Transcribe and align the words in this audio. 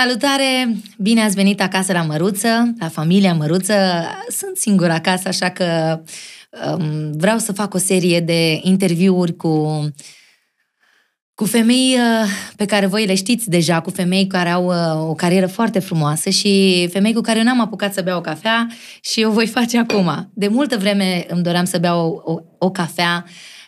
Salutare! 0.00 0.76
Bine 0.98 1.22
ați 1.22 1.34
venit 1.34 1.60
acasă 1.60 1.92
la 1.92 2.02
Măruță, 2.02 2.74
la 2.78 2.88
familia 2.88 3.34
Măruță. 3.34 3.74
Sunt 4.28 4.56
singură 4.56 4.92
acasă, 4.92 5.28
așa 5.28 5.48
că 5.48 6.00
um, 6.76 7.12
vreau 7.12 7.38
să 7.38 7.52
fac 7.52 7.74
o 7.74 7.78
serie 7.78 8.20
de 8.20 8.60
interviuri 8.62 9.36
cu, 9.36 9.84
cu 11.34 11.44
femei 11.44 11.94
uh, 11.94 12.28
pe 12.56 12.64
care 12.64 12.86
voi 12.86 13.06
le 13.06 13.14
știți 13.14 13.50
deja, 13.50 13.80
cu 13.80 13.90
femei 13.90 14.26
care 14.26 14.48
au 14.48 14.66
uh, 14.66 15.08
o 15.08 15.14
carieră 15.14 15.46
foarte 15.46 15.78
frumoasă 15.78 16.30
și 16.30 16.88
femei 16.92 17.12
cu 17.12 17.20
care 17.20 17.38
eu 17.38 17.44
n-am 17.44 17.60
apucat 17.60 17.92
să 17.92 18.02
beau 18.02 18.18
o 18.18 18.20
cafea 18.20 18.66
și 19.00 19.24
o 19.24 19.30
voi 19.30 19.46
face 19.46 19.78
acum. 19.78 20.30
De 20.34 20.48
multă 20.48 20.76
vreme 20.76 21.26
îmi 21.28 21.42
doream 21.42 21.64
să 21.64 21.78
beau 21.78 22.22
o, 22.24 22.32
o, 22.32 22.38
o 22.58 22.70
cafea 22.70 23.24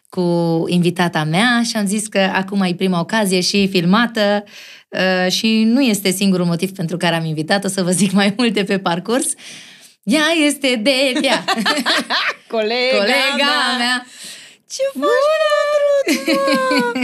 cu 0.08 0.64
invitata 0.66 1.24
mea 1.24 1.62
și 1.64 1.76
am 1.76 1.86
zis 1.86 2.06
că 2.06 2.18
acum 2.18 2.60
e 2.60 2.74
prima 2.74 3.00
ocazie 3.00 3.40
și 3.40 3.68
filmată 3.68 4.44
uh, 4.88 5.32
și 5.32 5.62
nu 5.62 5.82
este 5.82 6.10
singurul 6.10 6.46
motiv 6.46 6.70
pentru 6.70 6.96
care 6.96 7.14
am 7.14 7.24
invitat, 7.24 7.64
o 7.64 7.68
să 7.68 7.82
vă 7.82 7.90
zic 7.90 8.12
mai 8.12 8.34
multe 8.36 8.64
pe 8.64 8.78
parcurs. 8.78 9.32
Ea 10.02 10.26
este 10.46 10.74
Delia, 10.82 11.44
colega, 12.54 12.96
colega 12.96 13.34
mea. 13.36 13.76
mea. 13.78 14.06
Ce 14.70 14.82
faci, 14.98 15.08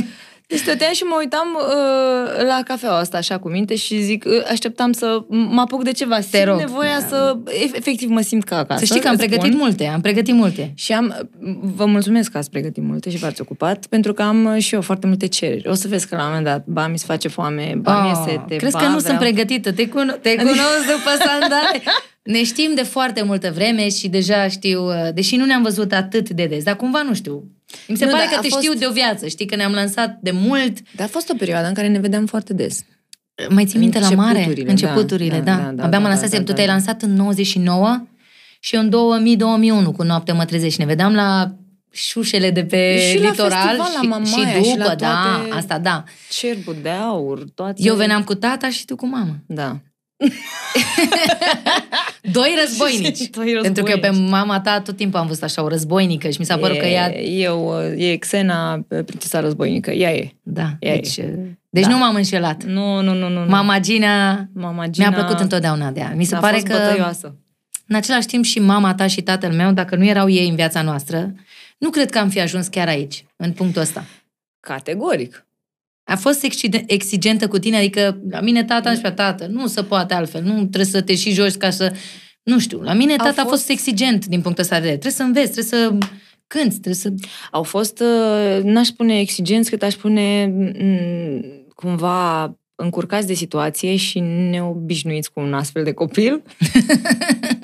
Deci 0.46 0.58
stăteam 0.58 0.92
și 0.92 1.02
mă 1.02 1.16
uitam 1.18 1.46
uh, 1.56 2.44
la 2.48 2.60
cafeaua 2.64 2.98
asta 2.98 3.16
așa 3.16 3.38
cu 3.38 3.48
minte 3.48 3.76
și 3.76 4.02
zic, 4.02 4.24
uh, 4.26 4.32
așteptam 4.50 4.92
să 4.92 5.24
mă 5.28 5.60
apuc 5.60 5.84
de 5.84 5.92
ceva. 5.92 6.20
Simt 6.20 6.44
rog. 6.44 6.58
nevoia 6.58 6.98
să, 7.08 7.36
ef- 7.48 7.74
efectiv 7.76 8.08
mă 8.08 8.20
simt 8.20 8.44
ca 8.44 8.56
acasă. 8.58 8.78
Să 8.78 8.84
știi 8.84 9.00
că 9.00 9.06
am 9.08 9.14
îți 9.14 9.22
pregătit 9.26 9.52
spun. 9.52 9.62
multe, 9.64 9.86
am 9.86 10.00
pregătit 10.00 10.34
multe. 10.34 10.72
Și 10.74 10.92
am, 10.92 11.28
vă 11.62 11.84
mulțumesc 11.84 12.30
că 12.30 12.38
ați 12.38 12.50
pregătit 12.50 12.82
multe 12.82 13.10
și 13.10 13.16
v-ați 13.16 13.40
ocupat, 13.40 13.86
pentru 13.86 14.12
că 14.12 14.22
am 14.22 14.44
uh, 14.44 14.62
și 14.62 14.74
eu 14.74 14.80
foarte 14.80 15.06
multe 15.06 15.26
cereri. 15.26 15.68
O 15.68 15.74
să 15.74 15.88
vezi 15.88 16.08
că 16.08 16.16
la 16.16 16.22
un 16.22 16.28
moment 16.28 16.46
dat, 16.46 16.64
ba 16.66 16.86
mi 16.88 16.98
se 16.98 17.04
face 17.06 17.28
foame, 17.28 17.74
ba 17.80 18.02
mi-e 18.02 18.14
sete, 18.32 18.54
Ah, 18.54 18.56
crezi 18.58 18.72
ba 18.72 18.78
că 18.78 18.84
nu 18.84 18.98
vreau... 18.98 19.06
sunt 19.06 19.18
pregătită? 19.18 19.72
Te, 19.72 19.88
cuno- 19.88 20.20
te 20.22 20.34
cunosc 20.46 20.84
după 20.96 21.10
sandale. 21.24 21.82
Ne 22.22 22.44
știm 22.44 22.70
de 22.74 22.82
foarte 22.82 23.22
multă 23.22 23.50
vreme 23.54 23.88
și 23.88 24.08
deja 24.08 24.48
știu, 24.48 24.86
uh, 24.86 24.94
deși 25.14 25.36
nu 25.36 25.44
ne-am 25.44 25.62
văzut 25.62 25.92
atât 25.92 26.28
de 26.30 26.46
des, 26.46 26.64
dar 26.64 26.76
cumva 26.76 27.02
nu 27.02 27.14
știu. 27.14 27.44
Mi 27.88 27.96
se 27.96 28.04
Nu, 28.04 28.10
pare 28.10 28.22
dar 28.24 28.32
că 28.32 28.38
a 28.38 28.40
te 28.40 28.48
fost- 28.48 28.62
știu 28.62 28.74
de 28.78 28.86
o 28.86 28.92
viață, 28.92 29.26
știi 29.26 29.46
că 29.46 29.56
ne-am 29.56 29.72
lansat 29.72 30.18
de 30.22 30.30
mult. 30.30 30.78
Dar 30.96 31.06
a 31.06 31.08
fost 31.10 31.30
o 31.30 31.34
perioadă 31.38 31.66
în 31.68 31.74
care 31.74 31.88
ne 31.88 31.98
vedeam 31.98 32.26
foarte 32.26 32.52
des. 32.52 32.80
Mai 33.48 33.64
ții 33.66 33.78
minte 33.78 33.98
la 33.98 34.10
mare? 34.10 34.38
Începuturile, 34.38 34.70
Începuturile, 34.70 35.38
da, 35.40 35.52
da. 35.54 35.56
da, 35.56 35.62
da, 35.62 35.68
Abia 35.68 35.88
da, 35.88 35.98
mă 35.98 36.02
da, 36.04 36.08
lansasem, 36.08 36.38
da, 36.38 36.44
tu 36.44 36.50
da, 36.50 36.54
te-ai 36.54 36.66
da. 36.66 36.72
lansat 36.72 37.02
în 37.02 37.14
99 37.14 38.06
și 38.60 38.74
eu 38.74 38.80
în 38.80 38.88
2000-2001 38.88 39.92
cu 39.96 40.02
Noapte 40.02 40.32
mă 40.32 40.44
trezești. 40.44 40.78
Ne 40.80 40.86
vedeam 40.86 41.14
la 41.14 41.54
șușele 41.92 42.50
de 42.50 42.64
pe 42.64 42.98
Și 43.10 43.18
la 43.18 43.28
litoral 43.30 43.50
festival 43.50 43.90
la 43.94 44.00
și, 44.00 44.06
Mamaia 44.06 44.52
și 44.62 44.62
și 44.68 44.70
după, 44.76 44.82
la 44.88 44.94
da, 44.94 45.06
toate- 45.38 45.50
asta 45.56 45.78
da. 45.78 46.04
Cerbul 46.30 46.76
de 46.82 46.88
aur, 46.88 47.44
toate... 47.54 47.82
Eu 47.82 47.94
veneam 47.94 48.22
cu 48.24 48.34
tata 48.34 48.70
și 48.70 48.84
tu 48.84 48.96
cu 48.96 49.06
mama. 49.06 49.34
Da. 49.46 49.76
Doi 52.32 52.54
războinici. 52.60 53.28
Doi 53.36 53.58
Pentru 53.62 53.82
că 53.82 53.90
eu 53.90 53.98
pe 53.98 54.06
războinici. 54.06 54.30
mama 54.32 54.60
ta 54.60 54.80
tot 54.80 54.96
timpul 54.96 55.18
am 55.20 55.26
văzut 55.26 55.42
așa 55.42 55.62
o 55.62 55.68
războinică 55.68 56.28
și 56.30 56.36
mi 56.38 56.44
s-a 56.46 56.56
părut 56.58 56.78
că 56.78 56.86
ea... 56.86 57.20
Eu, 57.20 57.82
e 57.96 58.16
Xena, 58.16 58.80
prințesa 58.88 59.40
războinică. 59.40 59.90
Ea 59.90 60.14
e. 60.14 60.30
Da, 60.42 60.70
Ea 60.78 60.92
e. 60.94 61.00
deci, 61.00 61.18
deci 61.70 61.82
Da. 61.84 61.88
nu 61.90 61.98
m-am 61.98 62.14
înșelat. 62.14 62.62
Nu, 62.64 63.00
nu, 63.00 63.14
nu, 63.14 63.28
nu. 63.28 63.40
nu. 63.44 63.48
Mama 63.50 63.78
Gina 63.78 64.44
Mama 64.52 64.86
Gina 64.86 65.08
mi-a 65.08 65.18
plăcut 65.18 65.40
întotdeauna 65.40 65.90
de 65.90 66.00
ea. 66.00 66.12
Mi 66.16 66.24
se 66.24 66.34
a 66.34 66.38
pare 66.38 66.54
fost 66.54 66.66
că, 66.66 66.72
bătăioasă. 66.72 67.34
în 67.86 67.96
același 67.96 68.26
timp, 68.26 68.44
și 68.44 68.58
mama 68.58 68.94
ta 68.94 69.06
și 69.06 69.22
tatăl 69.22 69.52
meu, 69.52 69.72
dacă 69.72 69.96
nu 69.96 70.04
erau 70.06 70.28
ei 70.28 70.48
în 70.48 70.54
viața 70.54 70.82
noastră, 70.82 71.34
nu 71.78 71.90
cred 71.90 72.10
că 72.10 72.18
am 72.18 72.28
fi 72.28 72.40
ajuns 72.40 72.66
chiar 72.66 72.88
aici, 72.88 73.24
în 73.36 73.52
punctul 73.52 73.82
ăsta. 73.82 74.04
Categoric. 74.60 75.43
A 76.04 76.16
fost 76.16 76.42
excide- 76.44 76.84
exigentă 76.86 77.48
cu 77.48 77.58
tine, 77.58 77.76
adică 77.76 78.20
la 78.30 78.40
mine 78.40 78.64
tata 78.64 78.88
îmi 78.88 78.98
spunea, 78.98 79.14
tată, 79.14 79.46
nu 79.46 79.66
se 79.66 79.82
poate 79.82 80.14
altfel, 80.14 80.42
nu 80.42 80.52
trebuie 80.52 80.84
să 80.84 81.00
te 81.00 81.14
și 81.14 81.32
joci 81.32 81.54
ca 81.56 81.70
să... 81.70 81.92
Nu 82.42 82.58
știu, 82.58 82.80
la 82.80 82.92
mine 82.92 83.10
Au 83.10 83.16
tata 83.16 83.40
a 83.40 83.44
fost 83.44 83.48
fost- 83.48 83.68
exigent 83.68 84.26
din 84.26 84.40
punctul 84.40 84.62
ăsta 84.62 84.74
de 84.74 84.80
vedere. 84.80 84.98
Trebuie 84.98 85.18
să 85.18 85.22
înveți, 85.22 85.52
trebuie 85.52 85.80
să 85.98 86.06
cânti, 86.46 86.70
trebuie 86.80 86.94
să... 86.94 87.12
Au 87.50 87.62
fost, 87.62 88.00
uh, 88.00 88.62
n-aș 88.62 88.86
spune 88.86 89.18
exigenți, 89.20 89.70
cât 89.70 89.82
aș 89.82 89.92
spune 89.92 90.46
mm, 90.46 91.44
cumva 91.74 92.54
încurcați 92.76 93.26
de 93.26 93.34
situație 93.34 93.96
și 93.96 94.18
neobișnuiți 94.20 95.32
cu 95.32 95.40
un 95.40 95.54
astfel 95.54 95.84
de 95.84 95.92
copil. 95.92 96.42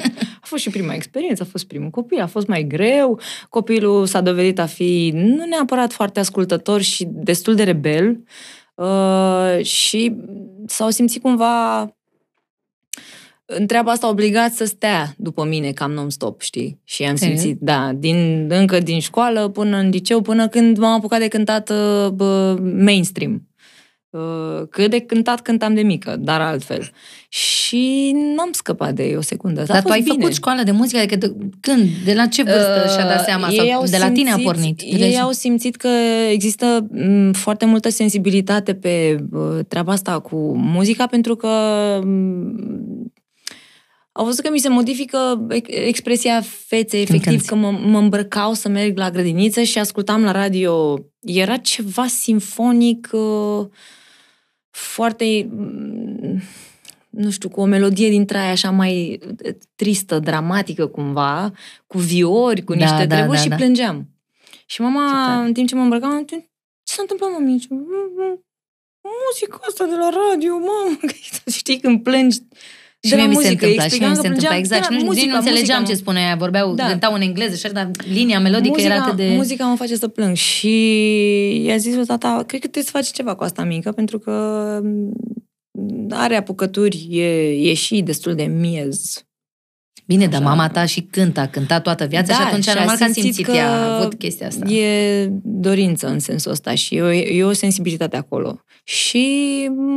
a 0.51 0.53
fost 0.53 0.63
și 0.63 0.71
prima 0.71 0.95
experiență, 0.95 1.43
a 1.43 1.51
fost 1.51 1.67
primul 1.67 1.91
copil, 1.91 2.21
a 2.21 2.27
fost 2.27 2.47
mai 2.47 2.63
greu. 2.63 3.21
Copilul 3.49 4.07
s-a 4.07 4.21
dovedit 4.21 4.59
a 4.59 4.67
fi 4.67 5.11
nu 5.15 5.45
neapărat 5.45 5.93
foarte 5.93 6.21
ascultător 6.21 6.81
și 6.81 7.07
destul 7.11 7.55
de 7.55 7.63
rebel 7.63 8.25
uh, 8.75 9.65
și 9.65 10.17
s-au 10.67 10.91
simțit 10.91 11.23
cumva 11.23 11.81
în 13.45 13.67
treaba 13.67 13.91
asta 13.91 14.09
obligat 14.09 14.53
să 14.53 14.65
stea 14.65 15.15
după 15.17 15.45
mine 15.45 15.73
cam 15.73 15.91
non-stop, 15.91 16.41
știi? 16.41 16.81
Și 16.85 17.03
am 17.05 17.15
E? 17.15 17.17
simțit, 17.17 17.59
da, 17.61 17.93
din, 17.93 18.47
încă 18.51 18.81
din 18.81 19.01
școală 19.01 19.49
până 19.49 19.77
în 19.77 19.89
liceu, 19.89 20.21
până 20.21 20.49
când 20.49 20.79
m-am 20.79 20.93
apucat 20.93 21.19
de 21.21 21.29
cântat 21.29 21.71
uh, 21.71 22.09
bă, 22.09 22.59
mainstream. 22.61 23.50
Uh, 24.11 24.67
Cât 24.71 24.91
de 24.91 24.99
cântat 25.01 25.41
cântam 25.41 25.75
de 25.75 25.83
mică, 25.83 26.17
dar 26.19 26.41
altfel. 26.41 26.91
Și 27.29 28.13
n-am 28.37 28.49
scăpat 28.53 28.95
de 28.95 29.05
ei 29.05 29.17
o 29.17 29.21
secundă. 29.21 29.61
A 29.61 29.65
Dar 29.65 29.77
tu 29.77 29.83
fost 29.83 29.95
ai 29.95 30.01
bine. 30.01 30.15
făcut 30.15 30.35
școală 30.35 30.63
de 30.63 30.71
muzică? 30.71 30.99
Adică 30.99 31.17
de, 31.17 31.33
când? 31.61 31.89
De 32.05 32.15
la 32.15 32.27
ce 32.27 32.43
vârstă 32.43 32.83
Uh, 32.85 32.91
și-a 32.91 33.07
dat 33.09 33.25
seama? 33.25 33.49
ei 33.49 33.57
Sau 33.57 33.71
au 33.79 33.85
de 33.87 33.97
la 33.99 34.11
tine 34.11 34.31
a 34.31 34.35
simțit- 34.35 34.45
pornit? 34.45 34.81
Ei 34.85 35.19
au 35.21 35.31
simțit 35.31 35.77
că 35.77 35.89
există 36.31 36.87
m, 36.91 37.33
foarte 37.33 37.65
multă 37.65 37.89
sensibilitate 37.89 38.75
pe 38.75 39.25
uh, 39.33 39.59
treaba 39.69 39.93
asta 39.93 40.19
cu 40.19 40.37
muzica, 40.57 41.07
pentru 41.07 41.37
că 41.37 41.49
m, 42.05 43.13
au 44.13 44.25
văzut 44.25 44.45
că 44.45 44.51
mi 44.53 44.59
se 44.59 44.69
modifică 44.69 45.47
ex- 45.49 45.69
expresia 45.87 46.43
feței, 46.67 47.01
efectiv, 47.03 47.27
cânti. 47.29 47.47
că 47.47 47.55
mă, 47.55 47.71
mă 47.85 47.99
îmbrăcau 47.99 48.53
să 48.53 48.69
merg 48.69 48.99
la 48.99 49.11
grădiniță 49.11 49.63
și 49.63 49.79
ascultam 49.79 50.23
la 50.23 50.31
radio. 50.33 50.99
Era 51.21 51.57
ceva 51.57 52.07
simfonic 52.07 53.09
uh, 53.13 53.67
foarte, 54.71 55.49
mm, 55.51 56.41
nu 57.11 57.31
știu, 57.31 57.49
cu 57.49 57.61
o 57.61 57.65
melodie 57.65 58.09
dintre 58.09 58.39
aia 58.39 58.51
așa 58.51 58.71
mai 58.71 59.21
uh, 59.45 59.55
tristă, 59.75 60.19
dramatică 60.19 60.87
cumva, 60.87 61.53
cu 61.87 61.99
viori, 61.99 62.65
cu 62.65 62.75
Da, 62.75 62.79
niște 62.79 63.07
da, 63.07 63.15
treburi 63.15 63.37
da, 63.37 63.43
și 63.43 63.49
da. 63.49 63.57
plângeam. 63.57 64.09
Și 64.67 64.81
mama, 64.81 65.07
Ce 65.09 65.15
tare. 65.15 65.47
în 65.47 65.53
timp 65.53 65.69
ce 65.69 65.75
mă 65.75 65.83
îmbrăcam, 65.83 66.11
am 66.11 66.25
zis, 66.29 66.39
ce 66.83 66.95
s-a 66.95 67.03
întâmplat, 67.03 67.31
mămici? 67.31 67.67
Muzica 69.03 69.61
asta 69.69 69.85
de 69.85 69.95
la 69.95 70.09
radio, 70.09 70.53
mamă! 70.53 70.99
Știi, 71.59 71.81
când 71.81 72.03
plângi 72.03 72.39
Și 73.03 73.11
de 73.11 73.17
la 73.17 73.23
mie 73.23 73.29
mi 73.29 73.35
se 73.35 73.41
muzică, 73.43 73.65
întâmpla, 73.67 73.89
și 73.89 73.99
mie 73.99 74.09
mi 74.09 74.15
se 74.15 74.21
explicam 74.21 74.21
că 74.21 74.27
întâmpla 74.27 74.49
plângeam 74.49 74.59
exact. 74.59 74.81
de 74.81 74.87
Și 74.87 74.93
la 74.93 74.99
nu, 74.99 75.05
muzica, 75.05 75.25
nici 75.25 75.33
nu 75.33 75.39
înțelegeam 75.39 75.79
muzica, 75.81 75.97
ce 75.97 76.03
spunea 76.03 76.23
ea. 76.23 76.37
Vorbeau, 76.37 76.75
Da. 76.75 76.87
cântau 76.87 77.13
în 77.15 77.21
engleză, 77.21 77.57
și 77.57 77.73
dar 77.73 77.91
linia 78.15 78.41
melodică 78.41 78.75
muzica, 78.77 78.95
era 78.95 79.03
atât 79.05 79.17
de... 79.17 79.33
Muzica 79.37 79.65
mă 79.65 79.77
face 79.77 79.97
să 79.97 80.09
plâng 80.09 80.37
și 80.37 80.75
i-a 81.67 81.77
zis 81.77 81.95
lui 81.95 82.07
tata, 82.07 82.29
cred 82.47 82.61
că 82.61 82.69
trebuie 82.69 82.83
să 82.83 82.91
faci 82.91 83.11
ceva 83.11 83.35
cu 83.35 83.45
asta 83.45 83.65
mică, 83.65 83.93
pentru 83.93 84.19
că 84.19 84.35
m, 84.83 86.07
are 86.11 86.37
apucături, 86.37 87.07
e, 87.11 87.71
e 87.71 87.75
și 87.75 88.03
destul 88.03 88.35
de 88.35 88.45
miez. 88.45 89.25
Bine, 90.07 90.27
dar 90.27 90.41
Așa. 90.41 90.49
mama 90.49 90.69
ta 90.69 90.85
și 90.85 91.01
cânta, 91.01 91.47
cânta 91.47 91.81
toată 91.81 92.05
viața 92.05 92.35
și 92.35 92.41
atunci 92.41 92.65
Da, 92.65 92.71
și 92.71 92.77
a 92.77 92.81
normal 92.81 92.97
că 92.99 93.05
a 93.05 93.07
simțit 93.07 93.23
simțit 93.23 93.45
că 93.45 93.53
ea, 93.53 93.71
a 93.71 93.97
avut 93.99 94.15
chestia 94.15 94.47
asta. 94.47 94.69
E 94.69 95.27
dorință 95.43 96.09
în 96.09 96.19
sensul 96.19 96.51
ăsta 96.51 96.75
și 96.75 96.95
e 96.95 97.03
o, 97.03 97.13
e 97.13 97.45
o 97.45 97.53
sensibilitate 97.53 98.17
acolo. 98.17 98.61
Și 98.85 99.27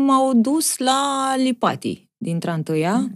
m-au 0.06 0.34
dus 0.34 0.78
la 0.78 1.34
Lipati 1.38 2.12
din 2.24 2.40
Trantăia. 2.40 3.08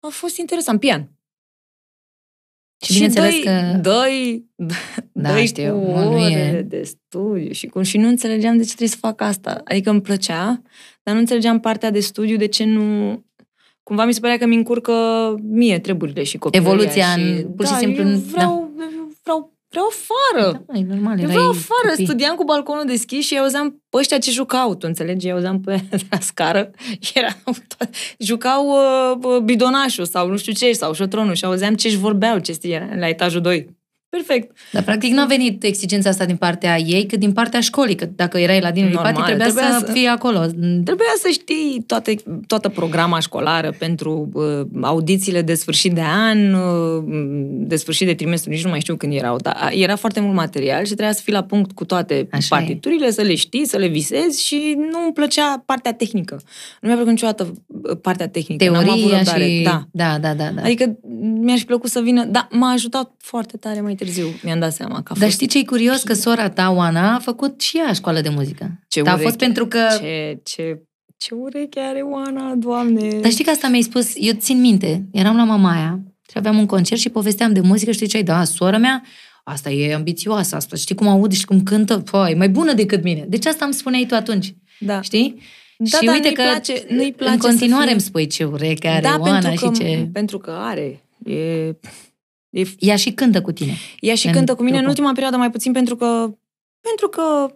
A 0.00 0.08
fost 0.10 0.36
interesant, 0.38 0.80
pian. 0.80 1.10
Și 2.84 2.92
bineînțeles 2.92 3.32
dă-i, 3.34 3.42
că- 3.42 3.78
Dă-i, 3.82 4.44
Da, 5.12 5.32
dă-i 5.32 5.46
știu, 5.46 5.72
cu 5.80 5.90
mă, 5.90 6.04
nu 6.04 6.16
e- 6.28 6.50
ore 6.50 6.62
de 6.62 6.82
studiu 6.82 7.52
și, 7.52 7.66
cum, 7.66 7.82
și 7.82 7.98
nu 7.98 8.08
înțelegeam 8.08 8.52
de 8.56 8.62
ce 8.62 8.68
trebuie 8.68 8.88
să 8.88 8.96
fac 8.96 9.20
asta. 9.20 9.60
Adică 9.64 9.90
îmi 9.90 10.00
plăcea, 10.00 10.62
dar 11.02 11.14
nu 11.14 11.20
înțelegeam 11.20 11.60
partea 11.60 11.90
de 11.90 12.00
studiu, 12.00 12.36
de 12.36 12.46
ce 12.46 12.64
nu... 12.64 13.24
Cumva 13.82 14.04
mi 14.04 14.14
se 14.14 14.20
părea 14.20 14.38
că 14.38 14.46
mi 14.46 14.56
încurcă 14.56 15.34
mie 15.42 15.78
treburile 15.78 16.22
și 16.22 16.38
copilăria. 16.38 16.72
Evoluția 16.72 17.12
și, 17.16 17.20
în- 17.20 17.52
pur 17.54 17.64
și 17.66 17.70
da, 17.72 17.78
simplu 17.78 18.02
eu 18.02 18.08
în- 18.08 18.20
vreau, 18.20 18.72
vreau, 18.74 19.10
vreau, 19.22 19.55
vreau 19.68 19.86
afară. 19.90 20.64
Da, 20.66 20.78
e 20.78 20.84
normal, 20.88 21.12
Eu 21.18 21.22
erai 21.22 21.34
vreau 21.34 21.48
afară, 21.48 21.88
copii. 21.88 22.04
studiam 22.04 22.34
cu 22.36 22.44
balconul 22.44 22.84
deschis 22.86 23.26
și 23.26 23.38
auzeam 23.38 23.82
pe 23.90 23.96
ăștia 23.96 24.18
ce 24.18 24.30
jucau, 24.30 24.74
tu 24.74 24.86
înțelegi? 24.86 25.28
Eu 25.28 25.34
auzeam 25.34 25.60
pe 25.60 25.80
la 26.10 26.18
scară, 26.30 26.70
erau 27.14 27.54
to- 27.54 27.90
jucau 28.18 28.66
uh, 28.68 29.16
uh, 29.22 29.38
bidonașul 29.38 30.04
sau 30.04 30.28
nu 30.28 30.36
știu 30.36 30.52
ce, 30.52 30.72
sau 30.72 30.92
șotronul 30.94 31.34
și 31.34 31.44
auzeam 31.44 31.74
ce-și 31.74 31.96
vorbeau 31.96 32.38
ce 32.38 32.58
era 32.62 32.88
la 32.98 33.08
etajul 33.08 33.40
2. 33.40 33.75
Perfect. 34.08 34.56
Dar 34.72 34.82
practic 34.82 35.12
n-a 35.12 35.24
venit 35.24 35.62
exigența 35.62 36.08
asta 36.08 36.24
din 36.24 36.36
partea 36.36 36.78
ei, 36.78 37.06
cât 37.06 37.18
din 37.18 37.32
partea 37.32 37.60
școlii, 37.60 37.94
că 37.94 38.08
dacă 38.16 38.38
erai 38.38 38.60
la 38.60 38.70
din 38.70 38.84
Normal, 38.84 39.06
Lipati, 39.06 39.26
trebuia, 39.26 39.46
trebuia 39.46 39.78
să, 39.78 39.84
să- 39.86 39.92
fii 39.92 40.06
acolo. 40.06 40.38
Trebuia 40.84 41.14
să 41.18 41.28
știi 41.30 41.84
toate, 41.86 42.14
toată 42.46 42.68
programa 42.68 43.20
școlară 43.20 43.74
pentru 43.78 44.28
uh, 44.32 44.60
audițiile 44.80 45.42
de 45.42 45.54
sfârșit 45.54 45.92
de 45.92 46.02
an, 46.04 46.54
uh, 46.54 47.04
de 47.48 47.76
sfârșit 47.76 48.06
de 48.06 48.14
trimestru, 48.14 48.50
nici 48.50 48.64
nu 48.64 48.70
mai 48.70 48.80
știu 48.80 48.96
când 48.96 49.12
erau, 49.12 49.36
dar 49.36 49.70
era 49.72 49.96
foarte 49.96 50.20
mult 50.20 50.34
material 50.34 50.80
și 50.80 50.86
trebuia 50.86 51.12
să 51.12 51.20
fii 51.24 51.32
la 51.32 51.42
punct 51.42 51.72
cu 51.72 51.84
toate 51.84 52.28
Așa 52.30 52.56
partiturile, 52.56 53.10
să 53.10 53.22
le 53.22 53.34
știi, 53.34 53.66
să 53.66 53.76
le 53.76 53.86
visezi 53.86 54.44
și 54.44 54.74
nu 54.76 55.02
îmi 55.04 55.12
plăcea 55.12 55.62
partea 55.66 55.92
tehnică. 55.92 56.40
Nu 56.80 56.88
mi-a 56.88 56.94
plăcut 56.94 57.12
niciodată 57.12 57.52
uh, 57.66 57.96
partea 58.02 58.28
tehnică. 58.28 58.64
N-am 58.64 58.74
avut 58.76 58.98
Teoria 58.98 59.16
răbdare. 59.16 59.48
și... 59.48 59.62
Da. 59.62 59.82
da, 59.90 60.18
da, 60.18 60.34
da. 60.34 60.50
da. 60.54 60.62
Adică 60.62 60.96
mi-aș 61.40 61.58
fi 61.58 61.64
plăcut 61.64 61.90
să 61.90 62.00
vină, 62.00 62.24
dar 62.24 62.48
m-a 62.50 62.70
ajutat 62.70 63.10
foarte 63.18 63.56
tare 63.56 63.80
mai 63.80 63.94
târziu, 63.96 64.26
mi-am 64.42 64.58
dat 64.58 64.72
seama 64.72 64.94
că 64.94 65.12
a 65.12 65.18
Dar 65.18 65.22
fost 65.22 65.30
știi 65.30 65.46
ce 65.46 65.58
e 65.58 65.64
curios? 65.64 66.02
Că 66.02 66.14
sora 66.14 66.50
ta, 66.50 66.70
Oana, 66.70 67.14
a 67.14 67.18
făcut 67.18 67.60
și 67.60 67.78
ea 67.78 67.92
școală 67.92 68.20
de 68.20 68.28
muzică. 68.28 68.80
Ce 68.88 69.02
Dar 69.02 69.14
a 69.14 69.16
fost 69.16 69.26
ureche. 69.34 69.44
pentru 69.44 69.66
că... 69.66 69.78
ce, 70.00 70.40
ce, 70.44 70.82
ce 71.16 71.34
ureche 71.34 71.80
are 71.80 72.00
Oana, 72.00 72.54
doamne! 72.54 73.08
Dar 73.20 73.30
știi 73.30 73.44
că 73.44 73.50
asta 73.50 73.68
mi-ai 73.68 73.82
spus, 73.82 74.12
eu 74.14 74.32
țin 74.38 74.60
minte, 74.60 75.04
eram 75.12 75.36
la 75.36 75.44
Mamaia 75.44 76.00
și 76.30 76.34
aveam 76.38 76.58
un 76.58 76.66
concert 76.66 77.00
și 77.00 77.08
povesteam 77.08 77.52
de 77.52 77.60
muzică 77.60 77.90
și 77.90 77.98
ziceai, 77.98 78.22
da, 78.22 78.44
sora 78.44 78.78
mea, 78.78 79.02
asta 79.44 79.70
e 79.70 79.94
ambițioasă, 79.94 80.56
asta 80.56 80.76
știi 80.76 80.94
cum 80.94 81.08
aude 81.08 81.34
și 81.34 81.44
cum 81.44 81.62
cântă, 81.62 81.98
păi, 81.98 82.34
mai 82.34 82.48
bună 82.48 82.72
decât 82.72 83.02
mine. 83.02 83.24
Deci 83.28 83.46
asta 83.46 83.64
îmi 83.64 83.74
spuneai 83.74 84.04
tu 84.08 84.14
atunci, 84.14 84.54
Da. 84.78 85.00
știi? 85.00 85.40
Da, 85.78 85.98
și 85.98 86.04
dar 86.04 86.14
uite 86.14 86.26
nu-i 86.28 86.36
că 86.36 86.42
place, 86.42 86.84
nu-i 86.88 87.12
place 87.12 87.32
în 87.32 87.38
continuare 87.38 87.80
să 87.80 87.86
fie... 87.86 87.92
îmi 87.92 88.00
spui 88.00 88.26
ce 88.26 88.44
ureche 88.44 88.88
are 88.88 89.00
da, 89.00 89.16
Oana 89.20 89.38
pentru 89.38 89.68
că, 89.68 89.74
și 89.74 89.80
ce... 89.80 90.08
pentru 90.12 90.38
că 90.38 90.50
are. 90.58 91.00
E, 91.24 91.34
e, 91.34 91.76
Ea 92.78 92.96
și 92.96 93.10
cântă 93.12 93.40
cu 93.42 93.52
tine. 93.52 93.72
ea 94.00 94.14
și 94.14 94.26
În 94.26 94.32
cântă 94.32 94.54
cu 94.54 94.62
mine 94.62 94.76
în 94.76 94.82
grupul. 94.82 94.88
ultima 94.98 95.12
perioadă 95.12 95.36
mai 95.36 95.50
puțin 95.50 95.72
pentru 95.72 95.96
că 95.96 96.06
pentru 96.80 97.08
că 97.08 97.52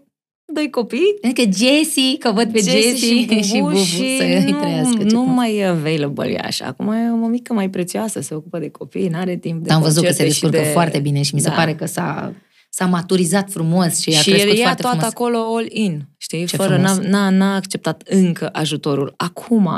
doi 0.52 0.70
copii 0.70 1.16
Adică 1.22 1.42
Jessie, 1.42 2.18
că 2.18 2.30
văd 2.32 2.52
pe 2.52 2.58
Jessie, 2.58 2.80
Jessie 2.90 3.42
și 3.54 3.58
Bubu, 3.60 3.76
și 3.76 4.16
să 4.16 4.22
nu, 4.50 4.58
trăiască. 4.60 4.96
ce 4.96 5.02
nu 5.02 5.08
frumos. 5.08 5.34
mai 5.36 5.56
e 5.56 5.66
available 5.66 6.30
e 6.30 6.38
așa. 6.44 6.64
Acum 6.66 6.92
e 6.92 7.10
o 7.12 7.16
mămică 7.16 7.52
mai 7.52 7.70
prețioasă, 7.70 8.20
se 8.20 8.34
ocupă 8.34 8.58
de 8.58 8.68
copii, 8.68 9.08
n-are 9.08 9.36
timp 9.36 9.62
de 9.62 9.66
Dar 9.68 9.76
am 9.76 9.82
văzut 9.82 10.04
că 10.04 10.10
se 10.12 10.16
concerte 10.16 10.34
și 10.34 10.40
descurcă 10.40 10.64
de... 10.66 10.72
foarte 10.72 10.98
bine 10.98 11.22
și 11.22 11.34
mi 11.34 11.40
se 11.40 11.48
Da. 11.48 11.54
pare 11.54 11.74
că 11.74 11.86
s-a, 11.86 12.32
s-a 12.70 12.86
maturizat 12.86 13.50
frumos 13.50 14.00
și 14.00 14.08
a 14.08 14.20
și 14.20 14.30
crescut 14.30 14.56
ea 14.56 14.62
foarte 14.62 14.82
toată 14.82 14.96
frumos. 14.96 15.12
acolo 15.12 15.56
all 15.56 15.66
in, 15.70 16.02
știi? 16.16 16.46
Ce 16.46 16.56
Fără, 16.56 16.72
frumos. 16.74 16.96
n-a, 16.98 17.08
n-a, 17.08 17.30
n-a 17.30 17.54
acceptat 17.54 18.02
încă 18.06 18.48
ajutorul. 18.52 19.14
Acum, 19.16 19.68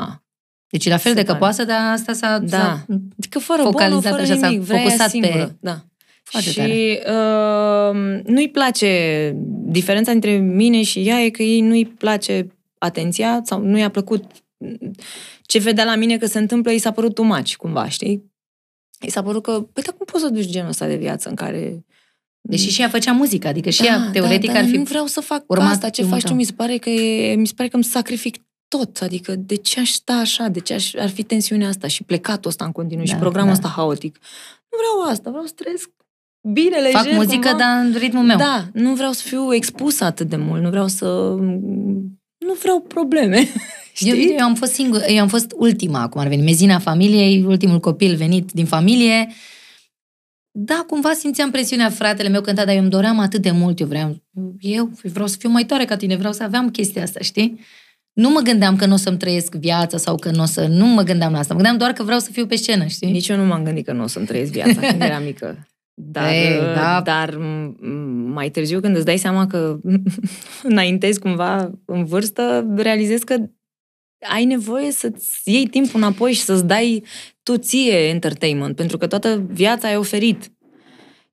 Deci 0.73 0.85
e 0.87 0.89
la 0.91 0.97
fel 0.97 1.13
Se 1.13 1.19
de 1.19 1.23
pare. 1.25 1.33
căpoasă, 1.39 1.65
dar 1.65 1.93
asta 1.93 2.13
s-a, 2.13 2.39
Da. 2.39 2.57
s-a 2.59 2.87
Adică 3.19 3.39
fără 3.39 3.63
Focalizat 3.63 4.03
bonă, 4.03 4.17
fără 4.17 4.23
așa, 4.33 4.41
s-a 4.41 4.49
nimic, 4.49 4.65
vrea 4.67 4.79
ea 4.81 4.85
focusat 4.85 5.11
pe- 5.11 5.19
singură. 5.19 5.57
Da. 5.61 5.85
Foarte 6.23 6.51
și 6.51 6.99
uh, 7.07 8.21
nu-i 8.25 8.49
place, 8.51 9.33
diferența 9.67 10.11
între 10.11 10.37
mine 10.37 10.83
și 10.83 11.09
ea 11.09 11.21
e 11.21 11.31
că 11.31 11.43
ei 11.43 11.61
nu-i 11.61 11.87
place 11.87 12.47
atenția 12.79 13.41
sau 13.45 13.61
nu 13.63 13.79
i-a 13.79 13.89
plăcut 13.89 14.25
ce 15.43 15.59
vedea 15.59 15.85
la 15.85 15.95
mine 15.95 16.19
că 16.19 16.27
se 16.27 16.39
întâmplă, 16.39 16.71
i 16.73 16.79
s-a 16.79 16.91
părut 16.91 17.15
too 17.15 17.25
much, 17.25 17.55
cumva, 17.55 17.89
știi? 17.89 18.31
I 19.01 19.11
s-a 19.11 19.23
părut 19.23 19.43
că, 19.43 19.51
păi, 19.73 19.83
dar 19.83 19.95
cum 19.97 20.07
poți 20.07 20.23
să 20.25 20.29
duci 20.31 20.47
genul 20.51 20.69
ăsta 20.69 20.87
de 20.87 20.97
viață 20.97 21.29
în 21.29 21.35
care... 21.35 21.85
Deși 22.41 22.71
și 22.71 22.81
ea 22.81 22.89
făcea 22.89 23.13
muzică, 23.13 23.49
adică 23.49 23.71
și 23.71 23.87
ea, 23.87 24.09
teoretic, 24.13 24.53
da, 24.53 24.59
ar 24.59 24.65
fi... 24.65 24.77
nu 24.77 24.83
vreau 24.83 25.07
să 25.07 25.21
fac 25.21 25.45
urmat 25.47 25.71
asta, 25.71 25.89
ce 25.89 26.01
drumul 26.01 26.11
faci 26.13 26.23
tu, 26.23 26.29
tău. 26.29 26.37
mi 26.37 26.45
se 26.45 26.53
pare 26.53 26.77
că 26.77 26.91
e, 26.91 27.35
mi 27.35 27.47
se 27.47 27.53
pare 27.57 27.69
că 27.69 27.75
îmi 27.75 27.85
sacrific 27.85 28.37
tot, 28.79 28.97
adică 29.01 29.35
de 29.37 29.55
ce 29.55 29.81
aș 29.81 29.91
sta 29.91 30.13
așa, 30.13 30.49
de 30.49 30.61
ce 30.61 30.75
aș, 30.75 30.95
ar 30.95 31.09
fi 31.09 31.23
tensiunea 31.23 31.69
asta 31.69 31.87
și 31.87 32.03
plecatul 32.03 32.51
ăsta 32.51 32.65
în 32.65 32.73
continuu 32.73 33.05
și 33.05 33.13
Da, 33.13 33.19
programul 33.19 33.49
da. 33.49 33.55
ăsta 33.57 33.69
haotic. 33.69 34.19
Nu 34.71 34.79
vreau 34.79 35.11
asta, 35.13 35.31
vreau 35.31 35.45
să 35.45 35.53
trăiesc 35.57 35.91
bine, 36.53 36.77
lejer, 36.77 36.93
Fac 37.01 37.13
muzică, 37.13 37.49
cumva. 37.49 37.57
dar 37.59 37.85
în 37.85 37.95
ritmul 37.99 38.25
meu. 38.25 38.37
Da, 38.37 38.69
nu 38.73 38.95
vreau 38.95 39.13
să 39.13 39.23
fiu 39.27 39.55
expusă 39.55 40.05
atât 40.05 40.29
de 40.29 40.37
mult, 40.37 40.63
nu 40.63 40.71
vreau 40.71 40.89
să... 40.89 41.07
Nu 42.39 42.53
vreau 42.61 42.81
probleme, 42.81 43.37
Eu, 43.99 44.15
știi? 44.15 44.35
eu 44.39 44.45
am 44.45 44.55
fost 44.55 44.73
singur, 44.73 45.03
eu 45.09 45.21
am 45.21 45.29
fost 45.29 45.53
ultima, 45.57 46.09
cum 46.09 46.21
ar 46.21 46.29
veni, 46.29 46.43
mezina 46.43 46.79
familiei, 46.79 47.43
ultimul 47.45 47.81
copil 47.81 48.17
venit 48.17 48.53
din 48.53 48.67
familie. 48.67 49.29
Da, 50.51 50.85
cumva 50.87 51.13
simțeam 51.13 51.51
presiunea, 51.51 51.91
fratele 51.91 52.29
meu 52.29 52.41
cânta, 52.41 52.65
dar 52.65 52.75
eu 52.75 52.81
îmi 52.81 52.91
doream 52.91 53.19
atât 53.19 53.43
de 53.43 53.51
mult, 53.51 53.81
eu 53.81 53.87
vreau, 53.87 54.23
eu 54.61 54.91
vreau 55.03 55.27
să 55.27 55.37
fiu 55.39 55.49
mai 55.49 55.65
tare 55.65 55.85
ca 55.85 55.97
tine, 55.97 56.17
vreau 56.17 56.33
să 56.33 56.43
aveam 56.43 56.71
chestia 56.71 57.03
asta, 57.03 57.21
știi? 57.21 57.61
Nu 58.13 58.31
mă 58.31 58.41
gândeam 58.41 58.77
că 58.77 58.87
nu 58.87 58.93
o 58.93 58.97
să-mi 58.97 59.17
trăiesc 59.17 59.55
viața 59.55 59.97
sau 59.97 60.17
că 60.17 60.31
nu 60.31 60.43
o 60.43 60.45
să... 60.47 60.67
Nu 60.67 60.87
mă 60.87 61.03
gândeam 61.03 61.33
la 61.33 61.39
asta. 61.39 61.55
Mă 61.55 61.59
gândeam 61.61 61.79
doar 61.79 61.93
că 61.93 62.03
vreau 62.03 62.19
să 62.19 62.31
fiu 62.33 62.47
pe 62.47 62.57
scenă, 62.57 62.85
știi? 62.87 63.11
Nici 63.11 63.29
eu 63.29 63.37
nu 63.37 63.45
m-am 63.45 63.63
gândit 63.65 63.85
că 63.85 63.93
nu 63.93 64.03
o 64.03 64.07
să-mi 64.07 64.27
trăiesc 64.27 64.53
viața 64.53 64.81
când 64.81 65.03
eram 65.03 65.23
mică. 65.33 65.67
Dar, 65.95 66.33
Ei, 66.33 66.59
da. 66.75 67.01
dar 67.05 67.31
m- 67.31 67.75
m- 67.77 68.33
mai 68.33 68.51
târziu, 68.51 68.81
când 68.81 68.97
îți 68.97 69.05
dai 69.05 69.17
seama 69.17 69.47
că 69.47 69.79
înaintezi 70.63 71.19
cumva 71.19 71.71
în 71.85 72.05
vârstă, 72.05 72.67
realizezi 72.77 73.25
că 73.25 73.37
ai 74.33 74.45
nevoie 74.45 74.91
să-ți 74.91 75.41
iei 75.45 75.67
timpul 75.67 76.01
înapoi 76.01 76.33
și 76.33 76.41
să-ți 76.41 76.65
dai 76.67 77.05
tu 77.43 77.57
ție 77.57 78.09
entertainment, 78.09 78.77
pentru 78.77 78.99
că 78.99 79.07
toată 79.07 79.47
viața 79.51 79.89
ai 79.89 79.97
oferit. 79.97 80.53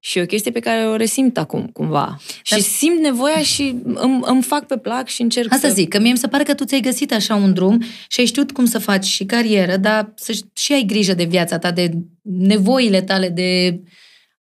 Și 0.02 0.18
e 0.18 0.22
o 0.22 0.26
chestie 0.26 0.52
pe 0.52 0.60
care 0.60 0.88
o 0.88 0.96
resimt 0.96 1.38
acum, 1.38 1.68
cumva. 1.68 2.06
Dar- 2.50 2.60
Și 2.60 2.66
simt 2.66 3.00
nevoia 3.00 3.42
și 3.42 3.76
îmi, 3.84 4.20
îmi 4.22 4.42
fac 4.42 4.66
pe 4.68 4.78
plac 4.78 5.08
și 5.08 5.22
încerc 5.22 5.54
Asta 5.54 5.68
să... 5.68 5.74
zic, 5.74 5.90
că 5.90 6.00
mie 6.00 6.12
mi 6.12 6.18
se 6.18 6.28
pare 6.28 6.44
că 6.44 6.54
tu 6.54 6.64
ți-ai 6.66 6.82
găsit 6.82 7.14
așa 7.14 7.36
un 7.36 7.54
drum 7.54 7.82
și 8.08 8.20
ai 8.20 8.26
știut 8.26 8.52
cum 8.52 8.66
să 8.66 8.80
faci 8.80 9.06
și 9.06 9.26
carieră, 9.26 9.78
dar 9.78 10.12
să 10.16 10.40
și 10.54 10.74
ai 10.74 10.84
grijă 10.84 11.14
de 11.14 11.24
viața 11.24 11.58
ta, 11.58 11.72
de 11.72 11.92
nevoile 12.22 13.02
tale, 13.02 13.30
de 13.30 13.80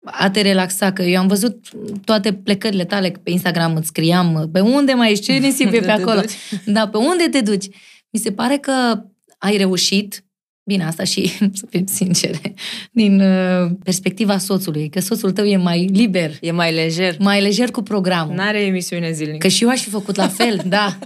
a 0.04 0.30
te 0.30 0.42
relaxa, 0.42 0.94
că 0.94 1.02
eu 1.02 1.20
am 1.20 1.28
văzut 1.28 1.68
toate 2.06 2.34
plecările 2.34 2.86
tale, 2.86 3.12
că 3.12 3.20
pe 3.24 3.32
Instagram 3.32 3.76
îți 3.76 3.88
scriam 3.88 4.50
pe 4.54 4.60
unde 4.60 4.94
mai 4.94 5.12
ești, 5.12 5.26
ce 5.26 5.32
nisip 5.34 5.66
e 5.66 5.66
Unde 5.78 5.80
pe 5.80 5.86
te 5.86 5.92
acolo. 5.92 6.20
duci? 6.20 6.32
Da, 6.66 6.88
pe 6.88 6.98
unde 6.98 7.28
te 7.32 7.42
duci? 7.42 7.66
Mi 8.10 8.20
se 8.20 8.32
pare 8.32 8.58
că 8.58 9.02
ai 9.38 9.58
reușit, 9.58 10.24
bine, 10.70 10.86
asta 10.86 11.04
și, 11.04 11.28
să 11.60 11.66
fim 11.70 11.86
sincere, 11.86 12.54
din 12.92 13.22
uh, 13.22 13.70
perspectiva 13.84 14.38
soțului, 14.38 14.90
că 14.90 15.00
soțul 15.00 15.32
tău 15.32 15.46
e 15.46 15.58
mai 15.58 15.86
liber, 15.86 16.32
E 16.42 16.52
mai 16.52 16.74
lejer. 16.74 17.16
mai 17.20 17.42
lejer 17.42 17.72
cu 17.72 17.82
programul. 17.82 18.36
N-are 18.36 18.62
emisiune 18.62 19.12
zilnică. 19.12 19.38
Că 19.38 19.48
și 19.48 19.64
eu 19.64 19.70
aș 19.70 19.82
fi 19.82 19.90
făcut 19.90 20.16
la 20.16 20.28
fel, 20.28 20.62
da. 20.78 20.98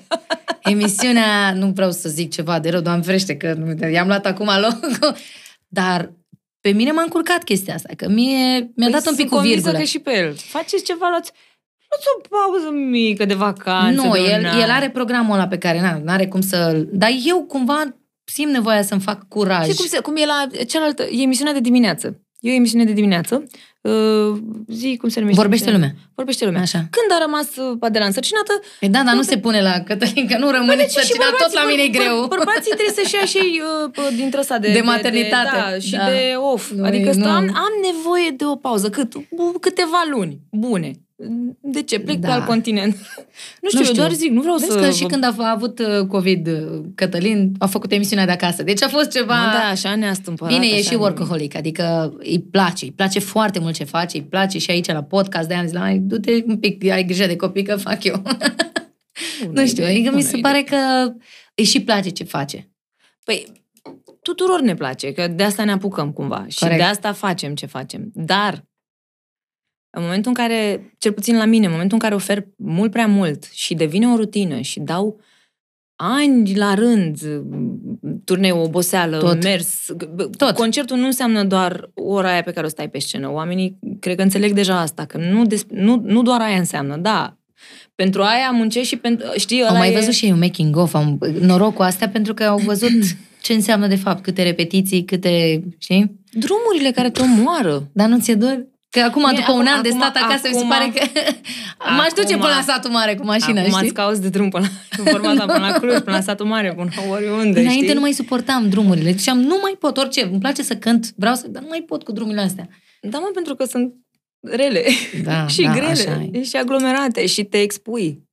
Emisiunea, 0.63 1.53
nu 1.53 1.67
vreau 1.67 1.91
să 1.91 2.09
zic 2.09 2.31
ceva 2.31 2.59
de 2.59 2.69
rău, 2.69 2.81
doamne 2.81 3.03
ferește, 3.03 3.35
că 3.37 3.53
nu- 3.53 3.89
i-am 3.89 4.07
luat 4.07 4.25
acum 4.25 4.49
locul, 4.61 5.15
dar 5.79 6.13
pe 6.61 6.69
mine 6.71 6.91
m-a 6.91 7.01
încurcat 7.01 7.43
chestia 7.43 7.73
asta, 7.73 7.89
că 7.97 8.09
mie 8.09 8.71
mi-a 8.75 8.89
dat 8.89 9.07
un 9.09 9.15
pic 9.15 9.29
cu 9.29 9.35
Păi 9.35 9.39
sunt 9.39 9.41
convinsă 9.41 9.55
virgulă. 9.55 9.77
că 9.77 9.83
și 9.83 9.99
pe 9.99 10.11
el. 10.17 10.33
Faceți 10.35 10.83
ceva, 10.83 11.07
luați, 11.09 11.31
luați 11.89 12.05
o 12.17 12.21
pauză 12.29 12.69
mică 12.89 13.25
de 13.25 13.33
vacanță. 13.33 14.01
Nu, 14.01 14.11
de 14.13 14.19
un 14.19 14.25
el, 14.25 14.45
an. 14.45 14.59
el 14.61 14.69
are 14.69 14.89
programul 14.89 15.33
ăla 15.33 15.47
pe 15.47 15.57
care 15.57 16.01
nu 16.03 16.11
are 16.11 16.27
cum 16.27 16.41
să 16.41 16.85
Dar 16.91 17.09
eu 17.25 17.43
cumva 17.47 17.95
simt 18.23 18.51
nevoia 18.51 18.81
să-mi 18.83 19.01
fac 19.01 19.27
curaj. 19.27 19.63
Știi 19.63 19.75
cum, 19.75 19.85
se, 19.85 19.99
cum 19.99 20.15
e 20.15 20.25
la 20.25 20.47
cealaltă, 20.67 21.03
e 21.03 21.21
emisiunea 21.21 21.53
de 21.53 21.59
dimineață. 21.59 22.17
E 22.39 22.51
o 22.51 22.53
emisiune 22.53 22.83
de 22.83 22.91
dimineață. 22.91 23.43
Uh, 23.81 24.37
zi 24.67 24.97
cum 24.99 25.09
se 25.09 25.19
numește. 25.19 25.41
Vorbește 25.41 25.71
lumea. 25.71 25.91
Vorbește 26.15 26.45
lumea. 26.45 26.61
Așa. 26.61 26.77
Când 26.77 27.09
a 27.19 27.23
rămas 27.23 27.55
uh, 27.55 27.77
Adela 27.79 28.05
însărcinată, 28.05 28.59
E 28.79 28.87
da, 28.87 29.03
dar 29.03 29.15
nu 29.15 29.21
se 29.21 29.37
pune 29.37 29.61
la 29.61 29.79
Cătălin, 29.79 30.27
că 30.27 30.37
nu 30.37 30.49
rămâne 30.51 30.75
Păi 30.75 30.75
de 30.75 30.81
ce 30.83 30.99
și 30.99 31.05
sărcinat, 31.05 31.27
tot 31.29 31.37
bărbații- 31.37 31.57
la 31.57 31.65
mine 31.69 31.81
e 31.83 31.89
băr- 31.89 31.91
greu. 31.91 32.25
băr- 32.25 32.29
Bărbații 32.37 32.71
trebuie 32.79 32.95
să-și 33.03 33.15
ia 33.15 33.25
și 33.25 33.37
ei 33.37 33.61
uh, 33.97 34.07
dintr 34.15 34.37
ăsta 34.37 34.57
de, 34.59 34.71
De 34.71 34.81
maternitate. 34.81 35.49
De, 35.55 35.71
da, 35.71 35.79
și 35.79 35.91
Da. 35.91 36.05
de 36.05 36.33
off. 36.53 36.71
Nu, 36.71 36.83
adică 36.83 37.05
nu. 37.13 37.21
stau, 37.21 37.31
am, 37.31 37.43
am 37.65 37.73
nevoie 37.91 38.29
de 38.37 38.45
o 38.45 38.55
pauză. 38.55 38.89
Cât, 38.89 39.13
bu- 39.35 39.57
câteva 39.61 40.01
luni 40.11 40.39
bune. 40.51 40.91
De 41.59 41.81
ce? 41.81 41.99
Plec 41.99 42.17
Da. 42.19 42.27
pe 42.27 42.33
alt 42.33 42.45
continent. 42.45 42.95
Nu 43.61 43.69
știu, 43.69 43.83
eu 43.85 43.91
doar 43.93 44.11
zic, 44.11 44.31
nu 44.31 44.41
vreau 44.41 44.57
Vezi 44.57 44.71
să... 44.71 44.79
că 44.79 44.89
și 44.89 45.03
când 45.05 45.23
a, 45.23 45.33
a 45.37 45.49
avut 45.51 45.79
uh, 45.79 46.07
COVID 46.07 46.47
uh, 46.47 46.81
Cătălin, 46.95 47.51
a 47.59 47.65
făcut 47.65 47.91
emisiunea 47.91 48.25
de 48.25 48.31
acasă. 48.31 48.63
Deci 48.63 48.83
a 48.83 48.87
fost 48.87 49.09
ceva... 49.11 49.35
Mă, 49.35 49.51
da, 49.51 49.69
așa 49.69 49.95
ne-a 49.95 50.13
stâmpărat. 50.13 50.53
Bine, 50.53 50.67
e 50.73 50.79
așa 50.79 50.89
și 50.89 50.95
workaholic, 50.95 51.55
adică 51.55 52.13
îi 52.17 52.41
place, 52.51 52.85
îi 52.85 52.91
place 52.91 53.19
foarte 53.19 53.59
mult 53.59 53.73
ce 53.73 53.83
face, 53.83 54.17
îi 54.17 54.23
place 54.23 54.57
și 54.57 54.71
aici 54.71 54.87
la 54.87 55.03
podcast, 55.03 55.47
de 55.47 55.53
am 55.53 55.65
zis, 55.67 55.77
"Hai, 55.77 55.97
du-te 55.97 56.43
un 56.47 56.57
pic, 56.57 56.89
ai 56.91 57.03
grijă 57.05 57.25
de 57.25 57.35
copii 57.35 57.63
că 57.63 57.75
fac 57.75 58.03
eu. 58.03 58.21
Bună 59.45 59.51
nu 59.61 59.65
știu, 59.67 59.83
idee, 59.83 59.93
adică 59.95 60.09
mi 60.15 60.15
bună 60.15 60.21
se 60.29 60.37
idee. 60.37 60.41
pare 60.51 60.61
că 60.63 61.11
îi 61.55 61.63
și 61.63 61.81
place 61.81 62.09
ce 62.09 62.23
face. 62.23 62.71
Păi, 63.25 63.45
tuturor 64.21 64.61
ne 64.61 64.73
place, 64.75 65.11
că 65.11 65.27
de 65.27 65.43
asta 65.43 65.63
ne 65.63 65.71
apucăm 65.71 66.11
cumva. 66.11 66.45
Și 66.47 66.59
Corect. 66.59 66.77
de 66.77 66.83
asta 66.83 67.13
facem 67.13 67.55
ce 67.55 67.65
facem. 67.65 68.11
Dar, 68.13 68.63
în 69.95 70.01
momentul 70.01 70.31
în 70.35 70.43
care, 70.45 70.91
cel 70.97 71.11
puțin 71.11 71.37
la 71.37 71.45
mine, 71.45 71.65
în 71.65 71.71
momentul 71.71 71.97
în 71.97 72.03
care 72.03 72.15
ofer 72.15 72.47
mult 72.55 72.91
prea 72.91 73.07
mult 73.07 73.49
și 73.51 73.73
devine 73.73 74.07
o 74.07 74.15
rutină 74.15 74.59
și 74.59 74.79
dau 74.79 75.19
ani 75.95 76.55
la 76.55 76.73
rând, 76.73 77.19
turneu, 78.23 78.61
oboseală, 78.61 79.17
Tot. 79.17 79.43
mers. 79.43 79.85
Tot. 80.37 80.55
Concertul 80.55 80.97
nu 80.97 81.05
înseamnă 81.05 81.43
doar 81.43 81.91
ora 81.93 82.31
aia 82.31 82.43
pe 82.43 82.51
care 82.51 82.65
o 82.65 82.69
stai 82.69 82.89
pe 82.89 82.99
scenă. 82.99 83.31
Oamenii 83.31 83.79
cred 83.99 84.15
că 84.15 84.21
înțeleg 84.21 84.51
deja 84.51 84.79
asta, 84.79 85.05
că 85.05 85.17
nu, 85.17 85.45
des, 85.45 85.65
nu, 85.69 86.01
nu 86.05 86.21
doar 86.21 86.41
aia 86.41 86.57
înseamnă, 86.57 86.97
da. 86.97 87.37
Pentru 87.95 88.21
aia 88.21 88.51
muncești 88.51 88.87
și 88.87 88.97
pentru, 88.97 89.27
știi, 89.37 89.59
ăla 89.61 89.69
Au 89.69 89.77
mai 89.77 89.91
e... 89.91 89.93
văzut 89.93 90.13
și 90.13 90.25
ei 90.25 90.31
un 90.31 90.39
making 90.39 90.77
of, 90.77 90.93
am 90.93 91.17
noroc 91.39 91.73
cu 91.73 91.81
astea 91.81 92.09
pentru 92.09 92.33
că 92.33 92.43
au 92.43 92.57
văzut 92.57 92.91
ce 93.43 93.53
înseamnă 93.53 93.87
de 93.87 93.95
fapt, 93.95 94.23
câte 94.23 94.43
repetiții, 94.43 95.03
câte, 95.03 95.63
știi? 95.77 96.19
Drumurile 96.31 96.91
care 96.91 97.09
te 97.09 97.21
omoară. 97.21 97.89
Dar 97.93 98.07
nu 98.07 98.19
ți-e 98.19 98.35
dor? 98.35 98.67
Că 98.95 98.99
acum, 98.99 99.21
Mie, 99.29 99.37
după 99.39 99.51
un 99.51 99.59
acum- 99.65 99.73
an 99.75 99.81
de 99.81 99.89
stat 99.89 100.15
acum- 100.15 100.23
acasă, 100.29 100.47
mi 100.47 100.53
se 100.53 100.57
acum- 100.59 100.69
pare 100.69 100.87
că 100.95 101.01
m-aș 101.97 102.11
duce 102.15 102.33
acum- 102.33 102.39
până 102.45 102.53
la 102.55 102.61
satul 102.61 102.91
mare 102.91 103.15
cu 103.15 103.25
mașina, 103.25 103.59
Acum 103.61 103.71
știi? 103.73 103.83
îți 103.85 103.93
cauți 103.93 104.21
de 104.21 104.29
drum 104.29 104.49
până 104.49 104.65
la, 104.97 105.03
forma 105.11 105.33
ta, 105.35 105.45
până 105.45 105.67
la 105.67 105.71
Cluj, 105.79 105.97
până 105.99 106.15
la 106.15 106.21
satul 106.21 106.45
mare, 106.45 106.73
până 106.73 106.89
la 106.95 107.11
oriunde, 107.11 107.59
Înainte 107.59 107.83
știi? 107.83 107.93
nu 107.93 107.99
mai 107.99 108.11
suportam 108.11 108.69
drumurile. 108.69 109.11
Ziceam, 109.11 109.39
nu 109.39 109.57
mai 109.61 109.75
pot, 109.79 109.97
orice, 109.97 110.23
îmi 110.23 110.39
place 110.39 110.63
să 110.63 110.75
cânt, 110.75 111.13
vreau 111.15 111.35
să, 111.35 111.47
dar 111.47 111.61
nu 111.61 111.67
mai 111.69 111.81
pot 111.87 112.03
cu 112.03 112.11
drumurile 112.11 112.41
astea. 112.43 112.67
Da, 113.01 113.17
mă, 113.19 113.29
pentru 113.33 113.55
că 113.55 113.65
sunt 113.65 113.93
rele 114.41 114.83
Da, 115.23 115.47
și 115.47 115.61
da, 115.61 115.69
așa 115.69 115.79
grele 115.79 116.29
e. 116.31 116.43
și 116.43 116.55
aglomerate 116.55 117.25
și 117.25 117.43
te 117.43 117.61
expui. 117.61 118.23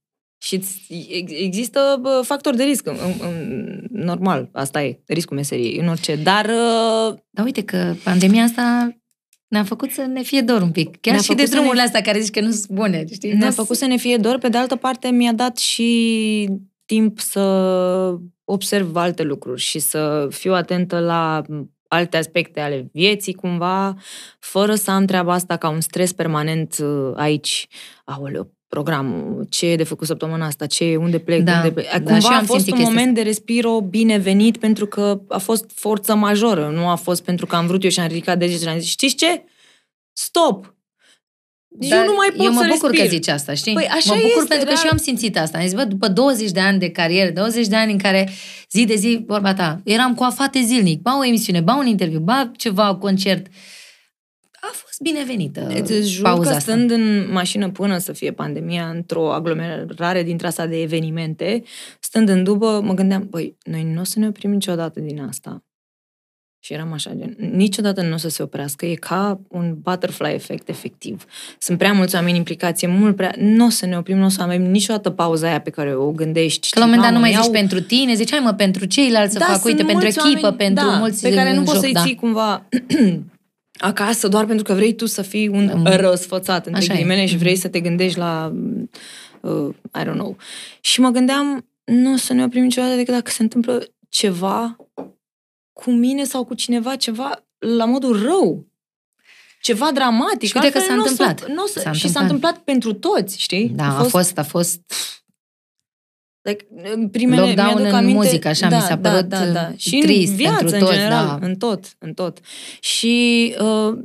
Și 0.42 0.54
îți- 0.54 0.86
ex- 1.10 1.32
există 1.34 1.98
bă, 2.00 2.20
factori 2.24 2.56
de 2.56 2.64
risc. 2.64 2.86
În, 2.86 2.96
în, 3.20 3.86
normal, 3.90 4.48
asta 4.52 4.82
e, 4.82 4.98
riscul 5.06 5.36
meseriei, 5.36 5.78
în 5.78 5.88
orice. 5.88 6.16
Dar 6.16 6.44
uh, 6.44 7.14
Dar 7.30 7.44
uite 7.44 7.62
că 7.64 7.94
pandemia 8.04 8.42
asta 8.44 8.94
ne-a 9.50 9.64
făcut 9.64 9.90
să 9.90 10.02
ne 10.02 10.22
fie 10.22 10.40
dor 10.40 10.62
un 10.62 10.70
pic. 10.70 11.00
Chiar 11.00 11.14
Ne-a 11.14 11.22
și 11.22 11.28
de 11.28 11.34
făcut 11.34 11.48
să 11.48 11.54
drumurile 11.54 11.80
ne- 11.80 11.86
astea 11.86 12.00
care 12.00 12.20
zici 12.20 12.32
că 12.34 12.40
nu 12.40 12.50
sunt 12.50 12.68
bune, 12.68 13.04
știi? 13.12 13.32
ne-a 13.32 13.46
Nu 13.46 13.52
făcut 13.54 13.76
să 13.76 13.86
ne 13.86 13.96
fie 13.96 14.16
dor. 14.16 14.38
Pe 14.38 14.48
de 14.48 14.56
altă 14.56 14.76
parte, 14.76 15.08
mi-a 15.08 15.32
dat 15.32 15.56
și 15.58 16.48
timp 16.84 17.18
să 17.20 17.40
observ 18.44 18.96
alte 18.96 19.22
lucruri 19.22 19.60
și 19.60 19.78
să 19.78 20.26
fiu 20.30 20.52
atentă 20.54 20.98
la 20.98 21.42
alte 21.88 22.16
aspecte 22.16 22.60
ale 22.60 22.88
vieții, 22.92 23.34
cumva, 23.34 23.94
fără 24.38 24.74
să 24.74 24.90
am 24.90 25.04
treaba 25.04 25.32
asta 25.32 25.56
ca 25.56 25.68
un 25.68 25.80
stres 25.80 26.12
permanent 26.12 26.76
uh, 26.82 27.12
aici. 27.16 27.66
Aoleu, 28.04 28.54
programul, 28.74 29.46
ce 29.48 29.66
e 29.66 29.76
de 29.76 29.84
făcut 29.84 30.06
săptămâna 30.06 30.46
asta, 30.46 30.66
ce 30.66 30.84
e, 30.84 30.96
unde 30.96 31.18
plec, 31.18 31.42
Da, 31.42 31.56
unde 31.56 31.70
plec. 31.72 31.90
da, 31.90 31.96
Cumva 32.00 32.18
și 32.18 32.26
eu 32.26 32.32
a 32.32 32.36
am 32.36 32.44
fost 32.44 32.64
simțit 32.64 32.72
un 32.72 32.78
chestia 32.78 32.94
moment 32.94 33.14
de 33.14 33.22
respiro 33.22 33.80
binevenit 33.80 34.56
pentru 34.56 34.86
că 34.86 35.20
a 35.28 35.38
fost 35.38 35.70
forță 35.74 36.14
majoră, 36.14 36.70
nu 36.74 36.88
a 36.88 36.94
fost 36.94 37.22
pentru 37.22 37.46
că 37.46 37.56
am 37.56 37.66
vrut 37.66 37.84
eu 37.84 37.90
și 37.90 38.00
am 38.00 38.06
ridicat 38.06 38.38
degetul 38.38 38.62
și 38.62 38.68
am 38.68 38.78
zis, 38.78 38.88
știți 38.90 39.14
ce? 39.14 39.44
Stop! 40.12 40.74
eu 41.80 42.04
nu 42.04 42.14
mai 42.16 42.28
pot 42.36 42.46
eu 42.46 42.52
mă 42.52 42.60
să 42.60 42.66
bucur 42.70 42.90
respir. 42.90 43.08
că 43.08 43.14
zici 43.14 43.28
asta, 43.28 43.54
știi? 43.54 43.72
Păi 43.74 43.86
așa 43.86 44.14
mă 44.14 44.20
bucur 44.22 44.42
este, 44.42 44.48
pentru 44.48 44.64
că 44.66 44.72
dar- 44.72 44.76
și 44.80 44.84
eu 44.84 44.90
am 44.92 44.96
simțit 44.98 45.38
asta. 45.38 45.58
Am 45.58 45.64
zis, 45.64 45.74
bă, 45.74 45.84
după 45.84 46.08
20 46.08 46.50
de 46.50 46.60
ani 46.60 46.78
de 46.78 46.90
carieră, 46.90 47.30
20 47.30 47.66
de 47.66 47.76
ani 47.76 47.92
în 47.92 47.98
care 47.98 48.28
zi 48.70 48.84
de 48.84 48.94
zi, 48.94 49.24
vorba 49.26 49.54
ta, 49.54 49.80
eram 49.84 50.14
coafate 50.14 50.60
zilnic, 50.62 51.00
ba 51.00 51.18
o 51.18 51.24
emisiune, 51.24 51.60
ba 51.60 51.74
un 51.76 51.86
interviu, 51.86 52.18
ba 52.18 52.50
ceva, 52.56 52.94
concert. 52.94 53.46
A 53.46 53.50
fost 53.50 53.58
binevenită 55.02 55.66
Îți 55.74 56.08
jur 56.08 56.22
pauza 56.22 56.50
că 56.50 56.56
asta. 56.56 56.72
stând 56.72 56.90
în 56.90 57.32
mașină 57.32 57.70
până 57.70 57.98
să 57.98 58.12
fie 58.12 58.32
pandemia, 58.32 58.88
într-o 58.88 59.32
aglomerare 59.32 60.22
dintre 60.22 60.46
asta 60.46 60.66
de 60.66 60.80
evenimente, 60.82 61.62
stând 62.00 62.28
în 62.28 62.44
dubă, 62.44 62.80
mă 62.84 62.94
gândeam, 62.94 63.26
băi, 63.30 63.56
noi 63.62 63.82
nu 63.82 64.00
o 64.00 64.04
să 64.04 64.18
ne 64.18 64.26
oprim 64.26 64.50
niciodată 64.50 65.00
din 65.00 65.20
asta. 65.20 65.64
Și 66.62 66.72
eram 66.72 66.92
așa, 66.92 67.12
gen, 67.14 67.36
niciodată 67.38 68.02
nu 68.02 68.14
o 68.14 68.16
să 68.16 68.28
se 68.28 68.42
oprească, 68.42 68.86
e 68.86 68.94
ca 68.94 69.40
un 69.48 69.76
butterfly 69.80 70.34
effect 70.34 70.68
efectiv. 70.68 71.24
Sunt 71.58 71.78
prea 71.78 71.92
mulți 71.92 72.14
oameni 72.14 72.36
implicați, 72.36 72.84
e 72.84 72.88
mult 72.88 73.16
prea... 73.16 73.34
Nu 73.38 73.66
o 73.66 73.68
să 73.68 73.86
ne 73.86 73.96
oprim, 73.96 74.16
nu 74.16 74.24
o 74.24 74.28
să 74.28 74.42
avem 74.42 74.62
niciodată 74.62 75.10
pauza 75.10 75.48
aia 75.48 75.60
pe 75.60 75.70
care 75.70 75.94
o 75.94 76.10
gândești. 76.10 76.70
Că 76.70 76.78
la 76.78 76.84
un 76.84 76.90
moment 76.90 77.08
dat 77.08 77.16
nu 77.16 77.20
Mamă, 77.20 77.32
mai 77.32 77.42
zici 77.42 77.52
iau- 77.52 77.62
pentru 77.62 77.80
tine, 77.80 78.14
zici, 78.14 78.30
hai 78.30 78.40
mă, 78.40 78.52
pentru 78.52 78.84
ceilalți 78.84 79.32
să 79.32 79.38
fac, 79.38 79.48
sunt 79.48 79.64
uite, 79.64 79.84
pentru 79.84 80.02
mulți 80.02 80.18
echipă, 80.18 80.46
oameni, 80.46 80.56
pentru 80.56 80.84
da, 80.84 80.98
mulți 80.98 81.22
pe 81.22 81.34
care 81.34 81.52
nu 81.52 81.58
în 81.58 81.64
poți 81.64 81.74
joc, 81.74 81.84
să-i 81.84 81.92
da. 81.92 82.02
ții 82.02 82.14
cumva 82.14 82.66
acasă 83.80 84.28
doar 84.28 84.44
pentru 84.46 84.64
că 84.64 84.74
vrei 84.74 84.94
tu 84.94 85.06
să 85.06 85.22
fii 85.22 85.48
un 85.48 85.70
Mm. 85.74 85.84
răsfățat, 85.86 86.66
între 86.66 86.80
Așa 86.82 86.92
e. 86.92 86.94
ghilimele, 86.96 87.26
și 87.26 87.34
Mhm. 87.34 87.42
vrei 87.42 87.56
să 87.56 87.68
te 87.68 87.80
gândești 87.80 88.18
la, 88.18 88.52
uh, 89.40 89.74
I 90.00 90.02
don't 90.04 90.12
know. 90.14 90.36
Și 90.80 91.00
mă 91.00 91.08
gândeam, 91.10 91.68
nu 91.84 92.12
o 92.12 92.16
să 92.16 92.32
ne 92.32 92.44
oprim 92.44 92.62
niciodată 92.62 92.94
decât 92.94 93.14
dacă 93.14 93.30
se 93.30 93.42
întâmplă 93.42 93.82
ceva 94.08 94.76
cu 95.72 95.90
mine 95.90 96.24
sau 96.24 96.44
cu 96.44 96.54
cineva, 96.54 96.96
ceva 96.96 97.44
la 97.58 97.84
modul 97.84 98.22
rău. 98.22 98.66
Ceva 99.62 99.90
dramatic. 99.92 100.48
Și 100.48 100.56
uite 100.56 100.70
că 100.70 100.78
altfel 100.78 100.96
s-a 100.96 101.02
n-o 101.02 101.04
să- 101.14 101.22
întâmplat. 101.22 101.48
n-o 101.56 101.66
să- 101.66 101.78
S-a 101.80 101.92
și 101.92 102.08
s-a 102.08 102.20
întâmplat. 102.20 102.22
întâmplat 102.22 102.58
pentru 102.58 102.92
toți, 102.92 103.40
știi? 103.40 103.68
Da, 103.68 103.98
a 103.98 104.02
fost, 104.02 104.38
a 104.38 104.42
fost 104.42 104.80
Like, 106.42 106.66
în 106.94 107.08
primele, 107.08 107.40
Lockdown 107.40 107.66
mi-aduc 107.66 107.86
în 107.86 107.94
aminte, 107.94 108.14
muzică, 108.16 108.48
așa, 108.48 108.68
mi 108.68 108.80
s-a 108.80 108.98
părut, 108.98 109.24
da, 109.24 109.44
da, 109.46 109.52
da. 109.52 109.68
uh, 109.72 109.78
Și 109.78 109.98
trist 109.98 110.30
în 110.30 110.36
viață, 110.36 110.56
pentru 110.56 110.74
în 110.76 110.80
toți, 110.82 110.92
general, 110.94 111.26
da. 111.40 111.46
în 111.46 111.54
tot, 111.56 111.94
în 111.98 112.14
tot. 112.14 112.38
Și 112.80 113.54
uh, 113.60 113.98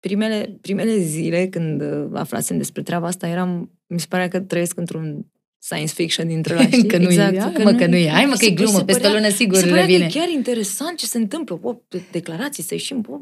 primele, 0.00 0.58
primele 0.60 0.98
zile 0.98 1.48
când 1.48 1.80
uh, 1.82 2.08
aflasem 2.14 2.56
despre 2.56 2.82
treaba 2.82 3.06
asta, 3.06 3.26
eram, 3.28 3.70
mi 3.86 4.00
se 4.00 4.06
părea 4.08 4.28
că 4.28 4.40
trăiesc 4.40 4.78
într-un 4.78 5.26
science 5.58 5.92
fiction 5.92 6.26
dintre 6.26 6.54
la, 6.58 6.62
știi? 6.62 6.86
Că 6.86 6.96
nu 6.98 7.02
e, 7.02 7.06
exact, 7.06 7.38
hai, 7.54 7.64
mă, 7.64 7.72
că 7.72 7.86
nu 7.86 7.96
e. 7.96 8.08
Hai, 8.08 8.24
mă, 8.24 8.30
Mi 8.30 8.38
că 8.38 8.44
e 8.44 8.48
se- 8.48 8.54
glumă, 8.54 8.72
mi 8.72 8.78
se 8.78 8.84
peste 8.84 9.00
o 9.00 9.04
părea- 9.10 9.20
lună 9.20 9.32
sigur 9.34 9.56
mi 9.56 9.62
se 9.62 9.68
părea 9.68 9.84
revine. 9.84 10.06
că 10.08 10.16
e 10.16 10.20
chiar 10.20 10.28
interesant 10.28 10.98
ce 10.98 11.06
se 11.06 11.18
întâmplă, 11.18 11.58
o, 11.62 11.74
declarații, 12.10 12.62
să 12.62 12.74
ieșim, 12.74 13.00
bă, 13.00 13.18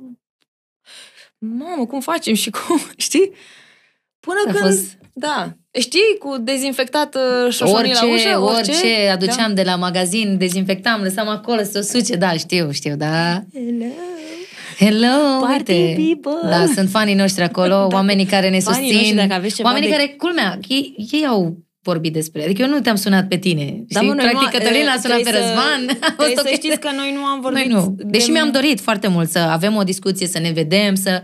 mamă, 1.39 1.87
cum 1.87 2.01
facem 2.01 2.35
și 2.35 2.51
cum, 2.51 2.79
știi? 2.97 3.33
Până 4.21 4.37
A 4.47 4.53
când, 4.53 4.65
fost- 4.65 4.99
da, 5.13 5.57
știi, 5.79 6.17
cu 6.19 6.37
dezinfectat 6.41 7.15
uh, 7.15 7.53
șoșonii 7.53 7.77
Orice, 7.91 8.05
la 8.05 8.13
ușă, 8.13 8.41
orice, 8.41 8.71
orice, 8.71 9.09
aduceam 9.13 9.49
da. 9.49 9.53
de 9.55 9.63
la 9.63 9.77
magazin, 9.77 10.37
dezinfectam, 10.39 11.03
lăsam 11.03 11.29
acolo 11.29 11.63
să 11.63 11.79
o 11.79 11.99
suce, 11.99 12.17
da, 12.17 12.33
știu, 12.33 12.71
știu, 12.71 12.95
da. 12.97 13.43
Hello. 13.55 13.85
Hello, 14.79 15.41
Party 15.41 15.73
uite. 15.73 16.03
people. 16.09 16.49
Da, 16.51 16.65
sunt 16.75 16.91
fanii 16.91 17.15
noștri 17.15 17.43
acolo, 17.43 17.87
oamenii 17.93 18.25
care 18.25 18.51
ne 18.51 18.59
Fanii 18.59 18.81
susțin. 18.81 18.97
noștri, 18.97 19.17
dacă 19.17 19.33
aveți 19.35 19.55
ceva 19.55 19.69
oamenii 19.69 19.89
de- 19.91 19.95
care, 19.97 20.09
culmea, 20.09 20.59
ei, 20.69 20.95
ei 21.13 21.27
au 21.27 21.57
vorbit 21.83 22.13
despre. 22.13 22.45
Adică 22.45 22.63
eu 22.63 22.69
nu 22.69 22.81
te-am 22.81 22.97
sunat 22.97 23.29
pe 23.29 23.37
tine. 23.37 23.85
Da, 23.89 23.99
știi? 23.99 24.09
mă, 24.09 24.15
noi 24.15 24.25
Practic, 24.31 24.53
nu- 24.53 24.59
Cătălin 24.59 24.85
l-a 24.85 24.95
e, 24.97 25.01
sunat 25.01 25.17
pe 25.17 25.23
trebuie 25.23 25.43
să- 25.43 25.49
Răzvan. 25.49 25.99
A 26.01 26.05
fost 26.05 26.15
Trebuie 26.17 26.35
o 26.37 26.37
să 26.37 26.43
chestie- 26.49 26.57
știți 26.71 26.79
că 26.81 26.89
noi 26.97 27.13
nu 27.15 27.25
am 27.25 27.41
vorbit... 27.41 27.65
Noi 27.65 27.73
nu. 27.75 27.95
Deși 27.99 28.27
de- 28.27 28.33
mi-am 28.33 28.51
dorit 28.51 28.81
foarte 28.81 29.09
mult 29.09 29.31
să 29.31 29.39
avem 29.39 29.77
o 29.77 29.83
discuție, 29.83 30.27
să 30.27 30.39
ne 30.39 30.51
vedem, 30.51 30.95
să... 30.95 31.23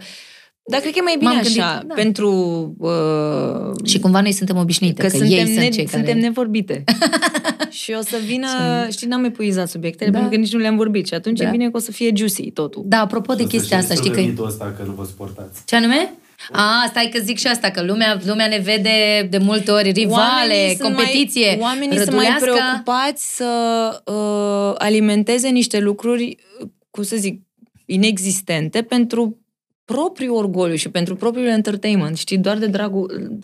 Dar 0.68 0.80
cred 0.80 0.92
că 0.92 0.98
e 0.98 1.02
mai 1.02 1.16
bine 1.18 1.30
M-am 1.30 1.38
așa, 1.38 1.70
gândit, 1.72 1.88
da. 1.88 1.94
pentru... 1.94 2.30
Uh, 2.78 3.86
Și 3.88 3.98
cumva 3.98 4.20
noi 4.20 4.32
suntem 4.32 4.56
obișnuite, 4.56 5.00
că, 5.02 5.08
că, 5.08 5.16
suntem, 5.16 5.36
ei 5.38 5.44
sunt 5.44 5.56
ne, 5.56 5.68
cei 5.68 5.88
suntem 5.88 6.06
care... 6.14 6.20
nevorbite. 6.20 6.84
și 7.80 7.94
o 7.98 8.02
să 8.02 8.16
vină... 8.24 8.46
Știi, 8.90 9.06
n-am 9.06 9.24
epuizat 9.24 9.68
subiectele, 9.68 10.10
Da. 10.10 10.18
pentru 10.18 10.34
că 10.36 10.42
nici 10.42 10.52
nu 10.52 10.58
le-am 10.58 10.76
vorbit. 10.76 11.06
Și 11.06 11.14
atunci 11.14 11.38
Da. 11.38 11.46
e 11.46 11.50
bine 11.50 11.64
că 11.70 11.76
o 11.76 11.80
să 11.80 11.92
fie 11.92 12.12
juicy 12.14 12.50
totul. 12.50 12.82
Da, 12.86 13.00
apropo 13.00 13.34
de 13.34 13.42
O 13.42 13.46
să 13.48 13.56
chestia 13.56 13.78
asta, 13.78 13.94
știi 13.94 14.10
că... 14.10 14.20
mitul 14.20 14.46
ăsta 14.46 14.74
că 14.76 14.82
nu 14.86 14.92
vă 14.92 15.04
suportați. 15.04 15.60
Ce 15.64 15.76
anume? 15.76 16.14
A, 16.52 16.84
stai 16.88 17.10
că 17.14 17.20
zic 17.24 17.38
și 17.38 17.46
asta, 17.46 17.70
că 17.70 17.82
lumea, 17.82 18.20
lumea 18.24 18.46
ne 18.46 18.58
vede 18.58 19.26
de 19.30 19.38
multe 19.38 19.70
ori 19.70 19.90
rivale, 19.90 20.22
Oamenii 20.52 20.76
sunt 20.76 20.94
competiție, 20.94 21.46
Mai, 21.46 21.58
oamenii 21.60 21.98
sunt 21.98 22.14
mai 22.16 22.26
rădulească. 22.38 22.60
preocupați 22.60 23.36
să 23.36 24.02
uh, 24.04 24.74
alimenteze 24.78 25.48
niște 25.48 25.78
lucruri, 25.78 26.36
uh, 26.60 26.68
cum 26.90 27.02
să 27.02 27.16
zic, 27.16 27.40
inexistente 27.86 28.82
pentru 28.82 29.38
propriul 29.86 30.36
orgoliu 30.36 30.74
și 30.74 30.88
pentru 30.88 31.16
propriul 31.16 31.46
entertainment, 31.46 32.16
știi, 32.16 32.38
doar 32.38 32.58
de 32.58 32.66
dragul... 32.66 33.38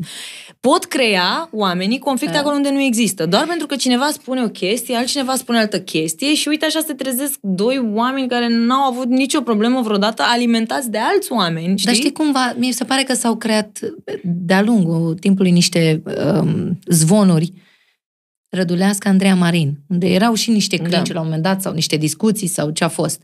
Pot 0.60 0.84
crea 0.84 1.48
oamenii 1.52 1.98
conflicte 1.98 2.34
Da. 2.34 2.40
acolo 2.40 2.56
unde 2.56 2.70
nu 2.70 2.80
există, 2.80 3.26
doar 3.26 3.46
pentru 3.46 3.66
că 3.66 3.76
cineva 3.76 4.08
spune 4.12 4.42
o 4.42 4.48
chestie, 4.48 4.96
altcineva 4.96 5.34
spune 5.36 5.58
altă 5.58 5.80
chestie 5.80 6.34
și 6.34 6.48
uite 6.48 6.64
așa 6.64 6.80
se 6.86 6.92
trezesc 6.92 7.38
doi 7.40 7.90
oameni 7.94 8.28
care 8.28 8.46
n-au 8.48 8.90
avut 8.90 9.08
nicio 9.08 9.40
problemă 9.40 9.80
vreodată 9.80 10.22
alimentați 10.26 10.90
de 10.90 10.98
alți 10.98 11.32
oameni, 11.32 11.78
știi? 11.78 11.84
Dar 11.84 11.94
știi 11.94 12.12
cumva, 12.12 12.54
mi 12.58 12.72
se 12.72 12.84
pare 12.84 13.02
că 13.02 13.14
s-au 13.14 13.36
creat 13.36 13.78
de-a 14.22 14.62
lungul 14.62 15.14
timpului 15.14 15.50
niște 15.50 16.02
um, 16.40 16.78
zvonuri 16.86 17.52
Rădulească 18.54 19.08
Andreea 19.08 19.34
Marin, 19.34 19.78
unde 19.88 20.06
erau 20.06 20.34
și 20.34 20.50
niște 20.50 20.76
Da. 20.76 20.82
clinci 20.82 21.12
la 21.12 21.20
un 21.20 21.24
moment 21.24 21.42
dat 21.42 21.62
sau 21.62 21.72
niște 21.72 21.96
discuții 21.96 22.46
sau 22.46 22.70
ce 22.70 22.84
a 22.84 22.88
fost. 22.88 23.22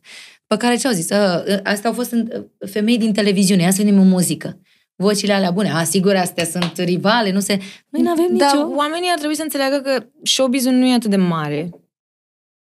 Pe 0.48 0.56
care 0.56 0.76
ce 0.76 0.86
au 0.86 0.92
zis? 0.92 1.10
Uh, 1.10 1.58
astea 1.62 1.90
au 1.90 1.92
fost 1.92 2.10
în, 2.10 2.30
uh, 2.60 2.68
femei 2.70 2.98
din 2.98 3.12
televiziune, 3.12 3.62
ia 3.62 3.70
să 3.70 3.82
venim 3.82 4.00
în 4.00 4.08
muzică. 4.08 4.60
Vocile 4.96 5.32
alea 5.32 5.50
bune, 5.50 5.70
a, 5.70 5.84
sigur, 5.84 6.14
astea 6.14 6.44
sunt 6.44 6.78
rivale, 6.78 7.30
nu 7.30 7.40
se... 7.40 7.58
Noi 7.88 8.02
nu 8.02 8.10
avem 8.10 8.36
Dar 8.36 8.54
nicio... 8.54 8.66
oamenii 8.66 9.10
ar 9.10 9.18
trebui 9.18 9.36
să 9.36 9.42
înțeleagă 9.42 9.80
că 9.80 10.06
showbiz-ul 10.22 10.72
nu 10.72 10.86
e 10.86 10.94
atât 10.94 11.10
de 11.10 11.16
mare. 11.16 11.70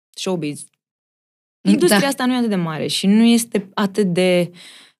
Showbiz. 0.09 0.63
Industria 1.61 1.99
Da. 1.99 2.07
asta 2.07 2.25
nu 2.25 2.33
e 2.33 2.37
atât 2.37 2.49
de 2.49 2.55
mare 2.55 2.87
și 2.87 3.07
nu 3.07 3.23
este 3.23 3.69
atât 3.73 4.13
de 4.13 4.51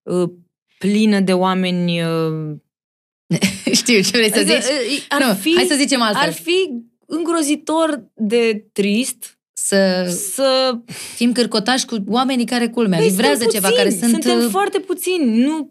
uh, 0.02 0.30
plină 0.78 1.20
de 1.20 1.32
oameni... 1.32 2.02
Uh, 2.02 2.56
Știu 3.72 4.00
ce 4.00 4.10
vrei 4.10 4.30
să 4.30 4.38
adică, 4.38 4.58
zici. 4.58 4.98
uh, 4.98 5.04
ar 5.08 5.24
nu, 5.24 5.34
fi, 5.34 5.54
hai 5.54 5.64
să 5.64 5.74
zicem 5.74 6.00
altfel. 6.00 6.26
Ar 6.26 6.32
fi 6.32 6.70
îngrozitor 7.06 8.10
de 8.14 8.66
trist 8.72 9.35
Să 9.66 10.04
să... 10.32 10.78
fim 11.14 11.32
cârcotași 11.32 11.84
cu 11.86 11.96
oamenii 12.08 12.44
care 12.44 12.68
culmea, 12.68 12.98
Păi 12.98 13.08
livrează 13.08 13.42
suntem 13.42 13.60
ceva, 13.60 13.68
puțini, 13.68 13.84
care 13.84 13.96
sunt... 13.98 14.10
Suntem 14.10 14.38
uh, 14.44 14.50
foarte 14.50 14.78
puțini. 14.78 15.38
Nu, 15.44 15.70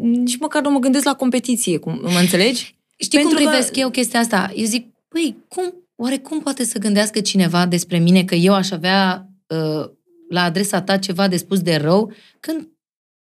nici 0.00 0.38
măcar 0.38 0.62
nu 0.62 0.70
mă 0.70 0.78
gândesc 0.78 1.04
la 1.04 1.14
competiție, 1.14 1.78
cum, 1.78 1.98
mă 2.02 2.18
înțelegi? 2.20 2.74
Știi 2.96 3.18
cum 3.18 3.28
Pentru 3.28 3.44
că- 3.44 3.50
privesc 3.50 3.76
eu 3.76 3.90
chestia 3.90 4.20
asta? 4.20 4.50
Eu 4.54 4.64
zic, 4.64 4.86
păi, 5.08 5.36
cum, 5.48 5.74
oare 5.96 6.18
cum 6.18 6.40
poate 6.40 6.64
să 6.64 6.78
gândească 6.78 7.20
cineva 7.20 7.66
despre 7.66 7.98
mine 7.98 8.24
că 8.24 8.34
eu 8.34 8.54
aș 8.54 8.70
avea 8.70 9.26
uh, 9.46 9.90
la 10.28 10.42
adresa 10.42 10.82
ta 10.82 10.96
ceva 10.98 11.28
de 11.28 11.36
spus 11.36 11.60
de 11.60 11.76
rău, 11.76 12.12
când 12.40 12.68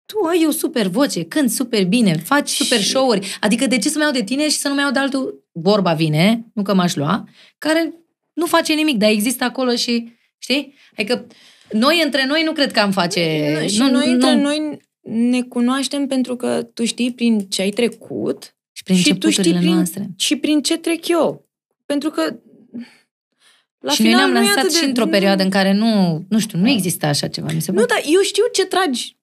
tu 0.06 0.26
ai 0.30 0.46
o 0.48 0.52
super 0.52 0.88
voce, 0.88 1.24
când 1.24 1.50
super 1.50 1.86
bine, 1.86 2.18
faci 2.18 2.50
super 2.50 2.80
Și- 2.80 2.90
show-uri. 2.90 3.38
Adică 3.40 3.68
de 3.68 3.78
ce 3.78 3.90
să 3.90 3.98
mai 3.98 4.04
iau 4.08 4.16
de 4.16 4.24
tine 4.24 4.50
și 4.50 4.58
să 4.58 4.68
nu 4.68 4.74
mai 4.74 4.84
iau 4.84 4.92
de 4.94 5.00
altul? 5.00 5.44
Vorba 5.52 5.94
vine, 5.94 6.46
nu 6.54 6.62
că 6.64 6.74
m-aș 6.74 6.96
lua, 6.96 7.24
care 7.58 7.94
nu 8.36 8.46
face 8.46 8.74
nimic, 8.74 8.98
dar 8.98 9.10
există 9.10 9.44
acolo 9.44 9.76
și, 9.76 10.14
știi? 10.38 10.74
Adică 10.98 11.28
noi 11.72 12.02
între 12.04 12.26
noi 12.26 12.44
nu 12.44 12.52
cred 12.52 12.72
că 12.72 12.80
am 12.80 12.92
face... 12.92 13.22
și 13.68 13.78
nu, 13.80 13.90
noi 13.92 14.06
nu, 14.08 14.12
între 14.14 14.36
nu, 14.36 14.42
noi 14.42 14.78
ne 15.30 15.42
cunoaștem 15.42 16.08
pentru 16.08 16.36
că 16.36 16.68
tu 16.74 16.86
știi 16.86 17.12
prin 17.14 17.40
ce 17.40 17.62
ai 17.62 17.70
trecut 17.70 18.56
Și 18.72 18.84
prin 18.84 18.96
și 18.96 19.04
tu 19.04 19.10
știi 19.10 19.26
începuturile 19.28 19.60
prin, 19.60 19.74
noastre. 19.74 20.10
și 20.18 20.36
prin 20.36 20.62
ce 20.62 20.78
trec 20.78 21.08
eu. 21.08 21.48
Pentru 21.86 22.10
că 22.10 22.36
la 23.80 23.92
și 23.92 24.02
noi 24.02 24.12
final 24.12 24.32
ne-am 24.32 24.32
nu 24.32 24.38
e 24.38 24.42
lansat 24.42 24.58
atât 24.58 24.72
de- 24.72 24.78
și 24.78 24.84
într-o 24.86 25.04
nu- 25.06 25.12
perioadă 25.12 25.44
în 25.44 25.50
care 25.50 25.72
nu, 25.74 26.24
nu 26.30 26.40
știu, 26.40 26.58
nu 26.60 26.70
exista 26.70 27.08
așa 27.08 27.28
ceva, 27.28 27.48
mi 27.54 27.62
se 27.62 27.72
Nu, 27.72 27.86
pare. 27.86 27.88
dar 28.02 28.14
eu 28.14 28.22
știu 28.22 28.44
ce 28.54 28.66
tragi. 28.66 29.18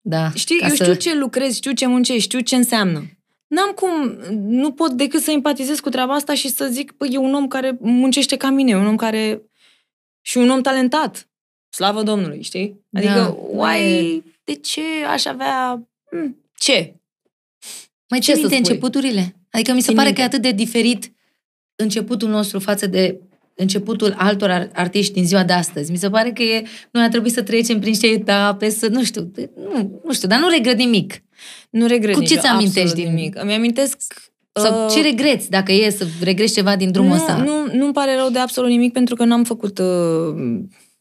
Da, 0.00 0.30
Știi, 0.34 0.58
ca 0.58 0.66
eu 0.68 0.74
să- 0.74 0.82
știu 0.84 0.94
ce 0.94 1.18
lucrezi, 1.18 1.56
știu 1.56 1.72
ce 1.72 1.86
muncești, 1.86 2.22
știu 2.22 2.40
ce 2.40 2.56
înseamnă. 2.56 3.04
N-am 3.50 3.70
cum, 3.70 4.02
nu 4.40 4.72
pot 4.72 4.90
decât 4.92 5.22
să 5.22 5.30
empatizez 5.30 5.80
cu 5.80 5.88
treaba 5.88 6.14
asta 6.14 6.34
și 6.34 6.48
să 6.48 6.66
zic, 6.66 6.92
păi, 6.92 7.08
e 7.12 7.16
un 7.16 7.34
om 7.34 7.48
care 7.48 7.76
muncește 7.80 8.36
ca 8.36 8.50
mine, 8.50 8.70
e 8.70 8.74
un 8.76 8.86
om 8.86 8.96
care... 8.96 9.42
și 10.20 10.38
un 10.38 10.50
om 10.50 10.60
talentat. 10.60 11.28
Slavă 11.68 12.02
Domnului, 12.02 12.42
știi? 12.42 12.80
Adică, 12.92 13.12
Da, 13.12 13.36
uai, 13.38 14.22
de 14.44 14.54
ce 14.54 14.80
aș 15.10 15.24
avea... 15.24 15.82
Hmm, 16.10 16.36
Ce? 16.56 16.94
Mai 18.08 18.18
Ce 18.18 18.32
ții 18.32 18.34
să 18.34 18.38
minte 18.40 18.56
spui? 18.56 18.68
începuturile? 18.74 19.36
Adică 19.50 19.72
mi 19.72 19.80
se 19.80 19.86
Țin 19.86 19.94
pare 19.96 20.06
minte. 20.06 20.20
că 20.22 20.26
e 20.26 20.36
atât 20.36 20.42
de 20.42 20.52
diferit 20.52 21.12
începutul 21.74 22.28
nostru 22.28 22.58
față 22.58 22.86
de 22.86 23.20
începutul 23.54 24.14
altor 24.16 24.50
ar- 24.50 24.70
artiști 24.74 25.12
din 25.12 25.26
ziua 25.26 25.44
de 25.44 25.52
astăzi. 25.52 25.90
Mi 25.90 25.96
se 25.98 26.10
pare 26.10 26.32
că 26.32 26.42
e, 26.42 26.66
noi 26.90 27.02
ar 27.02 27.08
trebui 27.08 27.30
să 27.30 27.42
trecem 27.42 27.78
prin 27.78 27.90
niște 27.90 28.06
etape, 28.06 28.68
să, 28.68 28.88
nu 28.88 29.04
știu, 29.04 29.30
nu, 29.56 30.00
nu 30.04 30.12
știu, 30.12 30.28
dar 30.28 30.38
nu 30.38 30.48
regret 30.48 30.76
nimic. 30.76 31.22
Nu 31.70 31.86
regret 31.86 32.14
Cu 32.14 32.20
ce 32.22 32.26
nicio- 32.34 32.40
ți-amintești 32.40 32.80
absolut 32.80 33.04
din- 33.04 33.14
nimic. 33.14 33.42
Îmi 33.42 33.54
amintesc... 33.54 33.96
Sau 34.52 34.84
uh, 34.84 34.90
ce 34.92 35.02
regreți, 35.02 35.50
dacă 35.50 35.72
e 35.72 35.90
să 35.90 36.06
regreți 36.22 36.52
ceva 36.54 36.76
din 36.76 36.90
drumul 36.90 37.10
nu, 37.10 37.16
ăsta? 37.16 37.36
Nu, 37.36 37.52
nu-mi 37.72 37.92
pare 37.92 38.16
rău 38.16 38.28
de 38.30 38.38
absolut 38.38 38.70
nimic 38.70 38.92
pentru 38.92 39.14
că 39.14 39.24
n-am 39.24 39.44
făcut 39.44 39.78
uh, 39.78 40.34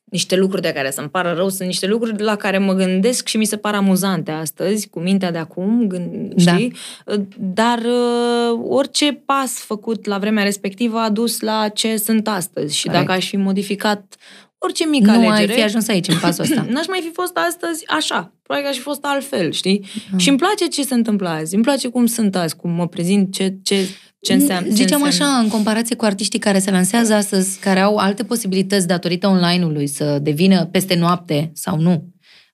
niște 0.04 0.36
lucruri 0.36 0.62
de 0.62 0.72
care 0.72 0.92
să-mi 0.92 1.10
pară 1.10 1.34
rău. 1.36 1.50
Sunt 1.50 1.68
niște 1.68 1.88
lucruri 1.88 2.22
la 2.24 2.36
care 2.36 2.58
mă 2.58 2.74
gândesc 2.74 3.28
și 3.28 3.38
mi 3.38 3.46
se 3.46 3.58
par 3.58 3.74
amuzante 3.76 4.32
astăzi, 4.32 4.90
cu 4.90 5.00
mintea 5.00 5.32
de 5.32 5.38
acum, 5.38 5.88
gând, 5.88 6.34
Da. 6.44 6.52
știi? 6.54 6.74
Uh, 7.06 7.20
Dar 7.38 7.78
uh, 7.80 8.60
orice 8.68 9.22
pas 9.26 9.52
făcut 9.52 10.06
la 10.06 10.18
vremea 10.18 10.44
respectivă 10.44 10.98
a 11.00 11.10
dus 11.10 11.40
la 11.40 11.68
ce 11.74 11.98
sunt 11.98 12.28
astăzi. 12.28 12.78
Și 12.78 12.86
Corect. 12.86 13.06
dacă 13.06 13.18
aș 13.18 13.28
fi 13.28 13.38
modificat 13.38 14.16
orice 14.62 14.86
mică 14.86 15.12
nu 15.12 15.28
alegere... 15.28 15.52
ai 15.52 15.58
fi 15.58 15.64
ajuns 15.64 15.88
aici, 15.88 16.08
în 16.08 16.18
pasul 16.22 16.44
ăsta. 16.44 16.66
N-aș 16.74 16.88
mai 16.88 17.00
fi 17.04 17.10
fost 17.14 17.38
astăzi 17.48 17.88
așa. 17.88 18.34
Probabil 18.44 18.68
că 18.68 18.72
aș 18.72 18.78
fi 18.78 18.82
fost 18.92 19.04
altfel, 19.06 19.52
știi? 19.52 19.86
Ah. 20.14 20.20
Și 20.20 20.30
îmi 20.30 20.38
place 20.38 20.68
ce 20.68 20.84
se 20.84 20.94
întâmplă 20.94 21.30
azi. 21.30 21.54
Îmi 21.56 21.64
place 21.64 21.88
cum 21.88 22.06
sunt 22.06 22.36
azi, 22.36 22.56
cum 22.56 22.72
mă 22.72 22.88
prezint, 22.88 23.34
ce, 23.34 23.56
ce, 23.64 23.88
ce 24.22 24.34
înseamnă. 24.34 24.68
ce 24.70 24.74
Ziceam 24.76 25.02
înseamnă. 25.02 25.34
așa, 25.36 25.44
în 25.44 25.50
comparație 25.50 25.96
cu 25.96 26.06
artiștii 26.06 26.40
care 26.40 26.60
se 26.60 26.72
lansează 26.72 27.14
astăzi, 27.14 27.60
care 27.60 27.80
au 27.80 27.96
alte 27.98 28.24
posibilități 28.24 28.88
datorită 28.88 29.28
online-ului 29.28 29.88
să 29.88 30.20
devină 30.22 30.66
peste 30.66 30.96
noapte 30.96 31.52
sau 31.54 31.80
nu. 31.80 32.08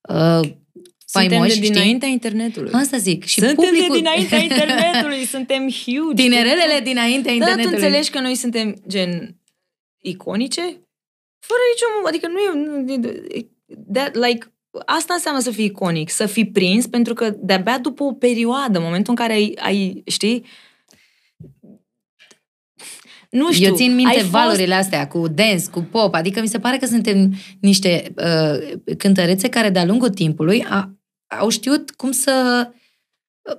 Uh, 0.09 0.39
Suntem 1.07 1.29
faimoși, 1.29 1.59
de 1.59 1.65
știi? 1.65 1.69
dinaintea 1.75 2.07
internetului. 2.07 2.71
Asta 2.73 2.97
zic. 2.97 3.23
Și 3.25 3.39
suntem 3.39 3.55
publicul... 3.55 3.87
de 3.95 3.97
dinaintea 3.97 4.37
internetului, 4.49 5.25
suntem 5.25 5.61
huge. 5.61 6.21
Tinerelele 6.23 6.79
dinaintea 6.83 7.21
Da, 7.21 7.29
tu 7.29 7.33
internetului. 7.33 7.77
înțelegi 7.77 8.09
că 8.09 8.19
noi 8.19 8.35
suntem 8.35 8.75
gen 8.87 9.35
iconice? 10.01 10.79
Fără 11.47 11.59
nicio... 11.73 12.07
Adică 12.07 12.27
nu 12.27 12.39
e... 12.39 12.83
nu 12.85 12.93
e- 12.93 13.49
That, 13.93 14.15
like, 14.15 14.53
asta 14.85 15.13
înseamnă 15.13 15.39
să 15.41 15.51
fii 15.51 15.65
iconic, 15.65 16.09
să 16.09 16.25
fii 16.25 16.51
prins, 16.51 16.87
pentru 16.87 17.13
că 17.13 17.35
de-abia 17.37 17.77
după 17.79 18.03
o 18.03 18.11
perioadă, 18.13 18.77
în 18.77 18.83
momentul 18.83 19.09
în 19.09 19.15
care 19.15 19.33
ai, 19.33 19.57
ai 19.61 20.03
știi, 20.05 20.45
nu 23.29 23.51
știu, 23.51 23.67
Eu 23.67 23.75
țin 23.75 23.95
minte 23.95 24.11
ai 24.13 24.19
fost- 24.19 24.31
valorile 24.31 24.73
astea 24.73 25.07
cu 25.07 25.27
dance, 25.27 25.69
cu 25.71 25.79
pop, 25.79 26.13
adică 26.13 26.41
mi 26.41 26.47
se 26.47 26.59
pare 26.59 26.77
că 26.77 26.85
suntem 26.85 27.33
niște 27.61 28.13
uh, 28.17 28.77
cântărețe 28.97 29.49
care 29.49 29.69
de-a 29.69 29.85
lungul 29.85 30.09
timpului 30.09 30.65
a, 30.69 30.91
au 31.39 31.49
știut 31.49 31.91
cum 31.91 32.11
să 32.11 32.67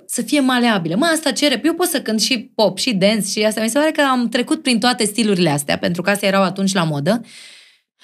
să 0.05 0.21
fie 0.21 0.39
maleabilă. 0.39 0.95
Mă, 0.95 1.05
asta 1.05 1.31
cere. 1.31 1.61
Eu 1.63 1.73
pot 1.73 1.87
să 1.87 2.01
cânt 2.01 2.21
și 2.21 2.51
pop, 2.55 2.77
și 2.77 2.93
dance, 2.93 3.27
și 3.27 3.43
asta. 3.43 3.61
Mi 3.61 3.69
se 3.69 3.77
pare 3.79 3.91
că 3.91 4.01
am 4.01 4.29
trecut 4.29 4.61
prin 4.61 4.79
toate 4.79 5.05
stilurile 5.05 5.49
astea, 5.49 5.77
pentru 5.77 6.01
că 6.01 6.09
astea 6.09 6.27
erau 6.27 6.43
atunci 6.43 6.73
la 6.73 6.83
modă. 6.83 7.21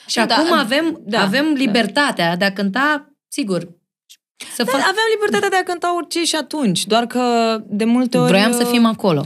Și 0.07 0.15
Da, 0.25 0.35
acum 0.35 0.51
avem, 0.51 1.00
da, 1.05 1.21
avem 1.21 1.45
da. 1.45 1.57
libertatea 1.59 2.35
de 2.35 2.45
a 2.45 2.53
cânta, 2.53 3.13
sigur, 3.27 3.67
să 4.55 4.63
Da, 4.63 4.71
fac... 4.71 4.79
aveam 4.79 5.07
libertatea 5.13 5.50
de 5.50 5.55
a 5.55 5.63
cânta 5.63 5.95
orice 5.95 6.23
și 6.23 6.35
atunci, 6.35 6.85
doar 6.85 7.05
că 7.05 7.57
de 7.65 7.85
multe 7.85 8.17
ori... 8.17 8.27
Vroiam 8.27 8.51
să 8.51 8.63
uh, 8.63 8.69
fim 8.71 8.85
acolo. 8.85 9.25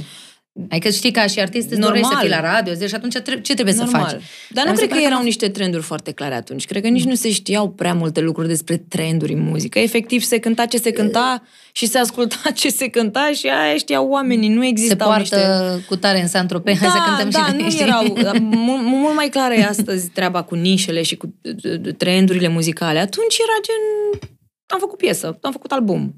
Adică 0.69 0.89
știi, 0.89 1.11
ca 1.11 1.27
și 1.27 1.39
artist 1.39 1.69
îți 1.71 1.79
Normal. 1.79 1.89
dorești 2.01 2.13
să 2.13 2.19
fii 2.19 2.29
la 2.29 2.53
radio, 2.53 2.73
zici, 2.73 2.89
și 2.89 2.95
atunci 2.95 3.13
tre- 3.17 3.41
ce 3.41 3.53
trebuie 3.53 3.73
să 3.75 3.83
Normal. 3.83 4.01
faci? 4.01 4.11
Dar 4.11 4.21
Dar 4.49 4.65
nu 4.65 4.71
mi 4.71 4.77
se 4.77 4.81
cred 4.85 4.87
că 4.89 4.93
pare 4.93 5.01
că 5.01 5.07
erau 5.07 5.17
am- 5.19 5.23
niște 5.25 5.49
trenduri 5.49 5.83
foarte 5.83 6.11
clare 6.11 6.35
atunci. 6.35 6.65
Cred 6.65 6.81
că 6.81 6.87
nici 6.87 7.03
nu 7.03 7.15
se 7.15 7.31
știau 7.31 7.69
prea 7.69 7.93
multe 7.93 8.19
lucruri 8.21 8.47
despre 8.47 8.77
trenduri 8.77 9.33
în 9.33 9.41
muzică. 9.43 9.79
Efectiv, 9.79 10.21
se 10.23 10.39
cânta 10.39 10.65
ce 10.65 10.77
se 10.77 10.91
cânta 10.91 11.43
și 11.71 11.85
se 11.87 11.97
asculta 11.97 12.37
ce 12.55 12.69
se 12.69 12.87
cânta 12.87 13.31
și 13.33 13.47
aia 13.47 13.77
știau 13.77 14.07
oamenii. 14.09 14.49
Nu 14.49 14.61
Se 14.61 14.67
existau 14.67 15.07
poartă 15.07 15.35
niște... 15.35 15.85
cu 15.87 15.95
tare 15.95 16.21
în 16.21 16.27
saint 16.27 16.51
hai 16.51 16.61
da, 16.81 16.89
să 16.89 16.97
cântăm 17.05 17.29
da, 17.29 17.45
și 17.47 17.53
noi, 17.53 17.63
nu 17.63 17.69
știi? 17.69 17.83
erau. 17.83 18.03
Mult, 18.41 18.81
mult 18.83 19.15
mai 19.15 19.29
clară 19.29 19.53
e 19.53 19.63
astăzi 19.65 20.09
treaba 20.09 20.43
cu 20.43 20.55
nișele 20.55 21.01
și 21.01 21.15
cu 21.15 21.33
uh, 21.43 21.93
trendurile 21.97 22.47
muzicale. 22.47 22.99
Atunci 22.99 23.37
era 23.37 23.57
gen... 23.63 24.19
Am 24.65 24.79
făcut 24.79 24.97
piesă, 24.97 25.37
am 25.41 25.51
făcut 25.51 25.71
album. 25.71 26.15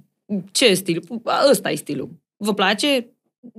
Ce 0.52 0.74
stil? 0.74 1.04
Ăsta 1.52 1.72
e 1.72 1.76
stilul. 1.76 2.10
Vă 2.38 2.54
place? 2.54 3.08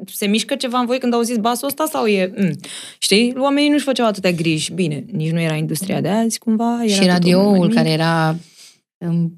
Se 0.06 0.26
mișcă 0.26 0.54
ceva 0.54 0.78
în 0.78 0.86
voi 0.86 0.98
când 0.98 1.14
auziți 1.14 1.40
basul 1.40 1.66
ăsta 1.66 1.86
sau 1.90 2.06
e... 2.06 2.32
Mm. 2.36 2.56
Știi? 2.98 3.34
Oamenii 3.36 3.70
nu-și 3.70 3.84
făceau 3.84 4.06
atâtea 4.06 4.32
griji. 4.32 4.72
Bine, 4.72 5.04
nici 5.12 5.30
nu 5.30 5.40
era 5.40 5.54
industria 5.54 6.00
de 6.00 6.08
azi, 6.08 6.38
cumva. 6.38 6.78
Era 6.82 6.92
și 6.92 6.92
totul 6.92 7.06
mai 7.06 7.12
radioul 7.12 7.66
mic. 7.66 7.74
care 7.74 7.90
era 7.90 8.36
în 8.98 9.30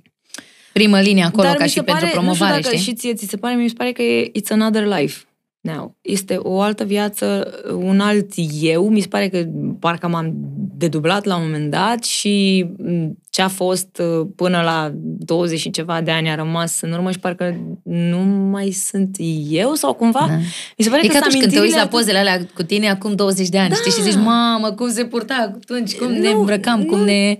primă 0.72 1.00
linie 1.00 1.22
acolo 1.22 1.42
Dar 1.42 1.56
ca 1.56 1.62
mi 1.62 1.68
și 1.68 1.74
se 1.74 1.82
pentru 1.82 2.04
pare, 2.04 2.12
promovare, 2.12 2.54
nu 2.54 2.58
știu 2.58 2.70
dacă 2.70 2.76
știi? 2.76 2.92
și 2.92 2.98
ție 2.98 3.14
ți 3.14 3.26
se 3.26 3.36
pare, 3.36 3.54
mi 3.54 3.68
se 3.68 3.74
pare 3.76 3.92
că 3.92 4.02
e 4.02 4.30
It's 4.30 4.48
Another 4.48 4.86
Life 4.86 5.24
now. 5.62 5.96
Este 6.00 6.36
o 6.36 6.60
altă 6.60 6.84
viață, 6.84 7.50
un 7.74 8.00
alt 8.00 8.32
eu. 8.60 8.88
Mi 8.88 9.00
se 9.00 9.08
pare 9.08 9.28
că 9.28 9.44
parcă 9.80 10.08
m-am 10.08 10.32
dedublat 10.76 11.24
la 11.24 11.36
un 11.36 11.42
moment 11.44 11.70
dat 11.70 12.04
și 12.04 12.66
m, 12.78 13.18
ce 13.30 13.42
a 13.42 13.48
fost 13.48 13.98
uh, 14.20 14.26
până 14.36 14.60
la 14.62 14.90
20 14.94 15.58
și 15.60 15.70
ceva 15.70 16.00
de 16.00 16.10
ani 16.10 16.30
a 16.30 16.34
rămas 16.34 16.80
în 16.80 16.92
urmă 16.92 17.10
și 17.10 17.18
parcă 17.18 17.56
nu 17.82 18.18
mai 18.50 18.70
sunt 18.70 19.16
eu 19.48 19.74
sau 19.74 19.94
cumva. 19.94 20.24
Da. 20.28 20.36
Mi 20.78 20.84
se 20.84 20.88
pare 20.90 21.02
E 21.04 21.06
că 21.06 21.12
ca 21.12 21.18
sunt 21.18 21.24
atunci 21.26 21.40
când 21.40 21.52
te 21.52 21.60
uiți 21.60 21.74
la 21.74 21.80
amintirile 21.80 21.98
pozele 21.98 22.18
alea 22.18 22.46
cu 22.54 22.62
tine 22.62 22.88
acum 22.90 23.14
20 23.14 23.48
de 23.48 23.58
ani, 23.58 23.68
Da. 23.68 23.74
știi? 23.74 23.90
Și 23.92 24.02
zici, 24.02 24.22
mamă, 24.24 24.72
cum 24.72 24.90
se 24.90 25.04
purta 25.04 25.52
atunci, 25.54 25.96
cum 25.96 26.12
ne 26.12 26.30
Nu, 26.32 26.38
îmbrăcam, 26.38 26.84
cum 26.84 26.98
nu. 26.98 27.04
ne... 27.04 27.36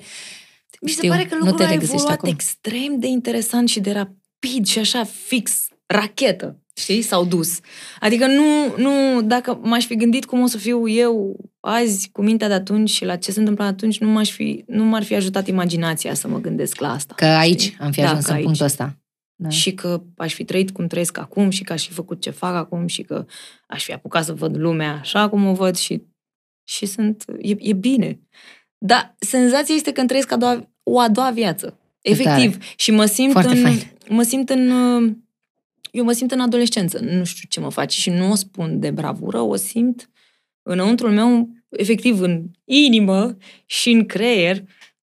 Mi 0.81 0.89
se 0.89 0.95
Știu, 0.97 1.09
pare 1.11 1.25
că 1.25 1.35
nu 1.35 1.41
te 1.45 1.49
lucrul 1.49 1.67
a 1.67 1.69
regăsești 1.69 1.95
evoluat 1.95 2.17
acolo. 2.17 2.33
extrem 2.33 2.99
de 2.99 3.07
interesant 3.07 3.69
și 3.69 3.81
de 3.81 3.93
rapid 3.93 4.67
și 4.67 4.79
așa 4.79 5.05
fix, 5.05 5.67
rachetă, 5.87 6.62
știi? 6.73 7.03
S-au 7.03 7.25
dus. 7.25 7.59
Adică 8.01 8.27
nu, 8.27 8.77
nu, 8.77 9.23
dacă 9.23 9.61
m-aș 9.63 9.87
fi 9.87 9.97
gândit 9.97 10.25
cum 10.25 10.41
o 10.41 10.47
să 10.47 10.59
fiu 10.59 10.89
eu 10.89 11.37
azi 11.61 12.09
cu 12.13 12.23
mintea 12.23 12.49
de 12.49 12.55
atunci 12.55 12.91
și 12.91 13.05
la 13.05 13.17
ce 13.17 13.33
se 13.33 13.39
întâmplă 13.39 13.65
atunci, 13.65 13.99
nu, 13.99 14.09
m-aș 14.09 14.31
fi, 14.31 14.65
nu 14.67 14.85
m-ar 14.85 15.03
fi 15.03 15.15
ajutat 15.15 15.47
imaginația 15.49 16.15
să 16.15 16.29
mă 16.29 16.41
gândesc 16.41 16.81
la 16.81 16.93
asta. 16.93 17.15
Că 17.15 17.25
aici 17.25 17.61
știi? 17.61 17.77
am 17.81 17.91
fi 17.91 18.01
Da, 18.01 18.07
ajuns 18.09 18.25
că 18.25 18.31
în 18.31 18.37
aici. 18.37 18.45
punctul 18.45 18.67
ăsta. 18.67 18.97
Da. 19.35 19.49
Și 19.49 19.73
că 19.75 20.03
aș 20.17 20.35
fi 20.35 20.45
trăit 20.45 20.71
cum 20.71 20.87
trăiesc 20.87 21.19
acum 21.19 21.51
și 21.51 21.63
că 21.63 21.73
aș 21.73 21.87
fi 21.87 21.93
făcut 21.93 22.21
ce 22.21 22.31
fac 22.31 22.55
acum 22.55 22.87
și 22.87 23.03
că 23.03 23.25
aș 23.67 23.85
fi 23.85 23.93
apucat 23.93 24.25
să 24.25 24.33
văd 24.33 24.57
lumea 24.57 24.99
așa 25.01 25.29
cum 25.29 25.47
o 25.47 25.53
văd 25.53 25.77
și, 25.77 26.03
și 26.69 26.87
sunt, 26.87 27.25
e, 27.41 27.55
e 27.59 27.73
bine. 27.73 28.21
Dar 28.79 29.15
senzația 29.19 29.75
este 29.75 29.93
că 29.93 29.99
îmi 29.99 30.09
trăiesc 30.09 30.33
a 30.33 30.37
doua, 30.37 30.71
o 30.83 31.01
a 31.01 31.09
doua 31.09 31.31
viață. 31.31 31.79
Efectiv. 32.01 32.59
Și 32.77 32.91
mă 32.91 33.05
simt 33.05 33.33
Foarte 33.33 33.51
în, 33.57 33.63
fain. 33.63 33.79
mă 34.09 34.23
simt 34.23 34.49
în 34.51 34.71
uh, 34.71 35.13
eu 35.93 36.05
mă 36.05 36.13
simt 36.13 36.31
în 36.31 36.41
adolescență. 36.41 36.99
Nu 36.99 37.25
știu 37.25 37.49
ce 37.49 37.61
mă 37.61 37.71
face 37.71 38.01
și 38.01 38.11
nu 38.11 38.31
o 38.31 38.35
spun 38.35 38.81
de 38.81 38.91
bravură, 38.91 39.41
o 39.41 39.57
simt 39.57 40.11
înăuntrul 40.63 41.11
meu, 41.11 41.49
efectiv 41.69 42.21
în 42.21 42.45
inimă 42.65 43.37
și 43.67 43.91
în 43.91 44.07
creier, 44.07 44.63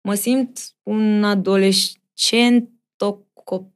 mă 0.00 0.14
simt 0.14 0.58
un 0.82 1.24
adolescent, 1.24 2.68
o 2.98 3.12
copil 3.44 3.74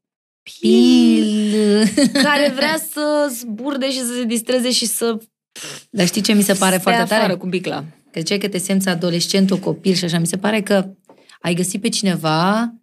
Pil. 0.60 1.84
care 2.22 2.52
vrea 2.54 2.76
să 2.90 3.32
zburde 3.32 3.90
și 3.90 3.98
să 3.98 4.12
se 4.14 4.24
distreze 4.24 4.70
și 4.70 4.86
să 4.86 5.18
Dar 5.90 6.06
știi 6.06 6.20
ce 6.22 6.32
mi 6.32 6.42
se 6.42 6.52
pare 6.52 6.78
stea 6.78 6.92
foarte 6.92 7.00
afară 7.00 7.26
tare? 7.26 7.34
cu 7.34 7.46
bicla. 7.46 7.84
Că 8.10 8.18
ziceai 8.20 8.38
că 8.38 8.48
te 8.48 8.58
simți 8.58 8.88
adolescent, 8.88 9.50
o 9.50 9.58
copil 9.58 9.94
și 9.94 10.04
așa. 10.04 10.18
Mi 10.18 10.26
se 10.26 10.36
pare 10.38 10.62
că 10.62 10.88
ai 11.40 11.54
găsit 11.54 11.80
pe 11.80 11.88
cineva 11.88 12.74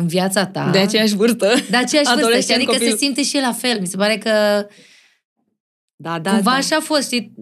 în 0.00 0.06
viața 0.06 0.46
ta. 0.46 0.68
De 0.72 0.78
aceeași 0.78 1.16
vârstă. 1.16 1.46
De 1.70 1.76
aceeași 1.76 2.08
vârstă, 2.08 2.10
Adolescent, 2.26 2.42
știi? 2.42 2.54
adică 2.54 2.72
copil. 2.72 2.90
se 2.90 2.96
simte 2.96 3.22
și 3.22 3.36
el 3.36 3.42
la 3.42 3.52
fel. 3.52 3.80
Mi 3.80 3.86
se 3.86 3.96
pare 3.96 4.16
că 4.18 4.30
Da, 5.96 6.18
da, 6.18 6.30
Cumva 6.30 6.50
da. 6.50 6.56
așa 6.56 6.76
a 6.76 6.80
fost, 6.80 7.02
știi, 7.02 7.32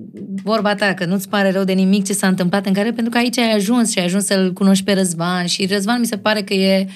vorba 0.42 0.75
ta, 0.75 0.95
că 0.95 1.05
nu-ți 1.05 1.29
pare 1.29 1.51
rău 1.51 1.64
de 1.64 1.73
nimic 1.73 2.05
ce 2.05 2.12
s-a 2.12 2.27
întâmplat 2.27 2.66
în 2.66 2.73
care, 2.73 2.92
pentru 2.92 3.12
că 3.12 3.19
aici 3.19 3.38
ai 3.38 3.53
ajuns 3.53 3.90
și 3.90 3.99
ai 3.99 4.05
ajuns 4.05 4.25
să-l 4.25 4.53
cunoști 4.53 4.85
pe 4.85 4.92
Răzvan 4.92 5.47
și 5.47 5.66
Răzvan 5.66 6.01
mi 6.01 6.07
se 6.07 6.19
pare 6.19 6.42
că 6.42 6.55
e, 6.55 6.87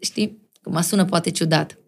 știi, 0.00 0.38
că 0.62 0.70
mă 0.70 0.80
sună 0.80 1.04
poate 1.04 1.30
ciudat. 1.30 1.78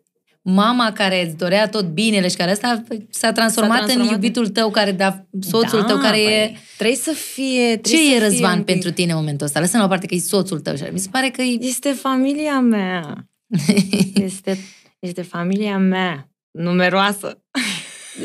Mama 0.49 0.93
care 0.93 1.27
îți 1.27 1.37
dorea 1.37 1.69
tot 1.69 1.85
binele 1.85 2.29
și 2.29 2.37
care 2.37 2.51
asta 2.51 2.83
s-a 3.11 3.33
transformat, 3.33 3.77
transformat 3.77 4.07
în 4.07 4.13
iubitul 4.13 4.49
tău, 4.49 4.71
care, 4.71 4.93
da, 4.93 5.27
soțul 5.41 5.81
da, 5.81 5.87
tău 5.87 5.97
care 5.97 6.17
păi, 6.17 6.33
e... 6.33 6.57
Trebuie 6.77 6.97
să 6.97 7.11
fie... 7.11 7.77
trebuie 7.77 7.83
Ce 7.83 7.97
să 7.97 8.15
e 8.15 8.19
fie 8.19 8.19
Răzvan 8.19 8.53
un 8.57 8.59
pic- 8.59 8.65
pentru 8.65 8.91
tine 8.91 9.13
în 9.13 9.19
momentul 9.19 9.47
ăsta? 9.47 9.61
Lăsăm 9.61 9.81
la 9.81 9.87
o 9.87 9.89
parte 9.89 10.07
că 10.07 10.15
e 10.15 10.19
soțul 10.19 10.61
tău. 10.61 10.77
și 10.77 10.83
așa. 10.83 10.93
Mi 10.93 10.99
se 10.99 11.09
pare 11.11 11.29
că 11.31 11.43
e... 11.43 11.59
Este 11.61 11.91
familia 11.91 12.61
mea. 12.61 13.29
Este, 14.15 14.59
Este 14.99 15.23
familia 15.23 15.79
mea, 15.79 16.31
numeroasă. 16.51 17.43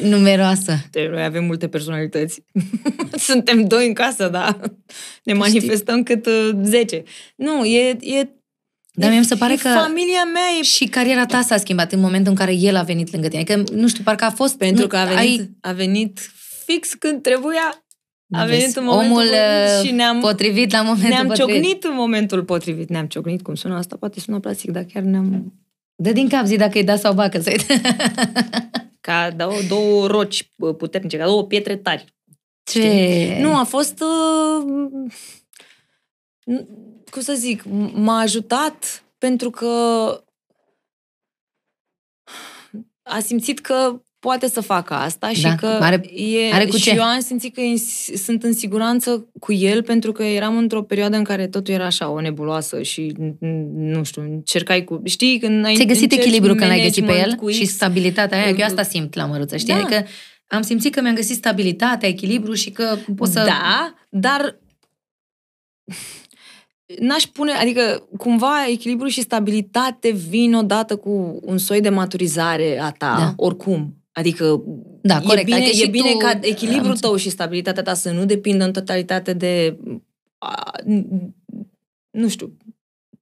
Numeroasă. 0.03 0.77
Deci 0.91 1.07
noi 1.07 1.23
avem 1.23 1.45
multe 1.45 1.67
personalități. 1.67 2.43
Suntem 3.29 3.67
doi 3.67 3.87
în 3.87 3.93
casă, 3.93 4.27
da. 4.27 4.59
Ne 5.23 5.33
manifestăm 5.33 6.03
cât 6.03 6.25
uh, 6.25 6.49
10. 6.63 7.03
Nu, 7.35 7.65
e, 7.65 7.97
e 8.01 8.29
Dar 8.93 9.09
mie 9.09 9.19
mi 9.19 9.25
se 9.25 9.35
pare 9.35 9.53
e 9.53 9.55
că 9.55 9.69
familia 9.69 10.23
mea 10.33 10.43
e 10.59 10.63
și 10.63 10.85
cariera 10.85 11.25
ta 11.25 11.41
s-a 11.41 11.57
schimbat 11.57 11.91
în 11.91 11.99
momentul 11.99 12.31
în 12.31 12.37
care 12.37 12.53
el 12.53 12.75
a 12.75 12.81
venit 12.81 13.11
lângă 13.11 13.27
tine. 13.27 13.41
Adică, 13.41 13.73
nu 13.73 13.87
știu, 13.87 14.03
parcă 14.03 14.25
a 14.25 14.29
fost... 14.29 14.57
pentru 14.57 14.81
nu, 14.81 14.87
că 14.87 14.97
a 14.97 15.05
venit, 15.05 15.39
Ai, 15.39 15.49
a 15.61 15.71
venit 15.71 16.19
fix 16.65 16.93
când 16.93 17.21
trebuia. 17.21 17.85
A 18.31 18.45
Vezi, 18.45 18.59
venit 18.59 18.75
în 18.75 18.83
momentul 18.83 19.11
omul 19.11 19.23
potrivit 19.23 19.79
uh, 19.79 19.85
și 19.85 19.91
ne-am, 19.91 20.19
potrivit 20.19 20.71
la 20.71 20.81
momentul 20.81 21.09
ne-am 21.09 21.27
potrivit. 21.27 21.53
ciocnit 21.53 21.83
în 21.83 21.93
momentul 21.93 22.43
potrivit. 22.43 22.89
Ne-am 22.89 23.05
ciocnit, 23.05 23.41
cum 23.41 23.55
sună 23.55 23.75
asta? 23.75 23.95
Poate 23.95 24.19
sună 24.19 24.39
plastic, 24.39 24.71
dar 24.71 24.83
chiar 24.83 25.03
ne-am... 25.03 25.53
Dă 25.95 26.11
din 26.11 26.27
cap, 26.27 26.45
zi 26.45 26.55
dacă 26.55 26.77
e 26.77 26.83
da 26.83 26.95
sau 26.95 27.13
bacă. 27.13 27.39
Să 27.39 27.55
Ca 29.01 29.31
două, 29.31 29.53
două 29.67 30.07
roci 30.07 30.51
bă, 30.55 30.73
puternice, 30.73 31.17
ca 31.17 31.25
două 31.25 31.45
pietre 31.45 31.75
tari. 31.75 32.05
Ce? 32.63 33.37
Nu, 33.41 33.55
a 33.55 33.63
fost... 33.63 34.01
Uh, 34.01 34.99
n- 36.53 36.90
cum 37.11 37.21
să 37.21 37.33
zic, 37.33 37.61
m- 37.61 37.91
m-a 37.93 38.19
ajutat 38.19 39.03
pentru 39.17 39.49
că 39.49 39.67
a 43.03 43.19
simțit 43.19 43.59
că 43.59 44.01
poate 44.19 44.47
să 44.47 44.61
facă 44.61 44.93
asta 44.93 45.29
și 45.29 45.41
Da, 45.41 45.55
că 45.55 45.65
are- 45.67 46.13
e, 46.15 46.53
are 46.53 46.65
cu 46.65 46.75
și 46.75 46.83
ce. 46.83 46.95
eu 46.95 47.03
am 47.03 47.19
simțit 47.19 47.53
că 47.53 47.61
e, 47.61 47.69
în- 47.69 47.77
sunt 48.17 48.43
în 48.43 48.53
siguranță 48.53 49.29
cu 49.39 49.53
el 49.53 49.83
pentru 49.83 50.11
că 50.11 50.23
eram 50.23 50.57
într-o 50.57 50.83
perioadă 50.83 51.17
în 51.17 51.23
care 51.23 51.47
totul 51.47 51.73
era 51.73 51.85
așa, 51.85 52.09
o 52.09 52.21
nebuloasă 52.21 52.81
și 52.81 53.11
n- 53.19 53.33
n- 53.45 53.65
nu 53.73 54.03
știu, 54.03 54.21
încercai 54.21 54.83
cu... 54.83 55.01
Știi, 55.05 55.39
când 55.39 55.65
ai 55.65 55.73
Ți-ai 55.73 55.87
găsit 55.87 56.03
încerci 56.03 56.23
echilibru 56.25 56.55
când 56.55 56.69
l-ai 56.69 56.81
găsit 56.81 56.93
pe 57.05 57.11
management 57.11 57.39
el 57.39 57.45
cu 57.45 57.49
și 57.51 57.65
X, 57.65 57.71
stabilitatea 57.71 58.37
aia, 58.43 58.53
că 58.53 58.59
eu 58.59 58.65
asta 58.65 58.83
simt 58.83 59.13
la 59.15 59.25
măruță, 59.25 59.57
știi? 59.57 59.73
Da. 59.73 59.79
Adică 59.79 60.05
am 60.47 60.61
simțit 60.61 60.93
că 60.93 61.01
mi-am 61.01 61.15
găsit 61.15 61.35
stabilitatea, 61.35 62.09
echilibru 62.09 62.53
și 62.53 62.69
că 62.71 62.97
pot 63.15 63.27
să... 63.29 63.43
Da, 63.45 63.93
dar 64.09 64.59
n-aș 66.99 67.23
pune, 67.23 67.51
adică 67.51 68.07
cumva 68.17 68.67
echilibru 68.69 69.07
și 69.07 69.21
stabilitate 69.21 70.11
vin 70.29 70.53
odată 70.53 70.95
cu 70.95 71.39
un 71.41 71.57
soi 71.57 71.81
de 71.81 71.89
maturizare 71.89 72.79
a 72.81 72.91
ta, 72.91 73.15
Da. 73.19 73.33
oricum. 73.35 73.95
Adică 74.11 74.63
Da, 75.01 75.15
e 75.17 75.25
corect. 75.25 75.45
bine, 75.45 75.57
Adică 75.57 75.71
și 75.71 75.83
e 75.83 75.87
bine 75.87 76.09
tu- 76.11 76.17
ca 76.17 76.39
echilibrul 76.41 76.89
am 76.91 76.95
tău 76.99 77.15
și 77.15 77.29
stabilitatea 77.29 77.83
ta 77.83 77.93
să 77.93 78.11
nu 78.11 78.25
depindă 78.25 78.63
în 78.63 78.71
totalitate 78.71 79.33
de 79.33 79.77
a, 80.37 80.71
nu 82.11 82.27
știu, 82.27 82.57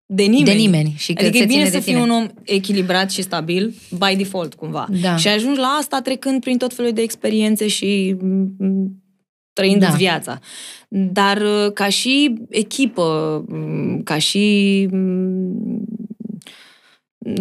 de 0.05 0.23
nimeni. 0.23 0.43
De 0.45 0.51
nimeni. 0.51 0.93
Și 0.97 1.13
că 1.13 1.21
Adică 1.25 1.37
se 1.37 1.43
e 1.43 1.45
bine 1.45 1.57
ține 1.59 1.71
să 1.71 1.77
de 1.77 1.83
fii 1.83 1.93
tine. 1.93 2.03
un 2.05 2.09
om 2.11 2.27
echilibrat 2.43 3.11
și 3.11 3.21
stabil, 3.21 3.73
by 3.97 4.15
default, 4.17 4.53
cumva. 4.53 4.87
Da. 5.01 5.15
Și 5.15 5.27
ajungi 5.27 5.59
la 5.59 5.67
asta 5.79 6.01
trecând 6.01 6.41
prin 6.41 6.57
tot 6.57 6.73
felul 6.73 6.91
de 6.91 7.01
experiențe 7.01 7.67
și 7.67 8.15
m, 8.21 8.47
trăindu-ți 9.53 9.91
Da. 9.91 9.97
viața. 9.97 10.39
Dar 10.87 11.37
uh, 11.41 11.71
ca 11.73 11.89
și 11.89 12.33
echipă, 12.49 13.43
m, 13.47 14.03
ca 14.03 14.17
și 14.17 14.87
m, 14.91 14.97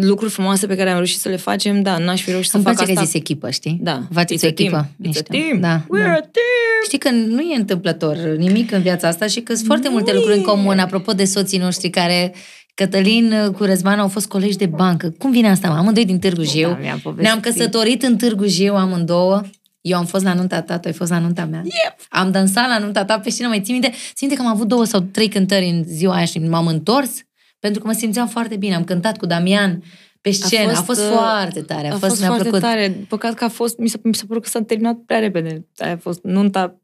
lucruri 0.01 0.31
frumoase 0.31 0.67
pe 0.67 0.75
care 0.75 0.89
am 0.89 0.95
reușit 0.95 1.19
să 1.19 1.29
le 1.29 1.35
facem, 1.35 1.81
da, 1.81 1.97
n-aș 1.97 2.21
fi 2.21 2.29
reușit 2.31 2.49
să 2.51 2.55
Îmi 2.57 2.65
fac 2.65 2.73
place 2.75 2.91
că 2.93 2.99
asta. 2.99 3.01
ai 3.11 3.11
zis 3.11 3.21
echipă, 3.29 3.49
știi? 3.49 3.79
Da. 3.81 4.01
Faceți 4.13 4.45
It's 4.45 4.49
o 4.49 4.51
a 4.51 4.53
team. 4.53 4.73
echipă. 4.73 4.89
It's 4.91 4.95
a 4.97 5.07
mișto. 5.07 5.23
team. 5.33 5.59
Da, 5.59 5.81
We're 5.81 6.05
da. 6.05 6.11
a 6.11 6.19
team. 6.19 6.79
Știi 6.85 6.97
că 6.97 7.09
nu 7.09 7.41
e 7.41 7.55
întâmplător 7.55 8.15
nimic 8.17 8.71
în 8.71 8.81
viața 8.81 9.07
asta 9.07 9.27
și 9.27 9.39
că 9.41 9.53
sunt 9.53 9.65
foarte 9.65 9.89
multe 9.89 10.13
lucruri 10.13 10.37
în 10.37 10.43
comun, 10.43 10.79
apropo 10.79 11.11
de 11.11 11.25
soții 11.25 11.57
noștri 11.57 11.89
care 11.89 12.33
Cătălin 12.73 13.31
uh, 13.45 13.51
cu 13.55 13.63
Răzvan 13.63 13.99
au 13.99 14.07
fost 14.07 14.27
colegi 14.27 14.57
de 14.57 14.65
bancă. 14.65 15.13
Cum 15.17 15.31
vine 15.31 15.49
asta? 15.49 15.67
mă? 15.69 15.73
Amândoi 15.75 16.05
din 16.05 16.19
Târgu 16.19 16.43
Jiu. 16.43 16.67
Da, 16.69 16.77
mi-am 16.81 16.99
povestit. 16.99 17.25
Ne-am 17.25 17.39
căsătorit 17.39 18.03
în 18.03 18.17
Târgu 18.17 18.45
Jiu 18.47 18.73
amândouă. 18.75 19.41
Eu 19.81 19.97
am 19.97 20.05
fost 20.05 20.23
la 20.23 20.33
nunta 20.33 20.61
ta, 20.61 20.79
tu 20.79 20.87
ai 20.87 20.93
fost 20.93 21.11
la 21.11 21.19
nunta 21.19 21.45
mea. 21.45 21.61
Yep. 21.63 21.95
Am 22.09 22.31
dansat 22.31 22.67
la 22.67 22.77
nunta 22.77 23.05
ta 23.05 23.19
pe 23.19 23.29
scenă, 23.29 23.47
mai 23.47 23.61
țin 23.61 23.73
minte? 23.73 23.89
Țin 24.13 24.27
minte 24.27 24.35
că 24.35 24.41
am 24.41 24.47
avut 24.55 24.67
două 24.67 24.85
sau 24.85 24.99
trei 24.99 25.27
cântări 25.27 25.65
în 25.69 25.83
ziua 25.87 26.15
aia 26.15 26.25
și 26.25 26.39
m-am 26.39 26.67
întors 26.67 27.11
pentru 27.59 27.81
că 27.81 27.87
mă 27.87 27.93
simțeam 27.93 28.27
foarte 28.27 28.55
bine. 28.55 28.75
Am 28.75 28.83
cântat 28.83 29.17
cu 29.17 29.25
Damian 29.25 29.83
pe 30.21 30.31
scenă. 30.31 30.71
A 30.71 30.73
fost, 30.73 30.79
a 30.79 30.83
fost 30.83 30.99
uh, 30.99 31.07
foarte 31.11 31.61
tare. 31.61 31.87
A, 31.87 31.93
A 31.93 31.97
fost, 31.97 32.05
fost 32.05 32.19
mi-a 32.19 32.27
foarte 32.27 32.49
plăcut. 32.49 32.67
tare. 32.67 33.05
Păcat 33.09 33.33
că 33.33 33.43
a 33.43 33.47
fost, 33.49 33.77
mi 33.77 33.87
s-a, 33.87 33.97
mi 34.03 34.15
s-a 34.15 34.23
părut 34.27 34.43
că 34.43 34.49
s-a 34.49 34.61
terminat 34.61 34.95
prea 35.05 35.19
repede. 35.19 35.67
Aia 35.77 35.93
a 35.93 35.97
fost 35.97 36.19
nunta 36.23 36.79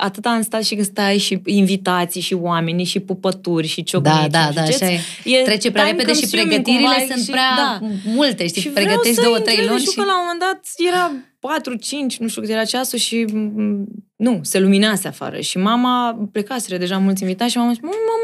atât 0.00 0.26
am 0.26 0.42
stat 0.42 0.62
și 0.64 0.74
când 0.74 0.86
stai 0.86 1.18
și 1.18 1.40
invitații 1.44 2.20
și 2.20 2.34
oamenii 2.34 2.84
și 2.84 3.00
pupături 3.00 3.66
și 3.66 3.82
ciocnici. 3.82 4.12
Da, 4.12 4.28
da, 4.30 4.46
și 4.48 4.54
da, 4.54 4.64
știți? 4.64 4.84
așa 4.84 4.92
e. 4.92 5.00
E 5.38 5.42
Trece 5.42 5.70
prea 5.70 5.84
time 5.84 5.96
repede 5.96 6.12
și 6.14 6.20
consuming 6.20 6.46
pregătirile 6.48 6.82
cumva 6.96 7.04
sunt 7.14 7.24
și- 7.24 7.30
prea 7.30 7.50
da. 7.56 7.86
multe, 8.04 8.46
știi? 8.46 8.60
Și 8.62 8.68
Pregătești 8.68 9.14
vreau 9.14 9.24
două, 9.26 9.36
să 9.36 9.42
trei 9.42 9.54
intrez, 9.54 9.70
luni 9.72 9.80
știu 9.80 9.92
și... 9.92 9.98
că 9.98 10.04
la 10.12 10.16
un 10.18 10.22
moment 10.26 10.40
dat 10.46 10.60
era 10.90 11.04
4-5, 11.46 12.16
nu 12.18 12.28
știu 12.28 12.40
cât 12.40 12.50
era 12.50 12.64
ceasul 12.64 12.98
și 12.98 13.22
m, 13.32 13.84
nu, 14.16 14.38
se 14.42 14.58
luminase 14.60 15.08
afară. 15.08 15.40
Și 15.40 15.58
mama 15.58 16.28
plecaseră 16.32 16.76
deja 16.78 16.98
mulți 16.98 17.22
invitați 17.22 17.50
și 17.50 17.56
mama 17.58 17.72
zis, 17.72 17.80
"Mă, 17.82 17.88
mam, 17.88 18.22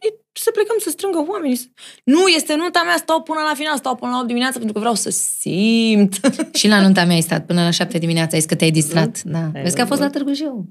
e- 0.00 0.20
să 0.32 0.50
plecăm 0.50 0.76
să 0.78 0.90
strângă 0.90 1.24
oamenii. 1.30 1.72
Nu, 2.04 2.26
este 2.36 2.54
nunta 2.56 2.82
mea, 2.84 2.96
stau 2.96 3.22
până 3.22 3.38
la 3.48 3.54
final, 3.54 3.76
stau 3.76 3.94
până 3.96 4.10
la 4.10 4.16
8 4.18 4.26
dimineața 4.26 4.54
pentru 4.56 4.72
că 4.72 4.78
vreau 4.78 4.94
să 4.94 5.10
simt. 5.10 6.20
Și 6.60 6.68
la 6.68 6.80
nunta 6.80 7.04
mea 7.04 7.14
ai 7.14 7.20
stat 7.20 7.46
până 7.46 7.62
la 7.62 7.70
șapte 7.70 7.98
dimineața, 7.98 8.30
ai 8.32 8.38
zis 8.40 8.48
că 8.48 8.54
te-ai 8.54 8.70
distrat. 8.70 9.22
Da. 9.22 9.38
Ai 9.54 9.62
Vezi 9.62 9.74
că 9.76 9.82
a 9.82 9.86
fost 9.86 10.00
la 10.00 10.06
văzut. 10.06 10.22
Târgu 10.22 10.34
Jiu. 10.34 10.68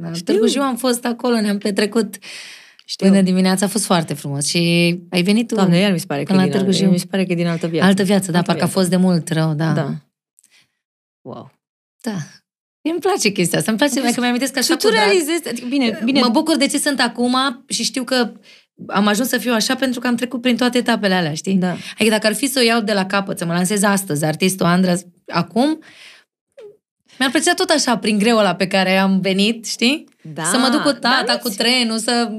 La 0.00 0.12
Știu. 0.12 0.24
Târgu 0.32 0.46
Jiu 0.48 0.62
am 0.62 0.76
fost 0.76 1.04
acolo, 1.04 1.40
ne-am 1.40 1.58
petrecut 1.58 2.14
Știu. 2.84 3.06
până 3.08 3.20
dimineața, 3.22 3.64
a 3.64 3.68
fost 3.68 3.84
foarte 3.84 4.14
frumos. 4.14 4.46
Și 4.46 4.58
ai 5.10 5.22
venit 5.22 5.46
tu. 5.48 5.54
Doamne, 5.54 5.78
iar 5.78 5.92
mi 5.92 5.98
se 5.98 6.06
pare 6.06 6.22
că 6.22 6.32
Până 6.32 6.42
e 6.42 6.44
la 6.44 6.50
din, 6.50 6.56
Târgu 6.60 6.74
al- 6.76 6.82
Jiu. 6.82 6.90
mi 6.90 6.98
se 6.98 7.06
pare 7.10 7.24
că 7.24 7.32
e 7.32 7.34
din 7.34 7.46
altă 7.46 7.66
viață. 7.66 7.86
Altă 7.86 8.02
viață, 8.02 8.30
da, 8.30 8.38
Altă 8.38 8.50
parcă 8.50 8.62
a 8.62 8.66
viață. 8.66 8.78
fost 8.78 8.90
de 8.90 8.96
mult 8.96 9.28
rău, 9.28 9.54
da. 9.54 9.72
Da. 9.72 9.94
Wow. 11.22 11.50
Da. 12.00 12.16
Îmi 12.82 12.98
place 13.00 13.30
chestia 13.30 13.58
asta, 13.58 13.70
îmi 13.70 13.78
place, 13.78 14.00
că 14.00 14.20
mi-am 14.20 14.24
amintesc 14.28 14.52
că 14.52 14.58
așa 14.58 14.72
Și 14.72 14.78
tu 14.78 14.86
cu 14.86 14.92
drag. 14.92 15.04
realizezi, 15.04 15.48
adică, 15.48 15.66
bine, 15.66 16.00
bine, 16.04 16.20
Mă 16.20 16.28
bucur 16.28 16.56
de 16.56 16.66
ce 16.66 16.78
sunt 16.78 17.00
acum 17.00 17.64
și 17.68 17.82
știu 17.82 18.04
că 18.04 18.32
am 18.86 19.06
ajuns 19.06 19.28
să 19.28 19.38
fiu 19.38 19.52
așa 19.52 19.74
pentru 19.74 20.00
că 20.00 20.06
am 20.06 20.14
trecut 20.16 20.40
prin 20.40 20.56
toate 20.56 20.78
etapele 20.78 21.14
alea, 21.14 21.34
știi? 21.34 21.54
Da. 21.54 21.70
Adică 21.70 22.10
dacă 22.10 22.26
ar 22.26 22.34
fi 22.34 22.46
să 22.46 22.58
o 22.58 22.62
iau 22.62 22.80
de 22.80 22.92
la 22.92 23.06
capăt, 23.06 23.38
să 23.38 23.44
mă 23.44 23.52
lansez 23.52 23.82
astăzi, 23.82 24.24
artistul 24.24 24.66
Andra, 24.66 24.94
acum, 25.26 25.82
mi-ar 27.18 27.30
plăcea 27.30 27.54
tot 27.54 27.70
așa, 27.70 27.98
prin 27.98 28.18
greul 28.18 28.38
ăla 28.38 28.54
pe 28.54 28.66
care 28.66 28.96
am 28.96 29.20
venit, 29.20 29.66
știi? 29.66 30.08
Da, 30.34 30.42
să 30.42 30.56
mă 30.58 30.68
duc 30.72 30.80
cu 30.82 30.90
tata, 30.90 31.22
dar 31.26 31.36
cu 31.36 31.40
nu-ți- 31.44 31.56
trenul, 31.56 31.98
să 31.98 32.30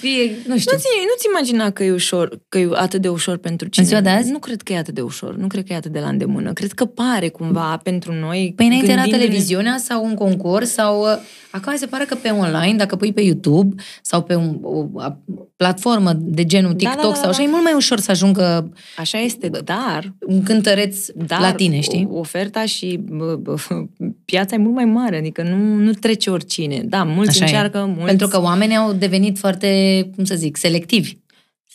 fie, 0.00 0.22
nu 0.46 0.58
știu. 0.58 0.72
Nu-ți, 0.72 0.86
nu-ți 1.08 1.26
imagina 1.30 1.70
că 1.70 1.84
e 1.84 1.92
ușor, 1.92 2.38
că 2.48 2.58
e 2.58 2.68
atât 2.74 3.00
de 3.00 3.08
ușor 3.08 3.36
pentru 3.36 3.68
cine? 3.68 3.86
ziua 3.86 4.00
de 4.00 4.08
azi? 4.08 4.30
Nu 4.30 4.38
cred 4.38 4.62
că 4.62 4.72
e 4.72 4.76
atât 4.78 4.94
de 4.94 5.00
ușor, 5.00 5.36
nu 5.36 5.46
cred 5.46 5.64
că 5.66 5.72
e 5.72 5.76
atât 5.76 5.92
de 5.92 5.98
la 6.00 6.08
îndemână. 6.08 6.52
Cred 6.52 6.72
că 6.72 6.84
pare 6.84 7.28
cumva 7.28 7.80
pentru 7.82 8.12
noi. 8.12 8.52
Păi 8.56 8.66
înainte 8.66 8.90
era 8.90 8.94
gândindu-ne- 9.00 9.26
televiziunea 9.26 9.76
sau 9.78 10.04
un 10.04 10.14
concurs 10.14 10.70
sau... 10.72 11.00
uh, 11.00 11.08
Acum 11.50 11.72
mi 11.72 11.78
se 11.78 11.86
pare 11.86 12.04
că 12.04 12.14
pe 12.14 12.28
online, 12.28 12.74
dacă 12.76 12.96
pui 12.96 13.12
pe 13.12 13.20
YouTube 13.20 13.82
sau 14.02 14.22
pe 14.22 14.34
un, 14.34 14.58
o, 14.62 14.86
a- 14.96 15.18
platformă 15.56 16.12
de 16.16 16.44
genul 16.44 16.72
Da, 16.76 16.76
da, 16.84 16.90
TikTok 16.90 17.12
da, 17.14 17.18
sau 17.20 17.28
așa, 17.28 17.38
da. 17.38 17.44
e 17.44 17.48
mult 17.50 17.62
mai 17.62 17.72
ușor 17.72 18.00
să 18.00 18.10
ajungă 18.10 18.72
Așa 18.96 19.18
este, 19.18 19.48
dar, 19.64 20.14
un 20.26 20.42
cântăreț 20.42 21.06
dar 21.14 21.40
la 21.40 21.52
tine, 21.52 21.80
știi? 21.80 22.08
o- 22.10 22.18
oferta 22.18 22.64
și 22.64 23.00
bă, 23.02 23.36
bă, 23.40 23.54
piața 24.24 24.54
e 24.54 24.58
mult 24.58 24.74
mai 24.74 24.84
mare, 24.84 25.16
adică 25.16 25.42
nu, 25.42 25.56
nu 25.74 25.92
trece 25.92 26.30
oricine. 26.30 26.82
Da, 26.84 27.02
mulți 27.14 27.30
Așa 27.30 27.44
e. 27.44 27.48
încearcă, 27.48 27.84
mulți... 27.84 28.04
Pentru 28.04 28.28
că 28.28 28.40
oamenii 28.40 28.76
au 28.76 28.92
devenit 28.92 29.38
foarte, 29.38 29.68
cum 30.14 30.24
să 30.24 30.34
zic, 30.34 30.56
selectivi. 30.56 31.16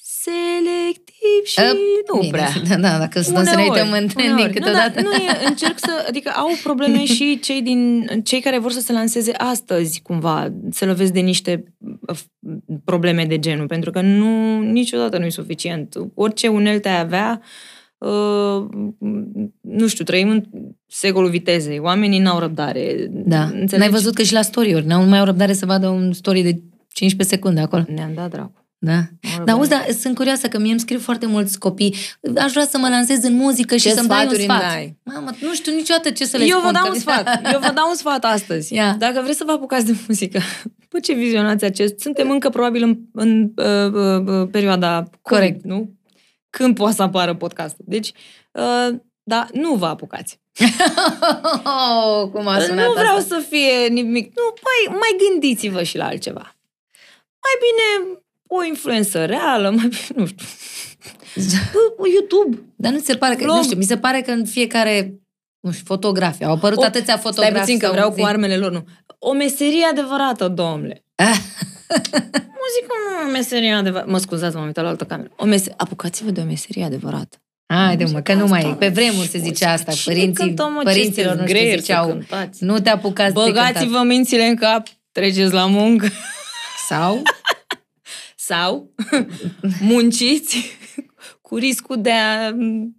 Selectiv 0.02 1.46
și 1.46 1.60
Uh, 1.60 1.80
nu 2.14 2.20
bine, 2.20 2.32
prea. 2.32 2.50
Da, 2.70 2.76
da, 2.76 2.98
dacă 2.98 3.22
stăm 3.22 3.44
să 3.44 3.56
ne 3.56 3.62
Uneori, 3.62 3.80
uităm 3.80 3.92
în 3.92 4.08
trending 4.08 4.34
uneori. 4.34 4.54
câteodată. 4.54 5.02
Nu, 5.02 5.10
dar, 5.10 5.20
nu 5.20 5.24
e, 5.24 5.48
încerc 5.48 5.80
să, 5.80 6.06
adică 6.08 6.32
au 6.36 6.50
probleme 6.64 7.06
și 7.06 7.40
cei 7.44 7.62
din 7.62 8.08
cei 8.24 8.40
care 8.40 8.60
vor 8.60 8.72
să 8.72 8.80
se 8.80 8.92
lanseze 8.92 9.32
astăzi 9.32 10.02
cumva, 10.02 10.54
se 10.72 10.86
lovesc 10.86 11.12
de 11.12 11.20
niște 11.20 11.64
uh, 12.08 12.18
probleme 12.86 13.26
de 13.26 13.40
genul, 13.40 13.68
pentru 13.68 13.92
că 13.92 14.02
nu 14.02 14.62
niciodată 14.62 15.18
nu 15.18 15.26
e 15.26 15.30
suficient. 15.30 15.96
Orice 16.14 16.48
unelte 16.48 16.90
ai 16.90 17.00
avea, 17.00 17.42
uh, 17.42 17.48
nu 19.62 19.88
știu, 19.88 20.04
trăim 20.04 20.30
în 20.30 20.44
secolul 20.88 21.30
vitezei. 21.30 21.80
Oamenii 21.80 22.20
n-au 22.20 22.40
răbdare. 22.40 23.08
Da. 23.12 23.44
Înțelegi? 23.44 23.76
N-ai 23.78 23.90
văzut 23.90 24.14
că 24.16 24.22
și 24.22 24.34
la 24.34 24.42
story-uri, 24.42 24.86
n-au 24.86 25.04
mai 25.06 25.20
au 25.20 25.26
răbdare 25.26 25.54
să 25.54 25.66
vadă 25.66 25.88
un 25.88 26.14
story 26.14 26.42
de 26.42 26.62
15 26.94 27.36
secunde 27.36 27.60
acolo. 27.62 27.84
Ne-am 27.94 28.12
dat 28.16 28.30
dracu. 28.30 28.54
Da. 28.82 28.92
Au 28.94 29.00
Dar 29.22 29.32
răbdare. 29.38 29.58
auzi, 29.58 29.70
da, 29.70 29.86
sunt 30.00 30.16
curioasă 30.16 30.48
că 30.48 30.60
mie 30.60 30.72
îmi 30.72 30.80
scriu 30.80 31.00
foarte 31.00 31.26
mulți 31.26 31.60
copii. 31.60 31.96
Aș 32.38 32.52
vrea 32.52 32.66
să 32.66 32.78
mă 32.78 32.88
lansez 32.90 33.24
în 33.24 33.34
muzică 33.36 33.76
și 33.76 33.88
Ce 33.88 33.94
să-mi 33.94 34.08
dai 34.08 34.18
un 34.18 34.30
sfaturi 34.30 34.46
îmi 34.48 34.58
sfat. 34.58 34.72
dai? 34.72 34.98
Mamă, 35.04 35.30
nu 35.42 35.54
știu 35.54 35.74
niciodată 35.76 36.10
ce 36.10 36.26
să 36.26 36.38
le 36.38 36.44
Eu 36.44 36.50
spun. 36.58 36.62
vă 36.66 36.72
dau 36.72 36.84
că- 36.84 36.90
un 36.94 37.00
sfat. 37.00 37.26
Eu 37.54 37.60
vă 37.60 37.72
dau 37.76 37.90
un 37.90 37.96
sfat 37.96 38.24
astăzi. 38.24 38.74
Ia. 38.74 38.96
Dacă 39.00 39.22
vreți 39.24 39.38
să 39.38 39.44
vă 39.46 39.52
apucați 39.52 39.86
de 39.86 39.96
muzică, 40.08 40.40
după 40.82 41.00
ce 41.00 41.14
vizionați 41.14 41.66
acest, 41.66 42.00
suntem 42.00 42.30
încă 42.30 42.50
probabil 42.50 42.84
în, 42.84 43.00
în 43.14 43.52
uh, 43.56 43.94
uh, 43.94 44.42
uh, 44.42 44.48
perioada 44.52 44.94
COVID, 45.04 45.12
Corect. 45.22 45.64
nu? 45.66 45.94
Când 46.50 46.76
poate 46.76 46.96
să 46.96 47.02
apară 47.02 47.36
podcastul. 47.36 47.86
Deci, 47.88 48.12
uh, 48.52 48.96
da, 49.24 49.48
nu 49.54 49.74
vă 49.76 49.86
apucați. 49.86 50.40
oh, 51.64 52.30
cum 52.32 52.48
a 52.48 52.60
sunat 52.60 52.86
nu 52.86 52.92
vreau 52.94 53.16
asta. 53.16 53.36
să 53.36 53.46
fie 53.50 53.88
nimic. 53.88 54.26
Nu, 54.36 54.54
mai, 54.64 54.98
mai 54.98 55.16
gândiți-vă 55.30 55.84
și 55.84 55.98
la 55.98 56.06
altceva. 56.06 56.56
Mai 57.46 57.56
bine 57.66 58.20
o 58.48 58.64
influență 58.64 59.26
reală, 59.26 59.70
mai 59.70 59.90
nu 60.16 60.26
știu. 60.26 60.46
Bă, 61.98 62.08
YouTube. 62.16 62.64
Dar 62.76 62.92
nu 62.92 63.00
ți 63.00 63.06
se 63.06 63.16
pare 63.18 63.36
că, 63.36 63.44
Vlog. 63.44 63.56
nu 63.56 63.64
știu, 63.64 63.78
mi 63.78 63.84
se 63.84 63.98
pare 63.98 64.22
că 64.22 64.32
în 64.32 64.46
fiecare, 64.46 65.20
nu 65.60 65.72
știu, 65.72 65.86
fotografie, 65.86 66.46
au 66.46 66.54
apărut 66.54 66.78
O, 66.78 66.84
atâția 66.84 67.04
Stai 67.18 67.32
fotografii. 67.32 67.60
puțin 67.60 67.78
că 67.80 67.86
sau 67.86 67.94
vreau 67.94 68.12
zi- 68.14 68.20
cu 68.20 68.26
armele 68.26 68.58
lor, 68.58 68.72
nu. 68.72 68.86
O 69.20 69.34
meserie 69.34 69.86
adevărată, 69.86 70.48
domnule. 70.48 71.04
Muzică 72.32 72.94
nu 73.06 73.26
e 73.26 73.28
o 73.28 73.32
meserie 73.32 73.74
adevărată. 73.74 74.10
Mă 74.10 74.18
scuzați, 74.18 74.56
m-am 74.56 74.66
uitat 74.66 74.84
la 74.84 74.90
altă 74.90 75.04
cameră. 75.04 75.32
O 75.36 75.46
mese... 75.46 75.74
Apucați-vă 75.78 76.32
de 76.32 76.42
o 76.42 76.44
meserie 76.44 76.84
adevărată. 76.84 77.38
Haide 77.74 78.06
mă, 78.06 78.20
că 78.20 78.34
nu 78.34 78.44
Asta, 78.44 78.56
mai 78.56 78.70
e. 78.70 78.74
Pe 78.74 78.88
vremuri 78.88 79.28
se 79.28 79.38
și 79.38 79.44
zicea 79.44 79.72
asta. 79.72 79.92
cine 79.92 80.14
Părinții, 80.14 80.46
cântă, 80.46 80.72
mă, 80.76 80.82
părinților 80.84 81.34
ce 81.34 81.40
noștri 81.40 81.54
greier 81.54 81.76
să 81.76 81.80
ziceau, 81.80 82.08
cântați? 82.08 82.64
nu 82.64 82.80
te 82.80 82.90
apucați 82.90 83.34
de 83.34 83.40
cântat. 83.40 83.74
Băgați-vă 83.74 84.04
mințile 84.04 84.44
în 84.44 84.56
cap, 84.56 84.88
treceți 85.12 85.54
la 85.54 85.66
muncă 85.66 86.08
Sau, 86.88 87.22
sau 88.50 88.94
munciți 89.90 90.78
cu 91.48 91.56
riscul 91.56 92.02
de 92.02 92.12
a 92.12 92.50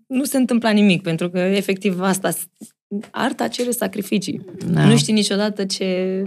nu 0.07 0.25
se 0.25 0.37
întâmpla 0.37 0.71
nimic, 0.71 1.03
pentru 1.03 1.31
că 1.31 1.39
efectiv 1.39 2.01
asta, 2.01 2.31
arta 3.11 3.49
cere 3.49 3.71
sacrificii. 3.71 4.45
Da. 4.67 4.85
Nu 4.85 4.97
știi 4.97 5.13
niciodată 5.13 5.65
ce... 5.65 6.23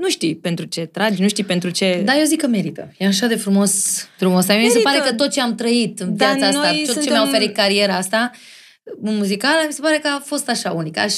Nu 0.00 0.08
știi 0.08 0.36
pentru 0.36 0.64
ce 0.64 0.80
tragi, 0.80 1.22
nu 1.22 1.28
știi 1.28 1.44
pentru 1.44 1.70
ce... 1.70 2.02
da, 2.04 2.18
eu 2.18 2.24
zic 2.24 2.40
că 2.40 2.46
merită. 2.46 2.92
E 2.98 3.06
așa 3.06 3.26
de 3.26 3.34
frumos, 3.36 3.72
frumos. 4.18 4.46
Mie 4.46 4.56
mi 4.56 4.62
se 4.62 4.68
Merită. 4.68 4.88
pare 4.90 5.08
că 5.10 5.14
tot 5.14 5.30
ce 5.30 5.40
am 5.40 5.54
trăit 5.54 6.00
în 6.00 6.16
Dar 6.16 6.36
viața 6.36 6.46
asta, 6.46 6.60
noi 6.70 6.76
tot 6.86 6.94
ce 6.94 7.00
suntem- 7.00 7.12
mi-a 7.12 7.22
oferit 7.22 7.54
cariera 7.54 7.96
asta, 7.96 8.30
muzicală, 9.00 9.58
mi 9.66 9.72
se 9.72 9.80
pare 9.80 9.98
că 10.02 10.08
a 10.08 10.22
fost 10.24 10.48
așa 10.48 10.70
unic. 10.72 10.98
Aș, 10.98 11.14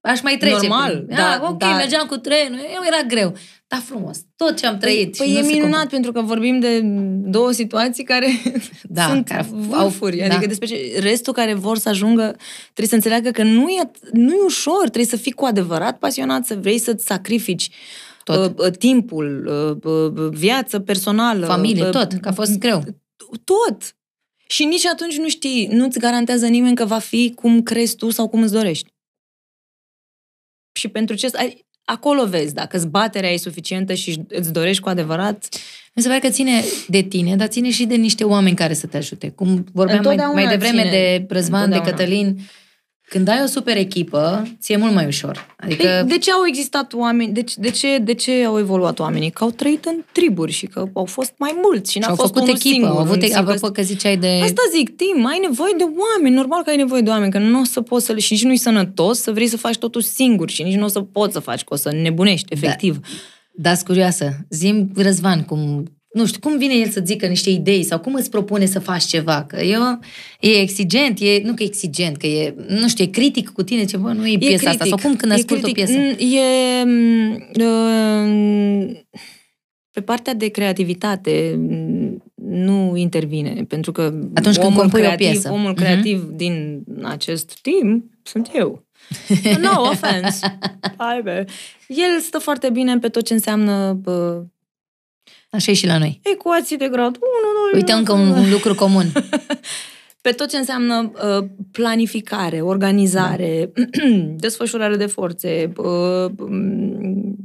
aș 0.00 0.20
mai 0.22 0.36
trece. 0.36 0.54
Normal, 0.56 0.96
prin- 1.06 1.16
da, 1.16 1.30
ah, 1.32 1.40
ok, 1.50 1.58
da. 1.58 1.76
mergeam 1.76 2.06
cu 2.06 2.16
trenul, 2.16 2.58
eu 2.58 2.80
era 2.86 3.02
greu. 3.08 3.34
Dar 3.66 3.80
frumos. 3.80 4.18
Tot 4.36 4.56
ce 4.58 4.66
am 4.66 4.78
trăit. 4.78 5.16
Păi 5.16 5.26
și 5.26 5.32
e 5.34 5.38
nu 5.40 5.46
se 5.46 5.52
minunat 5.52 5.70
compară. 5.70 5.88
pentru 5.90 6.12
că 6.12 6.20
vorbim 6.20 6.60
de 6.60 6.80
două 7.24 7.52
situații 7.52 8.04
care 8.04 8.26
Da, 8.82 9.06
sunt 9.08 9.28
care 9.28 9.46
au- 9.50 9.82
vârfuri. 9.82 10.16
da. 10.16 10.24
Adică 10.24 10.46
despre 10.46 10.66
ce, 10.66 10.76
restul 11.00 11.32
care 11.32 11.54
vor 11.54 11.78
să 11.78 11.88
ajungă 11.88 12.36
trebuie 12.62 12.86
să 12.88 12.94
înțeleagă 12.94 13.30
că 13.30 13.42
nu 13.42 13.68
e, 13.68 13.90
nu 14.12 14.32
e 14.32 14.42
ușor, 14.44 14.80
trebuie 14.80 15.04
să 15.04 15.16
fii 15.16 15.32
cu 15.32 15.44
adevărat 15.44 15.98
pasionat, 15.98 16.46
să 16.46 16.54
vrei 16.60 16.78
să-ți 16.78 17.04
sacrifici 17.04 17.68
Tot. 17.68 17.76
uh, 17.76 18.11
uh, 18.28 18.70
timpul, 18.78 19.46
uh, 19.46 19.90
uh, 19.92 20.28
viață 20.30 20.80
personală. 20.80 21.46
Familie, 21.46 21.84
uh, 21.84 21.90
tot, 21.90 22.12
că 22.20 22.28
a 22.28 22.32
fost 22.32 22.58
greu. 22.58 22.82
Tot. 23.44 23.96
Și 24.46 24.64
nici 24.64 24.86
atunci 24.86 25.16
nu 25.18 25.28
știi, 25.28 25.66
nu-ți 25.66 25.98
garantează 25.98 26.46
nimeni 26.46 26.76
că 26.76 26.84
va 26.84 26.98
fi 26.98 27.32
cum 27.34 27.62
crezi 27.62 27.96
tu 27.96 28.10
sau 28.10 28.28
cum 28.28 28.42
îți 28.42 28.52
dorești. 28.52 28.90
Și 30.72 30.88
pentru 30.88 31.16
ce... 31.16 31.28
ai- 31.32 31.66
Acolo 31.84 32.26
vezi 32.26 32.54
dacă 32.54 32.78
zbaterea 32.78 33.30
e 33.30 33.36
suficientă 33.36 33.94
și 33.94 34.22
îți 34.28 34.52
dorești 34.52 34.82
cu 34.82 34.88
adevărat. 34.88 35.48
Mi 35.94 36.02
se 36.02 36.08
pare 36.08 36.20
că 36.20 36.28
ține 36.28 36.62
de 36.88 37.00
tine, 37.02 37.36
dar 37.36 37.48
ține 37.48 37.70
și 37.70 37.84
de 37.86 37.94
niște 37.94 38.24
oameni 38.24 38.56
care 38.56 38.74
să 38.74 38.86
te 38.86 38.96
ajute. 38.96 39.30
Cum 39.30 39.64
vorbeam 39.72 39.86
mai, 39.86 39.96
Întotdeauna 39.96 40.40
mai 40.40 40.48
devreme 40.56 40.78
ține. 40.82 40.90
de 40.90 41.26
Răzvan, 41.34 41.70
de 41.70 41.76
Întotdeauna. 41.76 41.90
Cătălin, 41.90 42.40
când 43.12 43.28
ai 43.28 43.42
o 43.42 43.46
super 43.46 43.76
echipă, 43.76 44.42
ți-e 44.60 44.76
mult 44.76 44.92
mai 44.92 45.06
ușor. 45.06 45.46
Adică, 45.56 45.82
Păi, 45.82 46.08
de 46.08 46.18
ce 46.18 46.30
au 46.30 46.46
existat 46.46 46.92
oameni, 46.92 47.32
de, 47.32 47.42
ce- 47.42 47.54
de, 47.58 47.70
ce, 47.70 47.98
de 47.98 48.14
ce 48.14 48.44
au 48.44 48.58
evoluat 48.58 48.98
oamenii? 48.98 49.30
Că 49.30 49.44
au 49.44 49.50
trăit 49.50 49.84
în 49.84 49.94
triburi 50.12 50.52
și 50.52 50.66
că 50.66 50.84
au 50.92 51.04
fost 51.04 51.32
mai 51.36 51.58
mulți 51.62 51.92
și 51.92 51.98
n-a 51.98 52.04
și-au 52.04 52.16
fost 52.16 52.28
făcut 52.32 52.42
unul 52.42 52.54
echipă, 52.54 52.74
singur. 52.74 52.90
au 52.90 52.98
avut, 52.98 53.14
în 53.14 53.20
singur. 53.20 53.38
apropo 53.38 53.72
că 53.72 53.82
ziceai 53.82 54.16
de... 54.16 54.40
Asta 54.42 54.62
zic, 54.76 54.96
Tim, 54.96 55.26
ai 55.26 55.38
nevoie 55.42 55.72
de 55.78 55.84
oameni, 55.84 56.34
normal 56.34 56.62
că 56.62 56.70
ai 56.70 56.76
nevoie 56.76 57.00
de 57.00 57.10
oameni, 57.10 57.30
că 57.32 57.38
nu 57.38 57.60
o 57.60 57.64
să 57.64 57.80
poți 57.80 58.06
să 58.06 58.12
le... 58.12 58.18
Și 58.18 58.32
nici 58.32 58.44
nu-i 58.44 58.56
sănătos 58.56 59.20
să 59.20 59.32
vrei 59.32 59.46
să 59.46 59.56
faci 59.56 59.76
totul 59.76 60.00
singur 60.00 60.50
și 60.50 60.62
nici 60.62 60.76
nu 60.76 60.84
o 60.84 60.88
să 60.88 61.00
poți 61.00 61.32
să 61.32 61.38
faci, 61.38 61.64
că 61.64 61.74
o 61.74 61.76
să 61.76 61.92
nebunești, 62.02 62.52
efectiv. 62.52 62.98
Da, 63.54 63.72
curioasă. 63.86 64.32
Zim, 64.50 64.90
Răzvan, 64.96 65.42
cum, 65.42 65.84
nu 66.12 66.26
știu, 66.26 66.40
cum 66.40 66.58
vine 66.58 66.74
el 66.74 66.88
să 66.88 67.00
zică 67.04 67.26
niște 67.26 67.50
idei 67.50 67.82
sau 67.82 68.00
cum 68.00 68.14
îți 68.14 68.30
propune 68.30 68.66
să 68.66 68.78
faci 68.78 69.04
ceva? 69.04 69.44
Că 69.44 69.60
eu, 69.62 69.80
e 70.40 70.48
exigent, 70.60 71.18
e, 71.20 71.40
nu 71.44 71.54
că 71.54 71.62
e 71.62 71.66
exigent, 71.66 72.16
că 72.16 72.26
e, 72.26 72.54
nu 72.68 72.88
știu, 72.88 73.04
e 73.04 73.06
critic 73.06 73.48
cu 73.48 73.62
tine, 73.62 73.84
ce, 73.84 73.96
bă, 73.96 74.12
nu 74.12 74.26
e 74.28 74.38
piesa 74.38 74.70
asta. 74.70 74.84
Sau 74.84 74.98
cum 75.02 75.16
când 75.16 75.32
e 75.32 75.34
ascult 75.34 75.58
o 75.64 75.66
critic. 75.66 75.84
piesă? 75.84 75.98
Mm, 75.98 76.34
E... 76.34 76.82
mm, 76.84 77.46
Pe 79.90 80.00
partea 80.00 80.34
de 80.34 80.48
creativitate 80.48 81.54
mm, 81.58 82.22
nu 82.44 82.96
intervine, 82.96 83.64
pentru 83.68 83.92
că 83.92 84.02
Atunci 84.34 84.54
când 84.56 84.66
omul 84.66 84.80
compui 84.80 85.00
o 85.00 85.02
creativ, 85.02 85.26
piesă. 85.30 85.50
omul 85.52 85.70
Mhm. 85.70 85.80
creativ 85.82 86.24
din 86.30 86.82
acest 87.02 87.58
team 87.60 88.10
sunt 88.22 88.50
eu. 88.54 88.84
no 89.62 89.80
offense. 89.90 90.58
Hai 90.96 91.20
be. 91.22 91.44
El 91.88 92.20
stă 92.20 92.38
foarte 92.38 92.70
bine 92.70 92.98
pe 92.98 93.08
tot 93.08 93.24
ce 93.24 93.32
înseamnă 93.32 93.92
bă, 93.92 94.42
Așa 95.52 95.70
e 95.70 95.74
și 95.74 95.86
la 95.86 95.98
noi. 95.98 96.20
ecuații 96.22 96.76
de 96.76 96.88
grad 96.88 97.16
1, 97.16 97.16
2, 97.70 97.80
Uite 97.80 97.92
încă 97.92 98.12
un, 98.12 98.28
un 98.30 98.50
lucru 98.50 98.74
comun. 98.74 99.12
pe 100.20 100.30
tot 100.30 100.48
ce 100.48 100.56
înseamnă 100.56 101.12
uh, 101.14 101.44
planificare, 101.72 102.60
organizare, 102.60 103.72
desfășurare 104.44 104.96
de 104.96 105.06
forțe 105.06 105.72
uh, 105.76 106.30
um, 106.38 107.36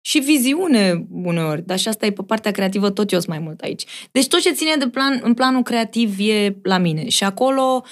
și 0.00 0.18
viziune 0.18 1.06
uneori, 1.10 1.62
dar 1.66 1.78
și 1.78 1.88
asta 1.88 2.06
e 2.06 2.12
pe 2.12 2.22
partea 2.22 2.50
creativă 2.50 2.90
tot 2.90 3.12
eu 3.12 3.18
sunt 3.18 3.30
mai 3.30 3.44
mult 3.44 3.60
aici. 3.60 3.84
Deci 4.12 4.28
tot 4.28 4.40
ce 4.40 4.52
ține 4.52 4.76
de 4.78 4.88
plan, 4.88 5.20
în 5.22 5.34
planul 5.34 5.62
creativ 5.62 6.18
e 6.18 6.56
la 6.62 6.78
mine 6.78 7.08
și 7.08 7.24
acolo 7.24 7.84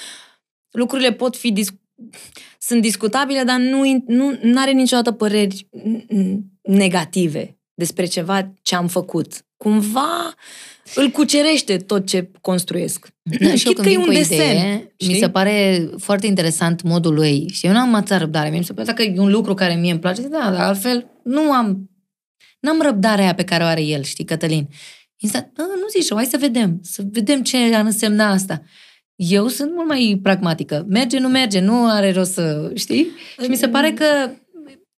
lucrurile 0.71 1.13
pot 1.13 1.37
fi 1.37 1.53
dis- 1.53 1.75
sunt 2.59 2.83
discutabile, 2.83 3.43
dar 3.43 3.59
nu, 3.59 3.83
nu 4.43 4.61
are 4.61 4.73
niciodată 4.73 5.13
păreri 5.13 5.69
negative 6.63 7.59
despre 7.75 8.05
ceva 8.05 8.55
ce 8.63 8.75
am 8.75 8.87
făcut. 8.87 9.47
Cumva 9.63 10.35
îl 10.95 11.09
cucerește 11.11 11.77
tot 11.77 12.07
ce 12.07 12.31
construiesc. 12.41 13.09
Da, 13.23 13.55
și 13.55 13.67
eu 13.67 13.73
Chit 13.73 13.75
când 13.75 13.77
că 13.87 13.89
e 13.89 13.91
vin 13.91 13.99
un 13.99 14.05
cu 14.05 14.11
o 14.11 14.15
desen. 14.15 14.37
idee, 14.37 14.75
mi 14.77 14.93
știi? 15.07 15.19
se 15.19 15.31
pare 15.31 15.89
foarte 15.99 16.27
interesant 16.27 16.83
modul 16.83 17.15
lui. 17.15 17.49
Și 17.53 17.67
eu 17.67 17.73
nu 17.73 17.79
am 17.79 17.95
atâta 17.95 18.19
răbdare. 18.19 18.49
Mie 18.49 18.59
mi 18.59 18.65
se 18.65 18.73
pare 18.73 18.93
că 18.93 19.03
e 19.03 19.21
un 19.21 19.31
lucru 19.31 19.55
care 19.55 19.75
mie 19.75 19.91
îmi 19.91 20.01
place. 20.01 20.23
Da, 20.23 20.51
dar 20.51 20.61
altfel 20.61 21.07
nu 21.25 21.53
am... 21.53 21.91
N-am 22.61 22.81
răbdarea 22.83 23.25
aia 23.25 23.35
pe 23.35 23.45
care 23.45 23.63
o 23.63 23.67
are 23.67 23.83
el, 23.83 24.03
știi, 24.03 24.25
Cătălin. 24.25 24.69
Instant, 25.17 25.51
"Bă, 25.55 25.63
nu 25.63 26.01
zici, 26.01 26.15
hai 26.15 26.25
să 26.25 26.37
vedem. 26.41 26.79
Să 26.83 27.03
vedem 27.11 27.43
ce 27.43 27.57
ar 27.75 27.85
însemna 27.85 28.31
asta. 28.31 28.63
Eu 29.17 29.49
sunt 29.49 29.75
mult 29.75 29.89
mai 29.89 30.21
pragmatică. 30.23 30.85
Merge, 30.89 31.19
nu 31.19 31.29
merge, 31.29 31.61
nu 31.61 31.89
are 31.91 32.13
rost 32.13 32.33
să, 32.33 32.73
știi? 32.75 33.07
Și 33.43 33.49
mi 33.49 33.57
se 33.57 33.69
pare 33.69 33.93
că 33.93 34.05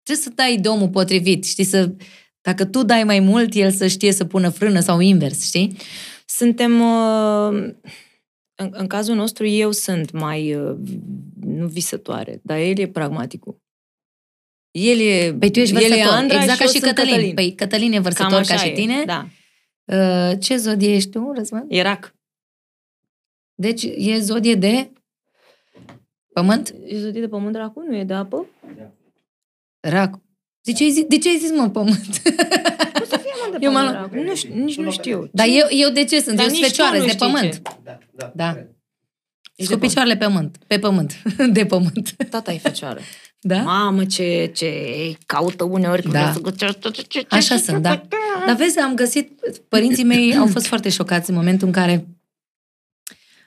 trebuie 0.03 0.25
să 0.25 0.31
dai 0.35 0.57
de 0.57 0.69
omul 0.69 0.89
potrivit, 0.89 1.45
știi, 1.45 1.65
să... 1.65 1.93
Dacă 2.41 2.65
tu 2.65 2.83
dai 2.83 3.05
mai 3.05 3.21
mult, 3.21 3.55
el 3.55 3.71
să 3.71 3.87
știe 3.87 4.13
să 4.13 4.25
pună 4.25 4.49
frână 4.49 4.81
sau 4.81 5.01
invers, 5.01 5.47
știi? 5.47 5.77
Suntem... 6.27 6.81
Uh, 6.81 7.75
în, 8.55 8.71
în 8.73 8.87
cazul 8.87 9.15
nostru, 9.15 9.47
eu 9.47 9.71
sunt 9.71 10.11
mai... 10.11 10.55
Uh, 10.55 10.77
nu 11.41 11.67
visătoare, 11.67 12.41
dar 12.43 12.59
el 12.59 12.79
e 12.79 12.89
pragmaticul. 12.89 13.61
El 14.71 14.99
e... 14.99 15.35
Păi 15.39 15.51
tu 15.51 15.59
ești 15.59 15.75
el 15.75 15.83
e 15.83 15.87
vărsător, 15.89 16.13
Andra 16.13 16.37
exact 16.37 16.59
ca 16.59 16.65
eu 16.65 16.71
și 16.71 16.79
sunt 16.79 16.95
Cătălin. 16.95 17.35
Păi 17.35 17.55
Cătălin 17.55 17.91
e 17.91 17.95
Cam 17.95 18.03
vărsător 18.03 18.39
așa 18.39 18.55
ca 18.55 18.61
și 18.61 18.69
e, 18.69 18.73
tine. 18.73 19.05
Da. 19.05 19.27
Uh, 19.85 20.39
ce 20.41 20.57
zodie 20.57 20.95
ești 20.95 21.11
tu, 21.11 21.33
Răzvan? 21.35 21.65
E 21.69 21.83
rac. 21.83 22.15
Deci 23.55 23.83
e 23.97 24.19
zodie 24.19 24.55
de 24.55 24.93
pământ? 26.33 26.75
E 26.87 26.99
zodie 26.99 27.21
de 27.21 27.29
pământ 27.29 27.55
racul, 27.55 27.85
nu 27.89 27.97
e 27.97 28.05
de 28.05 28.15
apă? 28.15 28.47
Rac. 29.81 30.21
De 30.63 30.73
ce 30.73 30.83
ai 30.83 30.91
zis, 30.91 31.05
de 31.09 31.19
ce 31.19 31.29
ai 31.29 31.39
zis 31.39 31.51
mă, 31.51 31.69
pământ? 31.71 31.99
O 33.01 33.05
să 33.05 33.17
fie 33.23 33.33
mă 33.51 33.59
de 33.59 33.59
Eu 33.67 33.73
m-am 33.73 33.85
pământ 33.85 33.91
luat- 33.91 33.95
racul. 33.95 34.25
Nu 34.25 34.35
știu, 34.35 34.55
nici 34.55 34.77
nu 34.77 34.91
știu. 34.91 35.29
Dar 35.33 35.47
eu, 35.47 35.67
eu 35.71 35.91
de 35.91 36.05
ce 36.05 36.21
sunt? 36.21 36.37
Dar 36.37 36.45
eu 36.47 36.51
nici 36.51 36.61
sunt 36.65 36.71
tu 36.71 36.83
fecioară, 36.83 36.97
nu 36.99 37.05
de 37.05 37.11
știi 37.11 37.27
pământ. 37.27 37.53
ce. 37.53 37.61
Da, 37.85 37.99
da. 38.15 38.33
Da. 38.35 38.51
corect. 38.51 38.71
Ești 39.57 39.73
Cu 39.73 39.79
de 39.79 39.87
picioarele 39.87 40.17
pe 40.17 40.25
pământ. 40.25 40.57
Pe 40.67 40.79
pământ. 40.87 41.23
De 41.53 41.67
pământ. 41.67 42.15
Tata 42.31 42.53
e 42.53 42.59
fecioară. 42.59 43.01
Da? 43.43 43.63
Mamă, 43.63 44.05
ce, 44.05 44.51
ce 44.55 44.73
caută 45.27 45.65
uneori. 45.65 46.01
când 46.03 46.15
Da. 46.15 46.21
vrea 46.21 46.33
să 46.33 46.41
găsească 46.41 46.91
ce- 46.91 47.03
ce- 47.03 47.21
ce- 47.21 47.27
Așa 47.29 47.57
ce- 47.57 47.63
sunt, 47.63 47.83
da. 47.83 48.03
Dar 48.47 48.57
vezi, 48.57 48.79
am 48.79 48.95
găsit, 48.95 49.31
părinții 49.69 50.05
mei 50.05 50.37
au 50.37 50.47
fost 50.47 50.67
foarte 50.67 50.89
șocați 50.89 51.31
în 51.31 51.37
momentul 51.37 51.67
în 51.67 51.73
care 51.73 52.07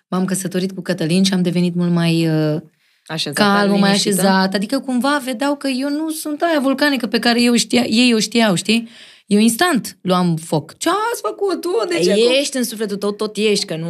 m-am 0.08 0.26
căsătorit 0.26 0.72
cu 0.72 0.82
Cătălin 0.82 1.24
și 1.24 1.34
am 1.34 1.42
devenit 1.42 1.76
mult 1.76 1.92
mai 1.92 2.28
uh, 2.30 2.62
Așezat, 3.06 3.38
calmă, 3.58 3.78
mai 3.78 3.82
liniștită. 3.90 4.20
așezat. 4.22 4.54
Adică 4.54 4.80
cumva 4.80 5.22
vedeau 5.26 5.56
că 5.56 5.68
eu 5.68 5.90
nu 5.90 6.10
sunt 6.10 6.42
aia 6.42 6.60
vulcanică 6.60 7.08
pe 7.08 7.20
care 7.20 7.42
eu 7.42 7.56
știa, 7.56 7.84
ei 7.88 8.14
o 8.14 8.20
știau, 8.20 8.56
știi? 8.56 8.90
Eu 9.26 9.40
instant 9.40 9.98
luam 10.02 10.36
foc. 10.36 10.78
Ce 10.78 10.90
ați 10.90 11.22
făcut 11.22 11.62
tu? 11.62 11.70
De 11.90 12.00
ce? 12.04 12.12
acum? 12.12 12.24
Ești 12.40 12.58
în 12.58 12.64
sufletul 12.64 12.98
tău, 12.98 13.12
tot 13.12 13.38
ești, 13.38 13.66
că 13.66 13.76
nu 13.76 13.88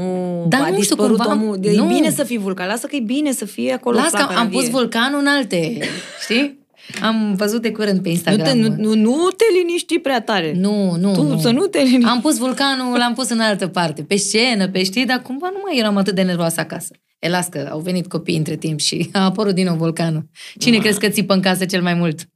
Da, 0.48 0.58
a 0.58 0.60
nu 0.60 0.66
știu, 0.66 0.78
dispărut 0.80 1.18
cumva- 1.18 1.32
omul. 1.32 1.60
E 1.62 1.76
nu. 1.76 1.86
bine 1.86 2.10
să 2.12 2.24
fii 2.24 2.38
vulcan, 2.38 2.68
lasă 2.68 2.88
că 2.88 2.96
e 2.96 3.00
bine 3.00 3.32
să 3.32 3.46
fie 3.46 3.74
acolo 3.74 3.98
Las 3.98 4.10
că 4.10 4.16
am, 4.16 4.22
flacăra 4.22 4.40
am 4.40 4.50
pus 4.50 4.62
vie. 4.62 4.72
vulcanul 4.72 5.20
în 5.20 5.28
alte, 5.28 5.78
știi? 6.22 6.60
Am 7.02 7.34
văzut 7.36 7.62
de 7.62 7.72
curând 7.72 7.98
pe 8.02 8.08
nu 8.08 8.12
Instagram. 8.12 8.46
te, 8.48 8.54
nu, 8.54 8.68
nu, 8.78 8.94
nu 8.96 9.28
te 9.38 9.44
liniști 9.58 10.00
prea 10.00 10.22
tare. 10.22 10.54
nu, 10.58 10.96
nu, 11.00 11.14
tu 11.14 11.22
nu. 11.24 11.40
să 11.40 11.50
nu 11.50 11.66
te 11.66 11.78
liniști. 11.82 12.10
Am 12.10 12.22
pus 12.22 12.38
vulcanul, 12.38 12.98
l-am 12.98 13.14
pus 13.14 13.30
în 13.30 13.40
altă 13.40 13.68
parte, 13.68 14.02
pe 14.04 14.16
scenă, 14.16 14.68
pe 14.70 14.84
știi, 14.84 15.06
dar 15.06 15.22
cumva 15.22 15.50
nu 15.54 15.60
mai 15.64 15.78
eram 15.78 15.98
atât 15.98 16.16
de 16.16 16.22
nervoasă 16.22 16.60
acasă. 16.60 16.92
E, 17.24 17.30
las 17.30 17.48
că 17.48 17.68
au 17.72 17.80
venit 17.80 18.08
copii 18.08 18.38
între 18.38 18.56
timp 18.56 18.80
și 18.80 19.10
a 19.12 19.24
apărut 19.24 19.54
din 19.54 19.66
nou 19.66 19.76
vulcanul. 19.76 20.30
Cine 20.58 20.76
Ma. 20.76 20.82
crezi 20.82 21.00
că 21.00 21.10
țipă 21.10 21.34
în 21.34 21.42
casă 21.42 21.66
cel 21.66 21.82
mai 21.82 21.94
mult? 21.94 22.30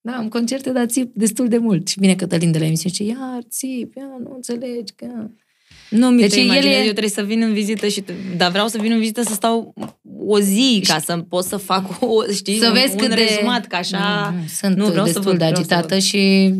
Da, 0.00 0.12
am 0.12 0.28
concerte, 0.28 0.70
dar 0.70 0.86
țip 0.86 1.14
destul 1.14 1.48
de 1.48 1.58
mult. 1.58 1.88
Și 1.88 1.98
vine 1.98 2.14
Cătălin 2.14 2.52
de 2.52 2.58
la 2.58 2.64
emisiune 2.64 2.94
și 2.94 3.02
zice, 3.02 3.18
iar 3.18 3.42
țip, 3.48 3.94
ia, 3.96 4.16
nu 4.22 4.32
înțelegi 4.34 4.92
că... 4.96 5.06
Nu 5.90 6.08
mi 6.08 6.20
Deci 6.20 6.34
deci 6.34 6.44
el 6.44 6.50
el 6.50 6.64
e- 6.64 6.76
eu 6.76 6.82
trebuie 6.82 7.08
să 7.08 7.22
vin 7.22 7.42
în 7.42 7.52
vizită 7.52 7.88
și 7.88 8.04
dar 8.36 8.50
vreau 8.50 8.66
să 8.68 8.78
vin 8.78 8.92
în 8.92 8.98
vizită 8.98 9.22
să 9.22 9.32
stau 9.32 9.74
o 10.26 10.40
zi 10.40 10.84
ca 10.86 10.98
să 10.98 11.16
pot 11.16 11.44
să 11.44 11.56
fac 11.56 12.02
o, 12.02 12.32
știi, 12.32 12.58
să 12.58 12.66
un, 12.66 12.72
vezi 12.72 12.90
un 12.90 12.96
cât 12.96 13.08
de... 13.08 13.14
rezumat, 13.14 13.66
ca 13.66 13.76
așa... 13.76 14.30
Nu, 14.34 14.40
nu, 14.40 14.46
sunt 14.46 14.76
nu, 14.76 14.86
vreau 14.86 15.06
să 15.06 15.12
destul 15.12 15.30
văd, 15.30 15.38
de 15.38 15.44
vreau 15.44 15.54
să 15.54 15.74
agitată 15.74 15.94
văd. 15.94 16.02
și 16.02 16.52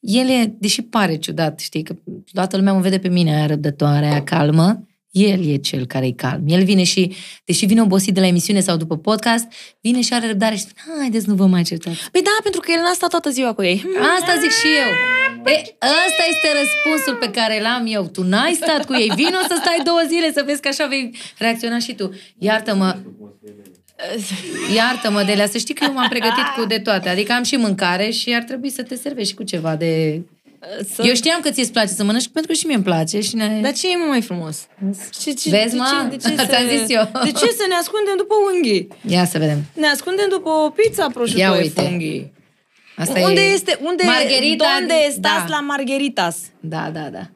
el 0.00 0.28
e, 0.28 0.54
deși 0.58 0.82
pare 0.82 1.16
ciudat, 1.16 1.60
știi, 1.60 1.82
că 1.82 1.94
toată 2.32 2.56
lumea 2.56 2.72
mă 2.72 2.80
vede 2.80 2.98
pe 2.98 3.08
mine 3.08 3.34
aia 3.34 3.46
răbdătoare, 3.46 4.06
aia 4.06 4.22
calmă, 4.22 4.86
el 5.14 5.48
e 5.48 5.56
cel 5.56 5.86
care 5.86 6.06
e 6.06 6.12
calm. 6.12 6.42
El 6.46 6.64
vine 6.64 6.82
și, 6.82 7.14
deși 7.44 7.66
vine 7.66 7.82
obosit 7.82 8.14
de 8.14 8.20
la 8.20 8.26
emisiune 8.26 8.60
sau 8.60 8.76
după 8.76 8.96
podcast, 8.96 9.46
vine 9.80 10.00
și 10.00 10.12
are 10.14 10.26
răbdare 10.26 10.54
și 10.54 10.60
spune, 10.60 10.96
haideți, 10.98 11.28
nu 11.28 11.34
vă 11.34 11.46
mai 11.46 11.62
certați. 11.62 12.10
Păi 12.12 12.22
da, 12.22 12.36
pentru 12.42 12.60
că 12.60 12.72
el 12.72 12.80
n-a 12.80 12.92
stat 12.92 13.10
toată 13.10 13.30
ziua 13.30 13.52
cu 13.52 13.62
ei. 13.62 13.84
Asta 14.18 14.32
zic 14.40 14.50
și 14.50 14.66
eu. 14.84 14.90
E, 15.52 15.56
ăsta 16.06 16.22
este 16.32 16.48
răspunsul 16.60 17.14
pe 17.24 17.30
care 17.38 17.60
l-am 17.60 17.84
eu. 17.88 18.04
Tu 18.06 18.22
n-ai 18.22 18.52
stat 18.52 18.84
cu 18.86 18.94
ei. 18.94 19.12
Vino 19.14 19.40
să 19.48 19.56
stai 19.60 19.80
două 19.84 20.02
zile 20.08 20.32
să 20.32 20.42
vezi 20.46 20.60
că 20.60 20.68
așa 20.68 20.86
vei 20.86 21.16
reacționa 21.38 21.78
și 21.78 21.94
tu. 21.94 22.14
Iartă-mă, 22.38 22.96
iartă-mă, 24.74 25.22
Delia, 25.22 25.46
să 25.46 25.58
știi 25.58 25.74
că 25.74 25.84
eu 25.84 25.92
m-am 25.92 26.08
pregătit 26.08 26.46
cu 26.56 26.64
de 26.66 26.78
toate. 26.78 27.08
Adică 27.08 27.32
am 27.32 27.42
și 27.42 27.56
mâncare 27.56 28.10
și 28.10 28.34
ar 28.34 28.42
trebui 28.42 28.70
să 28.70 28.82
te 28.82 28.94
servești 28.94 29.30
și 29.30 29.34
cu 29.34 29.42
ceva 29.42 29.76
de... 29.76 30.22
Să... 30.94 31.02
Eu 31.06 31.14
știam 31.14 31.40
că 31.40 31.50
ți-e 31.50 31.64
place 31.72 31.86
să 31.92 32.04
mănânci, 32.04 32.28
pentru 32.28 32.50
că 32.52 32.56
și 32.58 32.66
mie 32.66 32.74
îmi 32.74 32.84
place. 32.84 33.20
Și 33.20 33.34
ne... 33.36 33.58
Dar 33.62 33.72
ce 33.72 33.90
e 33.92 33.96
mă 33.96 34.04
mai 34.08 34.22
frumos? 34.22 34.66
Ce, 35.22 35.32
ce, 35.32 35.50
Vezi, 35.50 35.70
de 35.70 35.76
mă? 35.76 36.08
Ce, 36.10 36.16
de 36.16 36.28
ce 36.28 36.34
Ți-am 36.46 36.66
să, 36.68 36.76
zis 36.76 36.88
eu. 36.96 37.02
De 37.24 37.30
ce 37.30 37.46
să 37.60 37.64
ne 37.68 37.74
ascundem 37.74 38.14
după 38.16 38.34
unghii? 38.54 38.88
Ia 39.08 39.24
să 39.24 39.38
vedem. 39.38 39.58
Ne 39.74 39.86
ascundem 39.86 40.26
după 40.30 40.48
o 40.48 40.70
pizza 40.70 41.02
Ia 41.02 41.10
prosciutto 41.14 41.42
e 41.54 41.60
uite. 41.60 41.80
funghii. 41.82 42.32
Asta 42.96 43.20
unde 43.20 43.40
e... 43.40 43.52
este? 43.52 43.78
Unde, 43.82 44.02
Margherita, 44.04 44.64
Unde 44.80 44.94
stați 45.10 45.46
da. 45.48 45.54
la 45.54 45.60
Margheritas? 45.60 46.36
Da, 46.60 46.90
da, 46.92 47.08
da. 47.10 47.30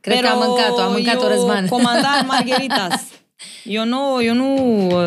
Cred 0.00 0.20
că 0.20 0.26
am 0.26 0.38
mâncat-o, 0.46 0.80
am 0.80 0.92
mâncat-o 0.92 1.22
eu 1.24 1.28
Răzvan. 1.28 1.66
comandar 1.66 2.24
Margheritas. 2.32 3.02
Eu 3.64 3.84
nu, 3.84 4.22
eu 4.22 4.34
nu, 4.34 4.48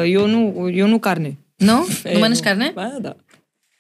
eu 0.06 0.26
nu, 0.28 0.70
eu 0.74 0.88
nu 0.88 1.00
carne. 1.00 1.38
Nu? 1.56 1.88
Ei, 2.04 2.14
Nu 2.14 2.20
mănânci 2.24 2.40
carne? 2.40 2.72
Ba, 2.74 2.94
da. 3.02 3.16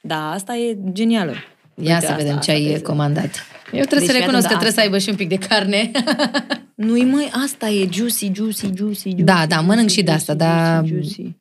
Da, 0.02 0.32
asta 0.32 0.56
e 0.56 0.78
genială. 0.91 1.32
Ia 1.32 1.39
Uite, 1.76 1.89
să 1.91 1.95
asta- 1.95 2.15
vedem 2.15 2.32
ce 2.34 2.38
asta 2.39 2.52
ai 2.52 2.63
vezi. 2.63 2.82
comandat. 2.84 3.30
Eu 3.71 3.84
trebuie 3.84 3.99
Deci, 3.99 4.08
să 4.08 4.12
fii 4.12 4.19
recunosc 4.19 4.45
atent, 4.45 4.60
că 4.60 4.65
da, 4.65 4.71
trebuie 4.71 4.71
să 4.71 4.80
aibă 4.80 4.97
și 4.97 5.10
un 5.10 5.15
pic 5.15 5.30
de 5.30 5.47
carne. 5.47 5.91
Nu-i 6.75 7.03
mai, 7.03 7.30
asta 7.43 7.69
e 7.69 7.88
juicy, 7.91 8.32
juicy, 8.34 8.65
juicy, 8.75 9.10
juicy. 9.10 9.23
Da, 9.23 9.45
da, 9.47 9.60
mănânc 9.60 9.89
juicy, 9.89 9.95
și 9.95 10.03
de 10.03 10.12
asta, 10.12 10.34
juicy, 10.34 10.45
dar- 10.45 10.86
juicy. 10.86 11.36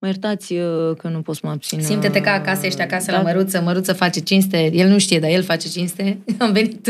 Mă 0.00 0.06
iertați 0.06 0.52
uh, 0.52 0.96
că 0.96 1.08
nu 1.08 1.20
pot 1.20 1.34
să 1.34 1.40
mă 1.44 1.50
abțin. 1.50 1.82
Simte-te 1.82 2.18
uh, 2.18 2.24
ca 2.24 2.30
acasă, 2.30 2.66
ești 2.66 2.80
acasă 2.80 3.10
da, 3.10 3.16
la 3.16 3.22
Măruță, 3.22 3.60
Măruță 3.60 3.92
face 3.92 4.20
cinste, 4.20 4.70
el 4.72 4.88
nu 4.88 4.98
știe, 4.98 5.18
dar 5.18 5.30
el 5.30 5.42
face 5.42 5.68
cinste. 5.68 6.18
Am 6.38 6.52
venit, 6.52 6.88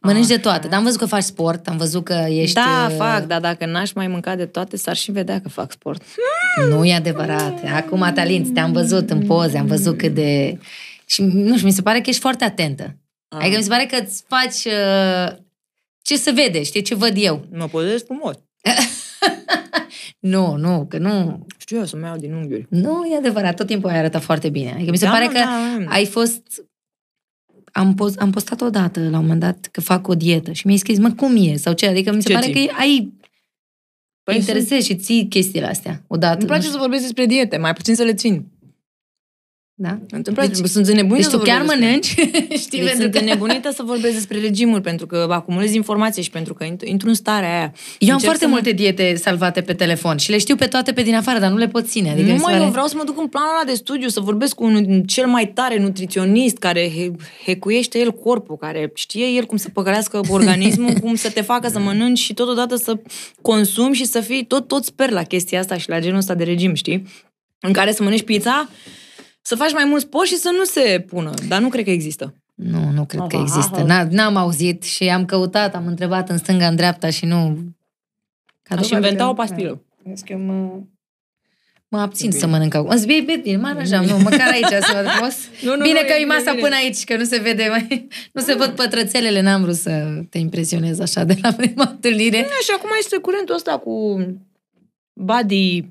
mănânci 0.00 0.26
de 0.26 0.36
toate, 0.36 0.68
dar 0.68 0.78
am 0.78 0.84
văzut 0.84 0.98
că 0.98 1.06
faci 1.06 1.22
sport, 1.22 1.68
am 1.68 1.76
văzut 1.76 2.04
că 2.04 2.26
ești... 2.28 2.54
Da, 2.54 2.86
uh, 2.90 2.96
fac, 2.96 3.26
dar 3.26 3.40
dacă 3.40 3.66
n-aș 3.66 3.92
mai 3.92 4.06
mânca 4.06 4.36
de 4.36 4.44
toate, 4.44 4.76
s-ar 4.76 4.96
și 4.96 5.12
vedea 5.12 5.40
că 5.40 5.48
fac 5.48 5.72
sport. 5.72 6.02
Nu 6.68 6.84
e 6.84 6.94
adevărat. 6.94 7.60
Acum 7.74 8.10
te 8.14 8.20
alinți, 8.20 8.50
te-am 8.50 8.72
văzut 8.72 9.10
în 9.10 9.26
poze, 9.26 9.58
am 9.58 9.66
văzut 9.66 9.98
cât 9.98 10.14
de... 10.14 10.58
Și 11.06 11.22
nu 11.22 11.54
știu, 11.54 11.66
mi 11.66 11.72
se 11.72 11.82
pare 11.82 12.00
că 12.00 12.08
ești 12.08 12.20
foarte 12.20 12.44
atentă. 12.44 12.96
Ah. 13.32 13.38
Adică 13.40 13.56
mi 13.56 13.62
se 13.62 13.68
pare 13.68 13.86
că 13.86 13.96
îți 14.02 14.24
faci 14.28 14.64
uh, 14.64 15.36
ce 16.02 16.16
se 16.16 16.30
vede, 16.30 16.62
știi, 16.62 16.82
ce 16.82 16.94
văd 16.94 17.12
eu. 17.16 17.46
Mă 17.50 17.66
pozez 17.66 18.04
frumos. 18.04 18.34
Nu, 20.18 20.56
nu, 20.56 20.86
că 20.88 20.98
nu... 20.98 21.46
Știu 21.58 21.76
eu 21.78 21.84
să-mi 21.84 22.02
iau 22.02 22.16
din 22.16 22.32
unghiuri. 22.32 22.66
Nu 22.68 23.06
e 23.12 23.16
adevărat, 23.16 23.56
tot 23.56 23.66
timpul 23.66 23.90
ai 23.90 23.98
arătat 23.98 24.22
foarte 24.22 24.48
bine. 24.48 24.72
Adică 24.72 24.90
mi 24.90 24.96
se 24.96 25.04
Da, 25.04 25.10
pare 25.10 25.24
mă, 25.24 25.30
că 25.32 25.38
da. 25.38 25.84
ai 25.88 26.06
fost... 26.06 26.42
Am, 27.72 27.94
post, 27.94 28.18
am 28.20 28.30
postat 28.30 28.60
odată, 28.60 29.00
la 29.00 29.06
un 29.06 29.22
moment 29.22 29.40
dat, 29.40 29.68
că 29.70 29.80
fac 29.80 30.08
o 30.08 30.14
dietă 30.14 30.52
și 30.52 30.66
mi-ai 30.66 30.78
scris, 30.78 30.98
mă, 30.98 31.10
cum 31.12 31.36
e? 31.36 31.56
Sau 31.56 31.72
ce? 31.72 31.86
Adică 31.86 32.12
mi 32.12 32.22
se 32.22 32.28
Ce 32.28 32.34
pare 32.34 32.52
ții? 32.52 32.66
că 32.66 32.74
ai... 32.78 33.12
Păi 34.22 34.34
Păi 34.34 34.36
interesezi 34.36 34.86
și 34.86 34.96
ții 34.96 35.28
chestiile 35.28 35.66
astea 35.66 36.02
odată. 36.06 36.38
Îmi 36.38 36.46
place 36.46 36.66
nu 36.66 36.72
să 36.72 36.78
vorbesc 36.78 37.02
despre 37.02 37.26
diete, 37.26 37.56
mai 37.56 37.72
puțin 37.72 37.94
să 37.94 38.02
le 38.02 38.14
țin. 38.14 38.46
Da? 39.82 39.98
Îmi 40.10 40.22
place, 40.22 40.48
deci, 40.60 40.66
sunt 40.66 40.86
înnebunită 40.86 41.28
Deci 41.28 41.38
tu 41.38 41.44
să 41.44 41.50
chiar 41.50 41.62
vorbesc 41.64 41.80
despre- 41.80 42.24
mănânci? 42.24 42.58
Știi, 42.64 42.78
Deci 42.78 42.86
pentru 42.88 43.00
sunt 43.02 43.12
că... 43.12 43.18
înnebunită 43.18 43.70
să 43.74 43.82
vorbesc 43.86 44.14
despre 44.14 44.38
regimuri, 44.40 44.80
pentru 44.82 45.06
că 45.06 45.26
acumulez 45.30 45.74
informație 45.74 46.22
și 46.22 46.30
pentru 46.30 46.54
că 46.54 46.64
intru, 46.64 46.88
intru 46.88 47.08
în 47.08 47.14
starea 47.14 47.48
aia. 47.48 47.72
Eu 47.98 48.08
am 48.08 48.14
Încerc 48.14 48.20
foarte 48.22 48.40
să 48.40 48.46
mă- 48.46 48.52
multe 48.52 48.72
diete 48.72 49.14
salvate 49.14 49.60
pe 49.60 49.72
telefon 49.72 50.16
și 50.16 50.30
le 50.30 50.38
știu 50.38 50.56
pe 50.56 50.66
toate 50.66 50.92
pe 50.92 51.02
din 51.02 51.14
afară, 51.14 51.38
dar 51.38 51.50
nu 51.50 51.56
le 51.56 51.68
pot 51.68 51.86
ține. 51.88 52.10
Adică 52.10 52.26
nu 52.26 52.32
mi 52.32 52.38
se 52.38 52.44
mai 52.44 52.52
pare... 52.52 52.64
eu 52.64 52.70
vreau 52.70 52.86
să 52.86 52.94
mă 52.96 53.02
duc 53.04 53.18
în 53.20 53.26
planul 53.26 53.50
ăla 53.60 53.64
de 53.70 53.74
studiu, 53.74 54.08
să 54.08 54.20
vorbesc 54.20 54.54
cu 54.54 54.64
unul 54.64 55.02
cel 55.06 55.26
mai 55.26 55.46
tare 55.54 55.78
nutriționist 55.78 56.56
care 56.56 56.88
he- 56.90 57.44
hecuiește 57.46 57.98
el 57.98 58.12
corpul, 58.12 58.56
care 58.56 58.90
știe 58.94 59.26
el 59.26 59.44
cum 59.44 59.56
să 59.56 59.68
păcălească 59.68 60.20
organismul, 60.28 60.92
cum 60.92 61.14
să 61.14 61.30
te 61.30 61.40
facă 61.40 61.68
să 61.68 61.78
mănânci 61.78 62.18
și 62.18 62.34
totodată 62.34 62.76
să 62.76 62.94
consumi 63.42 63.94
și 63.94 64.04
să 64.04 64.20
fii, 64.20 64.44
tot, 64.44 64.68
tot 64.68 64.84
sper 64.84 65.10
la 65.10 65.22
chestia 65.22 65.58
asta 65.60 65.76
și 65.76 65.88
la 65.88 66.00
genul 66.00 66.18
ăsta 66.18 66.34
de 66.34 66.44
regim, 66.44 66.74
știi? 66.74 67.06
În 67.60 67.72
care 67.72 67.92
să 67.92 68.02
mănânci 68.02 68.22
pizza, 68.22 68.68
să 69.42 69.54
faci 69.54 69.72
mai 69.72 69.84
mult 69.84 70.02
sport 70.02 70.26
și 70.26 70.36
să 70.36 70.50
nu 70.58 70.64
se 70.64 71.04
pună. 71.08 71.30
Dar 71.48 71.60
nu 71.60 71.68
cred 71.68 71.84
că 71.84 71.90
există. 71.90 72.34
Nu, 72.54 72.90
nu 72.94 73.04
cred 73.04 73.20
că 73.28 73.36
Aha, 73.36 73.42
există. 73.44 73.80
aha. 73.88 74.06
N- 74.06 74.10
N-am 74.10 74.36
auzit 74.36 74.82
și 74.82 75.04
am 75.08 75.24
căutat, 75.24 75.74
am 75.74 75.86
întrebat 75.86 76.28
în 76.30 76.38
stânga, 76.38 76.66
în 76.66 76.76
dreapta 76.76 77.10
și 77.10 77.24
nu... 77.24 77.58
Ca 78.62 78.74
Aș 78.74 78.80
dovadă 78.88 78.94
inventa 79.06 79.24
că- 79.24 79.30
o 79.30 79.34
pastilă. 79.34 79.82
Deci 80.02 80.20
că 80.20 80.36
mă... 80.36 80.80
Mă 81.88 82.00
abțin 82.00 82.30
să 82.30 82.46
mănânc 82.46 82.74
acum. 82.74 82.90
Îți 82.90 83.06
bine, 83.06 83.36
bine, 83.42 83.56
mă 83.56 83.66
aranjam, 83.66 84.04
nu, 84.04 84.18
măcar 84.18 84.50
aici 84.52 84.66
să 84.84 84.92
văd 85.02 85.10
frumos. 85.10 85.34
Nu, 85.64 85.76
nu, 85.76 85.82
bine 85.82 86.00
nu, 86.00 86.06
că 86.06 86.12
e 86.18 86.20
e 86.22 86.24
masa 86.24 86.50
bine. 86.50 86.62
până 86.62 86.74
aici, 86.74 87.04
că 87.04 87.16
nu 87.16 87.24
se 87.24 87.38
vede 87.38 87.66
mai... 87.70 88.08
Nu 88.32 88.40
se 88.42 88.54
văd 88.54 88.68
pătrățelele, 88.68 89.40
n-am 89.40 89.62
vrut 89.62 89.74
să 89.74 90.20
te 90.30 90.38
impresionez 90.38 90.98
așa 91.00 91.24
de 91.24 91.36
la 91.42 91.52
prima 91.52 91.88
întâlnire. 91.90 92.40
Da, 92.40 92.46
și 92.62 92.70
acum 92.76 92.88
este 92.98 93.16
curentul 93.16 93.54
ăsta 93.54 93.78
cu 93.78 94.26
body 95.12 95.84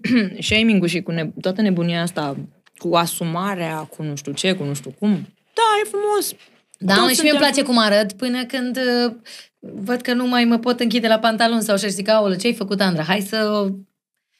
shaming-ul 0.48 0.88
și 0.88 1.02
cu 1.02 1.10
ne- 1.10 1.32
toată 1.40 1.62
nebunia 1.62 2.02
asta, 2.02 2.36
cu 2.76 2.94
asumarea, 2.94 3.76
cu 3.76 4.02
nu 4.02 4.14
știu 4.16 4.32
ce, 4.32 4.52
cu 4.54 4.64
nu 4.64 4.74
știu 4.74 4.94
cum. 4.98 5.10
Da, 5.54 5.62
e 5.84 5.88
frumos. 5.88 6.34
Da, 6.78 6.94
Toți 6.94 7.06
mă, 7.06 7.12
și 7.12 7.20
mie 7.20 7.30
îmi 7.30 7.38
suntem- 7.38 7.52
place 7.52 7.62
cum 7.62 7.78
arăt 7.78 8.12
până 8.12 8.44
când 8.44 8.76
uh, 8.76 9.12
văd 9.58 10.00
că 10.00 10.12
nu 10.12 10.26
mai 10.26 10.44
mă 10.44 10.58
pot 10.58 10.80
închide 10.80 11.08
la 11.08 11.18
pantalon 11.18 11.60
sau 11.60 11.74
așa 11.74 11.86
și 11.86 11.92
zic, 11.92 12.08
aolă, 12.08 12.36
ce 12.36 12.46
ai 12.46 12.54
făcut, 12.54 12.80
Andra? 12.80 13.02
Hai 13.02 13.20
să... 13.20 13.68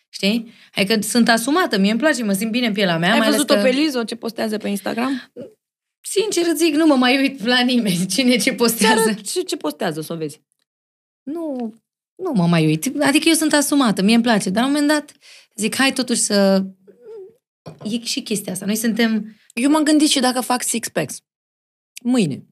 Știi? 0.09 0.53
Hai 0.73 0.85
că 0.85 1.01
sunt 1.01 1.29
asumată, 1.29 1.79
mie 1.79 1.91
îmi 1.91 2.01
place, 2.01 2.25
mă 2.25 2.33
simt 2.33 2.51
bine 2.51 2.67
în 2.67 2.73
pielea 2.73 2.99
mea. 2.99 3.13
Ai 3.13 3.19
mai 3.19 3.27
ales 3.27 3.41
văzut-o 3.41 3.55
că, 3.55 3.61
pe 3.63 3.69
Lizo 3.69 4.05
ce 4.05 4.15
postează 4.17 4.57
pe 4.57 4.69
Instagram? 4.69 5.33
Sincer 6.01 6.45
îți 6.53 6.65
zic, 6.65 6.75
nu 6.75 6.87
mă 6.87 6.95
mai 6.95 7.17
uit 7.21 7.45
la 7.47 7.61
nimeni 7.61 8.07
cine 8.15 8.31
ce 8.37 8.51
Ți 8.51 8.57
postează. 8.57 9.01
arăt 9.01 9.21
ce, 9.21 9.41
ce 9.41 9.57
postează, 9.57 10.01
să 10.01 10.13
o 10.13 10.17
vezi. 10.17 10.41
Nu, 11.23 11.75
nu 12.15 12.33
mă 12.35 12.47
mai 12.47 12.67
uit. 12.67 12.93
Adică 13.03 13.29
eu 13.29 13.35
sunt 13.35 13.53
asumată, 13.53 14.03
mie 14.03 14.15
îmi 14.15 14.23
place. 14.23 14.51
Dar 14.51 14.63
la 14.63 14.69
un 14.69 14.75
moment 14.75 14.91
dat 14.93 15.13
zic, 15.55 15.77
hai 15.77 15.93
totuși 15.93 16.21
să... 16.21 16.65
E 17.83 18.01
și 18.03 18.21
chestia 18.21 18.53
asta. 18.53 18.67
Noi 18.67 18.77
suntem... 18.77 19.37
Eu 19.53 19.71
m-am 19.71 19.83
gândit 19.83 20.09
și 20.09 20.21
dacă 20.21 20.41
fac 20.41 20.63
six-packs. 20.63 21.15
Mâine. 22.03 22.45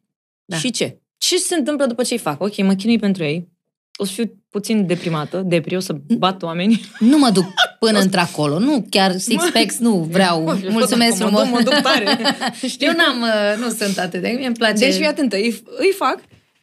Da. 0.45 0.57
Și 0.57 0.71
ce? 0.71 0.99
Ce 1.19 1.37
se 1.37 1.55
întâmplă 1.55 1.87
după 1.87 2.03
ce-i 2.03 2.19
fac? 2.19 2.41
Ok, 2.43 2.57
mă 2.63 2.75
chinui 2.75 2.99
pentru 2.99 3.23
ei. 3.23 3.49
O 3.97 4.05
să 4.05 4.13
fiu 4.13 4.43
puțin 4.49 4.87
deprimată, 4.87 5.43
depri, 5.47 5.77
o 5.77 5.81
să 5.81 5.93
bat 6.19 6.43
oamenii. 6.43 6.81
Nu 6.99 7.19
mă 7.19 7.31
duc 7.31 7.45
până 7.79 7.99
într-acolo. 8.07 8.59
Nu, 8.59 8.87
chiar 8.91 9.17
six-packs 9.17 9.77
nu 9.79 9.95
vreau. 9.97 10.43
Mă, 10.45 10.59
Mulțumesc 10.71 11.19
dacă 11.19 11.31
mă 11.31 11.39
frumos. 11.39 11.63
duc, 11.63 11.73
mă 11.73 11.77
duc 11.77 11.83
tare. 11.83 12.19
Eu 12.79 12.93
n-am, 12.93 13.21
uh, 13.21 13.65
nu 13.65 13.71
sunt 13.71 13.99
atât 13.99 14.21
de... 14.21 14.29
Mie 14.29 14.47
îmi 14.47 14.57
place... 14.57 14.85
Deci 14.85 14.95
fii 14.95 15.07
atentă, 15.07 15.37
îi, 15.37 15.63
îi 15.79 15.93
fac 15.97 16.21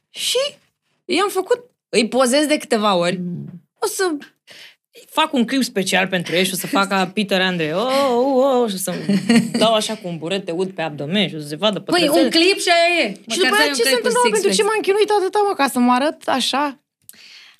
și 0.10 0.38
i-am 1.06 1.30
făcut, 1.30 1.60
îi 1.90 2.08
pozez 2.08 2.46
de 2.46 2.58
câteva 2.58 2.96
ori. 2.96 3.22
O 3.80 3.88
să 3.88 4.04
fac 5.10 5.34
un 5.34 5.46
clip 5.46 5.64
special 5.64 6.08
pentru 6.08 6.36
ei 6.36 6.46
și 6.46 6.54
o 6.54 6.58
să 6.58 6.68
fac 6.68 6.88
ca 6.88 7.12
Peter 7.14 7.42
Andre. 7.42 7.72
Oh, 7.76 7.86
oh, 8.16 8.62
oh, 8.62 8.70
și 8.70 8.76
o 8.76 8.78
să 8.78 8.94
dau 9.58 9.74
așa 9.74 9.94
cu 9.94 10.08
un 10.08 10.18
buret 10.18 10.52
ud 10.56 10.70
pe 10.70 10.82
abdomen 10.82 11.28
și 11.28 11.36
o 11.36 11.40
să 11.40 11.48
se 11.48 11.56
vadă 11.56 11.80
Păi, 11.80 12.00
pătrățele. 12.00 12.24
un 12.24 12.30
clip 12.30 12.58
și 12.60 12.70
aia 12.78 13.06
e. 13.10 13.14
Și 13.32 13.38
după 13.38 13.56
aia 13.60 13.72
ce 13.76 13.84
se 13.84 13.90
întâmplă? 13.96 14.20
mă, 14.24 14.30
Pentru 14.32 14.52
ce 14.52 14.64
m-am 14.64 14.80
chinuit 14.82 15.10
atâta, 15.20 15.40
mă, 15.48 15.54
ca 15.58 15.68
să 15.68 15.80
mă 15.80 15.92
arăt 15.92 16.18
așa? 16.26 16.80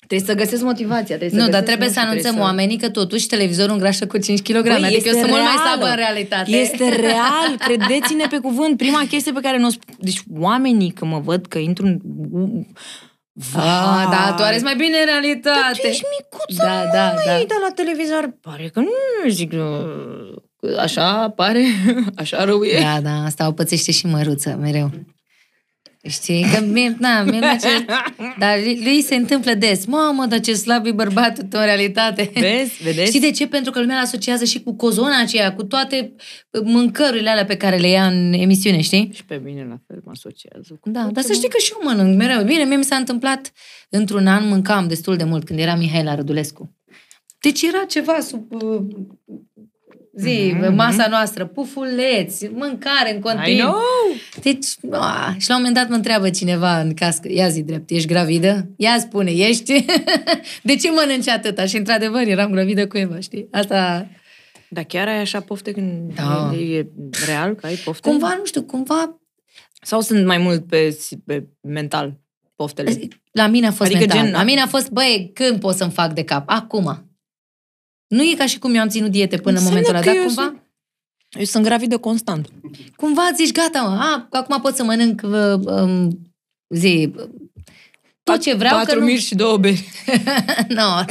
Trebuie 0.06 0.28
să 0.28 0.34
găsesc 0.42 0.62
motivația. 0.62 1.16
Trebuie 1.16 1.30
să 1.30 1.36
Nu, 1.36 1.42
dar 1.42 1.50
găsesc, 1.50 1.66
trebuie 1.66 1.88
să 1.88 1.94
știu, 1.98 2.08
anunțăm 2.08 2.30
trebuie 2.30 2.48
oamenii 2.50 2.78
că 2.78 2.88
totuși 2.90 3.26
televizorul 3.26 3.72
îngrașă 3.72 4.06
cu 4.06 4.18
5 4.18 4.40
kg. 4.42 4.62
Băi, 4.62 4.72
Adică 4.72 4.86
eu 4.88 4.96
este 4.96 5.10
sunt 5.10 5.30
mult 5.30 5.42
mai 5.42 5.52
reală. 5.52 5.60
slabă 5.68 5.86
în 5.90 5.96
realitate. 5.96 6.50
Este 6.50 6.84
real, 7.08 7.48
credeți-ne 7.66 8.26
pe 8.30 8.38
cuvânt. 8.38 8.76
Prima 8.76 9.02
chestie 9.08 9.32
pe 9.32 9.40
care 9.40 9.58
nu 9.58 9.66
o 9.66 9.70
sp- 9.70 9.96
Deci 9.98 10.20
oamenii, 10.38 10.90
când 10.90 11.10
mă 11.10 11.20
văd 11.24 11.46
că 11.46 11.58
intru 11.58 11.84
în... 11.86 11.98
Ah, 13.56 14.06
da, 14.10 14.34
tu 14.36 14.42
arăți 14.42 14.62
mai 14.62 14.74
bine 14.76 14.98
în 14.98 15.04
realitate. 15.04 15.58
Dar 15.60 15.76
tu 15.80 15.86
ești 15.86 16.02
micuță, 16.18 16.62
Da, 16.66 16.82
da, 16.84 17.14
da. 17.26 17.32
măi, 17.32 17.46
de 17.46 17.54
la 17.62 17.72
televizor. 17.74 18.30
Pare 18.40 18.68
că 18.72 18.80
nu, 18.80 18.88
zic, 19.28 19.52
uh, 19.52 20.78
așa 20.78 21.30
pare, 21.36 21.64
așa 22.22 22.44
rău 22.44 22.62
e. 22.64 22.80
Da, 22.80 23.00
da, 23.00 23.24
asta 23.24 23.46
o 23.46 23.52
pățește 23.52 23.92
și 23.92 24.06
măruță, 24.06 24.58
mereu. 24.60 24.90
Știi? 26.02 26.46
Că 26.54 26.60
mie, 26.64 26.96
na, 26.98 27.22
mie 27.22 27.38
place, 27.38 27.84
dar 28.38 28.58
lui 28.84 29.02
se 29.02 29.14
întâmplă 29.14 29.54
des. 29.54 29.86
Mamă, 29.86 30.26
dar 30.26 30.40
ce 30.40 30.54
slab 30.54 30.86
e 30.86 30.92
bărbatul 30.92 31.44
tău 31.44 31.60
în 31.60 31.66
realitate. 31.66 32.30
Vezi? 32.34 32.82
Vedeți? 32.82 33.08
Știi 33.08 33.20
de 33.20 33.30
ce? 33.30 33.48
Pentru 33.48 33.72
că 33.72 33.80
lumea 33.80 33.96
îl 33.96 34.02
asociază 34.02 34.44
și 34.44 34.62
cu 34.62 34.74
cozona 34.74 35.20
aceea, 35.20 35.54
cu 35.54 35.64
toate 35.64 36.14
mâncărurile 36.64 37.30
alea 37.30 37.44
pe 37.44 37.56
care 37.56 37.76
le 37.76 37.88
ia 37.88 38.06
în 38.06 38.32
emisiune, 38.32 38.80
știi? 38.80 39.10
Și 39.14 39.24
pe 39.24 39.40
mine 39.44 39.66
la 39.68 39.80
fel 39.86 40.00
mă 40.04 40.10
asociază. 40.10 40.78
Cu 40.80 40.90
Da, 40.90 41.02
tot 41.04 41.12
dar 41.12 41.22
ce 41.22 41.28
să 41.28 41.34
știi 41.34 41.48
că 41.48 41.58
și 41.58 41.72
eu 41.72 41.88
mănânc 41.88 42.16
mereu. 42.16 42.44
Bine, 42.44 42.64
mie 42.64 42.76
mi 42.76 42.84
s-a 42.84 42.96
întâmplat 42.96 43.52
într-un 43.88 44.26
an, 44.26 44.48
mâncam 44.48 44.88
destul 44.88 45.16
de 45.16 45.24
mult 45.24 45.44
când 45.44 45.58
era 45.58 45.74
Mihaela 45.74 46.14
Rădulescu. 46.14 46.76
Deci 47.40 47.62
era 47.62 47.84
ceva 47.88 48.20
sub 48.20 48.52
uh, 48.52 48.82
zi, 50.18 50.52
Mhm, 50.54 50.74
masa 50.74 51.06
noastră, 51.08 51.46
pufuleți, 51.46 52.46
mâncare 52.52 53.10
în 53.12 53.16
I 53.16 53.20
continuu. 53.20 53.56
know! 53.70 53.80
Deci, 54.42 54.66
a, 54.90 55.34
și 55.38 55.48
la 55.48 55.54
un 55.56 55.60
moment 55.60 55.74
dat 55.74 55.88
mă 55.88 55.94
întreabă 55.94 56.30
cineva 56.30 56.80
în 56.80 56.94
cască, 56.94 57.28
ia 57.32 57.48
zi 57.48 57.62
drept, 57.62 57.90
ești 57.90 58.08
gravidă? 58.08 58.70
Ia 58.76 58.96
spune, 58.98 59.30
ești? 59.30 59.84
de 60.62 60.76
ce 60.76 60.90
mănânci 60.90 61.28
atâta? 61.28 61.66
Și 61.66 61.76
într-adevăr 61.76 62.22
eram 62.26 62.50
gravidă 62.50 62.86
cu 62.86 62.96
Eva, 62.98 63.20
știi? 63.20 63.48
Asta, 63.50 64.08
Dar 64.70 64.84
chiar 64.84 65.08
ai 65.08 65.18
așa 65.20 65.40
pofte 65.40 65.70
când 65.72 66.14
Da. 66.14 66.52
e, 66.58 66.76
e 66.78 66.86
real 67.26 67.54
că 67.54 67.66
ai 67.66 67.74
pofte? 67.74 68.08
cumva, 68.08 68.34
nu 68.38 68.44
știu, 68.44 68.62
cumva, 68.62 69.20
Sau 69.82 70.00
sunt 70.00 70.26
mai 70.26 70.38
mult 70.38 70.66
pe, 70.66 70.98
pe 71.26 71.44
mental 71.60 72.20
poftele? 72.56 72.98
la 73.32 73.46
mine 73.46 73.66
a 73.66 73.70
fost 73.70 73.90
Adică 73.94 73.98
mental. 73.98 74.24
gen- 74.24 74.32
La 74.32 74.42
mine 74.42 74.60
a 74.60 74.66
fost, 74.66 74.90
băi, 74.90 75.30
când 75.34 75.60
pot 75.60 75.74
să-mi 75.76 75.90
fac 75.90 76.12
de 76.12 76.24
cap? 76.24 76.42
Acum. 76.46 77.07
Nu 78.08 78.22
e 78.22 78.34
ca 78.38 78.46
și 78.46 78.58
cum 78.58 78.74
eu 78.74 78.80
am 78.80 78.88
ținut 78.88 79.10
diete 79.10 79.36
până 79.36 79.58
în 79.58 79.64
Înseamnă 79.66 79.88
momentul 79.88 79.94
ăla, 79.94 80.04
că 80.04 80.10
dar 80.10 80.16
eu 80.16 80.24
cumva, 80.26 80.42
sunt- 80.42 80.62
Eu 81.38 81.44
sunt 81.44 81.64
gravidă 81.64 81.98
constant. 81.98 82.48
cumva 82.96 83.30
zici, 83.36 83.52
gata, 83.52 83.80
mă, 83.82 83.96
a, 84.00 84.26
acum 84.30 84.60
pot 84.60 84.74
să 84.74 84.84
mănânc 84.84 85.20
uh, 85.24 85.72
um, 85.80 86.18
zi, 86.68 87.12
tot 88.22 88.40
ce 88.40 88.54
vreau, 88.54 88.76
Patru 88.76 88.94
că 88.94 88.98
nu... 89.00 89.04
mici 89.06 89.22
și 89.22 89.34
două 89.34 89.56
beri. 89.56 89.84
no, 90.76 90.82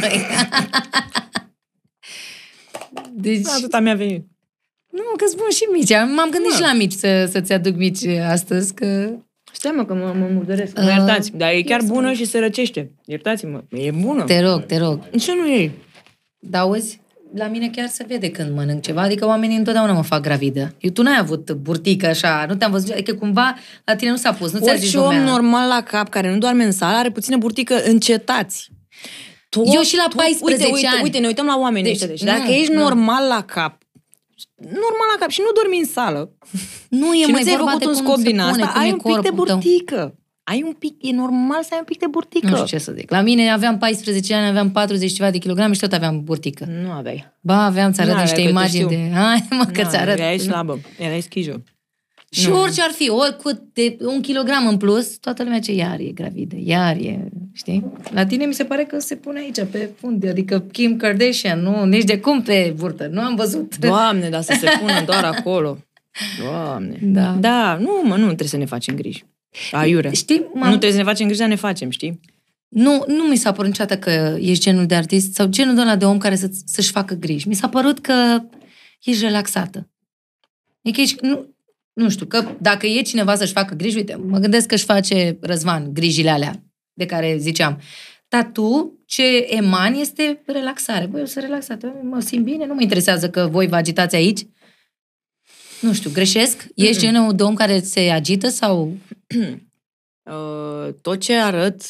deci, 3.13 3.47
Atâta 3.57 3.79
mi-a 3.79 3.95
venit. 3.95 4.25
nu, 4.89 5.01
că 5.17 5.25
spun 5.27 5.49
și 5.49 5.63
mici. 5.73 5.89
M-am 5.91 6.29
gândit 6.29 6.49
Da. 6.49 6.55
și 6.55 6.61
la 6.61 6.73
mici 6.73 6.91
să, 6.91 7.27
să-ți 7.31 7.53
aduc 7.53 7.75
mici 7.75 8.05
astăzi, 8.05 8.73
că... 8.73 9.09
Stai 9.51 9.71
mă 9.75 9.85
că 9.85 9.93
mă, 9.93 10.13
mă 10.19 10.27
murdăresc. 10.33 10.77
Uh, 10.77 10.83
Mă 10.83 10.89
iertați. 10.89 11.31
Dar 11.37 11.51
e 11.51 11.61
chiar 11.61 11.81
eu 11.81 11.87
bună 11.87 12.05
sunt- 12.07 12.17
și 12.17 12.25
se 12.25 12.39
răcește. 12.39 12.91
Iertați-mă. 13.05 13.63
E 13.69 13.91
bună. 13.91 14.23
Te 14.23 14.39
rog, 14.39 14.65
te 14.65 14.77
rog. 14.77 15.09
Ce 15.19 15.33
nu 15.35 15.45
e? 15.47 15.71
Dar 16.39 16.61
auzi, 16.61 17.01
la 17.35 17.47
mine 17.47 17.69
chiar 17.69 17.87
se 17.87 18.05
vede 18.07 18.31
când 18.31 18.55
mănânc 18.55 18.81
ceva, 18.81 19.01
adică 19.01 19.25
oamenii 19.25 19.57
întotdeauna 19.57 19.93
mă 19.93 20.01
fac 20.01 20.21
gravidă. 20.21 20.75
Eu, 20.79 20.91
tu 20.91 21.01
n-ai 21.01 21.17
avut 21.17 21.51
burtică 21.51 22.05
așa, 22.05 22.45
nu 22.47 22.55
te-am 22.55 22.71
văzut, 22.71 22.91
adică 22.91 23.13
cumva 23.13 23.55
la 23.85 23.95
tine 23.95 24.09
nu 24.09 24.15
s-a 24.15 24.33
pus, 24.33 24.51
nu 24.51 24.59
ți-a 24.59 24.75
zis 24.75 24.93
Orice 24.93 24.97
om 24.97 25.03
lumea. 25.03 25.31
normal 25.31 25.67
la 25.67 25.81
cap 25.81 26.09
care 26.09 26.31
nu 26.31 26.37
doarme 26.37 26.63
în 26.63 26.71
sală 26.71 26.97
are 26.97 27.11
puțină 27.11 27.37
burtică, 27.37 27.83
încetați. 27.83 28.69
Tot, 29.49 29.73
Eu 29.73 29.81
și 29.81 29.95
la 29.95 30.07
14 30.15 30.65
uite, 30.65 30.75
uite, 30.75 30.87
ani. 30.87 31.03
Uite, 31.03 31.17
ne 31.17 31.27
uităm 31.27 31.45
la 31.45 31.57
oamenii 31.57 31.91
Deci, 31.91 32.01
ăștia. 32.01 32.07
Deci, 32.07 32.21
nu, 32.21 32.27
dacă 32.27 32.51
ești 32.51 32.71
nu. 32.71 32.79
normal 32.79 33.27
la 33.27 33.41
cap, 33.41 33.81
normal 34.55 35.07
la 35.13 35.19
cap 35.19 35.29
și 35.29 35.41
nu 35.41 35.51
dormi 35.61 35.79
în 35.79 35.85
sală, 35.85 36.31
Nu 36.89 37.13
e 37.13 37.19
și 37.19 37.25
nu 37.25 37.31
mai 37.31 37.43
ți-ai 37.43 37.55
vorba 37.55 37.71
făcut 37.71 37.83
de 37.85 37.89
un 37.89 37.95
cum 37.95 38.03
scop 38.05 38.17
se 38.17 38.23
din 38.23 38.37
pune, 38.37 38.49
asta, 38.63 38.67
cum 38.67 38.81
ai 38.81 38.89
e 38.89 38.91
un 38.91 38.97
pic 38.97 39.21
de 39.21 39.29
corpul 39.29 39.45
tău. 39.45 39.59
Burtică. 40.47 40.51
Ai 40.51 40.63
un 40.65 40.73
pic, 40.73 40.95
e 41.01 41.15
normal 41.15 41.63
să 41.63 41.69
ai 41.71 41.77
un 41.79 41.85
pic 41.85 41.99
de 41.99 42.07
burtică. 42.09 42.47
Nu 42.47 42.55
știu 42.55 42.65
ce 42.65 42.77
să 42.77 42.91
zic. 42.91 43.11
La 43.11 43.21
mine 43.21 43.51
aveam 43.51 43.77
14 43.77 44.33
ani, 44.33 44.47
aveam 44.47 44.71
40 44.71 45.13
ceva 45.13 45.31
de 45.31 45.37
kilograme 45.37 45.73
și 45.73 45.79
tot 45.79 45.93
aveam 45.93 46.23
burtică. 46.23 46.65
Nu 46.81 46.91
aveai. 46.91 47.25
Ba, 47.41 47.65
aveam, 47.65 47.91
ți 47.91 48.01
arăt 48.01 48.13
N-aveai, 48.13 48.25
niște 48.25 48.41
că 48.41 48.47
te 48.47 48.49
imagini 48.49 48.83
știu. 48.83 48.97
de... 48.97 49.11
Hai, 49.13 49.47
mă, 49.49 49.65
că 49.73 49.81
Nu, 49.81 49.89
ți 49.89 49.95
arăt. 49.95 50.17
Erai 50.17 50.37
slabă, 50.37 50.79
erai 50.97 51.21
schijă. 51.21 51.63
Și 52.29 52.49
orice 52.49 52.81
ar 52.81 52.91
fi, 52.91 53.09
oricât 53.09 53.61
de 53.73 53.97
un 53.99 54.21
kilogram 54.21 54.67
în 54.67 54.77
plus, 54.77 55.17
toată 55.17 55.43
lumea 55.43 55.59
ce 55.59 55.73
iar 55.73 55.99
e 55.99 56.11
gravidă, 56.11 56.55
iar 56.63 56.95
e, 56.95 57.29
știi? 57.53 57.91
La 58.13 58.25
tine 58.25 58.45
mi 58.45 58.53
se 58.53 58.63
pare 58.63 58.83
că 58.83 58.99
se 58.99 59.15
pune 59.15 59.39
aici, 59.39 59.63
pe 59.71 59.89
fund, 59.99 60.27
adică 60.27 60.59
Kim 60.59 60.97
Kardashian, 60.97 61.59
nu, 61.61 61.85
nici 61.85 62.03
de 62.03 62.19
cum 62.19 62.41
pe 62.41 62.73
burtă, 62.77 63.07
nu 63.11 63.21
am 63.21 63.35
văzut. 63.35 63.77
Doamne, 63.77 64.29
dar 64.29 64.41
să 64.41 64.55
se 64.59 64.67
pună 64.79 65.03
doar 65.05 65.23
acolo. 65.23 65.77
Doamne. 66.43 66.97
Da. 67.01 67.35
Da, 67.39 67.77
nu, 67.79 68.01
mă, 68.03 68.15
nu 68.15 68.25
trebuie 68.25 68.47
să 68.47 68.57
ne 68.57 68.65
facem 68.65 68.95
griji. 68.95 69.25
Aiurea. 69.71 70.11
Știi, 70.11 70.37
Nu 70.37 70.59
m-am... 70.59 70.69
trebuie 70.69 70.91
să 70.91 70.97
ne 70.97 71.03
facem 71.03 71.25
griji, 71.25 71.39
dar 71.39 71.49
ne 71.49 71.55
facem, 71.55 71.89
știi? 71.89 72.19
nu, 72.67 73.03
nu 73.07 73.23
mi 73.23 73.35
s-a 73.35 73.51
părut 73.51 73.69
niciodată 73.69 73.97
că 73.97 74.37
ești 74.39 74.63
genul 74.63 74.85
de 74.85 74.95
artist 74.95 75.33
sau 75.33 75.47
genul 75.47 75.75
de 75.75 75.81
ăla 75.81 75.95
de 75.95 76.05
om 76.05 76.17
care 76.17 76.35
să, 76.35 76.49
să-și 76.65 76.91
facă 76.91 77.13
griji. 77.13 77.47
Mi 77.47 77.53
s-a 77.53 77.69
părut 77.69 77.99
că 77.99 78.39
ești 79.03 79.23
relaxată. 79.23 79.89
E 80.81 80.91
că 80.91 81.01
ești, 81.01 81.17
nu, 81.21 81.55
nu 81.93 82.09
știu, 82.09 82.25
că 82.25 82.47
dacă 82.59 82.87
e 82.87 83.01
cineva 83.01 83.35
să-și 83.35 83.51
facă 83.51 83.75
griji, 83.75 83.95
uite, 83.95 84.15
mă 84.15 84.37
gândesc 84.37 84.67
că 84.67 84.73
își 84.73 84.83
face 84.83 85.37
Răzvan 85.41 85.93
grijile 85.93 86.29
alea 86.29 86.63
de 86.93 87.05
care 87.05 87.37
ziceam. 87.37 87.79
Dar 88.27 88.49
tu, 88.53 88.99
ce 89.05 89.23
emani 89.37 90.01
este 90.01 90.41
relaxare. 90.45 91.05
Băi, 91.05 91.19
eu 91.19 91.25
sunt 91.25 91.43
relaxată, 91.43 91.93
mă 92.03 92.19
simt 92.19 92.43
bine, 92.43 92.65
nu 92.65 92.73
mă 92.73 92.81
interesează 92.81 93.29
că 93.29 93.47
voi 93.51 93.67
vă 93.67 93.75
agitați 93.75 94.15
aici. 94.15 94.47
Nu 95.81 95.93
știu, 95.93 96.09
greșesc? 96.13 96.67
Ești 96.75 97.01
genul 97.01 97.35
de 97.35 97.43
om 97.43 97.53
care 97.55 97.81
se 97.81 97.99
agită 97.99 98.47
sau... 98.49 98.93
Uh, 100.31 100.93
tot 101.01 101.19
ce 101.19 101.33
arăt 101.35 101.81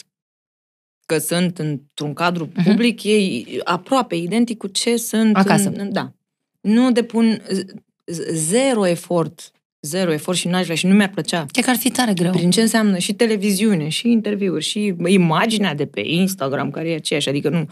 că 1.05 1.17
sunt 1.17 1.57
într-un 1.59 2.13
cadru 2.13 2.49
Mhm. 2.55 2.63
public 2.63 3.03
e 3.03 3.43
aproape 3.63 4.15
identic 4.15 4.57
cu 4.57 4.67
ce 4.67 4.95
sunt 4.97 5.35
Acasă. 5.35 5.71
În, 5.75 5.91
da. 5.93 6.13
Nu 6.61 6.91
depun 6.91 7.41
z- 7.41 7.63
z- 8.11 8.31
zero 8.33 8.87
efort, 8.87 9.51
zero 9.81 10.11
efort 10.11 10.37
și 10.37 10.47
n-aș 10.47 10.63
vrea 10.63 10.75
și 10.75 10.85
nu 10.85 10.93
mi-ar 10.93 11.09
plăcea. 11.09 11.45
Cred 11.51 11.63
că 11.63 11.69
ar 11.69 11.75
fi 11.75 11.89
tare 11.91 12.13
greu. 12.13 12.31
Prin 12.31 12.51
ce 12.51 12.61
înseamnă 12.61 12.97
și 12.97 13.13
televiziune, 13.13 13.89
și 13.89 14.07
interviuri, 14.09 14.63
și 14.63 14.95
imaginea 15.07 15.75
de 15.75 15.85
pe 15.85 16.01
Instagram, 16.05 16.71
care 16.71 16.89
e 16.89 16.95
aceeași. 16.95 17.29
Adică 17.29 17.49
nu... 17.49 17.67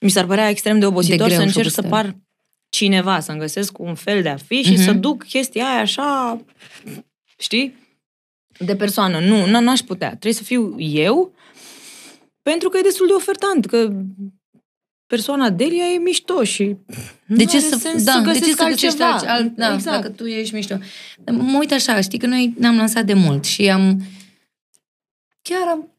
Mi 0.00 0.10
s-ar 0.10 0.26
părea 0.26 0.48
extrem 0.48 0.78
de 0.78 0.86
obositor 0.86 1.26
greu 1.26 1.38
să 1.38 1.42
și 1.42 1.46
încerc 1.56 1.70
să 1.70 1.80
obositor. 1.84 2.02
par 2.12 2.16
cineva, 2.68 3.20
să-mi 3.20 3.38
găsesc 3.38 3.78
un 3.78 3.94
fel 3.94 4.22
de 4.22 4.28
a 4.28 4.36
fi 4.36 4.62
și 4.62 4.72
Mhm. 4.72 4.82
să 4.82 4.92
duc 4.92 5.24
chestia 5.24 5.66
aia 5.68 5.80
așa, 5.80 6.40
știi? 7.38 7.76
De 8.58 8.76
persoană. 8.76 9.20
Nu, 9.20 9.46
n- 9.46 9.62
n-aș 9.62 9.80
putea. 9.80 10.08
Trebuie 10.08 10.32
să 10.32 10.42
fiu 10.42 10.74
eu, 10.80 11.34
pentru 12.42 12.68
că 12.68 12.78
e 12.78 12.82
destul 12.82 13.06
de 13.06 13.12
ofertant, 13.12 13.66
că 13.66 13.92
persoana 15.06 15.50
Delia 15.50 15.84
e 15.84 15.98
mișto 15.98 16.44
și 16.44 16.64
De 16.64 16.74
nu 17.26 17.44
ce 17.44 17.56
are 17.56 17.66
să, 17.66 17.76
sens 17.76 18.02
da, 18.02 18.12
să 18.12 18.18
de 18.18 18.24
ce 18.32 18.38
găsesc 18.38 18.56
să 18.58 18.64
găsești 18.64 19.02
altceva. 19.02 19.32
alt, 19.32 19.40
alt, 19.40 19.56
da, 19.56 19.74
exact. 19.74 19.96
dacă 20.02 20.12
tu 20.12 20.26
ești 20.26 20.54
mișto. 20.54 20.76
Mă 21.32 21.58
uit 21.58 21.72
așa, 21.72 22.00
știi 22.00 22.18
că 22.18 22.26
noi 22.26 22.54
ne-am 22.58 22.76
lansat 22.76 23.04
de 23.04 23.14
mult 23.14 23.44
și 23.44 23.70
am 23.70 24.02
chiar 25.42 25.66
am, 25.68 25.92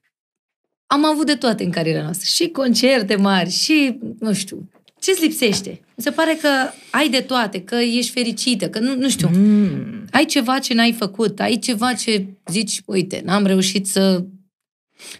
am 0.87 1.05
avut 1.05 1.25
de 1.25 1.35
toate 1.35 1.63
în 1.63 1.71
cariera 1.71 2.01
noastră. 2.03 2.25
Și 2.29 2.49
concerte 2.49 3.15
mari, 3.15 3.49
și, 3.49 3.99
nu 4.19 4.33
știu, 4.33 4.69
ce-ți 4.99 5.21
lipsește? 5.21 5.81
Mi 5.99 6.05
se 6.05 6.11
pare 6.11 6.37
că 6.41 6.49
ai 6.91 7.09
de 7.09 7.21
toate, 7.21 7.63
că 7.63 7.75
ești 7.75 8.11
fericită, 8.11 8.69
că 8.69 8.79
nu, 8.79 8.95
nu 8.95 9.09
știu, 9.09 9.29
Mm. 9.33 10.05
ai 10.11 10.25
ceva 10.25 10.59
ce 10.59 10.73
n-ai 10.73 10.93
făcut, 10.93 11.39
ai 11.39 11.57
ceva 11.59 11.93
ce 11.93 12.25
zici, 12.51 12.81
uite, 12.85 13.21
n-am 13.25 13.45
reușit 13.45 13.87
să... 13.87 14.23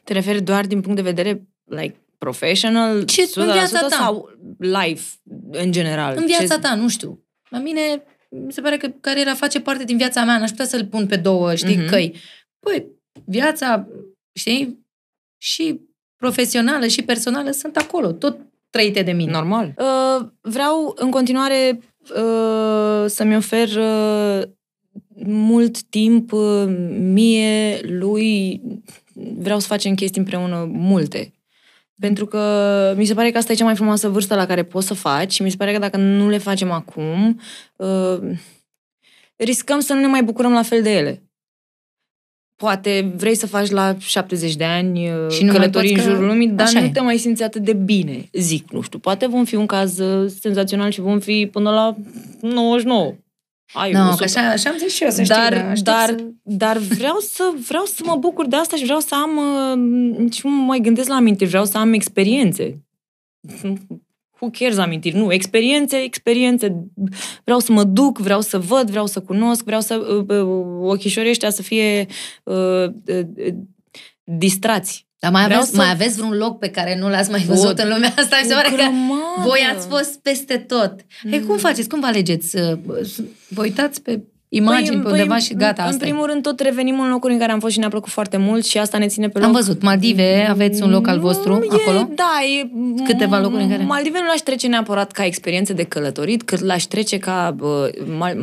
Te 0.04 0.14
referi 0.14 0.42
doar 0.42 0.66
din 0.66 0.82
punct 0.82 0.96
de 0.96 1.02
vedere 1.10 1.48
like 1.64 1.96
professional, 2.18 3.04
Ce- 3.06 3.30
în 3.36 3.52
viața 3.52 3.80
ta. 3.80 3.88
sau 3.96 4.30
life 4.58 5.10
în 5.52 5.72
general? 5.72 6.18
În 6.18 6.26
viața 6.26 6.56
Ce- 6.56 6.60
ta, 6.62 6.76
nu 6.76 6.90
știu. 6.90 7.24
La 7.50 7.60
mine, 7.60 8.04
mi 8.30 8.54
se 8.54 8.62
pare 8.62 8.78
că 8.78 8.88
cariera 9.02 9.34
face 9.34 9.60
parte 9.60 9.84
din 9.84 9.98
viața 9.98 10.24
mea, 10.24 10.38
n-aș 10.38 10.50
putea 10.50 10.66
să-l 10.66 10.86
pun 10.86 11.08
pe 11.08 11.16
două, 11.16 11.56
știi, 11.56 11.76
Mhm. 11.76 11.86
mm-hmm. 11.86 11.90
căi. 11.90 12.16
Păi, 12.60 12.86
viața, 13.26 13.88
știi, 14.34 14.86
și 15.42 15.80
profesională 16.16 16.88
și 16.88 17.02
personală 17.04 17.52
sunt 17.52 17.78
acolo, 17.78 18.12
tot 18.12 18.38
trăite 18.70 19.02
de 19.02 19.12
mine. 19.12 19.32
Normal. 19.32 19.74
Uh, 19.78 20.28
vreau 20.42 20.94
în 20.96 21.12
continuare 21.12 21.80
uh, 22.16 23.06
să-mi 23.08 23.36
ofer 23.36 23.68
uh, 23.68 24.42
mult 25.26 25.82
timp 25.82 26.32
uh, 26.32 26.66
mie, 27.00 27.80
lui, 27.82 28.62
vreau 29.38 29.60
să 29.60 29.68
facem 29.68 29.96
chestii 29.96 30.22
împreună 30.22 30.70
multe. 30.72 31.34
Pentru 32.00 32.26
că 32.26 32.94
mi 32.98 33.06
se 33.06 33.14
pare 33.14 33.32
că 33.32 33.38
asta 33.38 33.52
e 33.52 33.56
cea 33.56 33.66
mai 33.66 33.76
frumoasă 33.76 34.10
vârstă 34.10 34.36
la 34.36 34.46
care 34.46 34.64
poți 34.64 34.88
să 34.88 34.94
faci 34.94 35.34
și 35.34 35.44
mi 35.44 35.50
se 35.50 35.58
pare 35.58 35.72
că 35.72 35.80
dacă 35.80 35.98
nu 35.98 36.30
le 36.30 36.38
facem 36.38 36.72
acum, 36.72 37.40
uh, 37.76 38.20
riscăm 39.36 39.80
să 39.80 39.94
nu 39.94 40.00
ne 40.00 40.08
mai 40.08 40.24
bucurăm 40.24 40.52
la 40.52 40.64
fel 40.64 40.82
de 40.82 40.92
ele. 40.92 41.29
Poate 42.60 43.12
vrei 43.16 43.36
să 43.36 43.48
faci 43.48 43.70
la 43.70 43.96
70 44.00 44.56
de 44.56 44.64
ani 44.64 45.10
uh, 45.10 45.30
Și 45.32 45.44
nu 45.44 45.52
mai 45.52 45.56
călătorii 45.60 45.90
în 45.90 45.96
poți 45.96 46.08
că- 46.08 46.14
jurul 46.14 46.28
lumii, 46.28 46.48
dar 46.48 46.66
așa 46.66 46.80
nu 46.80 46.86
e. 46.86 46.90
te 46.90 47.00
mai 47.00 47.18
simți 47.18 47.44
atât 47.44 47.62
de 47.64 47.74
bine, 47.74 48.30
zic, 48.34 48.72
nu 48.72 48.82
știu. 48.82 49.00
Poate 49.00 49.26
vom 49.28 49.46
fi 49.46 49.56
un 49.56 49.66
caz 49.66 50.00
uh, 50.00 50.32
senzațional 50.40 50.92
și 50.92 51.02
vom 51.02 51.20
fi 51.20 51.50
până 51.52 51.70
la 51.72 51.96
99. 52.42 53.14
Ai, 53.74 53.92
Nu, 53.92 54.00
100. 54.08 54.16
că 54.18 54.24
așa, 54.24 54.50
așa 54.50 54.70
am 54.70 54.78
zis 54.78 54.94
și 54.94 55.04
eu, 55.04 55.10
să 55.10 55.22
dar, 55.28 55.44
știți, 55.54 55.62
aștept 55.62 55.84
dar, 55.84 56.06
să... 56.10 56.24
dar 56.44 56.78
vreau 56.78 57.18
să 57.20 57.52
vreau 57.68 57.84
să 57.86 58.02
mă 58.06 58.16
bucur 58.16 58.48
de 58.48 58.56
asta 58.56 58.76
și 58.76 58.84
vreau 58.84 59.00
să 59.00 59.16
am 59.16 59.38
uh, 59.38 60.32
și 60.32 60.42
nu 60.44 60.52
mă 60.52 60.64
mai 60.64 60.80
gândesc 60.80 61.08
la 61.10 61.16
aminte, 61.16 61.46
vreau 61.46 61.66
să 61.66 61.78
am 61.78 61.94
experiențe. 61.94 62.84
Who 64.42 64.50
cares 64.60 64.78
amintiri? 64.78 65.16
Nu, 65.18 65.32
experiențe, 65.34 65.98
experiențe. 65.98 66.86
Vreau 67.44 67.60
să 67.60 67.72
mă 67.72 67.84
duc, 67.84 68.18
vreau 68.18 68.42
să 68.42 68.58
văd, 68.60 68.90
vreau 68.90 69.06
să 69.06 69.20
cunosc, 69.20 69.64
vreau 69.64 69.82
să 69.82 69.96
uh, 69.96 70.38
uh, 70.38 70.90
ochișorii 70.90 71.30
ăștia 71.30 71.50
să 71.50 71.62
fie 71.62 72.06
uh, 72.44 72.84
uh, 73.06 73.54
distrați. 74.24 75.08
Dar 75.20 75.32
mai 75.32 75.44
Vreau 75.44 75.60
aveți, 75.60 75.76
să- 75.76 75.82
mai 75.82 75.92
aveți 75.92 76.16
vreun 76.18 76.38
loc 76.38 76.60
pe 76.60 76.70
care 76.70 76.98
nu 77.00 77.10
l-ați 77.10 77.30
mai 77.32 77.40
văzut 77.44 77.80
O- 77.80 77.82
în 77.84 77.90
lumea 77.90 78.14
asta? 78.18 78.38
Mi 78.42 78.48
se 78.48 78.54
o 78.54 78.56
pare 78.56 78.70
că 78.70 78.76
grămadă. 78.76 79.44
voi 79.46 79.60
ați 79.76 79.88
fost 79.88 80.20
peste 80.22 80.58
tot. 80.58 80.94
Mm. 81.24 81.32
Ei, 81.34 81.44
cum 81.46 81.58
faceți? 81.58 81.90
Cum 81.90 82.00
vă 82.00 82.06
alegeți? 82.06 82.56
Uh, 82.56 82.78
Vă 83.50 83.62
uitați 83.62 84.02
pe 84.02 84.22
imagini, 84.50 85.02
pe 85.02 85.10
undeva 85.10 85.38
și 85.38 85.54
gata, 85.54 85.82
În 85.84 85.90
asta 85.90 86.06
e. 86.06 86.08
primul 86.10 86.26
rând, 86.26 86.42
tot 86.42 86.60
revenim 86.60 87.00
în 87.00 87.10
locuri 87.10 87.34
în 87.34 87.40
care 87.40 87.52
am 87.52 87.60
fost 87.60 87.74
și 87.74 87.80
ne-a 87.80 87.90
plăcut 87.90 88.12
foarte 88.12 88.38
mult 88.38 88.66
și 88.66 88.78
asta 88.78 88.98
ne 88.98 89.08
ține 89.08 89.30
pe 89.30 89.38
loc. 89.38 89.48
Am 89.48 89.54
văzut, 89.54 89.82
Maldive, 89.82 90.46
aveți 90.50 90.82
un 90.84 90.90
loc 90.90 91.08
al 91.08 91.20
vostru 91.20 91.54
Mm, 91.54 91.62
e, 91.62 91.68
acolo? 91.72 92.10
Da, 92.16 92.40
e... 92.60 92.70
Câteva 93.04 93.40
locuri 93.40 93.64
în 93.64 93.70
care- 93.70 93.84
Maldive 93.84 94.20
nu 94.20 94.26
l-aș 94.26 94.40
trece 94.40 94.68
neapărat 94.68 95.12
ca 95.12 95.26
experiență 95.26 95.74
de 95.74 95.84
călătorit, 95.84 96.44
cât 96.44 96.60
l-aș 96.60 96.84
trece 96.84 97.18
ca... 97.18 97.54
Bă, 97.58 97.92
Mal, 98.18 98.36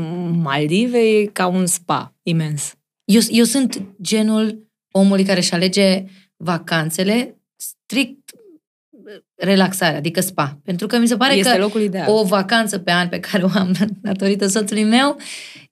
Maldive 0.43 0.99
e 0.99 1.25
ca 1.25 1.47
un 1.47 1.67
spa 1.67 2.15
imens. 2.23 2.75
Eu, 3.05 3.21
eu 3.31 3.45
sunt 3.45 3.83
genul 4.03 4.69
omului 4.91 5.25
care 5.25 5.39
își 5.39 5.53
alege 5.53 6.05
vacanțele 6.37 7.41
strict 7.57 8.31
relaxare, 9.35 9.97
adică 9.97 10.21
spa. 10.21 10.59
Pentru 10.65 10.87
că 10.87 10.99
mi 10.99 11.09
se 11.09 11.17
pare 11.17 11.35
este 11.35 11.51
că 11.53 11.59
locul 11.59 11.81
ideal. 11.81 12.11
o 12.11 12.25
vacanță 12.25 12.79
pe 12.79 12.91
an 12.93 13.09
pe 13.09 13.21
care 13.21 13.43
o 13.43 13.49
am 13.55 13.73
datorită 14.03 14.47
soțului 14.47 14.85
meu, 14.85 15.17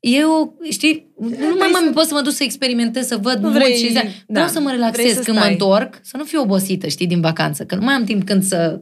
eu, 0.00 0.58
știi, 0.70 1.06
nu 1.18 1.54
mai, 1.58 1.68
mai 1.72 1.90
pot 1.94 2.04
să 2.06 2.14
mă 2.14 2.20
duc 2.20 2.32
să 2.32 2.42
experimentez, 2.42 3.06
să 3.06 3.16
văd 3.16 3.34
Nu 3.34 3.48
mult 3.48 3.54
vrei- 3.62 3.74
și 3.76 3.92
da, 3.92 4.00
vreau 4.26 4.46
da, 4.46 4.52
să 4.52 4.58
mă 4.58 4.64
vrei 4.64 4.76
relaxez 4.76 5.14
să 5.14 5.22
când 5.22 5.36
mă 5.36 5.42
stai. 5.42 5.52
întorc, 5.52 5.98
să 6.02 6.16
nu 6.16 6.24
fiu 6.24 6.40
obosită, 6.40 6.86
știi, 6.88 7.06
din 7.06 7.20
vacanță, 7.20 7.64
că 7.64 7.74
nu 7.74 7.84
mai 7.84 7.94
am 7.94 8.04
timp 8.04 8.24
când 8.26 8.42
să 8.42 8.80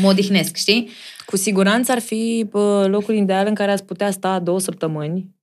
mă 0.00 0.08
odihnesc, 0.08 0.56
știi? 0.56 0.90
Cu 1.26 1.36
siguranță 1.36 1.92
ar 1.92 1.98
fi 1.98 2.46
bă, 2.50 2.86
locul 2.90 3.14
ideal 3.14 3.46
în 3.46 3.54
care 3.54 3.70
ați 3.70 3.84
putea 3.84 4.10
sta 4.10 4.38
două 4.38 4.60
săptămâni 4.60 5.33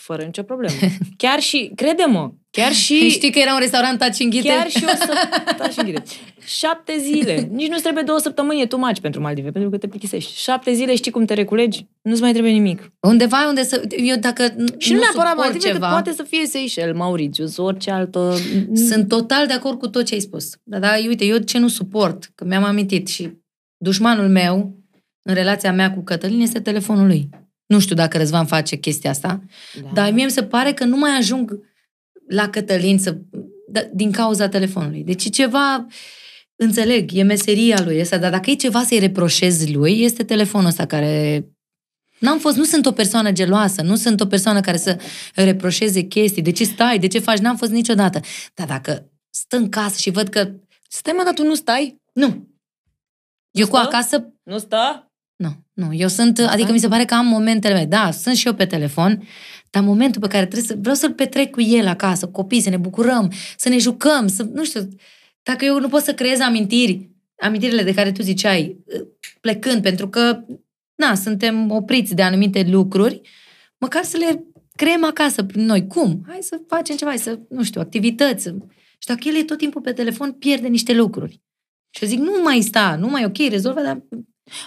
fără 0.00 0.22
nicio 0.22 0.42
problemă. 0.42 0.74
Chiar 1.22 1.40
și, 1.40 1.72
crede-mă, 1.74 2.32
chiar 2.50 2.72
și... 2.72 2.94
Știi 3.16 3.30
că 3.30 3.38
era 3.38 3.52
un 3.52 3.58
restaurant 3.58 3.98
taci 3.98 4.18
înghite? 4.18 4.48
Chiar 4.48 4.70
și 4.70 4.84
o 4.84 4.96
să... 4.96 5.12
Da, 5.58 5.68
și 5.68 5.78
închide. 5.78 6.02
Șapte 6.44 6.98
zile. 6.98 7.48
Nici 7.52 7.68
nu 7.68 7.76
trebuie 7.76 8.02
două 8.06 8.18
săptămâni, 8.18 8.60
e 8.60 8.66
too 8.66 8.78
much 8.78 8.98
pentru 8.98 9.20
Maldive, 9.20 9.50
pentru 9.50 9.70
că 9.70 9.76
te 9.76 9.86
plictisești. 9.88 10.42
Șapte 10.42 10.72
zile 10.72 10.94
știi 10.94 11.10
cum 11.10 11.24
te 11.24 11.34
reculegi? 11.34 11.86
Nu-ți 12.02 12.20
mai 12.20 12.32
trebuie 12.32 12.52
nimic. 12.52 12.92
Undeva 13.00 13.46
unde 13.48 13.62
să... 13.62 13.82
Eu 13.96 14.16
dacă 14.16 14.42
Și 14.78 14.92
nu, 14.92 14.98
neapărat 14.98 15.30
suport 15.30 15.36
Maldive, 15.36 15.72
ceva, 15.72 15.86
că 15.86 15.92
poate 15.92 16.12
să 16.12 16.22
fie 16.22 16.46
Seychelles, 16.46 16.96
Mauritius, 16.96 17.56
orice 17.56 17.90
altă... 17.90 18.36
Sunt 18.74 19.08
total 19.08 19.46
de 19.46 19.52
acord 19.52 19.78
cu 19.78 19.88
tot 19.88 20.04
ce 20.04 20.14
ai 20.14 20.20
spus. 20.20 20.50
Dar, 20.62 20.80
da, 20.80 20.92
uite, 21.06 21.24
eu 21.24 21.38
ce 21.38 21.58
nu 21.58 21.68
suport, 21.68 22.30
că 22.34 22.44
mi-am 22.44 22.64
amintit 22.64 23.08
și 23.08 23.30
dușmanul 23.76 24.28
meu, 24.28 24.80
în 25.22 25.34
relația 25.34 25.72
mea 25.72 25.92
cu 25.92 26.02
Cătălin, 26.02 26.40
este 26.40 26.60
telefonul 26.60 27.06
lui. 27.06 27.28
Nu 27.70 27.78
știu 27.78 27.94
dacă 27.94 28.18
Răzvan 28.18 28.46
face 28.46 28.76
chestia 28.76 29.10
asta, 29.10 29.42
Da. 29.82 29.90
dar 29.94 30.12
mie 30.12 30.24
mi 30.24 30.30
se 30.30 30.42
pare 30.42 30.72
că 30.72 30.84
nu 30.84 30.96
mai 30.96 31.10
ajung 31.10 31.58
la 32.28 32.48
Cătălin 32.48 32.98
să, 32.98 33.16
da, 33.68 33.80
din 33.92 34.12
cauza 34.12 34.48
telefonului. 34.48 35.02
Deci 35.04 35.24
e 35.24 35.28
ceva, 35.28 35.86
înțeleg, 36.56 37.10
e 37.12 37.22
meseria 37.22 37.82
lui 37.84 38.00
ăsta, 38.00 38.18
dar 38.18 38.30
dacă 38.30 38.50
e 38.50 38.54
ceva 38.54 38.82
să-i 38.82 38.98
reproșez 38.98 39.68
lui, 39.68 40.02
este 40.02 40.24
telefonul 40.24 40.68
ăsta 40.68 40.86
care... 40.86 41.44
N-am 42.18 42.38
fost, 42.38 42.56
nu 42.56 42.64
sunt 42.64 42.86
o 42.86 42.92
persoană 42.92 43.32
geloasă, 43.32 43.82
nu 43.82 43.96
sunt 43.96 44.20
o 44.20 44.26
persoană 44.26 44.60
care 44.60 44.76
să 44.76 45.00
reproșeze 45.34 46.00
chestii. 46.00 46.42
De 46.42 46.52
ce 46.52 46.64
stai? 46.64 46.98
De 46.98 47.06
ce 47.06 47.18
faci? 47.18 47.38
N-am 47.38 47.56
fost 47.56 47.70
niciodată. 47.70 48.20
Dar 48.54 48.66
dacă 48.66 49.10
stă 49.30 49.56
în 49.56 49.68
casă 49.68 49.98
și 49.98 50.10
văd 50.10 50.28
că... 50.28 50.50
Stai 50.88 51.12
mă, 51.16 51.22
dar 51.24 51.34
tu 51.34 51.44
nu 51.44 51.54
stai? 51.54 52.00
Nu. 52.12 52.48
Eu 53.50 53.66
cu 53.66 53.76
stă? 53.76 53.86
acasă... 53.86 54.32
Nu 54.42 54.58
stă? 54.58 55.09
Nu, 55.80 55.86
nu. 55.86 55.94
Eu 55.94 56.08
sunt... 56.08 56.38
Adică 56.38 56.72
mi 56.72 56.78
se 56.78 56.88
pare 56.88 57.04
că 57.04 57.14
am 57.14 57.26
momentele 57.26 57.74
mele. 57.74 57.86
Da, 57.86 58.10
sunt 58.10 58.36
și 58.36 58.46
eu 58.46 58.54
pe 58.54 58.66
telefon, 58.66 59.22
dar 59.70 59.82
momentul 59.82 60.20
pe 60.20 60.26
care 60.26 60.46
trebuie 60.46 60.68
să... 60.68 60.76
Vreau 60.80 60.94
să-l 60.94 61.12
petrec 61.12 61.50
cu 61.50 61.60
el 61.60 61.86
acasă, 61.86 62.24
cu 62.24 62.32
copii, 62.32 62.60
să 62.60 62.70
ne 62.70 62.76
bucurăm, 62.76 63.32
să 63.56 63.68
ne 63.68 63.78
jucăm, 63.78 64.26
să... 64.26 64.42
Nu 64.42 64.64
știu... 64.64 64.88
Dacă 65.42 65.64
eu 65.64 65.80
nu 65.80 65.88
pot 65.88 66.02
să 66.02 66.14
creez 66.14 66.40
amintiri, 66.40 67.10
amintirile 67.42 67.82
de 67.82 67.94
care 67.94 68.12
tu 68.12 68.22
ziceai, 68.22 68.76
plecând, 69.40 69.82
pentru 69.82 70.08
că, 70.08 70.44
na, 70.94 71.14
suntem 71.14 71.70
opriți 71.70 72.14
de 72.14 72.22
anumite 72.22 72.66
lucruri, 72.70 73.20
măcar 73.78 74.04
să 74.04 74.16
le 74.16 74.44
creăm 74.76 75.04
acasă 75.04 75.42
prin 75.42 75.64
noi. 75.64 75.86
Cum? 75.86 76.24
Hai 76.26 76.38
să 76.40 76.60
facem 76.66 76.96
ceva, 76.96 77.10
hai 77.10 77.18
să, 77.18 77.38
nu 77.48 77.62
știu, 77.62 77.80
activități. 77.80 78.48
Și 78.98 79.06
dacă 79.06 79.20
el 79.24 79.36
e 79.36 79.42
tot 79.42 79.58
timpul 79.58 79.80
pe 79.80 79.92
telefon, 79.92 80.32
pierde 80.32 80.68
niște 80.68 80.94
lucruri. 80.94 81.40
Și 81.90 82.02
eu 82.02 82.08
zic, 82.08 82.18
nu 82.18 82.32
mai 82.42 82.60
sta, 82.60 82.96
nu 83.00 83.08
mai 83.08 83.24
ok, 83.24 83.36
rezolvă, 83.48 83.80
dar 83.80 84.02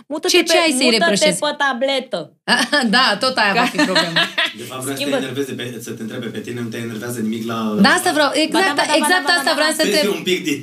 Mută-te 0.08 0.34
Ce- 0.34 0.44
pe, 0.44 0.50
ce 0.52 0.58
ai 0.66 0.72
să-i 0.78 0.86
mută-te 0.86 0.98
reproșezi? 1.04 1.40
pe 1.40 1.52
tabletă. 1.64 2.20
da, 2.96 3.06
tot 3.24 3.36
aia 3.44 3.54
va 3.62 3.68
fi 3.74 3.78
problema. 3.92 4.20
De 4.60 4.64
fapt, 4.70 4.82
vreau 4.82 4.82
să 4.82 4.90
te 4.90 4.96
Schimbă- 4.96 5.18
enerveze 5.24 5.54
pe, 5.60 5.64
să 5.88 5.92
te 5.92 6.02
întrebe 6.02 6.26
pe 6.36 6.40
tine, 6.46 6.60
nu 6.62 6.68
te 6.74 6.78
enervează 6.88 7.20
nimic 7.28 7.44
la... 7.52 7.58
Da, 7.86 7.90
asta 7.90 8.12
vreau, 8.18 8.30
exact, 8.46 8.66
Ba 8.68 8.74
da, 8.76 8.82
ba 8.82 8.86
da, 8.92 8.96
exact 9.02 9.24
ba 9.28 9.30
da, 9.30 9.32
ba 9.32 9.34
da, 9.34 9.40
asta 9.40 9.52
ba 9.54 9.58
vreau 9.60 9.72
da. 9.72 9.78
să 9.80 9.82
Să 9.84 9.88
întreb. 9.90 10.12
un 10.18 10.24
pic 10.30 10.40
din... 10.48 10.58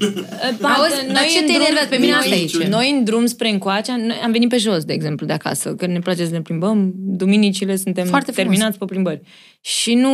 Auzi, 0.75 0.99
dar 1.17 1.25
ce 1.33 1.39
în 1.43 1.47
te 1.51 1.55
enervează? 1.61 1.89
Pe 1.95 1.97
mine 2.05 2.11
noi- 2.17 2.21
asta 2.23 2.35
e 2.35 2.39
aici. 2.43 2.57
Noi 2.77 2.87
în 2.95 3.05
drum 3.09 3.25
spre 3.35 3.49
încoace, 3.57 3.93
noi 4.11 4.21
am 4.27 4.33
venit 4.37 4.49
pe 4.49 4.57
jos, 4.67 4.83
de 4.91 4.93
exemplu, 4.99 5.27
de 5.27 5.33
acasă, 5.41 5.67
că 5.79 5.85
ne 5.87 5.99
place 6.07 6.23
să 6.25 6.33
ne 6.39 6.43
plimbăm, 6.49 6.79
duminicile 7.23 7.75
suntem 7.85 8.07
Foarte 8.15 8.31
frumos. 8.33 8.49
terminați 8.49 8.79
pe 8.79 8.85
plimbări. 8.85 9.21
Și 9.61 9.95
nu 9.95 10.13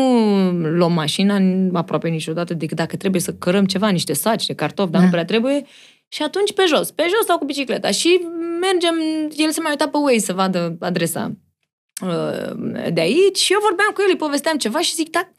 luăm 0.79 0.93
mașina 0.93 1.37
aproape 1.73 2.09
niciodată 2.09 2.55
decât 2.55 2.77
dacă 2.77 2.97
trebuie 2.97 3.21
să 3.21 3.33
cărăm 3.33 3.65
ceva, 3.65 3.89
niște 3.89 4.13
saci 4.13 4.47
de 4.47 4.55
cartofi, 4.55 4.91
dar 4.91 5.01
Da. 5.01 5.07
nu 5.07 5.13
prea 5.13 5.25
trebuie. 5.25 5.65
Și 6.09 6.23
atunci 6.23 6.53
pe 6.53 6.65
jos, 6.67 6.91
pe 6.91 7.03
jos 7.03 7.27
sau 7.27 7.39
cu 7.39 7.45
bicicleta. 7.45 7.91
Și 7.91 8.21
mergem, 8.61 8.95
el 9.37 9.51
se 9.51 9.61
mai 9.61 9.71
uita 9.71 9.89
pe 9.89 9.97
Waze 9.97 10.19
să 10.19 10.33
vadă 10.33 10.77
adresa 10.81 11.33
uh, 12.03 12.91
de 12.93 13.01
aici 13.01 13.39
și 13.39 13.53
eu 13.53 13.59
vorbeam 13.63 13.91
cu 13.95 14.01
el, 14.03 14.09
îi 14.09 14.17
povesteam 14.17 14.57
ceva 14.57 14.81
și 14.81 14.95
zic, 14.95 15.11
da, 15.11 15.31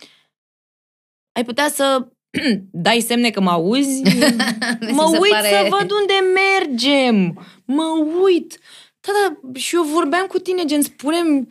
ai 1.32 1.44
putea 1.46 1.70
să 1.70 2.08
dai 2.72 3.00
semne 3.00 3.30
că 3.30 3.42
mă 3.42 3.50
auzi? 3.50 4.02
Mi 4.88 4.92
mă 4.92 5.08
se 5.12 5.18
uit 5.18 5.32
pare- 5.32 5.48
să 5.48 5.68
văd 5.70 5.92
unde 5.92 6.14
mergem. 6.34 7.48
Mă 7.66 7.84
uit. 8.24 8.60
Da, 9.00 9.12
da, 9.28 9.60
și 9.60 9.76
eu 9.76 9.84
vorbeam 9.84 10.26
cu 10.26 10.40
tine, 10.40 10.66
gen, 10.66 10.82
spunem 10.82 11.50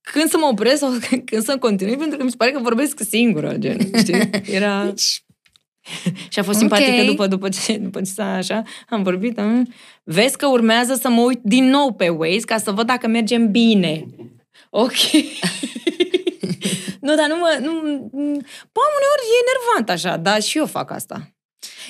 când 0.00 0.28
să 0.30 0.36
mă 0.38 0.46
opresc 0.46 0.78
sau 0.78 0.92
când 1.26 1.42
să 1.42 1.58
continui, 1.58 1.96
pentru 1.96 2.18
că 2.18 2.24
mi 2.24 2.30
se 2.30 2.36
pare 2.36 2.50
că 2.50 2.58
vorbesc 2.58 3.00
singură, 3.08 3.54
gen, 3.58 3.78
știi? 3.98 4.30
Era... 4.44 4.92
și 6.32 6.38
a 6.38 6.42
fost 6.42 6.62
Ok. 6.62 6.68
simpatică 6.68 7.04
după, 7.06 7.26
după 7.26 7.48
ce, 7.48 7.76
după 7.76 7.98
ce 8.00 8.10
s-a 8.10 8.34
așa, 8.34 8.62
am 8.88 9.02
vorbit, 9.02 9.38
am... 9.38 9.72
vezi 10.04 10.36
că 10.36 10.46
urmează 10.46 10.94
să 10.94 11.08
mă 11.08 11.20
uit 11.20 11.40
din 11.42 11.64
nou 11.64 11.92
pe 11.92 12.08
Waze 12.08 12.40
ca 12.46 12.58
să 12.58 12.70
văd 12.70 12.86
dacă 12.86 13.06
mergem 13.08 13.50
bine. 13.50 14.06
Ok. 14.70 14.92
nu, 17.00 17.14
dar 17.14 17.26
nu 17.28 17.36
mă... 17.36 17.58
Nu, 17.60 17.72
bă, 18.72 18.80
uneori 18.96 19.24
e 19.32 19.44
enervant 19.46 19.90
așa, 19.90 20.16
dar 20.16 20.42
și 20.42 20.58
eu 20.58 20.66
fac 20.66 20.90
asta. 20.90 21.28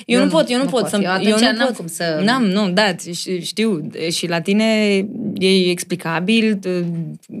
Eu, 0.05 0.23
nu, 0.23 0.29
pot, 0.29 0.49
eu 0.49 0.57
nu, 0.57 0.65
pot, 0.65 0.87
să 0.87 0.99
Eu 1.01 1.11
atunci 1.11 1.29
nu 1.29 1.39
n-am 1.39 1.65
pot. 1.67 1.75
cum 1.75 1.87
să... 1.87 2.21
N-am, 2.23 2.45
nu, 2.45 2.69
da, 2.69 2.93
ș- 2.93 3.41
știu. 3.43 3.89
Și 4.11 4.27
la 4.27 4.41
tine 4.41 4.97
e 5.37 5.69
explicabil, 5.69 6.59
t- 6.59 6.85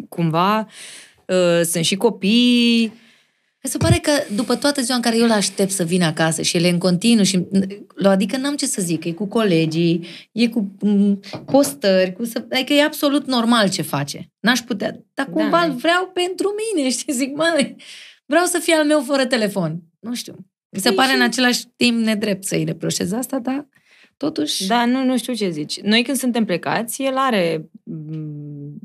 cumva, 0.09 0.67
uh, 1.25 1.61
sunt 1.63 1.85
și 1.85 1.95
copii. 1.95 2.93
Mi 3.65 3.71
se 3.71 3.77
pare 3.77 3.97
că 3.97 4.11
după 4.35 4.55
toată 4.55 4.81
ziua 4.81 4.95
în 4.95 5.01
care 5.01 5.17
eu 5.17 5.25
l-aștept 5.27 5.71
să 5.71 5.83
vină 5.83 6.05
acasă 6.05 6.41
și 6.41 6.57
el 6.57 6.63
e 6.63 6.69
în 6.69 6.77
continuu 6.77 7.23
și 7.23 7.47
adică 8.03 8.37
n-am 8.37 8.55
ce 8.55 8.65
să 8.65 8.81
zic, 8.81 9.03
e 9.03 9.11
cu 9.11 9.25
colegii, 9.25 10.05
e 10.31 10.47
cu 10.47 10.71
m, 10.79 11.19
postări, 11.45 12.13
cu 12.13 12.25
să, 12.25 12.45
adică 12.51 12.73
e 12.73 12.83
absolut 12.83 13.25
normal 13.27 13.69
ce 13.69 13.81
face. 13.81 14.31
N-aș 14.39 14.59
putea, 14.59 14.91
dar 15.13 15.25
Da, 15.25 15.31
cumva 15.31 15.59
da. 15.59 15.63
îl 15.65 15.71
vreau 15.71 16.11
pentru 16.13 16.53
mine, 16.75 16.89
știi, 16.97 17.13
zic, 17.13 17.35
măi, 17.35 17.75
vreau 18.25 18.45
să 18.45 18.59
fie 18.59 18.73
al 18.73 18.85
meu 18.85 19.01
fără 19.01 19.25
telefon. 19.25 19.79
Nu 19.99 20.13
știu. 20.15 20.35
Mi 20.69 20.79
se 20.79 20.87
Păi 20.87 20.97
pare 20.97 21.09
și- 21.09 21.15
în 21.15 21.21
același 21.23 21.65
timp 21.75 21.97
nedrept 21.99 22.43
să-i 22.43 22.63
reproșez 22.63 23.11
asta, 23.11 23.39
dar 23.39 23.67
totuși... 24.17 24.67
Da, 24.67 24.85
nu, 24.85 25.03
nu 25.03 25.17
știu 25.17 25.33
ce 25.33 25.49
zici. 25.49 25.81
Noi 25.81 26.03
când 26.03 26.17
suntem 26.17 26.45
plecați, 26.45 27.03
el 27.03 27.17
are 27.17 27.69
mm, 27.83 28.79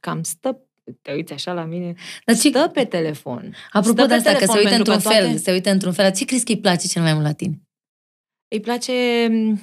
cam 0.00 0.22
stă 0.22 0.60
te 1.02 1.12
uiți 1.12 1.32
așa 1.32 1.52
la 1.52 1.64
mine, 1.64 1.94
Dar 2.24 2.36
ce, 2.36 2.48
stă 2.48 2.70
pe 2.72 2.84
telefon. 2.84 3.54
apropo 3.72 3.98
stă 3.98 4.06
de 4.06 4.08
pe 4.08 4.14
asta, 4.14 4.30
că 4.32 4.36
telefon, 4.38 4.54
se 4.56 4.62
uită 4.62 4.74
pentru 4.74 4.92
într-un 4.92 5.10
că 5.10 5.16
fel, 5.16 5.24
toate- 5.26 5.38
se 5.42 5.52
uită 5.52 5.70
într-un 5.70 5.92
fel, 5.92 6.12
ce 6.12 6.24
crezi 6.24 6.44
că 6.44 6.52
îi 6.52 6.60
place 6.60 6.86
cel 6.86 7.02
mai 7.02 7.12
mult 7.12 7.24
la 7.24 7.32
tine? 7.32 7.60
Îi 8.48 8.60
place 8.60 8.92
mm, 9.30 9.60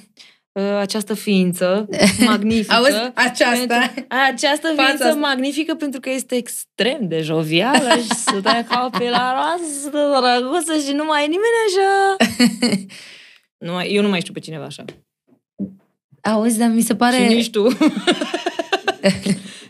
uh, 0.52 0.62
această 0.78 1.14
ființă 1.14 1.88
magnifică. 2.26 2.74
Auzi? 2.74 2.92
Aceasta. 3.14 3.78
Pentru, 3.94 4.06
această 4.32 4.68
Fața 4.68 4.84
ființă 4.84 5.04
asta. 5.04 5.18
magnifică 5.18 5.74
pentru 5.74 6.00
că 6.00 6.10
este 6.10 6.34
extrem 6.34 7.08
de 7.08 7.20
jovială 7.20 7.88
și 7.96 8.14
se 8.26 8.40
dă 8.40 8.64
ca 8.68 8.88
pe 8.98 9.08
la 9.10 9.32
roasă, 9.32 9.88
drăguță 9.90 10.78
și 10.86 10.92
nu 10.92 11.04
mai 11.04 11.24
e 11.24 11.26
nimeni 11.26 11.60
așa. 11.66 12.16
nu 13.66 13.72
mai, 13.72 13.92
eu 13.92 14.02
nu 14.02 14.08
mai 14.08 14.20
știu 14.20 14.32
pe 14.32 14.40
cineva 14.40 14.64
așa. 14.64 14.84
Auzi, 16.22 16.58
dar 16.58 16.68
mi 16.68 16.80
se 16.82 16.96
pare... 16.96 17.16
Și 17.16 17.34
nici 17.34 17.50
tu. 17.50 17.68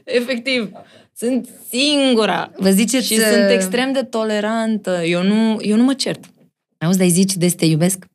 Efectiv. 0.04 0.70
Sunt 1.16 1.48
singura. 1.68 2.50
Vă 2.56 2.70
ziceți... 2.70 3.06
Și 3.06 3.14
sunt 3.14 3.50
extrem 3.50 3.92
de 3.92 4.02
tolerantă. 4.02 5.02
Eu 5.04 5.22
nu, 5.22 5.58
eu 5.60 5.76
nu 5.76 5.82
mă 5.82 5.94
cert. 5.94 6.24
Auzi, 6.78 6.98
dar 6.98 7.06
îi 7.06 7.12
zici 7.12 7.34
des 7.34 7.54
te 7.54 7.64
iubesc? 7.64 8.06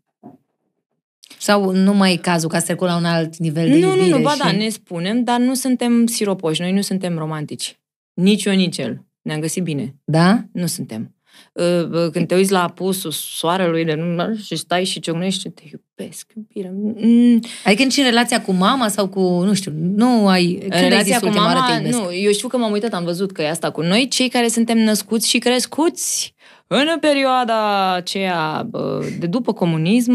Sau 1.40 1.72
nu 1.72 1.94
mai 1.94 2.14
e 2.14 2.18
cazul 2.18 2.50
ca 2.50 2.60
să 2.60 2.66
trecut 2.66 2.88
la 2.88 2.96
un 2.96 3.06
alt 3.06 3.38
nivel 3.38 3.70
de 3.70 3.78
Nu, 3.78 3.88
nu, 3.88 3.96
iubire? 3.96 4.18
nu, 4.18 4.22
ba 4.24 4.32
și... 4.32 4.38
da, 4.38 4.52
ne 4.52 4.70
spunem, 4.70 5.24
dar 5.24 5.40
nu 5.40 5.54
suntem 5.54 6.06
siropoși, 6.06 6.62
noi 6.62 6.72
nu 6.72 6.82
suntem 6.82 7.18
romantici. 7.18 7.80
Nici 8.14 8.46
eu, 8.46 8.54
nici 8.54 8.78
el. 8.78 9.06
Ne-am 9.22 9.40
găsit 9.40 9.64
bine. 9.64 9.96
Da? 10.04 10.44
Nu 10.52 10.66
suntem. 10.66 11.16
Uh, 11.54 11.90
uh, 11.92 12.12
Când 12.12 12.28
te 12.28 12.36
uiți 12.36 12.52
la 12.52 12.64
apusul 12.64 13.12
soarelui 13.12 13.86
de 13.86 13.94
nu, 13.94 14.36
și 14.36 14.56
stai 14.56 14.84
și 14.84 15.00
ciocnești, 15.00 15.50
te 15.50 15.64
iubesc, 15.72 16.32
iubire. 16.36 16.74
Mm, 16.76 17.40
Adică 17.64 17.84
nici 17.84 17.98
în 17.98 18.04
relația 18.04 18.42
cu 18.42 18.52
mama 18.52 18.88
sau 18.88 19.08
cu, 19.08 19.20
nu 19.20 19.54
știu, 19.54 19.72
nu 19.76 20.28
ai... 20.28 20.58
Când 20.62 20.74
ai 20.74 20.80
zis 20.80 20.90
Relația 20.90 21.20
cu 21.20 21.26
ultima 21.26 21.46
oară 21.46 21.60
te 21.60 21.72
mama, 21.72 21.76
iubesc? 21.76 21.98
nu, 21.98 22.14
eu 22.14 22.32
știu 22.32 22.48
că 22.48 22.58
m-am 22.58 22.72
uitat, 22.72 22.94
am 22.94 23.04
văzut 23.04 23.32
că 23.32 23.42
e 23.42 23.50
asta 23.50 23.72
cu 23.72 23.82
noi, 23.82 24.08
cei 24.08 24.30
care 24.30 24.48
suntem 24.48 24.78
născuți 24.78 25.30
și 25.30 25.38
crescuți 25.38 26.34
în 26.68 27.00
perioada 27.00 27.94
aceea 27.94 28.66
bă, 28.70 29.06
de 29.20 29.28
după 29.28 29.54
comunism, 29.54 30.12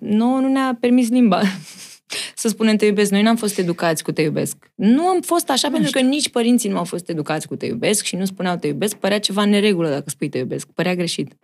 nouă 0.00 0.40
nu 0.40 0.48
ne-a 0.48 0.76
permis 0.80 1.08
limba 1.08 1.40
să 2.34 2.48
spunem 2.48 2.76
te 2.76 2.86
iubesc. 2.86 3.10
Noi 3.10 3.22
n-am 3.22 3.36
fost 3.36 3.58
educați 3.58 4.02
cu 4.02 4.12
te 4.12 4.22
iubesc. 4.22 4.56
Nu 4.74 5.06
am 5.06 5.20
fost 5.20 5.50
așa 5.50 5.68
Nu 5.68 5.74
pentru 5.74 5.92
că 5.92 6.00
nici 6.00 6.28
părinții 6.28 6.68
nu 6.68 6.76
au 6.76 6.84
fost 6.84 7.08
educați 7.08 7.46
cu 7.48 7.56
te 7.56 7.66
iubesc 7.66 8.04
și 8.04 8.16
nu 8.16 8.24
spuneau 8.24 8.56
te 8.56 8.66
iubesc. 8.66 8.96
Părea 8.96 9.18
ceva 9.20 9.42
în 9.42 9.50
neregulă 9.50 9.88
dacă 9.88 10.10
spui 10.10 10.28
te 10.28 10.38
iubesc. 10.38 10.66
Părea 10.74 10.94
greșit. 10.94 11.36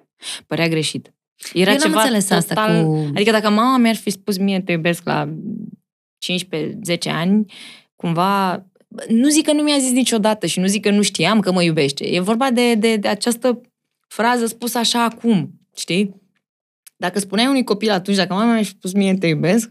Părea 0.46 0.68
greșit. 0.68 1.12
Era 1.52 1.70
Eu 1.70 1.76
n-am 1.76 1.86
ceva 1.86 2.00
înțeles 2.02 2.30
asta 2.30 2.54
total... 2.54 2.84
cu- 2.84 3.10
Adică 3.14 3.30
dacă 3.30 3.50
mama 3.50 3.76
mi-ar 3.76 3.94
fi 3.96 4.10
spus 4.10 4.36
mie 4.38 4.60
te 4.60 4.72
iubesc 4.72 5.04
la 5.04 5.28
15-10 6.32 7.10
ani, 7.10 7.52
cumva, 7.96 8.66
nu 9.08 9.28
zic 9.28 9.44
că 9.44 9.52
nu 9.52 9.62
mi-a 9.62 9.78
zis 9.78 9.90
niciodată 9.90 10.46
și 10.46 10.58
nu 10.60 10.66
zic 10.66 10.82
că 10.82 10.90
nu 10.90 11.02
știam 11.02 11.40
că 11.40 11.52
mă 11.52 11.62
iubește. 11.62 12.04
E 12.06 12.20
vorba 12.20 12.50
de, 12.50 12.74
de, 12.74 12.96
de 12.96 13.08
această 13.08 13.60
frază 14.08 14.46
spusă 14.46 14.78
așa 14.78 15.04
acum, 15.04 15.50
știi? 15.76 16.14
Dacă 16.96 17.18
spuneai 17.18 17.48
unui 17.48 17.64
copil 17.64 17.90
atunci, 17.90 18.16
dacă 18.16 18.32
mama 18.34 18.52
mi-a 18.52 18.62
spus 18.62 18.92
mie 18.92 19.14
te 19.14 19.26
iubesc, 19.26 19.70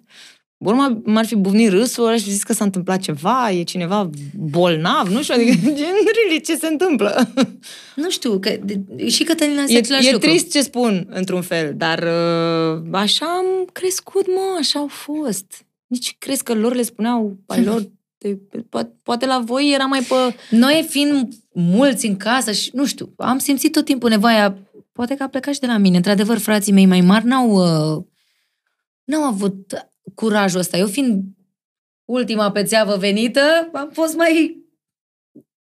Urma 0.58 1.01
m-ar 1.03 1.26
fi 1.26 1.36
buvnit 1.36 1.70
râsul, 1.70 2.08
aș 2.08 2.22
fi 2.22 2.30
zis 2.32 2.43
că 2.43 2.53
s-a 2.53 2.64
întâmplat 2.64 2.99
ceva, 2.99 3.51
e 3.51 3.64
cineva 3.64 4.10
bolnav, 4.34 5.08
nu 5.08 5.22
știu, 5.22 5.34
adică, 5.34 5.51
gen, 5.80 5.93
really, 6.16 6.41
ce 6.43 6.56
se 6.56 6.68
întâmplă? 6.68 7.30
Nu 7.95 8.10
știu, 8.10 8.39
că 8.39 8.58
de, 8.64 9.08
și 9.08 9.24
Cătălina 9.24 9.62
este 9.62 9.74
E, 9.76 9.78
același 9.78 10.08
e 10.08 10.12
lucru. 10.12 10.28
trist 10.28 10.51
ce 10.51 10.62
spun, 10.62 11.08
într-un 11.10 11.41
fel, 11.41 11.74
dar 11.78 11.99
uh, 11.99 12.82
așa 12.91 13.26
am 13.26 13.45
crescut, 13.72 14.28
mă, 14.28 14.56
așa 14.60 14.80
au 14.80 14.88
fost. 14.88 15.66
Nici 15.88 16.16
crezi 16.20 16.43
că 16.43 16.53
lor 16.53 16.76
le 16.76 16.82
spuneau 16.82 17.38
ai 17.45 17.64
lor, 17.64 17.91
te, 18.18 18.36
poate, 18.70 18.95
poate 19.03 19.26
la 19.26 19.41
voi 19.45 19.72
era 19.74 19.86
mai 19.86 19.99
pe... 20.01 20.16
Noi 20.56 20.86
fiind 20.89 21.34
mulți 21.53 22.06
în 22.06 22.18
casă 22.18 22.51
și, 22.51 22.70
nu 22.74 22.86
știu, 22.86 23.14
am 23.18 23.38
simțit 23.38 23.72
tot 23.72 23.86
timpul 23.86 24.10
nevoia, 24.10 24.58
poate 24.91 25.16
că 25.16 25.24
a 25.24 25.28
plecat 25.28 25.53
și 25.53 25.60
de 25.60 25.66
la 25.66 25.78
mine. 25.78 25.95
Într-adevăr, 25.95 26.38
frații 26.38 26.74
mei 26.74 26.86
mai 26.86 27.01
mari 27.01 27.26
n-au, 27.26 27.49
uh, 27.49 28.03
n-au 29.03 29.24
avut 29.24 29.88
curajul 30.14 30.60
ăsta. 30.60 30.78
Eu 30.78 30.88
fiind 30.88 31.24
ultima 32.06 32.51
pe 32.51 32.64
țeavă 32.64 32.95
venită, 32.97 33.70
am 33.74 33.89
fost 33.93 34.16
mai 34.16 34.64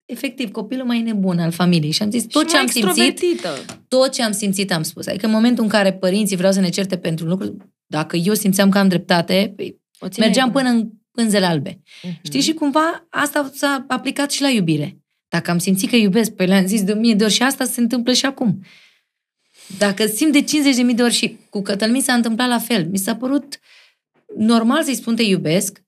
efectiv 0.05 0.51
copilul 0.51 0.87
mai 0.87 1.01
nebun 1.03 1.39
al 1.39 1.51
familiei 1.51 1.91
și 1.91 2.03
am 2.03 2.11
zis 2.11 2.26
tot 2.26 2.43
și 2.43 2.49
ce 2.49 2.53
mai 2.55 2.61
am 2.62 2.66
simțit, 2.70 3.22
extrovertită. 3.22 3.80
tot 3.89 4.12
ce 4.12 4.22
am 4.22 4.32
simțit 4.32 4.72
am 4.72 4.82
spus. 4.82 5.07
Adică 5.07 5.26
în 5.26 5.32
momentul 5.32 5.62
în 5.64 5.70
care 5.70 5.93
părinții 5.93 6.37
vreau 6.37 6.53
să 6.53 6.61
ne 6.61 6.68
certe 6.68 6.97
pentru 6.99 7.24
un 7.24 7.30
lucru, 7.30 7.57
dacă 7.87 8.16
eu 8.16 8.34
simțeam 8.34 8.68
că 8.70 8.78
am 8.78 8.89
dreptate, 8.89 9.53
păi, 9.57 9.80
O 9.99 10.09
țineai 10.09 10.28
mergeam 10.28 10.51
cu- 10.51 10.57
până 10.59 10.68
în 10.68 10.89
pânzele 11.11 11.47
albe. 11.47 11.82
Mhm. 12.03 12.18
Știi? 12.22 12.41
Și 12.41 12.53
cumva 12.55 13.07
asta 13.11 13.51
s-a 13.55 13.84
aplicat 13.89 14.30
și 14.30 14.43
la 14.43 14.49
iubire. 14.49 14.99
Dacă 15.28 15.51
am 15.51 15.59
simțit 15.59 15.91
că 15.91 15.97
iubesc, 15.97 16.30
păi 16.30 16.47
le-am 16.47 16.66
zis 16.66 16.82
de 16.82 16.95
mie 16.95 17.14
de 17.14 17.24
ori 17.24 17.32
și 17.32 17.43
asta 17.43 17.64
se 17.64 17.80
întâmplă 17.80 18.12
și 18.12 18.26
acum. 18.26 18.61
Dacă 19.78 20.07
simt 20.07 20.32
de 20.32 20.43
50.000 20.43 20.95
de 20.97 21.03
ori 21.03 21.12
și 21.12 21.37
cu 21.51 21.62
Cătălin 21.62 21.95
mi 21.95 22.01
s-a 22.01 22.12
întâmplat 22.12 22.49
la 22.49 22.59
fel. 22.59 22.89
Mi 22.91 22.99
s-a 22.99 23.16
părut 23.16 23.59
normal 24.36 24.82
să-i 24.82 24.94
spun 24.94 25.16
te 25.16 25.22
iubesc 25.22 25.82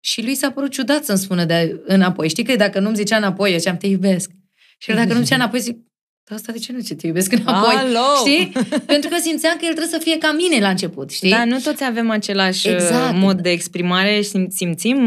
și 0.00 0.22
lui 0.22 0.34
s-a 0.34 0.50
părut 0.50 0.70
ciudat 0.70 1.04
să-mi 1.04 1.18
spună 1.18 1.44
de 1.44 1.82
înapoi. 1.84 2.28
Știi 2.28 2.44
că 2.44 2.56
dacă 2.56 2.80
nu-mi 2.80 2.96
zicea 2.96 3.16
înapoi, 3.16 3.52
eu 3.52 3.58
ziceam 3.58 3.76
te 3.76 3.86
iubesc. 3.86 4.30
Și 4.78 4.90
el 4.90 4.96
dacă 4.96 5.12
nu-mi 5.12 5.24
zicea 5.24 5.36
înapoi, 5.36 5.60
zic, 5.60 5.76
dar 6.24 6.38
asta 6.38 6.52
de 6.52 6.58
ce 6.58 6.72
nu 6.72 6.80
ce 6.80 6.94
te 6.94 7.06
iubesc 7.06 7.32
înapoi? 7.32 7.74
Alo! 7.74 8.26
Știi? 8.26 8.52
Pentru 8.86 9.10
că 9.10 9.16
simțeam 9.20 9.56
că 9.56 9.64
el 9.64 9.74
trebuie 9.74 9.98
să 9.98 10.04
fie 10.04 10.18
ca 10.18 10.32
mine 10.32 10.60
la 10.60 10.68
început, 10.68 11.10
știi? 11.10 11.30
Da, 11.30 11.44
nu 11.44 11.58
toți 11.58 11.84
avem 11.84 12.10
același 12.10 12.68
Exact. 12.68 12.92
exact. 12.92 13.16
mod 13.16 13.40
de 13.40 13.50
exprimare, 13.50 14.20
sim- 14.20 14.48
simțim 14.48 14.98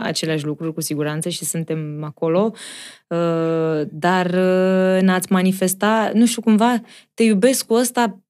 aceleași 0.00 0.44
lucruri 0.44 0.74
cu 0.74 0.80
siguranță 0.80 1.28
și 1.28 1.44
suntem 1.44 2.04
acolo, 2.04 2.52
uh, 3.08 3.82
dar 3.90 4.26
uh, 4.26 5.02
n-ați 5.02 5.32
manifesta, 5.32 6.10
nu 6.14 6.26
știu, 6.26 6.42
cumva, 6.42 6.80
te 7.14 7.22
iubesc 7.22 7.66
cu 7.66 7.74
ăsta 7.74 8.23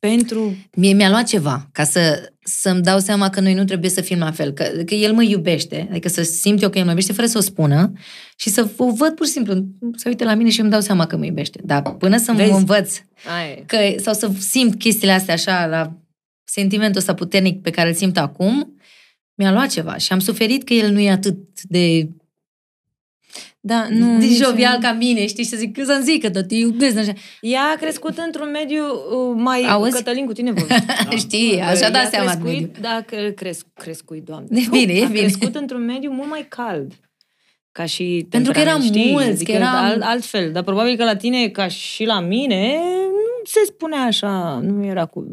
pentru... 0.00 0.56
Mie 0.74 0.92
mi-a 0.92 1.08
luat 1.08 1.26
ceva 1.26 1.68
ca 1.72 1.84
să, 1.84 2.32
să-mi 2.42 2.82
dau 2.82 2.98
seama 2.98 3.30
că 3.30 3.40
noi 3.40 3.54
nu 3.54 3.64
trebuie 3.64 3.90
să 3.90 4.00
fim 4.00 4.18
la 4.18 4.30
fel, 4.30 4.52
că, 4.52 4.64
că 4.86 4.94
el 4.94 5.12
mă 5.12 5.22
iubește, 5.22 5.86
adică 5.90 6.08
să 6.08 6.22
simt 6.22 6.62
eu 6.62 6.70
că 6.70 6.78
el 6.78 6.84
mă 6.84 6.90
iubește 6.90 7.12
fără 7.12 7.26
să 7.26 7.38
o 7.38 7.40
spună 7.40 7.92
și 8.36 8.48
să 8.48 8.68
o 8.76 8.92
văd 8.92 9.14
pur 9.14 9.26
și 9.26 9.32
simplu, 9.32 9.64
să 9.96 10.08
uite 10.08 10.24
la 10.24 10.34
mine 10.34 10.50
și 10.50 10.60
îmi 10.60 10.70
dau 10.70 10.80
seama 10.80 11.06
că 11.06 11.16
mă 11.16 11.24
iubește. 11.24 11.60
Dar 11.64 11.82
până 11.82 12.16
să 12.16 12.32
mă 12.32 12.36
Vezi? 12.36 12.52
învăț 12.52 13.00
Aia. 13.36 13.54
că, 13.66 13.78
sau 14.02 14.14
să 14.14 14.30
simt 14.38 14.78
chestiile 14.78 15.12
astea 15.12 15.34
așa 15.34 15.66
la 15.66 15.96
sentimentul 16.44 17.00
ăsta 17.00 17.14
puternic 17.14 17.62
pe 17.62 17.70
care 17.70 17.88
îl 17.88 17.94
simt 17.94 18.18
acum, 18.18 18.74
mi-a 19.34 19.52
luat 19.52 19.68
ceva 19.68 19.96
și 19.96 20.12
am 20.12 20.18
suferit 20.18 20.64
că 20.64 20.72
el 20.72 20.92
nu 20.92 21.00
e 21.00 21.10
atât 21.10 21.36
de, 21.62 22.08
Da, 23.62 23.86
nu, 23.90 24.12
nu, 24.12 24.18
de 24.18 24.24
nici- 24.24 24.36
jovial 24.42 24.78
ca 24.80 24.92
mine, 24.92 25.26
știi, 25.26 25.44
și 25.44 25.50
să 25.50 25.56
zic, 25.56 25.78
să-mi 25.84 26.02
zic 26.04 26.22
că 26.22 26.30
tot 26.30 26.48
te 26.48 26.54
iubesc, 26.54 26.96
așa. 26.98 27.12
Ea 27.40 27.62
a 27.74 27.76
crescut 27.78 28.18
într-un 28.18 28.50
mediu 28.50 28.82
uh, 28.84 29.34
mai... 29.36 29.62
Auzi? 29.68 29.92
Cătălin, 29.96 30.26
cu 30.26 30.32
tine 30.32 30.52
vorbesc. 30.58 30.82
Știi, 31.16 31.60
așa 31.60 31.84
Ea 31.84 31.90
da 31.90 31.98
a 31.98 32.04
seama 32.08 32.34
de 32.34 32.40
mediu. 32.42 32.58
crescut, 32.58 32.78
da, 32.82 33.02
cre- 33.06 33.32
cresc, 33.32 33.66
crescui, 33.74 34.22
doamne. 34.26 34.60
E 34.60 34.66
bine, 34.70 34.92
e 34.92 35.04
a 35.04 35.06
bine. 35.06 35.18
crescut 35.20 35.54
într-un 35.54 35.84
mediu 35.84 36.10
mult 36.10 36.28
mai 36.28 36.46
cald. 36.48 36.92
Ca 37.72 37.84
și 37.84 38.26
Pentru 38.30 38.52
că 38.52 38.58
eram 38.58 38.80
temperament, 38.80 39.02
știi? 39.02 39.12
mulți, 39.12 39.28
Adică 39.30 39.50
că 39.52 39.56
eram- 39.58 39.74
alt, 39.84 40.02
altfel. 40.02 40.52
Dar 40.52 40.62
probabil 40.62 40.96
că 40.96 41.04
la 41.04 41.16
tine, 41.16 41.48
ca 41.48 41.68
și 41.68 42.04
la 42.04 42.20
mine, 42.20 42.76
nu 43.06 43.44
se 43.44 43.60
spune 43.66 43.96
așa. 43.96 44.60
Nu 44.62 44.84
era 44.86 45.04
cu... 45.06 45.26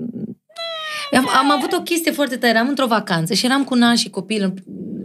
Am, 1.11 1.29
am 1.39 1.51
avut 1.51 1.73
o 1.73 1.81
chestie 1.81 2.11
foarte 2.11 2.35
tare. 2.35 2.53
Eram 2.53 2.67
într-o 2.67 2.85
vacanță 2.87 3.33
și 3.33 3.45
eram 3.45 3.63
cu 3.63 3.75
nașii 3.75 4.09
copil, 4.09 4.53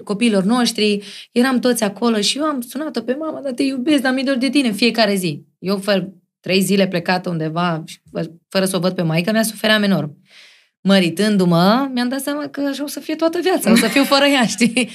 copiilor 0.05 0.43
noștri, 0.43 1.03
eram 1.33 1.59
toți 1.59 1.85
acolo 1.85 2.21
și 2.21 2.39
eu 2.39 2.45
am 2.45 2.61
sunat-o 2.61 3.01
pe 3.01 3.15
mama, 3.15 3.41
dar 3.41 3.53
te 3.53 3.63
iubesc, 3.63 4.03
dar 4.03 4.13
mi 4.15 4.25
dor 4.25 4.37
de 4.37 4.49
tine 4.49 4.69
în 4.69 4.75
fiecare 4.75 5.15
zi. 5.15 5.43
Eu, 5.59 5.79
fără 5.79 6.13
trei 6.41 6.61
zile 6.61 6.89
plecată 6.89 7.29
undeva, 7.29 7.83
și 7.87 7.99
fă- 7.99 8.31
fără 8.49 8.65
să 8.65 8.77
o 8.77 8.81
văd 8.81 8.95
pe 8.95 9.03
maică, 9.03 9.33
mi-a 9.33 9.43
sufeream 9.43 9.83
enorm. 9.83 10.17
Măritându-mă, 10.81 11.89
mi-am 11.93 12.09
dat 12.09 12.21
seama 12.21 12.49
că 12.49 12.61
așa 12.61 12.83
o 12.83 12.87
să 12.87 13.01
fie 13.01 13.15
toată 13.15 13.39
viața, 13.43 13.71
o 13.71 13.77
să 13.77 13.87
fiu 13.87 14.05
fără 14.05 14.25
ea, 14.25 14.47
știi? 14.57 14.89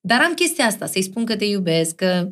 Dar 0.00 0.20
am 0.20 0.34
chestia 0.34 0.64
asta, 0.64 0.86
să-i 0.86 1.02
spun 1.02 1.24
că 1.24 1.36
te 1.36 1.44
iubesc, 1.44 1.94
că... 1.94 2.28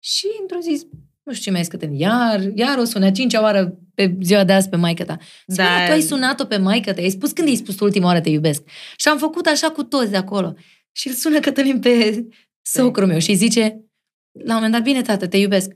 Și 0.00 0.26
într-o 0.40 0.58
zi, 0.60 0.86
nu 1.22 1.32
știu 1.32 1.44
ce 1.44 1.50
mi-ai 1.50 1.64
scătut, 1.64 1.88
iar, 1.92 2.42
iar 2.54 2.78
o 2.78 2.84
sună 2.84 3.06
a 3.06 3.10
cincea 3.10 3.42
oară 3.42 3.78
pe 3.94 4.16
ziua 4.22 4.44
de 4.44 4.52
azi 4.52 4.68
pe 4.68 4.76
maică 4.76 5.04
ta. 5.04 5.16
Da. 5.46 5.54
Da. 5.62 5.86
tu 5.86 5.92
ai 5.92 6.00
sunat-o 6.00 6.44
pe 6.44 6.56
maică 6.56 6.92
ta, 6.92 7.00
ai 7.00 7.10
spus 7.10 7.32
când 7.32 7.46
i-ai 7.48 7.56
spus 7.56 7.74
tu 7.74 7.84
ultima 7.84 8.06
oară 8.06 8.20
te 8.20 8.28
iubesc. 8.28 8.62
Și 8.96 9.08
am 9.08 9.18
făcut 9.18 9.46
așa 9.46 9.68
cu 9.70 9.82
toți 9.82 10.10
de 10.10 10.16
acolo. 10.16 10.54
Și 10.92 11.08
îl 11.08 11.14
sună 11.14 11.40
Cătălin 11.40 11.80
pe 11.80 12.24
socrul 12.62 13.06
meu 13.06 13.18
și 13.18 13.30
îi 13.30 13.36
zice, 13.36 13.62
la 14.32 14.48
un 14.48 14.54
moment 14.54 14.72
dat, 14.72 14.82
bine, 14.82 15.02
tată, 15.02 15.28
te 15.28 15.36
iubesc. 15.36 15.70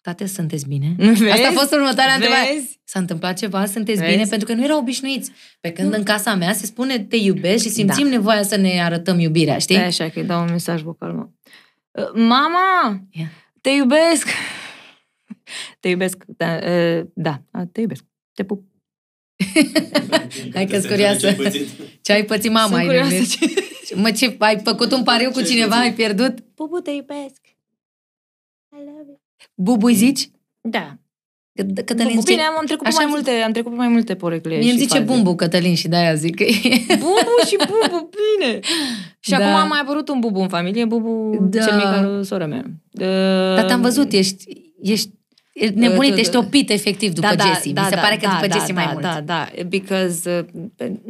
Tate, 0.00 0.26
sunteți 0.26 0.68
bine? 0.68 0.94
Vezi? 0.98 1.28
Asta 1.28 1.48
a 1.48 1.52
fost 1.52 1.72
următoarea 1.72 2.14
întrebare. 2.14 2.52
Vezi? 2.54 2.80
S-a 2.84 2.98
întâmplat 2.98 3.38
ceva, 3.38 3.66
sunteți 3.66 4.00
Vezi? 4.00 4.12
bine? 4.12 4.26
Pentru 4.28 4.46
că 4.46 4.54
nu 4.54 4.64
erau 4.64 4.78
obișnuiți. 4.78 5.32
Pe 5.60 5.72
când 5.72 5.94
în 5.94 6.02
casa 6.02 6.34
mea 6.34 6.52
se 6.52 6.66
spune 6.66 6.98
te 6.98 7.16
iubesc 7.16 7.64
și 7.64 7.70
simțim 7.70 8.04
Da. 8.04 8.10
nevoia 8.10 8.42
să 8.42 8.56
ne 8.56 8.82
arătăm 8.82 9.18
iubirea, 9.18 9.58
știi? 9.58 9.74
Stai 9.74 9.86
așa 9.86 10.08
că 10.08 10.18
îi 10.18 10.24
dau 10.26 10.42
un 10.42 10.50
mesaj 10.50 10.82
vocal, 10.82 11.12
mă. 11.12 11.28
Uh, 11.90 12.10
Mama! 12.14 13.00
Ia. 13.10 13.30
Te 13.60 13.70
iubesc! 13.70 14.28
Te 15.80 15.88
iubesc, 15.88 16.24
da, 16.26 16.58
uh, 16.66 17.06
da, 17.14 17.42
a, 17.50 17.64
te 17.72 17.80
iubesc. 17.80 18.04
Te 18.34 18.44
pup. 18.44 18.62
Hai 20.54 20.66
că-s 20.66 20.86
curioasă. 20.86 21.36
Ce 22.02 22.12
ai 22.12 22.24
pățit 22.24 22.50
mama? 22.52 22.66
Sunt 22.66 22.78
ai 22.78 22.84
curioasă 22.84 23.10
nebunit? 23.10 23.30
ce... 23.86 23.94
Mă, 23.94 24.10
ce, 24.10 24.36
ai 24.38 24.60
făcut 24.64 24.92
un 24.92 25.02
pariu 25.02 25.30
cu 25.30 25.40
Ce 25.40 25.46
cineva, 25.46 25.68
pățit? 25.76 25.82
ai 25.82 25.92
pierdut? 25.94 26.40
Pupu, 26.54 26.78
te 26.80 26.90
iubesc. 26.90 27.40
I 28.72 28.76
love 28.76 29.04
you. 29.06 29.20
Bubu 29.54 29.86
îi 29.86 29.94
zici? 29.94 30.30
Da. 30.60 30.98
Că- 31.54 31.62
Cătălin 31.82 32.04
Bumbu, 32.06 32.20
zice, 32.20 32.32
bine, 32.32 32.42
am, 32.42 32.54
am 32.58 32.64
trecut 32.64 32.82
pe 32.82 32.88
Așa 32.88 32.96
mai 32.96 33.04
îmi 33.04 33.14
multe, 33.14 33.30
am 33.30 33.52
trecut 33.52 33.70
pe 33.70 33.76
mai 33.76 33.88
multe 33.88 34.14
porecle 34.14 34.50
mie 34.56 34.60
îmi 34.70 34.70
și 34.70 34.78
zice 34.78 34.98
faze. 34.98 35.04
Bumbu 35.12 35.34
Cătălin 35.34 35.74
și 35.74 35.88
de-aia 35.88 36.14
zic 36.14 36.34
că 36.36 36.42
e... 36.42 36.84
Bubu 36.88 37.46
și 37.46 37.56
Bubu, 37.66 38.10
bine! 38.38 38.58
Și 39.20 39.30
Da. 39.30 39.36
acum 39.36 39.48
a 39.54 39.64
mai 39.64 39.78
apărut 39.82 40.08
un 40.08 40.20
Bubu 40.20 40.40
în 40.40 40.48
familie, 40.48 40.84
Bubu 40.84 41.36
Da. 41.50 41.64
cel 41.64 41.74
mic 41.76 41.84
al 41.84 42.22
sora 42.24 42.46
mea. 42.46 42.64
Dar 43.54 43.64
te-am 43.64 43.80
văzut, 43.80 44.12
ești, 44.12 44.44
ești 44.82 45.10
nebunit, 45.74 46.10
Da, 46.12 46.18
ești 46.18 46.32
da. 46.32 46.38
opit 46.38 46.70
efectiv 46.70 47.12
după 47.12 47.28
Jessie. 47.46 47.72
Mi 47.72 47.86
se 47.88 47.94
pare 47.94 48.16
că 48.16 48.28
după 48.28 48.46
da, 48.46 48.56
Jessie 48.56 48.74
mai 48.74 48.84
da, 48.84 48.90
mult. 48.90 49.02
Da, 49.04 49.20
da, 49.20 49.48
because 49.68 50.38
uh, 50.38 50.62
pe- 50.76 51.00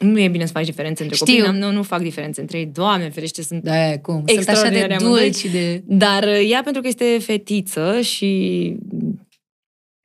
nu 0.12 0.20
e 0.20 0.28
bine 0.28 0.44
să 0.46 0.52
faci 0.52 0.64
diferențe 0.66 1.02
între 1.02 1.16
Știu. 1.18 1.44
copii. 1.44 1.58
Nu, 1.60 1.70
nu 1.72 1.82
fac 1.82 2.00
diferențe 2.02 2.40
între 2.40 2.58
ei. 2.58 2.66
Doamne, 2.66 3.08
ferește, 3.10 3.42
sunt 3.42 3.62
Da, 3.62 3.98
cum? 3.98 4.14
Sunt 4.14 4.28
așa 4.28 4.34
de 4.34 4.50
Extraordinare 4.50 4.94
amândoi. 4.94 5.20
dulci 5.20 5.34
și 5.36 5.48
de... 5.48 5.82
Dar 5.86 6.22
uh, 6.22 6.48
ea, 6.50 6.60
pentru 6.62 6.82
că 6.82 6.88
este 6.88 7.18
fetiță 7.20 8.00
și 8.00 8.30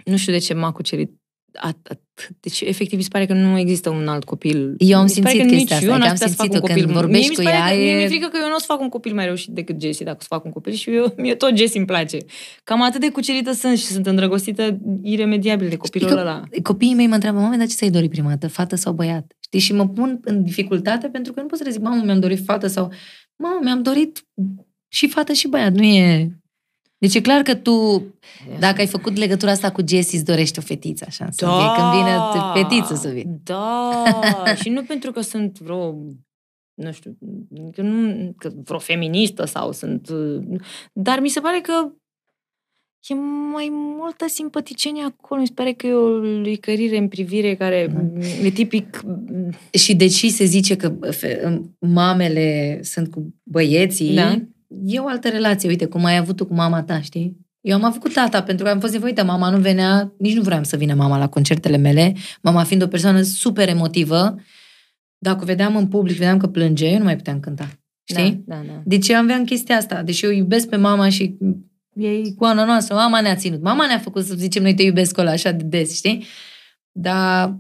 nu 0.06 0.18
știu 0.18 0.32
de 0.32 0.38
ce 0.38 0.54
m-a 0.54 0.72
cucerit 0.72 1.12
a- 1.54 1.78
Deci, 2.40 2.62
efectiv, 2.62 2.98
mi 2.98 3.04
se 3.04 3.10
pare 3.12 3.26
că 3.26 3.34
nu 3.34 3.58
există 3.58 3.90
un 3.90 4.08
alt 4.08 4.24
copil. 4.24 4.76
Eu 4.78 4.98
am 4.98 5.04
Mi 5.04 5.10
se 5.10 5.22
pare 5.22 5.34
simțit 5.38 5.50
că 5.52 5.56
chestia 5.58 5.58
nici 5.58 5.72
asta, 5.72 5.86
eu 5.86 5.92
că 5.92 5.98
n-aș 5.98 6.08
am 6.08 6.14
putea 6.14 6.28
să 6.28 6.34
fac 6.34 6.46
simțit-o 6.46 6.68
un 6.68 6.74
când 6.74 6.86
copil. 6.86 7.02
vorbești 7.02 7.20
Mie 7.20 7.30
mi 7.30 7.36
se 7.36 7.42
cu 7.42 7.48
pare 7.50 7.58
ea, 7.58 7.70
că- 7.76 7.82
Mie 7.84 7.92
e- 7.92 7.98
mi-e 7.98 8.08
frică 8.08 8.28
că 8.32 8.38
eu 8.42 8.48
nu 8.48 8.56
o 8.56 8.60
să 8.60 8.66
fac 8.68 8.80
un 8.80 8.90
copil 8.90 9.14
mai 9.14 9.26
reușit 9.26 9.50
decât 9.54 9.82
Jessie, 9.82 10.06
dacă 10.06 10.18
o 10.20 10.22
să 10.22 10.28
fac 10.30 10.46
un 10.46 10.52
copil 10.52 10.74
și 10.74 10.90
eu, 10.94 11.14
mie 11.18 11.36
tot 11.36 11.58
Jessie 11.58 11.78
îmi 11.80 11.88
place. 11.88 12.18
Cam 12.64 12.82
atât 12.82 13.02
de 13.02 13.10
cucerită 13.10 13.52
sunt 13.52 13.78
și 13.78 13.86
sunt 13.86 14.06
îndrăgostită 14.08 14.78
iremediabil 15.04 15.70
de 15.70 15.76
copilul 15.76 16.08
Știi 16.10 16.22
că 16.24 16.28
ăla. 16.30 16.44
Copiii 16.64 16.94
mei 16.94 17.08
mă 17.08 17.14
întreabă, 17.14 17.40
mame, 17.40 17.58
dar 17.58 17.68
ce 17.68 17.74
ți-ai 17.76 17.90
dorit 17.90 18.10
prima 18.10 18.30
dată, 18.30 18.48
fată 18.48 18.76
sau 18.76 18.94
băiat? 18.94 19.26
Știi? 19.40 19.60
Și 19.60 19.74
mă 19.74 19.88
pun 19.88 20.20
în 20.24 20.44
dificultate 20.44 21.08
pentru 21.08 21.34
că 21.34 21.42
nu 21.42 21.46
pot 21.48 21.58
să 21.58 21.64
le 21.64 21.70
zic, 21.72 21.82
mamă, 21.82 22.02
mi-am 22.06 22.20
dorit 22.20 22.44
fată 22.46 22.68
sau... 22.68 22.92
Mamă, 23.36 23.60
mi-am 23.64 23.82
dorit 23.82 24.26
și 24.88 25.08
fată 25.08 25.34
și 25.34 25.48
băiat, 25.48 25.74
nu 25.74 25.84
e... 25.84 26.38
Deci 26.98 27.16
e 27.16 27.22
clar 27.22 27.42
că 27.42 27.56
tu, 27.56 28.06
dacă 28.60 28.76
ai 28.82 28.88
făcut 28.88 29.18
legătura 29.18 29.52
asta 29.52 29.72
cu 29.72 29.82
Jessie, 29.88 30.18
îți 30.18 30.28
dorești 30.28 30.60
o 30.60 30.62
fetiță, 30.62 31.06
așa, 31.08 31.28
să 31.32 31.46
fie 31.46 31.82
când 31.82 31.92
vine 31.92 32.18
fetiță 32.54 32.96
să 32.96 33.10
vină. 33.10 33.40
Da, 33.44 34.04
și 34.62 34.70
nu 34.70 34.84
pentru 34.84 35.12
că 35.12 35.22
sunt 35.22 35.60
vreo 35.60 35.96
nu 36.74 36.92
știu, 36.92 37.18
că 37.72 37.82
nu, 37.82 38.34
că 38.38 38.52
vreo 38.64 38.80
feministă 38.80 39.46
sau 39.46 39.72
sunt... 39.72 40.10
uh, 40.10 40.60
Dar 40.94 41.20
mi 41.20 41.30
se 41.30 41.40
pare 41.40 41.60
că 41.62 41.92
e 43.08 43.14
mai 43.54 43.70
multă 43.72 44.26
simpaticenie 44.28 45.04
acolo. 45.04 45.42
Mi 45.42 45.48
se 45.48 45.54
pare 45.54 45.74
că 45.74 45.88
e 45.88 45.94
o 45.94 46.18
licărire 46.20 46.98
în 46.98 47.08
privire 47.08 47.56
care 47.56 47.88
Da. 47.94 48.26
e 48.46 48.50
tipic... 48.50 49.02
Și 49.72 49.96
deși 49.96 50.30
se 50.30 50.44
zice 50.44 50.76
că 50.76 50.90
fe- 51.12 51.62
mamele 51.80 52.80
sunt 52.84 53.12
cu 53.12 53.34
băieții, 53.44 54.16
Da. 54.16 54.42
E 54.86 55.00
o 55.00 55.08
altă 55.08 55.30
relație. 55.30 55.70
Uite, 55.70 55.86
cum 55.86 56.06
ai 56.06 56.18
avut 56.18 56.36
tu 56.36 56.46
cu 56.46 56.54
mama 56.54 56.84
ta, 56.84 57.02
știi? 57.02 57.38
Eu 57.62 57.76
am 57.76 57.84
avut 57.84 58.02
cu 58.02 58.08
tata, 58.08 58.44
pentru 58.44 58.66
că 58.66 58.72
am 58.72 58.80
fost 58.80 58.94
nevoită. 58.94 59.24
Mama 59.24 59.50
nu 59.50 59.58
venea, 59.58 60.14
nici 60.18 60.36
nu 60.36 60.42
vreau 60.42 60.64
să 60.64 60.76
vină 60.76 60.94
mama 60.94 61.18
la 61.18 61.30
concertele 61.30 61.78
mele. 61.78 62.16
Mama 62.42 62.64
fiind 62.64 62.82
o 62.82 62.88
persoană 62.88 63.22
super 63.22 63.70
emotivă, 63.70 64.36
dacă 65.18 65.40
o 65.42 65.46
vedeam 65.46 65.76
în 65.76 65.88
public, 65.88 66.18
vedeam 66.18 66.38
că 66.38 66.48
plânge, 66.48 66.88
eu 66.88 66.98
nu 66.98 67.04
mai 67.04 67.16
puteam 67.16 67.40
cânta. 67.40 67.68
Știi? 68.04 68.44
Da, 68.46 68.56
da, 68.56 68.62
da. 68.68 68.82
Deci 68.86 69.08
eu 69.08 69.18
aveam 69.18 69.44
chestia 69.44 69.78
asta. 69.78 70.04
Deși 70.04 70.26
eu 70.26 70.32
iubesc 70.32 70.70
pe 70.70 70.76
mama 70.76 71.10
și 71.10 71.38
e 71.94 72.18
icoana 72.18 72.66
noastră. 72.66 72.96
Mama 72.96 73.22
ne-a 73.22 73.36
ținut. 73.36 73.62
Mama 73.62 73.86
ne-a 73.86 74.00
făcut 74.00 74.26
să 74.26 74.34
zicem 74.36 74.62
noi 74.62 74.74
te 74.74 74.84
iubesc 74.84 75.18
ăla 75.18 75.32
așa 75.32 75.52
de 75.52 75.64
des, 75.64 75.96
știi? 75.96 76.26
Dar 76.92 77.58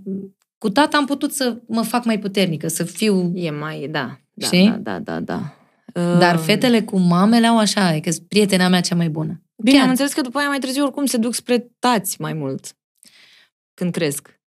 cu 0.58 0.70
tata 0.70 0.97
am 0.97 1.05
putut 1.05 1.34
să 1.34 1.58
mă 1.68 1.82
fac 1.82 2.05
mai 2.05 2.20
puternică, 2.20 2.68
să 2.68 2.84
fiu... 2.84 3.32
E 3.36 3.51
mai... 3.51 3.88
Da, 3.91 4.20
da, 4.34 4.45
Știi? 4.45 4.68
da, 4.68 4.78
da, 4.78 4.99
da, 4.99 5.20
da. 5.20 5.57
Dar 6.20 6.36
Uh, 6.36 6.41
fetele 6.45 6.82
cu 6.82 6.98
mamele 6.98 7.48
au 7.48 7.58
așa, 7.58 7.95
e 7.95 8.00
că 8.00 8.10
prietena 8.28 8.68
mea 8.68 8.82
cea 8.82 8.95
mai 8.95 9.10
bună. 9.10 9.41
Bine, 9.64 9.76
Chiar. 9.76 9.84
am 9.84 9.89
înțeles 9.89 10.14
că 10.14 10.22
după 10.22 10.38
aia 10.38 10.48
mai 10.48 10.60
târziu 10.60 10.84
oricum 10.84 11.06
se 11.06 11.18
duc 11.18 11.34
spre 11.34 11.68
tați 11.80 12.22
mai 12.22 12.34
mult. 12.34 12.76
Când 13.74 13.91
cresc. 13.91 14.39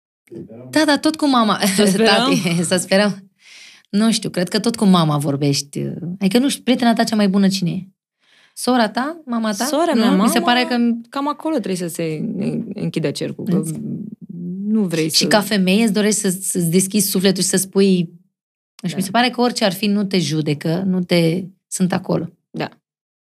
Da, 0.69 0.85
da, 0.85 0.97
tot 0.97 1.15
cu 1.15 1.27
mama. 1.27 1.59
Să 1.75 1.85
sperăm? 1.93 2.05
Tati, 2.15 2.63
să 2.63 2.75
sperăm. 2.75 3.29
Nu 3.89 4.11
știu, 4.11 4.29
cred 4.29 4.47
că 4.49 4.59
tot 4.59 4.75
cu 4.75 4.85
mama 4.85 5.17
vorbești. 5.17 5.81
Adică 6.19 6.37
nu 6.39 6.49
știu, 6.49 6.63
prietena 6.63 6.93
ta 6.93 7.03
cea 7.03 7.15
mai 7.15 7.27
bună 7.29 7.47
cine 7.47 7.69
e? 7.71 7.87
Sora 8.53 8.89
ta? 8.89 9.21
Mama 9.25 9.51
ta? 9.51 9.65
Sora 9.65 9.93
nu? 9.93 9.99
mea, 10.01 10.11
Mi 10.11 10.27
se 10.29 10.39
mama- 10.39 10.45
pare 10.45 10.65
că... 10.69 10.75
Cam 11.09 11.27
acolo 11.27 11.53
trebuie 11.55 11.75
să 11.75 11.87
se 11.87 12.21
închidă 12.73 13.11
cercul. 13.11 13.45
Că 13.45 13.63
nu 14.67 14.81
vrei 14.81 15.09
Și 15.09 15.15
să... 15.17 15.27
ca 15.27 15.41
femeie 15.41 15.83
îți 15.83 15.93
dorești 15.93 16.19
să, 16.19 16.29
să-ți 16.29 16.69
deschizi 16.69 17.09
sufletul 17.09 17.43
și 17.43 17.49
să 17.49 17.57
spui... 17.57 18.09
Nu 18.81 18.87
știu, 18.89 18.89
Da. 18.89 18.95
mi 18.97 19.03
se 19.03 19.11
pare 19.11 19.29
că 19.29 19.41
orice 19.41 19.65
ar 19.65 19.73
fi, 19.73 19.85
nu 19.87 20.03
te 20.03 20.19
judecă, 20.19 20.81
nu 20.85 21.03
te... 21.03 21.43
Sunt 21.67 21.93
acolo. 21.93 22.29
Da. 22.49 22.69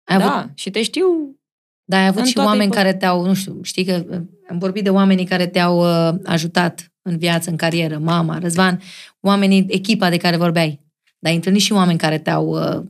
Ai 0.05 0.17
avut, 0.17 0.29
Da, 0.29 0.51
și 0.55 0.71
te 0.71 0.83
știu... 0.83 1.37
dar 1.85 2.01
ai 2.01 2.07
avut 2.07 2.21
în 2.21 2.27
și 2.27 2.33
toate 2.33 2.49
oameni 2.49 2.71
ipot- 2.71 2.75
care 2.75 2.95
te-au, 2.95 3.25
nu 3.27 3.35
știu, 3.35 3.59
știi 3.63 3.85
că 3.85 4.05
uh, 4.09 4.21
am 4.49 4.59
vorbit 4.59 4.85
de 4.85 4.91
oamenii 4.91 5.27
care 5.27 5.47
te-au 5.47 5.79
uh, 6.09 6.19
ajutat 6.25 6.93
în 7.03 7.19
viață, 7.19 7.51
în 7.51 7.57
carieră, 7.57 7.99
mama, 7.99 8.39
Răzvan, 8.39 8.81
oamenii, 9.21 9.67
echipa 9.69 10.09
de 10.11 10.17
care 10.17 10.37
vorbeai. 10.37 10.81
Dar 11.19 11.31
ai 11.31 11.35
întâlnit 11.37 11.61
și 11.63 11.73
oameni 11.73 11.99
care 11.99 12.19
te-au, 12.19 12.49
uh, 12.49 12.85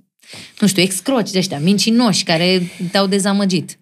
nu 0.61 0.67
știu, 0.67 0.83
excroci 0.83 1.31
de 1.31 1.39
ăștia, 1.39 1.59
mincinoși, 1.61 2.25
care 2.25 2.61
te-au 2.91 3.07
dezamăgit. 3.07 3.79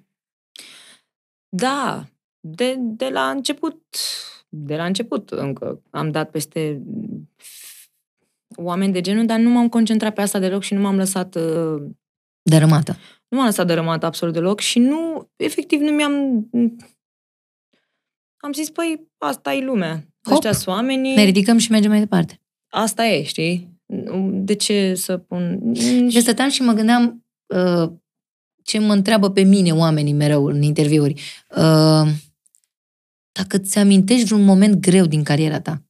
Da, 1.49 2.07
de, 2.41 2.75
de 2.79 3.09
la 3.09 3.31
început, 3.31 3.83
de 4.49 4.77
la 4.77 4.85
început 4.85 5.31
încă 5.31 5.83
am 5.91 6.11
dat 6.11 6.31
peste 6.31 6.83
oameni 8.57 8.93
de 8.93 9.01
genul, 9.01 9.27
dar 9.27 9.39
nu 9.39 9.51
m-am 9.51 9.69
concentrat 9.69 10.15
pe 10.15 10.21
asta 10.21 10.39
deloc 10.39 10.63
și 10.63 10.75
nu 10.75 10.81
m-am 10.81 10.97
lăsat 10.97 11.35
uh, 11.35 11.83
Dărâmată. 12.43 12.97
nu 13.29 13.37
m-am 13.37 13.47
lăsat 13.47 13.67
dărâmat 13.67 14.05
absolut 14.05 14.35
deloc 14.35 14.61
și 14.61 14.79
nu, 14.79 15.31
efectiv, 15.37 15.81
nu 15.81 15.91
mi-am... 15.91 16.13
Am 18.37 18.53
zis, 18.53 18.71
păi, 18.71 19.09
asta 19.19 19.53
e 19.53 19.65
lumea. 19.65 20.07
Hop. 20.23 20.33
Ăștia 20.33 20.53
sunt 20.53 20.67
oamenii, 20.67 21.15
Ne 21.15 21.23
ridicăm 21.25 21.59
și 21.59 21.71
mergem 21.71 21.91
mai 21.91 21.99
departe. 22.01 22.41
asta 22.69 23.07
e, 23.07 23.23
știi? 23.23 23.73
De 24.31 24.55
ce 24.55 24.95
să 24.95 25.17
pun... 25.19 25.61
Deci 25.73 26.17
stăteam 26.17 26.49
și 26.49 26.63
mă 26.63 26.73
gândeam 26.73 27.25
uh, 27.47 27.91
ce 28.63 28.79
mă 28.79 28.93
întreabă 28.93 29.31
pe 29.31 29.43
mine 29.43 29.73
oamenii 29.73 30.13
mereu 30.13 30.45
în 30.45 30.63
interviuri. 30.63 31.23
Uh, 31.57 32.09
dacă 33.33 33.59
ți 33.59 33.79
amintești 33.79 34.25
vreun 34.25 34.45
moment 34.45 34.75
greu 34.81 35.07
din 35.07 35.23
cariera 35.23 35.61
ta. 35.61 35.83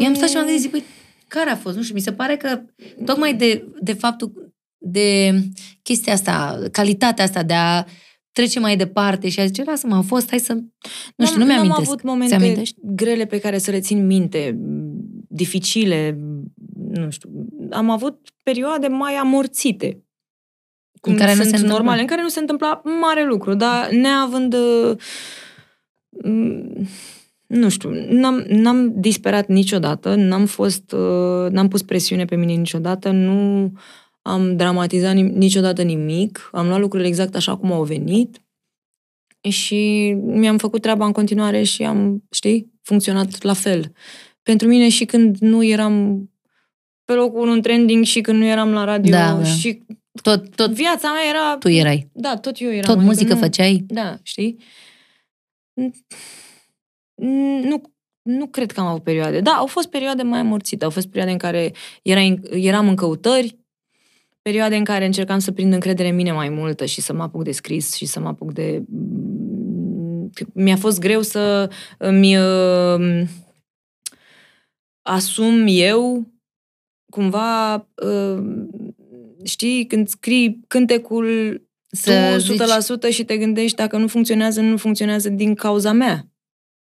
Eu 0.00 0.06
am 0.06 0.14
stat 0.14 0.28
și 0.28 0.34
m-am 0.34 0.44
gândit, 0.44 0.62
zic, 0.62 0.70
păi, 0.70 0.84
care 1.34 1.50
a 1.50 1.56
fost? 1.56 1.76
Nu 1.76 1.82
știu, 1.82 1.94
mi 1.94 2.00
se 2.00 2.12
pare 2.12 2.36
că 2.36 2.62
tocmai 3.04 3.34
de, 3.34 3.72
de 3.80 3.92
faptul, 3.92 4.52
de 4.78 5.34
chestia 5.82 6.12
asta, 6.12 6.62
calitatea 6.72 7.24
asta 7.24 7.42
de 7.42 7.54
a 7.54 7.84
trece 8.32 8.60
mai 8.60 8.76
departe 8.76 9.28
și 9.28 9.40
a 9.40 9.46
zice, 9.46 9.64
lasă-mă, 9.64 9.94
a 9.94 10.00
fost, 10.00 10.28
hai 10.28 10.38
să... 10.38 10.52
Nu 11.16 11.26
știu, 11.26 11.38
nu 11.38 11.44
N-am 11.44 11.54
mi-amintesc. 11.54 11.80
avut 11.88 11.98
Ți 11.98 12.06
momente 12.06 12.34
amintești? 12.34 12.76
grele 12.82 13.24
pe 13.26 13.38
care 13.38 13.58
să 13.58 13.70
le 13.70 13.80
țin 13.80 14.06
minte, 14.06 14.58
dificile, 15.28 16.18
nu 16.90 17.10
știu. 17.10 17.30
Am 17.70 17.90
avut 17.90 18.28
perioade 18.42 18.86
mai 18.86 19.14
amorțite. 19.14 19.98
În 21.00 21.16
care 21.16 21.30
nu 21.34 21.36
sunt 21.36 21.48
se 21.48 21.54
întâmpla. 21.54 21.76
normale, 21.76 22.00
în 22.00 22.06
care 22.06 22.22
nu 22.22 22.28
se 22.28 22.40
întâmpla 22.40 22.82
mare 23.00 23.26
lucru, 23.26 23.54
dar 23.54 23.90
neavând 23.90 24.54
uh, 24.54 24.96
m, 26.24 26.88
nu 27.46 27.68
știu, 27.68 27.90
n-am, 28.08 28.44
n-am 28.48 28.92
disperat 29.00 29.48
niciodată, 29.48 30.14
n-am 30.14 30.46
fost, 30.46 30.92
uh, 30.92 31.50
n-am 31.50 31.68
pus 31.68 31.82
presiune 31.82 32.24
pe 32.24 32.36
mine 32.36 32.52
niciodată, 32.52 33.10
nu 33.10 33.72
am 34.22 34.56
dramatizat 34.56 35.14
nim- 35.14 35.32
niciodată 35.34 35.82
nimic, 35.82 36.48
am 36.52 36.66
luat 36.66 36.80
lucrurile 36.80 37.08
exact 37.08 37.34
așa 37.34 37.56
cum 37.56 37.72
au 37.72 37.84
venit 37.84 38.42
și 39.48 40.10
mi-am 40.20 40.58
făcut 40.58 40.82
treaba 40.82 41.06
în 41.06 41.12
continuare 41.12 41.62
și 41.62 41.82
am, 41.82 42.22
știi, 42.30 42.72
funcționat 42.82 43.42
la 43.42 43.52
fel. 43.52 43.92
Pentru 44.42 44.68
mine 44.68 44.88
și 44.88 45.04
când 45.04 45.38
nu 45.38 45.64
eram 45.64 46.24
pe 47.04 47.12
locul 47.12 47.40
unu 47.40 47.52
în 47.52 47.62
trending 47.62 48.04
și 48.04 48.20
când 48.20 48.38
nu 48.38 48.44
eram 48.44 48.72
la 48.72 48.84
radio 48.84 49.10
Da, 49.10 49.32
da. 49.32 49.44
și 49.44 49.82
Tot, 50.22 50.54
tot 50.56 50.70
viața 50.70 51.12
mea 51.12 51.22
era... 51.28 51.56
tu 51.58 51.68
erai. 51.68 52.10
Da, 52.12 52.36
tot 52.36 52.60
eu 52.60 52.70
eram. 52.70 52.80
Tot 52.82 52.90
adică 52.90 53.06
muzică 53.06 53.34
nu, 53.34 53.40
făceai. 53.40 53.84
Da, 53.86 54.16
știi? 54.22 54.56
Nu, 57.14 57.82
nu 58.22 58.46
cred 58.46 58.72
că 58.72 58.80
am 58.80 58.86
avut 58.86 59.02
perioade. 59.02 59.40
Da, 59.40 59.50
au 59.50 59.66
fost 59.66 59.88
perioade 59.88 60.22
mai 60.22 60.38
amorțite. 60.38 60.84
Au 60.84 60.90
fost 60.90 61.06
perioade 61.06 61.32
în 61.32 61.38
care 61.38 61.72
era, 62.02 62.20
eram 62.50 62.88
în 62.88 62.94
căutări, 62.94 63.58
perioade 64.42 64.76
în 64.76 64.84
care 64.84 65.04
încercam 65.04 65.38
să 65.38 65.52
prind 65.52 65.72
încredere 65.72 66.08
în 66.08 66.14
mine 66.14 66.32
mai 66.32 66.48
multă 66.48 66.84
și 66.84 67.00
să 67.00 67.12
mă 67.12 67.22
apuc 67.22 67.44
de 67.44 67.52
scris 67.52 67.94
și 67.94 68.06
să 68.06 68.20
mă 68.20 68.28
apuc 68.28 68.52
de... 68.52 68.82
Mi-a 70.52 70.76
fost 70.76 71.00
greu 71.00 71.22
să 71.22 71.70
îmi 71.98 72.36
uh, 72.36 73.26
asum 75.02 75.64
eu 75.68 76.26
cumva, 77.10 77.74
uh, 77.74 78.42
știi, 79.44 79.86
când 79.86 80.08
scrii 80.08 80.60
cântecul 80.66 81.60
Să 81.86 82.44
tu 82.46 83.08
100% 83.08 83.10
și 83.10 83.24
te 83.24 83.36
gândești 83.36 83.76
dacă 83.76 83.96
nu 83.96 84.08
funcționează, 84.08 84.60
nu 84.60 84.76
funcționează 84.76 85.28
din 85.28 85.54
cauza 85.54 85.92
mea. 85.92 86.28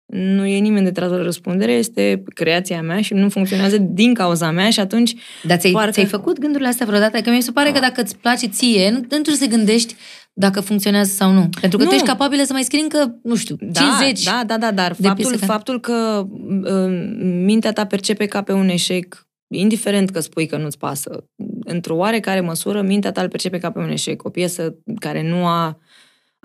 Nu 0.06 0.46
e 0.46 0.58
nimeni 0.60 0.86
de 0.86 0.92
tras 0.92 1.10
la 1.10 1.22
răspundere, 1.22 1.72
este 1.72 2.24
creația 2.34 2.82
mea 2.82 3.02
și 3.02 3.14
nu 3.14 3.30
funcționează 3.30 3.78
din 3.78 4.14
cauza 4.14 4.52
mea 4.52 4.70
și 4.70 4.80
atunci 4.80 5.14
Dar 5.44 5.58
ți-ai, 5.58 5.72
Parcă- 5.74 5.92
ți-ai 5.92 6.06
făcut 6.06 6.40
gândurile 6.40 6.70
astea 6.70 6.86
vreodată? 6.86 7.22
Că 7.22 7.30
mi 7.30 7.42
se 7.42 7.52
pare 7.52 7.72
că 7.72 7.80
dacă 7.80 8.02
îți 8.02 8.18
place 8.18 8.48
ție, 8.48 8.90
nu, 8.90 8.96
nu 8.98 9.04
trebuie 9.06 9.36
să 9.36 9.46
gândești 9.48 9.96
dacă 10.34 10.62
funcționează 10.62 11.12
sau 11.12 11.32
nu. 11.32 11.50
Pentru 11.60 11.78
că 11.78 11.84
Nu. 11.84 11.90
tu 11.90 11.96
ești 11.96 12.08
capabilă 12.08 12.44
să 12.44 12.54
mai 12.54 12.64
scrii 12.64 12.82
încă, 12.82 13.20
nu 13.24 13.36
știu, 13.36 13.56
da, 13.60 13.80
50. 14.00 14.24
Da, 14.24 14.44
da, 14.48 14.58
da, 14.58 14.72
dar 14.72 14.96
de 14.98 15.08
faptul, 15.08 15.26
piese 15.30 15.46
ca- 15.46 15.54
faptul 15.54 15.80
că 15.80 16.28
uh, 16.64 17.10
mintea 17.44 17.72
ta 17.74 17.86
percepe 17.86 18.26
ca 18.26 18.42
pe 18.42 18.52
un 18.52 18.70
eșec, 18.70 19.28
indiferent 19.48 20.10
că 20.10 20.20
spui 20.20 20.46
că 20.46 20.58
nu-ți 20.58 20.78
pasă, 20.78 21.24
într-o 21.66 21.96
oarecare 21.96 22.40
măsură, 22.42 22.82
mintea 22.82 23.12
ta 23.12 23.22
îl 23.22 23.28
percepe 23.30 23.58
ca 23.58 23.72
pe 23.72 23.80
un 23.80 23.90
eșec. 23.92 24.24
O 24.26 24.30
piesă 24.30 24.76
care 25.00 25.28
nu 25.30 25.46
a 25.46 25.80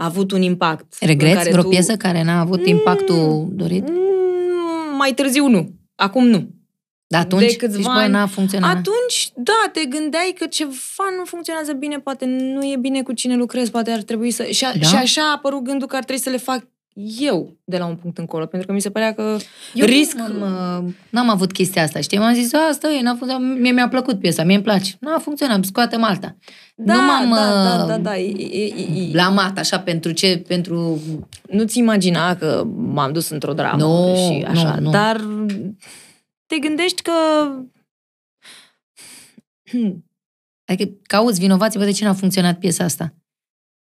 avut 0.04 0.30
un 0.32 0.42
impact. 0.42 0.94
în 1.00 1.08
Regreți 1.08 1.36
care 1.36 1.50
vreo 1.50 1.62
tu... 1.62 1.68
piesă 1.68 1.96
care 1.96 2.22
n-a 2.22 2.40
avut 2.40 2.66
impactul 2.66 3.48
dorit? 3.52 3.88
Mm, 3.88 4.96
Mai 4.96 5.12
târziu 5.14 5.46
nu. 5.48 5.70
Acum 5.94 6.26
nu. 6.26 6.48
Dar 7.06 7.20
atunci, 7.20 7.50
de 7.50 7.56
câțiva 7.56 7.76
zici, 7.76 7.84
bă, 7.84 7.90
ani- 7.90 8.12
n-a 8.12 8.26
funcționat. 8.26 8.70
Atunci, 8.76 9.30
da, 9.34 9.70
te 9.72 9.84
gândeai 9.84 10.34
că 10.38 10.46
ceva 10.46 11.04
nu 11.18 11.24
funcționează 11.24 11.72
bine, 11.72 11.98
poate 11.98 12.24
nu 12.26 12.62
e 12.64 12.76
bine 12.80 13.02
cu 13.02 13.12
cine 13.12 13.36
lucrezi, 13.36 13.70
poate 13.70 13.90
ar 13.90 14.02
trebui 14.02 14.30
să... 14.30 14.44
Și, 14.44 14.64
a, 14.64 14.72
Da. 14.72 14.86
și 14.86 14.94
așa 14.94 15.22
a 15.22 15.32
apărut 15.34 15.62
gândul 15.64 15.86
că 15.86 15.96
ar 15.96 16.04
trebui 16.04 16.22
să 16.22 16.30
le 16.30 16.36
fac 16.36 16.66
eu 17.20 17.56
de 17.64 17.76
la 17.78 17.86
un 17.86 17.96
punct 17.96 18.18
încolo, 18.18 18.46
pentru 18.46 18.68
că 18.68 18.74
mi 18.74 18.80
se 18.80 18.90
părea 18.90 19.14
că 19.14 19.36
Eu 19.74 19.86
risc... 19.86 20.16
n-am, 20.16 20.84
uh, 20.86 20.92
n-am 21.10 21.28
avut 21.28 21.52
chestia 21.52 21.82
asta, 21.82 22.00
știi? 22.00 22.18
M-am 22.18 22.34
zis, 22.34 22.52
asta 22.52 22.90
e, 22.90 23.00
n-a 23.02 23.14
funcționat, 23.14 23.58
mie 23.58 23.72
mi-a 23.72 23.88
plăcut 23.88 24.18
piesa, 24.20 24.42
mie 24.42 24.54
îmi 24.54 24.64
place. 24.64 24.92
Nu 25.00 25.14
a 25.14 25.18
funcționat, 25.18 25.64
scoatem 25.64 26.02
alta. 26.02 26.36
Da, 26.80 26.94
nu 26.94 27.00
m-am 27.00 27.30
da, 27.30 27.36
da, 27.36 27.82
uh, 27.82 27.88
da, 27.88 27.98
da. 27.98 28.18
E, 28.18 28.30
e, 28.38 28.64
e, 28.64 29.10
blamat 29.10 29.58
așa 29.58 29.80
pentru 29.80 30.12
ce, 30.12 30.42
pentru... 30.46 31.00
nu-ți 31.50 31.78
imagina 31.78 32.36
că 32.36 32.64
m-am 32.76 33.12
dus 33.12 33.28
într-o 33.28 33.52
dramă 33.52 33.82
Nu, 33.82 34.14
și 34.14 34.44
așa, 34.44 34.74
nu, 34.74 34.80
nu. 34.80 34.90
dar 34.90 35.20
te 36.46 36.58
gândești 36.58 37.02
că 37.02 37.12
Adică 40.66 40.90
cauți 41.02 41.40
vinovații, 41.40 41.78
bă, 41.78 41.84
de 41.84 41.90
ce 41.90 42.04
n-a 42.04 42.14
funcționat 42.14 42.58
piesa 42.58 42.84
asta? 42.84 43.14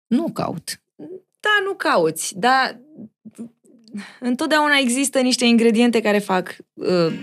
Nu 0.06 0.30
caut. 0.32 0.80
da, 1.40 1.50
nu 1.64 1.74
cauți, 1.74 2.38
dar 2.38 2.80
întotdeauna 4.20 4.76
există 4.80 5.20
niște 5.20 5.44
ingrediente 5.44 6.00
care 6.00 6.18
fac, 6.18 6.56
uh, 6.72 7.20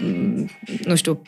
nu 0.86 0.96
știu, 0.96 1.22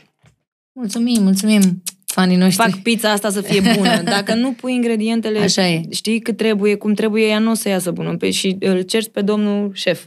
Mulțumim, 0.78 1.24
mulțumim, 1.24 1.84
fanii 2.14 2.38
noștri. 2.38 2.70
fac 2.70 2.82
pizza 2.82 3.12
asta 3.12 3.30
să 3.30 3.42
fie 3.42 3.62
bună. 3.76 4.02
Dacă 4.16 4.34
nu 4.34 4.52
pui 4.52 4.74
ingredientele, 4.74 5.40
Așa 5.40 5.68
e. 5.68 5.82
știi 5.90 6.20
cât 6.20 6.38
trebuie, 6.38 6.76
cum 6.76 6.94
trebuie, 6.94 7.28
ea 7.28 7.40
nu 7.40 7.52
o 7.52 7.54
să 7.54 7.70
iasă 7.70 7.92
bună. 7.92 8.16
Pe, 8.18 8.32
și 8.32 8.56
îl 8.60 8.82
cerți 8.82 9.10
pe 9.10 9.22
domnul 9.22 9.72
șef, 9.74 10.06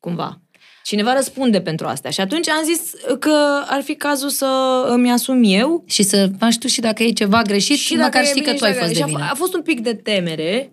cumva. 0.00 0.40
Cineva 0.84 1.14
răspunde 1.14 1.60
pentru 1.60 1.86
astea. 1.86 2.10
Și 2.10 2.20
atunci 2.20 2.48
am 2.48 2.64
zis 2.64 2.92
că 3.18 3.62
ar 3.66 3.80
fi 3.82 3.94
cazul 3.94 4.28
să 4.28 4.46
îmi 4.88 5.10
asum 5.10 5.40
eu 5.44 5.84
Și 5.86 6.02
să 6.02 6.28
faci 6.38 6.58
tu 6.58 6.66
și 6.66 6.80
dacă 6.80 7.02
e 7.02 7.10
ceva 7.10 7.42
greșit, 7.42 7.76
și 7.76 7.90
dacă 7.94 8.02
măcar 8.04 8.22
e 8.22 8.26
știi 8.26 8.40
că 8.42 8.46
bine 8.46 8.58
tu 8.58 8.64
ai 8.64 8.70
și 8.72 8.76
dacă- 8.78 8.86
fost 8.86 8.98
de 8.98 8.98
și 8.98 9.02
a, 9.02 9.06
vină. 9.16 9.26
f- 9.28 9.30
a 9.30 9.34
fost 9.34 9.54
un 9.54 9.62
pic 9.62 9.80
de 9.80 9.94
temere, 9.94 10.72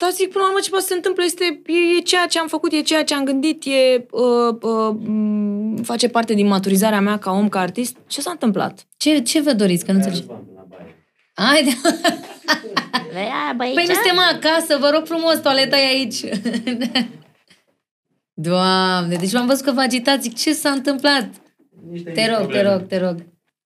dar 0.00 0.10
zic, 0.10 0.30
până 0.30 0.44
la 0.44 0.48
urmă, 0.48 0.60
ce 0.62 0.70
poate 0.70 0.84
să 0.84 0.90
se 0.90 0.96
întâmple 0.96 1.24
este, 1.24 1.44
e, 1.66 1.96
e 1.98 2.00
ceea 2.00 2.26
ce 2.26 2.38
am 2.38 2.48
făcut, 2.48 2.72
e 2.72 2.80
ceea 2.80 3.04
ce 3.04 3.14
am 3.14 3.24
gândit, 3.24 3.64
e, 3.64 4.06
uh, 4.10 4.56
uh, 4.60 4.94
m, 4.98 5.82
face 5.82 6.08
parte 6.08 6.34
din 6.34 6.46
maturizarea 6.46 7.00
mea 7.00 7.18
ca 7.18 7.30
om, 7.30 7.48
ca 7.48 7.60
artist. 7.60 7.96
Ce 8.06 8.20
s-a 8.20 8.30
întâmplat? 8.30 8.86
Ce, 8.96 9.18
ce 9.18 9.40
vă 9.40 9.52
doriți? 9.52 9.84
Că 9.84 9.92
nu 9.92 9.98
înțeleg. 9.98 10.24
Haide. 11.34 11.70
Păi 13.74 13.84
nu 13.86 13.94
suntem 13.94 14.18
acasă, 14.32 14.76
vă 14.80 14.90
rog 14.94 15.06
frumos, 15.06 15.40
toaleta 15.40 15.76
e 15.76 15.86
aici. 15.86 16.20
Doamne, 18.34 19.16
deci 19.16 19.32
m-am 19.32 19.46
văzut 19.46 19.64
că 19.64 19.72
vă 19.72 19.80
agitați. 19.80 20.22
Zic, 20.22 20.36
ce 20.36 20.52
s-a 20.52 20.70
întâmplat? 20.70 21.28
Te 22.14 22.36
rog, 22.36 22.50
te 22.50 22.62
rog, 22.62 22.86
te 22.86 22.98
rog. 22.98 23.16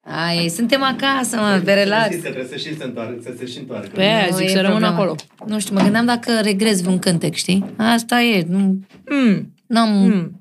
Ai, 0.05 0.49
suntem 0.49 0.83
acasă, 0.83 1.37
mă, 1.37 1.61
pe 1.65 1.73
relax. 1.73 2.15
Că 2.15 2.21
trebuie 2.21 2.47
să 2.47 2.57
și 2.57 2.77
se 2.77 2.85
întoarcă, 2.85 3.21
să 3.23 3.35
se 3.39 3.47
și 3.47 3.59
întoarcă. 3.59 3.89
Pe 3.95 4.01
aia 4.03 4.27
Nu 4.31 4.37
zic 4.37 4.47
e 4.47 4.49
să 4.49 4.61
rămân 4.61 4.71
problemă. 4.81 4.95
acolo. 4.95 5.15
Nu 5.47 5.59
știu, 5.61 5.75
mă 5.75 5.81
gândeam 5.83 6.05
dacă 6.07 6.41
regrezi 6.43 6.83
vreun 6.83 6.99
cântec, 6.99 7.35
știi? 7.35 7.65
Asta 7.77 8.21
e, 8.23 8.45
nu... 8.49 8.79
Mm, 9.11 9.55
N-am... 9.67 9.89
mm. 9.89 10.41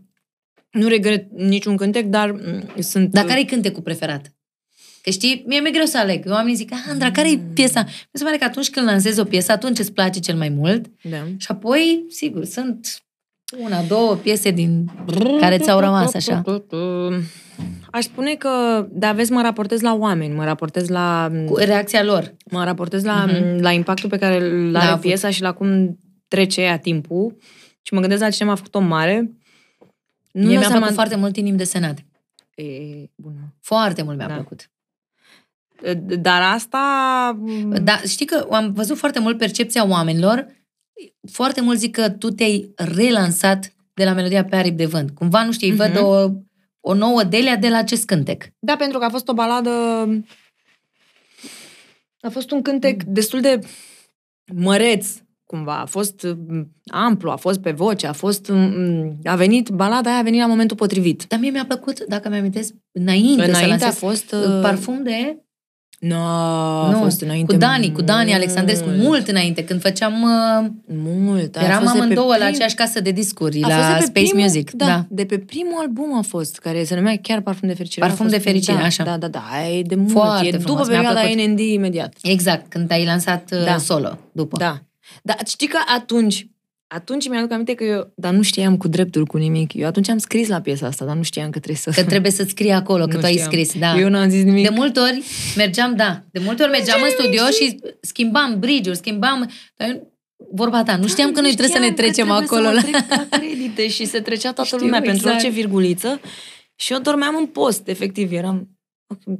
Nu 0.71 0.87
regret 0.87 1.31
niciun 1.31 1.75
cântec, 1.77 2.05
dar 2.05 2.31
mm, 2.31 2.63
sunt... 2.79 3.09
Dar 3.11 3.25
care 3.25 3.39
e 3.39 3.43
cântecul 3.43 3.81
preferat? 3.81 4.33
Că 5.01 5.09
știi, 5.09 5.43
mie 5.47 5.59
mi-e 5.59 5.71
greu 5.71 5.85
să 5.85 5.97
aleg. 5.97 6.23
Oamenii 6.29 6.55
zic, 6.55 6.71
"Ah, 6.73 6.79
Andra, 6.89 7.11
care 7.11 7.31
e 7.31 7.39
piesa? 7.53 7.83
Mi 7.85 7.93
se 8.11 8.23
pare 8.23 8.37
că 8.37 8.43
atunci 8.43 8.69
când 8.69 8.85
lansezi 8.85 9.19
o 9.19 9.23
piesă, 9.23 9.51
atunci 9.51 9.79
îți 9.79 9.93
place 9.93 10.19
cel 10.19 10.35
mai 10.35 10.49
mult. 10.49 10.85
Da. 11.09 11.17
Și 11.37 11.47
apoi, 11.49 12.05
sigur, 12.09 12.45
sunt 12.45 13.01
una, 13.59 13.81
două 13.81 14.15
piese 14.15 14.51
din 14.51 14.91
care 15.39 15.57
ți-au 15.57 15.79
rămas 15.79 16.13
așa. 16.13 16.41
Aș 17.91 18.03
spune 18.03 18.33
că, 18.35 18.85
da, 18.91 19.11
vezi, 19.11 19.31
mă 19.31 19.41
raportez 19.41 19.81
la 19.81 19.93
oameni, 19.95 20.33
mă 20.35 20.43
raportez 20.43 20.87
la... 20.87 21.31
Cu 21.45 21.55
reacția 21.55 22.03
lor. 22.03 22.33
Mă 22.51 22.63
raportez 22.63 23.03
la, 23.03 23.25
Mhm. 23.25 23.61
la 23.61 23.71
impactul 23.71 24.09
pe 24.09 24.17
care 24.17 24.35
îl 24.49 24.71
L-a 24.71 24.79
are 24.79 24.89
avut. 24.89 25.01
piesa 25.01 25.29
și 25.29 25.41
la 25.41 25.53
cum 25.53 25.97
trece 26.27 26.61
ea 26.61 26.77
timpul. 26.79 27.35
Și 27.81 27.93
mă 27.93 27.99
gândesc 27.99 28.21
la 28.21 28.29
cine 28.29 28.47
m-a 28.47 28.55
făcut-o 28.55 28.79
mare. 28.79 29.31
Nu 30.31 30.41
Mie 30.45 30.49
dau 30.49 30.49
mi-a 30.51 30.59
seama- 30.61 30.75
plăcut 30.77 30.93
foarte 30.95 31.15
mult 31.15 31.37
inimi 31.37 31.57
desenate. 31.57 32.05
E, 32.55 32.63
bună. 33.15 33.53
Foarte 33.61 34.01
mult 34.01 34.17
mi-a 34.17 34.27
Da. 34.27 34.33
plăcut. 34.33 34.69
Dar 36.19 36.41
asta... 36.41 36.79
Da, 37.83 37.99
știi 38.07 38.25
că 38.25 38.47
am 38.51 38.71
văzut 38.73 38.97
foarte 38.97 39.19
mult 39.19 39.37
percepția 39.37 39.87
oamenilor. 39.87 40.47
Foarte 41.31 41.61
mult 41.61 41.77
zic 41.77 41.95
că 41.95 42.09
tu 42.09 42.29
te-ai 42.29 42.73
relansat 42.75 43.73
de 43.93 44.03
la 44.03 44.13
melodia 44.13 44.45
pe 44.45 44.55
aripi 44.55 44.75
de 44.75 44.85
vânt. 44.85 45.11
Cumva, 45.11 45.43
nu 45.43 45.51
știu, 45.51 45.69
îi 45.69 45.75
văd 45.75 45.89
Mhm. 45.93 46.03
o, 46.03 46.29
o 46.79 46.93
nouă 46.93 47.23
Delia 47.23 47.55
de 47.55 47.69
la 47.69 47.77
acest 47.77 48.05
cântec. 48.05 48.43
Da, 48.59 48.75
pentru 48.75 48.99
că 48.99 49.05
a 49.05 49.09
fost 49.09 49.27
o 49.27 49.33
baladă... 49.33 49.69
A 52.21 52.29
fost 52.29 52.51
un 52.51 52.61
cântec 52.61 53.03
destul 53.03 53.41
de 53.41 53.59
măreț, 54.53 55.07
cumva. 55.45 55.79
A 55.79 55.85
fost 55.85 56.27
mm, 56.47 56.71
amplu, 56.91 57.29
a 57.31 57.35
fost 57.35 57.59
pe 57.59 57.71
voce, 57.71 58.07
a 58.07 58.13
fost... 58.13 58.47
mm, 58.49 59.19
A 59.23 59.35
venit, 59.35 59.69
balada 59.69 60.09
aia 60.09 60.19
a 60.19 60.23
venit 60.23 60.39
la 60.39 60.47
momentul 60.47 60.77
potrivit. 60.77 61.25
Dar 61.27 61.39
mie 61.39 61.49
mi-a 61.49 61.65
plăcut, 61.65 62.03
dacă 62.07 62.29
mi-amintesc, 62.29 62.73
înainte, 62.91 63.43
să 63.43 63.49
Înainte 63.49 63.63
a 63.65 63.67
lansez, 63.67 63.97
fost... 63.97 64.31
uh, 64.31 64.59
parfum 64.61 65.03
de... 65.03 65.37
No, 66.01 66.15
a 66.15 66.89
nu, 66.91 66.97
fost 66.97 67.21
înainte 67.21 67.53
cu 67.53 67.59
Dani, 67.59 67.91
cu 67.91 68.01
Dani 68.01 68.33
Alexandrescu, 68.33 68.87
mult. 68.87 69.01
mult 69.01 69.27
înainte, 69.27 69.63
când 69.63 69.81
făceam... 69.81 70.13
Uh, 70.21 70.69
Mult. 70.95 71.55
aia 71.55 71.65
a 71.65 71.69
eram 71.69 71.81
fost 71.81 71.93
de 71.93 71.97
pe 71.97 72.03
amândouă 72.03 72.35
la 72.37 72.45
prim- 72.45 72.47
aceeași 72.53 72.75
casă 72.75 72.99
de 72.99 73.11
discuri, 73.11 73.63
a 73.63 73.67
fost 73.67 73.79
la 73.79 73.93
de 73.93 73.97
pe 73.99 74.05
Space 74.05 74.25
primul, 74.25 74.41
Music. 74.43 74.71
Da, 74.71 74.85
da. 74.85 75.05
de 75.09 75.25
pe 75.25 75.37
primul 75.37 75.77
album 75.79 76.17
a 76.17 76.21
fost, 76.21 76.57
care 76.59 76.83
se 76.83 76.95
numea 76.95 77.15
chiar 77.21 77.41
Parfum 77.41 77.67
de 77.67 77.73
Fericire. 77.73 78.05
Parfum 78.05 78.25
A 78.25 78.29
fost, 78.29 78.43
de 78.43 78.49
Fericire, 78.49 78.77
da, 78.77 78.83
așa. 78.83 79.03
Da, 79.03 79.17
da, 79.17 79.27
da, 79.27 79.43
aia 79.51 79.77
e 79.77 79.81
de 79.81 79.95
mult. 79.95 80.11
Foarte 80.11 80.47
e 80.47 80.51
frumos, 80.57 80.65
după 80.65 80.85
mi-a 80.89 80.95
perioada 81.01 81.19
plăcut. 81.27 81.47
NND 81.47 81.59
imediat. 81.59 82.13
Exact, 82.21 82.69
când 82.69 82.91
ai 82.91 83.05
lansat 83.05 83.49
uh, 83.53 83.63
Da. 83.65 83.77
solo, 83.77 84.17
după. 84.31 84.57
Da. 84.57 84.81
Dar 85.23 85.37
știi 85.45 85.67
că 85.67 85.77
atunci, 85.95 86.47
atunci 86.93 87.27
mi-aduc 87.29 87.51
aminte 87.51 87.73
că 87.73 87.83
eu, 87.83 88.11
dar 88.15 88.33
nu 88.33 88.41
știam 88.41 88.77
cu 88.77 88.87
dreptul 88.87 89.25
cu 89.25 89.37
nimic. 89.37 89.73
Eu 89.73 89.87
atunci 89.87 90.09
am 90.09 90.17
scris 90.17 90.47
la 90.47 90.61
piesa 90.61 90.87
asta, 90.87 91.05
dar 91.05 91.15
nu 91.15 91.23
știam 91.23 91.49
că 91.49 91.57
trebuie 91.59 91.75
să... 91.77 91.91
Că 92.01 92.03
trebuie 92.03 92.31
să 92.31 92.43
scrii 92.43 92.71
acolo, 92.71 93.05
că 93.05 93.13
Nu 93.13 93.19
tu 93.19 93.25
ai 93.25 93.31
știam. 93.31 93.49
scris. 93.49 93.73
Da. 93.79 93.99
Eu 93.99 94.09
n-am 94.09 94.29
zis 94.29 94.43
nimic. 94.43 94.67
De 94.67 94.73
multe 94.75 94.99
ori 94.99 95.23
mergeam, 95.55 95.95
da, 95.95 96.23
de 96.31 96.39
multe 96.39 96.61
ori 96.63 96.71
mergeam 96.71 96.99
în 97.03 97.09
studio 97.09 97.45
și 97.45 97.79
schimbam 98.01 98.59
bridge-uri, 98.59 98.97
schimbam... 98.97 99.49
Dar 99.75 99.89
eu- 99.89 100.09
Vorba 100.53 100.83
ta, 100.83 100.95
nu 100.97 101.07
știam 101.07 101.31
că 101.31 101.41
noi 101.41 101.49
trebuie 101.55 101.75
să 101.75 101.81
ne 101.83 101.91
trecem 101.91 102.27
că 102.27 102.33
acolo. 102.33 102.69
Trebuie 102.69 102.81
să 102.81 102.89
la... 103.09 103.15
mă 103.15 103.23
trec 103.25 103.29
la 103.31 103.37
credite 103.37 103.87
și 103.87 104.05
se 104.05 104.19
trecea 104.19 104.53
toată 104.53 104.63
Știu, 104.75 104.77
lumea 104.85 104.99
pentru 105.01 105.17
exact. 105.17 105.35
orice 105.35 105.49
virguliță. 105.49 106.19
Și 106.75 106.93
eu 106.93 106.99
dormeam 106.99 107.35
în 107.35 107.45
post, 107.45 107.87
efectiv. 107.87 108.31
Eram... 108.31 108.69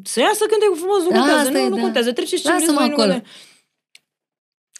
Să 0.04 0.20
iasă 0.20 0.45
cântecul 0.49 0.78
frumos, 0.78 1.04
nu 1.04 1.10
Da, 1.10 1.18
contează, 1.18 1.39
asta 1.41 1.52
nu, 1.52 1.58
e, 1.66 1.68
nu 1.70 1.76
da. 1.76 1.82
contează, 1.82 2.12
treceți 2.12 2.41
ce 2.41 2.49
Lasă-mă 2.49 2.66
vreți 2.72 2.78
voi, 2.78 2.88
nu 2.88 2.93
acolo. 2.93 3.12
contează. 3.12 3.26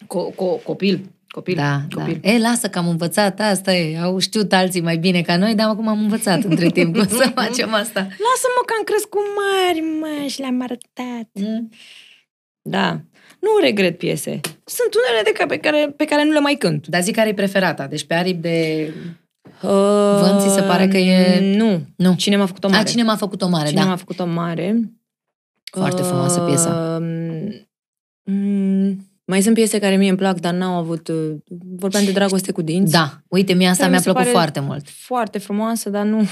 Co- 0.07 0.34
co- 0.36 0.63
copil, 0.63 1.11
copil, 1.32 1.55
Da, 1.55 1.82
copil. 1.95 2.19
da. 2.21 2.29
E, 2.32 2.39
lasă 2.39 2.69
că 2.69 2.77
am 2.77 2.88
învățat, 2.88 3.39
asta 3.39 3.73
e. 3.73 3.99
Au 3.99 4.19
știut 4.19 4.53
alții 4.53 4.82
mai 4.82 4.97
bine 4.97 5.21
ca 5.21 5.38
noi, 5.38 5.55
dar 5.55 5.67
acum 5.69 5.88
am 5.88 5.99
învățat 6.01 6.43
între 6.43 6.69
timp 6.77 6.95
cum 6.97 7.07
să 7.07 7.32
facem 7.36 7.73
asta. 7.73 7.99
Lasă-mă 7.99 8.61
că 8.65 8.73
am 8.77 8.84
crescut 8.84 9.21
mari, 9.36 9.79
mă, 9.99 10.27
și 10.27 10.39
le-am 10.39 10.61
arătat. 10.61 11.29
Mm. 11.34 11.69
Da. 12.61 12.91
Nu 13.39 13.49
regret 13.61 13.97
piese. 13.97 14.39
Sunt 14.65 14.89
unele 14.93 15.21
de 15.23 15.32
ca, 15.32 15.45
pe, 15.45 15.57
care, 15.57 15.93
pe 15.97 16.05
care 16.05 16.23
nu 16.23 16.32
le 16.32 16.39
mai 16.39 16.53
cânt. 16.55 16.88
Dar 16.88 17.01
zic 17.01 17.15
care 17.15 17.29
e 17.29 17.34
preferata. 17.34 17.88
Deci 17.88 18.03
pe 18.05 18.13
aripi 18.13 18.41
de... 18.41 18.89
Uh, 19.61 20.19
Vânt, 20.19 20.41
ți 20.41 20.53
se 20.53 20.61
pare 20.61 20.88
că 20.88 20.97
e- 20.97 21.57
Nu. 21.57 21.82
Nu. 21.95 22.13
Cine 22.15 22.36
m-a 22.38 22.45
făcut-o 22.45 22.67
mare? 22.67 22.82
A, 22.82 22.84
cine 22.84 23.03
m-a 23.03 23.15
făcut 23.15 23.41
o 23.41 23.47
mare, 23.47 23.67
Cine 23.67 23.82
da. 23.82 23.88
m-a 23.88 23.95
făcut-o 23.95 24.25
mare? 24.25 24.79
Foarte 25.71 26.01
frumoasă 26.01 26.39
piesă. 26.39 26.97
mm, 28.23 29.11
mai 29.26 29.41
sunt 29.41 29.53
piese 29.53 29.80
care 29.80 29.95
mie 29.95 30.09
îmi 30.09 30.17
plac, 30.17 30.39
dar 30.39 30.53
n-au 30.53 30.74
avut... 30.78 31.07
uh, 31.07 31.32
Vorbeam 31.76 32.05
de 32.05 32.11
dragoste 32.11 32.51
cu 32.51 32.61
dinți. 32.61 32.91
Da, 32.91 33.22
uite, 33.28 33.53
mie 33.53 33.67
asta 33.67 33.78
Care 33.78 33.88
mi 33.88 33.93
mi-a 33.93 34.01
se 34.01 34.09
plăcut 34.11 34.22
pare 34.22 34.36
foarte 34.38 34.59
mult. 34.59 34.86
Foarte 34.89 35.38
frumoasă, 35.38 35.89
dar 35.89 36.05
nu... 36.05 36.17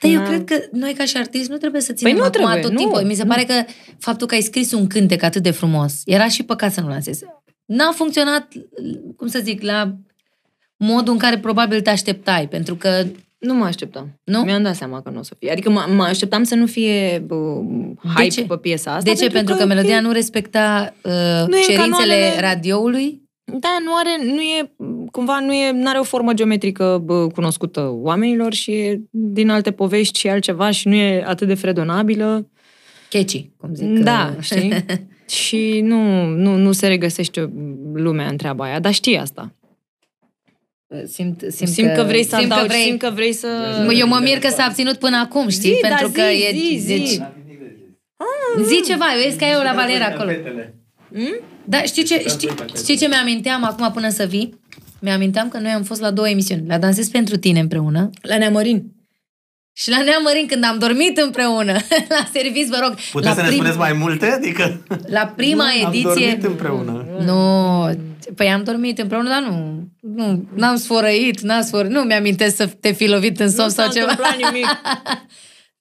Dar 0.00 0.10
eu 0.10 0.20
n-am- 0.20 0.26
cred 0.26 0.44
că 0.44 0.64
noi 0.72 0.92
ca 0.92 1.04
și 1.04 1.16
artiști 1.16 1.50
nu 1.50 1.56
trebuie 1.56 1.80
să 1.80 1.92
ținem 1.92 2.12
Păi 2.12 2.20
nu 2.20 2.26
acum 2.26 2.40
trebuie, 2.40 2.62
tot 2.62 2.70
nu, 2.70 2.78
timpul. 2.78 3.02
Mi 3.02 3.14
se 3.14 3.22
nu. 3.22 3.28
pare 3.28 3.44
că 3.44 3.64
faptul 3.98 4.26
că 4.26 4.34
ai 4.34 4.40
scris 4.40 4.72
un 4.72 4.86
cântec 4.86 5.22
atât 5.22 5.42
de 5.42 5.50
frumos, 5.50 6.02
era 6.04 6.28
și 6.28 6.42
păcat 6.42 6.72
să 6.72 6.80
nu 6.80 6.88
lansezi. 6.88 7.24
N-a 7.64 7.92
funcționat, 7.94 8.48
cum 9.16 9.26
să 9.26 9.40
zic, 9.42 9.62
la 9.62 9.94
modul 10.76 11.12
în 11.12 11.18
care 11.18 11.38
probabil 11.38 11.80
te 11.80 11.90
așteptai, 11.90 12.48
pentru 12.48 12.76
că 12.76 13.06
Nu 13.44 13.54
mă 13.54 13.64
așteptam. 13.64 14.20
Nu? 14.24 14.40
Mi-am 14.40 14.62
dat 14.62 14.74
seama 14.74 15.02
că 15.02 15.10
nu 15.10 15.18
o 15.18 15.22
să 15.22 15.34
fie. 15.38 15.50
Adică 15.50 15.70
mă, 15.70 15.86
mă 15.94 16.02
așteptam 16.02 16.42
să 16.42 16.54
nu 16.54 16.66
fie 16.66 17.26
uh, 17.28 17.64
hype 18.16 18.28
ce? 18.28 18.44
pe 18.44 18.56
piesa 18.56 18.94
asta. 18.94 19.10
de 19.10 19.16
ce? 19.16 19.30
Pentru 19.30 19.54
că, 19.54 19.66
melodia 19.66 20.00
nu 20.00 20.12
respecta 20.12 20.94
uh, 21.02 21.12
Nu 21.46 21.56
e 21.56 21.64
în 21.68 21.74
cerințele 21.74 21.76
canoanele- 21.76 22.40
radioului. 22.40 23.22
Da, 23.44 23.76
nu 23.84 23.90
are, 23.96 24.34
nu 24.34 24.40
e, 24.40 24.72
cumva 25.10 25.40
nu 25.40 25.52
e, 25.52 25.70
nu 25.72 25.88
are 25.88 25.98
o 25.98 26.02
formă 26.02 26.32
geometrică 26.32 27.00
bă, 27.04 27.26
cunoscută 27.26 27.90
oamenilor 27.92 28.52
și 28.52 28.70
e 28.70 29.00
din 29.10 29.50
alte 29.50 29.70
povești 29.70 30.18
și 30.18 30.28
altceva 30.28 30.70
și 30.70 30.88
nu 30.88 30.94
e 30.94 31.24
atât 31.26 31.46
de 31.46 31.54
fredonabilă. 31.54 32.48
Catchy, 33.10 33.50
cum 33.56 33.74
zic. 33.74 33.98
Da, 33.98 34.34
uh, 34.36 34.42
știi? 34.42 34.72
și 35.40 35.80
nu, 35.84 36.26
nu, 36.26 36.56
nu 36.56 36.72
se 36.72 36.86
regăsește 36.86 37.52
lumea 37.94 38.26
în 38.26 38.36
treaba 38.36 38.64
aia, 38.64 38.80
dar 38.80 38.92
știi 38.92 39.18
asta. 39.18 39.54
Simt, 40.88 41.40
simt, 41.40 41.52
Simt, 41.52 41.68
simt 41.68 41.92
că, 41.94 42.02
vrei 42.02 42.24
să 42.24 42.36
simt 42.38 42.48
că 42.48 42.54
adaugi, 42.54 42.72
vrei, 42.72 42.84
simt 42.84 42.98
că 42.98 43.10
vrei 43.14 43.32
să... 43.32 43.48
Mă, 43.86 43.92
Eu 43.92 44.06
mă 44.06 44.18
mir 44.22 44.38
că 44.38 44.48
s-a 44.48 44.64
abținut 44.64 44.96
până 44.96 45.16
acum, 45.16 45.48
știi? 45.48 45.72
Zi, 45.72 45.78
pentru 45.80 46.08
da, 46.08 46.22
că 46.22 46.28
zi, 46.28 46.42
e... 46.42 46.50
zi, 46.52 46.78
zi. 46.78 46.86
Deci, 46.86 48.66
zi 48.66 48.82
ceva, 48.86 49.04
eu 49.14 49.22
vezi 49.22 49.38
că 49.38 49.44
eu 49.44 49.62
la 49.62 49.72
Valera 49.74 50.04
acolo. 50.04 50.30
Hmm? 51.12 51.40
Da, 51.64 51.82
știi 51.82 52.04
ce, 52.04 52.24
știi, 52.28 52.48
știi 52.76 52.96
ce 52.96 53.08
mi-aminteam 53.08 53.64
acum 53.64 53.90
până 53.92 54.08
să 54.08 54.24
vii? 54.24 54.62
mi-aminteam 55.04 55.48
că 55.48 55.58
noi 55.58 55.70
am 55.70 55.82
fost 55.82 56.00
la 56.00 56.10
două 56.10 56.28
emisiuni. 56.28 56.66
La 56.66 56.78
Dansez 56.78 57.08
pentru 57.08 57.36
tine 57.36 57.60
împreună 57.60 58.10
La 58.22 58.38
Neamărin. 58.38 58.92
Și 59.76 59.90
la 59.90 60.02
Neamărin 60.02 60.46
când 60.46 60.64
am 60.64 60.78
dormit 60.78 61.18
împreună. 61.18 61.72
la 62.16 62.28
serviciu, 62.32 62.68
vă 62.70 62.78
rog. 62.82 62.94
Puteți 63.12 63.36
la 63.36 63.42
să 63.42 63.50
ne 63.50 63.54
spuneți 63.54 63.76
mai 63.78 63.92
multe? 63.92 64.26
Adică... 64.26 64.82
La 65.06 65.32
prima 65.36 65.64
Nu, 65.64 65.88
ediție... 65.88 66.08
Am 66.08 66.14
dormit 66.18 66.44
împreună. 66.44 67.06
Nu, 67.24 67.90
păi 68.34 68.46
am 68.48 68.62
dormit 68.64 68.98
împreună, 68.98 69.28
dar 69.28 69.42
nu, 69.42 69.82
nu 70.00 70.44
n-am 70.54 70.76
sfărăit, 70.76 71.40
n-am 71.40 71.62
sfărăit, 71.62 71.92
nu 71.92 72.00
mi-amintesc 72.00 72.56
să 72.56 72.66
te 72.66 72.92
fi 72.92 73.06
lovit 73.08 73.40
în 73.40 73.50
somn 73.50 73.64
Nu 73.68 73.72
sau 73.72 73.86
s-a 73.86 73.92
ceva. 73.92 74.10
întâmplat 74.10 74.52
nimic. 74.52 74.66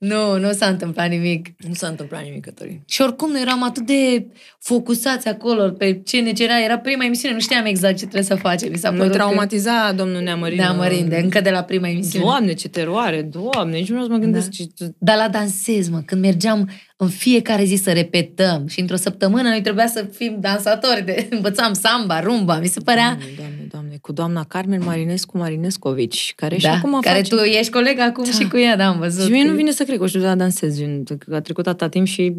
Nu, 0.03 0.37
nu 0.39 0.51
s-a 0.51 0.65
întâmplat 0.65 1.09
nimic. 1.09 1.47
Nu 1.67 1.73
s-a 1.73 1.87
întâmplat 1.87 2.23
nimic, 2.23 2.41
Cătălin. 2.45 2.81
Și 2.85 3.01
oricum 3.01 3.31
noi 3.31 3.41
eram 3.41 3.63
atât 3.63 3.85
de 3.85 4.25
focusați 4.59 5.27
acolo 5.27 5.69
pe 5.69 6.01
ce 6.05 6.19
ne 6.19 6.31
cerea. 6.31 6.59
Era 6.63 6.77
prima 6.77 7.03
emisiune, 7.05 7.33
nu 7.33 7.39
știam 7.39 7.65
exact 7.65 7.93
ce 7.97 8.01
trebuie 8.03 8.23
să 8.23 8.35
facem. 8.35 8.71
Mi 8.71 8.77
s-a 8.77 8.89
Mă 8.91 8.97
părut 8.97 9.11
că- 9.11 9.17
traumatiza 9.17 9.91
domnul 9.95 10.21
Neamărin. 10.21 10.57
Neamărin, 10.57 11.09
de 11.09 11.15
încă 11.17 11.41
de 11.41 11.49
la 11.49 11.61
prima 11.63 11.87
emisiune. 11.89 12.25
Doamne, 12.25 12.53
ce 12.53 12.69
teroare, 12.69 13.21
doamne, 13.21 13.77
nici 13.77 13.87
nu 13.89 13.93
vreau 13.93 14.05
să 14.05 14.11
mă 14.11 14.17
gândesc. 14.19 14.49
Da. 14.49 14.63
Ce... 14.85 14.91
Dar 14.97 15.17
la 15.17 15.29
dansez, 15.29 15.89
mă, 15.89 16.01
când 16.05 16.21
mergeam 16.21 16.69
în 17.03 17.09
fiecare 17.09 17.63
zi 17.63 17.75
să 17.75 17.91
repetăm 17.91 18.67
și 18.67 18.79
într-o 18.79 18.95
săptămână 18.95 19.49
noi 19.49 19.61
trebuia 19.61 19.87
să 19.87 20.03
fim 20.11 20.37
dansatori, 20.39 21.01
de 21.05 21.27
învățam 21.35 21.73
samba, 21.73 22.19
rumba, 22.19 22.59
mi 22.59 22.67
se 22.67 22.79
părea... 22.79 23.07
Doamne, 23.07 23.33
doamne, 23.37 23.67
doamne, 23.71 23.97
cu 24.01 24.11
doamna 24.11 24.43
Carmen 24.43 24.81
Marinescu 24.83 25.37
Marinescovici, 25.37 26.33
care 26.35 26.55
și 26.57 26.63
Da, 26.63 26.71
acum 26.71 26.99
care 26.99 27.15
face... 27.15 27.35
tu 27.35 27.41
ești 27.41 27.71
coleg 27.71 27.99
acum 27.99 28.23
Da. 28.23 28.31
și 28.31 28.47
cu 28.47 28.57
ea, 28.57 28.75
da, 28.75 28.87
am 28.87 28.99
văzut. 28.99 29.25
Și 29.25 29.31
mie 29.31 29.43
nu 29.43 29.53
vine 29.53 29.71
să 29.71 29.83
cred 29.83 29.97
că 29.97 30.03
o 30.03 30.07
știu 30.07 30.19
de 30.19 30.25
la 30.25 30.35
dansez, 30.35 30.77
gen, 30.77 31.03
că 31.03 31.35
a 31.35 31.39
trecut 31.39 31.67
atâta 31.67 31.89
timp 31.89 32.07
și 32.07 32.33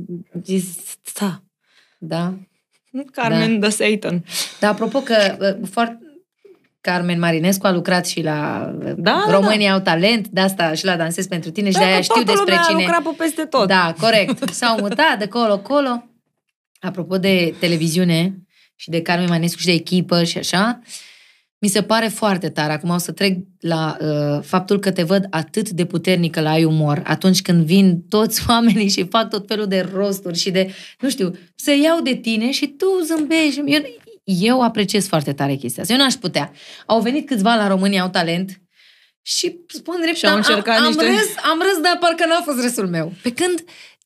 zis, 0.44 0.64
da, 1.18 1.42
Da. 1.98 2.34
Carmen 3.12 3.58
da. 3.58 3.68
the 3.68 3.84
Satan. 3.90 4.24
Dar 4.60 4.70
apropo 4.70 4.98
că 4.98 5.36
uh, 5.60 5.68
foarte... 5.70 5.98
Carmen 6.84 7.18
Marinescu 7.18 7.66
a 7.66 7.72
lucrat 7.72 8.06
și 8.06 8.22
la 8.22 8.70
uh, 8.78 8.92
Da, 8.96 9.24
da, 9.26 9.32
România 9.32 9.72
au 9.72 9.80
talent, 9.80 10.28
de 10.28 10.40
asta 10.40 10.74
și 10.74 10.84
la 10.84 10.96
Dansez 10.96 11.26
pentru 11.26 11.50
tine 11.50 11.66
și 11.70 11.72
Da, 11.72 11.78
de 11.78 11.84
aia 11.84 11.96
că 11.96 12.02
știu 12.02 12.14
toată 12.14 12.30
despre 12.30 12.50
lumea 12.54 12.66
cine. 12.68 12.82
a 12.82 12.86
lucrat 12.86 13.02
pe 13.02 13.22
peste 13.22 13.44
tot. 13.44 13.66
Da, 13.68 13.94
corect. 14.00 14.48
S-au 14.48 14.78
mutat 14.80 15.18
de 15.18 15.26
colo, 15.26 15.58
colo. 15.58 16.04
Apropo 16.80 17.18
de 17.18 17.54
televiziune 17.60 18.34
și 18.76 18.90
de 18.90 19.02
Carmen 19.02 19.28
Manescu 19.28 19.58
și 19.58 19.66
de 19.66 19.72
echipă 19.72 20.24
și 20.24 20.38
așa, 20.38 20.80
mi 21.58 21.68
se 21.68 21.82
pare 21.82 22.08
foarte 22.08 22.48
tare. 22.48 22.72
Acum 22.72 22.90
o 22.90 22.98
să 22.98 23.12
trec 23.12 23.38
la 23.60 23.96
uh, 24.00 24.42
faptul 24.42 24.78
că 24.78 24.90
te 24.90 25.02
văd 25.02 25.26
atât 25.30 25.70
de 25.70 25.84
puternică 25.84 26.40
la 26.40 26.50
ai 26.50 26.64
umor 26.64 27.02
atunci 27.04 27.42
când 27.42 27.64
vin 27.64 28.02
toți 28.08 28.42
oamenii 28.48 28.88
și 28.88 29.06
fac 29.08 29.30
tot 29.30 29.44
felul 29.46 29.66
de 29.66 29.88
rosturi 29.94 30.38
și 30.38 30.50
de, 30.50 30.70
nu 31.00 31.08
știu, 31.08 31.30
să 31.54 31.74
iau 31.82 32.00
de 32.00 32.14
tine 32.14 32.50
și 32.50 32.66
tu 32.66 32.86
zâmbești. 33.04 33.62
Eu, 33.66 33.80
eu 34.24 34.62
apreciez 34.62 35.06
foarte 35.06 35.32
tare 35.32 35.54
chestia 35.54 35.82
asta. 35.82 35.94
Eu 35.94 36.00
n-aș 36.00 36.14
putea. 36.14 36.52
Au 36.86 37.00
venit 37.00 37.26
câțiva 37.26 37.54
la 37.54 37.66
România, 37.68 38.02
au 38.02 38.08
talent 38.08 38.60
și 39.22 39.56
spun 39.66 39.96
drept, 40.00 40.16
Și 40.16 40.24
au 40.26 40.30
am- 40.30 40.36
încercat 40.36 40.78
am, 40.78 40.84
niște- 40.86 41.04
am 41.04 41.10
râs, 41.10 41.28
am 41.52 41.58
râs, 41.62 41.80
dar 41.82 41.96
parcă 42.00 42.24
n-a 42.26 42.40
fost 42.44 42.60
râsul 42.62 42.88
meu. 42.88 43.12
Pe 43.22 43.32
când 43.32 43.64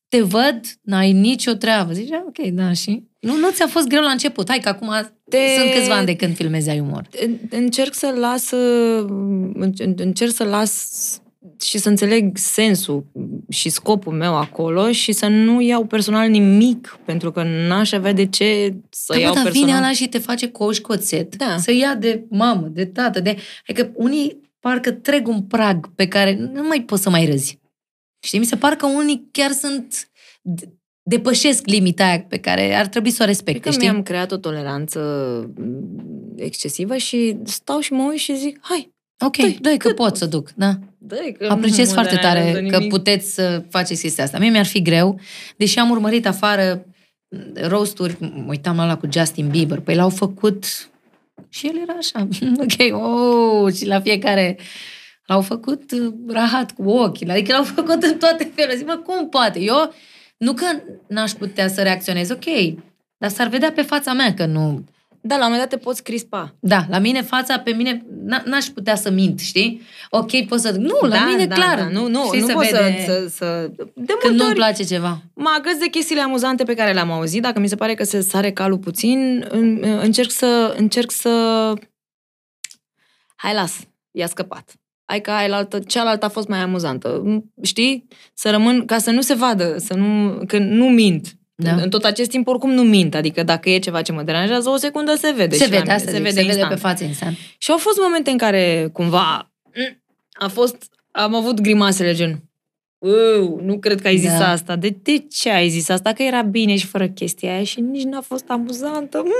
te 0.08 0.20
văd, 0.22 0.60
n-ai 0.82 1.12
nicio 1.12 1.52
treabă. 1.52 1.92
Zici, 1.92 2.12
"Ah, 2.12 2.22
ok, 2.26 2.46
da, 2.46 2.72
și... 2.72 3.02
Nu, 3.20 3.36
nu 3.36 3.50
ți-a 3.50 3.66
fost 3.66 3.86
greu 3.86 4.02
la 4.02 4.10
început. 4.10 4.48
Hai 4.48 4.58
că 4.58 4.68
acum 4.68 4.88
Te- 5.30 5.38
sunt 5.58 5.72
câțiva 5.72 5.94
ani 5.94 6.06
de 6.06 6.16
când 6.16 6.34
filmezi 6.36 6.68
ai 6.70 6.80
umor. 6.80 7.08
În- 7.24 7.38
Încerc 7.50 7.94
să 7.94 8.14
las, 8.18 8.50
uh, 8.50 9.04
în- 9.54 9.94
încerc 9.96 10.32
să 10.32 10.44
las 10.44 10.88
și 11.60 11.78
să 11.78 11.88
înțeleg 11.88 12.36
sensul 12.36 13.04
și 13.48 13.68
scopul 13.68 14.12
meu 14.12 14.36
acolo 14.36 14.92
și 14.92 15.12
să 15.12 15.26
nu 15.26 15.60
iau 15.60 15.84
personal 15.84 16.28
nimic, 16.28 16.98
pentru 17.04 17.32
că 17.32 17.42
n-aș 17.42 17.92
avea 17.92 18.12
de 18.12 18.26
ce 18.26 18.74
să 18.90 19.12
Da, 19.12 19.18
iau 19.18 19.28
bă, 19.28 19.34
dar 19.34 19.44
personal. 19.44 19.66
vine 19.66 19.78
ăla 19.78 19.92
și 19.92 20.08
te 20.08 20.18
face 20.18 20.50
coș 20.50 20.78
coțet. 20.78 21.36
Da. 21.36 21.56
Să 21.58 21.72
ia 21.72 21.94
de 21.94 22.24
mamă, 22.30 22.66
de 22.66 22.84
tată, 22.84 23.20
de... 23.20 23.36
Adică 23.66 23.92
unii 23.94 24.40
parcă 24.60 24.90
trec 24.92 25.28
un 25.28 25.42
prag 25.42 25.94
pe 25.94 26.08
care 26.08 26.34
nu 26.52 26.62
mai 26.62 26.82
poți 26.82 27.02
să 27.02 27.10
mai 27.10 27.26
râzi. 27.26 27.58
Știi? 28.20 28.38
Mi 28.38 28.44
se 28.44 28.56
par 28.56 28.74
că 28.74 28.86
unii 28.86 29.28
chiar 29.30 29.50
sunt... 29.50 30.10
depășesc 31.02 31.66
limita 31.66 32.04
aia 32.04 32.20
pe 32.28 32.38
care 32.38 32.74
ar 32.74 32.86
trebui 32.86 33.10
să 33.10 33.16
o 33.20 33.24
Cred 33.24 33.36
respecte, 33.36 33.60
că 33.60 33.70
știi? 33.70 33.88
mi-am 33.88 34.02
creat 34.02 34.32
o 34.32 34.36
toleranță 34.36 35.00
mm, 35.56 36.32
excesivă 36.36 36.96
și 36.96 37.36
stau 37.44 37.80
și 37.80 37.92
mă 37.92 38.02
uit 38.02 38.18
și 38.18 38.36
zic, 38.36 38.58
hai, 38.62 38.92
Ok, 39.20 39.36
Dă-i, 39.36 39.58
dă 39.60 39.68
că 39.68 39.76
cât 39.76 39.96
pot 39.96 40.16
să 40.16 40.26
duc, 40.26 40.50
da. 40.54 40.78
dă 40.98 41.34
că 41.38 41.46
Apreciez 41.50 41.88
nu 41.88 41.94
mă 41.94 42.00
foarte 42.00 42.16
tare 42.16 42.38
deranjează 42.38 42.70
că 42.70 42.76
nimic. 42.76 42.92
puteți 42.92 43.34
să 43.34 43.62
faceți 43.70 44.02
chestia 44.02 44.24
asta. 44.24 44.38
Mie 44.38 44.50
mi-ar 44.50 44.66
fi 44.66 44.82
greu, 44.82 45.20
deși 45.56 45.78
am 45.78 45.90
urmărit 45.90 46.26
afară 46.26 46.86
roasturi, 47.54 48.16
mă 48.20 48.44
uitam 48.48 48.76
la 48.76 48.82
ăla 48.82 48.96
cu 48.96 49.08
Justin 49.12 49.48
Bieber, 49.48 49.80
păi 49.80 49.94
l-au 49.94 50.08
făcut 50.08 50.64
și 51.48 51.66
el 51.66 51.76
era 51.82 51.92
așa, 51.98 52.28
ok, 52.64 53.02
oh, 53.02 53.74
și 53.74 53.86
la 53.86 54.00
fiecare 54.00 54.58
l-au 55.26 55.40
făcut 55.40 55.92
uh, 55.92 56.14
rahat 56.28 56.72
cu 56.72 56.90
ochii, 56.90 57.28
adică 57.28 57.52
l-au 57.52 57.64
făcut 57.76 58.02
în 58.02 58.18
toate 58.18 58.50
felurile. 58.54 58.78
Zic, 58.78 58.86
mă, 58.86 58.96
cum 58.96 59.28
poate? 59.28 59.60
Eu, 59.60 59.94
nu 60.36 60.52
că 60.52 60.66
n-aș 61.08 61.30
putea 61.30 61.68
să 61.68 61.82
reacționez, 61.82 62.30
ok, 62.30 62.74
dar 63.16 63.30
s-ar 63.30 63.48
vedea 63.48 63.72
pe 63.72 63.82
fața 63.82 64.12
mea 64.12 64.34
că 64.34 64.46
nu, 64.46 64.84
Da, 65.28 65.36
la 65.36 65.44
un 65.46 65.50
moment 65.52 65.70
dat 65.70 65.78
te 65.78 65.84
poți 65.84 66.02
crispa. 66.02 66.54
da, 66.60 66.84
la 66.88 66.98
mine 66.98 67.22
fața, 67.22 67.58
pe 67.58 67.70
mine, 67.70 68.06
n- 68.26 68.42
n-aș 68.44 68.64
putea 68.64 68.94
să 68.94 69.10
mint, 69.10 69.40
știi? 69.40 69.80
Ok, 70.10 70.46
pot 70.46 70.60
să... 70.60 70.70
Nu, 70.70 70.96
la 71.00 71.08
da, 71.08 71.24
mine 71.24 71.46
da, 71.46 71.54
clar. 71.54 71.78
Da, 71.78 71.88
nu, 71.88 72.08
nu, 72.08 72.24
știi, 72.26 72.40
nu 72.40 72.46
se 72.46 72.52
poți 72.52 72.70
vede 72.70 73.02
să, 73.06 73.12
să, 73.12 73.28
să... 73.28 73.70
De 73.76 73.82
Când 73.94 74.08
multe 74.08 74.28
nu-mi 74.28 74.42
ori 74.42 74.54
place 74.54 74.84
ceva. 74.84 75.22
mă 75.34 75.54
agăț 75.58 75.76
de 75.78 75.86
chestiile 75.86 76.20
amuzante 76.22 76.64
pe 76.64 76.74
care 76.74 76.92
le-am 76.92 77.10
auzit. 77.10 77.42
Dacă 77.42 77.60
mi 77.60 77.68
se 77.68 77.76
pare 77.76 77.94
că 77.94 78.04
se 78.04 78.20
sare 78.20 78.52
calul 78.52 78.78
puțin, 78.78 79.46
în- 79.50 79.82
încerc 80.02 80.30
să... 80.30 80.74
Încerc 80.78 81.10
să... 81.10 81.72
Hai, 83.36 83.54
las, 83.54 83.76
i-a 84.10 84.26
scăpat. 84.26 84.74
Hai 85.04 85.20
că 85.20 85.30
ailaltă, 85.30 85.78
cealaltă 85.78 86.24
a 86.24 86.28
fost 86.28 86.48
mai 86.48 86.58
amuzantă. 86.58 87.22
Știi? 87.62 88.06
Să 88.34 88.50
rămân, 88.50 88.84
ca 88.84 88.98
să 88.98 89.10
nu 89.10 89.20
se 89.20 89.34
vadă, 89.34 89.78
să 89.78 89.94
nu, 89.94 90.38
că 90.46 90.58
nu 90.58 90.88
mint. 90.88 91.32
Da. 91.62 91.74
În 91.74 91.90
tot 91.90 92.04
acest 92.04 92.30
timp 92.30 92.46
oricum 92.46 92.70
nu 92.70 92.82
mint, 92.82 93.14
adică 93.14 93.42
dacă 93.42 93.70
e 93.70 93.78
ceva 93.78 94.02
ce 94.02 94.12
mă 94.12 94.22
deranjează, 94.22 94.68
o 94.68 94.76
secundă 94.76 95.14
se 95.14 95.32
vede. 95.36 95.56
se 95.56 95.64
și 95.64 95.70
la 95.70 95.76
vede, 95.76 95.82
mine, 95.82 95.94
asta 95.94 96.10
se, 96.10 96.16
vede, 96.16 96.28
se 96.28 96.34
vede 96.34 96.46
instant. 96.46 96.68
pe 96.74 96.76
față 96.80 97.04
instant. 97.04 97.36
Și 97.58 97.70
au 97.70 97.76
fost 97.76 97.98
momente 97.98 98.30
în 98.30 98.36
care, 98.38 98.88
cumva, 98.92 99.50
a 100.32 100.48
fost, 100.48 100.76
am 101.10 101.34
avut 101.34 101.60
grimasele 101.60 102.14
gen, 102.14 102.42
Uu, 102.98 103.60
nu 103.62 103.78
cred 103.78 104.00
că 104.00 104.06
ai 104.06 104.16
zis 104.16 104.38
Da. 104.38 104.50
asta. 104.50 104.76
De, 104.76 104.96
de 105.02 105.18
ce 105.30 105.50
ai 105.50 105.68
zis 105.68 105.88
asta? 105.88 106.12
Că 106.12 106.22
era 106.22 106.42
bine 106.42 106.76
și 106.76 106.86
fără 106.86 107.08
chestia 107.08 107.52
aia 107.54 107.64
și 107.64 107.80
nici 107.80 108.02
n-a 108.02 108.20
fost 108.20 108.44
amuzantă. 108.48 109.22
Mm. 109.24 109.30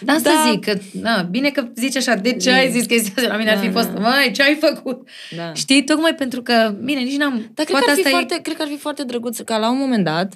Da, 0.00 0.12
asta 0.12 0.30
Da. 0.44 0.50
zic, 0.50 0.64
că, 0.64 0.78
na, 1.00 1.22
bine 1.22 1.50
că 1.50 1.64
zici 1.74 1.96
așa, 1.96 2.14
de 2.14 2.32
ce 2.32 2.50
ai 2.50 2.70
zis 2.70 2.86
chestia 2.86 3.12
asta? 3.16 3.28
La 3.30 3.36
mine 3.36 3.50
ar 3.50 3.56
Da, 3.56 3.62
fi 3.62 3.70
fost, 3.70 3.88
da. 3.88 4.00
măi, 4.00 4.32
ce 4.32 4.42
ai 4.42 4.58
făcut? 4.60 5.08
Da. 5.36 5.52
Știi, 5.54 5.84
tocmai 5.84 6.14
pentru 6.14 6.42
că, 6.42 6.74
bine, 6.82 7.00
nici 7.00 7.16
n-am... 7.16 7.32
Dar 7.54 7.64
cred 7.66 7.66
poate 7.66 7.84
că, 7.84 7.90
ar 7.90 7.96
fi 7.96 8.00
asta 8.00 8.08
e- 8.08 8.12
foarte, 8.12 8.38
cred 8.42 8.56
că 8.56 8.62
ar 8.62 8.68
fi 8.68 8.76
foarte 8.76 9.04
drăguț 9.04 9.38
ca 9.40 9.58
la 9.58 9.70
un 9.70 9.78
moment 9.78 10.04
dat, 10.04 10.32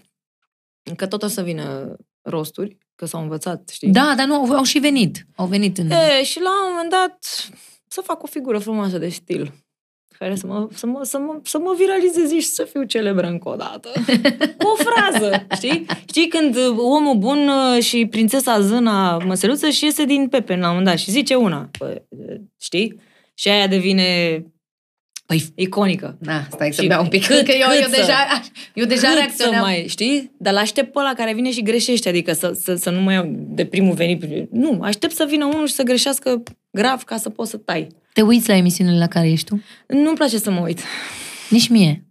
că 0.96 1.06
tot 1.06 1.22
o 1.22 1.26
să 1.26 1.42
vină 1.42 1.96
rosturi, 2.22 2.76
că 2.94 3.06
s-au 3.06 3.22
învățat, 3.22 3.68
știi? 3.68 3.90
Da, 3.90 4.14
dar 4.16 4.26
nu, 4.26 4.34
au, 4.34 4.52
au 4.52 4.62
și 4.62 4.78
venit. 4.78 5.26
Au 5.36 5.46
venit 5.46 5.78
în... 5.78 5.90
E, 5.90 6.22
și 6.24 6.40
la 6.40 6.50
un 6.64 6.70
moment 6.70 6.90
dat 6.90 7.48
să 7.88 8.00
fac 8.00 8.22
o 8.22 8.26
figură 8.26 8.58
frumoasă 8.58 8.98
de 8.98 9.08
stil 9.08 9.66
care 10.18 10.34
să 10.34 10.46
mă, 10.46 10.68
să 10.72 10.86
mă, 10.86 11.02
să 11.02 11.18
mă, 11.18 11.40
să 11.42 11.58
mă 11.58 11.74
viralizeze 11.78 12.40
și 12.40 12.46
să 12.46 12.64
fiu 12.64 12.82
celebră 12.82 13.26
încă 13.26 13.48
o 13.48 13.54
dată. 13.54 13.88
Cu 14.58 14.66
o 14.66 14.74
frază, 14.74 15.46
știi? 15.56 15.86
Știi 16.08 16.28
când 16.28 16.56
uh, 16.56 16.76
omul 16.78 17.14
bun 17.14 17.48
uh, 17.48 17.82
și 17.82 18.06
prințesa 18.06 18.60
zâna 18.60 19.18
măseluță 19.18 19.68
și 19.68 19.84
iese 19.84 20.04
din 20.04 20.28
pepen 20.28 20.60
la 20.60 20.66
un 20.66 20.70
moment 20.70 20.86
dat 20.86 20.98
și 20.98 21.10
zice 21.10 21.34
una. 21.34 21.68
Păi, 21.78 22.02
uh, 22.08 22.40
știi? 22.60 23.00
Și 23.34 23.48
aia 23.48 23.66
devine 23.66 24.42
Păi, 25.26 25.44
iconică. 25.54 26.16
na, 26.20 26.46
stai 26.50 26.72
să 26.72 26.80
Și 26.82 26.86
beau 26.88 27.02
un 27.02 27.08
pic, 27.08 27.26
cât- 27.26 27.44
că 27.44 27.52
eu, 27.52 27.68
cât 27.68 27.80
eu 27.82 27.88
să- 27.88 27.96
deja, 27.96 28.42
eu 28.74 28.84
deja 28.84 29.06
Cât 29.08 29.16
reacționam. 29.16 29.54
Să 29.54 29.60
mai, 29.60 29.84
știi? 29.88 30.30
Dar 30.38 30.52
l-aștept 30.52 30.92
pe 30.92 30.98
ăla 30.98 31.12
care 31.14 31.34
vine 31.34 31.50
și 31.50 31.62
greșește, 31.62 32.08
adică 32.08 32.32
să, 32.32 32.58
să, 32.62 32.74
să 32.74 32.90
nu 32.90 33.00
mai 33.00 33.14
iau 33.14 33.24
de 33.48 33.64
primul 33.66 33.94
venit. 33.94 34.50
Nu, 34.50 34.78
aștept 34.82 35.14
să 35.14 35.26
vină 35.28 35.44
unul 35.44 35.66
și 35.66 35.72
să 35.74 35.82
greșească 35.82 36.42
grav 36.70 37.02
ca 37.02 37.16
să 37.16 37.30
pot 37.30 37.48
să 37.48 37.56
tai. 37.56 37.86
Te 38.12 38.22
uiți 38.22 38.48
la 38.48 38.54
emisiunile 38.54 38.98
la 38.98 39.06
care 39.06 39.30
ești 39.30 39.46
tu? 39.46 39.62
Nu-mi 39.86 40.16
place 40.16 40.38
să 40.38 40.50
mă 40.50 40.60
uit. 40.60 40.80
Nici 41.50 41.68
mie. 41.68 42.04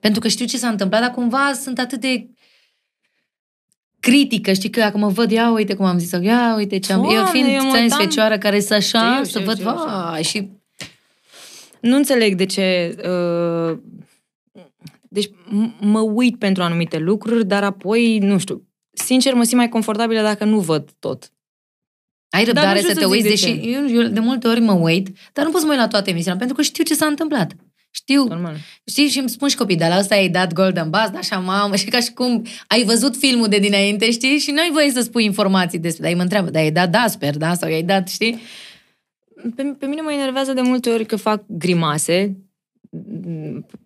Pentru 0.00 0.20
că 0.20 0.28
știu 0.28 0.46
ce 0.46 0.56
s-a 0.58 0.68
întâmplat, 0.68 1.00
dar 1.00 1.10
cumva 1.10 1.52
sunt 1.62 1.78
atât 1.78 2.00
de 2.00 2.26
critică, 4.00 4.52
știi 4.52 4.70
că 4.70 4.80
dacă 4.80 4.98
mă 4.98 5.08
văd, 5.08 5.30
ia 5.30 5.50
uite 5.50 5.74
cum 5.74 5.84
am 5.86 5.98
zis, 5.98 6.08
sau 6.08 6.22
ia 6.22 6.54
uite 6.56 6.78
ce 6.78 6.92
am... 6.92 7.04
eu 7.04 7.10
Doamne, 7.10 7.30
fiind 7.30 7.48
eu 7.48 7.64
mă 7.64 7.70
țări 7.70 7.82
uitam- 7.82 7.98
fecioară 7.98 8.38
care 8.38 8.60
să 8.60 8.74
așa, 8.74 9.10
Știu, 9.12 9.24
să 9.24 9.28
știu, 9.28 9.40
văd, 9.44 9.56
știu, 9.58 9.70
știu. 9.70 9.84
vai, 9.86 10.22
și 10.22 10.48
Nu 11.80 11.96
înțeleg 11.96 12.34
de 12.34 12.46
ce... 12.46 12.96
Uh, 13.04 13.78
deci 15.10 15.28
m- 15.28 15.78
mă 15.80 16.00
uit 16.00 16.38
pentru 16.38 16.62
anumite 16.62 16.98
lucruri, 16.98 17.46
dar 17.46 17.64
apoi, 17.64 18.18
nu 18.18 18.38
știu, 18.38 18.66
sincer 18.90 19.34
mă 19.34 19.42
simt 19.42 19.56
mai 19.56 19.68
confortabilă 19.68 20.22
dacă 20.22 20.44
nu 20.44 20.60
văd 20.60 20.90
tot. 20.98 21.32
ai 22.30 22.44
Dar 22.44 22.54
răbdare 22.54 22.80
nu 22.80 22.88
știu 22.88 22.88
să 22.88 23.00
să 23.00 23.00
te 23.00 23.14
zic 23.14 23.14
uiți, 23.14 23.22
de 23.22 23.28
deși 23.28 23.72
eu, 23.72 24.02
eu 24.02 24.08
de 24.08 24.20
multe 24.20 24.48
ori 24.48 24.60
mă 24.60 24.72
uit, 24.72 25.08
dar 25.32 25.44
nu 25.44 25.50
pot 25.50 25.60
să 25.60 25.66
mă 25.66 25.72
uit 25.72 25.80
la 25.80 25.88
toate 25.88 26.10
emisiunile, 26.10 26.38
pentru 26.38 26.56
că 26.56 26.62
știu 26.62 26.84
ce 26.84 26.94
s-a 26.94 27.06
întâmplat. 27.06 27.52
Știu, 27.90 28.24
Normal. 28.24 28.56
știi, 28.86 29.08
și 29.08 29.18
îmi 29.18 29.28
spun 29.28 29.48
și 29.48 29.56
copiii, 29.56 29.78
dar 29.78 29.88
la 29.88 29.98
ăsta 29.98 30.14
ai 30.14 30.28
dat 30.28 30.52
Golden 30.52 30.90
Buzz, 30.90 31.10
așa, 31.16 31.38
mamă, 31.38 31.76
și 31.76 31.84
ca 31.84 32.00
și 32.00 32.12
cum 32.12 32.46
ai 32.66 32.84
văzut 32.84 33.16
filmul 33.16 33.48
de 33.48 33.58
dinainte, 33.58 34.10
știi, 34.10 34.38
și 34.38 34.50
n-ai 34.50 34.70
voie 34.72 34.90
să 34.90 35.00
spui 35.00 35.24
informații 35.24 35.78
despre, 35.78 36.02
dar 36.02 36.10
ei 36.10 36.16
mă 36.16 36.22
întreabă, 36.22 36.50
dar 36.50 36.62
ai 36.62 36.70
dat 36.70 36.90
Dasper, 36.90 37.36
da, 37.36 37.54
sau 37.54 37.68
i-ai 37.68 37.82
dat, 37.82 38.08
știi? 38.08 38.38
Pe, 39.56 39.62
pe 39.78 39.86
mine 39.86 40.00
mă 40.00 40.12
enervează 40.12 40.52
de 40.52 40.60
multe 40.60 40.90
ori 40.90 41.04
că 41.06 41.16
fac 41.16 41.42
grimase 41.46 42.36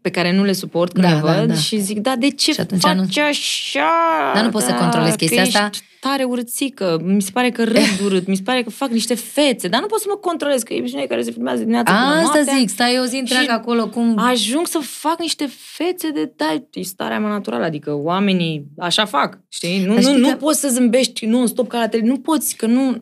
pe 0.00 0.10
care 0.10 0.32
nu 0.36 0.44
le 0.44 0.52
suport 0.52 0.92
când 0.92 1.04
Da, 1.06 1.12
le 1.14 1.20
da, 1.20 1.38
văd 1.38 1.48
da. 1.48 1.54
și 1.54 1.78
zic, 1.80 1.98
da, 1.98 2.16
de 2.16 2.30
ce 2.30 2.52
Și 2.52 2.60
atunci 2.60 2.80
faci 2.80 2.94
nu- 3.16 3.22
așa? 3.28 3.90
Dar 4.34 4.44
nu 4.44 4.50
poți 4.50 4.64
să 4.64 4.70
Da, 4.70 4.76
controlezi 4.78 5.16
chestia 5.16 5.42
că 5.42 5.48
asta. 5.48 5.68
ești 5.72 5.84
tare 6.00 6.24
urțică, 6.24 7.00
mi 7.04 7.22
se 7.22 7.30
pare 7.32 7.50
că 7.50 7.64
râd 7.64 8.00
urât, 8.04 8.26
mi 8.26 8.36
se 8.36 8.42
pare 8.42 8.62
că 8.62 8.70
fac 8.70 8.90
niște 8.90 9.14
fețe, 9.14 9.68
dar 9.68 9.80
nu 9.80 9.86
pot 9.86 10.00
să 10.00 10.06
mă 10.08 10.16
controlez, 10.16 10.62
că 10.62 10.74
e 10.74 10.82
cineva 10.84 11.06
care 11.06 11.22
se 11.22 11.30
filmează 11.30 11.58
dimineața 11.60 11.92
până 11.92 12.04
Asta 12.20 12.20
noaptea. 12.34 12.54
zic, 12.58 12.68
stai 12.68 12.98
o 13.02 13.04
zi 13.04 13.16
întreagă 13.16 13.44
Și 13.44 13.50
acolo, 13.50 13.88
cum... 13.88 14.14
Ajung 14.18 14.66
să 14.66 14.78
fac 14.82 15.18
niște 15.20 15.48
fețe 15.50 16.10
de, 16.10 16.32
da, 16.36 16.62
e 16.72 16.82
starea 16.82 17.20
mea 17.20 17.28
naturală, 17.30 17.64
adică 17.64 17.92
oamenii 17.94 18.64
așa 18.78 19.04
fac, 19.04 19.38
știi? 19.48 19.78
Nu, 19.84 19.94
Dar 19.94 20.02
nu, 20.02 20.08
știi 20.08 20.20
nu 20.20 20.28
că- 20.28 20.34
poți 20.36 20.60
să 20.60 20.68
zâmbești 20.68 21.26
nu 21.26 21.46
stop 21.46 21.68
ca 21.68 21.78
la 21.78 21.88
tele, 21.88 22.06
nu 22.06 22.18
poți, 22.18 22.56
că 22.56 22.66
nu... 22.66 22.98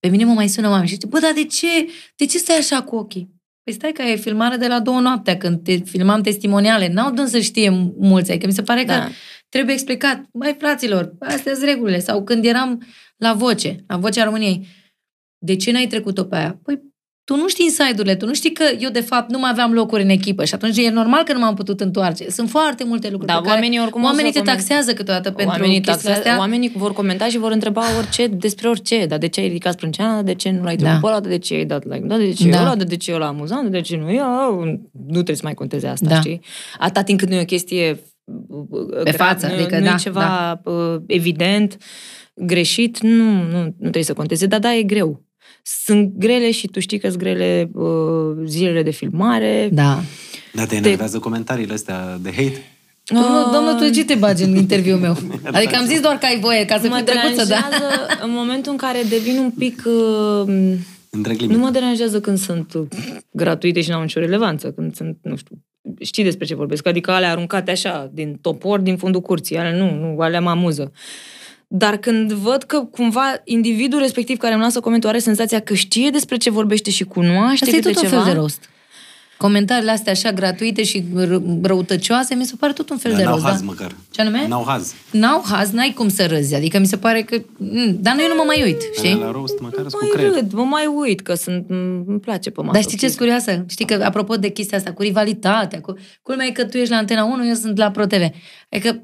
Pe 0.00 0.08
mine 0.08 0.24
mă 0.24 0.32
mai 0.32 0.48
sună 0.48 0.68
oameni 0.68 0.88
și 0.88 0.94
zice, 0.94 1.06
bă, 1.06 1.18
dar 1.18 1.32
de 1.32 1.44
ce, 1.44 1.66
de 2.16 2.26
ce 2.26 2.38
stai 2.38 2.56
așa 2.56 2.82
cu 2.82 2.96
ochii? 2.96 3.34
Păi 3.62 3.72
stai 3.74 3.92
că 3.92 4.02
e 4.02 4.16
filmare 4.16 4.56
de 4.56 4.66
la 4.66 4.80
două 4.80 5.00
noaptea, 5.00 5.36
când 5.36 5.64
te 5.64 5.76
filmam 5.76 6.22
testimoniale. 6.22 6.88
N-au 6.88 7.12
dând 7.12 7.28
să 7.28 7.38
știe 7.40 7.70
mulți, 7.98 8.30
adică 8.30 8.46
mi 8.46 8.52
se 8.52 8.62
pare 8.62 8.80
că 8.80 8.92
Da. 8.92 9.08
trebuie 9.48 9.74
explicat. 9.74 10.24
Mai 10.32 10.56
fraților, 10.58 11.14
astea 11.20 11.54
sunt 11.54 11.66
regulile. 11.66 11.98
Sau 11.98 12.24
când 12.24 12.44
eram 12.44 12.82
la 13.16 13.32
Voce, 13.34 13.84
la 13.86 13.96
Vocea 13.96 14.24
României, 14.24 14.66
de 15.38 15.56
ce 15.56 15.72
n-ai 15.72 15.86
trecut-o 15.86 16.24
pe 16.24 16.36
aia? 16.36 16.60
Păi 16.62 16.80
tu 17.26 17.36
nu 17.36 17.48
știi 17.48 17.64
inside-urile, 17.64 18.14
tu 18.16 18.26
nu 18.26 18.34
știi 18.34 18.52
că 18.52 18.64
eu 18.78 18.90
de 18.90 19.00
fapt 19.00 19.30
nu 19.30 19.38
mai 19.38 19.50
aveam 19.52 19.72
locuri 19.72 20.02
în 20.02 20.08
echipă 20.08 20.44
și 20.44 20.54
atunci 20.54 20.76
e 20.78 20.90
normal 20.90 21.22
că 21.22 21.32
nu 21.32 21.38
m-am 21.38 21.54
putut 21.54 21.80
întoarce. 21.80 22.30
Sunt 22.30 22.48
foarte 22.50 22.84
multe 22.84 23.08
lucruri 23.10 23.32
Da, 23.32 23.38
pe 23.38 23.42
care 23.42 23.54
oamenii 23.54 23.80
oricum 23.80 24.02
o 24.02 24.04
oamenii 24.04 24.32
să 24.32 24.38
te 24.38 24.44
coment- 24.44 24.56
taxează 24.56 24.92
câteodată 24.92 25.30
pentru 25.30 25.54
oamenii, 25.54 25.80
chestiile 25.80 25.92
taxează, 25.94 26.18
astea. 26.18 26.38
oamenii 26.38 26.72
vor 26.76 26.92
comenta 26.92 27.26
și 27.28 27.38
vor 27.38 27.50
întreba 27.50 27.82
orice 27.98 28.26
despre 28.26 28.68
orice. 28.68 29.06
Dar 29.06 29.18
de 29.18 29.26
ce 29.28 29.40
ai 29.40 29.46
ridicat 29.46 29.72
sprânceana? 29.72 30.22
De 30.22 30.34
ce 30.34 30.50
nu 30.50 30.62
l-ai 30.62 30.76
trecut 30.76 30.94
Da. 30.94 31.00
pe 31.00 31.06
ăla? 31.06 31.20
De 31.20 31.38
ce 31.38 31.54
ai 31.54 31.64
dat 31.64 31.84
like? 31.84 32.06
Da, 32.06 32.16
de 32.16 32.32
ce 32.32 32.48
Da. 32.48 32.56
da. 32.56 32.62
ăla? 32.62 32.74
De 32.74 32.96
ce 32.96 33.12
ăla 33.14 33.26
amuzant? 33.26 33.70
De 33.70 33.80
ce 33.80 33.96
nu? 33.96 34.12
Eu, 34.12 34.64
nu 35.06 35.12
trebuie 35.12 35.36
să 35.36 35.42
mai 35.44 35.54
conteze 35.54 35.86
asta, 35.86 36.08
Da. 36.08 36.20
știi? 36.20 36.40
Atâta 36.78 37.02
timp 37.02 37.18
cât 37.18 37.28
nu 37.28 37.34
e 37.34 37.40
o 37.40 37.44
chestie 37.44 38.00
Pe 39.04 39.10
față, 39.10 39.46
nu, 39.46 39.52
adică 39.54 39.78
nu 39.78 39.84
da, 39.84 39.92
e 39.92 39.96
ceva 39.96 40.60
da. 40.64 41.02
evident, 41.06 41.76
greșit, 42.34 43.00
nu, 43.00 43.24
nu, 43.42 43.58
nu 43.62 43.72
trebuie 43.78 44.02
să 44.04 44.12
conteze. 44.12 44.46
Dar 44.46 44.60
da, 44.60 44.74
e 44.74 44.82
greu. 44.82 45.24
Sunt 45.68 46.12
grele 46.16 46.50
și 46.50 46.66
tu 46.66 46.80
știi 46.80 46.98
că 46.98 47.08
sunt 47.08 47.20
grele 47.20 47.70
uh, 47.72 48.36
zilele 48.44 48.82
de 48.82 48.90
filmare. 48.90 49.68
Da. 49.72 50.02
Da, 50.52 50.64
te 50.66 50.76
enervează 50.76 51.18
comentariile 51.18 51.72
astea 51.72 52.18
de 52.22 52.30
hate? 52.30 52.62
Domnul, 53.04 53.50
domnul, 53.52 53.72
tu 53.72 53.84
de 53.84 53.90
ce 53.90 54.04
te 54.04 54.14
bagi 54.14 54.42
în 54.42 54.56
interviul 54.56 54.98
meu? 54.98 55.16
Adică 55.52 55.76
am 55.76 55.86
zis 55.86 56.00
doar 56.00 56.18
că 56.18 56.26
ai 56.26 56.38
voie, 56.40 56.64
ca 56.64 56.78
să 56.78 56.88
mă 56.88 56.94
fii 56.94 57.04
drăguță, 57.04 57.44
da? 57.44 57.44
deranjează 57.44 58.06
în 58.22 58.30
momentul 58.30 58.72
în 58.72 58.78
care 58.78 59.02
devin 59.08 59.38
un 59.38 59.50
pic... 59.50 59.82
Uh, 59.86 60.74
Întreg 61.10 61.40
nu 61.40 61.46
limit. 61.46 61.62
mă 61.62 61.70
deranjează 61.70 62.20
când 62.20 62.38
sunt 62.38 62.74
uh, 62.74 62.86
gratuite 63.30 63.80
și 63.80 63.90
n-au 63.90 64.00
nicio 64.00 64.20
relevanță, 64.20 64.72
când 64.72 64.94
sunt, 64.94 65.18
nu 65.22 65.36
știu, 65.36 65.56
știi 66.00 66.24
despre 66.24 66.46
ce 66.46 66.54
vorbesc, 66.54 66.86
adică 66.86 67.10
alea 67.10 67.30
aruncate 67.30 67.70
așa, 67.70 68.10
din 68.12 68.38
topor, 68.40 68.80
din 68.80 68.96
fundul 68.96 69.20
curții, 69.20 69.56
alea 69.56 69.72
nu, 69.72 69.90
nu, 69.94 70.20
alea 70.20 70.40
mă 70.40 70.50
amuză. 70.50 70.92
Dar 71.68 71.96
când 71.96 72.32
văd 72.32 72.62
că 72.62 72.78
cumva 72.78 73.40
individul 73.44 73.98
respectiv 73.98 74.36
care 74.38 74.54
îmi 74.54 74.62
lasă 74.62 74.80
comentul 74.80 75.08
are 75.08 75.18
senzația 75.18 75.60
că 75.60 75.74
știe 75.74 76.10
despre 76.10 76.36
ce 76.36 76.50
vorbește 76.50 76.90
și 76.90 77.04
cunoaște 77.04 77.64
Asta 77.64 77.76
e 77.76 77.80
câte 77.80 77.92
tot 77.92 78.02
un 78.02 78.08
ceva, 78.08 78.22
fel 78.22 78.32
de 78.32 78.38
rost. 78.38 78.68
Comentariile 79.38 79.90
astea 79.90 80.12
așa 80.12 80.32
gratuite 80.32 80.82
și 80.82 81.00
ră- 81.00 81.60
răutăcioase, 81.62 82.34
mi 82.34 82.44
se 82.44 82.54
pare 82.58 82.72
tot 82.72 82.90
un 82.90 82.96
fel 82.96 83.10
Dar 83.10 83.20
de 83.20 83.26
n-au 83.26 83.34
rost. 83.34 83.46
haz 83.46 83.58
da? 83.58 83.64
măcar. 83.64 83.94
Ce 84.10 84.20
anume? 84.20 84.46
N-au 84.48 84.64
haz. 84.66 84.94
N-au 85.10 85.42
haz, 85.50 85.70
n-ai 85.70 85.92
cum 85.96 86.08
să 86.08 86.26
râzi. 86.26 86.54
Adică 86.54 86.78
mi 86.78 86.86
se 86.86 86.96
pare 86.96 87.22
că... 87.22 87.36
Mm, 87.56 87.98
dar 88.00 88.16
eu 88.20 88.28
nu 88.28 88.34
mă 88.36 88.42
mai 88.46 88.62
uit, 88.64 88.76
Alea 88.80 88.90
știi? 88.96 89.14
La 89.24 89.30
roast 89.30 89.60
măcar 89.60 89.78
sunt 89.80 89.92
cu 89.92 89.98
mai 90.00 90.10
creier. 90.12 90.32
râd, 90.32 90.52
mă 90.52 90.62
mai 90.64 90.86
uit, 90.86 91.20
că 91.20 91.34
sunt, 91.34 91.64
îmi 92.06 92.20
place 92.20 92.50
pe 92.50 92.60
masă. 92.60 92.72
Dar 92.72 92.82
știi 92.82 92.98
ce 92.98 93.06
sunt 93.06 93.18
curioasă? 93.18 93.64
Știi 93.68 93.84
că, 93.84 94.02
apropo 94.04 94.36
de 94.36 94.48
chestia 94.48 94.78
asta, 94.78 94.92
cu 94.92 95.02
rivalitatea, 95.02 95.80
cu... 95.80 95.94
culmea 96.22 96.46
e 96.46 96.50
că 96.50 96.64
tu 96.64 96.76
ești 96.76 96.90
la 96.90 96.96
Antena 96.96 97.24
1, 97.24 97.46
eu 97.46 97.54
sunt 97.54 97.76
la 97.78 97.90
ProTV. 97.90 98.22
Adică 98.70 99.02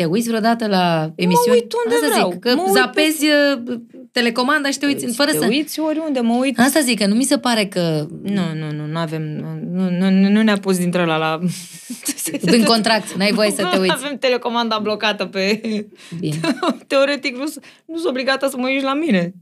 te 0.00 0.06
uiți 0.06 0.28
vreodată 0.28 0.66
la 0.66 1.12
emisiuni? 1.14 1.56
uit 1.56 1.72
unde 1.84 1.94
Asta 1.94 2.08
vreau. 2.12 2.30
Zic, 2.30 2.40
că 2.40 2.54
Mă 2.54 2.62
uit 2.66 2.72
zapezi 2.72 3.24
uh, 3.26 3.80
telecomanda 4.12 4.70
și 4.70 4.78
te 4.78 4.86
uiți, 4.86 5.14
fără 5.14 5.30
te 5.30 5.36
să... 5.38 5.46
uiți 5.48 5.80
oriunde, 5.80 6.20
mă 6.20 6.34
uit 6.34 6.58
Asta 6.58 6.80
zic, 6.80 6.98
că 6.98 7.06
nu 7.06 7.14
mi 7.14 7.24
se 7.24 7.38
pare 7.38 7.64
că 7.66 8.06
Nu, 8.22 8.42
nu, 8.54 8.70
nu, 8.76 8.86
nu 8.86 8.98
avem, 8.98 9.22
nu, 9.22 9.46
nu, 9.90 10.10
nu, 10.10 10.28
nu 10.28 10.42
ne-a 10.42 10.56
pus 10.56 10.78
dintre 10.78 11.04
la 11.04 11.16
la... 11.16 11.38
în 12.40 12.62
contract 12.64 13.12
n-ai 13.12 13.32
voie 13.32 13.50
să 13.50 13.68
te 13.72 13.78
uiți. 13.80 13.92
Avem 13.92 14.16
telecomanda 14.18 14.78
blocată 14.78 15.24
pe... 15.24 15.60
Bine. 16.18 16.36
Teoretic 16.86 17.36
nu, 17.36 17.46
sunt- 17.46 17.64
nu 17.84 17.96
sunt 17.96 18.08
obligată 18.08 18.48
să 18.48 18.56
mă 18.56 18.66
uiți 18.68 18.84
la 18.84 18.94
mine. 18.94 19.32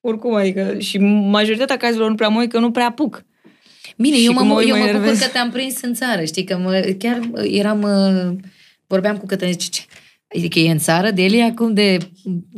Oricum, 0.00 0.34
adică, 0.34 0.74
și 0.78 0.98
majoritatea 1.30 1.76
cazurilor 1.76 2.08
nu 2.08 2.14
prea 2.14 2.28
mă 2.28 2.38
uit, 2.40 2.50
că 2.50 2.58
nu 2.58 2.70
prea 2.70 2.86
apuc. 2.86 3.24
Bine, 3.96 4.16
Și 4.16 4.24
eu 4.24 4.32
mă, 4.32 4.38
cum 4.38 4.48
mă 4.48 4.54
uit, 4.54 4.68
eu 4.68 4.74
mă 4.74 4.80
mă 4.80 4.86
bucur 4.86 4.96
enervez. 5.02 5.20
că 5.26 5.28
te-am 5.32 5.50
prins 5.50 5.80
în 5.82 5.94
țară, 5.94 6.24
știi, 6.24 6.44
că 6.44 6.56
mă, 6.58 6.94
chiar 6.98 7.20
eram, 7.42 7.82
uh, 7.82 8.36
vorbeam 8.86 9.16
cu 9.16 9.26
Cătălin, 9.26 9.52
zice, 9.52 9.68
ce? 9.70 9.82
Adică 10.36 10.58
e 10.58 10.70
în 10.70 10.78
țară, 10.78 11.10
de 11.10 11.22
el 11.22 11.50
acum 11.50 11.74
de 11.74 11.98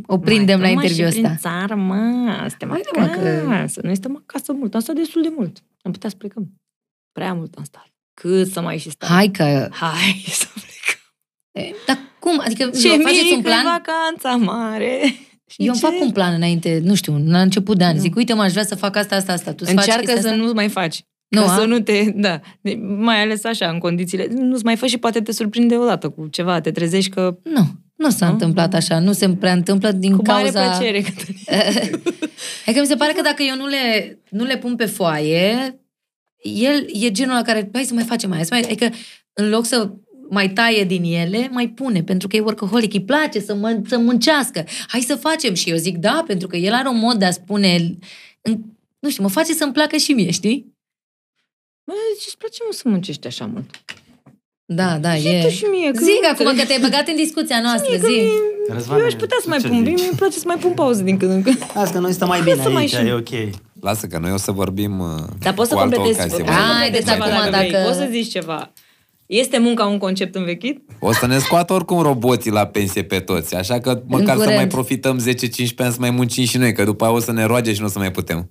o 0.07 0.19
prindem 0.19 0.61
la 0.61 0.65
Mai, 0.65 0.75
mă, 0.75 0.83
interviul 0.83 1.09
și 1.11 1.13
prin 1.13 1.25
ăsta. 1.25 1.49
țară, 1.49 1.75
mă, 1.75 2.37
suntem 2.49 2.69
Haide, 2.69 2.89
mă, 2.99 3.07
că- 3.07 3.45
acasă. 3.53 3.81
Noi 3.85 3.95
stăm 3.97 4.17
acasă 4.27 4.53
mult, 4.53 4.75
am 4.75 4.81
stat 4.81 4.95
destul 4.95 5.23
de 5.23 5.33
mult. 5.37 5.63
Am 5.83 5.93
putea 5.93 6.11
să 6.11 6.17
plecăm. 6.17 6.53
Prea 7.13 7.35
mult 7.35 7.55
am 7.55 7.65
stat. 7.65 7.87
Cât 8.21 8.49
să 8.51 8.61
mai 8.61 8.79
și 8.79 8.91
stau? 8.91 9.09
Hai 9.09 9.29
că... 9.31 9.69
Hai 9.73 10.25
să 10.43 10.47
plecăm. 10.55 11.01
e, 11.53 11.75
Dar 11.87 11.99
cum? 12.21 12.41
Adică 12.45 12.71
Ce 12.71 12.89
vă 12.89 13.03
faceți 13.03 13.23
mică 13.23 13.35
un 13.37 13.43
plan? 13.43 13.65
vacanța 13.65 14.37
mare. 14.37 15.01
Și 15.51 15.63
Eu 15.63 15.67
îmi 15.73 15.77
ce? 15.81 15.87
fac 15.87 15.95
un 16.01 16.11
plan 16.13 16.35
înainte, 16.35 16.81
nu 16.85 16.95
știu, 16.95 17.23
la 17.27 17.41
început 17.41 17.79
de 17.79 17.85
an. 17.85 17.99
Zic, 17.99 18.15
uite 18.17 18.33
mă, 18.33 18.43
aș 18.43 18.51
vrea 18.53 18.65
să 18.65 18.75
fac 18.75 18.97
asta, 18.97 19.17
asta, 19.17 19.33
asta. 19.33 19.53
Tu 19.53 19.65
faci 19.65 19.75
Încearcă 19.75 20.01
chestia 20.05 20.21
să 20.23 20.29
asta? 20.29 20.41
nu 20.41 20.53
mai 20.53 20.69
faci. 20.69 21.05
Nu, 21.33 21.41
Nu, 21.41 21.49
a? 21.49 21.55
să 21.55 21.65
nu 21.65 21.81
te, 21.81 22.11
da, 22.15 22.41
De- 22.61 22.75
mai 22.99 23.21
ales 23.23 23.45
așa, 23.45 23.69
în 23.69 23.79
condițiile, 23.79 24.27
nu-ți 24.31 24.65
mai 24.65 24.77
faci 24.77 24.89
și 24.89 24.99
poate 24.99 25.21
te 25.21 25.33
surprinde 25.33 25.77
odată 25.77 26.09
cu 26.09 26.27
ceva, 26.27 26.61
te 26.61 26.71
trezești 26.71 27.11
că 27.11 27.37
Nu, 27.43 27.63
nu 27.95 28.11
s-a 28.11 28.27
Nu? 28.27 28.33
întâmplat 28.33 28.75
așa. 28.75 28.99
Nu 28.99 29.13
se 29.13 29.29
prea 29.29 29.53
întâmplă 29.53 29.93
din 29.93 30.17
cu 30.17 30.23
mare 30.27 30.43
cauza... 30.51 30.71
plăcere. 30.71 31.01
Cătălin. 31.07 31.39
Adică 32.67 32.81
mi 32.81 32.87
se 32.87 32.95
pare 32.97 33.13
că 33.13 33.23
dacă 33.23 33.43
eu 33.43 33.57
nu 33.57 33.67
le, 33.67 34.19
nu 34.31 34.45
le 34.45 34.57
pun 34.59 34.77
pe 34.77 34.85
foaie, 34.85 35.81
el 36.43 36.87
e 36.93 37.11
genul 37.11 37.35
la 37.35 37.43
care, 37.43 37.71
hai 37.73 37.85
să 37.85 37.95
mai 37.95 38.05
facem 38.05 38.29
mai, 38.29 38.39
hai 38.39 38.47
să 38.47 38.55
mai 38.55 38.63
adică 38.63 38.97
în 39.33 39.49
loc 39.49 39.65
să 39.67 39.91
mai 40.31 40.51
taie 40.51 40.85
din 40.85 41.03
ele, 41.05 41.49
mai 41.53 41.69
pune, 41.69 42.03
pentru 42.03 42.29
că 42.29 42.37
e 42.37 42.41
workaholic, 42.41 42.93
îi 42.93 43.03
place 43.05 43.41
să, 43.41 43.55
mă, 43.55 43.81
să 43.89 43.99
muncească. 43.99 44.65
Hai 44.89 45.01
să 45.01 45.15
facem. 45.15 45.55
Și 45.55 45.71
eu 45.71 45.77
zic 45.77 45.97
da, 45.97 46.25
pentru 46.27 46.47
că 46.49 46.57
el 46.57 46.73
are 46.73 46.89
un 46.89 46.99
mod 46.99 47.19
de 47.19 47.25
a 47.25 47.31
spune, 47.31 47.99
în, 48.41 48.59
nu 48.99 49.11
știu, 49.11 49.23
mă 49.23 49.29
face 49.29 49.53
să-mi 49.53 49.73
placă 49.73 49.97
și 49.97 50.13
mie, 50.13 50.31
știi? 50.31 50.75
Bă, 51.87 51.93
ce-ți 52.21 52.37
place 52.39 52.59
mă 52.67 52.73
să 52.73 52.83
muncești 52.85 53.27
așa 53.27 53.47
mult? 53.53 53.71
Da, 54.65 54.99
da, 54.99 55.17
Zi 55.17 55.29
e... 55.29 55.43
tu 55.43 55.49
și 55.49 55.65
mie, 55.65 55.91
că 55.91 55.99
Zic 56.05 56.23
nu 56.23 56.29
acum 56.33 56.57
că 56.59 56.65
te-ai 56.67 56.81
băgat 56.81 57.09
în 57.09 57.17
discuția 57.17 57.61
noastră, 57.63 57.93
Că 57.99 58.07
zi. 58.07 58.13
mie, 58.13 58.29
Răzvan, 58.75 58.99
eu 58.99 59.05
aș 59.07 59.13
putea 59.13 59.37
să 59.43 59.49
mai 59.49 59.59
ce 59.59 59.69
pun, 59.69 59.77
zici? 59.77 59.95
mie 59.95 60.07
îmi 60.09 60.17
place 60.19 60.39
să 60.39 60.45
mai 60.47 60.57
pun 60.57 60.73
pauză 60.73 61.03
din 61.03 61.17
când 61.17 61.31
în 61.33 61.43
când. 61.43 61.59
Lasă 61.75 61.93
că 61.93 61.99
noi 61.99 62.13
stăm 62.13 62.29
mai 62.29 62.39
Hai 62.41 62.51
bine 62.51 62.63
să 62.63 62.71
mai 62.71 62.81
aici, 62.83 62.91
și- 62.95 63.07
e 63.07 63.13
ok. 63.13 63.51
Lasă 63.81 64.07
că 64.07 64.19
noi 64.19 64.33
o 64.33 64.37
să 64.37 64.53
vorbim 64.53 64.99
uh, 64.99 65.07
Dar 65.41 65.55
poți 65.55 65.69
să 65.69 65.75
cu 65.75 65.81
altă 65.81 65.95
completezi, 65.97 66.27
ocazie. 66.27 66.45
poți 66.45 66.57
să 66.57 66.61
Hai, 66.63 66.71
completezi 66.73 67.05
deci 67.05 67.13
ceva 67.15 67.25
acum 67.25 67.37
dacă, 67.51 67.57
vrei. 67.57 67.71
dacă- 67.71 67.85
Poți 67.85 67.99
să 67.99 68.09
zici 68.11 68.31
ceva. 68.31 68.73
Este 69.27 69.59
munca 69.59 69.87
un 69.87 69.99
concept 69.99 70.35
învechit? 70.35 70.81
O 71.01 71.13
să 71.13 71.27
ne 71.27 71.39
scoată 71.39 71.73
oricum 71.73 72.01
roboții 72.01 72.51
la 72.51 72.67
pensie 72.67 73.03
pe 73.05 73.19
toți, 73.21 73.55
așa 73.55 73.81
că 73.81 74.03
măcar 74.07 74.27
să 74.27 74.41
curând. 74.41 74.55
mai 74.57 74.67
profităm 74.67 75.19
10-15 75.19 75.23
ani 75.77 75.93
să 75.93 75.97
mai 76.01 76.11
muncim 76.11 76.45
și 76.45 76.57
noi, 76.59 76.73
că 76.73 76.85
după 76.85 77.05
aia 77.05 77.13
o 77.13 77.19
să 77.21 77.33
ne 77.33 77.45
roage 77.45 77.73
și 77.73 77.81
nu 77.81 77.87
o 77.87 77.89
să 77.89 77.99
mai 77.99 78.11
putem. 78.11 78.51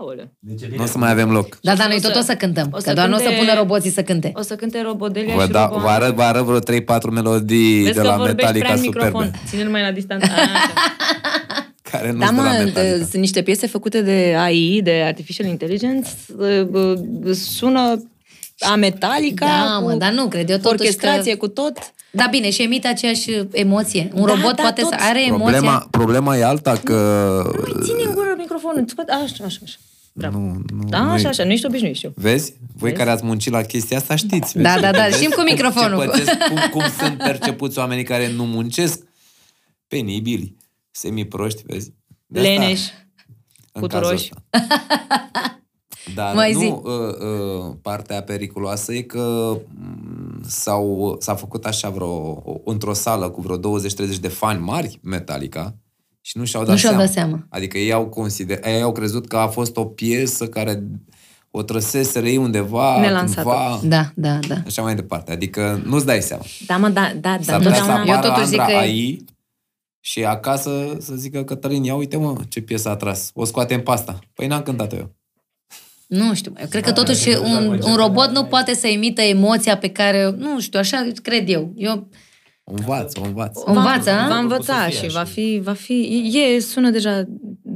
Aoleu. 0.00 0.32
Nu 0.76 0.82
o 0.82 0.86
să 0.86 0.98
mai 0.98 1.10
avem 1.10 1.30
loc. 1.30 1.58
Da, 1.60 1.74
dar 1.74 1.86
O 1.86 1.88
noi 1.88 2.00
să- 2.00 2.08
tot 2.08 2.16
o 2.16 2.24
să 2.24 2.34
cântăm, 2.34 2.68
o 2.70 2.76
că 2.76 2.80
să 2.80 2.92
doar 2.92 3.08
nu 3.08 3.14
o 3.14 3.18
să 3.18 3.22
cânte- 3.24 3.38
pună 3.38 3.54
roboții 3.54 3.90
să 3.90 4.02
cânte. 4.02 4.32
O 4.34 4.42
să 4.42 4.54
cânte 4.56 4.82
Robodelia 4.82 5.34
Vă, 5.34 5.42
și 5.42 5.48
da, 5.50 5.66
Robo 5.66 5.80
vă, 5.80 5.88
arăt, 5.88 6.14
vă 6.14 6.22
arăt 6.22 6.42
vreo 6.42 6.58
3-4 6.58 7.10
melodii 7.10 7.82
Vezi 7.82 7.94
de 7.94 8.00
că 8.00 8.06
la 8.06 8.16
vorbești 8.16 8.36
prea 8.36 8.50
Metallica 8.50 8.72
în 8.74 8.80
microfon. 8.80 9.10
superbe, 9.24 9.38
Ține-l 9.46 9.68
mai 9.68 9.80
la 9.82 9.90
distanță. 9.92 10.26
A, 10.30 10.34
așa. 10.42 10.72
care 11.90 12.12
nu 12.12 12.18
Da, 12.18 12.24
sunt 12.26 12.36
de 12.38 12.42
la 12.44 12.50
mă, 12.50 12.62
Metallica. 12.64 12.96
sunt 12.96 13.12
niște 13.12 13.42
piese 13.42 13.66
făcute 13.66 14.02
de 14.02 14.34
AI, 14.38 14.80
de 14.82 15.02
Artificial 15.06 15.46
Intelligence, 15.48 16.08
uh, 16.38 16.66
uh, 16.72 17.34
sună 17.34 18.02
a 18.58 18.74
Metallica, 18.74 19.46
Da, 19.46 19.78
cu 19.80 19.84
mă, 19.88 19.94
dar 19.94 20.12
nu 20.12 20.28
cred 20.28 20.50
eu 20.50 20.56
totuși 20.56 20.72
orchestrație 20.80 21.32
că... 21.32 21.38
cu 21.38 21.48
tot. 21.48 21.78
Da, 22.18 22.26
bine, 22.30 22.50
și 22.50 22.62
emite 22.62 22.88
aceeași 22.88 23.30
emoție. 23.52 24.10
Un 24.14 24.26
Da, 24.26 24.32
robot 24.34 24.56
da, 24.56 24.62
poate 24.62 24.80
tot. 24.80 24.90
să 24.90 24.96
are 25.00 25.24
emoție. 25.26 25.44
Problema, 25.52 25.86
problema 25.90 26.36
e 26.36 26.44
alta 26.44 26.72
că... 26.84 26.96
Mai 27.72 27.84
ține 27.84 28.02
în 28.06 28.14
gură 28.14 28.34
microfonul. 28.36 28.84
Scoate- 28.88 29.12
Așa, 29.12 29.44
așa, 29.44 29.58
așa. 29.62 29.76
Bravo. 30.12 30.38
Nu, 30.38 30.44
nu, 30.74 30.84
Da, 30.88 30.98
nu 31.02 31.10
e- 31.10 31.14
așa, 31.14 31.28
așa, 31.28 31.44
nu 31.44 31.50
ești 31.50 31.66
obișnuit, 31.66 31.96
știu. 31.96 32.12
Vezi? 32.16 32.52
Voi 32.76 32.88
Vezi? 32.90 32.94
care 32.94 33.10
ați 33.10 33.24
muncit 33.24 33.52
la 33.52 33.62
chestia 33.62 33.96
asta 33.96 34.16
știți. 34.16 34.56
Da, 34.58 34.70
vezi? 34.70 34.80
da, 34.82 34.90
da, 34.90 35.02
Vezi 35.04 35.16
știm 35.16 35.30
cu 35.30 35.34
cum- 35.36 35.44
microfonul. 35.44 36.00
Ce 36.00 36.06
pățesc, 36.08 36.30
cum, 36.48 36.58
cum 36.70 36.82
sunt 36.98 37.18
percepuți 37.18 37.78
oamenii 37.78 38.04
care 38.04 38.32
nu 38.32 38.44
muncesc? 38.44 39.00
Penibili, 39.88 40.56
semiproști, 40.90 41.62
vezi? 41.66 41.92
De 42.26 42.38
asta- 42.40 42.50
Leneși. 42.52 42.90
în 43.72 43.80
Cuturoși. 43.80 44.30
Cazul 46.14 46.20
ăsta. 46.20 46.22
Dar 46.22 46.34
Mai 46.34 46.52
nu, 46.52 46.58
zi. 46.58 46.66
uh, 46.66 47.68
uh, 47.68 47.74
partea 47.82 48.22
periculoasă 48.22 48.92
e 48.94 49.00
că 49.02 49.56
mm, 49.78 50.42
s-au, 50.46 51.16
s-a 51.20 51.34
făcut 51.34 51.64
așa 51.64 51.88
vreo, 51.90 52.08
o- 52.44 52.60
într-o 52.64 52.92
sală 52.92 53.28
cu 53.28 53.40
vreo 53.40 53.56
20-30 53.58 54.18
de 54.20 54.28
fani 54.28 54.60
mari 54.60 54.98
Metallica 55.02 55.74
Și 56.20 56.38
nu 56.38 56.44
și-au 56.44 56.62
dat, 56.62 56.70
Nu 56.72 56.76
și-au 56.78 56.90
seama. 56.92 57.04
dat 57.06 57.14
seama. 57.14 57.46
Adică 57.48 57.78
ei 57.78 57.92
au, 57.92 58.06
consider, 58.06 58.66
ei 58.66 58.82
au 58.82 58.92
crezut 58.92 59.26
că 59.26 59.36
a 59.36 59.46
fost 59.46 59.76
o 59.76 59.84
piesă 59.84 60.46
care 60.46 60.82
o 61.50 61.62
trăseseră 61.62 62.26
ei 62.26 62.36
undeva, 62.36 63.00
Nelansată. 63.00 63.40
cândva, 63.42 63.80
Da, 63.84 64.10
da, 64.14 64.38
da. 64.48 64.54
așa 64.66 64.82
mai 64.82 64.94
departe. 64.94 65.32
Adică 65.32 65.82
nu-ți 65.84 66.06
dai 66.06 66.22
seama. 66.22 66.42
Da, 66.66 66.76
mă, 66.76 66.88
da, 66.88 67.12
da, 67.20 67.36
da. 67.36 67.42
S-ar 67.42 67.56
putea 67.56 67.74
să 67.74 67.80
totdeauna- 67.80 68.04
Eu 68.06 68.14
apară 68.14 68.28
totuși 68.32 68.46
zic 68.48 68.58
Andra 68.60 68.74
că- 68.74 68.80
AI 68.80 69.24
și 70.00 70.24
acasă 70.24 70.96
să 71.00 71.14
zică 71.14 71.42
Cătălin, 71.44 71.84
ia 71.84 71.94
uite 71.94 72.16
mă 72.16 72.34
ce 72.48 72.60
piesă 72.60 72.88
a 72.88 72.96
tras. 72.96 73.30
O 73.34 73.44
scoatem 73.44 73.82
pe 73.82 73.90
asta. 73.90 74.18
Păi 74.34 74.46
n-am 74.46 74.62
cântat-o 74.62 74.96
eu. 74.96 75.10
Nu 76.08 76.34
știu, 76.34 76.52
eu 76.60 76.66
cred 76.70 76.82
că 76.82 76.92
totuși 76.92 77.28
un, 77.28 77.80
un 77.84 77.94
robot 77.96 78.30
nu 78.30 78.44
poate 78.44 78.74
să 78.74 78.86
emită 78.86 79.22
emoția 79.22 79.76
pe 79.76 79.88
care, 79.90 80.34
nu 80.38 80.60
știu, 80.60 80.78
așa 80.78 81.06
cred 81.22 81.48
eu. 81.48 81.72
Eu 81.76 82.08
O 82.64 82.72
învață, 82.76 83.20
o 83.22 83.26
învață. 83.26 83.62
o 83.66 83.70
învață, 83.72 84.10
Va 84.28 84.34
a? 84.34 84.38
învăța 84.38 84.74
Sofia 84.74 84.88
și 84.88 85.04
și- 85.04 85.12
va 85.14 85.22
fi, 85.24 85.60
va 85.62 85.72
fi, 85.72 86.30
e, 86.56 86.60
sună 86.60 86.90
deja... 86.90 87.24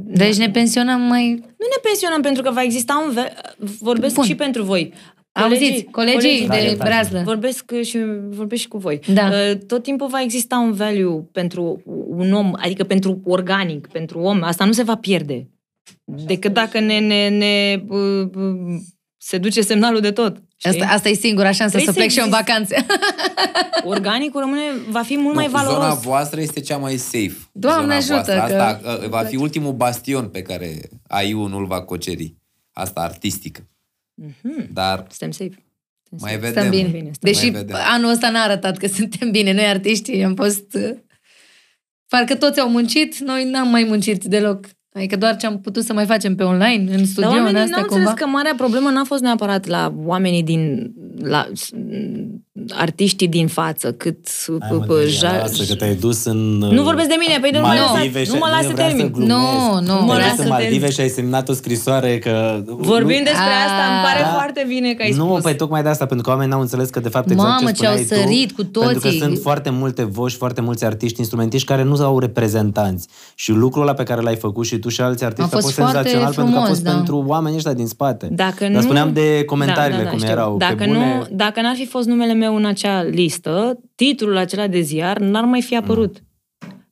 Deci 0.05 0.37
ne 0.37 0.49
pensionăm 0.49 1.01
mai... 1.01 1.29
Nu 1.31 1.65
ne 1.69 1.79
pensionăm 1.83 2.21
pentru 2.21 2.41
că 2.43 2.51
va 2.51 2.61
exista 2.63 3.03
un... 3.07 3.13
Ve- 3.13 3.33
vorbesc 3.79 4.15
Bun. 4.15 4.23
și 4.23 4.35
pentru 4.35 4.63
voi. 4.63 4.93
Auziți, 5.31 5.83
colegii 5.83 6.45
Tare, 6.47 6.59
de 6.61 6.65
tare. 6.75 6.89
breazlă. 6.89 7.21
Vorbesc 7.25 7.81
și, 7.81 7.97
vorbesc 8.29 8.61
și 8.61 8.67
cu 8.67 8.77
voi. 8.77 8.99
Da. 9.13 9.27
Uh, 9.29 9.57
Tot 9.67 9.83
timpul 9.83 10.07
va 10.07 10.21
exista 10.21 10.57
un 10.57 10.71
value 10.73 11.23
pentru 11.31 11.81
un 12.09 12.33
om, 12.33 12.51
adică 12.55 12.83
pentru 12.83 13.21
organic, 13.25 13.87
pentru 13.87 14.19
om. 14.19 14.43
Asta 14.43 14.65
nu 14.65 14.71
se 14.71 14.83
va 14.83 14.95
pierde. 14.95 15.47
Decât 16.05 16.53
dacă 16.53 16.79
ne, 16.79 16.99
ne, 16.99 17.27
ne 17.29 17.83
uh, 17.87 18.27
uh, 18.35 18.79
se 19.17 19.37
duce 19.37 19.61
semnalul 19.61 19.99
de 20.01 20.11
tot. 20.11 20.41
știi? 20.57 20.69
Asta, 20.81 20.93
asta 20.93 21.09
e 21.09 21.13
singura 21.13 21.51
șansă 21.51 21.77
să 21.77 21.83
Trebuie 21.83 21.93
să 21.93 21.99
plec 21.99 22.09
și 22.11 22.17
eu 22.19 22.25
în 22.25 22.31
existe. 22.31 22.51
vacanțe. 22.51 22.85
Organicul 23.95 24.39
rămâne, 24.39 24.61
va 24.89 25.01
fi 25.01 25.17
mult 25.17 25.35
mai 25.35 25.45
Nu, 25.45 25.51
valoros. 25.51 25.81
Zona 25.83 25.93
voastră 25.93 26.41
este 26.41 26.59
cea 26.59 26.77
mai 26.77 26.97
safe. 26.97 27.35
Doamne 27.51 27.99
Zona 27.99 28.17
ajută 28.19 28.33
voastră. 28.35 28.55
că- 28.57 28.63
Asta 28.63 28.99
uh, 29.03 29.09
va 29.09 29.23
fi 29.23 29.35
ultimul 29.35 29.73
bastion 29.73 30.27
pe 30.29 30.41
care 30.41 30.89
AI-ul 31.07 31.49
nu-l 31.49 31.65
va 31.65 31.81
coceri. 31.83 32.35
Asta 32.73 33.01
artistică. 33.01 33.67
Dar 34.73 35.05
Suntem 35.09 35.31
safe. 35.31 35.63
Suntem 36.09 36.27
mai 36.27 36.31
safe. 36.31 36.45
vedem. 36.45 36.61
Stăm 36.61 36.69
bine. 36.69 36.87
bine, 36.87 37.11
stăm 37.13 37.31
Deși 37.31 37.41
mai 37.49 37.51
vedem. 37.61 37.75
anul 37.87 38.09
ăsta 38.11 38.29
n-a 38.29 38.41
arătat 38.43 38.77
că 38.77 38.87
suntem 38.87 39.31
bine. 39.31 39.53
Noi 39.53 39.65
artiștii 39.65 40.23
am 40.23 40.35
fost... 40.35 40.73
uh, 40.73 40.89
Parcă 42.07 42.35
toți 42.35 42.59
au 42.59 42.69
muncit, 42.69 43.17
noi 43.17 43.43
n-am 43.49 43.67
mai 43.67 43.83
muncit 43.83 44.23
deloc. 44.23 44.65
Adică 44.93 45.17
doar 45.17 45.35
ce 45.35 45.45
am 45.45 45.59
putut 45.59 45.83
să 45.83 45.93
mai 45.93 46.05
facem 46.05 46.35
pe 46.35 46.43
online, 46.43 46.91
în 46.95 47.05
studio, 47.05 47.29
Dar 47.29 47.37
în 47.37 47.43
oamenii 47.43 47.59
astea 47.61 47.75
n-au 47.75 47.83
înțeles 47.83 48.05
cumva. 48.05 48.21
că 48.21 48.27
marea 48.27 48.53
problemă 48.57 48.89
n-a 48.89 49.03
fost 49.03 49.21
neapărat 49.21 49.67
la 49.67 49.93
oamenii 50.05 50.43
din... 50.43 50.91
la 51.21 51.47
s- 51.53 51.69
artiștii 52.71 53.27
din 53.27 53.47
față, 53.47 53.91
cât... 53.91 54.17
Hai, 54.59 54.69
p- 54.69 54.71
mă, 54.71 54.83
p- 54.85 54.87
Delia, 54.87 55.29
ja- 55.29 55.39
lasă 55.41 55.63
că 55.67 55.75
te-ai 55.75 55.95
dus 55.95 56.25
în... 56.25 56.37
Nu 56.57 56.83
vorbesc 56.83 57.07
de 57.07 57.15
mine, 57.19 57.37
păi 57.41 57.51
de- 57.51 57.59
Maldive 57.59 58.19
nu, 58.19 58.25
și- 58.25 58.31
nu 58.31 58.37
mă 58.37 58.47
las 58.51 58.61
să 58.65 58.71
vreau 58.73 58.87
termin. 58.87 59.11
glumesc. 59.11 59.37
Nu, 59.39 59.79
nu, 59.79 59.85
Te-ai 59.85 60.05
vreau 60.05 60.27
dus 60.29 60.35
să 60.35 60.41
în 60.41 60.47
Maldive 60.47 60.71
termin. 60.71 60.89
și 60.91 60.99
ai 61.01 61.07
semnat 61.09 61.49
o 61.49 61.53
scrisoare 61.53 62.19
că... 62.19 62.63
Vorbim 62.65 63.17
nu- 63.17 63.23
despre 63.23 63.53
A, 63.59 63.63
asta, 63.67 63.83
îmi 63.93 64.01
pare 64.07 64.21
da. 64.21 64.27
foarte 64.33 64.65
bine 64.67 64.93
că 64.93 65.01
ai 65.03 65.11
nu, 65.11 65.25
spus. 65.29 65.41
păi 65.41 65.55
tocmai 65.55 65.83
de 65.83 65.89
asta, 65.89 66.05
pentru 66.05 66.25
că 66.25 66.29
oamenii 66.31 66.51
n-au 66.51 66.61
înțeles 66.61 66.89
că 66.89 66.99
de 66.99 67.09
fapt 67.09 67.29
exact 67.31 67.49
Mamă, 67.49 67.71
ce 67.71 67.73
ce 67.81 67.87
au 67.87 67.95
spuneai 67.97 68.23
sărit 68.23 68.47
tu, 68.55 68.55
cu 68.55 68.63
Pentru 68.85 68.99
că 68.99 69.07
toții. 69.07 69.19
sunt 69.19 69.37
foarte 69.41 69.69
multe 69.69 70.03
voci, 70.03 70.33
foarte 70.33 70.61
mulți 70.61 70.85
artiști, 70.85 71.19
instrumentiști 71.19 71.67
care 71.67 71.83
nu 71.83 71.95
au 72.03 72.19
reprezentanți. 72.19 73.07
Și 73.35 73.51
lucrul 73.51 73.81
ăla 73.81 73.93
pe 73.93 74.03
care 74.03 74.21
l-ai 74.21 74.35
făcut 74.35 74.65
și 74.65 74.77
tu 74.77 74.89
și 74.89 75.01
alți 75.01 75.23
artiști 75.23 75.41
A 75.53 75.57
a 75.57 75.59
fost 75.59 75.63
fost, 75.63 75.75
foarte 75.75 75.95
senzațional 76.09 76.33
pentru 76.33 76.53
că 76.53 76.59
a 76.59 76.61
frumos, 76.61 76.69
fost 76.69 76.83
da. 76.83 76.91
pentru 76.91 77.23
oamenii 77.27 77.57
ăștia 77.57 77.73
din 77.73 77.87
spate. 77.87 78.27
Dacă 78.31 78.55
Dar 78.59 78.69
nu... 78.69 78.81
spuneam 78.81 79.13
de 79.13 79.43
comentariile 79.45 79.97
Da, 79.97 79.97
da, 79.97 80.03
da, 80.03 80.09
cum 80.09 80.19
știu. 80.19 80.31
erau. 80.31 80.57
Dacă, 80.57 80.75
pe 80.77 80.85
nu, 80.85 80.91
bune, 80.93 81.27
dacă 81.31 81.61
n-ar 81.61 81.75
fi 81.75 81.85
fost 81.85 82.07
numele 82.07 82.33
meu 82.33 82.52
în 82.55 82.65
acea 82.65 83.03
listă, 83.03 83.79
titlul 83.95 84.37
acela 84.37 84.67
de 84.67 84.79
ziar 84.79 85.19
n-ar 85.19 85.43
mai 85.43 85.61
fi 85.61 85.75
apărut. 85.75 86.23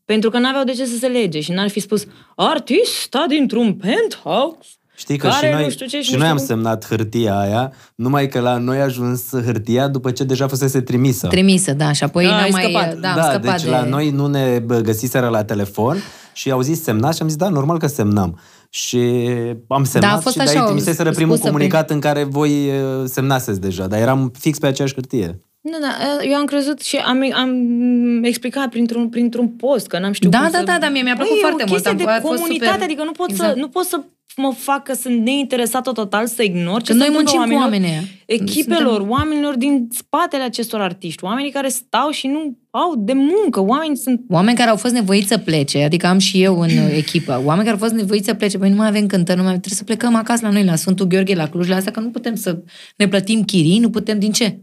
Pentru 0.05 0.29
că 0.29 0.37
n-aveau 0.37 0.63
de 0.63 0.71
ce 0.71 0.85
să 0.85 0.97
se 0.97 1.07
lege 1.07 1.39
și 1.39 1.51
n-ar 1.51 1.69
fi 1.69 1.79
spus 1.79 2.05
artista 2.35 3.25
dintr-un 3.29 3.73
penthouse. 3.73 4.69
Știi 4.95 5.17
că 5.17 5.27
care 5.27 5.47
și 5.47 5.53
noi, 5.53 5.63
nu 5.63 5.69
știu 5.69 5.85
ce 5.85 6.01
și 6.01 6.03
și 6.03 6.11
nu 6.11 6.17
noi 6.17 6.27
știu 6.27 6.39
am 6.39 6.45
cum. 6.45 6.45
semnat 6.45 6.87
hârtia 6.87 7.39
aia, 7.39 7.73
numai 7.95 8.27
că 8.27 8.39
la 8.39 8.57
noi 8.57 8.77
a 8.77 8.83
ajuns 8.83 9.29
hârtia 9.29 9.87
după 9.87 10.11
ce 10.11 10.23
deja 10.23 10.47
fusese 10.47 10.81
trimisă. 10.81 11.27
Trimisă, 11.27 11.73
da, 11.73 11.91
și 11.91 12.03
apoi 12.03 12.23
Da, 12.23 12.29
n-am 12.29 12.41
ai 12.41 12.49
mai... 12.49 12.63
scăpat. 12.63 12.97
Da, 12.97 13.09
am 13.09 13.15
da, 13.15 13.23
scăpat 13.23 13.51
deci 13.51 13.63
de... 13.63 13.69
la 13.69 13.83
noi 13.83 14.09
nu 14.09 14.27
ne 14.27 14.59
bă, 14.65 14.79
găsiseră 14.79 15.27
la 15.27 15.43
telefon 15.43 15.97
și 16.33 16.51
au 16.51 16.61
zis 16.61 16.83
semnat 16.83 17.15
și 17.15 17.21
am 17.21 17.27
zis, 17.27 17.37
da, 17.37 17.49
normal 17.49 17.77
că 17.77 17.87
semnăm. 17.87 18.39
Și 18.69 19.29
am 19.67 19.83
semnat 19.83 20.11
Da, 20.11 20.17
a 20.17 20.19
fost 20.19 20.35
și 20.35 20.43
de 20.43 20.49
așa, 20.49 20.59
aici 20.59 20.65
trimiseseră 20.65 21.11
primul 21.11 21.35
spusă 21.35 21.51
comunicat 21.51 21.89
în 21.89 21.99
care 21.99 22.23
voi 22.23 22.67
uh, 22.67 23.03
semnaseți 23.05 23.61
deja, 23.61 23.87
dar 23.87 23.99
eram 23.99 24.31
fix 24.39 24.57
pe 24.59 24.67
aceeași 24.67 24.93
hârtie. 24.93 25.39
Da, 25.61 25.77
da, 25.81 26.23
eu 26.23 26.35
am 26.35 26.45
crezut 26.45 26.81
și 26.81 26.95
am, 26.97 27.29
am 27.33 28.23
explicat 28.23 28.69
printr-un, 28.69 29.09
printr-un 29.09 29.47
post, 29.47 29.87
că 29.87 29.99
n-am 29.99 30.11
știut 30.11 30.31
Da, 30.31 30.37
cum 30.39 30.51
da, 30.51 30.57
să... 30.57 30.63
da, 30.63 30.77
da, 30.79 30.89
mie 30.89 31.01
mi-a 31.01 31.15
plăcut 31.15 31.31
Băi, 31.33 31.41
foarte 31.41 31.61
e 31.61 31.65
o 31.65 31.69
mult, 31.69 31.81
chestie 31.83 31.91
am- 31.91 31.97
de 31.97 32.03
a 32.17 32.21
fost 32.27 32.35
comunitate, 32.41 32.71
super. 32.71 32.83
adică 32.87 33.03
nu 33.03 33.11
pot, 33.11 33.29
Exact. 33.29 33.53
să, 33.53 33.59
nu 33.59 33.67
pot 33.67 33.85
să 33.85 34.01
mă 34.35 34.53
fac 34.57 34.83
că 34.83 34.93
sunt 34.93 35.21
neinteresată 35.21 35.91
total, 35.91 36.27
să 36.27 36.43
ignor 36.43 36.81
ce 36.81 36.91
Că 36.91 36.97
se 36.97 36.97
noi 36.97 37.07
întâmplă 37.07 37.17
muncim 37.17 37.33
cu 37.33 37.37
oamenilor, 37.39 37.63
oamenii 37.63 37.89
ăia. 37.89 38.01
echipelor, 38.25 38.93
Suntem- 38.93 39.09
oamenilor 39.09 39.55
din 39.55 39.87
spatele 39.91 40.43
acestor 40.43 40.81
artiști, 40.81 41.23
oamenii 41.23 41.51
care 41.51 41.67
stau 41.67 42.09
și 42.09 42.27
nu 42.27 42.57
au 42.69 42.95
de 42.97 43.13
muncă, 43.13 43.59
oameni 43.61 43.97
sunt... 43.97 44.21
Oameni 44.29 44.57
care 44.57 44.69
au 44.69 44.75
fost 44.75 44.93
nevoiți 44.93 45.27
să 45.27 45.37
plece, 45.37 45.83
adică 45.83 46.07
am 46.07 46.17
și 46.17 46.41
eu 46.43 46.59
în 46.59 46.69
uh, 46.69 46.95
echipă, 47.03 47.31
oameni 47.45 47.67
care 47.67 47.71
au 47.79 47.87
fost 47.87 47.93
nevoiți 47.93 48.25
să 48.25 48.33
plece, 48.33 48.57
păi 48.57 48.69
nu 48.69 48.75
mai 48.75 48.87
avem 48.87 49.05
cântări, 49.07 49.37
nu 49.37 49.43
mai 49.43 49.51
trebuie 49.51 49.77
să 49.77 49.83
plecăm 49.83 50.15
acasă 50.15 50.45
la 50.45 50.51
noi, 50.51 50.63
la 50.63 50.75
Sfântul 50.75 51.05
Gheorghe, 51.07 51.35
la 51.35 51.49
Cluj, 51.49 51.67
la 51.69 51.75
asta, 51.75 51.91
că 51.91 51.99
nu 51.99 52.09
putem 52.09 52.35
să 52.35 52.59
ne 52.97 53.07
plătim 53.07 53.43
chirii, 53.43 53.79
nu 53.79 53.89
putem 53.89 54.19
din 54.19 54.31
ce? 54.31 54.59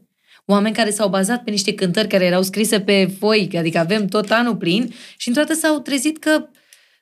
Oameni 0.50 0.74
care 0.74 0.90
s-au 0.90 1.08
bazat 1.08 1.42
pe 1.42 1.50
niște 1.50 1.74
cântări 1.74 2.08
care 2.08 2.24
erau 2.24 2.42
scrise 2.42 2.80
pe 2.80 3.14
foi, 3.18 3.50
adică 3.58 3.78
avem 3.78 4.06
tot 4.06 4.30
anul 4.30 4.56
plin 4.56 4.94
și 5.16 5.28
într-o 5.28 5.42
dată 5.42 5.58
s-au 5.60 5.78
trezit 5.78 6.18
că 6.18 6.48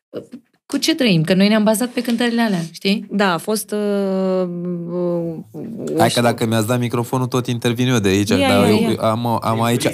uh, 0.09 0.23
cu 0.67 0.77
ce 0.77 0.95
trăim? 0.95 1.23
Că 1.23 1.35
noi 1.35 1.49
ne-am 1.49 1.65
bazat 1.65 1.89
pe 1.89 2.01
cântările 2.01 2.43
alea, 2.43 2.61
știi? 2.73 3.07
Da, 3.11 3.33
a 3.33 3.39
fost... 3.39 3.73
Uh, 3.73 4.49
uh, 5.51 5.99
Hai 5.99 6.09
că 6.09 6.21
dacă 6.21 6.47
mi-ați 6.47 6.67
dat 6.67 6.79
microfonul, 6.79 7.27
tot 7.27 7.47
intervin 7.47 7.89
eu 7.89 7.99
de 7.99 8.09
aici. 8.09 8.29
Ia, 8.29 8.49
dar 8.49 8.69
ia, 8.69 8.69
eu 8.69 8.91
ia. 8.91 8.97
am, 9.01 9.39
am 9.43 9.63
aici, 9.63 9.85
uh, 9.85 9.93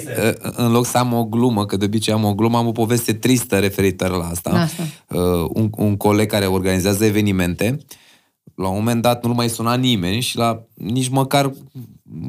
în 0.55 0.71
loc 0.71 0.85
să 0.85 0.97
am 0.97 1.13
o 1.13 1.25
glumă, 1.25 1.65
că 1.65 1.77
de 1.77 1.85
obicei 1.85 2.13
am 2.13 2.23
o 2.23 2.33
glumă, 2.33 2.57
am 2.57 2.67
o 2.67 2.71
poveste 2.71 3.13
tristă 3.13 3.59
referitoare 3.59 4.13
la 4.13 4.25
asta. 4.25 4.49
Asta. 4.49 4.83
Uh, 5.07 5.49
un, 5.53 5.69
un 5.77 5.97
coleg 5.97 6.29
care 6.29 6.45
organizează 6.45 7.05
evenimente, 7.05 7.77
la 8.55 8.67
un 8.67 8.75
moment 8.75 9.01
dat 9.01 9.23
nu-l 9.25 9.33
mai 9.33 9.49
suna 9.49 9.75
nimeni 9.75 10.21
și 10.21 10.37
la 10.37 10.63
nici 10.73 11.09
măcar 11.09 11.51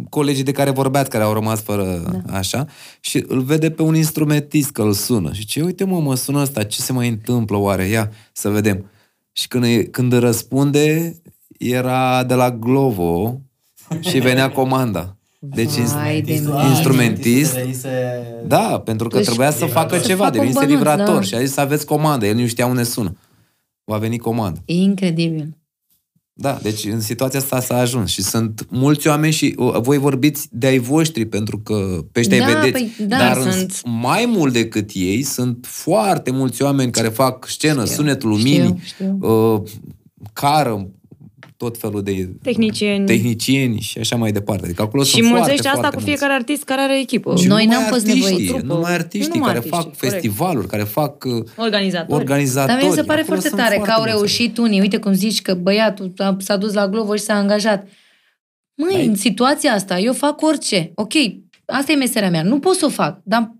colegii 0.08 0.42
de 0.42 0.52
care 0.52 0.70
vorbeați, 0.70 1.10
care 1.10 1.24
au 1.24 1.32
rămas 1.32 1.60
fără 1.62 2.12
da. 2.26 2.36
așa, 2.36 2.66
și 3.00 3.24
îl 3.28 3.40
vede 3.40 3.70
pe 3.70 3.82
un 3.82 3.94
instrumentist 3.94 4.70
că 4.70 4.82
îl 4.82 4.92
sună. 4.92 5.32
Și 5.32 5.44
ce, 5.44 5.62
uite 5.62 5.84
mă, 5.84 6.00
mă 6.00 6.14
sună 6.14 6.40
ăsta, 6.40 6.62
ce 6.62 6.80
se 6.80 6.92
mai 6.92 7.08
întâmplă 7.08 7.56
oare? 7.56 7.84
Ia, 7.86 8.10
să 8.32 8.48
vedem. 8.48 8.90
Și 9.32 9.48
când, 9.48 9.64
îi- 9.64 9.90
când 9.90 10.12
îi 10.12 10.18
răspunde, 10.18 11.14
era 11.58 12.24
de 12.24 12.34
la 12.34 12.50
Glovo 12.50 13.40
și 14.00 14.18
venea 14.18 14.50
comanda. 14.50 15.16
Deci 15.38 15.70
Vai 15.72 16.20
de 16.20 16.32
inst- 16.34 16.44
mine. 16.44 16.68
instrumentist, 16.68 17.56
da, 18.46 18.80
pentru 18.84 19.08
că 19.08 19.16
Deci- 19.16 19.24
trebuia 19.26 19.50
să 19.50 19.66
facă 19.66 19.98
Să 19.98 20.06
ceva, 20.06 20.24
facă 20.24 20.38
un 20.38 20.44
devenise 20.44 20.58
bănuț, 20.66 20.74
livrator 20.76 21.14
da. 21.14 21.20
și 21.20 21.34
a 21.34 21.40
zis 21.40 21.52
să 21.52 21.60
aveți 21.60 21.86
comandă. 21.86 22.26
El 22.26 22.34
nu 22.36 22.46
știa 22.46 22.66
unde 22.66 22.82
sună. 22.82 23.16
Va 23.84 23.96
veni 23.96 24.18
comandă. 24.18 24.62
E 24.64 24.74
incredibil. 24.74 25.56
Da, 26.36 26.58
deci 26.62 26.84
în 26.84 27.00
situația 27.00 27.38
asta 27.38 27.60
s-a 27.60 27.76
ajuns 27.78 28.10
și 28.10 28.22
sunt 28.22 28.66
mulți 28.70 29.08
oameni 29.08 29.32
și 29.32 29.54
uh, 29.56 29.80
voi 29.80 29.98
vorbiți 29.98 30.48
de 30.50 30.66
ai 30.66 30.78
voștri 30.78 31.24
pentru 31.26 31.58
că 31.58 32.04
pe 32.12 32.20
ăștia 32.20 32.38
Da, 32.38 32.46
îi 32.46 32.54
vedeți, 32.54 32.72
păi, 32.96 33.06
da, 33.06 33.16
dar 33.18 33.36
sunt- 33.40 33.52
sunt... 33.52 33.80
mai 33.84 34.24
mult 34.28 34.52
decât 34.52 34.90
ei 34.92 35.22
sunt 35.22 35.66
foarte 35.68 36.30
mulți 36.30 36.62
oameni 36.62 36.92
care 36.92 37.08
fac 37.08 37.46
scenă, 37.48 37.84
Știu, 37.84 37.96
sunetul 37.96 38.28
luminii, 38.28 38.80
știu, 38.82 39.18
uh, 39.20 39.62
cară, 40.32 40.88
tot 41.64 41.78
felul 41.78 42.02
de 42.02 42.28
Tehnicieni. 42.42 43.06
tehnicieni 43.06 43.80
și 43.80 43.98
așa 43.98 44.16
mai 44.16 44.32
departe. 44.32 44.64
Adică 44.64 44.82
acolo 44.82 45.02
și 45.02 45.10
sunt 45.10 45.22
foarte, 45.22 45.38
mulțește 45.40 45.68
asta 45.68 45.80
foarte 45.80 45.96
cu 45.96 46.02
mulți. 46.02 46.16
fiecare 46.18 46.38
artist 46.40 46.64
care 46.64 46.80
are 46.80 46.98
echipă. 47.00 47.36
Și 47.36 47.46
Noi 47.46 47.64
numai 47.64 47.78
n-am 47.80 47.88
fost 47.92 48.06
artiștii, 48.06 48.30
nevoiți. 48.30 48.52
Trupă. 48.52 48.66
Numai 48.74 48.92
artiștii 48.92 49.28
Nu 49.28 49.34
numai 49.34 49.46
care 49.54 49.56
artiștii, 49.58 49.78
fac 49.82 49.98
corect. 50.00 50.12
festivaluri, 50.12 50.66
care 50.66 50.82
fac 50.82 51.24
uh, 51.24 51.32
Organizatori. 51.56 52.20
organizatori. 52.20 52.80
Dar 52.80 52.88
mi 52.90 52.94
se 52.96 53.02
pare 53.02 53.20
Acolo 53.20 53.24
foarte 53.26 53.48
sunt 53.48 53.60
tare 53.60 53.76
că 53.76 53.82
foarte 53.84 54.00
au 54.02 54.08
mulți. 54.08 54.16
reușit 54.16 54.58
unii. 54.58 54.80
Uite 54.80 54.96
cum 54.98 55.12
zici 55.12 55.42
că 55.42 55.54
băiatul 55.54 56.12
a- 56.16 56.36
s-a 56.38 56.56
dus 56.56 56.72
la 56.72 56.88
Glovo 56.88 57.14
și 57.16 57.22
s-a 57.22 57.34
angajat. 57.34 57.86
Măi, 58.74 58.94
Ai- 58.94 59.06
în 59.06 59.14
situația 59.14 59.72
asta, 59.72 59.98
eu 59.98 60.12
fac 60.12 60.42
orice. 60.42 60.90
Ok, 60.94 61.12
asta 61.66 61.92
e 61.92 61.94
meseria 61.94 62.30
mea. 62.30 62.42
Nu 62.42 62.58
pot 62.58 62.74
să 62.76 62.84
o 62.84 62.88
fac, 62.88 63.18
dar 63.24 63.54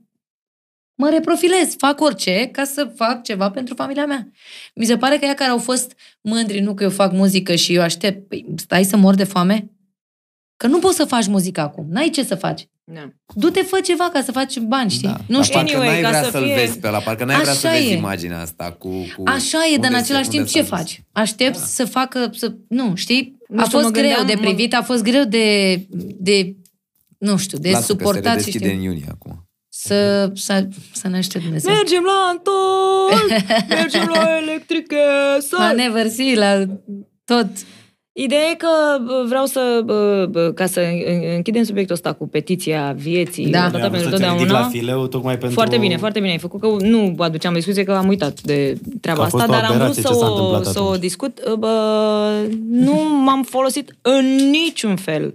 mă 0.95 1.09
reprofilez, 1.09 1.75
fac 1.79 2.01
orice 2.01 2.49
ca 2.53 2.65
să 2.65 2.93
fac 2.97 3.23
ceva 3.23 3.51
pentru 3.51 3.75
familia 3.75 4.07
mea. 4.07 4.29
Mi 4.75 4.85
se 4.85 4.97
pare 4.97 5.17
că 5.19 5.25
ea 5.25 5.35
care 5.35 5.51
au 5.51 5.59
fost 5.59 5.93
mândri, 6.21 6.61
nu 6.61 6.75
că 6.75 6.83
eu 6.83 6.91
fac 6.91 7.13
muzică 7.13 7.55
și 7.55 7.75
eu 7.75 7.83
aștept, 7.83 8.29
păi, 8.29 8.47
stai 8.57 8.85
să 8.85 8.97
mor 8.97 9.15
de 9.15 9.25
foame? 9.25 9.71
Că 10.57 10.67
nu 10.67 10.79
poți 10.79 10.97
să 10.97 11.05
faci 11.05 11.27
muzică 11.27 11.61
acum, 11.61 11.87
n-ai 11.91 12.11
ce 12.11 12.25
să 12.25 12.35
faci. 12.35 12.69
Da. 12.87 13.09
Du-te, 13.35 13.61
fă 13.63 13.81
ceva 13.85 14.11
ca 14.13 14.23
să 14.23 14.33
faci 14.33 14.59
bani, 14.59 14.91
știi? 14.91 15.09
Da. 15.09 15.17
Nu 15.29 15.35
Dar 15.35 15.45
știu. 15.45 15.59
parcă 15.59 15.77
Anyway, 15.77 15.93
n-ai 15.93 16.03
ca 16.03 16.09
vrea 16.09 16.23
să 16.23 16.31
să-l 16.31 16.45
fie- 16.45 16.55
vezi 16.55 16.79
pe 16.79 16.87
ăla, 16.87 16.99
parcă 16.99 17.25
n-ai 17.25 17.41
vrea 17.41 17.53
să 17.53 17.67
Așa 17.67 17.77
vezi 17.77 17.91
e. 17.91 17.97
imaginea 17.97 18.41
asta 18.41 18.73
cu... 18.79 18.89
cu 18.89 19.23
Așa 19.25 19.59
e, 19.73 19.77
dar 19.77 19.91
în 19.91 19.95
unde 19.95 19.97
același 19.97 20.25
se- 20.25 20.31
timp 20.31 20.41
unde 20.47 20.51
ce 20.53 20.63
s-a 20.63 20.69
dus. 20.69 20.79
faci? 20.79 21.03
Aștepți 21.13 21.61
da. 21.61 21.67
să 21.67 21.85
facă, 21.85 22.31
să... 22.35 22.55
Nu, 22.69 22.93
știi? 22.95 23.37
Nu 23.49 23.61
a 23.61 23.65
știu, 23.65 23.79
fost 23.79 23.91
mă 23.93 24.01
greu 24.01 24.17
gândeam, 24.17 24.27
de 24.41 24.47
privit, 24.47 24.75
a 24.75 24.83
fost 24.83 25.03
greu 25.03 25.25
de, 25.25 25.75
de 26.19 26.55
nu 27.19 27.37
știu, 27.37 27.59
de 27.59 27.71
Lasă 27.71 27.81
că 27.81 27.85
se 27.87 27.93
suportat 27.93 28.23
și 28.23 28.29
redeschide 28.29 28.65
știu. 28.65 28.77
în 28.79 28.83
iunie 28.85 29.07
acum. 29.11 29.44
Să, 29.87 30.31
să, 30.35 30.69
să 30.93 31.09
ne 31.09 31.17
aștept 31.17 31.45
Dumnezeu. 31.45 31.73
Mergem 31.75 32.03
la 32.05 32.29
Anton! 32.31 33.45
Mergem 33.79 34.11
la 34.15 34.27
electrică! 34.43 34.97
La 35.51 35.67
Să... 35.69 35.73
Never 35.77 36.07
See, 36.09 36.35
la 36.35 36.65
tot. 37.25 37.47
Ideea 38.17 38.41
e 38.51 38.55
că 38.55 38.67
bă, 39.05 39.25
vreau 39.29 39.45
să, 39.47 39.83
bă, 39.85 40.27
bă, 40.31 40.53
ca 40.55 40.67
să 40.67 40.81
în- 40.81 41.35
închidem 41.37 41.63
subiectul 41.63 41.95
ăsta 41.95 42.13
cu 42.13 42.29
petiția 42.29 42.95
vieții, 42.97 43.47
Da. 43.51 43.59
odată 43.59 43.77
Eu 43.79 43.85
am 43.85 43.91
pentru 43.91 44.09
vrut 44.09 44.21
să 44.21 44.25
te 44.27 44.31
ridic 44.31 44.39
totdeauna. 44.41 44.65
la 44.67 44.71
fileu 44.73 45.07
tocmai 45.07 45.33
pentru... 45.39 45.55
Foarte 45.55 45.77
bine, 45.79 45.97
foarte 45.97 46.19
bine 46.21 46.33
ai 46.33 46.39
făcut, 46.39 46.61
că 46.61 46.77
nu 46.81 47.15
aduceam 47.19 47.55
discuție, 47.55 47.83
că 47.85 47.93
am 47.93 48.09
uitat 48.09 48.41
de 48.41 48.79
treaba 49.01 49.21
Că 49.21 49.27
a 49.27 49.29
fost 49.31 49.43
asta, 49.43 49.57
o 49.57 49.61
dar 49.61 49.65
am 49.65 49.77
vrut 49.77 49.81
aberație 49.81 50.03
să 50.03 50.09
ce 50.09 50.15
s-a 50.15 50.27
o, 50.27 50.31
întâmplat 50.35 50.65
să 50.65 50.81
o 50.81 50.85
atunci. 50.85 51.01
discut. 51.01 51.55
Bă, 51.59 51.69
nu 52.71 52.93
m-am 53.25 53.43
folosit 53.43 53.95
în 54.03 54.51
niciun 54.51 54.97
fel 54.97 55.35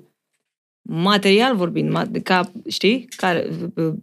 material 0.92 1.56
vorbind, 1.56 1.98
ma- 1.98 2.22
ca, 2.24 2.52
știi, 2.70 3.08
ca 3.16 3.42
bă, 3.74 3.94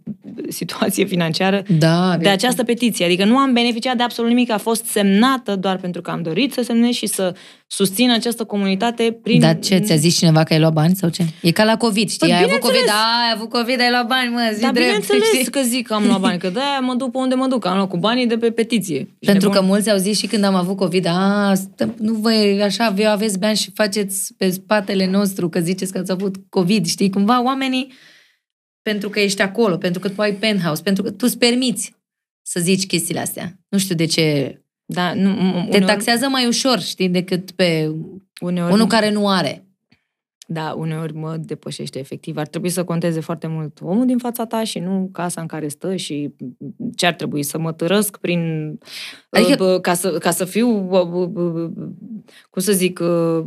situație 0.49 1.05
financiară 1.05 1.63
Da, 1.77 2.17
de 2.17 2.29
această 2.29 2.63
petiție. 2.63 3.05
Adică 3.05 3.25
nu 3.25 3.37
am 3.37 3.53
beneficiat 3.53 3.97
de 3.97 4.03
absolut 4.03 4.29
nimic, 4.29 4.51
a 4.51 4.57
fost 4.57 4.85
semnată 4.85 5.55
doar 5.55 5.77
pentru 5.77 6.01
că 6.01 6.11
am 6.11 6.21
dorit 6.21 6.53
să 6.53 6.61
semnez 6.61 6.91
și 6.93 7.05
să 7.05 7.35
susțin 7.67 8.11
această 8.11 8.43
comunitate 8.43 9.19
prin... 9.23 9.39
Dar 9.39 9.59
ce, 9.59 9.77
ți-a 9.77 9.95
zis 9.95 10.17
cineva 10.17 10.43
că 10.43 10.53
ai 10.53 10.59
luat 10.59 10.73
bani 10.73 10.95
sau 10.95 11.09
ce? 11.09 11.25
E 11.41 11.51
ca 11.51 11.63
la 11.63 11.77
COVID, 11.77 12.09
știi? 12.09 12.27
Păi, 12.27 12.31
ai 12.31 12.43
avut 12.43 12.45
bineînțeles. 12.47 12.75
COVID, 12.79 12.91
da, 12.91 13.23
ai 13.25 13.31
avut 13.35 13.49
COVID, 13.49 13.81
ai 13.81 13.89
luat 13.89 14.07
bani, 14.07 14.31
mă, 14.31 14.51
zi 14.53 14.61
Dar 14.61 14.71
drept, 14.71 14.85
bineînțeles 14.85 15.27
știi? 15.27 15.51
că 15.51 15.61
zic 15.61 15.87
că 15.87 15.93
am 15.93 16.05
luat 16.05 16.19
bani, 16.19 16.39
că 16.39 16.49
de-aia 16.49 16.79
mă 16.79 16.93
duc 16.93 17.11
pe 17.11 17.17
unde 17.17 17.35
mă 17.35 17.47
duc, 17.47 17.65
am 17.65 17.75
luat 17.75 17.89
cu 17.89 17.97
banii 17.97 18.27
de 18.27 18.37
pe 18.37 18.51
petiție. 18.51 18.97
Ești 18.97 19.15
Pentru 19.25 19.49
că 19.49 19.53
nebun? 19.53 19.69
mulți 19.69 19.89
au 19.91 19.97
zis 19.97 20.17
și 20.17 20.27
când 20.27 20.43
am 20.43 20.55
avut 20.55 20.77
COVID, 20.77 21.05
a, 21.05 21.53
stă, 21.55 21.93
nu 21.99 22.13
voi 22.13 22.61
așa, 22.63 22.89
voi 22.89 23.07
aveți 23.07 23.39
bani 23.39 23.55
și 23.55 23.71
faceți 23.73 24.33
pe 24.33 24.49
spatele 24.49 25.07
nostru, 25.09 25.49
că 25.49 25.59
ziceți 25.59 25.91
că 25.91 25.97
ați 25.97 26.11
avut 26.11 26.35
COVID, 26.49 26.85
știi? 26.85 27.09
Cumva 27.09 27.43
oamenii, 27.43 27.91
pentru 28.81 29.09
că 29.09 29.19
ești 29.19 29.41
acolo, 29.41 29.77
pentru 29.77 29.99
că 29.99 30.09
tu 30.09 30.21
ai 30.21 30.33
penthouse, 30.33 30.81
pentru 30.81 31.03
că 31.03 31.09
tu 31.09 31.25
îți 31.27 31.37
permiți 31.37 31.95
să 32.41 32.59
zici 32.59 32.85
chestiile 32.85 33.19
astea. 33.19 33.59
Nu 33.69 33.77
știu 33.77 33.95
de 33.95 34.05
ce. 34.05 34.57
Da, 34.89 35.13
nu, 35.13 35.29
m- 35.29 35.51
Te 35.53 35.59
uneori, 35.59 35.85
taxează 35.85 36.27
mai 36.27 36.47
ușor, 36.47 36.79
știi, 36.79 37.09
decât 37.09 37.51
pe 37.51 37.91
uneori, 38.41 38.73
unul 38.73 38.87
care 38.87 39.11
nu 39.11 39.29
are. 39.29 39.61
Da, 40.49 40.73
uneori 40.77 41.13
mă 41.13 41.37
depășește 41.37 41.99
efectiv. 41.99 42.37
Ar 42.37 42.47
trebui 42.47 42.69
să 42.69 42.83
conteze 42.83 43.19
foarte 43.19 43.47
mult 43.47 43.79
omul 43.81 44.05
din 44.05 44.17
fața 44.17 44.45
ta 44.45 44.63
și 44.63 44.79
nu 44.79 45.09
casa 45.11 45.41
în 45.41 45.47
care 45.47 45.67
stă 45.67 45.95
și 45.95 46.33
ce 46.95 47.05
ar 47.05 47.13
trebui 47.13 47.43
să 47.43 47.57
mă 47.57 47.73
târăsc 47.73 48.17
prin... 48.17 48.39
Adică- 49.29 49.51
Adică... 49.51 49.55
Bă, 49.63 49.79
ca, 49.79 49.93
să, 49.93 50.09
ca 50.17 50.31
să 50.31 50.45
fiu, 50.45 50.79
bă, 50.79 51.03
bă, 51.03 51.25
bă, 51.25 51.69
cum 52.49 52.61
să 52.61 52.71
zic, 52.71 52.99
uh, 52.99 53.45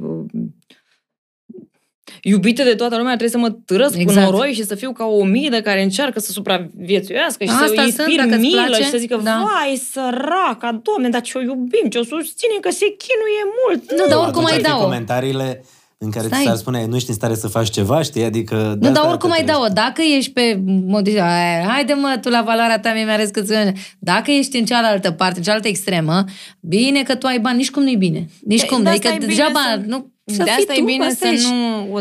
iubită 2.23 2.63
de 2.63 2.75
toată 2.75 2.97
lumea, 2.97 3.17
trebuie 3.17 3.41
să 3.41 3.49
mă 3.49 3.51
târăsc 3.65 3.95
exact. 3.95 4.09
Exact. 4.11 4.27
cu 4.27 4.33
noroi 4.33 4.53
și 4.53 4.65
să 4.65 4.75
fiu 4.75 4.93
ca 4.93 5.05
o 5.05 5.25
midă 5.25 5.61
care 5.61 5.83
încearcă 5.83 6.21
să 6.21 6.31
supraviețuiască 6.33 7.45
și 7.45 7.51
Asta 7.51 7.67
să 7.67 7.73
sunt, 7.75 7.87
inspir 7.87 8.17
dacă 8.17 8.35
îți 8.35 8.41
milă 8.47 8.63
place. 8.67 8.83
și 8.83 8.89
să 8.89 8.97
zică, 8.99 9.17
Da. 9.17 9.23
da. 9.23 9.45
vai, 9.53 9.77
săraca, 9.93 10.81
doamne, 10.83 11.09
dar 11.09 11.21
ce-o 11.21 11.41
iubim, 11.41 11.87
ce-o 11.91 12.03
susținem, 12.05 12.59
că 12.61 12.71
se 12.71 12.87
chinuie 13.03 13.43
mult. 13.67 13.83
Nu, 14.01 14.07
dar 14.09 14.19
oricum 14.25 14.45
Atunci 14.45 14.51
ai 14.51 14.57
ar 14.59 14.65
fi 14.65 14.71
da-o. 14.71 14.83
comentariile 14.83 15.65
în 16.03 16.11
care 16.11 16.27
Stai. 16.27 16.39
ți 16.39 16.45
s-ar 16.47 16.57
spune, 16.57 16.87
nu 16.87 16.97
ești 16.97 17.09
în 17.09 17.15
stare 17.15 17.35
să 17.35 17.49
faci 17.49 17.71
ceva, 17.71 18.03
știi? 18.03 18.25
Adică... 18.25 18.55
de 18.57 18.87
Nu, 18.87 18.89
asta 18.89 19.01
dar 19.03 19.11
oricum 19.11 19.31
te 19.31 19.37
ai 19.37 19.45
da-o. 19.45 19.55
trăiești. 19.57 19.75
Dacă 19.75 20.03
ești 20.17 20.31
pe 20.33 20.61
modul 20.87 21.19
haide 21.67 21.93
mă, 21.93 22.19
tu 22.21 22.29
la 22.29 22.43
valoarea 22.43 22.79
ta, 22.81 22.93
mie 22.93 23.05
mi-arăți 23.05 23.33
că 23.33 23.41
ți- 23.41 23.73
Dacă 23.99 24.31
ești 24.31 24.57
în 24.59 24.65
cealaltă 24.65 25.11
parte, 25.11 25.37
în 25.39 25.43
cealaltă 25.45 25.69
extremă, 25.69 26.25
bine 26.61 27.03
că 27.03 27.15
tu 27.15 27.27
ai 27.27 27.39
bani, 27.39 27.57
nici 27.57 27.71
cum 27.71 27.83
nu-i 27.83 27.97
bine. 27.97 28.27
Nici 28.45 28.63
E, 28.63 28.67
cum, 28.67 28.83
de 28.83 28.89
adică 28.89 29.07
asta 29.09 29.17
e 29.17 29.27
bine 29.27 29.31
degeaba, 29.35 29.61
să- 29.73 29.81
nu, 29.87 29.99
de 29.99 30.05
să 30.35 30.43
fii 30.43 30.53
asta 30.53 30.73
tu, 30.73 30.81
e 30.81 30.83
bine 30.85 31.05
asta 31.05 31.27
să 31.27 31.33
ești. 31.33 31.51
nu 31.51 31.93
o 31.95 32.01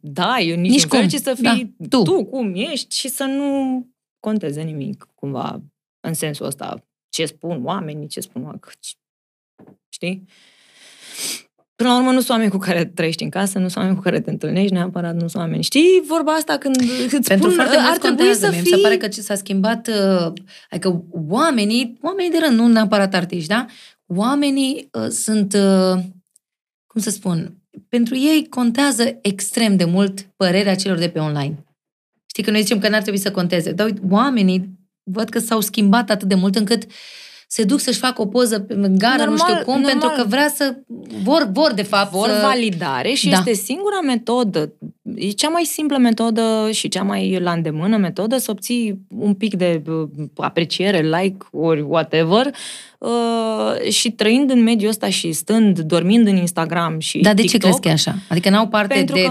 dai 0.00 0.50
în 0.50 0.60
niciun 0.60 0.76
Nici 0.76 0.84
fel, 0.84 0.98
cum. 1.00 1.08
ci 1.08 1.14
să 1.14 1.34
fii 1.34 1.74
Da, 1.76 1.86
tu. 1.88 2.02
tu. 2.02 2.02
tu 2.02 2.24
cum 2.24 2.52
ești 2.54 2.96
și 2.96 3.08
să 3.08 3.24
nu 3.24 3.86
conteze 4.20 4.62
nimic, 4.62 5.08
cumva, 5.14 5.62
în 6.00 6.14
sensul 6.14 6.46
ăsta. 6.46 6.84
Ce 7.08 7.24
spun 7.26 7.64
oamenii, 7.64 8.06
ce 8.08 8.20
spun 8.20 8.42
oamenii. 8.42 8.62
Știi? 9.88 10.24
Până 11.76 11.88
la 11.92 11.96
urmă, 11.98 12.10
nu 12.10 12.16
sunt 12.18 12.30
oameni 12.30 12.50
cu 12.50 12.58
care 12.58 12.84
trăiești 12.84 13.22
în 13.22 13.28
casă, 13.30 13.58
nu 13.58 13.64
sunt 13.64 13.76
oameni 13.76 13.96
cu 13.96 14.02
care 14.02 14.20
te 14.20 14.30
întâlnești 14.30 14.72
neapărat, 14.72 15.14
nu 15.14 15.28
sunt 15.28 15.34
oameni. 15.42 15.62
Știi 15.62 16.02
vorba 16.06 16.32
asta 16.32 16.58
când 16.58 16.76
îți 17.12 17.28
Pentru 17.28 17.50
spun, 17.50 17.52
foarte 17.52 17.76
ar 17.76 17.82
mulți 17.84 17.98
trebui 18.00 18.16
contează. 18.16 18.40
să 18.40 18.50
Mie 18.50 18.60
fii... 18.60 18.70
Mi 18.72 18.76
se 18.76 18.82
pare 18.82 18.96
că 18.96 19.08
ce 19.08 19.20
s-a 19.20 19.34
schimbat, 19.34 19.88
uh, 19.88 20.32
adică 20.70 21.04
oamenii, 21.28 21.98
oamenii 22.02 22.30
de 22.30 22.38
rând, 22.38 22.58
nu 22.58 22.66
neapărat 22.66 23.14
artiști, 23.14 23.48
da? 23.48 23.66
Oamenii 24.06 24.88
uh, 24.92 25.08
sunt, 25.08 25.52
uh, 25.54 26.02
cum 26.86 27.00
să 27.00 27.10
spun, 27.10 27.59
pentru 27.88 28.16
ei 28.16 28.46
contează 28.48 29.18
extrem 29.22 29.76
de 29.76 29.84
mult 29.84 30.20
părerea 30.36 30.74
celor 30.74 30.98
de 30.98 31.08
pe 31.08 31.18
online. 31.18 31.64
Știi 32.26 32.42
că 32.42 32.50
noi 32.50 32.60
zicem 32.60 32.78
că 32.78 32.88
n-ar 32.88 33.02
trebui 33.02 33.20
să 33.20 33.30
conteze, 33.30 33.72
dar 33.72 33.86
uite, 33.86 34.00
oamenii 34.10 34.78
văd 35.02 35.28
că 35.28 35.38
s-au 35.38 35.60
schimbat 35.60 36.10
atât 36.10 36.28
de 36.28 36.34
mult 36.34 36.56
încât 36.56 36.86
se 37.52 37.64
duc 37.64 37.80
să-și 37.80 37.98
facă 37.98 38.22
o 38.22 38.26
poză 38.26 38.60
pe 38.60 38.74
în 38.74 38.98
gară, 38.98 39.24
nu 39.24 39.28
Normal, 39.28 39.50
știu 39.50 39.64
cum, 39.64 39.80
normal. 39.80 39.90
pentru 39.90 40.08
că 40.16 40.28
vrea 40.28 40.48
să... 40.48 40.76
Vor, 41.22 41.48
vor 41.52 41.72
de 41.72 41.82
fapt 41.82 42.10
vor 42.10 42.28
să... 42.28 42.40
validare 42.42 43.12
și 43.12 43.28
Da. 43.28 43.36
este 43.36 43.52
singura 43.52 44.00
metodă, 44.00 44.72
e 45.14 45.28
cea 45.30 45.48
mai 45.48 45.64
simplă 45.64 45.96
metodă 45.98 46.68
și 46.72 46.88
cea 46.88 47.02
mai 47.02 47.38
la 47.40 47.52
îndemână 47.52 47.96
metodă 47.96 48.38
să 48.38 48.50
obții 48.50 49.00
un 49.08 49.34
pic 49.34 49.54
de 49.54 49.82
uh, 49.86 50.08
apreciere, 50.36 51.00
like 51.20 51.36
ori 51.52 51.80
whatever 51.80 52.50
uh, 52.98 53.90
și 53.90 54.10
trăind 54.10 54.50
în 54.50 54.62
mediul 54.62 54.90
ăsta 54.90 55.08
și 55.08 55.32
stând, 55.32 55.78
dormind 55.78 56.26
în 56.26 56.36
Instagram 56.36 56.98
și 56.98 57.18
Dar 57.18 57.34
de 57.34 57.42
ce 57.42 57.48
TikTok, 57.48 57.60
crezi 57.70 57.80
că 57.80 57.88
e 57.88 57.92
așa? 57.92 58.14
Adică 58.28 58.50
n-au 58.50 58.68
parte 58.68 58.94
Pentru 58.94 59.14
de 59.14 59.22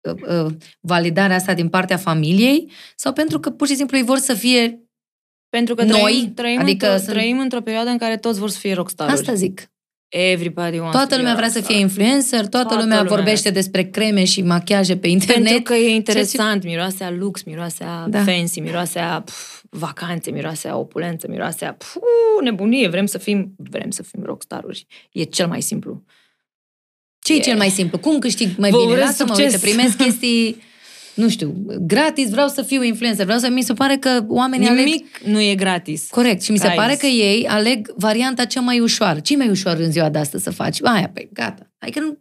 că- 0.00 0.10
uh, 0.10 0.44
uh, 0.46 0.52
validarea 0.80 1.36
asta 1.36 1.54
din 1.54 1.68
partea 1.68 1.96
familiei 1.96 2.70
sau 2.96 3.12
pentru 3.12 3.40
că 3.40 3.50
pur 3.50 3.66
și 3.66 3.74
simplu 3.74 3.96
ei 3.96 4.02
vor 4.04 4.18
să 4.18 4.34
fie... 4.34 4.78
Pentru 5.48 5.74
că 5.74 5.84
Noi, 5.84 6.00
trăim, 6.00 6.32
trăim, 6.34 6.58
adică 6.58 6.86
într-o, 6.86 7.00
sunt- 7.02 7.16
trăim 7.16 7.38
într-o 7.38 7.60
perioadă 7.60 7.90
în 7.90 7.98
care 7.98 8.16
toți 8.16 8.38
vor 8.38 8.50
să 8.50 8.58
fie 8.58 8.74
rockstaruri. 8.74 9.16
Asta 9.16 9.34
zic. 9.34 9.72
Everybody 10.16 10.78
wants 10.78 10.92
Toată 10.92 11.08
to 11.08 11.14
be 11.14 11.16
lumea 11.16 11.32
a 11.32 11.36
vrea 11.36 11.48
să 11.48 11.54
rockstar. 11.54 11.74
fie 11.76 11.84
influencer, 11.84 12.38
toată, 12.40 12.48
Toată 12.48 12.74
lumea 12.74 12.96
lumea 13.02 13.14
vorbește 13.16 13.50
despre 13.50 13.82
creme 13.82 14.24
și 14.24 14.42
machiaje 14.42 14.96
pe 14.96 15.08
internet. 15.08 15.44
Pentru 15.44 15.62
că 15.62 15.74
e 15.74 15.94
interesant, 15.94 16.64
miroase 16.64 17.04
a 17.04 17.10
lux, 17.10 17.42
miroase 17.42 17.84
a 17.84 18.06
Da. 18.08 18.22
fancy, 18.24 18.60
miroase 18.60 18.98
a 18.98 19.20
pf, 19.20 19.62
vacanțe, 19.70 20.30
miroase 20.30 20.68
a 20.68 20.76
opulență, 20.76 21.26
miroase 21.30 21.64
a 21.64 21.72
pf, 21.72 21.96
nebunie, 22.42 22.88
vrem 22.88 23.06
să 23.06 23.18
fim, 23.18 23.54
vrem 23.56 23.90
să 23.90 24.02
fim 24.02 24.22
rockstaruri. 24.24 24.86
E 25.12 25.22
cel 25.22 25.46
mai 25.46 25.60
simplu. 25.62 26.02
Ce 27.20 27.34
e 27.34 27.38
cel 27.38 27.56
mai 27.56 27.68
simplu? 27.70 27.98
Cum 27.98 28.18
câștig 28.18 28.56
mai 28.58 28.70
Vă 28.70 28.76
bine? 28.78 28.90
urez 28.92 29.04
Lasă-mă, 29.04 29.34
succes. 29.34 29.52
uite, 29.52 29.66
primesc 29.66 29.96
chestii, 29.96 30.62
nu 31.14 31.28
știu, 31.28 31.54
gratis, 31.80 32.30
vreau 32.30 32.48
să 32.48 32.62
fiu 32.62 32.82
influencer, 32.82 33.24
vreau 33.24 33.38
să... 33.40 33.48
Mi 33.48 33.62
se 33.62 33.72
pare 33.72 33.96
că 33.96 34.24
oamenii 34.28 34.68
aleg... 34.68 34.84
Nimic 34.84 35.18
nu 35.24 35.40
e 35.40 35.54
gratis. 35.54 36.06
Corect. 36.10 36.42
Și 36.42 36.50
mi 36.50 36.58
se 36.58 36.66
Guys. 36.66 36.78
pare 36.78 36.94
că 36.94 37.06
ei 37.06 37.46
aleg 37.48 37.92
varianta 37.96 38.44
cea 38.44 38.60
mai 38.60 38.80
ușoară. 38.80 39.20
ce 39.20 39.36
mai 39.36 39.48
ușor 39.48 39.76
în 39.78 39.90
ziua 39.90 40.08
de 40.08 40.18
astăzi 40.18 40.42
să 40.42 40.50
faci? 40.50 40.78
Aia, 40.82 41.10
pe 41.14 41.28
gata. 41.32 41.70
Adică 41.78 42.00
nu, 42.00 42.18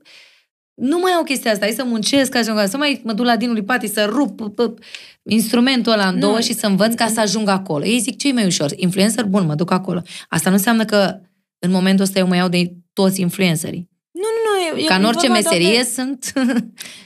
nu 0.74 1.00
mai 1.00 1.12
au 1.12 1.24
chestia 1.24 1.52
asta. 1.52 1.66
Hai 1.66 1.74
să 1.74 1.84
muncesc, 1.84 2.36
așa, 2.36 2.66
să 2.66 2.78
mai 2.78 3.02
mă 3.04 3.14
duc 3.14 3.26
la 3.26 3.36
Dinului 3.38 3.64
Pati 3.64 3.88
să 3.88 4.06
rup 4.10 4.42
p- 4.42 4.54
p- 4.64 4.84
instrumentul 5.24 5.92
ăla 5.92 6.08
în 6.08 6.14
Nu. 6.14 6.20
două 6.20 6.40
și 6.40 6.54
să 6.54 6.68
învăț 6.68 6.94
ca 6.94 7.08
să 7.08 7.20
ajung 7.20 7.48
acolo. 7.50 7.86
Ei 7.86 8.00
zic, 8.00 8.18
ce 8.18 8.34
mai 8.34 8.46
ușor? 8.46 8.72
Influencer? 8.76 9.26
Bun, 9.26 9.46
mă 9.46 9.56
duc 9.56 9.72
acolo. 9.72 10.02
Asta 10.30 10.50
nu 10.50 10.56
înseamnă 10.56 10.86
că 10.86 11.20
în 11.60 11.72
momentul 11.72 12.04
ăsta 12.04 12.20
eu 12.20 12.28
mă 12.28 12.36
iau 12.36 12.48
de 12.50 12.74
toți 12.94 13.22
influencerii. 13.22 13.90
Nu, 14.12 14.22
nu, 14.22 14.76
nu. 14.76 14.82
E, 14.82 14.86
Ca 14.86 14.94
e 14.94 14.98
în 14.98 15.04
orice 15.04 15.28
vorba 15.28 15.42
doar 15.42 15.54
meserie 15.54 15.78
De, 15.78 15.84
sunt... 15.94 16.34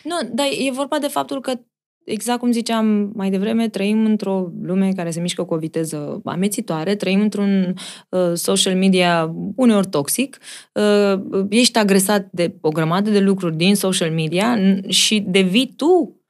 nu, 0.04 0.30
dar 0.34 0.46
e 0.66 0.72
vorba 0.72 1.00
de 1.00 1.08
faptul 1.08 1.42
că 1.42 1.60
Exact 2.08 2.40
cum 2.40 2.52
ziceam 2.52 3.12
mai 3.16 3.30
devreme, 3.30 3.70
trăim 3.70 4.06
într-o 4.06 4.52
lume 4.62 4.92
care 4.96 5.12
se 5.12 5.20
mișcă 5.20 5.44
cu 5.44 5.54
o 5.54 5.58
viteză 5.58 6.22
amețitoare, 6.26 6.96
trăim 6.96 7.22
într-un 7.22 7.74
uh, 8.10 8.34
social 8.34 8.76
media 8.76 9.34
uneori 9.56 9.88
toxic, 9.88 10.38
uh, 10.74 11.46
ești 11.50 11.78
agresat 11.78 12.28
de 12.32 12.56
o 12.62 12.70
grămadă 12.70 13.10
de 13.10 13.20
lucruri 13.20 13.56
din 13.56 13.76
social 13.76 14.12
media 14.12 14.58
n- 14.60 14.88
și 14.88 15.20
devii 15.20 15.74
tu 15.76 16.22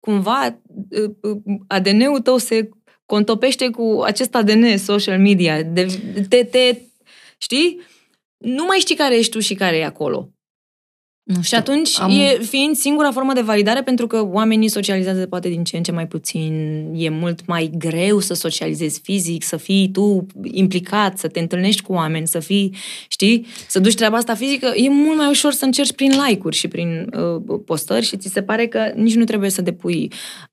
cumva 0.00 0.60
uh, 0.90 1.10
uh, 1.22 1.38
ADN-ul 1.66 2.20
tău 2.20 2.36
se 2.36 2.68
contopește 3.06 3.70
cu 3.70 4.00
acest 4.04 4.34
ADN 4.34 4.76
social 4.76 5.18
media. 5.18 5.62
De, 5.62 5.86
te, 6.28 6.44
te, 6.44 6.78
știi? 7.38 7.80
Nu 8.36 8.64
mai 8.64 8.78
știi 8.78 8.96
care 8.96 9.16
ești 9.18 9.32
tu 9.32 9.38
și 9.38 9.54
care 9.54 9.76
e 9.76 9.84
acolo. 9.84 10.30
Nu 11.26 11.42
Și 11.42 11.54
atunci, 11.54 12.00
am- 12.00 12.10
e 12.10 12.38
fiind 12.42 12.76
singura 12.76 13.10
formă 13.10 13.32
de 13.32 13.40
validare, 13.40 13.82
pentru 13.82 14.06
că 14.06 14.26
oamenii 14.32 14.68
socializează 14.68 15.26
poate 15.26 15.48
din 15.48 15.64
ce 15.64 15.76
în 15.76 15.82
ce 15.82 15.92
mai 15.92 16.06
puțin, 16.06 16.52
e 16.94 17.08
mult 17.08 17.46
mai 17.46 17.70
greu 17.78 18.18
să 18.18 18.34
socializezi 18.34 19.00
fizic, 19.02 19.42
să 19.42 19.56
fii 19.56 19.90
tu 19.90 20.26
implicat, 20.42 21.18
să 21.18 21.28
te 21.28 21.40
întâlnești 21.40 21.82
cu 21.82 21.92
oameni, 21.92 22.26
să 22.26 22.38
fii, 22.38 22.74
știi, 23.08 23.46
să 23.68 23.78
duci 23.80 23.94
treaba 23.94 24.16
asta 24.16 24.34
fizică, 24.34 24.72
e 24.74 24.88
mult 24.88 25.16
mai 25.16 25.28
ușor 25.28 25.52
să 25.52 25.64
încerci 25.64 25.92
prin 25.92 26.12
like-uri 26.26 26.56
și 26.56 26.68
prin 26.68 27.10
uh, 27.48 27.58
postări 27.66 28.04
și 28.04 28.16
ți 28.16 28.28
se 28.32 28.42
pare 28.42 28.66
că 28.66 28.92
nici 28.94 29.14
nu 29.14 29.24
trebuie 29.24 29.50
să 29.50 29.62
depui 29.62 30.10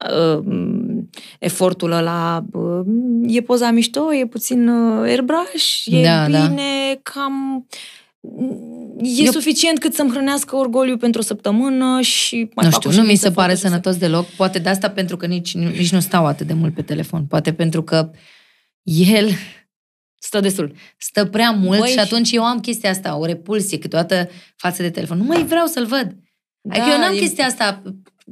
uh, 0.10 0.44
efortul 1.40 1.92
ăla. 1.92 2.44
Uh, 2.54 2.82
e 3.28 3.42
poza 3.42 3.72
mișto, 3.72 4.14
e 4.14 4.26
puțin 4.26 4.68
uh, 4.68 5.02
airbrush, 5.04 5.84
e 5.86 6.04
Da, 6.04 6.30
da. 6.30 6.46
bine, 6.46 7.00
cam 7.04 7.68
e 9.02 9.24
Eu- 9.24 9.32
suficient 9.32 9.80
cât 9.80 9.94
să-mi 9.94 10.10
hrănească 10.12 10.56
orgoliu 10.56 10.98
pentru 10.98 11.20
o 11.22 11.24
săptămână 11.24 12.02
și 12.02 12.36
mai 12.56 12.66
nu 12.66 12.72
fac 12.72 12.80
știu, 12.80 12.90
o 12.90 12.94
nu 12.94 13.00
mi 13.00 13.04
ședință 13.04 13.28
se 13.28 13.34
pare 13.34 13.48
fără 13.48 13.60
să- 13.60 13.68
sănătos 13.68 13.98
deloc. 13.98 14.26
Poate 14.26 14.60
de 14.60 14.70
asta 14.70 14.90
pentru 14.90 15.18
că 15.18 15.26
nici, 15.26 15.54
nici 15.56 15.92
nu 15.92 16.00
stau 16.00 16.26
atât 16.26 16.48
de 16.48 16.54
mult 16.54 16.74
pe 16.74 16.82
telefon. 16.82 17.26
Poate 17.26 17.54
pentru 17.54 17.84
că 17.84 18.12
el 18.84 19.30
Stă 20.16 20.40
destul. 20.40 20.74
stă 20.98 21.26
prea 21.26 21.52
mult 21.52 21.80
Băi, 21.80 21.88
și 21.88 21.94
și- 21.94 22.00
atunci 22.00 22.32
eu 22.32 22.44
am 22.44 22.60
chestia 22.60 22.90
asta, 22.90 23.16
o 23.18 23.26
repulsie 23.26 23.78
câteodată 23.80 24.30
față 24.56 24.82
de 24.82 24.90
telefon. 24.90 25.18
Nu 25.18 25.24
mai 25.24 25.44
vreau 25.46 25.66
să-l 25.66 25.86
văd. 25.86 26.16
Adică 26.70 26.86
eu 26.92 26.98
n-am 27.00 27.14
e- 27.16 27.18
chestia 27.20 27.46
asta 27.46 27.82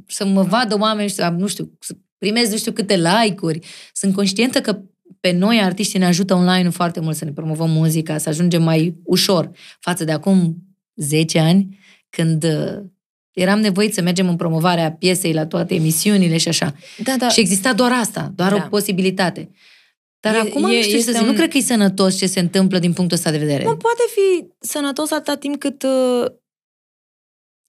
să 0.06 0.26
mă 0.26 0.42
vadă 0.42 0.76
oameni 0.80 1.08
și 1.08 1.14
să, 1.14 1.22
am, 1.22 1.36
nu 1.38 1.46
știu, 1.46 1.72
să 1.80 1.94
primez 2.18 2.50
nu 2.50 2.56
știu 2.56 2.72
câte 2.72 2.96
like-uri. 2.96 3.58
Sunt 3.92 4.14
conștientă 4.14 4.60
că 4.60 4.80
pe 5.20 5.32
noi, 5.32 5.60
artiștii, 5.60 5.98
ne 5.98 6.04
ajută 6.06 6.34
online 6.34 6.68
foarte 6.68 7.00
mult 7.00 7.16
să 7.16 7.24
ne 7.24 7.32
promovăm 7.32 7.70
muzica, 7.70 8.18
să 8.18 8.28
ajungem 8.28 8.62
mai 8.62 8.96
ușor 9.04 9.50
față 9.80 10.04
de 10.04 10.12
acum 10.12 10.56
10 10.94 11.38
ani, 11.38 11.78
când 12.10 12.44
uh, 12.44 12.82
eram 13.32 13.60
nevoiți 13.60 13.94
să 13.94 14.02
mergem 14.02 14.28
în 14.28 14.36
promovarea 14.36 14.92
piesei 14.92 15.32
la 15.32 15.46
toate 15.46 15.74
emisiunile 15.74 16.36
și 16.36 16.48
așa. 16.48 16.74
Da, 17.04 17.16
da. 17.18 17.28
Și 17.28 17.40
exista 17.40 17.72
doar 17.72 17.92
asta, 17.92 18.32
doar 18.34 18.50
Da. 18.50 18.56
o 18.64 18.68
posibilitate. 18.68 19.50
Dar 20.20 20.34
E- 20.34 20.38
acum 20.38 20.64
e- 20.64 20.66
nu 20.76 20.82
știu 20.82 20.82
ce 20.82 20.90
să 20.90 20.96
este 20.96 21.12
zic, 21.12 21.20
nu 21.22 21.28
un- 21.28 21.34
cred 21.36 21.50
că 21.50 21.56
e 21.56 21.60
sănătos 21.60 22.16
ce 22.18 22.26
se 22.26 22.40
întâmplă 22.40 22.78
din 22.78 22.92
punctul 22.92 23.16
ăsta 23.16 23.30
de 23.30 23.38
vedere. 23.38 23.64
Nu 23.64 23.76
poate 23.76 24.02
fi 24.14 24.46
sănătos 24.58 25.10
atâta 25.10 25.36
timp 25.36 25.58
cât 25.58 25.82
uh, 25.82 26.24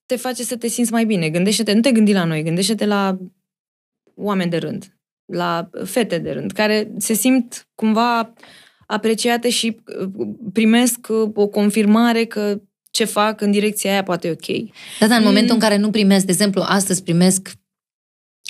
te 0.06 0.16
face 0.16 0.42
să 0.44 0.56
te 0.56 0.66
simți 0.68 0.92
mai 0.92 1.04
bine. 1.04 1.30
Gândește-te, 1.30 1.72
nu 1.72 1.80
te 1.80 1.92
gândi 1.92 2.12
la 2.12 2.24
noi, 2.24 2.42
gândește-te 2.42 2.86
la 2.86 3.18
oameni 4.16 4.50
de 4.50 4.56
rând, 4.56 4.93
la 5.26 5.70
fete 5.84 6.18
de 6.18 6.30
rând, 6.30 6.52
care 6.52 6.90
se 6.98 7.12
simt 7.14 7.68
cumva 7.74 8.32
apreciate 8.86 9.50
și 9.50 9.76
uh, 10.00 10.08
primesc 10.52 11.06
uh, 11.08 11.30
o 11.34 11.46
confirmare 11.46 12.24
că 12.24 12.60
ce 12.90 13.04
fac 13.04 13.40
în 13.40 13.50
direcția 13.50 13.90
aia 13.92 14.02
poate 14.02 14.28
e 14.28 14.30
ok. 14.30 14.68
Da, 15.00 15.06
dar 15.06 15.16
în 15.16 15.22
Mm. 15.22 15.24
momentul 15.28 15.54
în 15.54 15.60
care 15.60 15.76
nu 15.76 15.90
primesc, 15.90 16.24
de 16.24 16.32
exemplu, 16.32 16.62
astăzi 16.66 17.02
primesc 17.02 17.52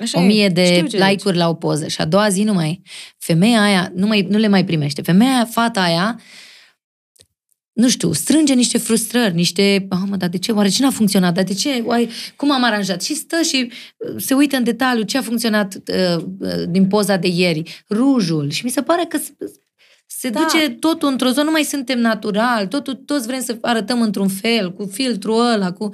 Așa 0.03 0.19
o 0.19 0.23
e. 0.23 0.27
mie 0.27 0.49
de 0.49 0.65
Știu 0.65 0.87
ce 0.87 0.97
zici. 0.97 1.07
like-uri 1.09 1.37
la 1.37 1.49
o 1.49 1.55
poză 1.55 1.87
și 1.89 2.01
a 2.01 2.05
doua 2.05 2.29
zi 2.29 2.43
nu 2.43 2.53
mai, 2.53 2.83
femeia 3.19 3.63
aia 3.63 3.91
nu, 3.95 4.07
mai, 4.07 4.27
nu 4.31 4.39
le 4.39 4.49
mai 4.49 4.65
primește. 4.65 5.03
Femeia 5.03 5.31
aia, 5.35 5.45
fata 5.45 5.83
aia, 5.83 6.21
nu 7.75 7.89
știu, 7.89 8.13
strânge 8.13 8.55
niște 8.55 8.79
frustrări, 8.79 9.35
niște, 9.35 9.87
ah, 9.89 9.99
mă, 10.07 10.17
dar 10.17 10.29
de 10.29 10.39
ce, 10.39 10.53
oare 10.53 10.69
ce 10.69 10.83
n-a 10.83 10.91
funcționat, 10.91 11.35
dar 11.35 11.45
de 11.45 11.55
ce, 11.55 11.83
oare, 11.87 12.09
cum 12.37 12.53
am 12.53 12.65
aranjat? 12.65 13.03
Și 13.03 13.15
stă 13.15 13.43
și 13.43 13.73
uh, 13.97 14.15
se 14.19 14.35
uită 14.35 14.57
în 14.57 14.65
detaliu 14.65 15.03
ce 15.03 15.19
a 15.19 15.23
funcționat 15.23 15.75
uh, 15.75 16.25
uh, 16.39 16.51
din 16.69 16.87
poza 16.87 17.17
de 17.17 17.29
ieri, 17.29 17.85
rujul 17.91 18.51
și 18.51 18.65
mi 18.65 18.71
se 18.71 18.83
pare 18.83 19.05
că 19.09 19.17
se, 19.17 19.33
se 20.07 20.29
Da. 20.29 20.41
duce 20.41 20.71
totul 20.71 21.09
într-o 21.09 21.29
zonă, 21.29 21.43
nu 21.45 21.51
mai 21.51 21.63
suntem 21.63 21.99
natural, 21.99 22.67
totul, 22.67 22.95
toți 22.95 23.27
vrem 23.27 23.41
să 23.41 23.59
arătăm 23.61 24.03
într-un 24.03 24.29
fel, 24.29 24.73
cu 24.73 24.87
filtrul 24.93 25.53
ăla, 25.53 25.73
cu... 25.73 25.91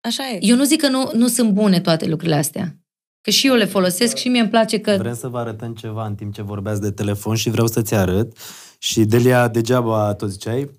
Așa 0.00 0.28
e. 0.28 0.38
Eu 0.40 0.56
nu 0.56 0.64
zic 0.64 0.80
că 0.80 0.88
nu, 0.88 1.10
nu 1.14 1.28
sunt 1.28 1.50
bune 1.50 1.80
toate 1.80 2.06
lucrurile 2.06 2.36
astea. 2.36 2.78
Că 3.20 3.30
și 3.30 3.46
eu 3.46 3.54
le 3.54 3.64
folosesc 3.64 4.16
și 4.16 4.28
mie 4.28 4.40
îmi 4.40 4.50
place 4.50 4.78
că... 4.78 4.96
Vrem 4.98 5.14
să 5.14 5.28
vă 5.28 5.38
arătăm 5.38 5.74
ceva 5.74 6.06
în 6.06 6.14
timp 6.14 6.34
ce 6.34 6.42
vorbeați 6.42 6.80
de 6.80 6.90
telefon 6.90 7.34
și 7.34 7.50
vreau 7.50 7.66
să-ți 7.66 7.94
arăt. 7.94 8.36
Și 8.78 9.04
Delia, 9.04 9.48
degeaba 9.48 10.14
tot 10.14 10.30
ziceai, 10.30 10.70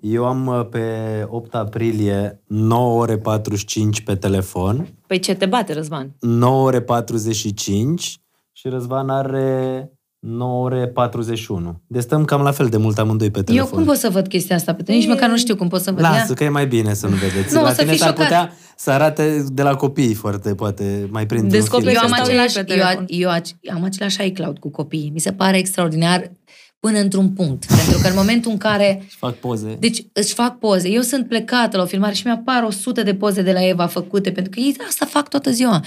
eu 0.00 0.24
am 0.26 0.46
uh, 0.46 0.66
pe 0.70 0.80
8 1.28 1.54
aprilie 1.54 2.40
9 2.46 2.98
ore 3.00 3.18
45 3.18 4.00
pe 4.02 4.14
telefon, 4.14 4.88
Păi 5.06 5.18
ce 5.18 5.34
te 5.34 5.46
bate, 5.46 5.72
Răzvan? 5.72 6.16
9 6.20 6.62
ore 6.66 6.80
45 6.80 8.20
și 8.52 8.68
Răzvan 8.68 9.08
are 9.08 9.90
9 10.18 10.64
ore 10.64 10.86
41. 10.88 11.80
Deci 11.86 12.02
stăm 12.02 12.24
cam 12.24 12.42
la 12.42 12.50
fel 12.50 12.66
de 12.68 12.76
mult 12.76 12.98
amândoi 12.98 13.30
pe 13.30 13.42
telefon. 13.42 13.68
Eu 13.68 13.74
cum 13.76 13.84
pot 13.84 13.96
să 13.96 14.08
văd 14.10 14.26
chestia 14.28 14.56
asta 14.56 14.74
pe 14.74 14.82
tine? 14.82 14.96
Nici 14.96 15.06
măcar 15.06 15.28
nu 15.28 15.36
știu 15.36 15.56
cum 15.56 15.68
pot 15.68 15.80
să 15.80 15.90
văd. 15.92 16.00
Lasă, 16.00 16.24
Ia. 16.28 16.34
că 16.34 16.44
e 16.44 16.48
mai 16.48 16.66
bine 16.66 16.94
să 16.94 17.06
nu 17.06 17.14
vedeți. 17.16 17.52
Nu, 17.54 17.60
o 17.60 17.62
la 17.62 17.70
să 17.72 17.78
tine 17.80 17.90
fii 17.90 17.98
s-ar 18.00 18.08
șocat. 18.08 18.24
putea 18.26 18.52
să 18.76 18.90
arate 18.90 19.44
de 19.52 19.62
la 19.62 19.74
copii 19.74 20.14
foarte, 20.14 20.54
poate, 20.54 21.08
mai 21.10 21.26
prind 21.26 21.50
Descoperi 21.50 21.94
Eu 21.94 22.00
am, 22.00 22.06
Să 22.08 22.12
stau 22.14 22.26
același, 22.26 22.58
ei 22.58 22.64
pe 22.64 22.72
eu, 22.72 22.78
telefon. 22.78 23.04
eu 23.08 23.30
ac- 23.30 23.74
am 23.76 23.84
același 23.84 24.26
iCloud 24.26 24.58
cu 24.58 24.70
copiii. 24.70 25.10
Mi 25.12 25.20
se 25.20 25.32
pare 25.32 25.58
extraordinar 25.58 26.30
până 26.80 26.98
într-un 26.98 27.30
punct. 27.30 27.64
Pentru 27.64 27.98
că 28.02 28.08
în 28.08 28.14
momentul 28.16 28.50
în 28.50 28.56
care 28.56 29.02
Și 29.08 29.16
fac 29.16 29.34
poze. 29.34 29.76
Deci 29.80 30.02
își 30.12 30.34
fac 30.34 30.58
poze. 30.58 30.88
Eu 30.88 31.00
sunt 31.00 31.28
plecată 31.28 31.76
la 31.76 31.82
o 31.82 31.86
filmare 31.86 32.14
și 32.14 32.26
mi-apar 32.26 32.62
100 32.62 33.02
de 33.02 33.14
poze 33.14 33.42
de 33.42 33.52
la 33.52 33.66
Eva 33.66 33.86
făcute, 33.86 34.32
pentru 34.32 34.52
că 34.52 34.60
ei 34.60 34.76
asta 34.86 35.06
fac 35.06 35.28
toată 35.28 35.50
ziua. 35.50 35.84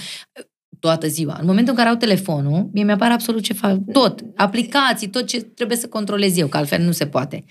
Toată 0.80 1.06
ziua. 1.06 1.36
În 1.40 1.46
momentul 1.46 1.72
în 1.72 1.78
care 1.78 1.88
au 1.88 1.96
telefonul, 1.96 2.68
mie 2.72 2.84
mi-apar 2.84 3.10
absolut 3.10 3.42
ce 3.42 3.52
fac. 3.52 3.78
Tot. 3.92 4.20
Aplicații, 4.36 5.08
tot 5.08 5.26
ce 5.26 5.40
trebuie 5.40 5.76
să 5.76 5.88
controlez 5.88 6.36
eu, 6.36 6.46
că 6.46 6.56
altfel 6.56 6.82
nu 6.82 6.92
se 6.92 7.06
poate. 7.06 7.44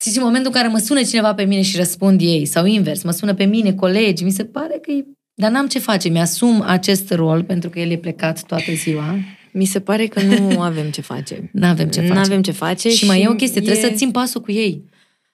Și 0.00 0.16
în 0.16 0.22
momentul 0.22 0.52
în 0.54 0.60
care 0.60 0.68
mă 0.72 0.78
sună 0.78 1.02
cineva 1.02 1.34
pe 1.34 1.42
mine 1.42 1.62
și 1.62 1.76
răspund 1.76 2.20
ei, 2.20 2.44
sau 2.46 2.64
invers, 2.64 3.02
mă 3.02 3.10
sună 3.10 3.34
pe 3.34 3.44
mine 3.44 3.72
colegi, 3.72 4.24
mi 4.24 4.30
se 4.30 4.44
pare 4.44 4.78
că 4.82 4.90
e... 4.90 5.04
Dar 5.34 5.50
n-am 5.50 5.66
ce 5.66 5.78
face, 5.78 6.08
mi-asum 6.08 6.62
acest 6.66 7.10
rol 7.10 7.44
pentru 7.44 7.70
că 7.70 7.80
el 7.80 7.90
e 7.90 7.96
plecat 7.96 8.42
toată 8.42 8.72
ziua. 8.72 9.18
Mi 9.52 9.64
se 9.64 9.80
pare 9.80 10.06
că 10.06 10.22
nu 10.22 10.60
avem 10.70 10.90
ce 10.90 11.00
face. 11.00 11.50
N-avem 11.52 11.88
ce 11.88 12.00
face. 12.00 12.12
Nu 12.12 12.18
avem 12.18 12.42
ce 12.42 12.52
face 12.52 12.88
Și 12.88 13.06
mai 13.06 13.22
e 13.22 13.28
o 13.28 13.34
chestie, 13.34 13.60
trebuie 13.60 13.90
să 13.90 13.96
țin 13.96 14.10
pasul 14.10 14.40
cu 14.40 14.52
ei. 14.52 14.84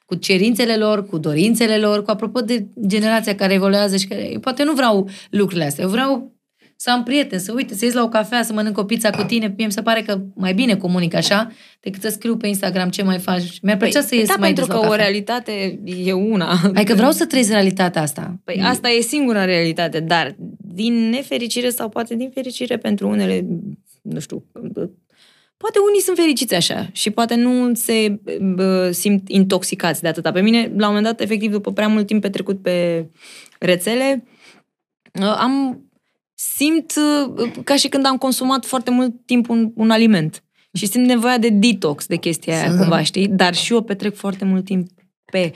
Cu 0.04 0.14
cerințele 0.14 0.76
lor, 0.76 1.06
cu 1.06 1.18
dorințele 1.18 1.78
lor, 1.78 2.02
cu 2.02 2.10
apropo 2.10 2.40
de 2.40 2.66
generația 2.86 3.34
care 3.34 3.54
evoluează 3.54 3.96
și 3.96 4.06
care... 4.06 4.32
Eu 4.32 4.40
poate 4.40 4.64
nu 4.64 4.72
vreau 4.72 5.08
lucrurile 5.30 5.66
astea. 5.66 5.84
Eu 5.84 5.90
vreau 5.90 6.36
să 6.76 6.90
am 6.90 7.02
prieteni, 7.02 7.40
să 7.40 7.52
uite, 7.52 7.74
să 7.74 7.84
ies 7.84 7.94
la 7.94 8.02
o 8.02 8.08
cafea, 8.08 8.42
să 8.42 8.52
mănânc 8.52 8.78
o 8.78 8.84
pizza 8.84 9.10
cu 9.10 9.22
tine. 9.22 9.54
Mie 9.56 9.66
mi 9.66 9.72
se 9.72 9.82
pare 9.82 10.02
că 10.02 10.20
mai 10.34 10.54
bine 10.54 10.76
comunic 10.76 11.14
așa 11.14 11.52
decât 11.80 12.02
să 12.02 12.08
scriu 12.08 12.36
pe 12.36 12.46
Instagram 12.46 12.88
ce 12.88 13.02
mai 13.02 13.18
faci. 13.18 13.60
Mi-ar 13.62 13.76
plăcea 13.76 14.00
să 14.00 14.14
ies 14.14 14.28
da, 14.28 14.34
mai 14.38 14.52
pentru 14.52 14.64
des 14.64 14.74
că 14.74 14.80
la 14.80 14.86
o 14.86 14.90
cafea. 14.90 15.04
realitate 15.04 15.80
e 16.04 16.12
una. 16.12 16.60
Adică 16.74 16.94
vreau 16.94 17.10
să 17.10 17.26
trăiesc 17.26 17.50
realitatea 17.50 18.02
asta. 18.02 18.40
Păi 18.44 18.60
asta 18.64 18.88
e 18.88 19.00
singura 19.00 19.44
realitate, 19.44 20.00
dar 20.00 20.36
din 20.74 21.08
nefericire 21.08 21.70
sau 21.70 21.88
poate 21.88 22.14
din 22.14 22.30
fericire 22.34 22.76
pentru 22.76 23.08
unele, 23.08 23.46
nu 24.08 24.20
știu, 24.20 24.44
poate 25.56 25.78
unii 25.88 26.00
sunt 26.00 26.16
fericiți 26.16 26.54
așa 26.54 26.88
și 26.92 27.10
poate 27.10 27.34
nu 27.34 27.74
se 27.74 28.20
bă, 28.54 28.90
simt 28.90 29.28
intoxicați 29.28 30.02
de 30.02 30.08
atâta. 30.08 30.32
Pe 30.32 30.40
mine, 30.40 30.58
la 30.76 30.88
un 30.88 30.94
moment 30.94 31.04
dat, 31.04 31.20
efectiv, 31.20 31.50
după 31.50 31.72
prea 31.72 31.88
mult 31.88 32.06
timp 32.06 32.20
petrecut 32.20 32.62
pe 32.62 33.06
rețele, 33.58 34.24
ă, 35.22 35.36
am 35.38 35.84
simt 36.34 36.92
ă, 36.96 37.34
ca 37.64 37.76
și 37.76 37.88
când 37.88 38.06
am 38.06 38.16
consumat 38.16 38.64
foarte 38.64 38.90
mult 38.90 39.14
timp 39.26 39.48
un, 39.48 39.72
un 39.74 39.90
aliment. 39.90 40.40
Și 40.72 40.86
simt 40.86 41.06
nevoia 41.06 41.38
de 41.38 41.48
detox 41.48 42.06
de 42.06 42.16
chestia 42.16 42.56
aia, 42.60 42.70
Să- 42.70 42.76
cumva, 42.76 43.02
știi? 43.02 43.28
Dar 43.28 43.54
și 43.54 43.72
eu 43.72 43.82
petrec 43.82 44.14
foarte 44.14 44.44
mult 44.44 44.64
timp 44.64 44.88
pe 45.24 45.52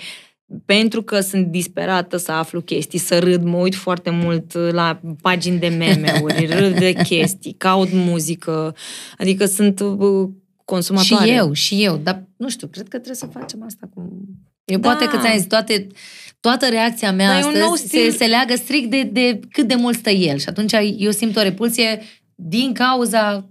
pentru 0.64 1.02
că 1.02 1.20
sunt 1.20 1.46
disperată 1.46 2.16
să 2.16 2.32
aflu 2.32 2.60
chestii, 2.60 2.98
să 2.98 3.18
râd, 3.18 3.42
mă 3.42 3.56
uit 3.56 3.74
foarte 3.74 4.10
mult 4.10 4.52
la 4.52 5.00
pagini 5.22 5.58
de 5.58 5.68
meme-uri, 5.68 6.46
râd 6.58 6.78
de 6.78 6.92
chestii, 6.92 7.52
caut 7.52 7.88
muzică, 7.92 8.74
adică 9.18 9.44
sunt 9.44 9.80
uh, 9.80 10.28
consumatoare. 10.64 11.26
Și 11.26 11.36
eu, 11.36 11.52
și 11.52 11.84
eu. 11.84 11.96
Dar 11.96 12.22
nu 12.36 12.48
știu, 12.48 12.66
cred 12.66 12.82
că 12.88 12.96
trebuie 12.96 13.14
să 13.14 13.26
facem 13.26 13.62
asta 13.62 13.88
cu... 13.94 14.28
Eu 14.64 14.78
Da. 14.78 14.88
poate 14.88 15.04
că 15.08 15.16
ți-am 15.22 15.36
zis, 15.36 15.46
toate, 15.46 15.86
toată 16.40 16.68
reacția 16.68 17.12
mea 17.12 17.26
Dar 17.28 17.40
e 17.40 17.44
un 17.44 17.48
astăzi 17.48 17.64
nou 17.64 17.74
se, 17.74 17.86
stil. 17.86 18.10
se 18.10 18.26
leagă 18.26 18.54
strict 18.54 18.90
de, 18.90 19.02
de 19.02 19.40
cât 19.50 19.68
de 19.68 19.74
mult 19.74 19.96
stă 19.96 20.10
el. 20.10 20.38
Și 20.38 20.48
atunci 20.48 20.72
eu 20.96 21.10
simt 21.10 21.36
o 21.36 21.42
repulsie 21.42 22.02
din 22.34 22.72
cauza 22.72 23.48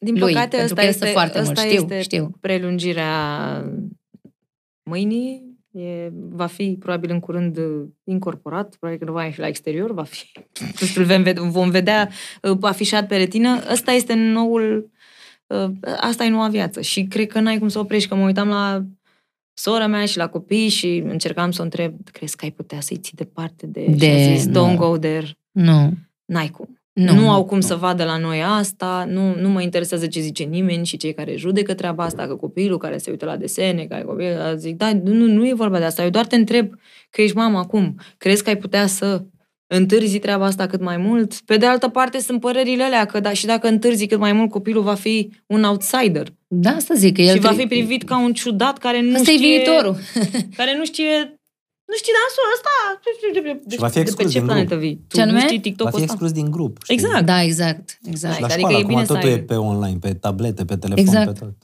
Din 0.00 0.18
lui, 0.18 0.32
păcate, 0.32 0.56
pentru 0.56 0.64
ăsta 0.64 0.74
că 0.74 0.82
el 0.82 0.88
este, 0.88 1.04
stă 1.04 1.12
foarte 1.12 1.38
mult. 1.38 1.50
ăsta 1.50 1.68
Știu, 1.68 1.80
este 1.82 2.02
știu. 2.02 2.30
prelungirea 2.40 3.14
mâinii. 4.82 5.45
E, 5.76 6.12
va 6.12 6.46
fi 6.46 6.76
probabil 6.80 7.10
în 7.10 7.20
curând 7.20 7.56
uh, 7.56 7.84
incorporat, 8.04 8.76
probabil 8.76 8.98
că 8.98 9.10
nu 9.10 9.16
va 9.16 9.24
ieși 9.24 9.40
la 9.40 9.46
exterior, 9.46 9.92
va 9.92 10.02
fi, 10.02 10.26
nu 10.80 10.86
știu, 10.86 11.00
îl 11.00 11.06
vom 11.06 11.22
vedea, 11.22 11.42
vom 11.42 11.70
vedea 11.70 12.08
uh, 12.42 12.58
afișat 12.60 13.06
pe 13.06 13.16
retină. 13.16 13.62
Ăsta 13.70 13.92
este 13.92 14.14
noul, 14.14 14.90
uh, 15.46 15.70
asta 16.00 16.24
e 16.24 16.28
noua 16.28 16.48
viață 16.48 16.80
și 16.80 17.04
cred 17.04 17.26
că 17.26 17.40
n-ai 17.40 17.58
cum 17.58 17.68
să 17.68 17.78
oprești, 17.78 18.08
că 18.08 18.14
mă 18.14 18.24
uitam 18.24 18.48
la 18.48 18.84
sora 19.52 19.86
mea 19.86 20.04
și 20.04 20.16
la 20.16 20.28
copii 20.28 20.68
și 20.68 21.02
încercam 21.06 21.50
să 21.50 21.60
o 21.60 21.64
întreb, 21.64 21.94
crezi 22.12 22.36
că 22.36 22.44
ai 22.44 22.50
putea 22.50 22.80
să-i 22.80 22.96
ții 22.96 23.16
departe 23.16 23.66
de... 23.66 23.84
De- 23.96 24.06
și 24.06 24.30
a 24.30 24.34
zis, 24.34 24.46
nu. 24.46 24.52
don't 24.52 24.76
go 24.76 24.98
there. 24.98 25.26
Nu. 25.50 25.92
N-ai 26.24 26.48
cum. 26.48 26.75
Nu, 26.96 27.04
Nu, 27.04 27.12
nu 27.12 27.20
nu, 27.20 27.30
au 27.30 27.44
cum 27.44 27.56
nu. 27.56 27.62
să 27.66 27.74
vadă 27.74 28.04
la 28.04 28.16
noi 28.18 28.42
asta, 28.42 29.06
nu, 29.08 29.34
nu 29.40 29.48
mă 29.48 29.62
interesează 29.62 30.06
ce 30.06 30.20
zice 30.20 30.42
nimeni 30.44 30.86
și 30.86 30.96
cei 30.96 31.14
care 31.14 31.36
judecă 31.36 31.74
treaba 31.74 32.04
asta, 32.04 32.26
că 32.26 32.34
copilul 32.34 32.78
care 32.78 32.98
se 32.98 33.10
uită 33.10 33.24
la 33.24 33.36
desene, 33.36 33.84
care 33.88 34.02
copil, 34.02 34.54
zic, 34.56 34.76
da, 34.76 34.90
nu, 35.04 35.26
nu 35.26 35.46
e 35.48 35.54
vorba 35.54 35.78
de 35.78 35.84
asta, 35.84 36.02
eu 36.02 36.10
doar 36.10 36.26
te 36.26 36.36
întreb 36.36 36.70
că 37.10 37.22
ești 37.22 37.36
mama 37.36 37.58
acum, 37.58 37.94
crezi 38.16 38.42
că 38.42 38.48
ai 38.48 38.56
putea 38.56 38.86
să 38.86 39.22
întârzi 39.66 40.18
treaba 40.18 40.44
asta 40.44 40.66
cât 40.66 40.80
mai 40.80 40.96
mult? 40.96 41.34
Pe 41.34 41.56
de 41.56 41.66
altă 41.66 41.88
parte 41.88 42.18
sunt 42.18 42.40
părările 42.40 42.82
alea, 42.82 43.04
că 43.04 43.20
da, 43.20 43.32
și 43.32 43.46
dacă 43.46 43.68
întârzi 43.68 44.06
cât 44.06 44.18
mai 44.18 44.32
mult, 44.32 44.50
copilul 44.50 44.82
va 44.82 44.94
fi 44.94 45.30
un 45.46 45.64
outsider 45.64 46.26
Da, 46.46 46.70
asta 46.70 46.94
zic, 46.94 47.14
că 47.14 47.20
el 47.20 47.34
și 47.34 47.40
va 47.40 47.48
trebuie- 47.48 47.66
fi 47.66 47.74
privit 47.74 48.02
ca 48.02 48.18
un 48.18 48.32
ciudat 48.32 48.78
care 48.78 49.00
nu 49.00 49.14
Asta 49.16 49.30
e 49.30 49.34
știe... 49.36 49.56
viitorul. 49.56 49.96
Care 50.56 50.76
nu 50.76 50.84
știe 50.84 51.35
nu 51.90 51.94
știi 52.00 52.12
dansul 52.18 52.44
ăsta? 52.56 52.74
De, 53.68 53.76
va 53.76 53.88
fi 53.88 53.94
de 53.94 54.00
pe 54.02 54.06
exclus 54.08 54.32
ce 54.32 54.38
din 54.38 54.46
planetă 54.46 54.68
grup. 54.74 54.80
vii? 54.80 54.96
Tu 55.08 55.16
Ce 55.16 55.22
nu 55.22 55.28
anume? 55.28 55.40
știi 55.46 55.56
Va 55.56 55.62
TikTok-ul 55.62 55.92
fi 55.98 56.00
ăsta? 56.02 56.12
exclus 56.12 56.32
din 56.40 56.50
grup. 56.50 56.74
știi? 56.82 56.94
Exact. 56.94 57.24
Da, 57.26 57.42
exact. 57.42 57.98
exact. 58.12 58.32
Hai, 58.32 58.40
La 58.40 58.46
Adică 58.46 58.60
școală, 58.60 58.78
e 58.78 58.82
bine 58.90 58.94
acum 59.00 59.06
să 59.06 59.12
totul 59.12 59.28
ai- 59.28 59.34
e 59.34 59.38
pe 59.42 59.54
online, 59.54 59.98
pe 59.98 60.14
tablete, 60.14 60.64
pe 60.64 60.76
telefon, 60.76 61.04
Exact. 61.04 61.26
pe 61.32 61.44
tot. 61.44 61.54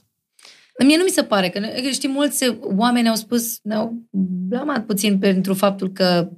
Mie 0.85 0.97
nu 0.97 1.03
mi 1.03 1.09
se 1.09 1.23
pare, 1.23 1.49
că 1.49 1.59
că 1.59 1.89
știi, 1.89 2.09
mulți 2.09 2.57
oameni 2.61 3.07
au 3.09 3.15
spus, 3.15 3.59
ne-au 3.63 3.93
blamat 4.49 4.85
puțin 4.85 5.19
pentru 5.19 5.53
faptul 5.53 5.91
că 5.91 6.29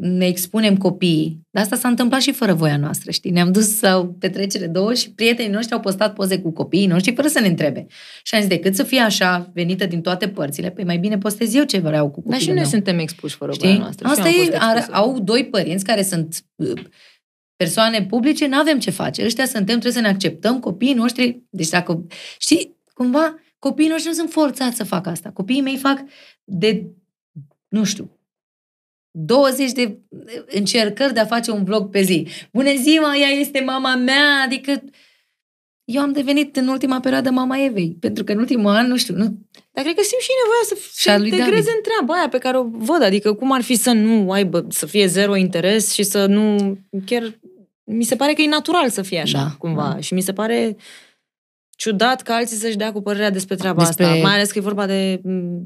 ne 0.00 0.26
expunem 0.26 0.76
copiii. 0.76 1.40
Dar 1.50 1.62
asta 1.62 1.76
s-a 1.76 1.88
întâmplat 1.88 2.20
și 2.20 2.32
fără 2.32 2.52
voia 2.52 2.76
noastră, 2.76 3.10
știi? 3.10 3.30
Ne-am 3.30 3.52
dus 3.52 3.80
la 3.80 3.98
o 3.98 4.04
petrecere 4.04 4.66
două 4.66 4.94
și 4.94 5.10
prietenii 5.12 5.52
noștri 5.52 5.74
au 5.74 5.80
postat 5.80 6.14
poze 6.14 6.38
cu 6.38 6.50
copiii 6.52 6.86
noștri 6.86 7.14
fără 7.14 7.28
să 7.28 7.40
ne 7.40 7.46
întrebe. 7.46 7.86
Și 8.22 8.34
am 8.34 8.40
zis, 8.40 8.48
decât 8.50 8.74
să 8.74 8.82
fie 8.82 9.00
așa, 9.00 9.50
venită 9.54 9.86
din 9.86 10.00
toate 10.00 10.28
părțile, 10.28 10.70
păi 10.70 10.84
mai 10.84 10.98
bine 10.98 11.18
postez 11.18 11.54
eu 11.54 11.64
ce 11.64 11.78
vreau 11.78 12.04
cu 12.04 12.10
copilul 12.10 12.30
Dar 12.32 12.40
și 12.40 12.46
noi 12.46 12.56
meu. 12.56 12.64
suntem 12.64 12.98
expuși 12.98 13.36
fără 13.36 13.52
Știi? 13.52 13.66
voia 13.68 13.78
noastră. 13.78 14.06
Și 14.06 14.12
Asta 14.12 14.28
eu 14.28 14.34
am 14.38 14.44
fost 14.44 14.52
e, 14.52 14.56
are, 14.60 14.78
expusă. 14.78 14.98
au 14.98 15.18
doi 15.20 15.44
părinți 15.44 15.84
care 15.84 16.02
sunt 16.02 16.44
uh, 16.54 16.82
persoane 17.56 18.02
publice, 18.06 18.46
nu 18.46 18.56
avem 18.56 18.78
ce 18.78 18.90
face. 18.90 19.24
Ăștia 19.24 19.44
suntem, 19.44 19.64
trebuie 19.78 19.92
să 19.92 20.00
ne 20.00 20.08
acceptăm 20.08 20.60
copiii 20.60 20.94
noștri. 20.94 21.42
Deci 21.50 21.68
dacă, 21.68 22.06
știi, 22.38 22.76
cumva, 22.94 23.34
copiii 23.58 23.88
noștri 23.88 24.08
nu 24.08 24.14
sunt 24.14 24.30
forțați 24.30 24.76
să 24.76 24.84
facă 24.84 25.08
asta. 25.08 25.30
Copiii 25.30 25.60
mei 25.60 25.76
fac 25.76 26.04
de, 26.44 26.86
nu 27.68 27.84
știu, 27.84 28.16
20 29.14 29.72
de 29.72 29.98
încercări 30.46 31.14
de 31.14 31.20
a 31.20 31.24
face 31.26 31.50
un 31.50 31.64
vlog 31.64 31.90
pe 31.90 32.02
zi. 32.02 32.26
Bună 32.52 32.70
ziua, 32.82 33.16
ea 33.16 33.28
este 33.28 33.60
mama 33.60 33.96
mea, 33.96 34.42
adică 34.44 34.82
eu 35.84 36.02
am 36.02 36.12
devenit 36.12 36.56
în 36.56 36.68
ultima 36.68 37.00
perioadă 37.00 37.30
mama 37.30 37.64
Evei, 37.64 37.96
pentru 38.00 38.24
că 38.24 38.32
în 38.32 38.38
ultimul 38.38 38.70
an, 38.74 38.86
nu 38.86 38.96
știu, 38.96 39.14
nu, 39.14 39.24
Dar 39.72 39.84
cred 39.84 39.94
că 39.96 40.02
simt 40.02 40.20
și 40.20 40.30
nevoia 40.42 40.62
să 40.64 40.74
Și 41.00 41.08
a 41.08 41.12
se 41.12 41.18
lui 41.18 41.28
integreze 41.28 41.50
David. 41.64 41.74
în 41.76 41.82
treaba 41.82 42.14
aia 42.14 42.28
pe 42.28 42.38
care 42.38 42.56
o 42.58 42.64
văd. 42.70 43.02
Adică 43.02 43.32
cum 43.34 43.52
ar 43.52 43.62
fi 43.62 43.74
să 43.74 43.92
nu 43.92 44.30
aibă, 44.30 44.66
să 44.68 44.86
fie 44.86 45.06
zero 45.06 45.36
interes 45.36 45.92
și 45.92 46.02
să 46.02 46.26
nu... 46.26 46.56
Chiar 47.06 47.38
mi 47.84 48.04
se 48.04 48.16
pare 48.16 48.32
că 48.32 48.42
e 48.42 48.48
natural 48.48 48.88
să 48.90 49.02
fie 49.02 49.20
așa, 49.20 49.38
Da, 49.38 49.54
cumva. 49.58 49.90
da. 49.94 50.00
Și 50.00 50.14
mi 50.14 50.20
se 50.20 50.32
pare 50.32 50.76
ciudat 51.76 52.22
ca 52.22 52.34
alții 52.34 52.56
să-și 52.56 52.76
dea 52.76 52.92
cu 52.92 53.00
părerea 53.00 53.30
despre 53.30 53.54
treaba 53.54 53.84
Despre- 53.84 54.04
asta. 54.04 54.16
Mai 54.16 54.34
ales 54.34 54.50
că 54.50 54.58
e 54.58 54.62
vorba 54.62 54.86
de... 54.86 55.20
m, 55.24 55.60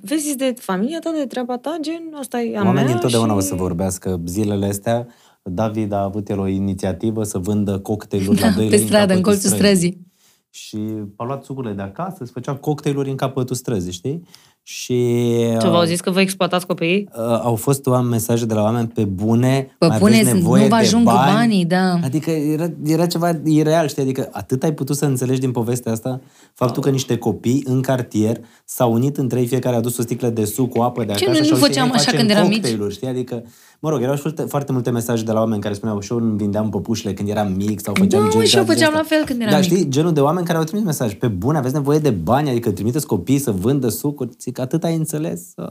Vezi, 0.00 0.36
de 0.36 0.54
familia 0.58 0.98
ta, 0.98 1.10
de 1.18 1.26
treaba 1.26 1.56
ta, 1.58 1.76
gen, 1.80 2.02
asta 2.18 2.40
e 2.40 2.56
a 2.56 2.62
Oamenii 2.62 2.84
mea 2.84 2.94
întotdeauna 2.94 3.32
și... 3.32 3.38
o 3.38 3.40
să 3.40 3.54
vorbească 3.54 4.20
zilele 4.26 4.66
astea. 4.66 5.06
David 5.42 5.92
a 5.92 6.02
avut 6.02 6.28
el 6.28 6.38
o 6.38 6.46
inițiativă 6.46 7.22
să 7.22 7.38
vândă 7.38 7.78
cocktailuri 7.78 8.40
la 8.40 8.50
2 8.50 8.64
pe 8.64 8.70
lei 8.70 8.80
în 8.80 8.86
stradă, 8.86 9.12
în 9.12 9.20
capătul 9.20 9.32
colțul 9.32 9.50
străzii. 9.50 10.06
Și 10.50 10.78
a 11.16 11.24
luat 11.24 11.44
sucurile 11.44 11.72
de 11.72 11.82
acasă, 11.82 12.24
se 12.24 12.30
făcea 12.32 12.54
cocktailuri 12.54 13.10
în 13.10 13.16
capătul 13.16 13.56
străzii, 13.56 13.92
știi? 13.92 14.22
Și 14.68 15.16
Ce 15.60 15.68
v-au 15.68 15.84
zis 15.84 16.00
că 16.00 16.10
vă 16.10 16.20
exploatați 16.20 16.66
copiii? 16.66 17.08
uh, 17.12 17.40
au 17.42 17.54
fost 17.54 17.86
oameni, 17.86 18.10
mesaje 18.10 18.44
de 18.44 18.54
la 18.54 18.62
oameni 18.62 18.88
pe 18.88 19.04
bune, 19.04 19.74
Pe 19.78 19.86
mai 19.86 19.98
bune, 19.98 20.14
aveți 20.14 20.32
nevoie 20.34 20.62
nu 20.62 20.68
vă 20.68 20.74
de 20.76 20.80
ajung 20.82 21.04
bani. 21.04 21.32
banii, 21.34 21.64
da. 21.64 21.98
Adică 22.04 22.30
era, 22.30 22.66
era 22.84 23.06
ceva 23.06 23.30
ireal, 23.44 23.88
știi? 23.88 24.02
Adică 24.02 24.28
atât 24.32 24.62
ai 24.62 24.72
putut 24.72 24.96
să 24.96 25.04
înțelegi 25.04 25.40
din 25.40 25.50
povestea 25.50 25.92
asta 25.92 26.20
faptul 26.54 26.82
că 26.82 26.90
niște 26.90 27.16
copii 27.16 27.62
în 27.66 27.80
cartier 27.80 28.40
s-au 28.64 28.92
unit 28.92 29.16
între 29.16 29.40
ei, 29.40 29.46
fiecare 29.46 29.74
a 29.74 29.78
adus 29.78 29.98
o 29.98 30.02
sticlă 30.02 30.28
de 30.28 30.44
suc 30.44 30.70
cu 30.70 30.82
apă 30.82 31.04
de 31.04 31.12
Ce, 31.12 31.24
acasă 31.24 31.38
nu- 31.38 31.44
și 31.44 31.50
nu 31.50 31.56
au 31.56 31.62
zis, 31.62 31.66
făceam 31.66 31.86
"Hai, 31.88 31.96
așa 31.96 32.04
facem 32.04 32.18
când 32.18 32.30
eram 32.30 32.46
mici?" 32.46 32.52
cocktailuri, 32.56 32.94
știi? 32.94 33.08
Adică, 33.08 33.42
mă 33.80 33.90
rog, 33.90 34.02
erau 34.02 34.14
și 34.14 34.20
foarte, 34.20 34.42
foarte 34.42 34.72
multe 34.72 34.90
mesaje 34.90 35.22
de 35.24 35.32
la 35.32 35.40
oameni 35.40 35.60
care 35.62 35.74
spuneau 35.74 36.00
și 36.00 36.12
eu 36.12 36.18
îmi 36.18 36.36
vindeam 36.36 36.70
păpușile 36.70 37.12
când 37.14 37.28
eram 37.28 37.52
mic 37.52 37.80
sau 37.80 37.94
făceam 37.94 38.20
Da, 38.20 38.26
mă, 38.26 38.30
gin 38.30 38.42
și 38.44 38.56
eu 38.56 38.62
de 38.64 38.72
făceam 38.72 38.86
astea. 38.96 39.00
la 39.00 39.16
fel 39.16 39.24
când 39.24 39.40
eram 39.40 39.52
Dar 39.52 39.60
mic. 39.60 39.70
știi, 39.70 39.88
genul 39.88 40.12
de 40.12 40.20
oameni 40.20 40.46
care 40.46 40.58
au 40.58 40.64
trimis 40.64 40.84
mesaj, 40.84 41.14
pe 41.14 41.28
bune, 41.28 41.58
aveți 41.58 41.74
nevoie 41.74 41.98
de 41.98 42.10
bani, 42.10 42.50
adică 42.50 42.70
trimiteți 42.72 43.06
copiii 43.06 43.38
să 43.38 43.50
vândă 43.50 43.88
sucuri, 43.88 44.30
zic, 44.40 44.58
atât 44.58 44.84
ai 44.84 44.94
înțeles. 44.94 45.52
Uh... 45.56 45.66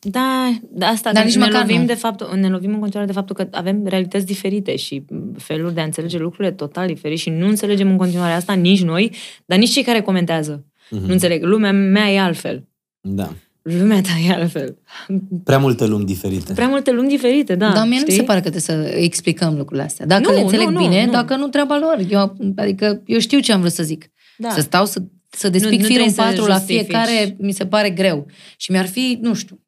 Da, 0.00 0.58
da 0.70 0.86
asta 0.86 1.12
Dar 1.12 1.22
că 1.22 1.28
nici 1.28 1.36
ne 1.36 1.44
măcar 1.44 1.60
lovim 1.60 1.80
nu. 1.80 1.86
de 1.86 1.94
fapt, 1.94 2.34
ne 2.34 2.48
lovim 2.48 2.72
în 2.72 2.78
continuare 2.80 3.06
de 3.06 3.16
faptul 3.18 3.36
că 3.36 3.46
avem 3.50 3.80
realități 3.84 4.26
diferite 4.26 4.76
și 4.76 5.04
feluri 5.36 5.74
de 5.74 5.80
a 5.80 5.84
înțelege 5.84 6.18
lucrurile 6.18 6.52
total 6.52 6.86
diferite 6.86 7.16
și 7.20 7.30
nu 7.30 7.46
înțelegem 7.46 7.90
în 7.90 7.96
continuare 7.96 8.32
asta 8.32 8.52
nici 8.52 8.82
noi, 8.82 9.14
dar 9.46 9.58
nici 9.58 9.70
cei 9.72 9.82
care 9.82 10.00
comentează. 10.00 10.64
Mhm. 10.90 11.06
Nu 11.06 11.12
înțeleg. 11.12 11.44
Lumea 11.44 11.72
mea 11.72 12.10
e 12.10 12.20
altfel. 12.20 12.68
Da. 13.00 13.32
Lumea 13.62 14.00
ta 14.00 14.08
e 14.28 14.32
altfel. 14.32 14.78
Prea 15.44 15.58
multe 15.58 15.86
lumi 15.86 16.04
diferite. 16.04 16.52
Prea 16.52 16.68
multe 16.68 16.90
lumi 16.90 17.08
diferite, 17.08 17.54
da. 17.54 17.72
Dar 17.72 17.86
mie 17.86 17.98
nu 17.98 18.04
mi 18.04 18.10
știi? 18.10 18.12
se 18.12 18.22
pare 18.22 18.40
că 18.40 18.50
trebuie 18.50 18.88
să 18.92 18.96
explicăm 18.98 19.56
lucrurile 19.56 19.84
astea. 19.86 20.06
Dacă 20.06 20.30
Nu, 20.30 20.34
le 20.34 20.40
înțeleg 20.40 20.66
nu, 20.66 20.72
nu, 20.72 20.78
bine, 20.78 21.04
nu. 21.04 21.10
dacă 21.10 21.36
nu, 21.36 21.46
treaba 21.48 21.78
lor. 21.78 21.98
Eu, 22.08 22.36
adică 22.56 23.02
eu 23.06 23.18
știu 23.18 23.40
ce 23.40 23.52
am 23.52 23.60
vrut 23.60 23.72
să 23.72 23.82
zic. 23.82 24.10
Da. 24.36 24.50
Să 24.50 24.60
stau 24.60 24.86
să, 24.86 25.02
să 25.30 25.48
despic 25.48 25.80
nu 25.80 25.86
firul 25.86 26.06
în 26.06 26.12
trebuie 26.12 26.12
să 26.12 26.22
patru 26.22 26.46
la 26.46 26.54
justifici. 26.54 26.84
fiecare, 26.84 27.36
mi 27.38 27.52
se 27.52 27.66
pare 27.66 27.90
greu. 27.90 28.26
Și 28.56 28.70
mi-ar 28.70 28.86
fi, 28.86 29.18
nu 29.20 29.34
știu, 29.34 29.60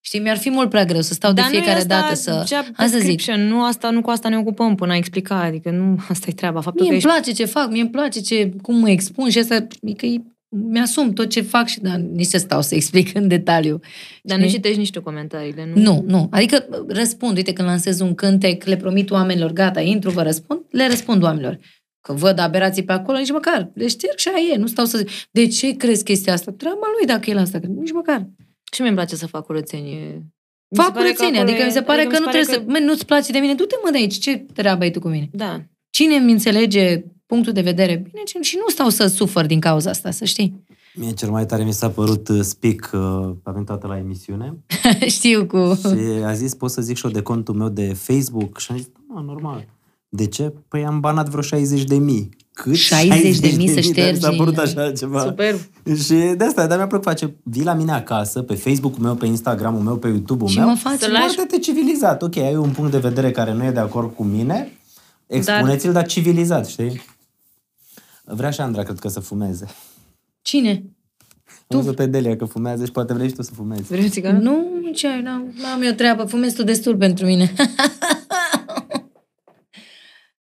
știi, 0.00 0.20
mi-ar 0.20 0.36
fi 0.36 0.50
mult 0.50 0.70
prea 0.70 0.84
greu 0.84 1.00
să 1.00 1.14
stau 1.14 1.32
Dar 1.32 1.44
de 1.44 1.50
fiecare 1.50 1.72
nu 1.72 1.78
e 1.78 1.94
asta 1.94 2.00
dată 2.00 2.14
să... 2.14 2.44
job 2.54 2.74
Hai 2.76 2.88
să 2.88 2.98
zic, 2.98 3.06
description, 3.06 3.46
nu, 3.46 3.64
asta, 3.64 3.90
nu 3.90 4.00
cu 4.00 4.10
asta 4.10 4.28
ne 4.28 4.38
ocupăm 4.38 4.74
până 4.74 4.92
a 4.92 4.96
explica, 4.96 5.34
adică 5.40 5.70
nu, 5.70 5.98
asta 6.08 6.26
e 6.28 6.32
treaba. 6.32 6.60
Faptul 6.60 6.86
mie 6.86 7.00
că 7.00 7.06
îmi 7.06 7.14
ești 7.14 7.20
place 7.20 7.42
ce 7.42 7.50
fac, 7.50 7.70
mie 7.70 7.80
îmi 7.80 7.90
place 7.90 8.20
ce, 8.20 8.52
cum 8.62 8.78
mă 8.78 8.90
expun 8.90 9.30
și 9.30 9.38
asta, 9.38 9.66
că 9.96 10.06
e- 10.06 10.22
mi-asum 10.68 11.12
tot 11.12 11.28
ce 11.28 11.40
fac 11.40 11.66
și 11.66 11.80
dar 11.80 11.96
nici 11.96 12.26
să 12.26 12.38
stau 12.38 12.62
să 12.62 12.74
explic 12.74 13.14
în 13.14 13.28
detaliu. 13.28 13.80
Dar 14.22 14.38
nu 14.38 14.44
știi? 14.44 14.54
citești 14.56 14.78
nici 14.78 14.90
tu 14.90 15.02
comentariile, 15.02 15.70
nu? 15.74 15.82
Nu, 15.82 16.04
nu. 16.06 16.28
Adică 16.30 16.66
răspund, 16.88 17.36
uite, 17.36 17.52
când 17.52 17.68
lansez 17.68 18.00
un 18.00 18.14
cântec, 18.14 18.64
le 18.64 18.76
promit 18.76 19.10
oamenilor, 19.10 19.52
gata, 19.52 19.80
intru, 19.80 20.10
vă 20.10 20.22
răspund, 20.22 20.60
le 20.70 20.86
răspund 20.86 21.22
oamenilor. 21.22 21.58
Că 22.00 22.12
văd 22.12 22.38
aberații 22.38 22.84
pe 22.84 22.92
acolo, 22.92 23.18
nici 23.18 23.30
măcar. 23.30 23.70
Le 23.74 23.88
șterg 23.88 24.16
și 24.16 24.28
aia 24.28 24.52
e, 24.52 24.56
nu 24.56 24.66
stau 24.66 24.84
să 24.84 24.98
zic, 24.98 25.08
de 25.30 25.46
ce 25.46 25.76
crezi 25.76 26.04
chestia 26.04 26.32
asta? 26.32 26.52
Treaba 26.52 26.86
lui 26.98 27.06
dacă 27.06 27.30
el 27.30 27.38
asta, 27.38 27.60
nici 27.80 27.92
măcar. 27.92 28.28
Și 28.72 28.80
mie 28.80 28.90
îmi 28.90 28.98
place 28.98 29.16
să 29.16 29.26
fac 29.26 29.44
curățenie. 29.44 30.22
Mi 30.68 30.76
se 30.76 30.82
Fac 30.82 30.92
pare 30.92 31.08
că 31.08 31.14
curățenie, 31.14 31.40
acolo 31.40 31.50
adică 31.50 31.62
e- 31.62 31.66
mi 31.66 31.72
se 31.72 31.82
pare 31.82 32.00
adică 32.00 32.14
că 32.16 32.20
mi 32.20 32.26
nu 32.26 32.32
se 32.32 32.38
trebuie 32.38 32.58
să... 32.58 32.80
Mă, 32.80 32.86
nu-ți 32.90 33.06
place 33.06 33.32
de 33.32 33.38
mine, 33.38 33.54
du-te 33.54 33.74
mă 33.84 33.90
de 33.90 33.96
aici, 33.96 34.18
ce 34.18 34.36
treabă 34.36 34.82
ai 34.82 34.90
tu 34.90 35.00
cu 35.00 35.08
mine? 35.08 35.28
Da. 35.32 35.62
Cine 35.94 36.14
îmi 36.14 36.32
înțelege 36.32 37.04
punctul 37.26 37.52
de 37.52 37.60
vedere 37.60 37.94
bine 37.94 38.22
ce- 38.24 38.38
și 38.40 38.56
nu 38.56 38.68
stau 38.68 38.88
să 38.88 39.06
sufăr 39.06 39.46
din 39.46 39.60
cauza 39.60 39.90
asta, 39.90 40.10
să 40.10 40.24
știi. 40.24 40.62
Mie 40.94 41.10
cel 41.12 41.30
mai 41.30 41.46
tare 41.46 41.64
mi 41.64 41.72
s-a 41.72 41.88
părut 41.90 42.28
uh, 42.28 42.40
Speak, 42.42 42.90
uh, 42.92 43.00
a 43.42 43.50
venit 43.50 43.66
toată 43.66 43.86
la 43.86 43.96
emisiune 43.98 44.54
Știu 45.16 45.46
cu... 45.46 45.74
și 45.82 46.22
a 46.24 46.32
zis, 46.32 46.54
pot 46.54 46.70
să 46.70 46.80
zic 46.82 46.96
și 46.96 47.04
eu 47.06 47.10
de 47.10 47.22
contul 47.22 47.54
meu 47.54 47.68
de 47.68 47.92
Facebook? 47.92 48.58
Și 48.58 48.66
am 48.70 48.76
zis, 48.76 48.86
mă, 49.08 49.22
normal. 49.26 49.66
De 50.08 50.26
ce? 50.26 50.52
Păi 50.68 50.84
am 50.84 51.00
banat 51.00 51.28
vreo 51.28 51.42
60 51.42 51.84
de 51.84 51.96
mii. 51.96 52.28
Cât? 52.52 52.74
60 52.74 53.38
de 53.38 53.54
mii 53.56 53.68
să 53.68 53.74
Dar 53.74 53.82
Mi 53.84 53.92
s-a 53.94 54.02
ștergi. 54.20 54.36
părut 54.36 54.56
așa 54.58 54.92
ceva. 54.92 55.20
Super. 55.20 55.54
Și 56.04 56.14
de 56.36 56.44
asta, 56.44 56.66
dar 56.66 56.76
mi-a 56.76 56.86
plăcut 56.86 57.06
face, 57.06 57.34
vii 57.42 57.64
la 57.64 57.74
mine 57.74 57.92
acasă, 57.92 58.42
pe 58.42 58.54
Facebook-ul 58.54 59.02
meu, 59.02 59.14
pe 59.14 59.26
Instagram-ul 59.26 59.82
meu, 59.82 59.96
pe 59.96 60.08
YouTube-ul 60.08 60.48
Și 60.48 60.58
meu. 60.58 60.68
mă 60.68 60.74
faci... 60.76 60.98
Să 60.98 61.10
lași- 61.10 61.34
Foarte 61.34 61.58
civilizat. 61.58 62.22
Ok, 62.22 62.36
ai 62.36 62.56
un 62.56 62.70
punct 62.70 62.90
de 62.90 62.98
vedere 62.98 63.30
care 63.30 63.52
nu 63.54 63.64
e 63.64 63.70
de 63.70 63.80
acord 63.80 64.14
cu 64.14 64.24
mine, 64.24 64.72
expuneți-l, 65.26 65.92
dar 65.92 66.06
civilizat, 66.06 66.66
știi? 66.66 67.02
Vrea 68.24 68.50
și 68.50 68.60
Andra, 68.60 68.82
cred 68.82 68.98
că, 68.98 69.08
să 69.08 69.20
fumeze. 69.20 69.66
Cine? 70.42 70.84
Tu 71.66 71.76
văzut 71.76 71.96
pe 71.96 72.06
Delia 72.06 72.36
că 72.36 72.44
fumează 72.44 72.84
și 72.84 72.90
poate 72.90 73.12
vrei 73.12 73.28
și 73.28 73.34
tu 73.34 73.42
să 73.42 73.52
fumezi. 73.54 73.82
Vrei 73.82 74.04
o 74.04 74.08
țigară? 74.08 74.36
Nu, 74.36 74.66
ce 74.94 75.08
ai, 75.08 75.22
n-am, 75.22 75.54
n-am 75.62 75.82
eu 75.82 75.92
treabă, 75.92 76.24
fumezi 76.24 76.54
tu 76.54 76.62
destul 76.62 76.96
pentru 76.96 77.26
mine. 77.26 77.52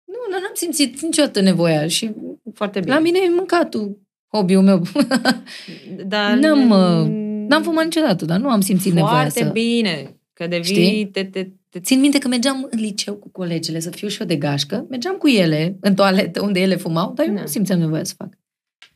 nu, 0.04 0.18
nu, 0.30 0.38
n-am 0.40 0.52
simțit 0.54 1.00
niciodată 1.00 1.40
nevoia 1.40 1.86
și 1.86 2.14
Foarte 2.54 2.80
bine. 2.80 2.94
la 2.94 3.00
mine 3.00 3.18
e 3.24 3.28
mâncatul 3.34 4.00
hobby-ul 4.32 4.62
meu. 4.62 4.82
Dar 6.12 6.36
N-am, 6.36 6.70
uh, 6.70 7.08
N-am 7.48 7.62
fumat 7.62 7.84
niciodată, 7.84 8.24
dar 8.24 8.38
nu 8.38 8.48
am 8.48 8.60
simțit 8.60 8.92
nevoia 8.92 9.14
Foarte 9.14 9.42
să... 9.42 9.50
bine. 9.50 10.20
Că 10.32 10.46
devii... 10.46 10.74
Știi? 10.74 11.06
Te, 11.06 11.24
te, 11.24 11.42
te, 11.42 11.50
Țin 11.78 12.00
minte 12.00 12.18
că 12.18 12.28
mergeam 12.28 12.66
în 12.70 12.78
liceu 12.80 13.14
cu 13.14 13.28
colegele, 13.30 13.80
să 13.80 13.90
fiu 13.90 14.08
și 14.08 14.20
eu 14.20 14.26
de 14.26 14.36
gașcă, 14.36 14.86
mergeam 14.88 15.14
cu 15.16 15.28
ele 15.28 15.76
în 15.80 15.94
toaletă 15.94 16.42
unde 16.42 16.60
ele 16.60 16.76
fumau, 16.76 17.12
dar 17.12 17.26
eu 17.26 17.34
Da. 17.34 17.40
nu 17.40 17.46
simțeam 17.46 17.78
nevoia 17.78 18.04
să 18.04 18.14
fac. 18.16 18.28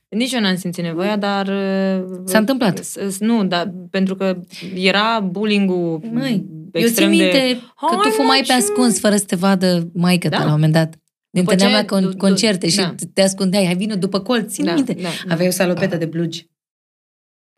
Nici 0.08 0.32
eu 0.32 0.40
n-am 0.40 0.56
simțit 0.56 0.84
nevoia, 0.84 1.16
dar... 1.16 1.46
uh, 1.46 2.04
S-a 2.24 2.38
întâmplat. 2.38 2.78
s- 2.78 2.96
s- 3.08 3.18
Nu, 3.18 3.44
dar 3.44 3.74
pentru 3.90 4.14
că 4.16 4.40
era 4.74 5.20
bullying-ul 5.20 6.00
Măi, 6.12 6.32
eu 6.32 6.70
țin 6.72 6.82
extrem 6.86 7.08
minte 7.08 7.30
de... 7.30 7.54
că 7.88 7.94
tu 7.94 8.00
Hai, 8.02 8.10
fumai 8.10 8.36
mă, 8.40 8.46
pe 8.46 8.46
ce- 8.46 8.52
ascuns 8.52 8.98
fără 9.00 9.16
să 9.16 9.24
te 9.24 9.36
vadă 9.36 9.90
maică 9.94 10.28
ta 10.28 10.36
Da. 10.36 10.42
la 10.42 10.48
un 10.48 10.54
moment 10.54 10.72
dat. 10.72 10.94
Ne 11.30 11.40
După 11.40 11.52
întâlneam 11.52 11.84
ce- 11.84 11.90
la 11.92 11.98
du- 12.00 12.06
con- 12.06 12.10
du- 12.10 12.16
concerte 12.16 12.68
și 12.68 12.76
da. 12.76 12.94
te 13.14 13.22
ascundeai, 13.22 13.64
hai 13.64 13.74
vină 13.76 13.94
după 13.94 14.20
colț, 14.20 14.52
țin 14.52 14.64
Da, 14.64 14.74
minte. 14.74 14.92
da, 14.92 15.08
da. 15.26 15.32
Aveai 15.32 15.48
o 15.48 15.50
salopetă 15.50 15.96
de 15.96 16.04
blugi. 16.06 16.48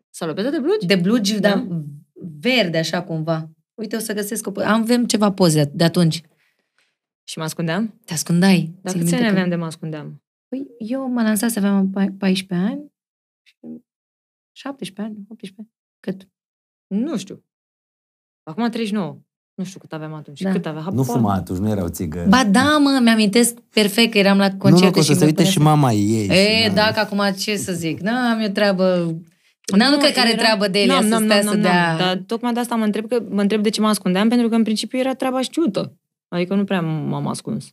Salopetă 0.09 0.49
de 0.49 0.59
blugi? 0.59 0.85
De 0.85 0.95
blugi, 0.95 1.39
Da. 1.39 1.49
dar 1.49 1.67
verde 2.39 2.77
așa 2.77 3.01
cumva. 3.01 3.49
Uite, 3.77 3.95
o 3.95 3.99
să 3.99 4.13
găsesc 4.13 4.47
o... 4.47 4.51
po- 4.51 4.65
Am, 4.65 4.81
avem 4.81 5.05
ceva 5.05 5.31
poze 5.31 5.71
de 5.73 5.83
atunci. 5.83 6.21
Și 7.23 7.37
mă 7.37 7.43
ascundeam? 7.43 7.99
Te 8.05 8.13
ascundai. 8.13 8.71
Dar 8.81 8.91
Țin 8.93 9.01
câți 9.01 9.13
ani 9.13 9.21
minte 9.21 9.25
că- 9.25 9.29
aveam 9.31 9.49
de 9.49 9.55
mă 9.55 9.65
ascundeam? 9.65 10.21
Păi, 10.47 10.67
eu 10.79 11.07
mă 11.09 11.21
lansat 11.21 11.49
să 11.51 11.59
aveam 11.59 11.89
pa- 11.89 12.17
14 12.17 12.67
ani. 12.67 12.91
și 13.43 13.55
17 14.51 15.01
ani, 15.01 15.25
18 15.29 15.53
ani. 15.57 15.69
Cât? 15.99 16.27
Nu 16.87 17.17
știu. 17.17 17.43
Acum 18.43 18.69
39. 18.69 19.17
Nu 19.53 19.63
știu 19.63 19.79
cât 19.79 19.93
aveam 19.93 20.13
atunci. 20.13 20.41
Da. 20.41 20.51
Cât 20.51 20.65
avea? 20.65 20.81
Nu 20.81 20.87
Habar. 20.89 21.05
fuma 21.05 21.33
atunci, 21.33 21.59
nu 21.59 21.69
erau 21.69 21.87
țigări. 21.87 22.29
Ba 22.29 22.43
da, 22.45 22.77
mă, 22.77 22.99
mi-amintesc 23.03 23.59
perfect 23.59 24.11
că 24.11 24.17
eram 24.17 24.37
la 24.37 24.47
nu, 24.47 24.53
nu, 24.53 24.57
concerte 24.59 24.91
că 24.93 24.99
o 24.99 25.01
să 25.01 25.11
și 25.11 25.17
se 25.17 25.23
mă 25.23 25.25
uite 25.29 25.35
punea 25.35 25.51
și 25.51 25.57
să- 25.57 25.63
mama 25.63 25.91
ei. 25.91 26.27
E, 26.27 26.63
și 26.67 26.73
da, 26.73 26.91
că 26.91 26.99
acum 26.99 27.21
ce 27.37 27.55
să 27.57 27.73
zic? 27.73 27.99
N-am 27.99 28.39
eu 28.39 28.49
treabă... 28.49 29.15
N-am 29.75 29.89
nu, 29.89 29.95
Nu, 29.95 30.01
cred 30.01 30.13
că 30.13 30.19
are 30.19 30.29
era- 30.29 30.37
treabă 30.37 30.67
de 30.67 30.79
Elia 30.79 30.93
N-am, 30.93 31.03
să 31.03 31.09
n-am, 31.09 31.23
stea 31.23 31.35
n-am, 31.35 31.43
să 31.47 31.49
n-am, 31.53 31.61
dea... 31.61 31.87
n-am. 31.87 31.97
Dar 31.97 32.23
tocmai 32.25 32.53
de 32.53 32.59
asta 32.59 32.75
mă 32.75 32.83
întreb, 32.83 33.07
că, 33.07 33.23
mă 33.29 33.41
întreb 33.41 33.63
de 33.63 33.69
ce 33.69 33.81
mă 33.81 33.87
ascundeam, 33.87 34.29
pentru 34.29 34.49
că 34.49 34.55
în 34.55 34.63
principiu 34.63 34.99
era 34.99 35.13
treaba 35.13 35.41
știută. 35.41 35.93
Adică 36.27 36.55
nu 36.55 36.63
prea 36.63 36.81
m-am 36.81 37.27
ascuns. 37.27 37.65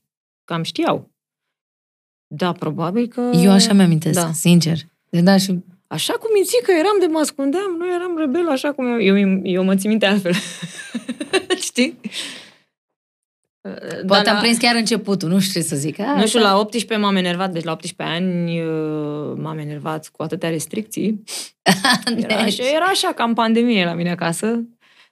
Cam 0.45 0.62
știau. 0.62 1.11
Da, 2.27 2.53
probabil 2.53 3.07
că... 3.09 3.31
Eu 3.43 3.51
așa 3.51 3.73
mi-amintesc, 3.73 4.21
Da. 4.21 4.33
sincer. 4.33 4.79
De 5.09 5.21
da, 5.21 5.37
și 5.37 5.59
Așa 5.87 6.12
cum 6.12 6.29
minți 6.35 6.57
că 6.62 6.73
eram 6.79 6.97
de 7.01 7.07
mă 7.07 7.19
ascundeam, 7.19 7.75
nu 7.79 7.93
eram 7.95 8.16
rebel 8.19 8.49
așa 8.49 8.73
cum 8.73 8.87
eu, 8.87 9.19
eu, 9.19 9.41
eu 9.43 9.65
mă 9.65 9.75
țin 9.77 9.91
minte 9.91 10.07
altfel. 10.07 10.33
Știi? 11.69 12.01
Poate 14.07 14.23
Dar 14.24 14.35
am 14.35 14.41
prins 14.41 14.59
chiar 14.59 14.74
începutul, 14.74 15.28
nu 15.28 15.39
știu 15.41 15.61
ce 15.61 15.66
să 15.66 15.77
zic. 15.77 15.99
A, 16.01 16.15
Nu 16.20 16.27
știu, 16.27 16.41
așa. 16.41 16.49
la 16.53 16.59
18 16.59 16.97
m-am 17.07 17.16
enervat, 17.16 17.51
deci 17.53 17.65
la 17.65 17.73
18 17.73 18.16
ani 18.16 18.61
uh, 18.61 19.32
m-am 19.36 19.59
enervat 19.59 20.09
cu 20.09 20.23
atâtea 20.23 20.49
restricții. 20.49 21.23
Era, 22.16 22.43
Deci, 22.45 22.61
așa, 22.61 22.70
era 22.74 22.85
așa, 22.85 23.12
cam 23.12 23.35
pandemie 23.35 23.85
la 23.85 23.95
mine 23.95 24.11
acasă. 24.11 24.47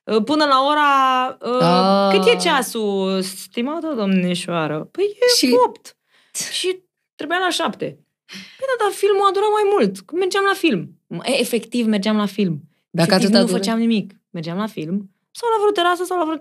Uh, 0.04 0.22
Până 0.24 0.44
la 0.44 0.58
ora... 0.70 1.36
Uh, 1.56 1.60
Ah. 1.62 2.18
Cât 2.18 2.26
e 2.32 2.36
ceasul, 2.36 3.22
stimată 3.22 3.94
domnișoară? 3.96 4.88
Păi 4.90 5.04
e 5.04 5.26
Și- 5.36 5.46
și... 5.46 5.52
8. 5.66 5.96
Și 6.52 6.78
trebuia 7.14 7.38
la 7.38 7.50
7. 7.50 7.76
Păi 8.56 8.66
da, 8.78 8.84
dar 8.84 8.92
filmul 8.92 9.26
a 9.28 9.32
durat 9.32 9.48
mai 9.52 9.70
mult. 9.78 9.98
Că 10.00 10.16
Mergeam 10.16 10.44
la 10.46 10.54
film. 10.54 10.98
E, 11.24 11.40
efectiv, 11.40 11.86
mergeam 11.86 12.16
la 12.16 12.26
film. 12.26 12.60
Dacă 12.90 13.08
efectiv, 13.08 13.26
atâta 13.28 13.38
nu 13.40 13.46
dură. 13.46 13.58
făceam 13.58 13.78
nimic. 13.78 14.12
Mergeam 14.30 14.56
la 14.56 14.66
film 14.66 15.10
sau 15.32 15.48
la 15.50 15.56
vreo 15.60 15.72
terasă 15.72 16.04
sau 16.04 16.18
la 16.18 16.24
vreo... 16.24 16.40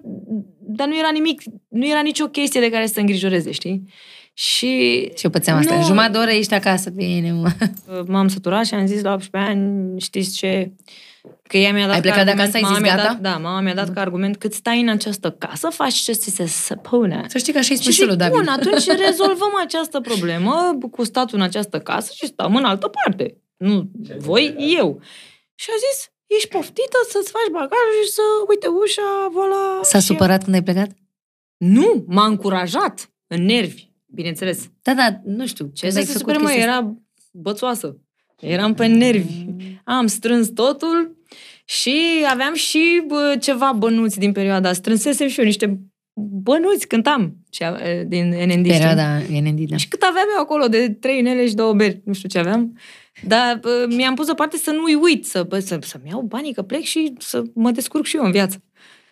Dar 0.59 0.87
nu 0.87 0.97
era 0.97 1.09
nimic, 1.11 1.41
nu 1.67 1.87
era 1.87 2.01
nicio 2.01 2.27
chestie 2.27 2.59
de 2.59 2.69
care 2.69 2.85
să 2.85 2.93
te 2.93 2.99
îngrijoreze, 2.99 3.51
știi? 3.51 3.83
Și 4.33 4.67
Și 5.15 5.23
eu 5.25 5.29
pățeam 5.29 5.57
asta. 5.57 5.75
Nu. 5.75 5.83
Jumătate 5.83 6.11
de 6.11 6.17
oră 6.17 6.29
ești 6.31 6.53
acasă, 6.53 6.89
bine, 6.89 7.31
mă. 7.31 7.51
m-am 8.07 8.27
săturat 8.27 8.65
și 8.65 8.73
am 8.73 8.85
zis 8.85 9.01
la 9.01 9.13
18 9.13 9.51
ani, 9.51 9.99
știți 9.99 10.35
ce? 10.35 10.71
Că 11.43 11.57
ea 11.57 11.73
mi-a 11.73 11.85
dat 11.85 11.95
Ai 11.95 12.01
ca 12.01 12.09
plecat 12.09 12.23
de 12.25 12.29
argument, 12.29 12.55
acasă, 12.55 12.57
ai 12.57 12.61
mama 12.61 12.75
zis 12.75 12.83
mi-a 12.83 12.95
gata? 12.95 13.07
Dat, 13.07 13.19
da, 13.21 13.37
mama 13.37 13.59
mi-a 13.59 13.73
dat 13.73 13.93
ca 13.93 14.01
argument 14.01 14.37
cât 14.37 14.53
stai 14.53 14.81
în 14.81 14.89
această 14.89 15.31
casă, 15.31 15.69
faci 15.69 15.93
ce 15.93 16.11
ți 16.11 16.29
se 16.29 16.45
spune. 16.45 17.25
Să 17.27 17.37
știi 17.37 17.53
că 17.53 17.59
așa-i 17.59 17.75
spun 17.75 17.91
Și 17.91 17.97
și 17.97 18.05
lui 18.05 18.11
zic, 18.11 18.19
David. 18.19 18.35
bun, 18.35 18.47
atunci 18.47 18.85
rezolvăm 19.05 19.51
această 19.63 19.99
problemă 19.99 20.77
cu 20.91 21.03
statul 21.03 21.37
în 21.37 21.43
această 21.43 21.79
casă 21.79 22.11
și 22.15 22.25
stăm 22.25 22.55
în 22.55 22.63
altă 22.63 22.87
parte. 22.87 23.37
Nu 23.57 23.89
voi, 24.17 24.55
eu. 24.77 24.99
Și 25.55 25.67
a 25.69 25.73
zis, 25.91 26.11
ești 26.35 26.47
poftită 26.49 26.97
să-ți 27.09 27.31
faci 27.31 27.51
bagajul 27.51 28.01
și 28.05 28.11
să 28.11 28.21
uite 28.49 28.67
ușa, 28.67 29.07
voilà. 29.37 29.81
S-a 29.81 29.99
Și- 29.99 30.05
supărat 30.05 30.43
când 30.43 30.55
ai 30.55 30.63
plecat? 30.63 30.89
Nu, 31.57 32.03
m-a 32.07 32.25
încurajat 32.25 33.11
în 33.27 33.43
nervi, 33.45 33.89
bineînțeles. 34.05 34.69
Da, 34.81 34.93
da, 34.93 35.19
nu 35.23 35.47
știu. 35.47 35.65
Ce 35.73 35.81
când 35.81 35.91
să 35.91 35.97
ai 35.99 36.05
se 36.05 36.11
făcut 36.11 36.19
supere, 36.33 36.37
mă, 36.37 36.49
chestia 36.49 36.63
asta? 36.71 36.77
era 36.77 36.93
bățoasă. 37.31 37.97
Eram 38.39 38.73
pe 38.73 38.85
nervi. 38.85 39.45
Am 39.83 40.07
strâns 40.07 40.47
totul 40.49 41.17
și 41.65 41.95
aveam 42.31 42.53
și 42.53 43.03
bă, 43.07 43.35
ceva 43.41 43.71
bănuți 43.77 44.19
din 44.19 44.31
perioada. 44.31 44.69
asta. 44.69 44.81
Strânsesem 44.81 45.27
și 45.27 45.39
eu 45.39 45.45
niște 45.45 45.79
bănuți, 46.43 46.87
cântam 46.87 47.35
cea- 47.49 47.77
din 48.07 48.27
NND. 48.29 48.49
știi? 48.51 48.61
Perioada 48.63 49.17
NND, 49.17 49.69
da. 49.69 49.75
Și 49.77 49.87
cât 49.87 50.01
aveam 50.01 50.25
eu 50.35 50.41
acolo 50.41 50.67
de 50.67 50.89
trei 50.99 51.17
inele 51.19 51.47
și 51.47 51.53
două 51.53 51.73
beri, 51.73 52.01
nu 52.05 52.13
știu 52.13 52.29
ce 52.29 52.39
aveam. 52.39 52.77
Dar 53.27 53.57
bă, 53.61 53.85
mi-am 53.89 54.15
pus 54.15 54.25
deoparte 54.25 54.57
să 54.57 54.71
nu-i 54.71 54.95
uit, 54.95 55.25
să, 55.25 55.43
bă, 55.43 55.59
să, 55.59 55.79
să-mi 55.81 56.09
iau 56.09 56.21
banii, 56.21 56.53
că 56.53 56.61
plec 56.61 56.81
și 56.81 57.13
să 57.17 57.43
mă 57.53 57.71
descurc 57.71 58.05
și 58.05 58.15
eu 58.15 58.23
în 58.23 58.31
viață. 58.31 58.63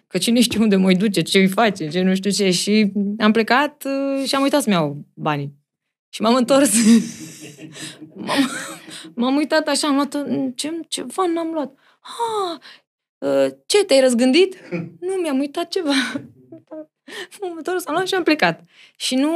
Că 0.08 0.18
cine 0.18 0.42
știe 0.42 0.60
unde 0.60 0.76
mă 0.76 0.94
duce, 0.94 1.22
ce 1.22 1.38
îi 1.38 1.48
face, 1.48 1.88
ce 1.88 2.02
nu 2.02 2.16
știu 2.16 2.30
ce. 2.30 2.52
Și 2.52 2.92
am 3.18 3.32
plecat 3.32 3.86
uh, 3.86 4.26
și 4.28 4.36
am 4.36 4.42
uitat 4.42 4.62
să-mi 4.62 4.76
iau 4.76 5.06
banii. 5.14 5.54
Și 6.10 6.22
m-am 6.22 6.36
întors. 6.36 6.72
m-am, 8.26 8.50
m-am 9.16 9.36
uitat 9.36 9.68
așa, 9.68 9.88
am 9.88 9.96
luat, 9.96 10.26
ce, 10.56 10.80
ceva 10.88 11.26
n-am 11.34 11.52
luat. 11.54 11.74
Ah, 12.02 12.60
uh, 13.18 13.52
ce, 13.66 13.84
te-ai 13.86 14.00
răzgândit? 14.00 14.58
nu, 15.08 15.14
mi-am 15.22 15.40
uitat 15.40 15.68
ceva. 15.68 15.94
M-am 17.42 17.54
întors, 17.58 17.86
am 17.86 17.94
luat 17.94 18.08
și 18.08 18.14
am 18.14 18.24
plecat. 18.24 18.64
Și 18.98 19.16
nu 19.16 19.32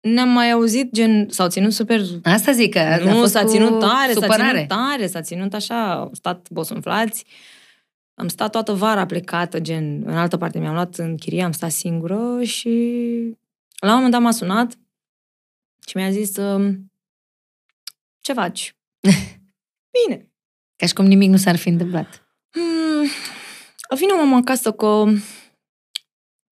ne-am 0.00 0.28
mai 0.28 0.50
auzit 0.50 0.92
gen, 0.92 1.28
s-au 1.30 1.48
ținut 1.48 1.72
super... 1.72 2.00
Asta 2.22 2.52
zic 2.52 2.72
că 2.72 2.78
a 2.78 2.96
Nu, 2.96 3.10
fost 3.18 3.32
s-a 3.32 3.42
cu 3.42 3.48
ținut 3.48 3.78
tare, 3.78 4.12
s-a 4.12 4.20
supărare. 4.20 4.52
ținut 4.52 4.68
tare, 4.68 5.06
s-a 5.06 5.20
ținut 5.20 5.54
așa, 5.54 5.92
au 5.92 6.10
stat 6.12 6.46
bosunflați. 6.50 7.24
Am 8.14 8.28
stat 8.28 8.50
toată 8.50 8.72
vara 8.72 9.06
plecată, 9.06 9.60
gen, 9.60 10.02
în 10.06 10.16
altă 10.16 10.36
parte 10.36 10.58
mi-am 10.58 10.72
luat 10.74 10.94
în 10.96 11.16
chirie, 11.16 11.42
am 11.42 11.52
stat 11.52 11.70
singură 11.70 12.42
și 12.42 12.68
la 13.80 13.88
un 13.88 13.94
moment 13.94 14.12
dat 14.12 14.20
m-a 14.20 14.30
sunat 14.30 14.72
și 15.86 15.96
mi-a 15.96 16.10
zis 16.10 16.36
um, 16.36 16.92
ce 18.20 18.32
faci? 18.32 18.76
Bine. 20.06 20.30
Ca 20.76 20.86
și 20.86 20.92
cum 20.92 21.04
nimic 21.06 21.30
nu 21.30 21.36
s-ar 21.36 21.56
fi 21.56 21.68
întâmplat. 21.68 22.26
Hmm, 22.50 23.06
vine 23.96 24.12
mama 24.12 24.36
acasă 24.36 24.72
că 24.72 25.04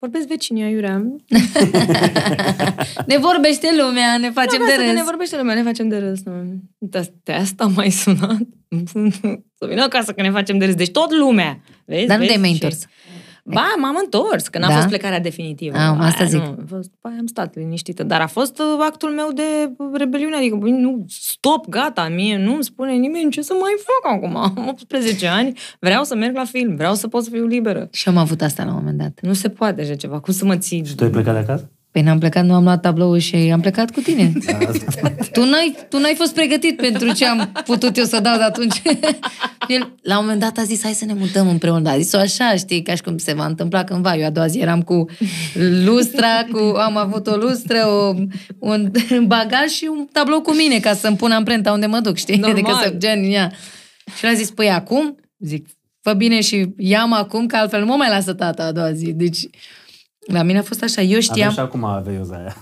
vorbesc 0.06 0.28
vecinii 0.28 0.62
aiurea. 0.62 1.02
Ne 3.06 3.18
vorbește 3.18 3.68
lumea, 3.78 4.16
ne 4.18 4.30
facem 4.30 4.58
Nu, 4.60 4.64
de 4.66 4.70
asta 4.72 4.82
că 4.82 4.88
râs. 4.90 4.98
ne 4.98 5.02
vorbește 5.04 5.36
lumea, 5.36 5.54
ne 5.54 5.62
facem 5.62 5.88
de 5.88 5.98
râs. 5.98 6.22
Nu. 6.24 6.32
De, 6.78 7.12
de 7.22 7.32
asta 7.32 7.64
am 7.64 7.72
mai 7.76 7.90
sunat. 7.90 8.38
Să 9.58 9.66
vină 9.68 9.82
acasă 9.82 10.12
că 10.12 10.22
ne 10.22 10.30
facem 10.30 10.58
de 10.58 10.64
râs. 10.64 10.74
Deci 10.74 10.90
tot 10.90 11.12
lumea. 11.12 11.60
Vezi? 11.84 12.06
Dar 12.06 12.18
nu 12.18 12.22
Vezi? 12.24 12.32
te-ai 12.38 12.40
mai 12.48 12.52
Și- 12.56 12.62
întors. 12.62 12.86
Ba, 13.54 13.74
m-am 13.80 13.96
întors, 14.04 14.48
că 14.48 14.58
n-a 14.58 14.68
Da? 14.68 14.74
fost 14.74 14.86
plecarea 14.88 15.20
definitivă. 15.20 15.76
Am, 15.76 16.00
asta 16.00 16.20
Aia 16.20 16.28
zic. 16.28 16.38
Nu, 16.40 16.46
a 16.46 16.64
fost, 16.68 16.90
ba, 17.00 17.10
am 17.18 17.26
stat 17.26 17.54
liniștită. 17.56 18.02
Dar 18.02 18.20
a 18.20 18.26
fost 18.26 18.58
uh, 18.58 18.64
actul 18.88 19.10
meu 19.10 19.28
de 19.34 19.42
rebeliune. 19.92 20.36
Adică, 20.36 20.56
băi, 20.56 20.70
nu, 20.70 21.04
stop, 21.08 21.68
gata, 21.68 22.08
mie 22.08 22.38
nu-mi 22.38 22.64
spune 22.64 22.92
nimeni 22.92 23.30
ce 23.30 23.42
să 23.42 23.52
mai 23.60 23.72
fac 23.78 24.12
acum. 24.14 24.36
Am 24.62 24.68
18 24.68 25.26
ani, 25.26 25.58
vreau 25.80 26.04
să 26.04 26.14
merg 26.14 26.34
la 26.36 26.44
film, 26.44 26.76
vreau 26.76 26.94
să 26.94 27.08
pot 27.08 27.24
să 27.24 27.30
fiu 27.30 27.46
liberă. 27.46 27.88
Și 27.92 28.08
eu 28.08 28.14
am 28.14 28.20
avut 28.20 28.42
asta 28.42 28.64
la 28.64 28.70
un 28.70 28.76
moment 28.76 28.98
dat. 28.98 29.18
Nu 29.22 29.32
se 29.32 29.48
poate 29.48 29.80
așa 29.80 29.94
ceva. 29.94 30.20
Cum 30.20 30.32
să 30.32 30.44
mă 30.44 30.56
ții? 30.56 30.84
Și 30.84 30.94
tu 30.94 31.04
ai 31.04 31.10
plecat 31.10 31.34
de 31.34 31.40
acasă? 31.40 31.70
Păi 31.96 32.04
n-am 32.04 32.18
plecat, 32.18 32.44
nu 32.44 32.54
am 32.54 32.62
luat 32.62 32.80
tablou 32.80 33.18
și 33.18 33.36
am 33.36 33.60
plecat 33.60 33.90
cu 33.90 34.00
tine. 34.00 34.32
tu, 35.32 35.44
n-ai, 35.44 35.76
tu 35.88 35.98
n-ai 35.98 36.14
fost 36.16 36.34
pregătit 36.34 36.76
pentru 36.76 37.12
ce 37.12 37.26
am 37.26 37.52
putut 37.64 37.96
eu 37.96 38.04
să 38.04 38.20
dau 38.20 38.36
de 38.36 38.42
atunci. 38.42 38.82
El, 39.74 39.92
la 40.02 40.18
un 40.18 40.24
moment 40.24 40.40
dat 40.40 40.58
a 40.58 40.62
zis, 40.62 40.82
hai 40.82 40.92
să 40.92 41.04
ne 41.04 41.12
mutăm 41.12 41.48
împreună. 41.48 41.90
A 41.90 41.98
zis-o 41.98 42.18
așa, 42.18 42.54
știi, 42.56 42.82
ca 42.82 42.94
și 42.94 43.02
cum 43.02 43.18
se 43.18 43.32
va 43.32 43.46
întâmpla 43.46 43.84
cândva. 43.84 44.16
Eu 44.16 44.26
a 44.26 44.30
doua 44.30 44.46
zi 44.46 44.58
eram 44.58 44.82
cu 44.82 45.04
lustra, 45.84 46.44
cu, 46.50 46.58
am 46.58 46.96
avut 46.96 47.26
o 47.26 47.36
lustră, 47.36 47.86
o, 47.86 48.14
un 48.58 48.92
bagaj 49.26 49.68
și 49.68 49.88
un 49.90 50.06
tablou 50.12 50.40
cu 50.40 50.54
mine 50.54 50.78
ca 50.78 50.94
să-mi 50.94 51.16
pun 51.16 51.30
amprenta 51.30 51.72
unde 51.72 51.86
mă 51.86 52.00
duc, 52.00 52.16
știi? 52.16 52.36
Normal. 52.36 52.58
Adică 52.58 52.80
să 52.82 52.94
gen, 52.98 53.22
ia. 53.22 53.52
Și 54.16 54.24
el 54.24 54.30
a 54.30 54.34
zis, 54.34 54.50
păi 54.50 54.68
acum? 54.68 55.16
Zic, 55.38 55.66
fă 56.00 56.12
bine 56.12 56.40
și 56.40 56.66
ia-mă 56.76 57.14
acum, 57.14 57.46
că 57.46 57.56
altfel 57.56 57.80
nu 57.80 57.86
mă 57.86 57.94
mai 57.96 58.08
lasă 58.08 58.32
tata 58.32 58.64
a 58.64 58.72
doua 58.72 58.92
zi. 58.92 59.12
Deci, 59.12 59.38
la 60.26 60.42
mine 60.42 60.58
a 60.58 60.62
fost 60.62 60.82
așa. 60.82 61.00
Eu 61.00 61.06
Avem 61.08 61.20
știam... 61.20 61.52
și 61.52 61.58
acum 61.58 61.84
aveioza 61.84 62.36
aia. 62.36 62.56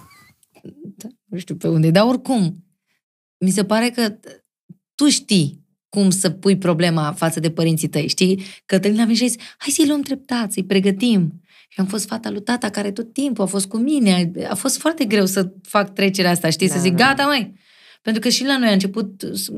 nu 1.25 1.39
știu 1.39 1.57
pe 1.57 1.69
unde, 1.69 1.91
dar 1.91 2.07
oricum, 2.07 2.65
mi 3.39 3.51
se 3.51 3.65
pare 3.65 3.91
că 3.91 4.15
tu 4.95 5.09
știi 5.09 5.63
cum 5.89 6.11
să 6.11 6.31
pui 6.31 6.59
problema 6.59 7.13
față 7.13 7.41
de 7.41 7.51
părinții 7.51 7.89
tăi, 7.89 8.09
știi? 8.09 8.43
Cătălina 8.67 9.01
a 9.03 9.05
venit 9.05 9.19
și 9.19 9.25
a 9.25 9.27
zis, 9.27 9.37
hai 9.59 9.71
să-i 9.73 9.87
luăm 9.87 10.01
treptat, 10.03 10.53
să-i 10.53 10.65
pregătim. 10.65 11.43
Și 11.69 11.81
am 11.81 11.87
fost 11.87 12.07
fata 12.07 12.31
lui 12.31 12.43
tata 12.43 12.71
care 12.71 12.91
tot 12.93 13.13
timpul 13.13 13.45
a 13.45 13.47
fost 13.47 13.67
cu 13.67 13.77
mine. 13.77 14.31
A 14.49 14.55
fost 14.55 14.79
foarte 14.79 15.05
greu 15.05 15.27
să 15.27 15.53
fac 15.63 15.93
trecerea 15.93 16.31
asta, 16.31 16.51
știi? 16.51 16.69
Da, 16.69 16.75
să 16.75 16.81
zic, 16.81 16.95
da. 16.95 17.05
gata, 17.05 17.25
mai. 17.25 17.55
Pentru 18.03 18.21
că 18.23 18.29
și 18.29 18.45
la 18.45 18.59
noi 18.59 18.69
a 18.69 18.73
început 18.73 19.25
s- 19.33 19.51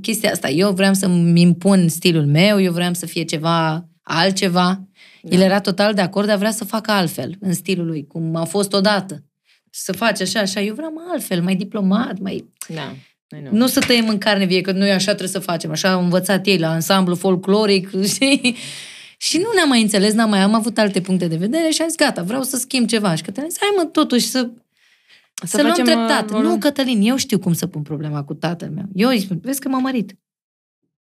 chestia 0.00 0.30
asta. 0.30 0.50
Eu 0.50 0.72
vreau 0.72 0.94
să-mi 0.94 1.40
impun 1.40 1.88
stilul 1.88 2.26
meu, 2.26 2.60
eu 2.60 2.72
vreau 2.72 2.94
să 2.94 3.06
fie 3.06 3.22
ceva 3.24 3.88
altceva. 4.02 4.88
El 5.28 5.40
era 5.40 5.60
total 5.60 5.94
de 5.94 6.00
acord, 6.00 6.26
dar 6.26 6.36
vrea 6.38 6.50
să 6.50 6.64
facă 6.64 6.90
altfel, 6.90 7.36
în 7.40 7.52
stilul 7.54 7.86
lui, 7.86 8.06
cum 8.06 8.36
a 8.36 8.44
fost 8.44 8.72
odată. 8.72 9.22
Să 9.70 9.92
faci 9.92 10.20
așa, 10.20 10.40
așa. 10.40 10.60
Eu 10.60 10.74
vreau 10.74 10.92
mai 10.92 11.04
altfel, 11.12 11.42
mai 11.42 11.54
diplomat, 11.54 12.18
mai... 12.18 12.44
Da. 12.68 12.94
Noi 13.28 13.42
nu. 13.42 13.50
Nu 13.52 13.66
să 13.66 13.80
tăiem 13.80 14.08
în 14.08 14.18
carne 14.18 14.44
vie, 14.44 14.60
că 14.60 14.72
noi 14.72 14.90
așa 14.90 15.04
trebuie 15.06 15.28
să 15.28 15.38
facem. 15.38 15.70
Așa 15.70 15.90
au 15.92 16.02
învățat 16.02 16.46
ei 16.46 16.58
la 16.58 16.70
ansamblu 16.70 17.14
folcloric, 17.14 17.90
știi? 18.14 18.56
Și 19.18 19.36
nu 19.38 19.44
ne-am 19.54 19.68
mai 19.68 19.80
înțeles, 19.82 20.12
n-am 20.12 20.28
mai 20.30 20.40
am 20.40 20.54
avut 20.54 20.78
alte 20.78 21.00
puncte 21.00 21.26
de 21.28 21.36
vedere 21.36 21.68
și 21.68 21.82
am 21.82 21.88
zis, 21.88 21.96
gata, 21.96 22.22
vreau 22.22 22.42
să 22.42 22.56
schimb 22.56 22.86
ceva. 22.88 23.14
Și 23.14 23.22
Cătălin 23.22 23.50
zis, 23.50 23.58
hai 23.60 23.72
mă, 23.76 23.84
totuși, 23.84 24.26
să, 24.26 24.50
să, 25.34 25.46
să 25.46 25.56
luăm 25.56 25.68
facem, 25.68 25.84
treptat. 25.84 26.30
uh, 26.30 26.36
o- 26.36 26.40
Nu, 26.42 26.58
Cătălin, 26.58 27.00
eu 27.02 27.16
știu 27.16 27.38
cum 27.38 27.52
să 27.52 27.66
pun 27.66 27.82
problema 27.82 28.24
cu 28.24 28.34
tatăl 28.34 28.70
meu. 28.70 28.84
Eu 28.94 29.08
îi 29.08 29.20
spun, 29.20 29.38
vezi 29.42 29.60
că 29.60 29.68
m-am 29.68 29.82
mărit. 29.82 30.16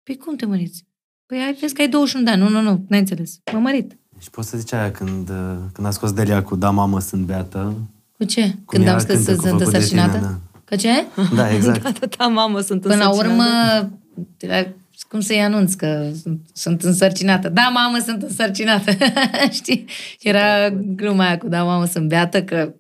Păi 0.03 0.17
cum 0.17 0.35
te 0.35 0.45
măriți? 0.45 0.83
Păi 1.25 1.37
ai, 1.39 1.53
vezi 1.53 1.73
că 1.73 1.81
ai 1.81 1.87
21 1.89 2.25
de 2.25 2.31
ani. 2.31 2.41
Nu, 2.41 2.49
nu, 2.49 2.61
nu, 2.61 2.85
n-ai 2.89 2.99
înțeles. 2.99 3.39
M-am 3.51 3.61
mărit. 3.61 3.97
Și 4.21 4.29
poți 4.29 4.49
să 4.49 4.57
zici 4.57 4.73
aia 4.73 4.91
când, 4.91 5.29
uh, 5.29 5.55
când 5.73 5.87
a 5.87 5.91
scos 5.91 6.11
Delia 6.13 6.43
cu 6.43 6.55
Da, 6.55 6.69
mamă, 6.69 6.99
sunt 6.99 7.25
beată. 7.25 7.73
Cu 8.17 8.23
ce? 8.23 8.41
cum 8.41 8.63
Când 8.65 8.83
era 8.83 8.93
am 8.93 8.99
scris 8.99 9.23
să 9.23 9.25
cântecul 9.25 9.49
sunt 9.49 9.61
făcut 9.61 9.73
de 9.79 9.85
tine, 9.85 10.01
însărcinată? 10.01 10.39
Că 10.65 10.75
ce? 10.75 11.05
Da, 11.15 11.35
da 11.35 11.51
exact. 11.55 11.83
Da, 11.83 11.89
da, 11.99 12.05
da, 12.17 12.27
mamă, 12.27 12.59
sunt 12.59 12.81
Până 12.81 12.95
la 12.95 13.09
urmă, 13.09 13.43
însărcinată. 13.43 14.75
cum 15.09 15.19
să-i 15.19 15.41
anunț 15.41 15.73
că 15.73 16.11
sunt, 16.21 16.41
sunt 16.53 16.83
însărcinată? 16.83 17.49
Da, 17.49 17.69
mamă, 17.73 17.97
sunt 17.97 18.21
însărcinată. 18.21 18.91
știi? 19.59 19.85
Era 20.19 20.69
gluma 20.69 21.25
aia 21.25 21.37
cu 21.37 21.47
da, 21.47 21.63
mamă, 21.63 21.85
sunt 21.85 22.07
beată, 22.07 22.43
că 22.43 22.73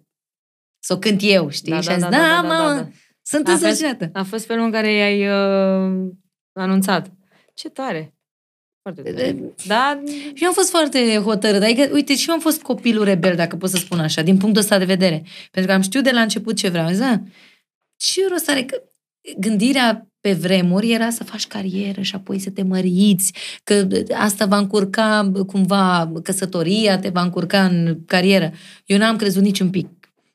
să 0.79 0.93
o 0.93 0.97
cânt 0.97 1.19
eu, 1.23 1.49
știi? 1.49 1.71
Da, 1.71 1.81
și 1.81 1.87
da, 1.87 1.93
am 1.93 1.99
zis, 1.99 2.09
da, 2.09 2.17
da, 2.17 2.23
da, 2.41 2.47
da, 2.47 2.55
mamă, 2.55 2.73
da, 2.73 2.81
da. 2.81 2.87
sunt 3.21 3.47
A 3.47 3.51
fost- 3.51 3.63
însărcinată. 3.63 4.09
A 4.13 4.23
fost 4.23 4.45
felul 4.45 4.65
în 4.65 4.71
care 4.71 4.93
i-ai 4.93 5.27
uh, 5.27 6.09
anunțat. 6.53 7.11
Ce 7.53 7.69
tare! 7.69 8.13
Foarte 8.81 9.01
tare. 9.01 9.35
Da, 9.67 10.01
Și 10.33 10.43
eu 10.43 10.47
am 10.47 10.53
fost 10.53 10.69
foarte 10.69 11.21
hotărât. 11.23 11.61
Adică, 11.61 11.89
uite, 11.93 12.15
și 12.15 12.27
eu 12.29 12.33
am 12.33 12.39
fost 12.41 12.61
copilul 12.61 13.03
rebel, 13.03 13.35
dacă 13.35 13.55
pot 13.55 13.69
să 13.69 13.77
spun 13.77 13.99
așa, 13.99 14.21
din 14.21 14.37
punctul 14.37 14.61
ăsta 14.61 14.77
de 14.77 14.85
vedere. 14.85 15.23
Pentru 15.51 15.71
că 15.71 15.77
am 15.77 15.81
știut 15.81 16.03
de 16.03 16.11
la 16.11 16.21
început 16.21 16.55
ce 16.55 16.69
vreau. 16.69 16.85
Am 16.85 16.91
zis, 16.91 16.99
"Da, 16.99 17.21
ce 17.97 18.27
rost 18.29 18.49
are 18.49 18.63
că 18.63 18.81
gândirea 19.39 20.07
pe 20.19 20.33
vremuri 20.33 20.91
era 20.91 21.09
să 21.09 21.23
faci 21.23 21.47
carieră 21.47 22.01
și 22.01 22.15
apoi 22.15 22.39
să 22.39 22.49
te 22.49 22.63
măriți, 22.63 23.33
că 23.63 23.87
asta 24.13 24.45
va 24.45 24.57
încurca 24.57 25.31
cumva 25.47 26.11
căsătoria, 26.23 26.99
te 26.99 27.09
va 27.09 27.21
încurca 27.21 27.65
în 27.65 27.97
carieră. 28.05 28.51
Eu 28.85 28.97
n-am 28.97 29.15
crezut 29.15 29.41
niciun 29.43 29.69
pic 29.69 29.87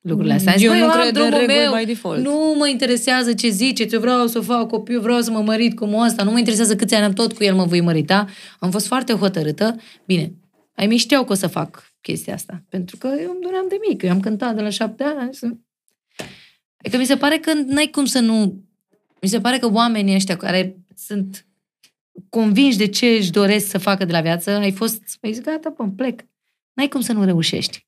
lucrurile 0.06 0.34
astea. 0.34 0.52
Am 0.52 0.58
zis, 0.58 0.66
Eu 0.66 0.72
"Băi, 0.72 0.80
nu 0.80 0.86
am 0.86 1.00
cred 1.00 1.06
în 1.06 1.12
drumul 1.12 1.38
reguli 1.38 1.56
meu, 1.56 1.78
by 1.78 1.84
default." 1.84 2.24
Nu 2.24 2.54
mă 2.58 2.68
interesează 2.68 3.34
ce 3.34 3.48
ziceți, 3.48 3.94
eu 3.94 4.00
vreau 4.00 4.26
să 4.26 4.40
fac 4.40 4.68
copil, 4.68 5.00
vreau 5.00 5.20
să 5.20 5.30
mă 5.30 5.40
mărit 5.40 5.76
cum 5.76 5.94
ăsta, 5.94 6.22
nu 6.22 6.30
mă 6.30 6.38
interesează 6.38 6.76
câți 6.76 6.94
ani 6.94 7.04
am 7.04 7.12
tot 7.12 7.32
cu 7.32 7.44
el, 7.44 7.54
mă 7.54 7.64
voi 7.64 7.80
mărita. 7.80 8.26
Am 8.58 8.70
fost 8.70 8.86
foarte 8.86 9.12
hotărâtă. 9.12 9.76
Bine, 10.04 10.32
ai 10.74 10.86
mei 10.86 10.96
știau 10.96 11.24
că 11.24 11.32
o 11.32 11.34
să 11.34 11.46
fac 11.46 11.92
chestia 12.00 12.34
asta, 12.34 12.62
pentru 12.68 12.96
că 12.96 13.06
eu 13.06 13.30
îmi 13.30 13.40
doream 13.42 13.66
de 13.68 13.78
mic, 13.88 14.02
eu 14.02 14.10
am 14.10 14.20
cântat 14.20 14.54
de 14.54 14.60
la 14.60 14.68
șapte 14.68 15.04
ani. 15.04 15.34
Să... 15.34 15.48
Adică 16.76 16.96
mi 16.96 17.06
se 17.06 17.16
pare 17.16 17.38
că 17.38 17.52
n-ai 17.66 17.86
cum 17.86 18.04
să 18.04 18.18
nu... 18.18 18.64
Mi 19.20 19.28
se 19.28 19.40
pare 19.40 19.58
că 19.58 19.70
oamenii 19.72 20.14
ăștia 20.14 20.36
care 20.36 20.76
sunt 20.96 21.46
convinși 22.28 22.76
de 22.76 22.86
ce 22.86 23.06
își 23.06 23.30
doresc 23.30 23.68
să 23.68 23.78
facă 23.78 24.04
de 24.04 24.12
la 24.12 24.20
viață, 24.20 24.50
ai 24.50 24.72
fost, 24.72 25.02
ai 25.20 25.32
zis, 25.32 25.42
gata, 25.42 25.70
pă, 25.70 25.84
plec. 25.96 26.20
N-ai 26.72 26.88
cum 26.88 27.00
să 27.00 27.12
nu 27.12 27.24
reușești. 27.24 27.85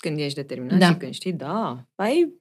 Când 0.00 0.18
ești 0.18 0.34
determinat 0.34 0.78
Da. 0.78 0.86
și 0.86 0.94
când 0.94 1.12
știi, 1.12 1.32
da, 1.32 1.84
ai 1.94 2.32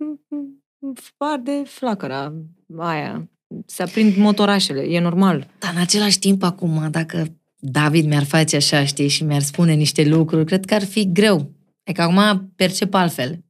par 1.17 1.39
de 1.39 1.63
flacăra 1.65 2.33
aia. 2.77 3.29
Se 3.65 3.83
aprind 3.83 4.15
motorașele, 4.15 4.81
e 4.81 4.99
normal. 4.99 5.47
Dar 5.59 5.71
în 5.75 5.81
același 5.81 6.19
timp, 6.19 6.43
acum, 6.43 6.87
dacă 6.91 7.25
David 7.59 8.05
mi-ar 8.05 8.23
face 8.23 8.55
așa, 8.55 8.85
știi, 8.85 9.07
și 9.07 9.23
mi-ar 9.23 9.41
spune 9.41 9.73
niște 9.73 10.05
lucruri, 10.05 10.45
cred 10.45 10.65
că 10.65 10.73
ar 10.73 10.83
fi 10.83 11.11
greu. 11.11 11.51
Adică 11.83 12.01
acum 12.01 12.51
percep 12.55 12.93
altfel. 12.93 13.43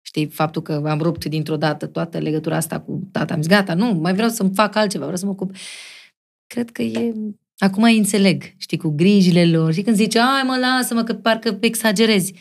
Știi, 0.00 0.26
faptul 0.26 0.62
că 0.62 0.82
am 0.86 1.00
rupt 1.00 1.24
dintr-o 1.24 1.56
dată 1.56 1.86
toată 1.86 2.18
legătura 2.18 2.56
asta 2.56 2.80
cu 2.80 3.08
tata. 3.12 3.34
Am 3.34 3.42
zis, 3.42 3.50
gata, 3.50 3.74
nu, 3.74 3.92
mai 3.92 4.14
vreau 4.14 4.28
să-mi 4.28 4.54
fac 4.54 4.76
altceva, 4.76 5.02
vreau 5.02 5.18
să 5.18 5.24
mă 5.24 5.30
ocup. 5.30 5.54
Cred 6.46 6.70
că 6.70 6.82
e... 6.82 7.12
Acum 7.58 7.82
îi 7.82 7.96
înțeleg, 7.96 8.42
știi, 8.56 8.78
cu 8.78 8.88
grijile 8.88 9.46
lor. 9.46 9.72
Și 9.72 9.82
când 9.82 9.96
zice, 9.96 10.18
ai 10.18 10.42
mă, 10.46 10.56
lasă-mă, 10.60 11.02
că 11.02 11.14
parcă 11.14 11.56
exagerezi. 11.60 12.34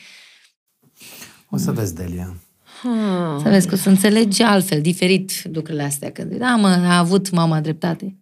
O 1.51 1.57
să 1.57 1.71
vezi, 1.71 1.95
Delia. 1.95 2.33
Hmm. 2.81 3.39
Să 3.43 3.49
vezi 3.49 3.67
că 3.67 3.73
o 3.73 3.77
să 3.77 3.89
înțelegi 3.89 4.41
altfel, 4.41 4.81
diferit 4.81 5.31
lucrurile 5.53 5.83
astea. 5.83 6.11
Când, 6.11 6.33
da, 6.35 6.55
mă, 6.55 6.67
a 6.67 6.97
avut 6.97 7.29
mama 7.29 7.59
dreptate. 7.61 8.15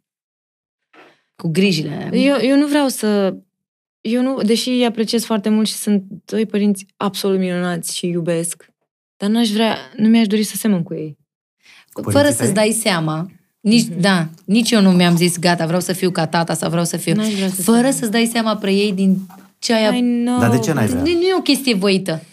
Cu 1.35 1.47
grijile 1.47 1.89
alea. 1.93 2.19
Eu, 2.19 2.37
eu 2.41 2.57
nu 2.57 2.67
vreau 2.67 2.87
să... 2.87 3.35
Eu 4.01 4.21
nu, 4.21 4.41
deși 4.41 4.69
îi 4.69 4.85
apreciez 4.85 5.23
foarte 5.23 5.49
mult 5.49 5.67
și 5.67 5.73
sunt 5.73 6.03
doi 6.25 6.45
părinți 6.45 6.85
absolut 6.97 7.39
minunați 7.39 7.95
și 7.95 8.07
iubesc, 8.07 8.65
dar 9.17 9.29
n-aș 9.29 9.49
vrea, 9.49 9.77
nu 9.97 10.07
mi-aș 10.07 10.27
dori 10.27 10.43
să 10.43 10.55
semăn 10.55 10.83
cu 10.83 10.93
ei. 10.93 11.17
Cu 11.91 12.01
Fără 12.01 12.13
părinții 12.15 12.37
să-ți 12.37 12.53
tăi? 12.53 12.63
dai 12.63 12.71
seama, 12.71 13.31
nici, 13.59 13.87
Mhm. 13.89 13.99
da, 13.99 14.29
nici 14.45 14.71
eu 14.71 14.81
nu 14.81 14.91
mi-am 14.91 15.15
zis, 15.15 15.39
gata, 15.39 15.65
vreau 15.65 15.81
să 15.81 15.93
fiu 15.93 16.11
ca 16.11 16.27
tata 16.27 16.53
sau 16.53 16.69
vreau 16.69 16.85
să 16.85 16.97
fiu... 16.97 17.13
N-aș 17.15 17.33
vrea 17.33 17.49
să 17.49 17.61
Fără 17.61 17.77
semăn. 17.77 17.91
să-ți 17.91 18.11
dai 18.11 18.25
seama 18.25 18.55
pre 18.57 18.73
ei 18.73 18.93
din 18.93 19.17
ce 19.59 19.73
ai... 19.73 19.97
I 19.97 20.01
know. 20.01 20.39
Dar 20.39 20.49
de 20.51 20.59
ce 20.59 20.73
n-ai 20.73 20.87
vrea? 20.87 21.01
Nu, 21.01 21.11
nu 21.11 21.21
e 21.21 21.35
o 21.37 21.41
chestie 21.41 21.73
voită. 21.75 22.23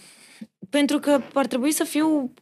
Pentru 0.71 0.99
că 0.99 1.21
ar 1.33 1.47
trebui 1.47 1.73
să 1.73 1.85
fiu 1.85 2.33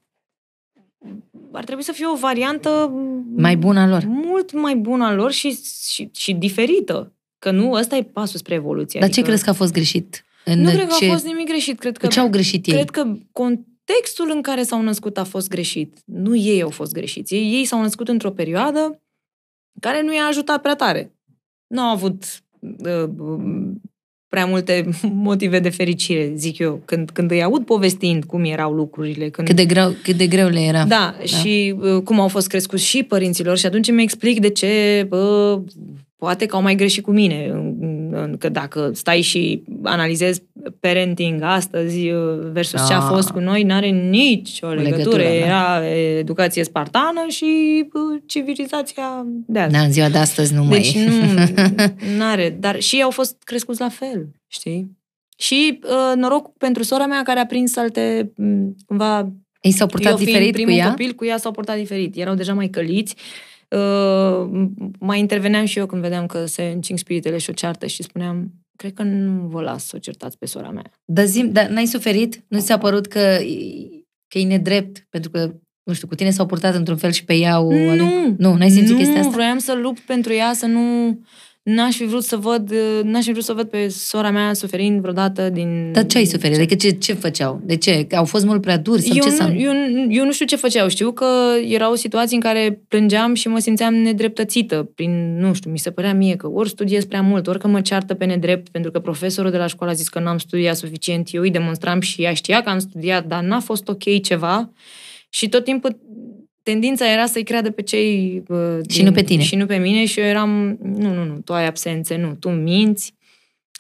ar 1.53 1.65
trebui 1.65 1.83
să 1.83 1.93
fie 1.93 2.07
o 2.07 2.17
variantă 2.17 2.93
Mai 3.37 3.57
bună 3.57 3.81
a 3.81 3.87
lor. 3.87 4.05
mult 4.07 4.53
mai 4.53 4.77
bună 4.77 5.05
a 5.05 5.13
lor 5.13 5.33
și, 5.33 5.59
și, 5.91 6.11
și 6.15 6.33
diferită. 6.33 7.13
Că 7.39 7.51
nu, 7.51 7.73
ăsta 7.73 7.97
e 7.97 8.03
pasul 8.03 8.39
spre 8.39 8.55
evoluție. 8.55 9.01
Dar 9.01 9.11
ce 9.11 9.23
crezi 9.23 9.45
că 9.45 9.51
a 9.51 9.53
fost 9.53 9.73
greșit? 9.73 10.25
În 10.45 10.61
Nu 10.61 10.71
cred 10.71 10.89
că 10.89 10.95
ce, 10.99 11.07
a 11.07 11.13
fost 11.13 11.25
nimic 11.25 11.47
greșit. 11.47 11.79
Cred 11.79 11.97
că, 11.97 12.07
ce 12.07 12.21
au 12.21 12.29
greșit 12.29 12.67
ei? 12.67 12.73
cred 12.73 12.91
că 12.91 13.13
contextul 13.33 14.31
în 14.35 14.43
care 14.43 14.63
s-au 14.63 14.83
născut 14.83 15.19
a 15.19 15.25
fost 15.25 15.49
greșit. 15.49 15.99
Nu 16.05 16.37
ei 16.37 16.63
au 16.63 16.71
fost 16.71 16.93
greșiți. 16.93 17.35
Ei, 17.35 17.53
ei 17.53 17.65
s-au 17.65 17.81
născut 17.81 18.09
într-o 18.09 18.31
perioadă 18.31 19.01
care 19.81 20.03
nu 20.03 20.15
i-a 20.15 20.25
ajutat 20.25 20.61
prea 20.63 20.75
tare. 20.75 21.15
Nu 21.67 21.81
au 21.81 21.91
avut 21.91 22.25
uh, 22.61 23.11
prea 24.35 24.47
multe 24.47 24.89
motive 25.29 25.59
de 25.59 25.69
fericire, 25.69 26.33
zic 26.37 26.59
eu, 26.59 26.81
când, 26.85 27.11
când 27.11 27.31
îi 27.31 27.43
aud 27.43 27.65
povestind 27.65 28.25
cum 28.25 28.45
erau 28.45 28.73
lucrurile. 28.73 29.29
Când... 29.29 29.47
Cât 29.47 29.57
de 29.57 29.65
greu, 29.65 29.95
cât 30.03 30.17
de 30.17 30.27
greu 30.27 30.49
le 30.49 30.61
era. 30.61 30.85
Da, 30.85 31.15
da, 31.19 31.25
și 31.25 31.75
uh, 31.81 32.03
cum 32.05 32.21
au 32.21 32.29
fost 32.29 32.49
crescuți 32.49 32.85
și 32.85 33.03
părinților 33.03 33.59
și 33.59 33.67
atunci 33.67 33.89
îmi 33.89 34.03
explic 34.03 34.41
de 34.41 34.49
ce 34.51 35.05
bă, 35.09 35.59
poate 36.17 36.47
că 36.47 36.57
au 36.57 36.63
mai 36.63 36.75
greșit 36.75 37.03
cu 37.05 37.11
mine. 37.11 37.49
în- 37.53 37.75
în- 37.81 37.94
Că 38.39 38.49
dacă 38.49 38.91
stai 38.95 39.21
și 39.21 39.63
analizezi 39.83 40.43
parenting 40.81 41.43
astăzi 41.43 42.11
uh, 42.11 42.39
versus 42.53 42.87
ce 42.87 42.93
a 42.93 42.99
Da. 42.99 43.05
fost 43.07 43.31
cu 43.31 43.39
noi, 43.39 43.63
n-are 43.63 43.87
nicio 43.89 44.69
legătură. 44.69 44.97
Legătură, 44.97 45.23
da. 45.23 45.33
Era 45.33 45.87
educație 46.19 46.65
spartană 46.65 47.25
și 47.29 47.45
uh, 47.93 48.23
civilizația 48.27 49.25
de 49.47 49.59
azi. 49.59 49.73
Da, 49.73 49.81
în 49.81 49.93
ziua 49.93 50.09
de 50.09 50.19
astăzi 50.19 50.55
nu 50.55 50.65
mai 50.65 50.79
Deci 50.79 50.95
e. 50.95 51.09
nu 52.17 52.25
are. 52.33 52.57
Dar 52.61 52.81
și 52.81 52.97
ei 52.97 53.03
au 53.03 53.11
fost 53.11 53.37
crescuți 53.45 53.81
la 53.81 53.89
fel, 53.89 54.29
știi? 54.47 54.91
Și 55.37 55.79
uh, 55.83 56.17
noroc 56.17 56.57
pentru 56.57 56.83
sora 56.83 57.07
mea 57.07 57.23
care 57.23 57.41
a 57.41 57.47
prins 57.47 57.77
alte, 57.77 58.33
m, 58.37 58.75
cumva, 58.87 59.33
Ei 59.61 59.71
s-au 59.73 59.87
purtat 59.87 60.11
eu 60.11 60.17
fiind 60.17 60.31
diferit 60.33 60.55
cu 60.57 60.63
primul 60.63 60.79
ea? 60.81 60.89
copil, 60.89 61.13
cu 61.13 61.25
ea 61.25 61.37
s-au 61.37 61.53
purtat 61.53 61.77
diferit. 61.77 62.17
Erau 62.17 62.35
deja 62.35 62.55
mai 62.55 62.69
căliți. 62.69 63.15
Uh, 63.17 63.54
mai 64.99 65.19
interveneam 65.19 65.65
și 65.65 65.79
eu 65.79 65.87
când 65.87 66.03
vedeam 66.03 66.27
că 66.27 66.47
se 66.47 66.63
încing 66.63 66.99
spiritele 66.99 67.39
și 67.39 67.51
o 67.51 67.53
ceartă 67.53 67.87
și 67.87 68.03
spuneam, 68.03 68.53
cred 68.77 68.93
că 68.93 69.03
nu 69.03 69.47
vă 69.47 69.61
las 69.61 69.87
să 69.87 69.93
o 69.97 69.99
certați 69.99 70.39
pe 70.39 70.47
sora 70.47 70.71
mea. 70.71 70.91
Dar 71.05 71.25
zim, 71.25 71.51
dar 71.53 71.69
n-ai 71.69 71.87
suferit? 71.87 72.45
Nu 72.49 72.61
ți-a 72.61 72.79
părut 72.79 73.07
că, 73.07 73.37
că 74.29 74.39
e 74.39 74.47
nedrept? 74.47 75.07
Pentru 75.11 75.31
că, 75.31 75.55
nu 75.83 75.93
știu, 75.93 76.09
cu 76.09 76.15
tine 76.15 76.31
s-au 76.31 76.47
purtat 76.47 76.75
într-un 76.75 76.97
fel 76.97 77.11
și 77.11 77.25
pe 77.25 77.35
ea 77.35 77.61
o... 77.61 77.95
Nu! 77.95 78.35
Nu, 78.39 78.55
n-ai 78.55 78.71
simțit 78.71 78.91
nu, 78.91 78.97
chestia 78.97 79.19
asta? 79.19 79.31
vroiam 79.31 79.59
să 79.59 79.73
lupt 79.83 80.01
pentru 80.01 80.33
ea, 80.33 80.53
să 80.53 80.67
nu... 80.67 81.19
N-aș 81.65 81.97
fi 81.97 82.05
vrut 82.05 82.25
să 82.25 82.37
văd, 82.37 82.71
uh, 82.71 83.01
n-aș 83.03 83.25
fi 83.25 83.33
vrut 83.33 83.45
să 83.45 83.53
văd 83.53 83.69
pe 83.69 83.89
sora 83.89 84.31
mea 84.31 84.53
suferind 84.53 85.01
vreodată 85.01 85.49
din... 85.49 85.93
Dar 85.93 86.07
ce 86.07 86.19
ai 86.19 86.25
suferit? 86.25 86.57
Adică 86.57 86.75
ce, 86.75 86.91
ce 86.91 87.13
făceau? 87.13 87.61
De 87.65 87.77
ce? 87.77 88.05
Că 88.09 88.17
au 88.17 88.25
fost 88.25 88.45
mult 88.45 88.61
prea 88.61 88.79
duri? 88.79 89.03
Sau 89.03 89.17
Eu 89.17 89.23
ce 89.23 89.29
nu, 89.29 89.35
s-a... 89.35 89.53
eu, 89.53 89.73
eu 90.09 90.25
nu 90.25 90.33
știu 90.33 90.47
ce 90.47 90.57
făceau. 90.57 90.89
Știu 90.89 91.13
că 91.13 91.27
erau 91.69 91.95
situații 91.95 92.37
în 92.37 92.43
care 92.43 92.81
plângeam 92.89 93.35
și 93.35 93.49
mă 93.49 93.59
simțeam 93.59 93.95
nedreptățită. 93.95 94.91
Prin, 94.95 95.39
nu 95.39 95.55
știu, 95.55 95.71
mi 95.71 95.79
se 95.79 95.91
părea 95.91 96.15
mie 96.15 96.37
că 96.37 96.49
ori 96.49 96.69
studiez 96.69 97.05
prea 97.05 97.23
mult, 97.23 97.47
ori 97.47 97.59
că 97.59 97.69
mă 97.69 97.81
ceartă 97.81 98.15
pe 98.15 98.25
nedrept, 98.25 98.69
pentru 98.69 98.91
că 98.91 98.99
profesorul 98.99 99.51
de 99.51 99.57
la 99.57 99.67
școală 99.67 99.93
a 99.93 99.97
zis 99.97 100.09
că 100.09 100.21
n-am 100.21 100.39
studiat 100.39 100.77
suficient. 100.77 101.29
Eu 101.33 101.43
îi 101.43 101.51
demonstram 101.51 102.01
și 102.01 102.23
ea 102.23 102.35
știa 102.35 102.63
că 102.63 102.71
am 102.71 102.79
studiat, 102.79 103.27
dar 103.27 103.43
n-a 103.43 103.61
fost 103.61 103.89
ok 103.89 104.23
ceva. 104.23 104.71
Și 105.29 105.49
tot 105.49 105.65
timpul 105.65 105.99
tendința 106.65 107.13
era 107.13 107.27
să-i 107.27 107.43
creadă 107.45 107.71
pe 107.71 107.83
cei... 107.83 108.43
Uh, 108.49 108.79
Și 108.89 109.03
nu 109.03 109.13
pe 109.13 109.23
tine. 109.23 109.43
Și 109.43 109.57
nu 109.57 109.67
pe 109.67 109.77
mine 109.77 110.05
și 110.05 110.21
eu 110.21 110.27
eram, 110.27 110.79
nu, 110.83 111.15
nu, 111.15 111.25
nu, 111.25 111.39
tu 111.45 111.53
ai 111.53 111.67
absențe, 111.67 112.17
nu, 112.17 112.35
tu 112.35 112.49
minți. 112.49 113.15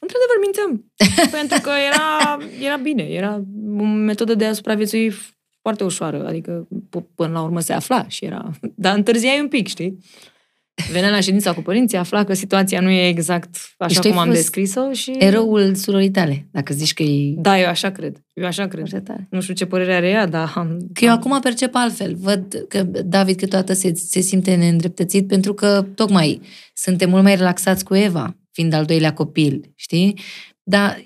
Într-adevăr, 0.01 0.37
mințeam. 0.41 0.93
pentru 1.41 1.61
că 1.61 1.71
era, 1.93 2.39
era 2.67 2.77
bine, 2.77 3.03
era 3.03 3.43
o 3.79 3.85
metodă 3.85 4.35
de 4.35 4.45
a 4.45 4.53
supraviețui 4.53 5.13
foarte 5.61 5.85
ușoară, 5.85 6.27
adică 6.27 6.69
p- 6.69 7.15
până 7.15 7.33
la 7.33 7.43
urmă 7.43 7.61
se 7.61 7.73
afla 7.73 8.09
și 8.09 8.25
era... 8.25 8.51
Dar 8.75 8.97
întârziai 8.97 9.41
un 9.41 9.49
pic, 9.49 9.67
știi? 9.69 9.99
Venea 10.93 11.11
la 11.11 11.21
ședința 11.21 11.53
cu 11.53 11.63
părinții, 11.63 11.99
afla 11.99 12.25
că 12.25 12.35
situația 12.35 12.81
nu 12.81 12.91
e 12.91 13.09
exact 13.09 13.57
așa 13.79 13.89
Deci 13.89 13.99
tu 13.99 14.07
ai 14.07 14.13
cum 14.13 14.21
am 14.21 14.27
fost 14.27 14.39
descris-o 14.39 14.93
și... 14.93 15.11
Eroul 15.19 15.75
surorii 15.75 16.11
tale, 16.11 16.49
dacă 16.51 16.75
zici 16.75 16.95
că 16.95 17.03
e... 17.03 17.35
Da, 17.37 17.61
eu 17.61 17.69
așa 17.69 17.91
cred. 17.91 18.25
Eu 18.33 18.47
așa 18.47 18.69
cred. 18.69 18.89
Foarte 18.89 19.13
tare. 19.13 19.27
Nu 19.31 19.41
știu 19.41 19.55
ce 19.55 19.67
părere 19.67 19.95
are 19.95 20.09
ea, 20.09 20.27
dar 20.27 20.53
am... 20.55 20.77
Că 20.93 21.05
eu 21.05 21.11
am- 21.11 21.19
acum 21.19 21.41
percep 21.41 21.75
altfel. 21.75 22.15
Văd 22.17 22.65
că 22.69 22.83
David 23.05 23.39
câteodată 23.39 23.73
se, 23.73 23.93
se 23.95 24.21
simte 24.21 24.55
neîndreptățit 24.55 25.27
pentru 25.27 25.55
că 25.55 25.87
tocmai 25.95 26.41
suntem 26.75 27.11
mult 27.11 27.23
mai 27.23 27.37
relaxați 27.37 27.85
cu 27.85 27.95
Eva, 27.95 28.37
fiind 28.53 28.73
al 28.73 28.85
doilea 28.85 29.13
copil, 29.13 29.73
știi? 29.75 30.19
Dar, 30.63 31.03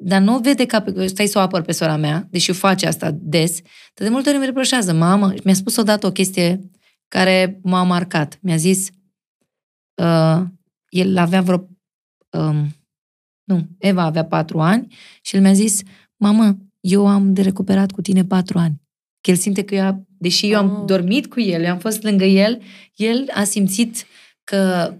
dar 0.00 0.20
nu 0.20 0.34
o 0.34 0.40
vede 0.40 0.66
ca 0.66 0.80
pe... 0.80 1.06
Stai 1.06 1.26
să 1.26 1.38
o 1.38 1.40
apăr 1.40 1.62
pe 1.62 1.72
sora 1.72 1.96
mea, 1.96 2.26
deși 2.30 2.50
o 2.50 2.54
face 2.54 2.86
asta 2.86 3.10
des, 3.20 3.60
dar 3.94 4.06
de 4.06 4.12
multe 4.12 4.28
ori 4.28 4.36
îmi 4.36 4.46
reproșează. 4.46 4.92
Mamă, 4.92 5.34
mi-a 5.44 5.54
spus 5.54 5.76
odată 5.76 6.06
o 6.06 6.10
chestie 6.10 6.60
care 7.08 7.60
m-a 7.62 7.82
marcat. 7.82 8.38
Mi-a 8.42 8.56
zis, 8.56 8.88
uh, 9.94 10.42
el 10.88 11.16
avea 11.18 11.42
vreo... 11.42 11.68
Um, 12.30 12.66
nu, 13.44 13.66
Eva 13.78 14.02
avea 14.02 14.24
patru 14.24 14.60
ani 14.60 14.94
și 15.22 15.36
el 15.36 15.42
mi-a 15.42 15.52
zis, 15.52 15.80
mamă, 16.16 16.56
eu 16.80 17.06
am 17.06 17.32
de 17.32 17.42
recuperat 17.42 17.90
cu 17.90 18.00
tine 18.00 18.24
patru 18.24 18.58
ani. 18.58 18.82
Că 19.20 19.30
el 19.30 19.36
simte 19.36 19.64
că 19.64 19.74
eu, 19.74 20.06
deși 20.18 20.50
eu 20.50 20.58
am 20.58 20.70
Oh. 20.78 20.84
dormit 20.86 21.26
cu 21.26 21.40
el, 21.40 21.62
eu 21.62 21.70
am 21.70 21.78
fost 21.78 22.02
lângă 22.02 22.24
el, 22.24 22.62
el 22.96 23.28
a 23.34 23.44
simțit 23.44 24.06
că 24.44 24.94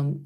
um, 0.00 0.22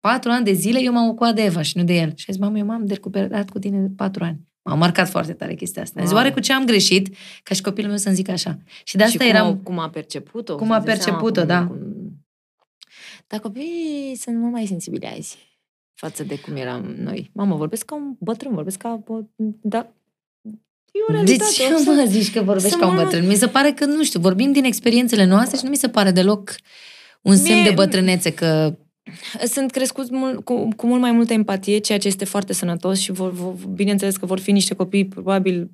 patru 0.00 0.30
ani 0.30 0.44
de 0.44 0.52
zile 0.52 0.80
eu 0.82 0.92
m-am 0.92 1.08
ocupat 1.08 1.34
de 1.34 1.42
Eva 1.42 1.62
și 1.62 1.76
nu 1.76 1.84
de 1.84 1.94
el. 1.94 2.12
Și 2.14 2.24
a 2.28 2.32
zis, 2.32 2.40
mamă, 2.40 2.58
eu 2.58 2.64
m-am 2.66 2.86
de 2.86 2.94
recuperat 2.94 3.50
cu 3.50 3.58
tine 3.58 3.88
patru 3.96 4.24
ani. 4.24 4.40
M-a 4.62 4.74
marcat 4.74 5.08
foarte 5.08 5.32
tare 5.32 5.54
chestia 5.54 5.82
asta. 5.82 5.94
Wow. 5.96 6.04
Zis, 6.06 6.14
Wow. 6.14 6.22
oare 6.22 6.34
cu 6.34 6.40
ce 6.40 6.52
am 6.52 6.64
greșit 6.64 7.14
ca 7.42 7.54
și 7.54 7.62
copilul 7.62 7.88
meu 7.88 7.98
să-mi 7.98 8.14
zică 8.14 8.30
așa? 8.30 8.58
Și 8.84 8.96
de 8.96 9.02
asta 9.02 9.12
și 9.24 9.30
cum, 9.30 9.36
eram... 9.36 9.56
cum 9.58 9.78
a 9.78 9.88
perceput-o. 9.90 10.56
Cum 10.56 10.70
a 10.70 10.76
îți 10.76 10.86
dai 10.86 10.96
seama 10.96 11.18
perceput-o, 11.18 11.40
cum- 11.40 11.48
da. 11.48 11.66
cum- 11.66 11.95
Dar 13.26 13.40
copiii 13.40 14.16
sunt 14.18 14.36
mult 14.38 14.52
mai 14.52 14.66
sensibili 14.66 15.06
azi 15.16 15.36
față 15.94 16.24
de 16.24 16.38
cum 16.40 16.56
eram 16.56 16.82
noi. 16.98 17.30
Mamă, 17.34 17.56
vorbesc 17.56 17.84
ca 17.84 17.94
un 17.94 18.14
bătrân, 18.18 18.54
vorbesc 18.54 18.78
ca... 18.78 19.02
o- 19.06 19.20
Da, 19.60 19.92
o 21.08 21.12
De 21.12 21.12
realitate. 21.12 21.50
ce 21.52 21.62
o 21.74 21.78
să- 21.78 21.90
mă 21.90 22.04
zici 22.08 22.32
că 22.32 22.42
vorbești 22.42 22.68
să 22.70 22.76
ca 22.76 22.86
un 22.86 22.94
mă- 22.94 23.02
bătrân? 23.02 23.26
Mi 23.26 23.34
se 23.34 23.46
pare 23.48 23.72
că, 23.72 23.84
nu 23.84 24.04
știu, 24.04 24.20
vorbim 24.20 24.52
din 24.52 24.64
experiențele 24.64 25.24
noastre 25.24 25.56
și 25.56 25.64
nu 25.64 25.70
mi 25.70 25.76
se 25.76 25.88
pare 25.88 26.10
deloc 26.10 26.54
un 27.22 27.36
semn 27.36 27.60
Mie- 27.60 27.68
de 27.68 27.74
bătrânețe 27.74 28.32
că... 28.32 28.76
Sunt 29.44 29.70
crescuți 29.70 30.14
mult, 30.14 30.44
cu, 30.44 30.68
cu 30.76 30.86
mult 30.86 31.00
mai 31.00 31.12
multă 31.12 31.32
empatie, 31.32 31.78
ceea 31.78 31.98
ce 31.98 32.08
este 32.08 32.24
foarte 32.24 32.52
sănătos 32.52 32.98
și 33.00 33.12
vor, 33.12 33.30
vor, 33.32 33.54
bineînțeles 33.74 34.16
că 34.16 34.26
vor 34.26 34.38
fi 34.38 34.52
niște 34.52 34.74
copii 34.74 35.06
probabil 35.06 35.70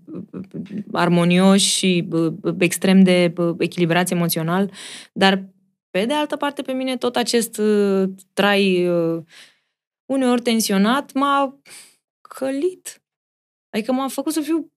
armonioși 0.93 1.67
și 1.77 2.05
bă, 2.09 2.29
bă, 2.31 2.55
extrem 2.59 3.03
de 3.03 3.31
bă, 3.35 3.55
echilibrați 3.59 4.13
emoțional, 4.13 4.71
dar 5.13 5.45
pe 5.93 6.05
de 6.05 6.13
altă 6.13 6.37
parte 6.37 6.63
pe 6.63 6.73
mine 6.73 6.97
tot 6.97 7.17
acest 7.17 7.59
uh, 7.59 8.09
trai 8.33 8.89
uh, 8.89 9.23
uneori 10.05 10.43
tensionat 10.43 11.13
m-a 11.13 11.59
călit. 12.21 13.03
Adică 13.71 13.93
m-a 13.93 14.09
făcut 14.09 14.33
să 14.33 14.41
fiu 14.41 14.73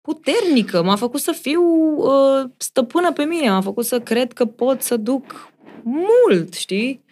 puternică, 0.00 0.82
m-a 0.82 0.96
făcut 0.96 1.20
să 1.20 1.32
fiu 1.32 1.62
uh, 1.96 2.50
stăpână 2.56 3.12
pe 3.12 3.24
mine, 3.24 3.50
m-a 3.50 3.60
făcut 3.60 3.84
să 3.84 4.00
cred 4.00 4.32
că 4.32 4.44
pot 4.46 4.82
să 4.82 4.96
duc 4.96 5.52
mult, 5.82 6.54
știi? 6.54 7.04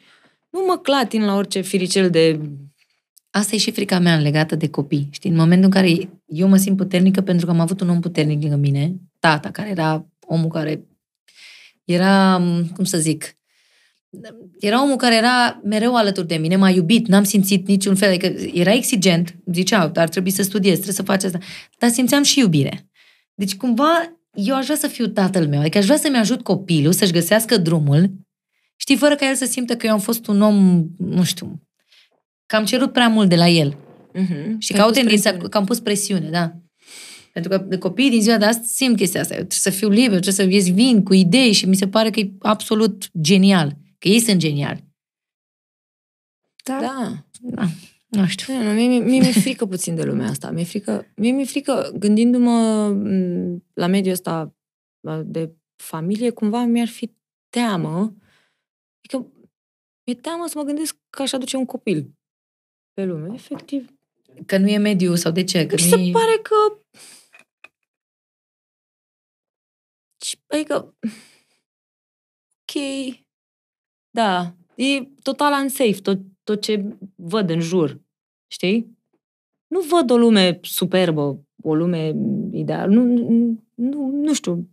Nu 0.50 0.64
mă 0.66 0.78
clatin 0.78 1.24
la 1.24 1.34
orice 1.34 1.60
firicel 1.60 2.10
de... 2.10 2.40
Asta 3.30 3.54
e 3.54 3.58
și 3.58 3.70
frica 3.70 3.98
mea 3.98 4.18
legată 4.18 4.56
de 4.56 4.68
copii. 4.68 5.08
Știi, 5.10 5.30
în 5.30 5.36
momentul 5.36 5.64
în 5.64 5.70
care 5.70 6.10
eu 6.26 6.48
mă 6.48 6.56
simt 6.56 6.76
puternică 6.76 7.20
pentru 7.20 7.46
că 7.46 7.52
am 7.52 7.60
avut 7.60 7.80
un 7.80 7.88
om 7.88 8.00
puternic 8.00 8.40
lângă 8.42 8.56
mine, 8.56 8.94
tata, 9.18 9.50
care 9.50 9.68
era 9.68 10.06
omul 10.26 10.48
care 10.48 10.84
era, 11.92 12.42
cum 12.74 12.84
să 12.84 12.98
zic, 12.98 13.36
era 14.58 14.82
omul 14.82 14.96
care 14.96 15.16
era 15.16 15.60
mereu 15.64 15.96
alături 15.96 16.26
de 16.26 16.36
mine, 16.36 16.56
m-a 16.56 16.70
iubit, 16.70 17.06
n-am 17.06 17.24
simțit 17.24 17.66
niciun 17.66 17.94
fel, 17.94 18.08
adică 18.08 18.26
era 18.54 18.72
exigent, 18.72 19.36
zicea, 19.52 19.92
ar 19.94 20.08
trebui 20.08 20.30
să 20.30 20.42
studiezi, 20.42 20.80
trebuie 20.80 20.94
să 20.94 21.02
faci 21.02 21.24
asta, 21.24 21.38
dar 21.78 21.90
simțeam 21.90 22.22
și 22.22 22.38
iubire. 22.38 22.90
Deci 23.34 23.56
cumva 23.56 24.20
eu 24.34 24.56
aș 24.56 24.64
vrea 24.64 24.76
să 24.76 24.86
fiu 24.86 25.06
tatăl 25.06 25.46
meu, 25.46 25.60
adică 25.60 25.78
aș 25.78 25.84
vrea 25.84 25.96
să-mi 25.96 26.16
ajut 26.16 26.42
copilul 26.42 26.92
să-și 26.92 27.12
găsească 27.12 27.56
drumul, 27.56 28.10
știi, 28.76 28.96
fără 28.96 29.14
ca 29.14 29.28
el 29.28 29.34
să 29.34 29.44
simtă 29.44 29.76
că 29.76 29.86
eu 29.86 29.92
am 29.92 29.98
fost 29.98 30.26
un 30.26 30.40
om, 30.40 30.86
nu 30.98 31.24
știu, 31.24 31.62
că 32.46 32.56
am 32.56 32.64
cerut 32.64 32.92
prea 32.92 33.08
mult 33.08 33.28
de 33.28 33.36
la 33.36 33.48
el. 33.48 33.76
Uh-huh. 34.14 34.58
Și 34.58 34.72
că 34.72 34.80
au 34.80 34.90
tendința, 34.90 35.36
că 35.36 35.56
am 35.56 35.64
pus 35.64 35.80
presiune, 35.80 36.30
da. 36.30 36.52
Pentru 37.32 37.50
că 37.50 37.78
copiii 37.78 38.10
din 38.10 38.22
ziua 38.22 38.38
de 38.38 38.44
astăzi 38.44 38.74
simt 38.74 38.96
chestia 38.96 39.20
asta. 39.20 39.34
Eu 39.34 39.44
trebuie 39.44 39.58
să 39.58 39.70
fiu 39.70 39.88
liber, 39.88 40.20
trebuie 40.20 40.32
să 40.32 40.42
ies 40.42 40.70
vin 40.72 41.02
cu 41.02 41.14
idei 41.14 41.52
și 41.52 41.66
mi 41.66 41.76
se 41.76 41.88
pare 41.88 42.10
că 42.10 42.20
e 42.20 42.32
absolut 42.38 43.10
genial. 43.20 43.76
Că 43.98 44.08
ei 44.08 44.20
sunt 44.20 44.38
geniali. 44.38 44.84
Da. 46.64 46.78
Da. 47.40 47.66
Nu 48.08 48.26
știu. 48.26 48.54
Nu, 48.54 48.62
nu, 48.62 48.72
mie, 48.72 48.86
mie, 48.86 48.98
mie 48.98 49.20
mi-e 49.20 49.32
frică 49.32 49.66
puțin 49.66 49.94
de 49.94 50.04
lumea 50.04 50.28
asta. 50.28 50.50
Mi-e 50.50 50.64
frică, 50.64 51.06
mie 51.16 51.30
mi-e 51.32 51.44
frică, 51.44 51.92
gândindu-mă 51.98 52.88
m, 52.88 53.64
la 53.74 53.86
mediul 53.86 54.12
ăsta 54.12 54.54
de 55.24 55.52
familie, 55.76 56.30
cumva 56.30 56.64
mi-ar 56.64 56.88
fi 56.88 57.14
teamă. 57.48 58.14
Adică 58.98 59.32
mi-e 60.06 60.14
teamă 60.14 60.44
să 60.46 60.58
mă 60.58 60.64
gândesc 60.64 60.96
că 61.10 61.22
aș 61.22 61.32
aduce 61.32 61.56
un 61.56 61.64
copil 61.64 62.10
pe 62.92 63.04
lume. 63.04 63.34
Efectiv, 63.34 63.94
Că 64.46 64.58
nu 64.58 64.68
e 64.68 64.78
mediu 64.78 65.14
sau 65.14 65.32
de 65.32 65.44
ce? 65.44 65.66
Că 65.66 65.74
mi 65.78 65.90
nu 65.90 65.96
se 65.96 66.02
e... 66.02 66.10
pare 66.10 66.38
că... 66.42 66.54
Și- 70.30 70.38
Adică... 70.46 70.94
Ok. 72.60 72.82
Da. 74.10 74.54
E 74.74 75.02
total 75.22 75.62
unsafe 75.62 76.00
tot, 76.02 76.18
tot 76.42 76.60
ce 76.60 76.96
văd 77.14 77.50
în 77.50 77.60
jur. 77.60 78.00
Știi? 78.46 78.98
Nu 79.66 79.80
văd 79.80 80.10
o 80.10 80.16
lume 80.16 80.58
superbă, 80.62 81.44
o 81.62 81.74
lume 81.74 82.14
ideală. 82.52 82.92
Nu, 82.92 83.02
nu, 83.02 83.62
nu, 83.74 84.10
nu 84.10 84.34
știu. 84.34 84.68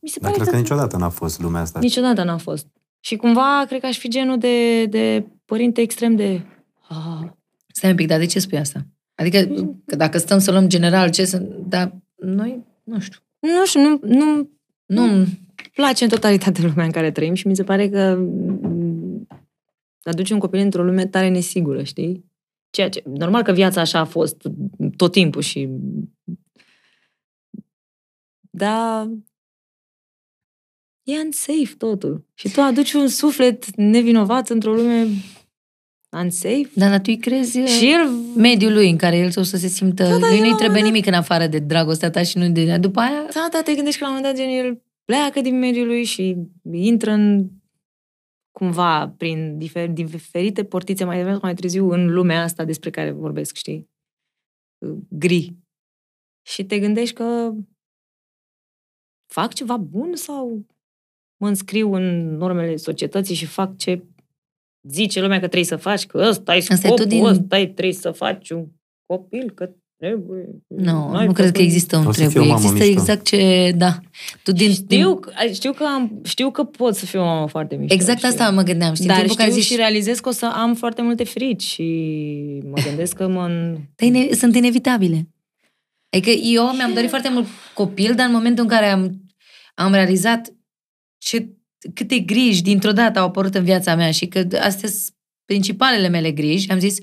Mi 0.00 0.08
se 0.08 0.20
Dar 0.20 0.30
pare 0.30 0.42
cred 0.42 0.54
că 0.54 0.60
niciodată 0.60 0.96
n-a 0.96 1.08
fost 1.08 1.40
lumea 1.40 1.60
asta. 1.60 1.78
Niciodată 1.78 2.22
n-a 2.22 2.38
fost. 2.38 2.66
Și 3.00 3.16
cumva, 3.16 3.64
cred 3.66 3.80
că 3.80 3.86
aș 3.86 3.98
fi 3.98 4.08
genul 4.08 4.38
de, 4.38 4.86
de 4.86 5.26
părinte 5.44 5.80
extrem 5.80 6.16
de... 6.16 6.42
Ah, 6.88 7.28
Stai 7.66 7.90
un 7.90 7.96
pic, 7.96 8.06
dar 8.06 8.18
de 8.18 8.26
ce 8.26 8.38
spui 8.38 8.58
asta? 8.58 8.86
Adică, 9.14 9.68
că 9.84 9.96
dacă 9.96 10.18
stăm 10.18 10.38
să 10.38 10.50
luăm 10.50 10.68
general 10.68 11.10
ce 11.10 11.24
sunt... 11.24 11.48
Dar 11.48 11.96
noi, 12.16 12.64
nu 12.84 13.00
știu. 13.00 13.20
nu 13.38 13.66
știu, 13.66 13.80
nu, 13.80 13.98
nu, 14.02 14.50
Nu, 14.88 15.26
place 15.74 16.04
în 16.04 16.10
totalitate 16.10 16.62
lumea 16.66 16.84
în 16.84 16.90
care 16.90 17.10
trăim 17.10 17.34
și 17.34 17.46
mi 17.46 17.56
se 17.56 17.64
pare 17.64 17.88
că 17.88 18.14
mm, 18.16 19.26
aduce 20.02 20.32
un 20.32 20.38
copil 20.38 20.60
într-o 20.60 20.84
lume 20.84 21.06
tare 21.06 21.28
nesigură, 21.28 21.82
știi? 21.82 22.24
Ceea 22.70 22.88
ce, 22.88 23.02
normal 23.04 23.42
că 23.42 23.52
viața 23.52 23.80
așa 23.80 23.98
a 23.98 24.04
fost 24.04 24.48
tot 24.96 25.12
timpul 25.12 25.42
și... 25.42 25.68
Da, 28.50 29.10
e 31.02 31.20
unsafe 31.24 31.74
totul. 31.78 32.26
Și 32.34 32.48
tu 32.48 32.60
aduci 32.60 32.92
un 32.92 33.08
suflet 33.08 33.76
nevinovat 33.76 34.48
într-o 34.48 34.74
lume 34.74 35.06
unsafe. 36.10 36.70
dar, 36.74 36.90
dar 36.90 36.98
tu 36.98 37.04
îi 37.06 37.18
crezi 37.18 37.58
Și 37.58 37.90
el 37.92 38.08
mediul 38.36 38.72
lui 38.72 38.90
în 38.90 38.96
care 38.96 39.16
el 39.16 39.30
o 39.34 39.42
să 39.42 39.56
se 39.56 39.66
simtă... 39.66 40.02
Da, 40.02 40.08
da, 40.08 40.16
lui 40.16 40.34
eu 40.34 40.38
nu-i 40.38 40.48
la 40.48 40.50
un 40.50 40.56
trebuie 40.56 40.68
moment 40.68 40.84
nimic 40.84 41.06
în 41.06 41.14
afară 41.14 41.46
de 41.46 41.58
dragostea 41.58 42.10
ta 42.10 42.22
și 42.22 42.38
nu 42.38 42.48
de... 42.48 42.76
După 42.76 43.00
aia... 43.00 43.26
Da, 43.34 43.48
da, 43.52 43.62
te 43.62 43.74
gândești 43.74 43.98
că 43.98 44.04
la 44.04 44.10
un 44.10 44.16
moment 44.16 44.36
dat 44.36 44.46
gen, 44.46 44.54
el 44.54 44.82
pleacă 45.04 45.40
din 45.40 45.58
mediul 45.58 45.86
lui 45.86 46.04
și 46.04 46.36
intră 46.72 47.10
în 47.10 47.48
cumva 48.58 49.08
prin 49.08 49.58
difer, 49.58 49.88
diferite 49.88 50.64
portițe 50.64 51.04
mai 51.04 51.16
devreme 51.16 51.36
sau 51.36 51.46
mai 51.46 51.54
târziu 51.54 51.90
în 51.90 52.12
lumea 52.12 52.42
asta 52.42 52.64
despre 52.64 52.90
care 52.90 53.10
vorbesc, 53.10 53.54
știi? 53.54 53.90
Gri. 55.08 55.56
Și 56.46 56.64
te 56.64 56.78
gândești 56.78 57.14
că 57.14 57.52
fac 59.32 59.52
ceva 59.54 59.76
bun 59.76 60.14
sau 60.14 60.66
mă 61.36 61.48
înscriu 61.48 61.94
în 61.94 62.36
normele 62.36 62.76
societății 62.76 63.34
și 63.34 63.46
fac 63.46 63.76
ce 63.76 64.02
zice 64.90 65.20
lumea 65.20 65.36
că 65.38 65.44
trebuie 65.46 65.64
să 65.64 65.76
faci, 65.76 66.06
că 66.06 66.26
ăsta 66.28 66.54
e 66.54 66.58
Asta 66.58 66.72
e 66.74 66.76
scopul, 66.76 66.96
tot 66.96 67.08
din- 67.08 67.24
ăsta 67.24 67.58
e, 67.58 67.66
trebuie 67.66 67.94
să 67.94 68.10
faci 68.10 68.50
un 68.50 68.64
copil, 69.06 69.50
că 69.54 69.70
trebuie. 69.96 70.48
Nu, 70.66 71.10
N-ai 71.12 71.26
nu 71.26 71.32
cred 71.32 71.46
că 71.46 71.52
făcut- 71.52 71.60
există 71.66 71.96
un 71.96 72.06
O 72.06 72.12
să 72.12 72.18
fie 72.18 72.26
o 72.26 72.30
trebuie. 72.30 72.52
mamă 72.52 72.64
Există 72.64 72.84
mișto. 72.86 73.00
exact 73.00 73.24
ce... 73.24 73.72
Da. 73.76 73.98
Tu 74.42 74.52
din, 74.52 74.70
Știu, 74.72 74.86
din, 74.86 75.20
că- 75.20 75.32
știu, 75.52 75.72
că 75.72 75.84
am, 75.84 76.20
știu 76.24 76.50
că 76.50 76.64
pot 76.64 76.94
să 76.94 77.06
fiu 77.06 77.20
o 77.20 77.24
mamă 77.24 77.46
foarte 77.48 77.76
mișto. 77.76 77.94
exact 77.94 78.16
știu. 78.18 78.28
asta 78.28 78.50
mă 78.50 78.62
gândeam. 78.62 78.94
Știi, 78.94 79.06
în 79.06 79.10
Dar 79.14 79.16
timpul 79.24 79.34
știu 79.36 79.44
care 79.50 79.60
și 79.60 79.68
zici, 79.68 79.76
realizez 79.78 80.20
că 80.20 80.28
o 80.28 80.32
să 80.32 80.46
am 80.54 80.74
foarte 80.74 81.02
multe 81.02 81.24
frici 81.24 81.62
și 81.62 81.82
mă 82.64 82.82
gândesc 82.88 83.16
că 83.16 83.28
mă... 83.28 83.48
Dar 83.96 84.06
ine- 84.08 84.32
sunt 84.32 84.56
inevitabile. 84.56 85.28
Adică 86.10 86.30
eu 86.30 86.64
mi-am 86.74 86.92
dorit 86.92 87.08
foarte 87.08 87.28
mult 87.30 87.46
copil, 87.74 88.14
dar 88.14 88.26
în 88.26 88.32
momentul 88.32 88.62
în 88.64 88.70
care 88.70 88.86
am, 88.86 89.20
am 89.74 89.92
realizat 89.92 90.52
ce, 91.18 91.48
câte 91.94 92.18
griji 92.18 92.62
dintr-o 92.62 92.92
dată 92.92 93.18
au 93.18 93.26
apărut 93.26 93.54
în 93.54 93.64
viața 93.64 93.94
mea 93.94 94.10
și 94.10 94.26
că 94.26 94.38
astea 94.38 94.88
sunt 94.88 95.14
principalele 95.44 96.08
mele 96.08 96.32
griji, 96.32 96.70
am 96.70 96.78
zis 96.78 96.98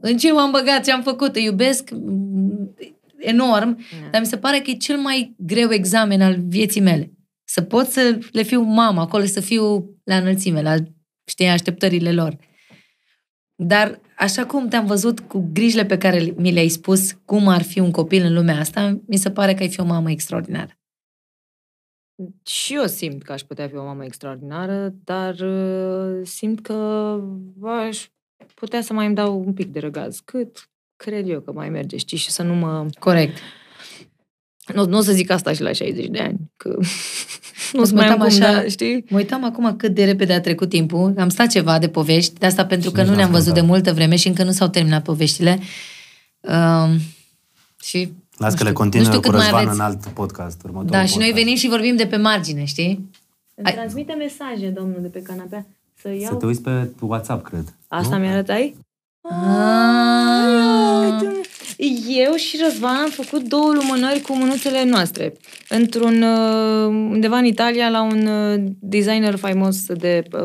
în 0.00 0.16
ce 0.16 0.32
m-am 0.32 0.50
băgat, 0.50 0.84
ce 0.84 0.92
am 0.92 1.02
făcut, 1.02 1.36
îi 1.36 1.44
iubesc 1.44 1.90
mm, 1.90 2.74
enorm, 3.18 3.78
dar 4.10 4.20
mi 4.20 4.26
se 4.26 4.36
pare 4.36 4.58
că 4.60 4.70
e 4.70 4.74
cel 4.74 4.96
mai 4.98 5.34
greu 5.38 5.72
examen 5.72 6.22
al 6.22 6.36
vieții 6.48 6.80
mele. 6.80 7.12
Să 7.44 7.62
pot 7.62 7.88
să 7.88 8.18
le 8.32 8.42
fiu 8.42 8.60
mamă 8.60 9.00
acolo, 9.00 9.24
să 9.24 9.40
fiu 9.40 9.94
la 10.04 10.16
înălțime, 10.16 10.62
la 10.62 10.74
știi, 11.24 11.46
așteptările 11.46 12.12
lor. 12.12 12.36
Dar 13.54 14.00
așa 14.16 14.46
cum 14.46 14.68
te-am 14.68 14.86
văzut 14.86 15.20
cu 15.20 15.50
grijile 15.52 15.84
pe 15.84 15.98
care 15.98 16.34
mi 16.36 16.52
le-ai 16.52 16.68
spus 16.68 17.12
cum 17.24 17.48
ar 17.48 17.62
fi 17.62 17.78
un 17.78 17.90
copil 17.90 18.24
în 18.24 18.34
lumea 18.34 18.58
asta, 18.58 19.00
mi 19.06 19.16
se 19.16 19.30
pare 19.30 19.54
că 19.54 19.62
ai 19.62 19.68
fi 19.68 19.80
o 19.80 19.84
mamă 19.84 20.10
extraordinară. 20.10 20.75
Și 22.46 22.74
eu 22.74 22.86
simt 22.86 23.22
că 23.22 23.32
aș 23.32 23.40
putea 23.42 23.68
fi 23.68 23.76
o 23.76 23.84
mamă 23.84 24.04
extraordinară, 24.04 24.94
dar 25.04 25.34
uh, 25.34 26.20
simt 26.24 26.60
că 26.60 27.18
aș 27.88 28.06
putea 28.54 28.82
să 28.82 28.92
mai 28.92 29.06
îmi 29.06 29.14
dau 29.14 29.38
un 29.46 29.52
pic 29.52 29.66
de 29.72 29.78
răgaz. 29.78 30.20
Cât 30.24 30.70
cred 30.96 31.28
eu 31.28 31.40
că 31.40 31.52
mai 31.52 31.68
merge, 31.68 31.96
știi? 31.96 32.16
Și 32.16 32.30
să 32.30 32.42
nu 32.42 32.54
mă... 32.54 32.86
Corect. 32.98 33.38
Nu, 34.74 34.86
nu 34.86 34.98
o 34.98 35.00
să 35.00 35.12
zic 35.12 35.30
asta 35.30 35.52
și 35.52 35.62
la 35.62 35.72
60 35.72 36.06
de 36.06 36.18
ani, 36.20 36.38
că 36.56 36.68
nu 37.72 37.80
o 37.80 37.84
să 37.84 37.94
Mă 37.94 38.00
mai 38.00 38.06
am 38.08 38.20
uitam 38.20 38.28
cum, 38.28 38.42
așa- 38.44 38.52
da, 38.62 38.68
știi? 38.68 39.04
Mă 39.10 39.16
uitam 39.16 39.44
acum 39.44 39.76
cât 39.76 39.94
de 39.94 40.04
repede 40.04 40.32
a 40.32 40.40
trecut 40.40 40.68
timpul. 40.68 41.14
Am 41.18 41.28
stat 41.28 41.50
ceva 41.50 41.78
de 41.78 41.88
povești, 41.88 42.38
de 42.38 42.46
asta 42.46 42.66
pentru 42.66 42.88
Și 42.88 42.94
că 42.94 43.00
nici 43.00 43.10
nu 43.10 43.16
n-am 43.16 43.22
ne-am 43.28 43.32
văzut 43.38 43.54
de 43.54 43.60
contat. 43.60 43.76
multă 43.76 43.92
vreme 43.92 44.16
și 44.16 44.28
încă 44.28 44.42
nu 44.44 44.50
s-au 44.50 44.68
terminat 44.68 45.02
poveștile. 45.02 45.58
Um, 46.40 46.98
și 47.82 48.12
Las 48.36 48.50
nu 48.52 48.56
că 48.58 48.62
le 48.62 48.68
știu- 48.68 48.80
continuă 48.80 49.06
nu 49.06 49.12
știu 49.12 49.20
cu 49.22 49.28
cât 49.28 49.38
mai 49.38 49.42
Răzvan 49.50 49.60
aveți. 49.66 49.80
în 49.80 49.84
alt 49.86 50.06
podcast. 50.14 50.60
Următorul 50.64 50.90
Da, 50.90 51.04
și 51.04 51.16
noi 51.18 51.26
podcast. 51.26 51.42
venim 51.44 51.56
și 51.56 51.68
vorbim 51.68 51.96
de 51.96 52.06
pe 52.06 52.16
margine, 52.16 52.64
știi? 52.64 53.10
Îmi 53.54 53.66
Ai- 53.66 53.72
transmite 53.72 54.12
mesaje, 54.12 54.68
domnul, 54.68 54.98
de 55.02 55.08
pe 55.08 55.22
canapea. 55.22 55.66
Să 55.94 56.08
Să 56.08 56.14
iau... 56.22 56.36
te 56.36 56.46
uiți 56.46 56.60
pe 56.62 56.88
WhatsApp, 57.00 57.44
cred. 57.44 57.74
Asta 57.88 58.16
nu? 58.16 58.22
mi 58.24 58.30
arătai? 58.30 58.76
Ah. 59.22 59.34
Eu 62.08 62.34
și 62.34 62.58
Răzvan 62.62 62.96
am 62.96 63.10
făcut 63.10 63.48
două 63.48 63.72
lumânări 63.72 64.20
cu 64.20 64.36
mânuțele 64.36 64.84
noastre. 64.84 65.32
Într-un, 65.68 66.22
uh, 66.22 66.86
undeva 66.86 67.38
în 67.38 67.44
Italia, 67.44 67.88
la 67.88 68.02
un 68.02 68.26
uh, 68.26 68.72
designer 68.80 69.36
faimos 69.36 69.86
de 69.86 70.22
uh, 70.32 70.40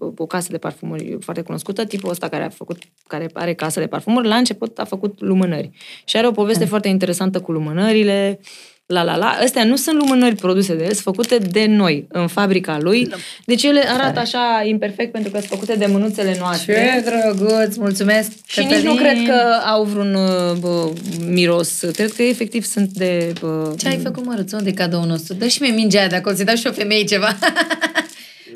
uh, 0.00 0.12
o 0.16 0.26
casă 0.26 0.48
de 0.50 0.58
parfumuri 0.58 1.16
foarte 1.20 1.42
cunoscută, 1.42 1.84
tipul 1.84 2.10
ăsta 2.10 2.28
care 2.28 2.44
a 2.44 2.48
făcut, 2.48 2.78
care 3.06 3.30
are 3.32 3.54
casă 3.54 3.80
de 3.80 3.86
parfumuri, 3.86 4.28
la 4.28 4.36
început 4.36 4.78
a 4.78 4.84
făcut 4.84 5.20
lumânări. 5.20 5.70
Și 6.04 6.16
are 6.16 6.26
o 6.26 6.30
poveste 6.30 6.64
foarte 6.64 6.88
interesantă 6.88 7.40
cu 7.40 7.52
lumânările. 7.52 8.40
La 8.86 9.02
la 9.02 9.16
la. 9.16 9.26
Astea 9.26 9.64
nu 9.64 9.76
sunt 9.76 9.98
lumânări 9.98 10.34
produse 10.34 10.74
de 10.74 10.82
el, 10.82 10.92
sunt 10.92 11.02
făcute 11.02 11.38
de 11.38 11.66
noi, 11.66 12.06
în 12.08 12.26
fabrica 12.26 12.78
lui. 12.80 13.14
Deci 13.44 13.62
ele 13.62 13.84
arată 13.88 14.20
așa 14.20 14.62
imperfect 14.64 15.12
pentru 15.12 15.30
că 15.30 15.38
sunt 15.38 15.50
făcute 15.50 15.74
de 15.74 15.86
mânuțele 15.86 16.36
noastre. 16.38 17.02
Ce 17.04 17.10
drăguț, 17.10 17.76
mulțumesc! 17.76 18.30
Și 18.46 18.64
nici 18.64 18.78
nu 18.78 18.94
cred 18.94 19.26
că 19.26 19.40
au 19.66 19.84
vreun 19.84 20.14
uh, 20.14 20.56
bă, 20.60 20.92
miros. 21.26 21.78
Cred 21.92 22.12
că 22.12 22.22
efectiv 22.22 22.64
sunt 22.64 22.88
de... 22.88 23.32
Bă, 23.40 23.74
Ce 23.78 23.88
ai 23.88 23.98
făcut, 23.98 24.24
măruț? 24.24 24.52
Unde 24.52 24.68
e 24.68 24.72
cadoul 24.72 25.06
nostru? 25.06 25.34
Dă 25.34 25.46
și 25.46 25.62
mie 25.62 25.72
mingea 25.72 25.98
aia 25.98 26.08
de 26.08 26.14
acolo, 26.14 26.34
să-i 26.34 26.44
dau 26.44 26.54
și 26.54 26.66
o 26.66 26.72
femeie 26.72 27.04
ceva. 27.04 27.38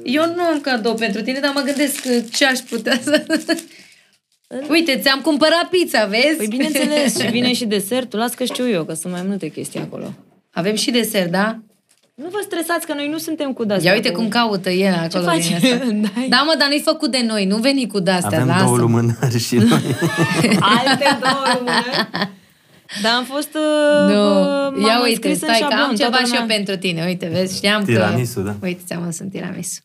Eu 0.02 0.32
nu 0.36 0.42
am 0.42 0.60
cadou 0.60 0.94
pentru 0.94 1.22
tine, 1.22 1.38
dar 1.38 1.52
mă 1.55 1.60
gândesc 1.60 2.00
că 2.00 2.10
ce 2.32 2.46
aș 2.46 2.59
putea 2.59 3.00
să... 3.05 3.24
Uite, 4.68 4.98
ți-am 5.02 5.20
cumpărat 5.20 5.64
pizza, 5.70 6.04
vezi? 6.04 6.36
Păi 6.36 6.46
bineînțeles, 6.46 7.18
și 7.18 7.26
vine 7.26 7.52
și 7.52 7.64
desertul, 7.66 8.18
las 8.18 8.34
că 8.34 8.44
știu 8.44 8.68
eu, 8.68 8.84
că 8.84 8.94
sunt 8.94 9.12
mai 9.12 9.22
multe 9.26 9.48
chestii 9.48 9.80
acolo. 9.80 10.12
Avem 10.50 10.74
și 10.74 10.90
desert, 10.90 11.30
da? 11.30 11.58
Nu 12.14 12.28
vă 12.30 12.38
stresați 12.42 12.86
că 12.86 12.94
noi 12.94 13.08
nu 13.08 13.18
suntem 13.18 13.52
cu 13.52 13.64
de 13.64 13.78
Ia 13.82 13.92
uite 13.92 14.10
cum 14.10 14.28
caută 14.28 14.70
el 14.70 14.94
acolo. 14.94 15.24
faci? 15.24 15.46
din 15.46 15.54
asta. 15.54 15.76
Dai. 16.14 16.26
Da, 16.28 16.42
mă, 16.46 16.54
dar 16.58 16.68
nu-i 16.68 16.80
făcut 16.84 17.10
de 17.10 17.24
noi, 17.26 17.44
nu 17.44 17.56
veni 17.56 17.86
cu 17.86 17.98
de-astea, 18.00 18.38
Avem 18.38 18.46
lasă. 18.46 18.64
două 18.64 18.76
lumânări 18.76 19.38
și 19.38 19.54
noi. 19.54 19.68
Alte 20.76 21.18
două 21.20 21.42
lumânări. 21.58 22.06
Dar 23.02 23.12
am 23.16 23.24
fost... 23.24 23.54
Uh, 23.54 24.14
Nu, 24.14 24.22
m-am 24.22 24.80
ia 24.86 24.96
uite, 25.02 25.08
înscris 25.10 25.30
în 25.32 25.36
stai 25.36 25.58
că 25.58 25.66
șablon, 25.68 25.88
am 25.88 25.94
ceva 25.94 26.08
toată 26.10 26.24
și 26.26 26.34
eu 26.34 26.40
lumea- 26.40 26.56
pentru 26.56 26.76
tine. 26.76 27.04
Uite, 27.06 27.28
vezi, 27.32 27.56
știam 27.56 27.82
Tiramisu, 27.84 28.34
că... 28.40 28.40
da. 28.46 28.54
Uite, 28.62 28.80
ți-am 28.86 29.02
adus 29.02 29.18
un 29.18 29.28
tiramisu. 29.28 29.80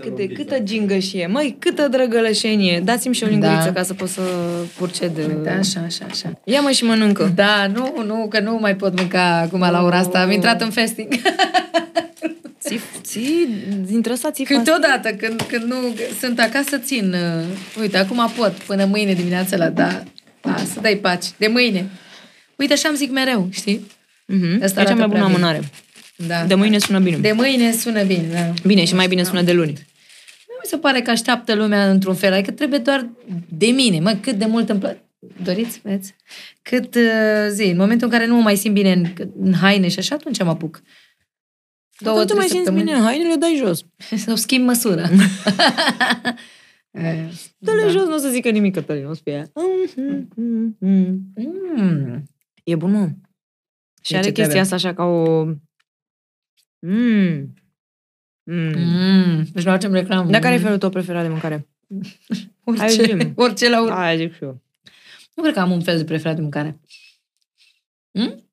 Cât 0.00 0.16
de, 0.16 0.26
câtă 0.26 0.58
gingășie, 0.58 1.26
măi, 1.26 1.56
câtă 1.58 1.88
drăgălășenie. 1.88 2.80
Dați-mi 2.84 3.14
și 3.14 3.24
o 3.24 3.26
linguriță 3.26 3.64
Da. 3.64 3.72
ca 3.72 3.82
să 3.82 3.94
pot 3.94 4.08
să 4.08 4.20
purced. 4.76 5.16
Uite, 5.16 5.48
așa, 5.48 5.80
așa, 5.86 6.04
așa. 6.10 6.40
Ia 6.44 6.60
mă 6.60 6.70
și 6.70 6.84
mănâncă. 6.84 7.32
Da, 7.34 7.66
nu, 7.66 8.02
nu, 8.06 8.26
că 8.28 8.40
nu 8.40 8.58
mai 8.60 8.76
pot 8.76 8.96
mânca 8.98 9.36
acum 9.36 9.60
la 9.60 9.82
ora 9.82 9.98
asta. 9.98 10.20
Am 10.20 10.30
intrat 10.30 10.60
în 10.60 10.70
fasting. 10.70 11.08
Ții, 12.60 12.80
ții, 13.02 13.48
dintre 13.86 14.12
ăsta 14.12 14.30
ții 14.30 14.44
Câteodată, 14.44 15.08
când, 15.10 15.42
când 15.48 15.62
nu 15.62 15.76
sunt 16.20 16.38
acasă, 16.40 16.78
țin. 16.78 17.12
uh, 17.12 17.80
Uite, 17.80 17.96
acum 17.98 18.30
pot, 18.36 18.52
până 18.52 18.84
mâine 18.84 19.12
dimineața 19.12 19.56
la 19.56 19.68
da. 19.68 20.02
A, 20.40 20.56
să 20.74 20.80
dai 20.80 20.94
paci. 20.96 21.24
De 21.36 21.46
mâine. 21.46 21.86
Uite, 22.56 22.72
așa 22.72 22.88
îmi 22.88 22.96
zic 22.96 23.10
mereu, 23.10 23.48
știi? 23.50 23.86
Mhm. 24.26 24.62
Asta 24.62 24.80
E 24.80 24.84
cea 24.84 24.90
arată 24.90 25.06
mai 25.06 25.18
bună 25.20 25.38
prea 25.38 25.50
bine. 25.50 25.68
Amânare. 26.20 26.40
Da. 26.40 26.46
De 26.46 26.54
mâine 26.54 26.78
sună 26.78 26.98
bine. 27.00 27.16
De 27.18 27.32
mâine 27.32 27.72
sună 27.72 28.02
bine, 28.04 28.26
da. 28.32 28.52
Bine, 28.66 28.84
și 28.84 28.94
mai 28.94 29.08
bine 29.08 29.22
sună 29.22 29.42
de 29.42 29.52
luni. 29.52 29.72
Nu 30.48 30.54
mi 30.62 30.68
se 30.68 30.76
pare 30.76 31.00
că 31.00 31.10
așteaptă 31.10 31.54
lumea 31.54 31.90
într-un 31.90 32.14
fel, 32.14 32.32
adică 32.32 32.50
trebuie 32.50 32.78
doar 32.78 33.10
de 33.48 33.66
mine, 33.66 34.00
mă, 34.00 34.18
cât 34.20 34.34
de 34.34 34.46
mult 34.46 34.68
îmi 34.68 34.80
place. 34.80 35.04
Doriți, 35.42 35.80
vedeți? 35.82 36.14
Cât 36.62 36.94
uh, 36.94 37.46
zi, 37.50 37.62
în 37.62 37.76
momentul 37.76 38.06
în 38.06 38.12
care 38.12 38.26
nu 38.26 38.34
mă 38.34 38.40
mai 38.42 38.56
simt 38.56 38.74
bine 38.74 38.92
în, 38.92 39.06
în 39.40 39.54
haine 39.54 39.88
și 39.88 39.98
așa, 39.98 40.14
atunci 40.14 40.42
mă 40.42 40.50
apuc. 40.50 40.82
Două, 41.98 42.16
Când 42.16 42.28
tu 42.28 42.34
trei 42.34 42.46
mai 42.46 42.48
simți 42.48 42.64
săptămâni. 42.64 42.92
bine, 42.92 43.04
hainele 43.06 43.34
dai 43.34 43.54
jos. 43.58 43.84
Să 44.24 44.34
schimb 44.34 44.64
măsura. 44.66 45.08
Eh, 46.92 47.24
Dă-le 47.58 47.88
jos, 47.90 48.04
nu 48.06 48.14
o 48.14 48.18
să 48.18 48.28
zică 48.28 48.50
nimic, 48.50 48.74
Cătălin, 48.74 49.06
o 49.06 49.14
să 49.14 49.20
fie 49.24 49.32
aia. 49.32 49.50
mm. 50.78 52.24
E 52.64 52.74
bun, 52.76 52.90
mă. 52.90 53.08
Și 54.02 54.14
E 54.14 54.16
are 54.16 54.26
ce 54.26 54.32
chestia 54.32 54.44
trebuie. 54.44 54.60
asta 54.60 54.74
așa 54.74 54.94
ca 54.94 55.04
o... 55.04 55.44
Mm. 56.80 57.54
Mm. 58.42 58.72
Mm. 58.76 59.44
Deci 59.52 59.64
nu 59.64 59.70
facem 59.70 59.92
reclamă. 59.92 60.30
Dar 60.30 60.40
care 60.40 60.54
e 60.54 60.58
felul 60.58 60.78
tău 60.78 60.90
preferat 60.90 61.22
de 61.22 61.28
mâncare? 61.28 61.68
Hai, 62.76 62.86
Orice, 62.86 63.04
zi-mi. 63.04 63.32
orice 63.36 63.68
la 63.68 63.82
urmă. 63.82 63.94
Aia 63.94 64.16
zic 64.16 64.34
și 64.34 64.42
eu. 64.42 64.62
Nu 65.34 65.42
cred 65.42 65.54
că 65.54 65.60
am 65.60 65.70
un 65.70 65.82
fel 65.82 65.96
de 65.96 66.04
preferat 66.04 66.34
de 66.34 66.40
mâncare. 66.40 66.80
Hm? 68.18 68.48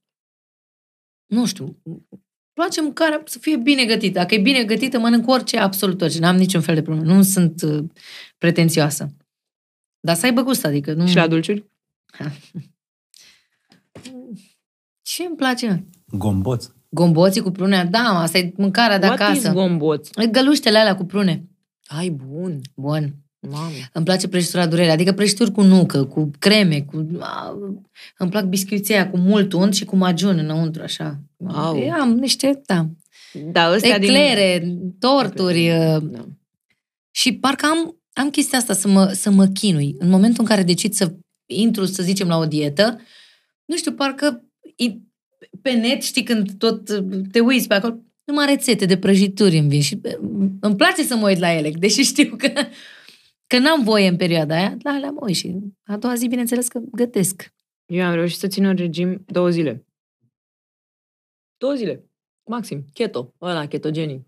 Nu 1.26 1.46
știu. 1.46 1.80
Îmi 1.84 2.06
place 2.54 2.82
mâncarea 2.82 3.22
să 3.26 3.40
fie 3.40 3.58
bine 3.58 3.86
gătită. 3.86 4.20
Dacă 4.20 4.36
e 4.36 4.40
bine 4.40 4.64
gătită, 4.64 5.00
mănânc 5.00 5.28
orice, 5.28 5.58
absolut 5.58 6.02
orice. 6.02 6.20
N-am 6.20 6.36
niciun 6.36 6.62
fel 6.62 6.76
de 6.76 6.82
problemă. 6.82 7.14
Nu 7.14 7.22
sunt 7.22 7.62
uh, 7.62 7.84
pretențioasă. 8.38 9.16
Dar 10.00 10.16
să 10.16 10.26
aibă 10.26 10.42
gust, 10.42 10.66
adică 10.66 10.94
nu... 10.94 11.08
Și 11.08 11.16
la 11.16 11.28
dulciuri? 11.28 11.66
Ce 15.02 15.24
îmi 15.24 15.36
place? 15.36 15.86
Gomboț. 16.06 16.70
Gomboții 16.98 17.42
cu 17.42 17.52
prune? 17.52 17.88
Da, 17.92 18.02
mă, 18.02 18.20
asta 18.20 18.38
e 18.38 18.54
mâncarea 18.56 19.00
de 19.00 19.06
What 19.08 19.20
is 19.20 19.26
acasă. 19.26 19.52
gomboț? 19.52 20.10
Găluștele 20.32 20.78
alea 20.78 20.96
cu 20.96 21.04
prune. 21.06 21.44
Ai, 21.88 22.10
bun. 22.10 22.62
Bun. 22.76 23.14
Mamă. 23.40 23.70
Îmi 23.94 24.06
place 24.06 24.28
prăjitura 24.28 24.66
durere, 24.68 24.92
adică 24.92 25.12
prăjituri 25.12 25.52
cu 25.52 25.62
nucă, 25.62 26.04
cu 26.04 26.32
creme, 26.40 26.82
cu... 26.82 27.08
A, 27.20 27.58
îmi 28.18 28.30
plac 28.30 28.44
biscuiții 28.46 28.94
aia 28.94 29.10
cu 29.10 29.18
mult 29.18 29.54
unt 29.54 29.74
și 29.76 29.86
cu 29.86 29.96
magiun 29.96 30.38
înăuntru, 30.38 30.82
așa. 30.82 31.20
Au. 31.48 31.78
Eu 31.78 31.92
am 31.92 32.14
niște, 32.14 32.62
da, 32.66 32.88
Da, 33.52 33.72
ăstea 33.74 34.00
din... 34.00 34.10
eclere, 34.10 34.78
torturi 35.00 35.70
uh, 35.70 35.98
Da. 36.02 36.26
și 37.12 37.34
parcă 37.34 37.66
am, 37.66 37.98
am 38.14 38.30
chestia 38.30 38.58
asta 38.58 38.74
să 38.74 38.88
mă, 38.88 39.06
să 39.08 39.30
mă 39.30 39.46
chinui. 39.46 39.96
În 40.00 40.10
momentul 40.10 40.42
în 40.44 40.50
care 40.50 40.64
decid 40.64 40.94
să 40.94 41.14
intru, 41.46 41.86
să 41.86 42.04
zicem, 42.04 42.28
la 42.28 42.38
o 42.38 42.46
dietă, 42.46 43.00
nu 43.66 43.76
știu, 43.76 43.92
parcă 43.92 44.44
i- 44.76 45.02
pe 45.62 45.72
net, 45.72 46.02
știi, 46.02 46.24
când 46.24 46.52
tot 46.58 46.90
uh, 46.90 47.22
te 47.32 47.40
uiți 47.40 47.68
pe 47.68 47.74
acolo, 47.74 48.00
numai 48.24 48.46
rețete 48.46 48.86
de 48.86 48.98
prăjituri 48.98 49.58
îmi 49.58 49.70
vin 49.70 49.82
și 49.82 50.00
uh, 50.04 50.50
îmi 50.60 50.76
place 50.76 51.04
să 51.04 51.16
mă 51.16 51.28
uit 51.28 51.38
la 51.38 51.54
ele, 51.54 51.72
deși 51.80 52.02
știu 52.02 52.36
că, 52.36 52.52
că 53.48 53.60
n-am 53.60 53.84
voie 53.84 54.08
în 54.08 54.16
perioada 54.16 54.56
aia, 54.56 54.78
la 54.84 54.92
alea 54.92 55.12
mă 55.12 55.20
uit 55.22 55.36
și 55.36 55.56
a 55.86 55.98
doua 55.98 56.16
zi, 56.16 56.28
bineînțeles 56.28 56.68
că 56.68 56.80
gătesc. 56.92 57.54
Eu 57.86 58.06
am 58.06 58.14
reușit 58.14 58.38
să 58.38 58.48
țin 58.48 58.66
un 58.66 58.76
regim 58.76 59.24
două 59.26 59.50
zile. 59.50 59.86
Două 61.58 61.74
zile. 61.74 62.04
Maxim. 62.46 62.86
Keto. 62.94 63.34
Ăla, 63.42 63.68
ketogenic. 63.68 64.22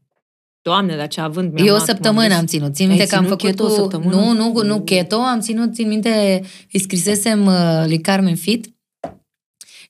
Doamne, 0.62 0.96
dar 0.96 1.08
ce 1.08 1.22
având 1.22 1.54
mi-am 1.54 1.68
Eu 1.68 1.74
o 1.74 1.76
luat, 1.76 1.88
m-am 1.88 1.96
săptămână 1.96 2.28
dus. 2.28 2.38
am 2.38 2.46
ținut. 2.46 2.74
Țin 2.74 2.90
Ai 2.90 2.96
minte 2.96 3.10
că 3.10 3.16
am 3.16 3.24
ținut 3.24 3.40
făcut 3.40 3.56
keto 3.56 3.64
o 3.64 3.68
cu... 3.68 3.74
săptămână? 3.74 4.16
Nu, 4.16 4.34
nu, 4.34 4.64
nu 4.64 4.82
keto, 4.82 5.16
am 5.16 5.40
ținut, 5.40 5.74
țin 5.74 5.88
minte, 5.88 6.42
îi 6.72 6.80
scrisesem 6.80 7.46
uh, 7.46 7.84
lui 7.86 8.02
Carmen 8.02 8.36
Fit 8.36 8.74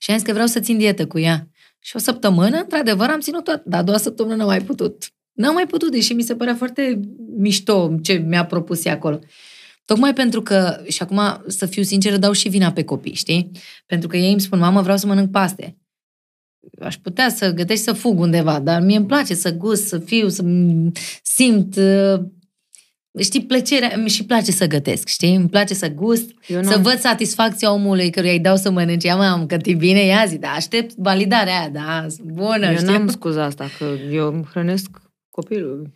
și 0.02 0.10
am 0.10 0.16
zis 0.16 0.26
că 0.26 0.32
vreau 0.32 0.46
să 0.46 0.60
țin 0.60 0.78
dietă 0.78 1.06
cu 1.06 1.18
ea. 1.18 1.48
Și 1.78 1.96
o 1.96 1.98
săptămână, 1.98 2.58
într-adevăr, 2.58 3.08
am 3.08 3.20
ținut 3.20 3.44
tot, 3.44 3.62
dar 3.64 3.80
a 3.80 3.82
doua 3.82 3.98
săptămână 3.98 4.34
n-am 4.34 4.46
mai 4.46 4.60
putut. 4.60 5.12
N-am 5.32 5.54
mai 5.54 5.66
putut, 5.66 5.90
deși 5.90 6.12
mi 6.12 6.22
se 6.22 6.34
părea 6.34 6.54
foarte 6.54 7.00
mișto 7.36 7.94
ce 8.02 8.12
mi-a 8.12 8.46
propus 8.46 8.84
ea 8.84 8.92
acolo. 8.92 9.18
Tocmai 9.84 10.12
pentru 10.12 10.42
că, 10.42 10.82
și 10.88 11.02
acum, 11.02 11.20
să 11.46 11.66
fiu 11.66 11.82
sinceră, 11.82 12.16
dau 12.16 12.32
și 12.32 12.48
vina 12.48 12.72
pe 12.72 12.84
copii, 12.84 13.14
știi? 13.14 13.50
Pentru 13.86 14.08
că 14.08 14.16
ei 14.16 14.30
îmi 14.30 14.40
spun, 14.40 14.58
mamă, 14.58 14.82
vreau 14.82 14.96
să 14.96 15.06
mănânc 15.06 15.30
paste. 15.30 15.76
Aș 16.80 16.96
putea 16.96 17.28
să 17.28 17.52
gătesc 17.52 17.78
și 17.78 17.84
să 17.84 17.92
fug 17.92 18.18
undeva, 18.18 18.60
dar 18.60 18.80
mie 18.80 18.96
îmi 18.96 19.06
place 19.06 19.34
să 19.34 19.52
gust, 19.52 19.86
să 19.86 19.98
fiu, 19.98 20.28
să 20.28 20.42
m- 20.42 20.92
simt, 21.22 21.76
uh, 21.76 22.20
știi, 23.18 23.42
plăcerea, 23.44 23.92
îmi 23.96 24.08
și 24.08 24.24
place 24.24 24.50
să 24.52 24.66
gătesc, 24.66 25.08
știi? 25.08 25.34
Îmi 25.34 25.48
place 25.48 25.74
să 25.74 25.88
gust, 25.88 26.30
Eu 26.46 26.62
să 26.62 26.70
n-am- 26.70 26.82
văd 26.82 26.98
satisfacția 26.98 27.72
omului 27.72 28.10
căruia 28.10 28.32
îi 28.32 28.40
dau 28.40 28.56
să 28.56 28.70
mănânce. 28.70 29.06
Ia, 29.06 29.16
mă, 29.16 29.24
am 29.24 29.46
gătit 29.46 29.78
bine, 29.78 30.00
ia 30.04 30.24
zi, 30.26 30.38
dar 30.38 30.52
aștept 30.54 30.94
validarea 30.96 31.58
aia, 31.58 31.68
da, 31.68 32.06
sunt 32.08 32.26
bună, 32.30 32.66
Eu 32.66 32.74
știi? 32.76 32.86
n-am 32.86 33.08
scuza 33.08 33.44
asta, 33.44 33.66
că 33.78 33.84
eu 34.12 34.26
îmi 34.32 34.44
hrănesc 34.50 34.88
copilul. 35.30 35.90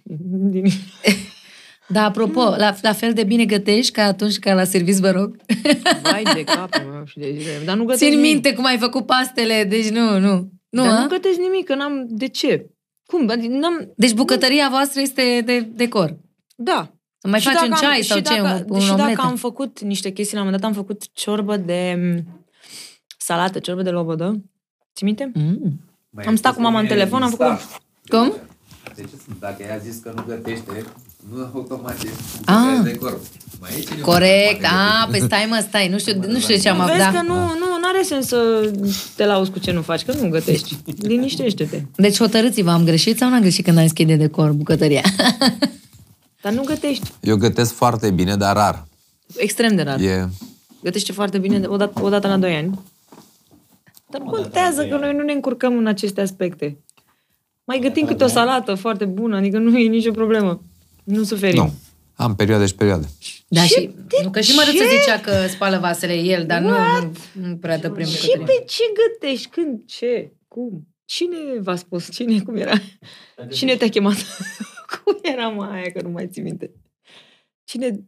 Din... 0.51 0.65
Dar, 1.89 2.05
apropo, 2.05 2.41
la, 2.41 2.74
la 2.82 2.93
fel 2.93 3.12
de 3.12 3.24
bine 3.24 3.45
gătești 3.45 3.93
ca 3.93 4.03
atunci 4.03 4.39
ca 4.39 4.55
la 4.55 4.65
serviciu, 4.65 4.99
vă 5.01 5.11
rog. 5.11 5.36
Vai 6.03 6.23
de 6.35 6.45
capul 6.45 6.91
meu 6.93 7.05
și 7.07 7.19
de 7.19 7.35
zile. 7.39 7.51
Dar 7.65 7.77
nu 7.77 7.85
gătesc 7.85 8.03
Țin 8.03 8.15
nimic. 8.15 8.32
minte 8.32 8.53
cum 8.53 8.65
ai 8.65 8.78
făcut 8.78 9.07
pastele, 9.07 9.65
deci 9.69 9.89
nu, 9.89 10.19
nu. 10.19 10.49
Nu, 10.69 10.82
Dar 10.82 10.93
a? 10.97 11.01
nu 11.01 11.07
gătesc 11.09 11.39
nimic, 11.39 11.65
că 11.65 11.74
n-am... 11.74 12.07
De 12.09 12.28
ce? 12.28 12.66
Cum? 13.07 13.28
Adică 13.31 13.53
N-am... 13.55 13.93
Deci 13.97 14.12
bucătăria 14.12 14.69
voastră 14.70 15.01
este 15.01 15.43
de 15.45 15.61
decor. 15.61 16.16
Da. 16.57 16.93
Să 17.25 17.31
mai 17.31 17.41
Și 17.41 17.47
faci 17.47 17.63
un 17.63 17.69
dacă 17.69 17.85
am- 17.85 17.91
ceai 17.91 18.03
sau 18.03 18.17
și 18.17 18.23
ce, 18.23 18.35
dacă, 18.41 18.65
un, 18.69 18.75
un 18.75 18.81
Și 18.81 18.91
omletă. 18.91 19.09
dacă 19.09 19.29
am 19.29 19.37
făcut 19.37 19.81
niște 19.81 20.11
chestii, 20.11 20.37
la 20.37 20.43
un 20.43 20.47
moment 20.47 20.63
dat 20.63 20.71
am 20.73 20.77
făcut 20.77 21.03
ciorbă 21.13 21.57
de 21.57 21.99
m, 21.99 22.45
salată, 23.19 23.59
ciorbă 23.59 23.83
de 23.83 23.91
lobodă. 23.91 24.43
Ții 24.95 25.07
minte? 25.07 25.31
Mm. 25.35 25.81
Am 26.27 26.37
stat 26.37 26.55
cu 26.55 26.61
mama 26.61 26.81
în 26.81 26.87
telefon, 26.87 27.23
am 27.23 27.31
făcut- 27.31 27.59
Cum? 28.09 28.33
De 28.95 29.03
ce 29.03 29.09
sunt? 29.25 29.37
Dacă 29.41 29.63
ea 29.63 29.75
a 29.75 29.79
zis 29.79 29.97
că 30.03 30.13
nu 30.17 30.25
gătește, 30.29 30.85
nu 31.33 31.51
automat 31.55 32.03
e 32.05 32.09
Ah. 32.45 32.81
de 32.83 32.95
corp. 32.95 33.21
Mai 33.61 33.71
e 33.79 33.81
cineva 33.81 34.05
Corect, 34.05 34.61
care 34.61 34.75
poate 34.75 35.05
a, 35.05 35.07
păi 35.11 35.21
stai 35.21 35.47
mă, 35.49 35.65
stai, 35.69 35.89
nu 35.89 35.99
știu, 35.99 36.21
nu 36.27 36.39
știu 36.39 36.57
ce 36.57 36.69
am 36.69 36.81
avut, 36.81 36.93
Vezi 36.97 37.05
da. 37.05 37.19
că 37.19 37.23
nu, 37.27 37.35
nu 37.35 37.65
are 37.95 38.03
sens 38.03 38.27
să 38.27 38.71
te 39.17 39.25
lauzi 39.27 39.51
cu 39.51 39.59
ce 39.59 39.73
nu 39.73 39.83
faci, 39.83 40.03
că 40.05 40.13
nu 40.21 40.29
gătești. 40.29 40.77
Liniștește-te. 41.09 41.83
Deci 41.97 42.19
hotărâți-vă, 42.19 42.71
am 42.71 42.85
greșit 42.85 43.17
sau 43.19 43.29
n-am 43.31 43.41
greșit 43.41 43.65
când 43.65 43.77
am 43.77 43.83
zis 43.83 43.93
că 43.93 44.03
e 44.03 44.05
de 44.05 44.15
decor 44.17 44.53
bucătăria? 44.53 45.03
Dar 46.45 46.53
nu 46.53 46.62
gătești. 46.62 47.12
Eu 47.21 47.37
gătesc 47.37 47.75
foarte 47.75 48.11
bine, 48.11 48.37
dar 48.37 48.57
rar. 48.57 48.85
Extrem 49.37 49.77
de 49.77 49.83
rar. 49.83 50.01
E 50.01 50.29
gătește 50.83 51.12
foarte 51.12 51.39
bine 51.39 51.66
odată, 51.66 52.03
odată 52.03 52.29
la 52.29 52.37
2 52.37 52.55
ani. 52.55 52.79
Dar 54.11 54.21
nu 54.21 54.31
contează 54.31 54.87
că 54.87 54.97
noi 54.97 55.15
nu 55.15 55.23
ne 55.23 55.33
încurcăm 55.33 55.77
în 55.77 55.87
aceste 55.87 56.21
aspecte. 56.21 56.79
Mai 57.65 57.79
gătim 57.79 58.07
câte 58.07 58.25
o 58.25 58.27
salată 58.27 58.75
foarte 58.75 59.05
bună, 59.05 59.37
adică 59.37 59.59
nu 59.59 59.79
e 59.79 59.89
nicio 59.89 60.11
problemă. 60.11 60.62
Nu 61.05 61.23
suferim. 61.23 61.62
Nu. 61.62 61.73
Am 62.15 62.35
perioade 62.35 62.66
și 62.66 62.75
perioade. 62.75 63.07
Da, 63.49 63.61
Ce? 63.61 63.66
și, 63.66 63.91
De 64.09 64.16
nu, 64.23 64.31
că 64.31 64.41
și 64.41 64.51
ce? 64.51 64.55
Mărâță 64.57 64.97
zicea 64.99 65.21
că 65.21 65.47
spală 65.49 65.79
vasele 65.79 66.15
el, 66.15 66.47
dar 66.47 66.61
nu, 66.61 66.69
nu, 66.69 67.12
nu 67.49 67.57
prea 67.57 67.79
dă 67.79 67.91
primul 67.91 68.12
Și 68.12 68.39
pe 68.45 68.65
ce 68.66 68.83
gătești? 68.95 69.49
Când? 69.49 69.87
Ce? 69.87 70.33
Cum? 70.49 70.89
Cine 71.05 71.37
v-a 71.61 71.77
spus? 71.77 72.11
Cine? 72.11 72.41
Cum 72.41 72.57
era? 72.57 72.73
Cine 73.51 73.77
te-a 73.77 73.89
chemat? 73.89 74.16
Cum 75.05 75.19
era 75.23 75.48
mai 75.48 75.78
aia, 75.81 75.90
că 75.93 76.02
nu 76.02 76.09
mai 76.11 76.28
ții 76.28 76.43
minte? 76.43 76.70
Cine... 77.65 78.05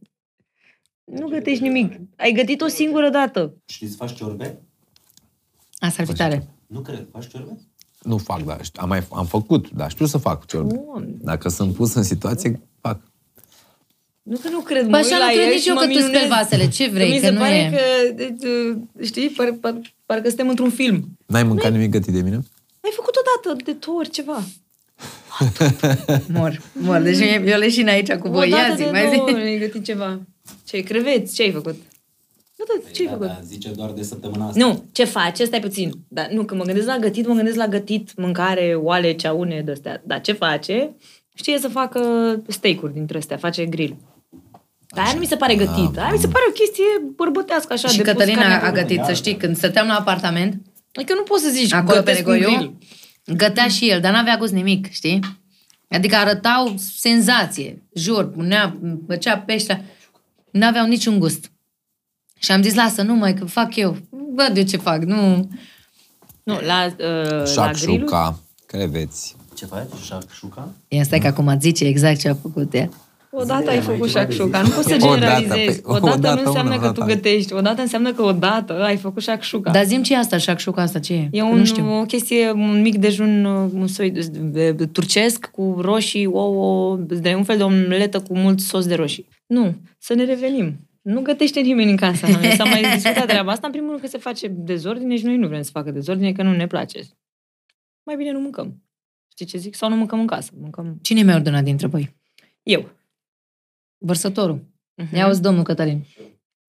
Nu 1.05 1.29
gătești 1.29 1.63
nimic. 1.63 1.93
Ai 2.17 2.33
gătit 2.33 2.61
o 2.61 2.67
singură 2.67 3.09
dată. 3.11 3.55
Știi 3.67 3.89
să 3.89 3.97
faci 3.97 4.15
ciorbe? 4.15 4.59
Asta 5.79 6.03
ar 6.03 6.09
fi 6.09 6.15
tare. 6.15 6.49
Nu 6.67 6.81
cred. 6.81 7.07
Faci 7.13 7.29
ciorbe? 7.29 7.59
Nu 8.03 8.19
fac, 8.19 8.43
dar 8.45 8.65
știu- 8.65 8.83
am, 8.83 8.89
mai, 8.89 9.03
am 9.13 9.27
făcut, 9.27 9.71
dar 9.71 9.91
știu 9.91 10.07
să 10.07 10.19
fac 10.19 10.47
ciorbe. 10.47 10.75
Doamne. 10.85 11.15
Dacă 11.21 11.49
sunt 11.49 11.75
pus 11.75 11.95
în 11.95 12.03
situație, 12.03 12.61
fac. 12.81 13.01
Nu 14.23 14.37
că 14.37 14.49
nu 14.49 14.61
cred, 14.61 14.81
Păi 14.81 14.91
mă 14.91 14.97
așa 14.97 15.07
uit 15.07 15.19
nu 15.19 15.27
la 15.27 15.33
cred 15.33 15.45
el 15.47 15.53
nici 15.53 15.61
și 15.63 15.69
eu 15.69 15.75
mă 15.75 15.81
că 15.81 15.87
tu 15.87 15.93
speli 15.93 16.07
minunez. 16.07 16.29
vasele. 16.29 16.69
Ce 16.69 16.89
vrei? 16.89 17.11
Mi 17.15 17.19
Că 17.21 17.25
se 17.27 17.31
nu 17.31 17.39
pare 17.39 17.55
e... 17.57 17.71
că, 17.71 18.13
deci, 18.15 18.43
uh, 18.51 18.77
știi, 19.05 19.29
par, 19.31 19.53
par, 19.61 19.81
parcă 20.07 20.29
suntem 20.29 20.49
într-un 20.49 20.71
film. 20.71 21.19
N-ai 21.27 21.43
mâncat 21.43 21.73
nimic 21.73 21.91
gătit 21.91 22.13
de 22.13 22.21
mine? 22.21 22.37
Ai 22.81 22.91
făcut 22.95 23.15
odată 23.17 23.63
de 23.65 23.73
două 23.73 23.99
ori 23.99 24.11
ceva. 24.11 24.43
Mor, 26.29 26.61
mor. 26.73 27.01
Deci 27.01 27.19
eu 27.45 27.59
leșin 27.59 27.89
aici 27.89 28.13
cu 28.13 28.29
voi. 28.29 28.53
o 28.53 28.57
Ia 28.57 28.63
dată 28.69 28.75
zi, 28.77 28.83
de 28.85 28.91
mai 28.91 29.03
două 29.03 29.27
zi. 29.29 29.35
ori 29.35 29.43
ai 29.43 29.59
gătit 29.59 29.85
ceva. 29.85 30.21
Ce, 30.67 30.81
creveți? 30.81 31.35
Ce 31.35 31.43
ai 31.43 31.51
făcut? 31.53 31.75
Nu, 32.57 32.65
da, 32.69 32.91
ce 32.93 33.03
ai 33.03 33.09
făcut? 33.09 33.27
Da, 33.27 33.41
zice 33.45 33.69
doar 33.71 33.91
de 33.91 34.03
săptămâna 34.03 34.47
asta. 34.47 34.65
Nu, 34.67 34.85
ce 34.93 35.05
faci? 35.05 35.39
Stai 35.41 35.61
puțin. 35.61 35.93
Dar 36.09 36.29
nu, 36.33 36.45
când 36.45 36.61
mă 36.61 36.67
gândesc 36.67 36.87
la 36.87 36.97
gătit, 36.99 37.27
mă 37.27 37.35
gândesc 37.35 37.57
la 37.57 37.67
gătit, 37.69 38.11
mâncare, 38.17 38.75
oale, 38.83 39.13
ceaune, 39.13 39.63
de-astea. 39.65 40.03
Dar 40.07 40.21
ce 40.21 40.33
face? 40.33 40.91
Știe 41.35 41.59
să 41.59 41.69
facă 41.69 42.01
steak-uri 42.49 42.93
dintre 42.93 43.19
astea, 43.19 43.37
face 43.37 43.65
grill. 43.67 43.97
Dar 44.95 45.05
aia 45.05 45.13
nu 45.15 45.21
mi 45.21 45.27
se 45.27 45.37
pare 45.37 45.55
gătit. 45.55 45.99
Aia 45.99 46.11
mi 46.13 46.19
se 46.19 46.27
pare 46.27 46.45
o 46.49 46.53
chestie 46.53 46.85
bărbătească 47.17 47.73
așa. 47.73 47.89
Și 47.89 47.97
de 47.97 48.03
pus 48.03 48.13
Cătălina 48.13 48.41
carne 48.41 48.55
a 48.67 48.71
pe- 48.71 48.81
gătit, 48.81 49.03
să 49.05 49.13
știi, 49.13 49.37
când 49.37 49.57
stăteam 49.57 49.87
la 49.87 49.95
apartament, 49.95 50.61
Adică 50.93 51.15
nu 51.15 51.23
poți 51.23 51.43
să 51.43 51.51
zici 51.51 51.73
acolo 51.73 52.01
pe 52.01 52.05
gătesc 52.11 52.27
un 52.27 52.33
Negoiu, 52.33 52.57
grill. 52.57 52.73
Gătea 53.27 53.69
și 53.69 53.91
el, 53.91 54.01
dar 54.01 54.13
n-avea 54.13 54.37
gust 54.37 54.53
nimic, 54.53 54.91
știi? 54.91 55.21
Adică 55.89 56.17
arătau 56.17 56.75
senzație, 56.77 57.83
jur, 57.95 58.31
punea, 58.31 58.79
făcea 59.07 59.39
peștea, 59.39 59.85
n-aveau 60.51 60.87
niciun 60.87 61.19
gust. 61.19 61.51
Și 62.39 62.53
am 62.53 62.63
zis, 62.63 62.75
lasă, 62.75 63.03
nu 63.03 63.15
mai, 63.15 63.35
că 63.35 63.45
fac 63.45 63.77
eu. 63.77 63.97
Văd 64.35 64.57
eu 64.57 64.65
ce 64.65 64.77
fac, 64.77 65.03
nu... 65.03 65.51
Nu, 66.43 66.61
la, 66.61 66.85
uh, 66.87 67.55
la 67.55 67.71
grill 67.71 67.99
Șacșuca, 67.99 68.39
creveți. 68.67 69.37
Ce 69.55 69.67
faci? 69.67 69.89
Șacșuca? 70.05 70.73
Ia 70.89 71.03
stai 71.03 71.21
că 71.21 71.27
acum 71.27 71.59
zice 71.61 71.85
exact 71.85 72.19
ce 72.19 72.29
a 72.29 72.35
făcut 72.35 72.75
ea. 72.75 72.91
Odată 73.39 73.71
ai 73.71 73.81
făcut 73.81 74.09
șacșuca. 74.09 74.63
Nu 74.63 74.69
poți 74.69 74.89
să 74.89 74.95
Odată, 74.95 75.15
generalizezi. 75.15 75.81
pe- 75.81 75.89
Odată 75.89 76.05
odată 76.17 76.41
nu 76.41 76.47
înseamnă 76.47 76.73
una, 76.75 76.81
că 76.81 76.87
tu 76.93 77.01
odată. 77.01 77.13
gătești. 77.15 77.53
Odată 77.53 77.81
înseamnă 77.81 78.13
că 78.13 78.23
odată 78.23 78.83
ai 78.83 78.97
făcut 78.97 79.23
șacșuca. 79.23 79.71
Dar 79.71 79.85
zim 79.85 80.03
ce 80.03 80.13
e 80.13 80.17
asta, 80.17 80.37
șacșuca 80.37 80.83
asta, 80.83 80.99
ce 80.99 81.13
e? 81.13 81.29
E 81.33 81.39
Că 81.39 81.45
un, 81.45 81.59
nu 81.59 81.65
știu. 81.65 81.99
o 82.01 82.03
chestie, 82.05 82.51
un 82.51 82.81
mic 82.81 82.97
dejun 82.97 83.45
uh, 83.45 83.71
un 83.75 83.87
soi 83.87 84.11
de, 84.11 84.29
de, 84.41 84.73
de, 84.73 84.87
turcesc 84.87 85.47
cu 85.47 85.77
roșii, 85.81 86.27
ouă, 86.27 86.97
de 86.97 87.35
un 87.37 87.45
fel 87.45 87.57
de 87.57 87.63
omletă 87.63 88.21
cu 88.21 88.37
mult 88.39 88.61
sos 88.61 88.87
de 88.87 88.95
roșii. 88.95 89.29
Nu, 89.47 89.75
să 89.99 90.15
ne 90.15 90.25
revenim. 90.25 90.77
Nu 91.03 91.21
gătește 91.21 91.61
nimeni 91.61 91.91
în 91.91 91.97
casa 91.97 92.27
mea. 92.27 92.55
S-a 92.55 92.65
mai 92.65 92.83
discutat 92.95 93.27
treaba 93.27 93.53
asta. 93.53 93.67
În 93.67 93.73
primul 93.73 93.89
rând 93.91 94.01
că 94.03 94.07
se 94.09 94.19
face 94.19 94.47
dezordine 94.49 95.17
și 95.17 95.25
noi 95.25 95.37
nu 95.37 95.49
vrem 95.49 95.63
să 95.63 95.71
facă 95.73 95.91
dezordine, 95.91 96.33
că 96.33 96.43
nu 96.43 96.53
ne 96.57 96.67
place. 96.67 97.01
Mai 98.03 98.17
bine 98.17 98.33
nu 98.33 98.41
mâncăm. 98.41 98.83
Știi 99.33 99.47
ce 99.47 99.59
zic? 99.59 99.75
Sau 99.75 99.89
nu 99.89 99.97
mâncăm 99.97 100.21
în 100.21 100.27
casă. 100.27 100.51
Mâncăm 100.61 100.99
Cine 101.03 101.23
mi-a 101.23 101.35
ordonat 101.35 101.63
dintre 101.65 101.87
voi? 101.87 102.15
eu. 102.63 102.89
Vărsătorul. 103.99 104.75
Mhm. 105.03 105.17
Ia 105.17 105.25
auzi, 105.25 105.43
domnul 105.43 105.63
Cătălin. 105.63 106.07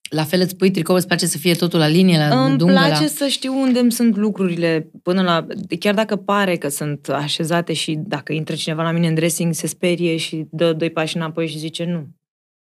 La 0.10 0.24
fel 0.24 0.42
îți 0.42 0.56
pui 0.56 0.72
tricou, 0.72 0.96
îți 0.96 1.08
place 1.08 1.26
să 1.26 1.38
fie 1.38 1.54
totul 1.54 1.80
la 1.80 1.88
linie, 1.88 2.18
la 2.18 2.46
Îmi 2.46 2.58
dungă, 2.58 2.74
place 2.74 3.02
la... 3.02 3.08
să 3.08 3.28
știu 3.28 3.60
unde 3.60 3.80
îmi 3.80 3.92
sunt 3.92 4.16
lucrurile 4.16 4.92
până 5.04 5.22
la... 5.22 5.48
Chiar 5.80 5.94
dacă 5.94 6.16
pare 6.16 6.56
că 6.56 6.68
sunt 6.68 7.10
așezate 7.10 7.74
și 7.74 7.96
dacă 7.96 8.34
intră 8.34 8.56
cineva 8.56 8.84
la 8.84 8.92
mine 8.92 9.08
în 9.08 9.14
dressing, 9.14 9.54
se 9.54 9.68
sperie 9.68 10.18
și 10.18 10.48
dă 10.52 10.74
doi 10.74 10.90
pași 10.90 11.16
înapoi 11.16 11.48
și 11.48 11.58
zice 11.58 11.86
nu. 11.86 12.08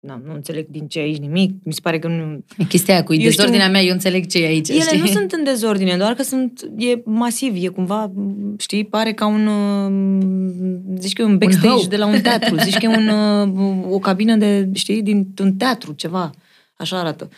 Da, 0.06 0.22
nu 0.26 0.34
înțeleg 0.34 0.68
din 0.70 0.88
ce 0.88 1.00
e 1.00 1.02
aici 1.02 1.18
nimic. 1.18 1.52
Mi 1.64 1.74
se 1.74 1.80
pare 1.84 2.00
că 2.00 2.08
nu... 2.08 2.44
Chestia 2.68 2.94
aia 2.94 3.04
cu 3.04 3.14
Eu 3.14 3.20
știu- 3.20 3.30
dezordinea 3.30 3.70
mea, 3.70 3.82
eu 3.82 3.92
înțeleg 3.94 4.26
ce 4.28 4.44
e 4.44 4.46
aici, 4.46 4.70
Ele 4.70 4.80
știi? 4.80 5.00
nu 5.00 5.06
sunt 5.06 5.32
în 5.32 5.44
dezordine, 5.44 5.98
doar 5.98 6.14
că 6.14 6.24
sunt... 6.24 6.70
E 6.78 7.02
masiv, 7.06 7.64
e 7.64 7.68
cumva, 7.68 8.12
știi, 8.58 8.86
pare 8.86 9.14
ca 9.14 9.26
un... 9.26 9.48
uh, 9.48 10.98
Zici 11.00 11.14
că 11.14 11.22
e 11.22 11.26
un 11.26 11.38
backstage 11.38 11.68
hău. 11.68 11.84
de 11.90 11.98
la 11.98 12.06
un 12.06 12.22
teatru. 12.22 12.56
Zici 12.58 12.78
că 12.78 12.86
e 12.86 12.88
un, 12.88 13.08
uh, 13.08 13.86
o 13.94 14.00
cabină 14.00 14.36
de, 14.36 14.70
știi, 14.74 15.02
dintr-un 15.02 15.56
teatru, 15.56 15.94
ceva. 15.94 16.32
Așa 16.78 17.00
arată. 17.00 17.30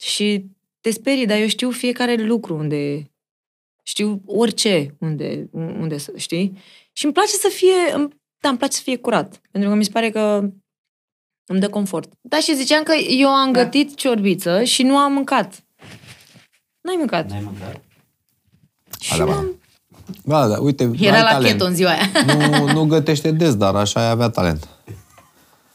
Și 0.00 0.44
te 0.80 0.90
sperii, 0.90 1.26
dar 1.26 1.38
eu 1.40 1.46
știu 1.46 1.70
fiecare 1.70 2.14
lucru 2.14 2.56
unde... 2.56 3.10
Știu 3.82 4.22
orice 4.26 4.96
unde, 4.98 5.48
unde 5.52 5.98
să, 5.98 6.12
știi? 6.16 6.58
Și 6.92 7.04
îmi 7.04 7.14
place 7.14 7.30
să 7.32 7.50
fie... 7.54 7.94
îmi- 7.94 8.08
Da, 8.40 8.48
îmi 8.48 8.58
place 8.58 8.72
să 8.76 8.82
fie 8.82 8.96
curat. 8.96 9.40
Pentru 9.50 9.70
că 9.70 9.76
mi 9.76 9.84
se 9.84 9.90
pare 9.92 10.10
că 10.10 10.50
îmi 11.52 11.60
dă 11.60 11.68
confort. 11.68 12.08
Da, 12.20 12.36
și 12.38 12.56
ziceam 12.56 12.82
că 12.82 12.94
eu 13.08 13.28
am 13.28 13.52
Da. 13.52 13.62
gătit 13.62 13.94
ciorbiță 13.96 14.62
și 14.64 14.82
nu 14.82 14.96
am 14.96 15.12
mâncat. 15.12 15.64
N-ai 16.80 16.94
mâncat. 16.98 17.28
N-ai 17.30 17.42
mâncat? 17.44 17.80
Și 19.00 19.12
Alea, 19.12 19.24
nu 19.24 19.30
ba. 19.30 19.36
am... 19.36 19.60
Ba, 20.24 20.48
da, 20.48 20.58
uite, 20.58 20.90
Era 21.00 21.16
ai 21.16 21.22
la 21.22 21.30
talent. 21.30 21.52
keto 21.52 21.64
în 21.64 21.74
ziua 21.74 21.90
aia. 21.90 22.10
Nu, 22.48 22.72
nu 22.72 22.84
gătește 22.86 23.30
des, 23.30 23.54
dar 23.56 23.74
așa 23.74 24.00
ai 24.00 24.10
avea 24.10 24.28
talent. 24.28 24.68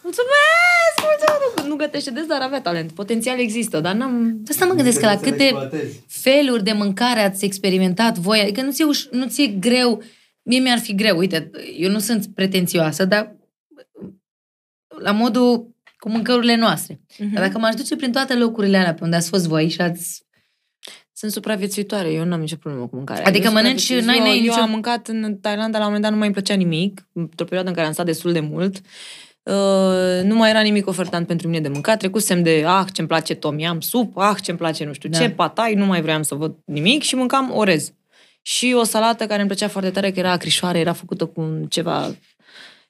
Mulțumesc! 0.03 0.95
Mulțumesc! 1.01 1.67
Nu 1.67 1.75
gătește 1.75 2.11
des, 2.11 2.25
dar 2.25 2.41
avea 2.41 2.61
talent. 2.61 2.91
Potențial 2.91 3.39
există, 3.39 3.79
dar 3.79 3.93
n-am... 3.95 4.41
Asta 4.49 4.65
mă 4.65 4.73
gândesc 4.73 4.99
că 4.99 5.05
la 5.05 5.17
câte 5.17 5.69
feluri 6.07 6.63
de 6.63 6.71
mâncare 6.71 7.19
ați 7.19 7.45
experimentat 7.45 8.17
voi, 8.17 8.39
adică 8.39 8.61
nu 8.61 8.71
ți-e, 8.71 8.85
uș- 8.85 9.09
nu 9.11 9.27
ți-e 9.27 9.47
greu, 9.47 10.01
mie 10.41 10.59
mi-ar 10.59 10.79
fi 10.79 10.95
greu, 10.95 11.17
uite, 11.17 11.51
eu 11.77 11.89
nu 11.89 11.99
sunt 11.99 12.25
pretențioasă, 12.35 13.05
dar 13.05 13.35
la 14.99 15.11
modul 15.11 15.75
cu 15.97 16.09
mâncărurile 16.09 16.55
noastre. 16.55 16.99
Mhm. 17.17 17.33
Dar 17.33 17.43
dacă 17.45 17.57
m-aș 17.59 17.73
duce 17.75 17.95
prin 17.95 18.11
toate 18.11 18.33
locurile 18.35 18.77
alea 18.77 18.93
pe 18.93 19.03
unde 19.03 19.15
ați 19.15 19.29
fost 19.29 19.47
voi 19.47 19.69
și 19.69 19.81
ați... 19.81 20.21
Sunt 21.15 21.31
supraviețuitoare, 21.31 22.11
eu 22.11 22.23
n-am 22.25 22.39
nicio 22.39 22.55
problemă 22.55 22.87
cu 22.87 22.95
mâncarea. 22.95 23.23
Adică 23.25 23.45
Eu 23.47 23.53
mănânci, 23.53 23.79
supraviețuiesc. 23.81 24.07
n-ai- 24.07 24.29
n-ai 24.29 24.37
eu, 24.37 24.41
nicio- 24.43 24.57
eu 24.57 24.63
am 24.63 24.69
mâncat 24.69 25.07
în 25.07 25.37
Thailanda, 25.41 25.77
la 25.77 25.83
un 25.83 25.83
moment 25.83 26.01
dat 26.01 26.11
nu 26.11 26.17
mai 26.17 26.25
îmi 26.27 26.35
plăcea 26.35 26.53
nimic, 26.53 27.07
într-o 27.13 27.43
perioadă 27.43 27.69
în 27.69 27.75
care 27.75 27.87
am 27.87 27.93
stat 27.93 28.05
destul 28.05 28.31
de 28.31 28.39
mult. 28.39 28.75
Uh, 29.43 30.23
nu 30.23 30.35
mai 30.35 30.49
era 30.49 30.61
nimic 30.61 30.87
ofertant 30.87 31.27
pentru 31.27 31.47
mine 31.47 31.59
de 31.59 31.67
mâncat. 31.67 31.97
Trecusem 31.99 32.43
de, 32.43 32.63
ah, 32.67 32.85
ce-mi 32.93 33.07
place 33.07 33.33
tom 33.33 33.59
yam 33.59 33.79
sup, 33.81 34.17
ah, 34.17 34.35
ce-mi 34.41 34.57
place 34.57 34.83
nu 34.85 34.93
știu 34.93 35.09
Da. 35.09 35.17
ce, 35.17 35.29
patai, 35.29 35.73
nu 35.73 35.85
mai 35.85 36.01
vreau 36.01 36.23
să 36.23 36.35
văd 36.35 36.55
nimic 36.65 37.01
și 37.03 37.15
mâncam 37.15 37.51
orez. 37.55 37.93
Și 38.41 38.73
o 38.77 38.83
salată 38.83 39.25
care 39.25 39.39
îmi 39.39 39.49
plăcea 39.49 39.67
foarte 39.67 39.89
tare, 39.91 40.11
că 40.11 40.19
era 40.19 40.31
acrișoare, 40.31 40.79
era 40.79 40.93
făcută 40.93 41.25
cu 41.25 41.41
un 41.41 41.65
ceva... 41.69 42.15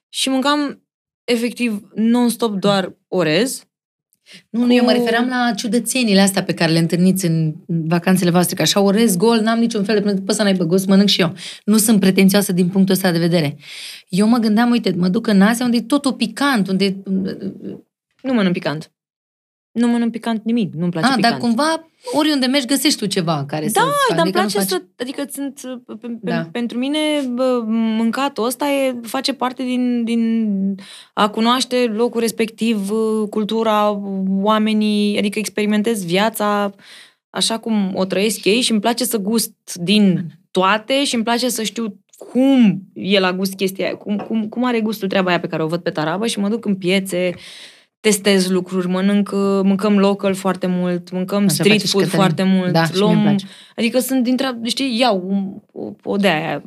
Și 0.08 0.28
mâncam 0.28 0.83
efectiv 1.24 1.88
non-stop 1.94 2.54
doar 2.58 2.96
orez, 3.08 3.64
Nu, 4.50 4.64
nu, 4.64 4.74
eu 4.74 4.84
mă 4.84 4.92
referam 4.92 5.28
la 5.28 5.52
ciudățenile 5.56 6.20
astea 6.20 6.44
pe 6.44 6.54
care 6.54 6.72
le 6.72 6.78
întâlniți 6.78 7.26
în 7.26 7.54
vacanțele 7.66 8.30
voastre, 8.30 8.54
că 8.56 8.62
așa 8.62 8.80
orez 8.80 9.16
gol, 9.16 9.40
n-am 9.40 9.58
niciun 9.58 9.84
fel 9.84 10.00
de... 10.00 10.12
După 10.12 10.32
să 10.32 10.42
n-ai 10.42 10.56
gust, 10.56 10.86
mănânc 10.86 11.08
și 11.08 11.20
eu. 11.20 11.34
Nu 11.64 11.76
sunt 11.76 12.00
pretențioasă 12.00 12.52
din 12.52 12.68
punctul 12.68 12.94
ăsta 12.94 13.10
de 13.10 13.18
vedere. 13.18 13.56
Eu 14.08 14.28
mă 14.28 14.38
gândeam, 14.38 14.70
uite, 14.70 14.94
mă 14.96 15.08
duc 15.08 15.26
în 15.26 15.42
Asia 15.42 15.64
unde 15.64 15.76
e 15.76 15.80
totul 15.82 16.12
picant, 16.12 16.68
unde... 16.68 17.02
nu 18.22 18.32
mănânc 18.32 18.52
picant. 18.52 18.92
Nu 19.72 19.86
mănânc 19.88 20.12
picant 20.12 20.44
nimic, 20.44 20.74
nu-mi 20.74 20.90
place 20.90 21.06
Ah, 21.08 21.14
picant. 21.16 21.32
dar 21.32 21.42
cumva, 21.42 21.88
oriunde 22.12 22.46
mergi, 22.46 22.66
găsești 22.66 22.98
tu 22.98 23.06
ceva 23.06 23.44
care 23.46 23.68
să 23.68 23.72
Da, 23.74 23.80
dar 23.80 24.18
îmi 24.18 24.20
adică 24.20 24.38
nu 24.38 24.44
place 24.46 24.58
faci- 24.58 24.68
să... 24.68 24.82
Adică 24.96 25.24
sunt... 25.30 25.60
Pe, 25.86 25.94
pe, 26.00 26.06
Da. 26.20 26.48
Pentru 26.52 26.78
mine 26.78 26.98
bă, 27.34 27.62
mâncatul 27.66 28.44
ăsta 28.44 28.68
e, 28.68 29.00
face 29.02 29.32
parte 29.32 29.62
din, 29.62 30.04
din 30.04 30.74
a 31.12 31.28
cunoaște 31.28 31.92
locul 31.94 32.20
respectiv, 32.20 32.90
cultura, 33.30 34.00
oamenii, 34.40 35.18
adică 35.18 35.38
experimentez 35.38 36.04
viața 36.04 36.74
așa 37.30 37.58
cum 37.58 37.90
o 37.94 38.04
trăiesc 38.04 38.44
ei 38.44 38.60
și 38.60 38.70
îmi 38.70 38.80
place 38.80 39.04
să 39.04 39.18
gust 39.18 39.52
din 39.74 40.26
toate 40.50 41.04
și 41.04 41.14
îmi 41.14 41.24
place 41.24 41.48
să 41.48 41.62
știu 41.62 41.98
cum 42.30 42.82
e 42.92 43.18
la 43.18 43.32
gust 43.32 43.54
chestia 43.54 43.86
aia, 43.86 43.96
cum, 43.96 44.16
cum, 44.16 44.48
cum 44.48 44.64
are 44.64 44.80
gustul 44.80 45.08
treaba 45.08 45.28
aia 45.28 45.40
pe 45.40 45.46
care 45.46 45.62
o 45.62 45.66
văd 45.66 45.80
pe 45.80 45.90
tarabă 45.90 46.26
și 46.26 46.38
mă 46.38 46.48
duc 46.48 46.64
în 46.64 46.74
piețe, 46.74 47.34
testez 48.04 48.48
lucruri, 48.48 48.88
mănânc, 48.88 49.30
uh, 49.32 49.60
mâncăm 49.62 49.98
local 49.98 50.34
foarte 50.34 50.66
mult, 50.66 51.10
mâncăm 51.10 51.44
Așa 51.44 51.52
street 51.52 51.72
face 51.72 51.86
și 51.86 51.92
food 51.92 52.02
Cătălin. 52.04 52.24
foarte 52.24 52.42
mult, 52.42 52.72
Da, 52.72 52.84
și 52.84 52.90
mie 52.92 53.02
îmi 53.02 53.12
luăm, 53.12 53.22
place. 53.22 53.46
adică 53.76 53.98
sunt 53.98 54.22
dintre, 54.22 54.58
știi, 54.62 54.98
iau 54.98 55.62
o, 55.72 55.80
o, 55.80 55.92
o 56.02 56.16
de 56.16 56.28
aia, 56.28 56.62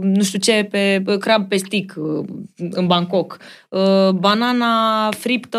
nu 0.00 0.22
știu 0.22 0.38
ce, 0.38 0.66
pe 0.70 1.02
pe 1.04 1.18
crab 1.18 1.48
pe 1.48 1.56
stick 1.56 1.94
uh, 1.96 2.24
în 2.70 2.86
Bangkok, 2.86 3.38
uh, 3.68 4.10
banana 4.10 5.10
friptă 5.10 5.58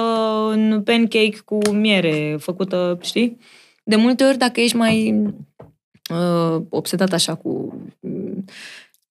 în 0.51 0.81
pancake 0.85 1.37
cu 1.45 1.57
miere 1.71 2.35
făcută, 2.39 2.97
știi? 3.01 3.37
De 3.83 3.95
multe 3.95 4.23
ori, 4.23 4.37
dacă 4.37 4.61
ești 4.61 4.75
mai 4.75 5.23
uh, 6.11 6.61
obsedat 6.69 7.13
așa 7.13 7.35
cu 7.35 7.81
mm, 7.99 8.45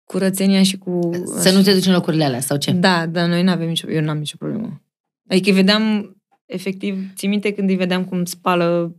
curățenia 0.04 0.62
și 0.62 0.78
cu... 0.78 1.10
Să 1.38 1.50
nu 1.52 1.62
te 1.62 1.72
duci 1.72 1.86
în 1.86 1.92
locurile 1.92 2.24
alea, 2.24 2.40
sau 2.40 2.56
ce? 2.56 2.70
Da, 2.70 3.06
dar 3.06 3.28
noi 3.28 3.42
nu 3.42 3.50
avem 3.50 3.68
nicio, 3.68 3.90
eu 3.90 4.00
n-am 4.00 4.18
nicio 4.18 4.36
problemă. 4.38 4.80
Adică 5.28 5.48
îi 5.48 5.54
vedeam, 5.54 6.16
efectiv, 6.46 6.98
ții 7.14 7.28
minte 7.28 7.52
când 7.52 7.68
îi 7.68 7.76
vedeam 7.76 8.04
cum 8.04 8.24
spală 8.24 8.96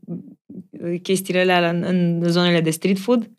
uh, 0.72 1.00
chestiile 1.02 1.40
alea 1.52 1.70
în, 1.70 1.84
în 1.84 2.30
zonele 2.30 2.62
de 2.62 2.70
street 2.70 2.98
food? 3.00 3.30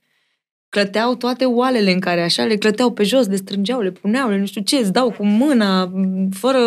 Clăteau 0.68 1.14
toate 1.14 1.44
oalele 1.44 1.92
în 1.92 2.00
care 2.00 2.22
așa, 2.22 2.44
le 2.44 2.56
clăteau 2.56 2.92
pe 2.92 3.02
jos, 3.02 3.26
le 3.26 3.36
strângeau, 3.36 3.80
le 3.80 3.90
puneau, 3.90 4.28
le 4.28 4.38
nu 4.38 4.46
știu 4.46 4.60
ce, 4.62 4.76
îți 4.76 4.92
dau 4.92 5.10
cu 5.10 5.24
mâna, 5.24 5.84
m, 5.84 6.28
fără 6.30 6.58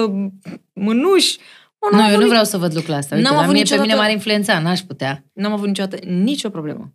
mânuși. 0.74 1.38
Mă, 1.82 1.88
Nu, 1.92 1.98
am 1.98 2.00
eu 2.00 2.06
avut 2.06 2.16
nu 2.16 2.22
nici- 2.22 2.30
vreau 2.30 2.44
să 2.44 2.58
văd 2.58 2.76
lucrul 2.76 2.94
ăsta. 2.96 3.16
Uite, 3.16 3.28
N-am 3.28 3.38
la 3.38 3.42
avut 3.44 3.54
mine, 3.54 3.64
pe 3.66 3.70
mine 3.74 3.82
niciodată- 3.86 4.02
m-ar 4.08 4.12
influența, 4.16 4.60
n-aș 4.60 4.80
putea. 4.80 5.26
N-am 5.34 5.52
avut 5.52 5.68
niciodată 5.68 6.06
nicio 6.06 6.50
problemă. 6.50 6.94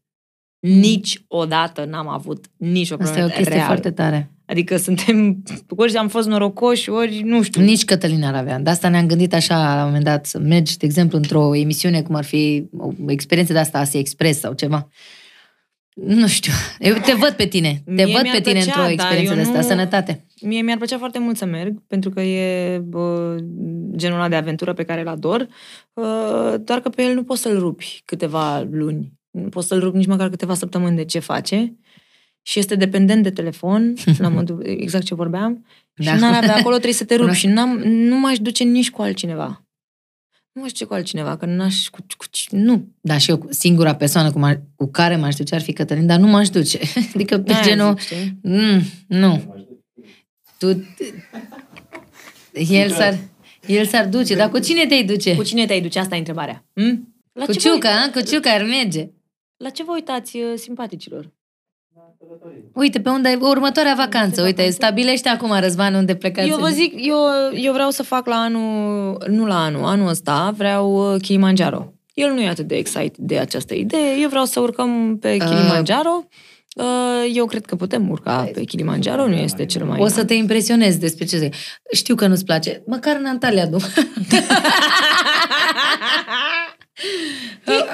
Niciodată 0.60 1.84
n-am 1.84 2.08
avut 2.08 2.46
nicio 2.56 2.94
Asta 2.94 3.04
problemă. 3.04 3.26
e 3.28 3.32
o 3.32 3.34
chestie 3.36 3.52
reală. 3.54 3.66
foarte 3.66 3.90
tare. 3.90 4.33
Adică 4.46 4.76
suntem, 4.76 5.42
ori 5.68 5.96
am 5.96 6.08
fost 6.08 6.28
norocoși, 6.28 6.90
ori 6.90 7.20
nu 7.24 7.42
știu. 7.42 7.62
Nici 7.62 7.84
Cătălin 7.84 8.24
ar 8.24 8.34
avea. 8.34 8.58
De 8.58 8.70
asta 8.70 8.88
ne-am 8.88 9.06
gândit 9.06 9.34
așa, 9.34 9.74
la 9.74 9.80
un 9.80 9.86
moment 9.86 10.04
dat, 10.04 10.26
să 10.26 10.38
mergi, 10.38 10.76
de 10.76 10.86
exemplu, 10.86 11.16
într-o 11.16 11.54
emisiune, 11.54 12.02
cum 12.02 12.14
ar 12.14 12.24
fi 12.24 12.68
o 12.78 12.90
experiență 13.06 13.52
de 13.52 13.58
asta, 13.58 13.78
Asia 13.78 14.00
Express 14.00 14.38
sau 14.40 14.52
ceva. 14.52 14.88
Nu 15.94 16.26
știu. 16.26 16.52
Eu 16.78 16.94
te 16.94 17.12
văd 17.12 17.30
pe 17.30 17.46
tine. 17.46 17.82
Te 17.84 17.90
Mie 17.92 18.04
văd 18.04 18.22
mi-ar 18.22 18.34
pe 18.36 18.40
tine 18.40 18.60
plăcea, 18.60 18.64
într-o 18.70 18.82
dar 18.82 18.90
experiență 18.90 19.30
eu 19.32 19.36
de 19.36 19.42
asta. 19.42 19.56
nu- 19.60 19.66
Sănătate. 19.66 20.24
Mie 20.40 20.62
mi-ar 20.62 20.76
plăcea 20.76 20.98
foarte 20.98 21.18
mult 21.18 21.36
să 21.36 21.44
merg, 21.44 21.82
pentru 21.86 22.10
că 22.10 22.20
e 22.20 22.78
bă, 22.78 23.36
genul 23.96 24.16
ăla 24.18 24.28
de 24.28 24.34
aventură 24.36 24.72
pe 24.72 24.82
care 24.84 25.00
îl 25.00 25.08
ador, 25.08 25.40
uh, 25.92 26.54
doar 26.64 26.80
că 26.80 26.88
pe 26.88 27.02
el 27.02 27.14
nu 27.14 27.24
poți 27.24 27.40
să-l 27.42 27.58
rupi 27.58 28.02
câteva 28.04 28.66
luni. 28.70 29.12
Nu 29.30 29.48
poți 29.48 29.66
să-l 29.66 29.80
rupi 29.80 29.96
nici 29.96 30.06
măcar 30.06 30.28
câteva 30.28 30.54
săptămâni 30.54 30.96
de 30.96 31.04
ce 31.04 31.18
face. 31.18 31.74
Și 32.46 32.58
este 32.58 32.74
dependent 32.74 33.22
de 33.22 33.30
telefon, 33.30 33.94
la 34.18 34.28
modul 34.28 34.62
exact 34.66 35.04
ce 35.04 35.14
vorbeam, 35.14 35.66
și 35.98 36.04
Da. 36.06 36.16
n-ar 36.16 36.34
avea 36.34 36.56
acolo, 36.56 36.74
trebuie 36.74 36.94
să 36.94 37.04
te 37.04 37.14
rupi. 37.16 37.22
Cunosc. 37.24 37.40
și 37.40 37.46
n-am, 37.46 37.78
nu 37.82 38.16
m-aș 38.18 38.38
duce 38.38 38.64
nici 38.64 38.90
cu 38.90 39.02
altcineva. 39.02 39.58
Nu 40.52 40.60
m-aș 40.60 40.70
duce 40.70 40.84
cu 40.84 40.94
altcineva, 40.94 41.36
că 41.36 41.46
n-aș... 41.46 41.88
Cu, 41.88 41.98
cu, 42.16 42.24
nu. 42.50 42.88
Da, 43.00 43.18
și 43.18 43.30
eu, 43.30 43.46
singura 43.50 43.94
persoană 43.94 44.32
cu, 44.32 44.40
m- 44.48 44.60
cu 44.76 44.86
care 44.90 45.16
m-aș 45.16 45.34
duce 45.34 45.54
ar 45.54 45.60
fi 45.60 45.72
Cătălin, 45.72 46.06
dar 46.06 46.18
nu 46.18 46.26
m-aș 46.26 46.48
duce. 46.48 46.78
Adică 47.14 47.38
pe 47.38 47.52
Aia 47.52 47.62
genul... 47.62 47.98
zic, 47.98 48.00
știi? 48.00 48.38
Mm, 48.42 48.80
nu. 49.06 49.54
Tu... 50.58 50.84
El 52.52 52.90
s-ar, 52.90 53.18
el 53.66 53.86
s-ar 53.86 54.08
duce, 54.08 54.34
dar 54.34 54.50
cu 54.50 54.58
cine 54.58 54.86
te-ai 54.86 55.04
duce? 55.04 55.34
Cu 55.34 55.42
cine 55.42 55.66
te-ai 55.66 55.80
duce? 55.80 55.98
Asta 55.98 56.14
e 56.14 56.18
întrebarea. 56.18 56.64
Hm? 56.74 57.14
La 57.32 57.44
Cu 57.44 57.52
ce 57.52 57.68
vă 57.68 57.74
Ciuca, 57.74 57.88
a? 57.88 58.10
cu 58.10 58.20
Ciuca 58.20 58.50
ar 58.50 58.62
merge. 58.62 59.10
La 59.56 59.68
ce 59.70 59.82
vă 59.84 59.92
uitați, 59.92 60.36
uh, 60.36 60.42
simpaticilor? 60.56 61.32
Uite, 62.74 63.00
pe 63.00 63.08
unde 63.08 63.28
e 63.28 63.38
următoarea 63.40 63.94
vacanță? 63.96 64.42
Uite, 64.42 64.70
stabilește 64.70 65.28
acum, 65.28 65.58
Răzvan, 65.60 65.94
unde 65.94 66.14
plecați. 66.14 66.48
Eu 66.48 66.58
vă 66.58 66.68
zic, 66.68 66.94
eu, 66.96 67.16
eu 67.52 67.72
vreau 67.72 67.90
să 67.90 68.02
fac 68.02 68.26
la 68.26 68.36
anul, 68.36 69.24
nu 69.28 69.46
la 69.46 69.64
anul, 69.64 69.84
anul 69.84 70.08
ăsta 70.08 70.54
vreau 70.56 71.12
uh, 71.14 71.20
Kilimanjaro. 71.20 71.92
El 72.14 72.32
nu 72.32 72.40
e 72.40 72.48
atât 72.48 72.66
de 72.66 72.74
excited 72.76 73.16
de 73.16 73.38
această 73.38 73.74
idee. 73.74 74.20
Eu 74.20 74.28
vreau 74.28 74.44
să 74.44 74.60
urcăm 74.60 75.18
pe 75.20 75.36
Kilimanjaro. 75.36 76.24
Uh, 76.76 76.84
Eu 77.34 77.46
cred 77.46 77.66
că 77.66 77.76
putem 77.76 78.10
urca 78.10 78.48
pe 78.52 78.64
Kilimanjaro, 78.64 79.26
nu 79.26 79.34
este 79.34 79.64
cel 79.66 79.84
mai... 79.84 80.00
O 80.00 80.06
să 80.06 80.24
te 80.24 80.34
impresionezi 80.34 80.98
despre 80.98 81.24
ce 81.24 81.38
zic. 81.38 81.54
Știu 81.92 82.14
că 82.14 82.26
nu-ți 82.26 82.44
place. 82.44 82.82
Măcar 82.86 83.16
în 83.16 83.26
Antalya, 83.26 83.68
nu. 83.70 83.78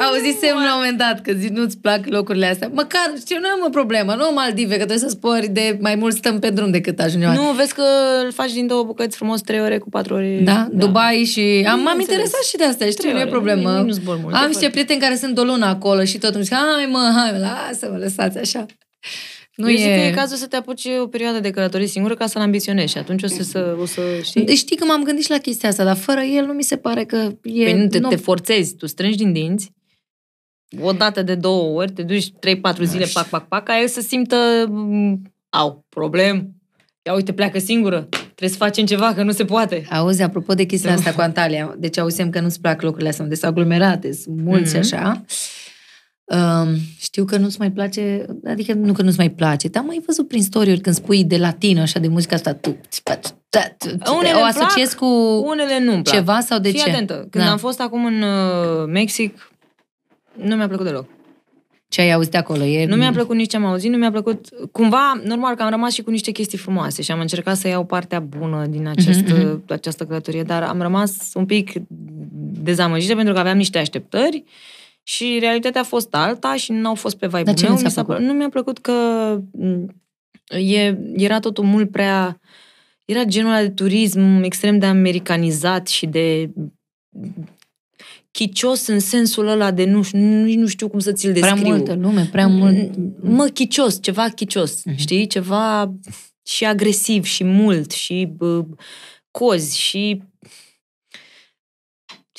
Auzisem 0.08 0.54
la 0.56 0.74
un 0.74 0.80
moment 0.80 0.98
dat 0.98 1.20
că 1.22 1.32
zi, 1.32 1.48
nu-ți 1.48 1.78
plac 1.78 2.06
locurile 2.06 2.46
astea. 2.46 2.70
Măcar, 2.72 3.12
știu, 3.20 3.36
nu 3.40 3.46
am 3.48 3.62
o 3.66 3.68
problemă. 3.70 4.14
Nu 4.14 4.30
Maldive, 4.34 4.70
că 4.70 4.76
trebuie 4.76 4.98
să 4.98 5.08
spori 5.08 5.48
de 5.48 5.78
mai 5.80 5.94
mult 5.94 6.16
stăm 6.16 6.38
pe 6.38 6.50
drum 6.50 6.70
decât 6.70 7.00
ajungem. 7.00 7.32
Nu, 7.32 7.42
vezi 7.56 7.74
că 7.74 7.82
îl 8.24 8.32
faci 8.32 8.52
din 8.52 8.66
două 8.66 8.82
bucăți 8.82 9.16
frumos, 9.16 9.40
trei 9.40 9.60
ore 9.60 9.78
cu 9.78 9.88
patru 9.88 10.14
ore. 10.14 10.40
Da? 10.44 10.68
Dubai 10.72 11.24
și... 11.24 11.40
Am, 11.40 11.64
m-am 11.64 11.76
Bineînțeles. 11.76 12.08
interesat 12.08 12.42
și 12.42 12.56
de 12.56 12.64
asta, 12.64 12.84
știu, 12.84 12.96
Trei 13.02 13.12
nu 13.12 13.18
e 13.18 13.22
ore, 13.22 13.30
problemă. 13.30 13.70
nici 13.76 13.86
nu 13.86 13.92
zbor 13.92 14.18
mult, 14.22 14.34
e 14.34 14.36
Am 14.36 14.46
niște 14.46 14.58
foarte- 14.60 14.68
prieteni 14.70 15.00
care 15.00 15.16
sunt 15.16 15.38
o 15.38 15.42
lună 15.42 15.66
acolo 15.66 16.04
și 16.04 16.18
tot 16.18 16.34
îmi 16.34 16.44
zic, 16.44 16.54
hai 16.54 16.88
mă, 16.90 17.12
hai, 17.16 17.38
lasă-mă, 17.40 17.96
lăsați 17.96 18.38
așa. 18.38 18.66
Nu 19.60 19.66
Nu 19.66 19.72
Eu 19.72 19.76
e... 19.78 19.82
zic 19.82 19.86
că 19.94 20.00
e 20.00 20.10
cazul 20.10 20.36
să 20.36 20.46
te 20.46 20.56
apuci 20.56 20.86
o 21.02 21.06
perioadă 21.06 21.40
de 21.40 21.50
călătorie 21.50 21.86
singură 21.86 22.14
ca 22.14 22.26
să-l 22.26 22.42
ambiționezi 22.42 22.92
și 22.92 22.98
atunci 22.98 23.22
o 23.22 23.26
să, 23.26 23.42
să, 23.42 23.76
o 23.80 23.86
să 23.86 24.00
știi. 24.22 24.44
Deci 24.44 24.56
știi 24.56 24.76
că 24.76 24.84
m-am 24.84 25.02
gândit 25.02 25.24
și 25.24 25.30
la 25.30 25.38
chestia 25.38 25.68
asta, 25.68 25.84
dar 25.84 25.96
fără 25.96 26.20
el 26.20 26.44
nu 26.46 26.52
mi 26.52 26.62
se 26.62 26.76
pare 26.76 27.04
că 27.04 27.16
e... 27.42 27.64
Păi 27.64 27.72
nu 27.80 27.86
te, 27.86 27.98
nu- 27.98 28.08
te 28.08 28.16
forțezi, 28.16 28.74
tu 28.74 28.86
strângi 28.86 29.16
din 29.16 29.32
dinți, 29.32 29.72
o 30.80 30.92
dată 30.92 31.22
de 31.22 31.34
două 31.34 31.78
ori, 31.80 31.92
te 31.92 32.02
duci 32.02 32.30
3-4 32.30 32.32
zile, 32.82 33.06
pac, 33.12 33.28
pac, 33.28 33.48
pac, 33.48 33.64
ca 33.64 33.80
el 33.80 33.88
să 33.88 34.00
simtă, 34.00 34.36
mm, 34.68 35.22
au, 35.48 35.84
problem, 35.88 36.54
ia 37.02 37.14
uite, 37.14 37.32
pleacă 37.32 37.58
singură, 37.58 38.06
trebuie 38.10 38.48
să 38.48 38.56
facem 38.56 38.84
ceva, 38.86 39.14
că 39.14 39.22
nu 39.22 39.32
se 39.32 39.44
poate. 39.44 39.86
Auzi, 39.90 40.22
apropo 40.22 40.54
de 40.54 40.64
chestia 40.64 40.92
asta 40.92 41.12
cu 41.12 41.20
Antalya, 41.20 41.74
deci 41.78 41.98
auzim 41.98 42.30
că 42.30 42.40
nu-ți 42.40 42.60
plac 42.60 42.82
locurile 42.82 43.08
astea 43.08 43.24
unde 43.24 43.36
sunt 43.36 43.50
aglomerate, 43.50 44.12
sunt 44.12 44.40
mulți 44.40 44.76
Mhm. 44.76 44.78
așa. 44.78 45.24
Um, 46.36 46.76
știu 46.98 47.24
că 47.24 47.36
nu-ți 47.36 47.58
mai 47.58 47.70
place, 47.70 48.26
adică 48.46 48.72
nu 48.72 48.92
că 48.92 49.02
nu-ți 49.02 49.16
mai 49.18 49.30
place, 49.30 49.68
te-am 49.68 49.86
mai 49.86 50.02
văzut 50.06 50.28
prin 50.28 50.42
story 50.42 50.78
când 50.80 50.94
spui 50.94 51.24
de 51.24 51.36
latină, 51.36 51.80
așa, 51.80 51.98
de 51.98 52.08
muzica 52.08 52.34
asta, 52.34 52.52
tu, 52.52 52.76
Unele 54.16 54.34
o 54.34 54.38
îmi 54.38 54.52
asociezi 54.54 54.96
cu 54.96 55.06
Unele 55.46 55.78
nu 55.84 56.00
ceva 56.02 56.40
sau 56.40 56.58
de 56.58 56.70
Fii 56.70 56.78
ce? 56.80 56.90
atentă, 56.90 57.14
când 57.30 57.44
Da. 57.44 57.50
am 57.50 57.58
fost 57.58 57.80
acum 57.80 58.04
în 58.04 58.22
uh, 58.22 58.86
Mexic, 58.86 59.52
nu 60.42 60.56
mi-a 60.56 60.68
plăcut 60.68 60.86
deloc. 60.86 61.06
Ce 61.88 62.00
ai 62.00 62.12
auzit 62.12 62.30
de 62.30 62.38
acolo? 62.38 62.64
E... 62.64 62.86
Nu 62.86 62.96
mi-a 62.96 63.12
plăcut 63.12 63.36
nici 63.36 63.50
ce 63.50 63.56
am 63.56 63.64
auzit, 63.64 63.90
nu 63.90 63.96
mi-a 63.96 64.10
plăcut... 64.10 64.48
Cumva, 64.72 65.20
normal 65.24 65.54
că 65.54 65.62
am 65.62 65.70
rămas 65.70 65.92
și 65.92 66.02
cu 66.02 66.10
niște 66.10 66.30
chestii 66.30 66.58
frumoase 66.58 67.02
și 67.02 67.10
am 67.10 67.20
încercat 67.20 67.56
să 67.56 67.68
iau 67.68 67.84
partea 67.84 68.20
bună 68.20 68.66
din 68.66 68.86
acest, 68.88 69.20
Mhm, 69.26 69.62
această 69.68 70.04
călătorie, 70.04 70.42
dar 70.42 70.62
am 70.62 70.80
rămas 70.80 71.30
un 71.34 71.46
pic 71.46 71.72
dezamăgită 72.62 73.14
pentru 73.14 73.32
că 73.34 73.38
aveam 73.40 73.56
niște 73.56 73.78
așteptări 73.78 74.44
și 75.02 75.36
realitatea 75.40 75.80
a 75.80 75.84
fost 75.84 76.14
alta 76.14 76.56
și 76.56 76.72
nu 76.72 76.88
au 76.88 76.94
fost 76.94 77.16
pe 77.16 77.26
vibe-ul 77.26 77.44
Dar 77.44 77.54
ce 77.54 77.62
meu. 77.64 77.72
nu 77.72 77.78
ți-a 77.78 77.86
Mi 77.86 77.92
s-a- 77.92 78.04
plăcut? 78.04 78.24
Nu 78.24 78.32
mi-a 78.32 78.48
plăcut 78.48 78.78
că 78.78 78.92
m, 79.52 79.86
e, 80.48 80.98
era 81.14 81.38
totul 81.40 81.64
mult 81.64 81.90
prea... 81.90 82.40
Era 83.04 83.24
genul 83.24 83.50
ăla 83.50 83.60
de 83.60 83.70
turism 83.70 84.42
extrem 84.42 84.78
de 84.78 84.86
americanizat 84.86 85.86
și 85.88 86.06
de 86.06 86.50
chicios 88.30 88.86
în 88.86 88.98
sensul 89.00 89.48
ăla 89.48 89.70
de 89.70 89.84
nu, 89.84 90.02
nici 90.44 90.56
nu 90.56 90.66
știu 90.66 90.88
cum 90.88 90.98
să 90.98 91.12
ți-l 91.12 91.32
Prea 91.32 91.50
descriu. 91.52 91.74
multă 91.74 91.94
lume, 91.94 92.28
prea 92.32 92.46
mult... 92.46 92.90
Mă, 93.22 93.44
chicios, 93.46 94.02
ceva 94.02 94.28
chicios, 94.28 94.84
Mhm. 94.84 94.96
știi? 94.96 95.26
Ceva 95.26 95.94
și 96.46 96.64
agresiv 96.64 97.24
și 97.24 97.44
mult 97.44 97.90
și 97.90 98.28
bă, 98.36 98.64
cozi 99.30 99.78
și 99.78 100.22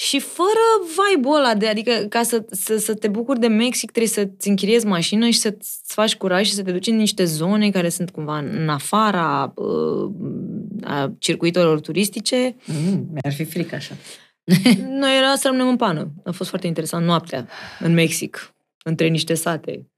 și 0.08 0.20
fără 0.20 0.88
vibe-ul 0.98 1.36
ăla 1.36 1.56
de, 1.56 1.68
adică 1.68 1.92
ca 2.10 2.24
să, 2.24 2.46
să, 2.52 2.78
să 2.78 2.94
te 2.94 3.08
bucuri 3.08 3.40
de 3.40 3.48
Mexic 3.48 3.92
trebuie 3.92 4.12
să-ți 4.12 4.50
închiriezi 4.50 4.86
mașină 4.86 5.30
și 5.30 5.40
să-ți 5.40 5.80
faci 5.84 6.16
curaj 6.16 6.48
și 6.48 6.54
să 6.54 6.64
te 6.64 6.72
duci 6.72 6.88
în 6.88 6.96
niște 6.96 7.24
zone 7.24 7.70
care 7.70 7.90
sunt 7.90 8.10
cumva 8.10 8.38
în 8.38 8.70
afara 8.70 9.54
uh, 9.56 10.12
a 10.84 11.14
circuitelor 11.20 11.80
turistice. 11.80 12.56
Mm, 12.66 13.08
mi-ar 13.12 13.34
fi 13.34 13.44
frică 13.44 13.76
așa. 13.76 13.96
Noi 15.00 15.18
era 15.18 15.36
să 15.36 15.42
rămânem 15.48 15.68
în 15.68 15.76
pană. 15.76 16.12
A 16.24 16.32
fost 16.32 16.50
foarte 16.50 16.68
interesant 16.68 17.06
noaptea 17.06 17.48
în 17.80 17.94
Mexic, 17.94 18.54
între 18.84 19.08
niște 19.08 19.34
sate. 19.34 19.90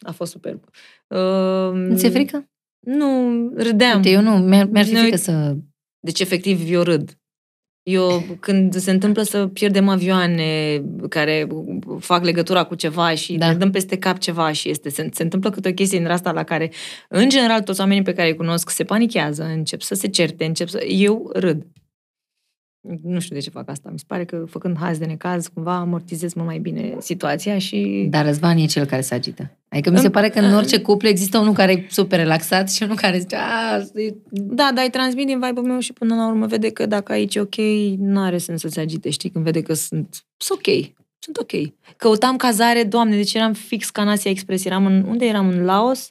A 0.00 0.12
fost 0.12 0.30
superb. 0.30 0.64
Uh, 1.06 1.72
Nu 1.72 1.96
ți-e 1.96 2.10
frică? 2.10 2.50
Nu, 2.80 3.30
râdeam. 3.56 3.96
Uite, 3.96 4.10
eu 4.10 4.20
nu, 4.20 4.30
mi-ar, 4.36 4.66
mi-ar 4.66 4.84
fi 4.84 4.92
Noi- 4.92 5.02
frică 5.02 5.16
să... 5.16 5.56
Deci, 6.00 6.20
efectiv, 6.20 6.70
eu 6.70 6.82
râd. 6.82 7.18
Eu, 7.92 8.22
când 8.40 8.74
se 8.74 8.90
întâmplă 8.90 9.22
să 9.22 9.46
pierdem 9.46 9.88
avioane 9.88 10.82
care 11.08 11.46
fac 11.98 12.24
legătura 12.24 12.64
cu 12.64 12.74
ceva 12.74 13.14
și 13.14 13.32
Da. 13.32 13.46
da. 13.46 13.52
ne 13.52 13.58
dăm 13.58 13.70
peste 13.70 13.98
cap 13.98 14.18
ceva 14.18 14.52
și 14.52 14.68
este, 14.68 14.88
se, 14.88 15.08
se 15.12 15.22
întâmplă 15.22 15.50
câte 15.50 15.68
o 15.68 15.72
chestie 15.72 15.98
din 15.98 16.06
asta 16.06 16.32
la 16.32 16.42
care, 16.42 16.70
în 17.08 17.28
general, 17.28 17.62
toți 17.62 17.80
oamenii 17.80 18.02
pe 18.02 18.12
care 18.12 18.28
îi 18.28 18.36
cunosc 18.36 18.70
se 18.70 18.84
panichează, 18.84 19.42
încep 19.42 19.80
să 19.80 19.94
se 19.94 20.08
certe, 20.08 20.44
încep 20.44 20.68
să... 20.68 20.84
Eu 20.84 21.30
râd. 21.34 21.66
Nu 23.02 23.20
știu 23.20 23.34
de 23.34 23.40
ce 23.40 23.50
fac 23.50 23.68
asta. 23.70 23.90
Mi 23.90 23.98
se 23.98 24.04
pare 24.06 24.24
că, 24.24 24.44
făcând 24.46 24.76
haz 24.78 24.98
de 24.98 25.04
necaz, 25.04 25.48
cumva 25.48 25.76
amortizez 25.76 26.32
mult 26.32 26.46
mai 26.46 26.58
bine 26.58 26.96
situația 26.98 27.58
și... 27.58 28.06
Dar 28.10 28.24
Răzvan 28.24 28.56
e 28.56 28.66
cel 28.66 28.84
care 28.84 29.00
se 29.00 29.14
agită. 29.14 29.59
Adică 29.72 29.90
mi 29.90 29.98
se 29.98 30.10
pare 30.10 30.28
că 30.28 30.38
în 30.38 30.54
orice 30.54 30.80
cuplu 30.80 31.08
există 31.08 31.38
unul 31.38 31.52
care 31.52 31.72
e 31.72 31.86
super 31.90 32.18
relaxat 32.18 32.70
și 32.70 32.82
unul 32.82 32.96
care 32.96 33.18
zice, 33.18 33.36
a, 33.36 33.76
e- 33.94 34.14
Da, 34.30 34.70
dar 34.74 34.84
îi 34.84 34.90
transmit 34.90 35.26
din 35.26 35.40
vibe-ul 35.40 35.66
meu 35.66 35.78
și 35.78 35.92
până 35.92 36.14
la 36.14 36.26
urmă 36.26 36.46
vede 36.46 36.70
că 36.70 36.86
dacă 36.86 37.12
aici 37.12 37.34
e 37.34 37.40
ok, 37.40 37.56
nu 37.98 38.20
are 38.20 38.38
sens 38.38 38.60
să 38.60 38.68
se 38.68 38.80
agite, 38.80 39.10
știi? 39.10 39.30
Când 39.30 39.44
vede 39.44 39.62
că 39.62 39.74
sunt, 39.74 40.24
sunt 40.36 40.58
ok. 40.58 40.74
Sunt 41.18 41.36
ok. 41.36 41.72
Căutam 41.96 42.36
cazare, 42.36 42.82
doamne, 42.84 43.16
deci 43.16 43.34
eram 43.34 43.52
fix 43.52 43.90
ca 43.90 44.02
în 44.02 44.08
Asia 44.08 44.30
Express. 44.30 44.64
Eram 44.64 44.86
în, 44.86 45.04
unde 45.08 45.24
eram? 45.26 45.48
În 45.48 45.64
Laos? 45.64 46.10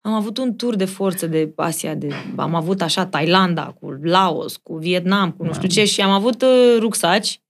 Am 0.00 0.12
avut 0.12 0.38
un 0.38 0.56
tur 0.56 0.76
de 0.76 0.84
forță 0.84 1.26
de 1.26 1.52
Asia, 1.56 1.94
de, 1.94 2.08
am 2.36 2.54
avut 2.54 2.82
așa 2.82 3.06
Thailanda, 3.06 3.76
cu 3.80 3.98
Laos, 4.02 4.56
cu 4.56 4.76
Vietnam, 4.76 5.30
cu 5.30 5.44
nu 5.44 5.52
știu 5.52 5.68
ce, 5.68 5.84
și 5.84 6.00
am 6.00 6.10
avut 6.10 6.42
uh, 6.42 6.76
rucsaci. 6.78 7.40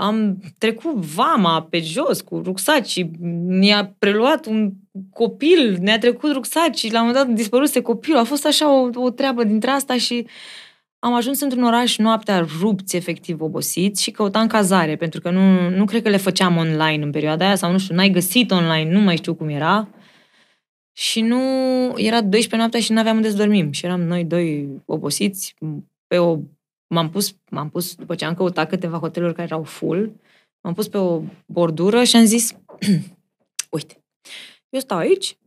Am 0.00 0.42
trecut 0.58 0.94
vama 0.94 1.62
pe 1.62 1.80
jos 1.80 2.20
cu 2.20 2.40
rucsaci 2.44 2.88
și 2.88 3.10
ne-a 3.46 3.94
preluat 3.98 4.46
un 4.46 4.72
copil, 5.12 5.76
ne-a 5.80 5.98
trecut 5.98 6.32
rucsaci 6.32 6.78
și 6.78 6.92
la 6.92 7.00
un 7.00 7.06
moment 7.06 7.26
dat 7.26 7.34
dispăruse 7.34 7.80
copilul. 7.80 8.18
A 8.18 8.24
fost 8.24 8.46
așa 8.46 8.80
o, 8.80 8.88
o 8.94 9.10
treabă 9.10 9.44
dintre 9.44 9.70
asta 9.70 9.96
și 9.96 10.26
am 10.98 11.14
ajuns 11.14 11.40
într-un 11.40 11.62
oraș 11.62 11.96
noaptea 11.96 12.46
rupți, 12.60 12.96
efectiv 12.96 13.40
obosiți 13.40 14.02
și 14.02 14.10
căutam 14.10 14.46
cazare, 14.46 14.96
pentru 14.96 15.20
că 15.20 15.30
nu, 15.30 15.70
nu 15.70 15.84
cred 15.84 16.02
că 16.02 16.08
le 16.08 16.16
făceam 16.16 16.56
online 16.56 17.04
în 17.04 17.10
perioada 17.10 17.46
aia 17.46 17.56
sau 17.56 17.72
nu 17.72 17.78
știu, 17.78 17.94
n-ai 17.94 18.10
găsit 18.10 18.50
online, 18.50 18.92
nu 18.92 19.00
mai 19.00 19.16
știu 19.16 19.34
cum 19.34 19.48
era. 19.48 19.88
Și 20.92 21.20
nu, 21.20 21.38
era 21.96 22.20
12 22.20 22.56
noaptea 22.56 22.80
și 22.80 22.92
nu 22.92 22.98
aveam 22.98 23.16
unde 23.16 23.30
să 23.30 23.36
dormim. 23.36 23.72
Și 23.72 23.86
eram 23.86 24.00
noi 24.00 24.24
doi 24.24 24.68
obosiți 24.84 25.54
pe 26.06 26.18
o 26.18 26.38
m-am 26.94 27.10
pus, 27.10 27.34
m-am 27.50 27.70
pus, 27.70 27.94
după 27.94 28.14
ce 28.14 28.24
am 28.24 28.34
căutat 28.34 28.68
câteva 28.68 28.98
hoteluri 28.98 29.34
care 29.34 29.46
erau 29.46 29.62
full, 29.62 30.20
m-am 30.60 30.74
pus 30.74 30.88
pe 30.88 30.98
o 30.98 31.22
bordură 31.46 32.04
și 32.04 32.16
am 32.16 32.24
zis, 32.24 32.52
uite, 33.76 34.04
eu 34.68 34.80
stau 34.80 34.98
aici, 34.98 35.38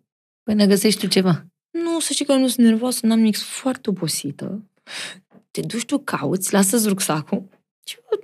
până 0.44 0.66
găsești 0.66 1.00
tu 1.00 1.08
ceva. 1.08 1.46
nu, 1.72 2.00
să 2.00 2.14
știi 2.14 2.26
că 2.26 2.36
nu 2.36 2.48
sunt 2.48 2.66
nervoasă, 2.66 3.06
n-am 3.06 3.18
nimic, 3.18 3.36
sunt 3.36 3.50
foarte 3.50 3.90
obosită. 3.90 4.64
Te 5.52 5.62
duci 5.62 5.86
tu, 5.86 5.98
cauți, 5.98 6.54
lasă-ți 6.54 6.88
rucsacul 6.88 7.50
și 7.84 7.96
eu 8.12 8.20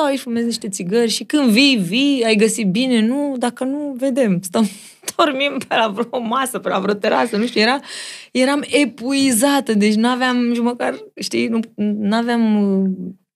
stau 0.00 0.12
aici, 0.12 0.20
fumez 0.20 0.44
niște 0.44 0.68
țigări 0.68 1.10
și 1.10 1.24
când 1.24 1.50
vii, 1.50 1.76
vii, 1.76 2.24
ai 2.24 2.34
găsit 2.34 2.66
bine, 2.66 3.06
nu, 3.06 3.34
dacă 3.38 3.64
nu, 3.64 3.94
vedem, 3.98 4.40
stăm, 4.42 4.68
dormim 5.16 5.58
pe 5.68 5.74
la 5.74 5.88
vreo 5.88 6.20
masă, 6.20 6.58
pe 6.58 6.68
la 6.68 6.78
vreo 6.78 6.94
terasă, 6.94 7.36
nu 7.36 7.46
știu, 7.46 7.60
era, 7.60 7.80
eram 8.32 8.64
epuizată, 8.66 9.72
deci 9.72 9.94
nu 9.94 10.08
aveam 10.08 10.36
nici 10.36 10.60
măcar, 10.60 10.94
știi, 11.20 11.46
nu, 11.46 11.60
nu 11.74 12.16
aveam, 12.16 12.40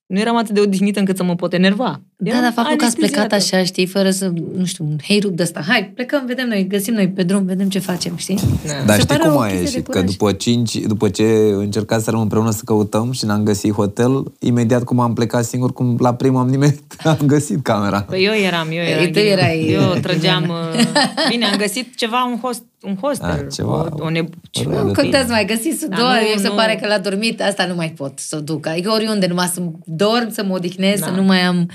nu 0.07 0.19
eram 0.19 0.37
atât 0.37 0.55
de 0.55 0.61
odihnită 0.61 0.99
încât 0.99 1.17
să 1.17 1.23
mă 1.23 1.35
pot 1.35 1.53
enerva. 1.53 2.03
Da, 2.17 2.31
Eram 2.31 2.43
dar 2.43 2.53
faptul 2.53 2.77
că 2.77 2.85
ați 2.85 2.97
plecat 2.97 3.17
anesteziată. 3.19 3.57
așa, 3.57 3.65
știi, 3.67 3.87
fără 3.87 4.11
să, 4.11 4.33
nu 4.57 4.65
știu, 4.65 4.85
un 4.85 4.97
hei 5.07 5.21
rup 5.21 5.37
de 5.37 5.43
ăsta. 5.43 5.61
Hai, 5.69 5.91
plecăm, 5.95 6.23
vedem 6.27 6.49
noi, 6.49 6.67
găsim 6.69 6.95
noi 6.95 7.09
pe 7.09 7.23
drum, 7.23 7.45
vedem 7.45 7.69
ce 7.69 7.79
facem, 7.79 8.17
știi? 8.17 8.39
Da. 8.67 8.73
Dar 8.87 8.95
Se 8.95 9.01
știi 9.01 9.17
pare 9.17 9.29
cum 9.29 9.37
o 9.37 9.41
a 9.41 9.43
chestie 9.47 9.59
de 9.59 9.71
ieșit? 9.71 9.85
Că 9.85 9.91
curaj. 9.91 10.11
după, 10.11 10.33
cinci, 10.33 10.77
după 10.77 11.09
ce 11.09 11.23
încercaserăm 11.57 12.21
împreună 12.21 12.51
să 12.51 12.61
căutăm 12.65 13.13
și 13.13 13.25
n-am 13.25 13.43
găsit 13.43 13.73
hotel, 13.73 14.23
imediat 14.39 14.85
cum 14.85 15.01
am 15.01 15.13
plecat 15.13 15.45
singur, 15.45 15.73
cum 15.73 15.97
la 16.01 16.15
primul 16.15 16.41
am 16.41 16.49
nimerit, 16.49 16.83
am 17.05 17.19
găsit 17.27 17.63
camera. 17.63 18.03
Păi 18.03 18.25
eu 18.25 18.33
eram, 18.33 18.67
eu 18.71 18.83
eram. 18.83 19.03
Ei, 19.05 19.13
tu 19.13 19.19
erai- 19.19 19.69
Eu 19.73 19.95
trăgeam... 20.03 20.43
uh, 20.75 20.81
Bine, 21.29 21.45
am 21.45 21.57
găsit 21.59 21.97
ceva, 21.97 22.25
un, 22.33 22.39
host, 22.43 22.63
un 22.83 22.97
hostel. 23.01 23.29
Ah, 23.31 23.47
ceva- 23.55 23.89
O, 23.99 24.05
o 24.05 24.11
ne, 24.11 24.25
ceva. 24.51 24.81
Nu 24.81 24.87
Nu 24.87 24.93
contează 24.93 25.27
mai, 25.31 25.45
găsiți 25.45 25.89
Da, 25.89 25.97
două, 25.97 26.09
nu, 26.09 26.35
mi 26.35 26.41
se 26.41 26.49
nu. 26.49 26.55
pare 26.55 26.79
că 26.81 26.87
l-a 26.87 26.99
dormit, 26.99 27.43
asta 27.43 27.67
nu 27.67 27.75
mai 27.75 27.93
pot 27.97 28.13
să 28.19 28.37
o 28.37 28.41
duc. 28.41 28.67
Adică 28.67 28.91
oriunde, 28.91 29.27
numai 29.27 29.51
să 29.55 29.61
dorm, 29.85 30.31
să 30.31 30.45
mă 30.49 30.55
odihnesc, 30.55 31.01
Da. 31.01 31.07
să 31.07 31.13
nu 31.13 31.23
mai 31.23 31.41
am... 31.41 31.69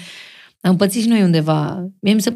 Am 0.62 0.76
pățit 0.76 1.02
și 1.02 1.08
noi 1.08 1.22
undeva. 1.22 1.90
Mie 2.00 2.14
mi 2.14 2.22
se... 2.22 2.34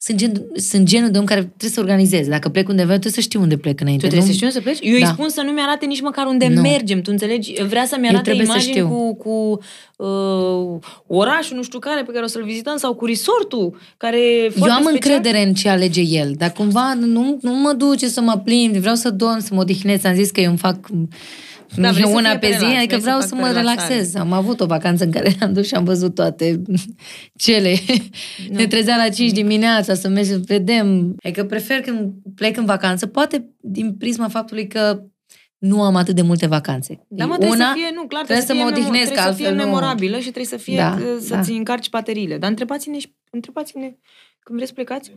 Sunt, 0.00 0.18
gen, 0.18 0.42
sunt 0.54 0.86
genul 0.86 1.10
de 1.10 1.18
om 1.18 1.24
care 1.24 1.40
trebuie 1.40 1.70
să 1.70 1.80
organizeze. 1.80 2.30
Dacă 2.30 2.48
plec 2.48 2.68
undeva, 2.68 2.88
trebuie 2.90 3.12
să 3.12 3.20
știu 3.20 3.40
unde 3.40 3.56
plec 3.56 3.74
Tu 3.76 3.82
înainte. 3.82 4.06
trebuie 4.06 4.26
nu? 4.28 4.32
să 4.34 4.44
știi 4.44 4.46
unde 4.46 4.58
să 4.58 4.64
pleci? 4.64 4.88
Eu 4.90 4.94
îi 4.94 5.00
Da. 5.00 5.06
spun 5.06 5.28
să 5.28 5.42
nu 5.42 5.50
mi-arate 5.52 5.86
nici 5.86 6.00
măcar 6.00 6.26
unde 6.26 6.48
Nu. 6.48 6.60
mergem, 6.60 7.00
tu 7.00 7.10
înțelegi? 7.10 7.62
Vrea 7.62 7.86
să-mi 7.86 8.08
arate 8.08 8.22
trebuie 8.22 8.46
să 8.46 8.52
imagini 8.52 8.72
știu. 8.72 8.88
cu, 8.88 9.14
cu 9.14 9.58
uh, 10.04 10.78
orașul, 11.06 11.56
nu 11.56 11.62
știu 11.62 11.78
care, 11.78 12.02
pe 12.02 12.12
care 12.12 12.24
o 12.24 12.28
să-l 12.28 12.44
vizităm, 12.44 12.76
sau 12.76 12.94
cu 12.94 13.04
resortul, 13.06 13.76
care 13.96 14.20
e 14.20 14.42
Eu 14.42 14.50
foarte 14.50 14.74
am 14.74 14.82
special. 14.82 14.92
încredere 15.14 15.46
în 15.46 15.54
ce 15.54 15.68
alege 15.68 16.00
el, 16.00 16.34
dar 16.36 16.52
cumva 16.52 16.94
nu, 16.94 17.38
nu 17.42 17.52
mă 17.54 17.72
duce 17.72 18.08
să 18.08 18.20
mă 18.20 18.40
plimb, 18.44 18.74
vreau 18.74 18.94
să 18.94 19.10
dorm, 19.10 19.40
să 19.40 19.54
mă 19.54 19.60
odihnesc. 19.60 20.04
Am 20.04 20.14
zis 20.14 20.30
că 20.30 20.40
eu 20.40 20.48
îmi 20.48 20.58
fac 20.58 20.76
Da, 21.76 21.90
vrei 21.90 22.02
să 22.02 22.08
una 22.08 22.28
fie 22.30 22.38
pe 22.38 22.46
pe 22.46 22.52
zi, 22.52 22.58
relax, 22.58 22.76
adică 22.78 22.96
vrei 22.96 22.98
să 23.00 23.04
vreau 23.04 23.18
fac 23.18 23.28
să 23.28 23.34
pe 23.34 23.40
mă 23.40 23.46
relaxare. 23.46 23.88
relaxez. 23.94 24.14
Am 24.14 24.32
avut 24.32 24.60
o 24.60 24.66
vacanță 24.66 25.04
în 25.04 25.10
care 25.10 25.32
am 25.40 25.52
dus 25.52 25.66
și 25.66 25.74
am 25.74 25.84
văzut 25.84 26.14
toate 26.14 26.62
cele. 27.44 27.74
Ne 28.50 28.66
trezea 28.66 28.96
la 28.96 29.08
5 29.08 29.32
dimineața 29.32 29.94
să 29.94 30.08
mergem 30.08 30.32
să 30.36 30.42
vedem. 30.46 31.14
Adică 31.24 31.44
prefer 31.44 31.80
când 31.80 32.12
plec 32.34 32.56
în 32.56 32.64
vacanță, 32.64 33.06
poate 33.06 33.48
din 33.60 33.94
prisma 33.94 34.28
faptului 34.28 34.66
că 34.66 35.02
nu 35.58 35.82
am 35.82 35.96
atât 35.96 36.14
de 36.14 36.22
multe 36.22 36.46
vacanțe. 36.46 37.00
Da, 37.08 37.26
mă, 37.26 37.32
E 37.34 37.36
trebuie 37.36 37.56
Una, 37.58 37.68
să 37.68 37.74
fie, 37.76 37.90
nu, 37.94 38.06
clar, 38.06 38.24
trebuie 38.24 38.46
să 38.46 38.52
fie 38.52 38.62
mă 38.62 38.70
memo- 38.70 38.72
odihnesc, 38.72 39.04
trebuie 39.12 39.24
să 39.32 39.32
fie 39.32 39.46
altfel 39.46 39.64
nu- 39.66 39.70
memorabilă 39.72 40.16
și 40.16 40.22
trebuie 40.22 40.44
să 40.44 40.56
fie, 40.56 40.76
Da, 40.76 40.96
uh, 41.00 41.16
să-ți 41.20 41.50
da. 41.50 41.56
încarci 41.56 41.90
bateriile. 41.90 42.38
Dar 42.38 42.50
întrebați-ne, 42.50 42.98
și- 42.98 43.14
întrebați-ne 43.30 43.84
când 44.40 44.58
vreți 44.58 44.68
să 44.68 44.74
plecați, 44.74 45.12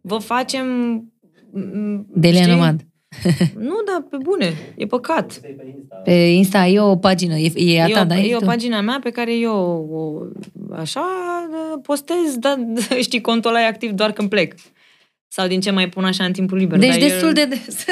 vă 0.00 0.16
facem... 0.18 0.66
m, 1.52 2.06
Delia 2.14 2.40
știi? 2.42 2.52
Nomad. 2.52 2.80
Nu, 3.68 3.74
dar 3.86 4.04
pe 4.10 4.16
bune, 4.16 4.52
e 4.76 4.86
păcat. 4.86 5.42
Pe 6.04 6.10
Insta 6.10 6.66
e 6.66 6.80
o 6.80 6.96
pagină, 6.96 7.36
e, 7.36 7.52
e 7.54 7.82
a 7.82 7.88
e, 7.88 7.92
ta, 7.92 8.00
o, 8.00 8.04
da? 8.04 8.18
e 8.18 8.34
o 8.36 8.38
tu? 8.38 8.44
pagina 8.44 8.80
mea 8.80 8.98
pe 9.02 9.10
care 9.10 9.34
eu 9.34 9.54
o, 9.90 10.22
așa 10.74 11.04
postez, 11.82 12.36
dar 12.38 12.58
știi, 13.00 13.20
contul 13.20 13.50
ăla 13.50 13.60
e 13.60 13.66
activ 13.66 13.90
doar 13.90 14.12
când 14.12 14.28
plec. 14.28 14.54
Sau 15.28 15.46
din 15.46 15.60
ce 15.60 15.70
mai 15.70 15.88
pun 15.88 16.04
așa 16.04 16.24
în 16.24 16.32
timpul 16.32 16.58
liber. 16.58 16.78
Deci 16.78 16.88
dar 16.88 16.98
destul 16.98 17.28
el... 17.28 17.34
de 17.34 17.44
des. 17.44 17.84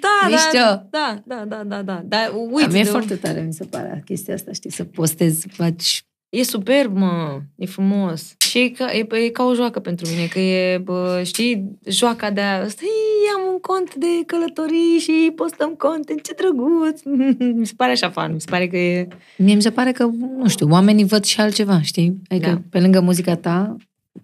Da, 0.00 0.28
Mișto. 0.28 0.58
da, 0.58 0.86
da, 0.90 1.20
da, 1.24 1.44
da, 1.44 1.62
da, 1.64 1.82
da. 1.82 2.02
Dar 2.04 2.30
Uite, 2.34 2.54
uite, 2.54 2.70
mie 2.70 2.80
e 2.80 2.82
de- 2.82 2.88
foarte 2.88 3.14
tare, 3.14 3.40
mi 3.40 3.52
se 3.52 3.64
pare 3.64 4.02
chestia 4.04 4.34
asta, 4.34 4.52
știi, 4.52 4.70
să 4.70 4.84
postezi, 4.84 5.40
să 5.40 5.46
faci... 5.50 6.04
E 6.28 6.42
superb, 6.42 6.96
mă, 6.96 7.40
e 7.56 7.66
frumos. 7.66 8.34
Și 8.38 8.58
e 8.58 8.68
ca, 8.70 8.92
e, 8.92 9.06
e 9.24 9.28
ca 9.28 9.44
o 9.44 9.54
joacă 9.54 9.80
pentru 9.80 10.08
mine, 10.10 10.26
că 10.26 10.38
e, 10.38 10.78
bă, 10.78 11.22
știi, 11.24 11.78
joaca 11.86 12.30
de 12.30 12.40
a 12.40 12.68
stai, 12.68 12.88
am 13.36 13.52
un 13.52 13.58
cont 13.60 13.94
de 13.94 14.06
călătorii 14.26 14.98
și 14.98 15.32
postăm 15.36 15.74
content, 15.74 16.22
ce 16.22 16.32
drăguț. 16.36 17.00
mi 17.58 17.66
se 17.66 17.72
pare 17.76 17.90
așa 17.92 18.10
fan, 18.10 18.32
mi 18.32 18.40
se 18.40 18.46
pare 18.50 18.68
că 18.68 18.76
e... 18.76 19.08
Mie 19.36 19.54
mi 19.54 19.62
se 19.62 19.70
pare 19.70 19.92
că, 19.92 20.04
nu 20.36 20.48
știu, 20.48 20.68
oamenii 20.70 21.04
văd 21.04 21.24
și 21.24 21.40
altceva, 21.40 21.80
știi? 21.82 22.20
Adică, 22.28 22.50
Da. 22.50 22.60
pe 22.70 22.80
lângă 22.80 23.00
muzica 23.00 23.36
ta, 23.36 23.76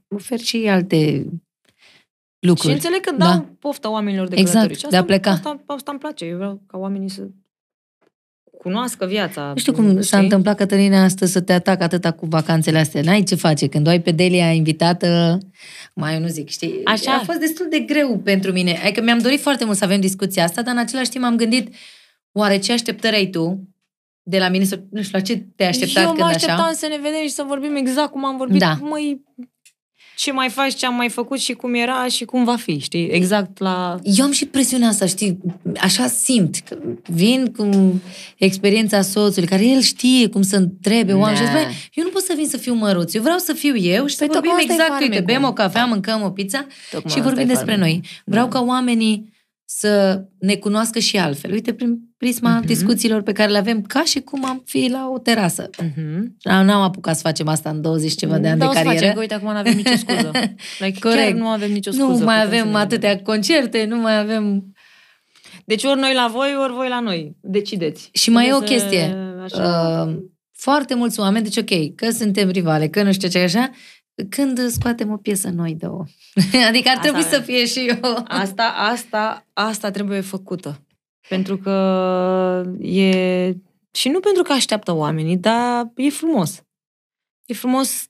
oferi 0.09 0.43
și 0.43 0.57
alte 0.69 1.27
lucruri. 2.39 2.69
Și 2.69 2.75
înțeleg 2.75 3.01
că 3.01 3.11
dau 3.19 3.29
Da. 3.33 3.47
poftă 3.59 3.91
oamenilor 3.91 4.29
de 4.29 4.35
Exact, 4.37 4.53
călătorii. 4.55 4.77
Și 4.77 4.89
de 4.89 4.97
a 4.97 4.99
asta- 4.99 5.07
pleca. 5.13 5.31
Asta, 5.31 5.63
asta 5.67 5.91
îmi 5.91 6.01
place, 6.01 6.25
eu 6.25 6.37
vreau 6.37 6.63
ca 6.67 6.79
oamenii 6.79 7.09
să 7.11 7.23
cunoască 8.65 9.07
viața. 9.07 9.43
Nu 9.43 9.57
știu 9.57 9.73
cum 9.73 10.01
s-a 10.01 10.19
întâmplat, 10.19 10.57
Cătălina, 10.57 11.03
astăzi 11.03 11.33
să 11.33 11.41
te 11.41 11.53
atac 11.53 11.81
atâta 11.83 12.11
cu 12.11 12.27
vacanțele 12.27 12.79
astea. 12.79 13.03
N-ai 13.03 13.23
ce 13.23 13.35
face. 13.35 13.69
Când 13.69 13.87
o 13.87 13.91
ai 13.91 14.01
pe 14.01 14.11
Delia 14.11 14.51
invitată, 14.51 15.39
mai 15.95 16.15
eu 16.15 16.21
nu 16.21 16.27
zic, 16.27 16.49
știi? 16.49 16.81
Așa. 16.85 17.13
A 17.13 17.25
fost 17.25 17.39
destul 17.39 17.67
de 17.71 17.79
greu 17.79 18.19
pentru 18.19 18.53
mine. 18.53 18.81
Adică 18.85 19.03
mi-am 19.03 19.19
dorit 19.19 19.41
foarte 19.41 19.65
mult 19.65 19.77
să 19.77 19.85
avem 19.85 20.01
discuția 20.01 20.45
asta, 20.45 20.63
dar 20.63 20.75
în 20.75 20.81
același 20.81 21.11
timp 21.11 21.25
am 21.25 21.37
gândit, 21.37 21.75
oare 22.33 22.59
ce 22.59 22.73
așteptări 22.73 23.17
ai 23.17 23.27
tu 23.27 23.69
de 24.23 24.39
la 24.39 24.49
mine? 24.49 24.65
Să, 24.65 24.81
nu 24.91 25.03
știu, 25.03 25.19
la 25.19 25.25
ce 25.25 25.37
te-ai 25.57 25.69
așteptat 25.69 26.03
Eu 26.03 26.09
mă 26.09 26.15
când 26.15 26.29
așteptam 26.29 26.65
așa? 26.65 26.73
să 26.73 26.87
ne 26.87 26.99
vedem 27.03 27.23
și 27.23 27.33
să 27.33 27.45
vorbim 27.47 27.75
exact 27.75 28.11
cum 28.11 28.25
am 28.25 28.37
vorbit. 28.37 28.61
Da. 28.61 28.79
Măi, 28.81 29.21
ce 30.17 30.33
mai 30.33 30.49
faci, 30.49 30.75
ce 30.75 30.87
am 30.87 30.95
mai 30.95 31.09
făcut 31.09 31.39
și 31.39 31.53
cum 31.53 31.75
era 31.75 32.07
și 32.09 32.25
cum 32.25 32.45
va 32.45 32.57
fi, 32.57 32.79
știi? 32.79 33.09
Exact 33.09 33.59
la... 33.59 33.99
Eu 34.03 34.25
am 34.25 34.31
și 34.33 34.47
presiunea 34.47 34.89
asta, 34.89 35.07
știi, 35.07 35.39
așa 35.81 36.07
simt. 36.07 36.57
Că 36.69 36.77
vin 37.07 37.53
cu 37.57 37.69
experiența 38.37 39.03
soțului, 39.03 39.49
care 39.49 39.67
el 39.67 39.81
știe 39.81 40.29
cum 40.29 40.43
să 40.43 40.57
întrebe 40.57 41.13
oameni 41.13 41.37
și 41.37 41.43
Da. 41.43 41.49
zic, 41.49 41.59
"Băi, 41.59 41.75
eu 41.95 42.05
nu 42.05 42.11
pot 42.11 42.23
să 42.23 42.33
vin 42.37 42.47
să 42.47 42.57
fiu 42.57 42.75
măruț, 42.75 43.15
eu 43.15 43.23
vreau 43.23 43.39
să 43.39 43.53
fiu 43.53 43.77
eu 43.77 44.07
și 44.07 44.15
să 44.15 44.25
Păi 44.25 44.33
vorbim 44.33 44.51
tocmai 44.51 44.65
asta 44.69 44.73
e 44.73 44.75
exact, 44.85 45.01
uite, 45.01 45.15
farmecul. 45.15 45.25
bem 45.41 45.45
o 45.45 45.53
cafea, 45.53 45.85
mâncăm 45.85 46.23
o 46.23 46.31
pizza 46.31 46.67
Tocmai 46.91 47.13
și 47.13 47.19
asta 47.19 47.23
vorbim 47.23 47.43
e 47.43 47.53
despre 47.55 47.71
farmecul. 47.75 47.99
noi. 48.03 48.09
Vreau 48.25 48.49
ca 48.49 48.61
oamenii 48.61 49.33
să 49.77 50.25
ne 50.39 50.55
cunoască 50.55 50.99
și 50.99 51.17
altfel. 51.17 51.53
Uite, 51.53 51.73
prin 51.75 51.99
prisma 52.17 52.57
Mhm. 52.57 52.67
discuțiilor 52.67 53.23
pe 53.23 53.33
care 53.33 53.51
le 53.51 53.59
avem, 53.59 53.83
ca 53.83 54.03
și 54.05 54.21
cum 54.21 54.45
am 54.45 54.63
fi 54.65 54.89
la 54.91 55.09
o 55.13 55.19
terasă. 55.19 55.71
Mhm. 55.79 56.37
N-am 56.43 56.83
apucat 56.83 57.15
să 57.17 57.21
facem 57.25 57.49
asta 57.49 57.71
în 57.71 57.81
20 57.81 58.15
ceva 58.17 58.39
de 58.39 58.49
ani 58.49 58.59
da, 58.59 58.65
de 58.65 58.71
o 58.71 58.75
să 58.75 58.83
carieră. 58.83 58.99
facem, 58.99 59.15
că 59.15 59.21
uite, 59.21 59.35
acum 59.35 59.51
nu 59.53 59.57
avem 59.59 59.75
nicio 59.77 59.97
scuză. 59.97 60.31
Like, 60.81 60.99
Chiar 60.99 61.13
Corect. 61.15 61.37
nu 61.39 61.47
avem 61.47 61.73
nicio 61.73 61.91
scuză. 61.91 62.07
nu 62.07 62.25
mai 62.25 62.43
putem 62.43 62.49
să 62.51 62.57
avem 62.61 62.71
ne 62.73 62.79
atâtea 62.79 63.09
vedem. 63.09 63.25
concerte, 63.25 63.85
nu 63.85 63.97
mai 63.97 64.19
avem 64.19 64.65
Deci 65.67 65.85
ori 65.85 66.01
noi 66.01 66.15
la 66.15 66.29
voi, 66.33 66.49
ori 66.63 66.73
voi 66.73 66.89
la 66.89 67.01
noi. 67.01 67.37
Decideți. 67.41 68.09
Și 68.13 68.31
mai 68.31 68.49
e 68.49 68.53
o 68.53 68.57
Trebuie 68.59 68.79
să- 68.79 68.85
chestie. 68.87 69.17
Așa. 69.43 70.05
Uh, 70.09 70.15
foarte 70.53 70.95
mulți 70.95 71.21
oameni, 71.21 71.45
deci 71.45 71.57
ok, 71.57 71.95
că 71.95 72.11
suntem 72.11 72.49
rivale, 72.49 72.89
că 72.89 73.03
nu 73.03 73.13
știu 73.13 73.29
ce 73.29 73.39
așa, 73.39 73.71
când 74.29 74.69
scoatem 74.69 75.11
o 75.13 75.17
piesă 75.17 75.49
noi 75.49 75.75
două. 75.75 76.05
adică 76.69 76.89
ar 76.89 76.97
Asta 76.97 77.01
trebui 77.01 77.23
să 77.23 77.29
avem. 77.35 77.43
fie 77.43 77.67
și 77.67 77.87
eu. 78.03 78.25
Asta, 78.27 78.63
asta, 78.77 79.47
asta 79.53 79.91
trebuie 79.91 80.21
făcută. 80.21 80.81
Pentru 81.29 81.57
că 81.59 81.71
e... 82.81 83.55
Și 83.91 84.09
nu 84.09 84.21
pentru 84.21 84.43
că 84.43 84.53
așteaptă 84.53 84.93
oamenii, 84.93 85.37
dar 85.37 85.91
e 85.97 86.09
frumos. 86.11 86.63
E 87.47 87.55
frumos 87.55 88.09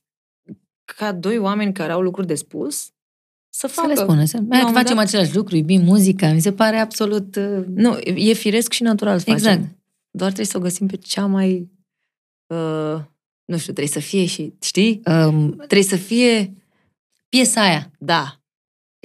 ca 0.97 1.11
doi 1.11 1.37
oameni 1.37 1.73
care 1.73 1.91
au 1.91 2.01
lucruri 2.01 2.27
de 2.27 2.35
spus 2.35 2.83
să 3.49 3.67
Să 3.67 3.67
facă. 3.67 3.87
le 3.87 3.95
spună. 3.95 4.25
Să... 4.25 4.37
La 4.37 4.41
un 4.41 4.47
Mai 4.47 4.59
moment 4.59 4.77
facem 4.77 4.95
dat- 4.95 5.05
același 5.05 5.35
lucru, 5.35 5.55
iubim 5.55 5.81
muzica, 5.81 6.31
mi 6.31 6.39
se 6.41 6.51
pare 6.53 6.77
absolut... 6.77 7.35
uh, 7.35 7.63
Nu, 7.67 7.97
e 7.99 8.33
firesc 8.33 8.71
și 8.73 8.83
natural 8.83 9.19
să 9.19 9.29
Exact. 9.29 9.55
facem. 9.55 9.77
Doar 10.09 10.29
trebuie 10.31 10.51
să 10.51 10.57
o 10.57 10.61
găsim 10.61 10.87
pe 10.87 10.95
cea 10.95 11.25
mai... 11.25 11.69
Uh, 12.47 12.99
nu 13.45 13.57
știu, 13.57 13.73
trebuie 13.73 13.93
să 13.93 13.99
fie 13.99 14.25
și, 14.25 14.53
știi? 14.61 15.01
Um, 15.05 15.51
Trebuie 15.55 15.83
să 15.83 15.95
fie... 15.95 16.53
piesa 17.29 17.61
aia. 17.61 17.91
Da. 17.99 18.39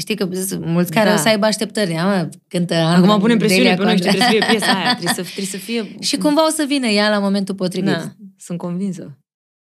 Știi 0.00 0.14
că 0.16 0.28
sunt 0.34 0.64
mulți 0.64 0.90
care 0.90 1.08
Da. 1.08 1.14
o 1.14 1.18
să 1.18 1.28
aibă 1.28 1.46
așteptări. 1.46 1.92
Da, 1.92 2.04
mă, 2.04 2.28
cântă 2.48 2.74
Acum 2.74 3.18
punem 3.20 3.38
presiune 3.38 3.62
Delia 3.62 3.76
pe 3.76 3.82
noi, 3.84 3.96
știi, 3.96 4.08
Condra. 4.10 4.26
trebuie 4.26 4.42
să 4.42 4.46
fie 4.48 4.58
piesa 4.58 4.78
aia. 4.78 4.94
Trebuie 4.96 5.14
să, 5.14 5.22
trebuie 5.22 5.46
să 5.46 5.56
fie... 5.56 5.96
Și 6.08 6.16
cumva 6.16 6.46
o 6.46 6.50
să 6.50 6.64
vină 6.68 6.86
ea 6.86 7.10
la 7.10 7.18
momentul 7.18 7.54
potrivit. 7.54 7.90
Da, 7.90 8.12
sunt 8.38 8.58
convinsă. 8.58 9.18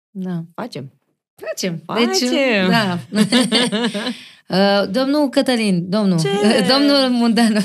Da. 0.10 0.44
Facem. 0.54 0.92
Facem. 1.36 1.82
Facem. 1.86 2.10
Deci, 2.30 2.70
da. 2.70 3.00
Uh, 4.48 4.84
domnul 4.92 5.30
Cătălin, 5.30 5.86
domnul, 5.90 6.20
Ce? 6.20 6.28
domnul 6.74 7.10
Mundanu, 7.10 7.60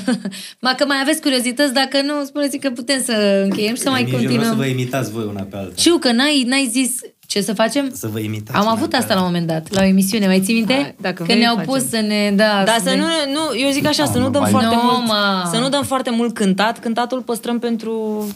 ma 0.59 0.73
că 0.77 0.85
mai 0.85 0.97
aveți 1.01 1.21
curiozități, 1.21 1.73
dacă 1.73 2.01
nu, 2.01 2.25
spuneți 2.25 2.57
că 2.57 2.69
putem 2.69 3.01
să 3.03 3.41
încheiem 3.43 3.75
și 3.75 3.81
să 3.81 3.89
mai 3.89 4.01
Emil, 4.01 4.13
eu 4.13 4.19
vreau 4.19 4.31
continuăm. 4.35 4.57
să 4.57 4.63
vă 4.63 4.69
imitați 4.79 5.11
voi 5.11 5.23
una 5.29 5.41
pe 5.41 5.55
alta. 5.57 5.71
Știu 5.77 5.97
că 5.97 6.11
n-ai, 6.11 6.43
n-ai 6.47 6.67
zis 6.71 6.95
ce 7.27 7.41
să 7.41 7.53
facem? 7.53 7.89
Să 7.93 8.07
vă 8.07 8.19
imitați 8.19 8.57
Am 8.57 8.63
una 8.63 8.71
avut 8.71 8.89
pe 8.89 8.95
asta 8.95 9.13
la 9.13 9.19
alta. 9.19 9.25
un 9.27 9.31
moment 9.33 9.47
dat, 9.51 9.73
la 9.75 9.81
o 9.81 9.85
emisiune, 9.85 10.25
mai 10.27 10.39
ții 10.41 10.53
minte? 10.53 10.73
Hai, 10.73 10.95
dacă 11.01 11.13
că 11.15 11.23
vrei, 11.23 11.37
ne-au 11.39 11.55
facem. 11.55 11.71
pus 11.73 11.89
să 11.89 11.99
ne... 11.99 12.31
Da, 12.35 12.63
Dar 12.65 12.79
să 12.83 12.89
ne- 12.89 12.95
nu, 12.95 13.05
nu, 13.31 13.59
eu 13.59 13.69
zic 13.71 13.85
așa, 13.85 14.05
să 14.05 14.17
nu 14.17 14.23
nu 14.23 14.29
dăm 14.29 14.41
mai- 14.41 14.51
foarte 14.51 14.75
Nu, 14.75 14.81
mult, 14.83 15.05
mă. 15.07 15.49
să 15.51 15.59
nu 15.59 15.69
dăm 15.69 15.83
foarte 15.83 16.09
mult 16.09 16.33
cântat, 16.33 16.79
cântatul 16.79 17.17
îl 17.17 17.23
păstrăm 17.23 17.59
pentru 17.59 18.27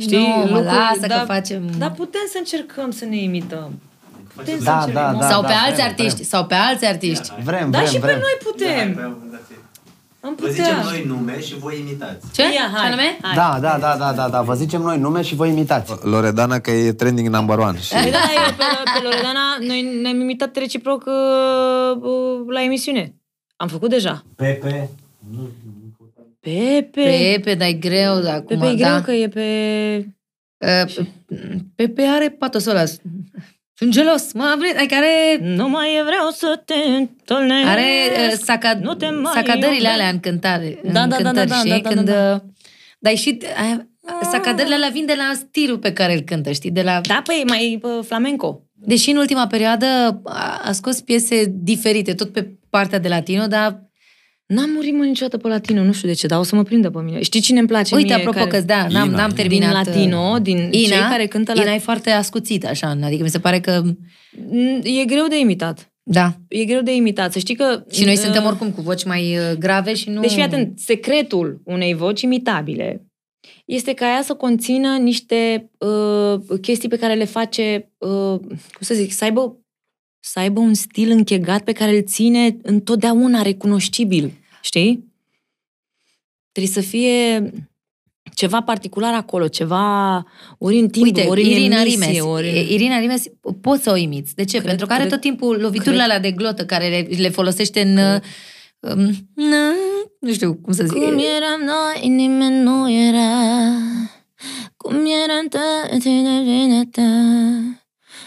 știi, 0.00 0.16
Nu, 0.16 0.26
mă, 0.26 0.42
lucruri, 0.44 0.64
lasă 0.64 1.00
că 1.00 1.06
dar- 1.06 1.24
facem. 1.26 1.62
Dar 1.78 1.90
putem 1.92 2.20
să 2.30 2.36
încercăm 2.38 2.90
să 2.90 3.04
ne 3.04 3.16
imităm. 3.22 3.80
Putem 4.34 4.58
să 4.58 4.64
Da, 4.64 4.78
încercăm. 4.78 5.12
da, 5.12 5.18
da. 5.20 5.28
sau 5.28 5.40
pe 5.42 5.52
alți 5.52 5.74
vrem, 5.74 5.86
artiști, 5.86 6.22
sau 6.24 6.46
pe 6.46 6.54
alți 6.54 6.84
artiști. 6.86 7.32
Vrem, 7.44 7.70
Dar 7.70 7.80
vrem, 7.82 7.92
și 7.94 7.98
pe 8.00 8.06
vrem. 8.06 8.18
noi 8.18 8.36
putem. 8.52 9.16
Am 10.24 10.36
Vă 10.40 10.48
zicem 10.48 10.64
putea. 10.64 10.82
noi 10.90 11.04
nume 11.06 11.40
și 11.40 11.54
voi 11.58 11.78
imitați. 11.80 12.32
Ce? 12.32 12.42
Ia, 12.42 12.48
Ce 12.50 12.58
hai, 12.76 12.86
anume? 12.86 13.18
hai. 13.22 13.34
Da, 13.34 13.58
da, 13.60 13.78
da, 13.80 13.96
da, 13.98 14.12
da, 14.12 14.28
da. 14.28 14.42
Vă 14.42 14.54
zicem 14.54 14.80
noi 14.82 14.98
nume 14.98 15.22
și 15.22 15.34
voi 15.34 15.48
imitați. 15.48 15.92
Loredana 16.02 16.58
că 16.58 16.70
e 16.70 16.92
trending 16.92 17.28
number 17.28 17.58
one. 17.58 17.78
Și 17.80 17.92
Păi 17.92 18.10
da, 18.10 18.18
eu 18.18 18.54
pe, 18.56 18.64
pe 18.94 19.00
Loredana, 19.02 19.40
noi 19.60 19.98
ne-am 20.02 20.20
imitat 20.20 20.56
reciproc 20.56 21.04
uh, 21.06 21.96
uh, 22.02 22.46
la 22.48 22.62
emisiune. 22.62 23.14
Am 23.56 23.68
făcut 23.68 23.90
deja. 23.90 24.22
Pepe. 24.36 24.90
Pepe. 26.40 27.32
Pepe, 27.36 27.54
dar 27.54 27.68
e 27.68 27.72
greu 27.72 28.20
de 28.20 28.28
acum, 28.30 28.46
Pepe 28.58 28.66
e 28.70 28.74
greu 28.74 28.88
da. 28.90 29.02
că 29.02 29.12
e 29.12 29.28
pe... 29.28 29.46
Uh, 30.58 31.06
Pepe 31.74 32.02
are 32.02 32.28
patosul 32.30 32.70
ăla. 32.70 32.82
Sunt 33.82 33.94
gelos, 33.94 34.32
mă, 34.32 34.54
vreți, 34.58 34.76
adică 34.76 34.94
are, 34.94 35.38
Nu 35.40 35.68
mai 35.68 35.88
vreau 36.06 36.30
să 36.30 36.62
te 36.64 36.74
întâlnesc. 36.74 37.66
are 37.68 37.82
uh, 38.32 38.38
saca, 38.44 38.78
Nu 38.82 38.94
te 38.94 39.08
mai 39.10 39.32
sacadările 39.34 39.68
iubesc. 39.76 39.92
alea 39.92 40.08
în 40.08 40.20
cântare. 40.20 40.78
în 40.82 40.92
Da, 40.92 41.00
da, 41.00 41.06
da, 41.06 41.14
cântări, 41.16 41.48
da, 41.48 41.54
da, 41.54 41.58
știi? 41.60 41.70
da, 41.70 41.78
da, 41.78 41.88
Când, 41.88 42.06
da. 42.10 42.32
uh, 42.34 42.40
Dar 42.98 43.12
e 43.12 43.16
și 43.16 43.38
aia, 43.62 43.86
sacadările 44.30 44.74
alea 44.74 44.88
vin 44.88 45.06
de 45.06 45.14
la 45.16 45.32
stilul 45.34 45.78
pe 45.78 45.92
care 45.92 46.12
îl 46.14 46.20
cântă, 46.20 46.52
știi? 46.52 46.70
De 46.70 46.82
la... 46.82 47.00
Da, 47.08 47.22
păi, 47.26 47.42
mai 47.46 47.80
uh, 47.82 48.04
flamenco. 48.06 48.62
Deși 48.72 49.10
în 49.10 49.16
ultima 49.16 49.46
perioadă 49.46 49.86
a, 50.24 50.60
a 50.64 50.72
scos 50.72 51.00
piese 51.00 51.44
diferite, 51.48 52.14
tot 52.14 52.32
pe 52.32 52.50
partea 52.70 52.98
de 52.98 53.08
latino, 53.08 53.46
dar 53.46 53.82
N-am 54.54 54.70
murit 54.70 54.94
mă 54.94 55.04
niciodată 55.04 55.36
pe 55.36 55.48
latino, 55.48 55.82
nu 55.82 55.92
știu 55.92 56.08
de 56.08 56.14
ce, 56.14 56.26
dar 56.26 56.38
o 56.38 56.42
să 56.42 56.54
mă 56.56 56.62
prindă 56.62 56.90
pe 56.90 57.00
mine. 57.00 57.22
Știi 57.22 57.40
cine 57.40 57.58
îmi 57.58 57.68
place 57.68 57.94
uite, 57.94 58.06
mie? 58.06 58.16
apropo 58.16 58.38
care... 58.38 58.50
că 58.50 58.60
da, 58.60 58.86
n-am, 58.90 59.08
Ina. 59.08 59.16
n-am 59.16 59.28
Din 59.28 59.36
terminat. 59.36 59.84
Din 59.84 59.92
latino, 59.92 60.32
uh, 60.34 60.42
din 60.42 60.56
Ina, 60.56 60.70
cei 60.70 61.08
care 61.10 61.26
cântă 61.26 61.52
la... 61.54 61.62
Ina 61.62 61.74
e 61.74 61.78
foarte 61.78 62.10
ascuțită, 62.10 62.68
așa, 62.68 62.98
adică 63.02 63.22
mi 63.22 63.30
se 63.30 63.38
pare 63.38 63.60
că, 63.60 63.82
Mm, 64.48 64.80
E 64.82 65.04
greu 65.04 65.26
de 65.26 65.38
imitat. 65.38 65.92
da. 66.02 66.36
E 66.48 66.64
greu 66.64 66.80
de 66.80 66.94
imitat. 66.94 67.32
Să 67.32 67.38
știi 67.38 67.54
că... 67.54 67.84
Și 67.90 68.04
noi 68.04 68.12
uh, 68.12 68.18
suntem 68.18 68.44
oricum 68.44 68.70
cu 68.70 68.80
voci 68.80 69.04
mai 69.04 69.36
uh, 69.36 69.56
grave 69.58 69.94
și 69.94 70.10
nu... 70.10 70.20
Deci 70.20 70.30
fii 70.30 70.42
atent, 70.42 70.78
secretul 70.78 71.60
unei 71.64 71.94
voci 71.94 72.20
imitabile 72.20 73.06
este 73.64 73.92
ca 73.92 74.06
ea 74.06 74.22
să 74.22 74.34
conțină 74.34 74.96
niște 74.96 75.70
uh, 75.78 76.58
chestii 76.60 76.88
pe 76.88 76.96
care 76.96 77.14
le 77.14 77.24
face, 77.24 77.92
uh, 77.98 78.38
cum 78.48 78.80
să 78.80 78.94
zic, 78.94 79.12
să 79.12 79.24
aibă, 79.24 79.56
să 80.20 80.38
aibă 80.38 80.60
un 80.60 80.74
stil 80.74 81.10
închegat 81.10 81.62
pe 81.62 81.72
care 81.72 81.96
îl 81.96 82.02
ține 82.02 82.56
întotdeauna 82.62 83.42
recunoștibil, 83.42 84.32
știi? 84.62 85.12
Trebuie 86.52 86.72
să 86.72 86.80
fie 86.80 87.50
ceva 88.34 88.60
particular 88.62 89.14
acolo, 89.14 89.48
ceva 89.48 90.24
ori 90.58 90.78
în 90.78 90.88
timp, 90.88 91.04
Uite, 91.04 91.22
ori 91.28 91.42
în 91.42 91.48
Irina 91.50 91.80
emisie, 91.80 91.98
Rimes, 92.06 92.22
ori... 92.22 92.72
Irina 92.72 92.98
Rimes 92.98 93.24
poți 93.60 93.82
să 93.82 93.90
o 93.90 93.96
imiți. 93.96 94.34
De 94.34 94.44
ce? 94.44 94.56
Cred- 94.56 94.68
Pentru 94.68 94.86
că 94.86 94.92
are 94.92 95.00
cred- 95.02 95.12
tot 95.12 95.20
timpul 95.20 95.60
loviturile 95.60 96.02
cred- 96.02 96.04
alea 96.04 96.20
de 96.20 96.30
glotă 96.30 96.64
care 96.66 96.88
le, 96.88 97.16
le 97.16 97.28
folosește 97.28 97.80
în... 97.80 97.96
Um, 98.80 99.10
na, 99.34 99.72
nu 100.20 100.32
știu 100.32 100.54
cum 100.54 100.72
să 100.72 100.82
zic. 100.84 100.92
Cum 100.92 101.18
eram 101.36 101.60
noi, 101.64 102.08
nimeni 102.08 102.62
nu 102.62 102.90
era 102.90 103.30
Cum 104.76 104.94
eram 104.94 105.48
toate 105.48 105.98
de 105.98 106.42
vină 106.50 106.84
ta 106.84 107.02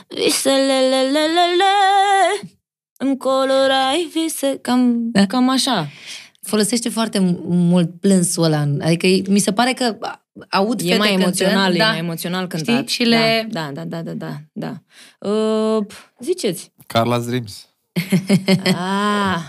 Viselelelelele 0.07 1.73
Îmi 2.97 3.17
colorai 3.17 4.09
vise 4.13 4.57
Cam, 4.61 5.11
Da. 5.11 5.25
cam 5.25 5.49
așa 5.49 5.87
Folosește 6.45 6.89
foarte 6.89 7.19
m- 7.19 7.37
mult 7.47 7.99
plânsul 7.99 8.43
ăla. 8.43 8.67
Adică 8.81 9.07
e- 9.07 9.21
mi 9.27 9.39
se 9.39 9.53
pare 9.53 9.73
că 9.73 9.97
aud 10.49 10.79
E 10.79 10.83
fete 10.83 10.97
mai 10.97 11.13
emoțional, 11.13 11.53
cântând, 11.55 11.75
e 11.75 11.77
da. 11.77 11.87
mai 11.89 11.97
emoțional 11.97 12.47
cântat 12.47 12.87
Și 12.87 13.03
le- 13.03 13.47
Da, 13.51 13.69
da, 13.73 13.83
da, 13.85 14.01
da, 14.01 14.11
da, 14.13 14.35
da. 14.53 14.73
Uh, 15.29 15.85
Ziceți 16.19 16.71
Carla's 16.93 17.25
Dreams. 17.25 17.67
Ah, 18.75 19.39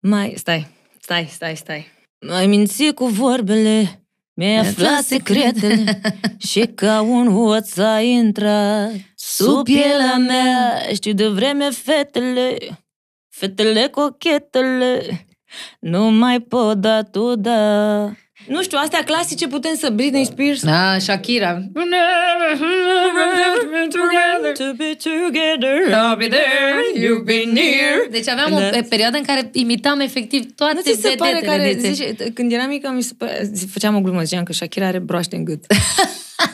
mai, 0.00 0.32
stai, 0.36 0.66
stai, 1.00 1.28
stai, 1.30 1.56
stai. 1.56 1.86
Mai 2.26 2.46
minți 2.46 2.92
cu 2.94 3.04
vorbele, 3.06 4.02
mi-ai 4.34 4.56
aflat 4.56 5.02
secretele 5.02 6.00
și 6.38 6.60
ca 6.74 7.00
un 7.00 7.32
hoț 7.32 7.76
a 7.76 8.00
intrat 8.00 8.90
sub 9.14 9.64
pielea 9.64 10.16
mea. 10.16 10.82
Știu 10.94 11.12
de 11.12 11.28
vreme 11.28 11.70
fetele, 11.70 12.56
fetele 13.28 13.88
cochetele, 13.88 15.26
nu 15.80 16.10
mai 16.10 16.40
pot 16.40 16.78
da 16.78 17.02
tu 17.02 17.36
da. 17.36 17.58
Nu 18.48 18.62
știu, 18.62 18.78
astea 18.82 19.04
clasice 19.04 19.46
putem 19.46 19.74
să 19.76 19.90
Britney 19.90 20.24
Spears. 20.24 20.62
Da, 20.62 20.98
Shakira. 20.98 21.62
To 24.54 24.72
be 24.76 24.96
together, 25.02 25.76
I'll 25.90 26.16
be 26.18 26.28
there, 26.28 26.82
you'll 26.96 27.24
be 27.24 27.42
near. 27.52 28.06
Deci 28.10 28.28
aveam 28.28 28.52
o 28.52 28.58
Da. 28.58 28.78
perioadă 28.88 29.16
în 29.16 29.22
care 29.22 29.50
imitam 29.52 30.00
efectiv 30.00 30.54
toate 30.54 30.74
Nu 30.74 30.80
ți 30.80 31.00
se 31.00 31.14
pare 31.18 31.32
vedetele 31.32 31.56
care, 31.56 31.74
de- 31.74 31.90
zice, 31.92 32.14
când 32.34 32.52
eram 32.52 32.68
mică, 32.68 32.90
mi 32.94 33.02
se 33.02 33.12
pare, 33.18 33.48
zi- 33.52 33.66
făceam 33.66 33.96
o 33.96 34.00
glumă, 34.00 34.22
ziceam 34.22 34.42
că 34.42 34.52
Shakira 34.52 34.86
are 34.86 34.98
broaște 34.98 35.36
în 35.36 35.44
gât. 35.44 35.64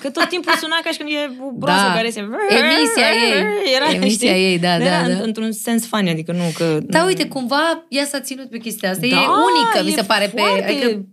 Că 0.01 0.11
tot 0.11 0.29
timpul 0.29 0.53
suna 0.61 0.77
ca 0.85 0.91
și 0.91 0.99
când 0.99 1.11
e 1.11 1.31
o 1.41 1.51
broasă 1.53 1.87
Da. 1.87 1.93
care 1.95 2.11
se... 2.11 2.21
Emisia 2.49 3.07
ei. 3.25 3.45
Era, 3.77 3.91
Emisia 3.95 4.31
știi? 4.31 4.45
ei, 4.45 4.59
da, 4.59 4.79
da, 4.79 4.85
Era 4.85 5.09
da. 5.09 5.23
într-un 5.23 5.53
sens 5.53 5.87
funny, 5.87 6.11
adică 6.11 6.33
nu 6.33 6.43
că... 6.57 6.79
Da, 6.83 7.05
uite, 7.05 7.27
cumva 7.27 7.85
ea 7.89 8.05
s-a 8.05 8.21
ținut 8.21 8.51
pe 8.51 8.59
chestia 8.59 8.91
asta. 8.91 9.07
e 9.07 9.11
Da, 9.11 9.17
unică, 9.17 9.85
mi 9.85 9.91
e 9.93 9.95
se 9.95 10.03
pare. 10.03 10.25
Pe, 10.35 10.41
foarte- 10.41 10.65
adică, 10.65 11.05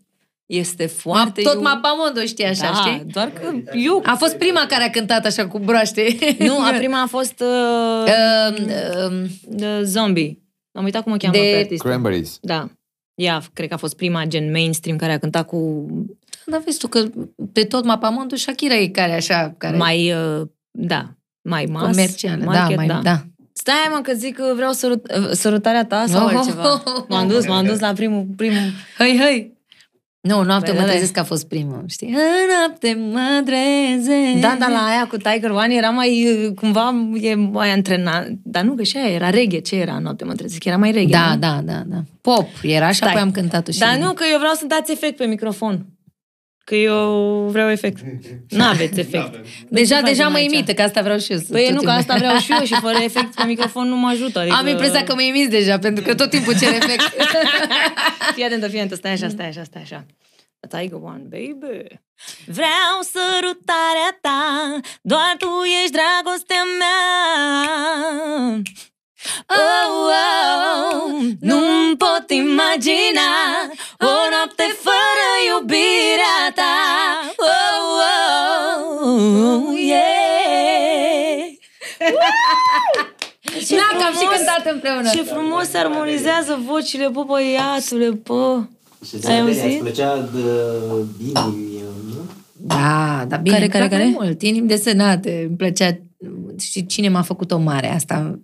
Este 0.57 0.83
ma, 0.83 0.89
foarte... 1.13 1.41
tot 1.41 1.61
Mapamondo 1.61 2.21
știe 2.21 2.47
așa, 2.47 2.61
da, 2.71 2.73
știi? 2.73 3.03
doar 3.11 3.31
că 3.31 3.53
eu... 3.73 4.01
A 4.05 4.15
fost 4.15 4.35
prima 4.37 4.65
care 4.67 4.83
a 4.83 4.89
cântat 4.89 5.25
așa 5.25 5.47
cu 5.47 5.59
broaște. 5.59 6.17
Nu, 6.47 6.57
a 6.59 6.71
prima 6.77 7.01
a 7.01 7.05
fost 7.05 7.39
uh, 7.41 8.11
Um, 8.57 8.67
um, 9.11 9.23
uh, 9.59 9.79
Zombie. 9.83 10.39
Am 10.71 10.83
uitat 10.83 11.03
cum 11.03 11.11
o 11.11 11.15
cheamă 11.17 11.33
De- 11.33 11.39
pe 11.51 11.57
artistă. 11.57 11.87
Cranberries. 11.87 12.37
Da. 12.41 12.69
Ea, 13.15 13.41
cred 13.53 13.67
că 13.67 13.73
a 13.73 13.77
fost 13.77 13.95
prima 13.95 14.25
gen 14.25 14.51
mainstream 14.51 14.97
care 14.97 15.11
a 15.11 15.17
cântat 15.17 15.45
cu 15.47 15.85
da, 16.45 16.61
vezi 16.65 16.77
tu 16.77 16.87
că 16.87 17.03
pe 17.53 17.63
tot 17.63 17.85
Mapamondo 17.85 18.35
Shakira 18.35 18.75
e 18.75 18.87
care 18.87 19.13
așa, 19.13 19.55
care 19.57 19.77
mai, 19.77 20.13
uh, 20.13 20.41
da, 20.71 21.09
mai 21.41 21.65
mas, 21.65 21.81
comercială. 21.81 22.43
market, 22.43 22.77
da, 22.77 22.83
mai, 22.85 23.01
da. 23.03 23.23
Stai 23.53 23.75
mă 23.91 23.99
că 24.03 24.13
zic 24.13 24.35
că 24.35 24.51
vreau 24.55 24.71
sărut, 24.71 25.11
uh, 25.17 25.29
sărutarea 25.31 25.85
ta 25.85 26.05
sau 26.07 26.25
Oh. 26.25 26.33
altceva. 26.35 26.83
M-am 27.07 27.27
dus, 27.27 27.47
m-am 27.47 27.65
dus 27.65 27.79
la 27.79 27.93
primul, 27.93 28.25
primul. 28.35 28.61
Hai, 28.97 29.17
hai! 29.19 29.51
Nu, 30.21 30.43
noapte 30.43 30.69
Păi, 30.71 30.79
mă 30.79 30.85
da, 30.85 30.91
trezesc 30.91 31.11
că 31.11 31.19
a 31.19 31.23
fost 31.23 31.47
primul, 31.47 31.83
știi? 31.87 32.07
În 32.07 32.15
noapte 32.57 32.97
mă 33.11 33.41
trezesc. 33.45 34.39
Da, 34.41 34.55
dar 34.59 34.69
la 34.69 34.85
aia 34.87 35.07
cu 35.07 35.17
Tiger 35.17 35.49
One 35.49 35.75
era 35.75 35.89
mai, 35.89 36.27
uh, 36.45 36.53
cumva, 36.55 36.93
e 37.21 37.35
mai 37.35 37.71
antrenat. 37.71 38.27
Dar 38.43 38.63
nu, 38.63 38.73
că 38.73 38.83
și 38.83 38.97
aia 38.97 39.13
era 39.13 39.29
reggae. 39.29 39.59
Ce 39.59 39.75
era 39.75 39.93
în 39.95 40.03
noapte 40.03 40.23
mă 40.25 40.33
trezesc? 40.33 40.63
Era 40.65 40.77
mai 40.77 40.91
reggae, 40.91 41.19
Da, 41.21 41.33
nu? 41.33 41.39
da, 41.39 41.61
da, 41.63 41.83
da. 41.85 41.97
Pop 42.21 42.47
era 42.61 42.89
și 42.89 42.95
Stai. 42.95 43.09
apoi 43.09 43.21
am 43.21 43.31
cântat-o 43.31 43.71
și... 43.71 43.79
Dar 43.79 43.97
nu, 43.97 44.13
că 44.13 44.23
eu 44.31 44.37
vreau 44.37 44.53
să 44.53 44.65
dați 44.65 44.91
efect 44.91 45.17
pe 45.17 45.25
microfon. 45.25 45.85
Că 46.71 46.77
eu 46.77 47.47
vreau 47.51 47.69
efect. 47.69 47.97
Nu 48.57 48.63
aveți 48.63 48.99
efect. 48.99 49.33
Deja, 49.69 49.95
Ce 49.95 50.01
deja 50.01 50.15
facem 50.15 50.31
mă 50.31 50.37
aici? 50.37 50.51
imite, 50.53 50.73
că 50.73 50.81
asta 50.81 51.01
vreau 51.01 51.17
și 51.19 51.31
eu. 51.31 51.37
să- 51.37 51.45
Păi 51.51 51.63
tot 51.63 51.71
nu, 51.73 51.75
că 51.81 51.85
timpul. 51.85 51.99
asta 51.99 52.15
vreau 52.15 52.37
și 52.37 52.51
eu 52.51 52.63
și 52.65 52.73
fără 52.81 52.97
efect 53.09 53.35
pe 53.35 53.43
microfon 53.43 53.87
nu 53.87 53.95
mă 53.95 54.07
ajută. 54.07 54.39
Adică... 54.39 54.55
Am 54.55 54.67
impresia 54.67 55.03
că 55.03 55.13
mă 55.13 55.21
imiți 55.21 55.49
deja, 55.49 55.79
pentru 55.79 56.03
că 56.03 56.15
tot 56.15 56.29
timpul 56.29 56.57
cer 56.59 56.73
efect. 56.73 57.01
Fii 58.35 58.43
atentă, 58.43 58.67
fii 58.67 58.77
atentă, 58.77 58.95
stai 58.95 59.11
așa, 59.11 59.27
stai 59.29 59.47
așa, 59.47 59.63
stai 59.63 59.81
așa. 59.81 60.05
A 60.59 60.67
Tiger 60.77 60.99
One, 61.01 61.23
baby. 61.29 61.83
Vreau 62.45 62.95
sărutarea 63.13 64.11
ta, 64.21 64.79
doar 65.01 65.35
tu 65.37 65.47
ești 65.81 65.95
dragostea 65.97 66.63
mea. 66.79 68.61
Oh, 69.47 70.11
oh, 70.11 71.21
nu-mi 71.39 71.97
pot 71.97 72.25
imagina 72.29 73.29
o 73.99 74.13
noapte 74.31 74.63
fără 74.85 75.27
iubirea 75.51 76.39
ta. 76.55 76.75
Oh, 77.37 78.01
oh, 79.03 79.79
yeah. 79.79 81.49
Ce 83.67 83.75
Na, 83.75 83.97
că 83.97 84.03
am 84.03 84.11
și 84.13 84.17
frumos- 84.17 84.35
cântat 84.35 84.73
împreună. 84.73 85.09
Ce 85.09 85.21
frumos 85.23 85.69
se 85.69 85.77
armonizează 85.77 86.59
vocile, 86.67 87.07
bă, 87.07 87.23
băiatule, 87.23 88.09
bă. 88.09 88.59
Și 89.05 89.15
Ai 89.27 89.33
Ai 89.33 89.39
auzit? 89.39 89.63
Îți 89.63 89.75
plăcea 89.77 90.17
de 90.17 90.39
inimi, 91.23 91.83
nu? 92.05 92.21
Da, 92.53 93.25
dar 93.27 93.39
bine, 93.39 93.55
Care, 93.55 93.67
care, 93.67 93.87
care, 93.87 93.87
care, 93.87 94.01
care? 94.11 94.15
mult. 94.25 94.41
Inimi 94.41 94.67
desenate, 94.67 95.43
îmi 95.47 95.55
plăcea. 95.57 95.97
Și 96.59 96.85
cine 96.85 97.09
m-a 97.09 97.21
făcut-o 97.21 97.57
mare 97.57 97.93
asta? 97.93 98.39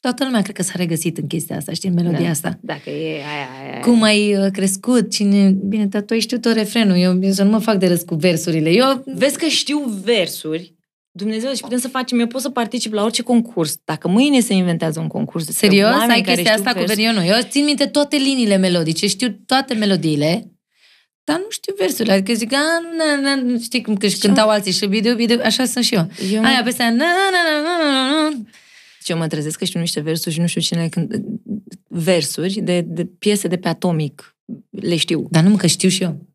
Toată 0.00 0.24
lumea 0.24 0.42
cred 0.42 0.54
că 0.56 0.62
s-a 0.62 0.72
regăsit 0.76 1.18
în 1.18 1.26
chestia 1.26 1.56
asta, 1.56 1.72
știi, 1.72 1.88
în 1.88 1.94
melodia 1.94 2.24
Da. 2.24 2.30
asta. 2.30 2.58
Dacă 2.60 2.90
e 2.90 3.06
aia, 3.14 3.14
aia, 3.14 3.70
aia. 3.72 3.80
Cum 3.80 4.02
ai 4.02 4.36
uh, 4.36 4.50
crescut, 4.52 5.10
cine... 5.10 5.50
Bine, 5.50 5.86
dar 5.86 6.02
tu 6.02 6.12
ai 6.12 6.20
știut 6.20 6.40
tot 6.40 6.52
refrenul, 6.52 6.96
eu, 6.96 7.18
eu 7.22 7.32
să 7.32 7.42
nu 7.42 7.50
mă 7.50 7.58
fac 7.58 7.76
de 7.78 7.86
râs 7.86 8.02
cu 8.02 8.14
versurile. 8.14 8.70
Eu... 8.70 9.02
Vezi 9.14 9.38
că 9.38 9.46
știu 9.46 9.78
versuri, 10.04 10.74
Dumnezeu, 11.10 11.52
și 11.54 11.60
putem 11.60 11.78
să 11.78 11.88
facem, 11.88 12.20
eu 12.20 12.26
pot 12.26 12.40
să 12.40 12.48
particip 12.50 12.92
la 12.92 13.02
orice 13.04 13.22
concurs. 13.22 13.76
Dacă 13.84 14.08
mâine 14.08 14.40
se 14.40 14.52
inventează 14.54 15.00
un 15.00 15.06
concurs 15.06 15.44
despre 15.46 15.66
Serios? 15.68 15.90
oameni 15.90 16.12
Ai 16.12 16.20
care 16.20 16.34
chestia 16.36 16.52
știu 16.56 16.64
asta 16.64 16.80
cu 16.80 16.86
versuri. 16.86 17.02
versul? 17.04 17.22
Eu 17.22 17.26
nu. 17.30 17.36
Eu 17.36 17.42
țin 17.50 17.64
minte 17.64 17.86
toate 17.86 18.16
liniile 18.16 18.56
melodice, 18.56 19.06
știu 19.06 19.38
toate 19.46 19.74
melodiile, 19.74 20.52
dar 21.24 21.36
nu 21.36 21.46
știu 21.50 21.74
versurile. 21.78 22.14
Adică 22.14 22.32
zic, 22.32 22.52
a, 22.52 22.58
nu, 22.82 23.22
na, 23.22 23.34
na, 23.34 23.58
știi 23.62 23.82
cum 23.82 23.96
că 23.96 24.06
își 24.06 24.18
cântau 24.18 24.48
alții 24.48 24.72
și 24.72 24.86
video, 24.86 25.14
video, 25.14 25.36
așa 25.44 25.64
sunt 25.64 25.84
și 25.84 25.94
eu. 25.94 26.08
Eu- 26.32 26.42
Aia 26.44 26.60
peste 26.64 26.82
aia, 26.82 26.90
na, 26.90 27.04
na, 27.04 27.40
na, 27.48 27.60
na, 27.62 27.92
na, 27.92 28.28
na. 28.28 28.36
Și 29.08 29.14
eu 29.14 29.20
mă 29.20 29.26
trezesc 29.26 29.58
că 29.58 29.64
știu 29.64 29.80
niște 29.80 30.00
versuri 30.00 30.34
și 30.34 30.40
nu 30.40 30.46
știu 30.46 30.60
cine 30.60 30.88
când... 30.88 31.14
versuri 31.88 32.60
de, 32.60 32.80
de 32.80 33.04
piese 33.04 33.48
de 33.48 33.56
pe 33.56 33.68
Atomic. 33.68 34.36
Le 34.70 34.96
știu. 34.96 35.26
Dar 35.30 35.42
nu 35.42 35.50
mă 35.50 35.56
că 35.56 35.66
știu 35.66 35.88
și 35.88 36.02
eu. 36.02 36.26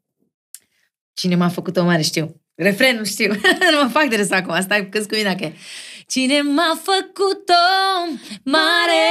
Cine 1.13 1.35
m-a 1.35 1.49
făcut-o 1.49 1.83
mare 1.83 2.01
știu. 2.01 2.41
Refrenul 2.55 3.05
știu. 3.05 3.33
nu 3.73 3.83
mă 3.83 3.89
fac 3.91 4.09
de 4.09 4.15
râs 4.15 4.29
acum. 4.29 4.61
Stai 4.61 4.89
câți 4.89 5.07
cu 5.07 5.15
mine 5.15 5.35
că 5.35 5.45
e. 5.45 5.53
Cine 6.07 6.41
m-a 6.41 6.81
făcut-o 6.83 7.63
mare 8.43 9.03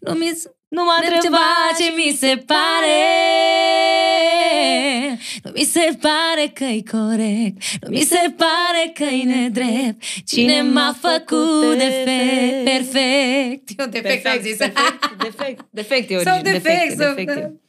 Nu 0.00 0.12
mi 0.12 0.40
Nu 0.70 0.84
m-a 0.84 0.94
întrebat 1.02 1.72
ce 1.78 1.92
mi 1.96 2.16
se 2.16 2.42
pare 2.46 2.98
Nu 5.42 5.50
mi 5.54 5.62
se 5.64 5.98
pare 6.00 6.50
că-i 6.54 6.84
corect 6.90 7.62
Nu 7.82 7.88
mi 7.88 8.00
se 8.00 8.34
pare 8.36 8.92
că-i 8.94 9.22
nedrept 9.24 10.02
Cine 10.26 10.62
m-a 10.62 10.96
făcut 11.00 11.76
defect 11.78 12.64
Perfect 12.64 13.70
Eu 13.80 13.86
defect 13.86 14.26
am 14.26 14.38
zis 14.42 14.56
Defect, 14.56 15.16
defect, 15.24 15.64
defect 15.70 16.10
e 16.10 16.18
Sau 16.22 16.34
origine, 16.38 16.58
defect, 16.58 16.98
sau... 16.98 17.08
defecte. 17.14 17.60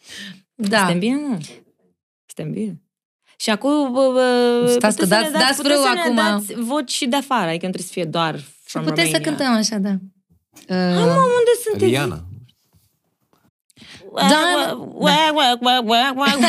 Da. 0.55 0.77
Suntem 0.77 0.99
bine, 0.99 1.15
nu? 1.15 1.37
Suntem 2.35 2.53
bine. 2.53 2.81
Și 3.37 3.49
acum... 3.49 3.91
Bă, 3.91 4.09
bă, 4.13 4.65
Stați 4.69 4.97
că 4.97 5.03
puteți 5.03 5.25
să 5.25 5.31
dați- 5.31 5.31
ne 5.31 5.39
dați 5.39 5.55
puteți 5.61 5.61
vreo 5.61 5.81
să 5.81 5.91
ne 5.93 5.99
acum. 5.99 6.15
dați 6.15 6.53
voci 6.63 6.91
și 6.91 7.05
de 7.07 7.15
afară, 7.15 7.49
adică 7.49 7.65
nu 7.65 7.71
trebuie 7.71 7.87
să 7.87 7.91
fie 7.93 8.03
doar 8.03 8.37
Și 8.37 8.43
from 8.63 8.83
putem 8.83 9.05
să 9.05 9.11
Romania. 9.17 9.27
cântăm 9.35 9.53
așa, 9.53 9.77
da. 9.77 9.89
Mă, 10.75 10.99
Uh, 10.99 11.15
unde 11.39 11.53
sunteți? 11.63 11.85
Riana. 11.91 12.23
Da, 14.15 14.75
Work, 14.75 15.33
work, 15.35 15.61
work, 15.61 15.61
work, 15.61 15.85
work, 15.85 16.15
work. 16.17 16.39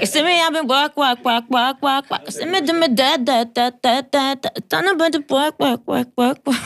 You 0.00 0.06
see 0.06 0.22
me, 0.22 0.32
I've 0.40 0.52
been 0.52 0.68
work, 0.68 0.96
work, 0.96 1.18
work, 1.24 1.44
work, 1.50 1.76
work, 1.82 2.04
work. 2.10 2.22
You 2.26 2.32
see 2.32 2.44
me, 2.46 2.60
do 2.60 2.72
me 2.78 2.86
da, 2.94 3.16
da, 3.28 3.44
da, 3.52 3.70
da, 3.80 4.00
da, 4.10 4.34
da. 4.40 4.48
Don't 4.68 4.84
know 4.84 4.92
about 4.94 5.12
the 5.12 5.22
work, 5.28 5.54
work, 5.58 5.80
work, 5.86 6.08
work, 6.16 6.38
work. 6.46 6.58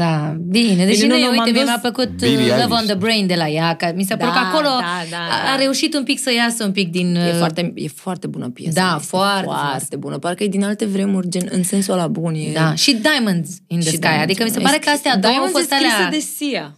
da, 0.00 0.36
bine. 0.38 0.84
Deci 0.84 1.00
Bine, 1.00 1.06
nu, 1.14 1.18
nu, 1.18 1.20
nu, 1.20 1.24
nu, 1.24 1.30
uite, 1.30 1.50
m-am 1.50 1.64
mi-a 1.66 1.72
dus- 1.72 1.80
plăcut 1.80 2.08
Billie 2.08 2.36
uh, 2.36 2.48
Love 2.48 2.60
Eilish. 2.60 2.78
on 2.80 2.84
the 2.86 2.94
Brain 2.94 3.26
de 3.26 3.34
la 3.34 3.48
ea, 3.48 3.76
că 3.76 3.92
mi 3.94 4.04
se 4.04 4.16
pare 4.16 4.30
Da, 4.34 4.40
că 4.40 4.46
acolo 4.46 4.68
da, 4.68 5.02
da, 5.10 5.16
a, 5.16 5.52
a 5.52 5.56
da. 5.56 5.62
reușit 5.62 5.94
un 5.94 6.02
pic 6.04 6.18
să 6.18 6.32
iasă 6.32 6.64
un 6.64 6.72
pic 6.72 6.90
din... 6.90 7.14
E 7.14 7.28
uh, 7.30 7.36
foarte, 7.38 7.72
e 7.74 7.88
foarte 7.88 8.26
bună 8.26 8.48
piesa. 8.50 8.80
Da, 8.80 8.94
este 8.96 9.06
foarte 9.06 9.44
foarte 9.44 9.84
frumos. 9.88 10.04
bună. 10.04 10.18
Parcă 10.18 10.42
e 10.44 10.48
din 10.48 10.64
alte 10.64 10.84
vremuri, 10.86 11.28
gen, 11.28 11.48
în 11.50 11.62
sensul 11.62 11.92
ăla 11.92 12.06
bun. 12.06 12.34
E... 12.34 12.52
Da, 12.52 12.74
și 12.74 12.94
Diamonds 12.94 13.48
in 13.66 13.80
the 13.80 13.88
Și 13.88 13.94
Sky. 13.94 14.00
Diamonds. 14.00 14.22
Adică 14.22 14.42
mi 14.44 14.50
se 14.50 14.60
pare 14.60 14.78
că 14.78 14.90
astea 14.90 15.16
două 15.16 15.34
au 15.34 15.40
Diamonds 15.40 15.52
fost 15.58 15.72
e 15.72 15.74
scrisă 15.74 15.94
alea... 15.96 16.10
de 16.10 16.18
Sia. 16.18 16.76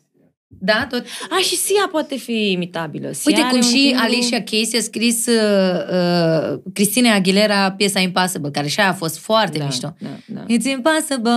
Da, 0.59 0.87
tot. 0.91 1.05
A, 1.31 1.39
și 1.43 1.57
Sia 1.57 1.89
poate 1.91 2.17
fi 2.17 2.51
imitabilă. 2.51 3.13
Sia 3.13 3.23
Uite 3.27 3.41
are 3.41 3.51
cum 3.51 3.59
un 3.59 3.65
și 3.67 3.83
timbru- 3.83 4.01
Alicia 4.05 4.41
Keys 4.43 4.75
a 4.75 4.81
scris 4.81 5.27
uh, 5.27 5.35
uh, 5.93 6.61
Cristina 6.73 7.15
Aguilera 7.15 7.73
piesa 7.73 8.01
Impossible, 8.01 8.51
care 8.51 8.67
și 8.69 8.81
aia 8.81 8.89
a 8.89 8.93
fost 8.93 9.19
foarte 9.19 9.59
Da, 9.59 9.65
mișto. 9.65 9.95
da, 9.99 10.09
da. 10.27 10.45
It's 10.45 10.65
impossible, 10.65 11.31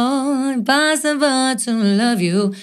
impossible 0.55 1.53
to 1.65 1.71
love 2.03 2.23
you. 2.23 2.53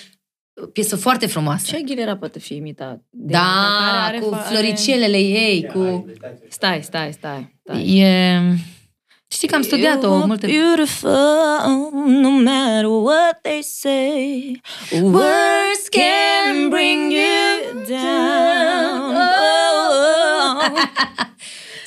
Piesă 0.73 0.97
foarte 0.97 1.27
frumoasă. 1.27 1.67
Și 1.67 1.75
Aguilera 1.75 2.17
poate 2.17 2.39
fi 2.39 2.55
imitat. 2.55 3.03
De 3.11 3.33
Da, 3.33 3.39
care 3.79 4.07
are 4.07 4.19
cu 4.19 4.35
fa- 4.37 4.49
floricelele 4.51 5.19
ei, 5.19 5.67
cu... 5.73 6.07
Stai, 6.49 6.81
stai, 6.83 7.13
stai. 7.13 7.57
stai. 7.63 7.99
E... 7.99 8.39
Știi 9.33 9.49
că 9.49 9.55
am 9.55 9.63
studiat-o 9.63 10.07
You 10.07 10.17
are 10.17 10.27
multe... 10.27 10.47
beautiful, 10.47 11.11
no 12.07 12.31
matter 12.31 12.85
what 12.85 13.39
they 13.43 13.63
say. 13.63 14.61
Words 15.03 15.89
can 15.91 16.69
bring 16.69 17.13
you 17.13 17.83
down. 17.89 19.15
Oh. 19.15 19.29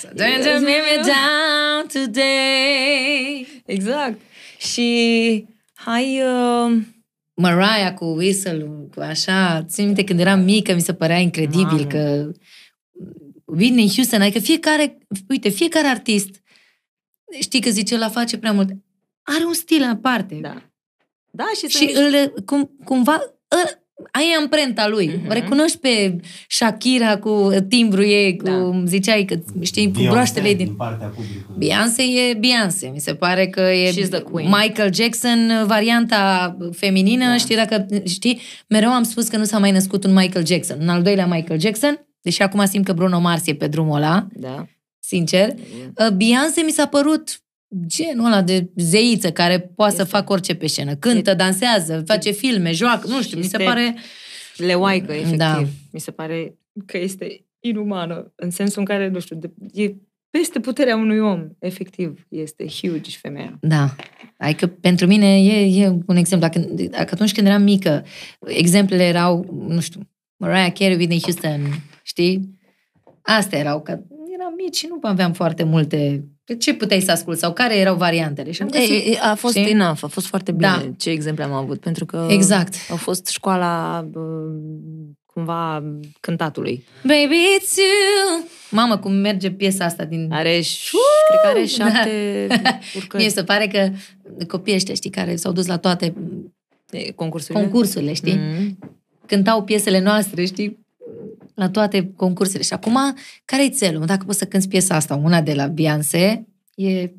So 0.01 0.07
don't 0.15 0.43
just 0.43 0.63
bring 0.63 0.83
me 0.83 1.01
down 1.03 1.87
today. 1.87 3.47
Exact. 3.65 4.19
Și 4.57 5.45
hai... 5.73 6.21
Uh, 6.21 6.81
Mariah 7.33 7.93
cu 7.93 8.05
whistle 8.05 8.67
cu 8.95 9.01
așa, 9.01 9.65
țin 9.67 9.85
minte 9.85 10.03
când 10.03 10.19
eram 10.19 10.39
mică, 10.39 10.73
mi 10.73 10.81
se 10.81 10.93
părea 10.93 11.17
incredibil 11.17 11.63
Mamă. 11.65 11.83
că 11.83 12.31
Whitney 13.45 13.91
Houston, 13.95 14.21
adică 14.21 14.39
fiecare, 14.39 14.97
uite, 15.29 15.49
fiecare 15.49 15.87
artist, 15.87 16.29
știi 17.39 17.61
că 17.61 17.69
zice, 17.69 17.97
la 17.97 18.10
face 18.10 18.38
prea 18.38 18.51
mult, 18.51 18.69
are 19.23 19.45
un 19.45 19.53
stil 19.53 19.84
aparte. 19.84 20.39
da. 20.41 20.61
Da, 21.35 21.43
și, 21.57 21.68
Și 21.77 21.93
sunt 21.93 22.14
îl, 22.14 22.43
cum, 22.45 22.69
cumva, 22.84 23.22
îl, 23.47 23.84
ai 24.11 24.35
amprenta 24.39 24.88
lui. 24.88 25.07
Mhm. 25.07 25.18
Mm-hmm. 25.26 25.30
O 25.30 25.34
recunoști 25.34 25.77
pe 25.77 26.19
Shakira 26.47 27.18
cu 27.18 27.49
timbru 27.69 28.03
ei, 28.03 28.38
cu, 28.38 28.43
Da. 28.43 28.81
ziceai 28.85 29.23
că, 29.26 29.39
știi, 29.61 29.91
cu 29.91 30.01
broaștele 30.10 30.47
ei 30.47 30.55
din... 30.55 30.65
din 30.65 30.76
partea 30.76 31.07
publicului. 31.07 31.57
Beyoncé 31.57 32.01
e 32.01 32.34
Beyoncé. 32.34 32.89
Mi 32.93 32.99
se 32.99 33.15
pare 33.15 33.47
că 33.47 33.61
e 33.61 33.89
She's 33.91 34.10
the 34.10 34.19
queen. 34.19 34.49
Michael 34.61 34.93
Jackson, 34.93 35.64
varianta 35.65 36.57
feminină. 36.72 37.26
Da. 37.26 37.38
Știi, 37.38 37.55
dacă, 37.55 37.85
știi, 38.05 38.39
mereu 38.68 38.89
am 38.89 39.03
spus 39.03 39.27
că 39.27 39.38
nu 39.38 39.43
s-a 39.43 39.60
mai 39.60 39.72
născut 39.72 40.03
un 40.03 40.14
Michael 40.14 40.45
Jackson. 40.45 40.77
Un 40.81 40.89
al 40.89 41.01
doilea 41.01 41.27
Michael 41.27 41.60
Jackson, 41.60 42.07
deși 42.22 42.41
acum 42.41 42.65
simt 42.65 42.85
că 42.85 42.93
Bruno 42.93 43.19
Mars 43.19 43.47
e 43.47 43.53
pe 43.55 43.68
drumul 43.68 43.95
ăla, 43.97 44.27
Da. 44.34 44.65
Sincer. 45.14 45.53
Uh, 45.99 46.10
Beyoncé 46.15 46.61
mi 46.65 46.72
s-a 46.72 46.85
părut 46.88 47.41
genul 47.88 48.26
ăla 48.26 48.41
de 48.41 48.69
zeiță 48.76 49.31
care 49.31 49.60
poate 49.60 49.95
să 49.95 50.02
Este. 50.02 50.15
facă 50.15 50.31
orice 50.34 50.56
pe 50.56 50.68
scenă. 50.68 50.95
Cântă, 50.95 51.34
dansează, 51.34 52.03
face 52.06 52.31
filme, 52.31 52.72
joacă, 52.72 53.07
nu 53.07 53.22
știu, 53.22 53.38
mi 53.38 53.44
se 53.44 53.49
Este- 53.53 53.64
pare... 53.64 53.95
Leoaică, 54.57 55.11
efectiv. 55.14 55.38
Da. 55.38 55.64
Mi 55.91 55.99
se 55.99 56.11
pare 56.11 56.57
că 56.85 56.98
este 56.98 57.45
inumană, 57.60 58.34
în 58.35 58.49
sensul 58.49 58.80
în 58.80 58.85
care, 58.85 59.10
nu 59.10 59.19
știu, 59.19 59.35
de, 59.35 59.52
e 59.84 59.94
peste 60.30 60.60
puterea 60.60 60.95
unui 60.95 61.19
om, 61.19 61.48
efectiv. 61.60 62.26
Este 62.30 62.65
huge 62.81 63.18
femeia. 63.22 63.57
Da. 63.61 63.95
Adică 64.38 64.68
pentru 64.68 65.06
mine 65.07 65.44
e, 65.44 65.84
e 65.84 65.88
un 66.07 66.15
exemplu. 66.15 66.48
Dacă, 66.48 66.60
dacă 66.90 67.10
atunci 67.14 67.34
când 67.34 67.48
eram 67.48 67.64
mică, 67.64 68.06
exemplele 68.45 69.03
erau, 69.03 69.64
nu 69.68 69.80
știu, 69.80 70.10
Mariah 70.38 70.72
Carey, 70.73 70.95
Whitney 70.95 71.22
Houston, 71.22 71.61
știi? 72.03 72.60
Astea 73.22 73.60
erau, 73.60 73.81
că 73.81 73.99
eram 74.43 74.53
mici 74.63 74.75
și 74.75 74.87
nu 74.89 74.97
aveam 75.01 75.33
foarte 75.33 75.63
multe... 75.63 76.23
Ce 76.59 76.73
puteai 76.73 76.99
să 77.01 77.11
asculti 77.11 77.39
sau 77.39 77.53
care 77.53 77.77
erau 77.77 77.95
variantele? 77.95 78.51
Și 78.51 78.61
am 78.61 78.67
E, 78.67 78.77
găsit... 78.77 79.15
e, 79.15 79.19
a 79.21 79.35
fost 79.35 79.55
știi? 79.57 79.71
enough, 79.71 79.97
a 80.01 80.07
fost 80.07 80.25
foarte 80.27 80.51
bine 80.51 80.67
Da. 80.67 80.91
ce 80.97 81.09
exemple 81.09 81.43
am 81.43 81.51
avut, 81.51 81.79
pentru 81.79 82.05
că 82.05 82.27
Exact. 82.29 82.73
au 82.89 82.95
fost 82.95 83.27
școala 83.27 84.01
bă, 84.11 84.21
cumva 85.25 85.83
cântatului. 86.19 86.83
Baby, 87.01 87.35
it's 87.59 87.75
you! 87.75 88.47
Mamă, 88.71 88.97
cum 88.97 89.11
merge 89.13 89.51
piesa 89.51 89.85
asta 89.85 90.03
din... 90.05 90.27
Are, 90.31 90.61
și, 90.61 90.95
cred 91.27 91.39
că 91.41 91.47
are 91.47 91.65
șapte 91.65 92.47
urcări. 92.97 93.23
Mie 93.23 93.31
se 93.31 93.43
pare 93.43 93.67
că 93.67 93.89
copiii 94.47 94.75
ăștia, 94.75 94.93
știi, 94.93 95.09
care 95.09 95.35
s-au 95.35 95.51
dus 95.51 95.65
la 95.67 95.77
toate 95.77 96.13
E, 96.91 97.11
concursurile. 97.11 97.63
concursurile, 97.63 98.13
știi? 98.13 98.35
Mm. 98.57 98.77
cântau 99.27 99.63
piesele 99.63 99.99
noastre, 100.01 100.45
știi? 100.45 100.82
La 101.53 101.69
toate 101.69 102.11
concursurile. 102.15 102.63
Și 102.63 102.73
acum, 102.73 102.97
care-i 103.45 103.69
țelul? 103.69 104.05
Dacă 104.05 104.23
poți 104.25 104.38
să 104.38 104.45
cânti 104.45 104.67
piesa 104.67 104.95
asta, 104.95 105.15
una 105.23 105.41
de 105.41 105.53
la 105.53 105.67
Beyoncé, 105.67 106.45
e... 106.75 107.11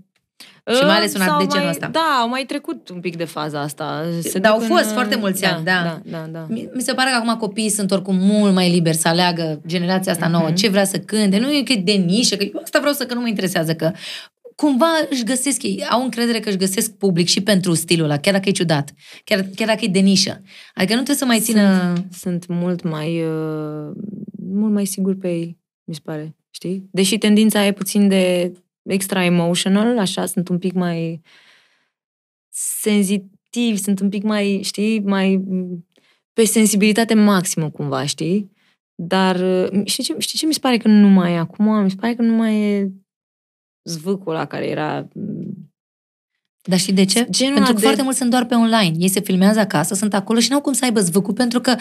Și 0.76 0.84
mai 0.84 0.96
ales 0.96 1.14
un 1.14 1.20
Sau 1.20 1.30
art 1.30 1.38
de 1.38 1.46
genul 1.46 1.62
mai, 1.66 1.70
ăsta. 1.70 1.86
Da, 1.92 2.18
au 2.20 2.28
mai 2.28 2.44
trecut 2.44 2.88
un 2.88 3.00
pic 3.00 3.16
de 3.16 3.24
faza 3.24 3.60
asta. 3.60 4.04
Se 4.22 4.38
Dar 4.38 4.52
au 4.52 4.58
duc 4.58 4.66
fost 4.68 4.84
în, 4.84 4.92
foarte 4.92 5.16
mulți 5.16 5.40
da, 5.40 5.48
ani, 5.54 5.64
da. 5.64 5.82
Da, 5.82 6.00
da, 6.18 6.26
da. 6.32 6.46
Mi 6.48 6.68
mi 6.74 6.82
se 6.82 6.92
pare 6.92 7.10
că 7.10 7.16
acum 7.16 7.36
copiii 7.36 7.68
sunt 7.70 7.90
oricum 7.90 8.16
mult 8.16 8.54
mai 8.54 8.70
liberi 8.70 8.96
să 8.96 9.08
aleagă 9.08 9.60
generația 9.66 10.12
asta 10.12 10.28
nouă, 10.28 10.44
Mhm. 10.46 10.54
ce 10.54 10.68
vrea 10.68 10.84
să 10.84 10.98
cânte. 10.98 11.38
Nu 11.38 11.52
e 11.52 11.62
că 11.62 11.72
e 11.72 11.76
de 11.76 11.92
nișă, 11.92 12.36
că 12.36 12.42
eu 12.44 12.60
asta 12.64 12.78
vreau 12.78 12.94
să 12.94 13.06
că 13.06 13.14
nu 13.14 13.20
mă 13.20 13.28
interesează, 13.28 13.74
că 13.74 13.92
cumva 14.56 14.86
își 15.10 15.24
găsesc 15.24 15.62
ei, 15.62 15.84
au 15.90 16.02
încredere 16.02 16.40
că 16.40 16.48
își 16.48 16.58
găsesc 16.58 16.92
public 16.92 17.26
și 17.26 17.42
pentru 17.42 17.74
stilul 17.74 18.04
ăla, 18.04 18.18
chiar 18.18 18.34
dacă 18.34 18.48
e 18.48 18.52
ciudat, 18.52 18.94
chiar, 19.24 19.48
chiar 19.54 19.68
dacă 19.68 19.84
e 19.84 19.88
de 19.88 19.98
nișă. 19.98 20.42
Adică 20.74 20.94
nu 20.94 21.02
trebuie 21.02 21.16
să 21.16 21.24
mai 21.24 21.40
țină... 21.40 21.92
Sunt 22.12 22.46
mult 22.46 22.82
mai, 22.82 23.22
uh, 23.22 23.92
mult 24.48 24.72
mai 24.72 24.84
sigur 24.84 25.16
pe 25.16 25.28
ei, 25.28 25.58
mi 25.84 25.94
se 25.94 26.00
pare, 26.04 26.36
știi? 26.50 26.88
Deși 26.90 27.18
tendința 27.18 27.66
e 27.66 27.72
puțin 27.72 28.08
de 28.08 28.52
extra 28.82 29.24
emotional, 29.24 29.98
așa, 29.98 30.26
sunt 30.26 30.48
un 30.48 30.58
pic 30.58 30.72
mai 30.72 31.20
senzitivi, 32.80 33.76
sunt 33.76 34.00
un 34.00 34.08
pic 34.08 34.22
mai, 34.22 34.60
știi, 34.62 35.00
mai 35.00 35.44
pe 36.32 36.44
sensibilitate 36.44 37.14
maximă 37.14 37.70
cumva, 37.70 38.06
știi? 38.06 38.52
Dar 38.94 39.36
uh, 39.40 39.80
știi 39.84 40.04
ce, 40.04 40.14
știi 40.18 40.38
ce 40.38 40.46
mi 40.46 40.52
se 40.52 40.58
pare 40.58 40.76
că 40.76 40.88
nu 40.88 41.08
mai 41.08 41.32
e 41.32 41.38
acum? 41.38 41.82
Mi 41.82 41.90
se 41.90 41.96
pare 42.00 42.14
că 42.14 42.22
nu 42.22 42.34
mai 42.34 42.60
e 42.60 42.92
zvâcul 43.84 44.32
ăla 44.34 44.44
care 44.46 44.66
era... 44.68 45.08
mm, 45.14 45.72
Dar 46.68 46.78
știi 46.78 46.92
de 46.92 47.04
ce? 47.04 47.26
Genul 47.30 47.54
pentru 47.54 47.72
că 47.72 47.78
de- 47.78 47.84
foarte 47.84 48.02
mulți 48.02 48.18
sunt 48.18 48.30
doar 48.30 48.44
pe 48.44 48.54
online. 48.54 48.96
Ei 48.98 49.08
se 49.08 49.20
filmează 49.20 49.58
acasă, 49.60 49.94
sunt 49.94 50.14
acolo 50.14 50.38
și 50.38 50.50
n-au 50.50 50.60
cum 50.60 50.72
să 50.72 50.84
aibă 50.84 51.00
zvâcul, 51.00 51.34
pentru 51.34 51.60
că 51.60 51.76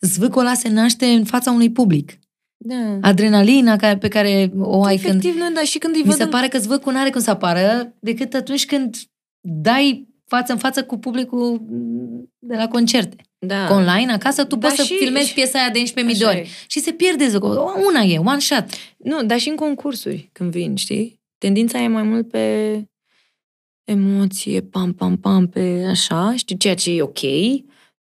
zvâcul 0.00 0.40
ăla 0.40 0.54
se 0.54 0.68
naște 0.68 1.06
în 1.06 1.24
fața 1.24 1.50
unui 1.50 1.70
public. 1.72 2.18
Da. 2.56 2.98
Adrenalina 3.00 3.76
care, 3.76 3.98
pe 3.98 4.08
care 4.08 4.50
o 4.58 4.84
ai 4.84 4.96
când... 4.96 5.08
Efectiv, 5.24 5.40
nu, 5.40 5.50
dar 5.54 5.64
și 5.64 5.78
când 5.78 5.94
îi 5.94 6.00
Mi 6.00 6.06
văd 6.08 6.16
se 6.16 6.22
în- 6.22 6.28
pare 6.30 6.48
că 6.48 6.58
zvâcul 6.58 6.92
nu 6.92 6.98
are 6.98 7.10
cum 7.10 7.20
să 7.20 7.30
apară 7.30 7.94
decât 8.00 8.34
atunci 8.34 8.66
când 8.66 8.96
dai 9.40 10.08
față 10.26 10.52
în 10.52 10.58
față 10.58 10.84
cu 10.84 10.98
publicul 10.98 11.60
de 12.38 12.54
la 12.56 12.68
concerte. 12.68 13.16
Da. 13.38 13.66
Că 13.66 13.72
online, 13.72 14.12
acasă, 14.12 14.44
tu 14.44 14.56
Da, 14.56 14.66
poți 14.66 14.80
să 14.80 14.86
și- 14.86 14.96
filmezi 14.98 15.28
și- 15.28 15.34
piesa 15.34 15.58
aia 15.58 15.70
de 15.70 15.78
11.000 15.78 16.18
de 16.18 16.24
Așa 16.24 16.28
ori. 16.28 16.38
e. 16.38 16.46
Și 16.66 16.80
se 16.80 16.92
pierde 16.92 17.28
zvâcul. 17.28 17.82
Una 17.88 18.00
e, 18.00 18.18
one 18.18 18.38
shot. 18.38 18.64
Nu, 18.96 19.22
dar 19.24 19.38
și 19.38 19.48
în 19.48 19.56
concursuri, 19.56 20.28
când 20.32 20.50
vin, 20.50 20.74
știi? 20.76 21.17
Tendința 21.38 21.78
e 21.78 21.88
mai 21.88 22.02
mult 22.02 22.28
pe 22.28 22.82
emoție, 23.84 24.60
pam, 24.60 24.92
pam, 24.92 25.16
pam, 25.16 25.46
pe 25.48 25.84
așa, 25.88 26.36
știi, 26.36 26.56
ceea 26.56 26.74
ce 26.74 26.90
e 26.90 27.02
ok, 27.02 27.18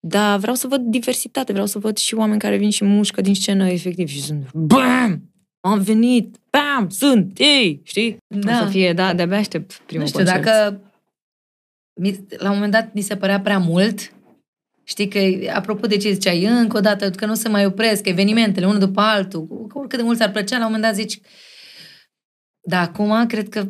dar 0.01 0.39
vreau 0.39 0.55
să 0.55 0.67
văd 0.67 0.81
diversitate, 0.81 1.53
vreau 1.53 1.67
să 1.67 1.79
văd 1.79 1.97
și 1.97 2.15
oameni 2.15 2.41
care 2.41 2.57
vin 2.57 2.71
și 2.71 2.85
mușcă 2.85 3.21
din 3.21 3.35
scenă, 3.35 3.69
efectiv, 3.69 4.09
și 4.09 4.23
sunt 4.23 4.53
BAM! 4.53 5.31
Am 5.61 5.81
venit! 5.81 6.37
BAM! 6.51 6.89
Sunt! 6.89 7.39
Ei! 7.39 7.81
Știi? 7.85 8.17
Da. 8.27 8.53
O 8.53 8.65
să 8.65 8.71
fie, 8.71 8.93
da, 8.93 9.15
de-abia 9.15 9.37
aștept 9.39 9.83
primul 9.87 10.03
Nu 10.05 10.09
știu, 10.09 10.25
concert. 10.25 10.45
dacă 10.45 10.81
mi- 12.01 12.27
la 12.37 12.49
un 12.49 12.55
moment 12.55 12.73
dat 12.73 12.95
mi 12.95 13.01
se 13.01 13.17
părea 13.17 13.41
prea 13.41 13.59
mult, 13.59 14.13
știi 14.85 15.09
că, 15.09 15.51
apropo 15.53 15.87
de 15.87 15.97
ce 15.97 16.13
ziceai, 16.13 16.45
încă 16.45 16.77
o 16.77 16.81
dată, 16.81 17.11
că 17.11 17.27
nu 17.27 17.35
se 17.35 17.49
mai 17.49 17.67
opresc 17.67 18.07
evenimentele, 18.07 18.67
unul 18.67 18.79
după 18.79 19.01
altul, 19.01 19.47
că 19.69 19.79
oricât 19.79 19.99
de 19.99 20.05
mult 20.05 20.21
ar 20.21 20.31
plăcea, 20.31 20.59
la 20.59 20.67
un 20.67 20.73
moment 20.73 20.83
dat 20.93 20.95
zici, 21.03 21.21
da, 22.67 22.81
acum 22.81 23.27
cred 23.27 23.49
că 23.49 23.67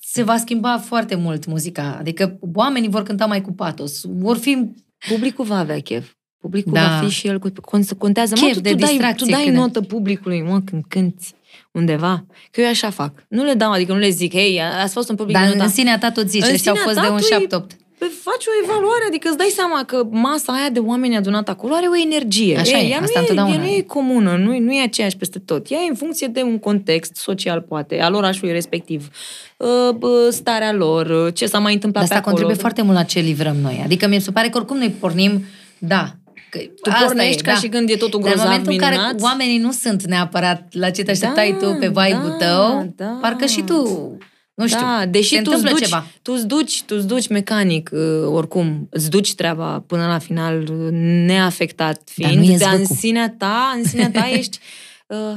se 0.00 0.22
va 0.22 0.36
schimba 0.36 0.78
foarte 0.78 1.14
mult 1.14 1.46
muzica. 1.46 1.96
Adică 1.98 2.38
oamenii 2.54 2.88
vor 2.88 3.02
cânta 3.02 3.26
mai 3.26 3.40
cu 3.40 3.52
patos, 3.52 4.00
vor 4.04 4.36
fi 4.36 4.70
Publicul 5.08 5.44
va 5.44 5.58
avea 5.58 5.80
chef. 5.80 6.10
Publicul 6.40 6.72
Da. 6.72 6.80
va 7.00 7.06
fi 7.06 7.12
și 7.14 7.26
el 7.26 7.38
cu... 7.38 7.50
con- 7.50 7.96
Contează. 7.98 8.34
Chef 8.34 8.42
mă, 8.46 8.52
tu, 8.54 8.60
de 8.60 8.70
tu 8.70 8.76
dai, 8.76 8.88
distracție, 8.88 9.26
tu 9.26 9.32
dai 9.32 9.42
cât 9.44 9.52
de- 9.52 9.58
notă 9.58 9.80
publicului, 9.80 10.42
mă, 10.42 10.60
când 10.60 10.84
cânti 10.88 11.26
undeva. 11.72 12.26
Că 12.50 12.60
eu 12.60 12.68
așa 12.68 12.90
fac. 12.90 13.24
Nu 13.28 13.44
le 13.44 13.54
dau, 13.54 13.72
adică 13.72 13.92
nu 13.92 13.98
le 13.98 14.08
zic, 14.08 14.32
hei, 14.32 14.60
ați 14.62 14.92
fost 14.92 15.08
un 15.08 15.16
public 15.16 15.34
Dar 15.36 15.44
de 15.46 15.50
în 15.52 15.56
nota. 15.58 15.70
sinea 15.70 15.98
ta 15.98 16.10
tot 16.10 16.28
zici, 16.28 16.44
În 16.44 16.52
ăștia 16.52 16.70
au 16.72 16.76
sinea 16.76 16.92
fost 16.92 17.00
de 17.00 17.06
ta 17.06 17.12
un 17.12 17.46
tu 17.48 17.58
îi- 17.58 17.76
7-8. 17.76 17.85
Păi 17.98 18.08
faci 18.22 18.44
o 18.46 18.50
evaluare, 18.64 19.04
adică 19.06 19.28
îți 19.28 19.36
dai 19.36 19.52
seama 19.54 19.84
că 19.84 20.06
masa 20.10 20.52
aia 20.52 20.68
de 20.68 20.78
oameni 20.78 21.16
adunată 21.16 21.50
acolo 21.50 21.74
are 21.74 21.86
o 21.86 21.96
energie. 21.96 22.58
Așa 22.58 22.78
Ei, 22.78 22.84
e, 22.86 22.88
ea 22.90 23.00
asta 23.00 23.10
nu 23.14 23.16
e, 23.16 23.20
întotdeauna 23.20 23.54
ea 23.54 23.60
nu 23.60 23.66
e. 23.66 23.76
e 23.76 23.82
comună, 23.82 24.36
nu 24.36 24.54
e, 24.54 24.58
nu 24.58 24.72
e 24.72 24.82
aceeași 24.82 25.16
peste 25.16 25.38
tot. 25.38 25.70
Ea 25.70 25.78
e 25.86 25.88
în 25.88 25.94
funcție 25.94 26.26
de 26.26 26.42
un 26.42 26.58
context 26.58 27.16
social, 27.16 27.60
poate, 27.60 28.00
al 28.00 28.14
orașului 28.14 28.52
respectiv, 28.52 29.08
uh, 29.56 29.90
bă, 29.96 30.28
starea 30.30 30.72
lor, 30.72 31.06
uh, 31.26 31.34
ce 31.34 31.46
s-a 31.46 31.58
mai 31.58 31.72
întâmplat 31.72 32.08
Dar 32.08 32.12
asta 32.12 32.14
pe 32.14 32.20
acolo. 32.20 32.34
contribuie 32.34 32.60
foarte 32.60 32.82
mult 32.82 32.96
la 32.96 33.02
ce 33.02 33.20
livrăm 33.20 33.56
noi. 33.62 33.80
Adică 33.84 34.06
mi 34.08 34.20
se 34.20 34.30
pare 34.30 34.48
că 34.48 34.56
oricum 34.58 34.76
noi 34.76 34.90
pornim, 35.00 35.44
da, 35.78 36.10
că 36.50 36.58
Tu 36.58 36.90
asta 36.90 37.04
pornești 37.04 37.40
e, 37.40 37.44
ca 37.44 37.52
da. 37.52 37.58
și 37.58 37.68
când 37.68 37.90
e 37.90 37.96
totul 37.96 38.20
Dar 38.20 38.28
în 38.28 38.34
grozav, 38.34 38.46
momentul 38.50 38.72
în 38.72 38.78
care 38.78 38.94
minunat. 38.94 39.20
oamenii 39.20 39.58
nu 39.58 39.72
sunt 39.72 40.06
neapărat 40.06 40.62
la 40.70 40.90
ce 40.90 41.02
te 41.02 41.10
așteptai 41.10 41.56
Da, 41.60 41.66
tu 41.66 41.72
pe 41.80 41.86
vibe-ul 41.86 42.36
da, 42.38 42.46
tău, 42.46 42.92
da. 42.96 43.18
parcă 43.20 43.46
și 43.46 43.62
tu, 43.62 44.16
nu 44.56 44.66
știu, 44.66 44.80
da, 44.80 45.06
deși 45.06 45.34
se 45.34 45.42
tu 45.42 45.50
îți 45.54 45.56
întâmplă 45.56 45.70
duci, 45.70 45.88
ceva. 45.88 46.06
tu 46.22 46.32
îți 46.32 46.46
duci, 46.46 46.82
tu 46.82 46.94
îți 46.96 47.06
duci 47.06 47.28
mecanic, 47.28 47.90
uh, 47.92 48.26
oricum, 48.26 48.86
îți 48.90 49.10
duci 49.10 49.34
treaba 49.34 49.80
până 49.86 50.06
la 50.06 50.18
final 50.18 50.62
uh, 50.62 50.88
neafectat 51.26 51.94
Dar 51.94 52.28
fiind, 52.30 52.46
nu 52.46 52.52
e 52.52 52.56
dar 52.56 52.72
în 52.72 52.78
zvâcul. 52.78 52.96
sinea 52.96 53.34
ta, 53.38 53.72
în 53.76 53.84
sinea 53.84 54.10
ta 54.10 54.28
ești... 54.38 54.58
Uh, 55.06 55.36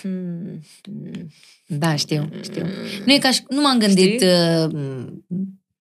hmm, 0.00 0.62
hmm, 0.82 1.28
Da, 1.66 1.96
știu, 1.96 2.28
știu. 2.42 2.66
Nu 3.04 3.12
e 3.12 3.18
ca 3.18 3.30
și, 3.30 3.42
nu 3.48 3.60
m-am 3.60 3.78
gândit 3.78 4.22
uh, 4.22 4.70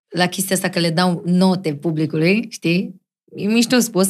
la 0.07 0.27
chestia 0.27 0.55
asta 0.55 0.69
că 0.69 0.79
le 0.79 0.89
dau 0.89 1.23
note 1.25 1.75
publicului, 1.75 2.47
știi? 2.49 3.01
E 3.35 3.47
mișto 3.47 3.79
spus, 3.79 4.09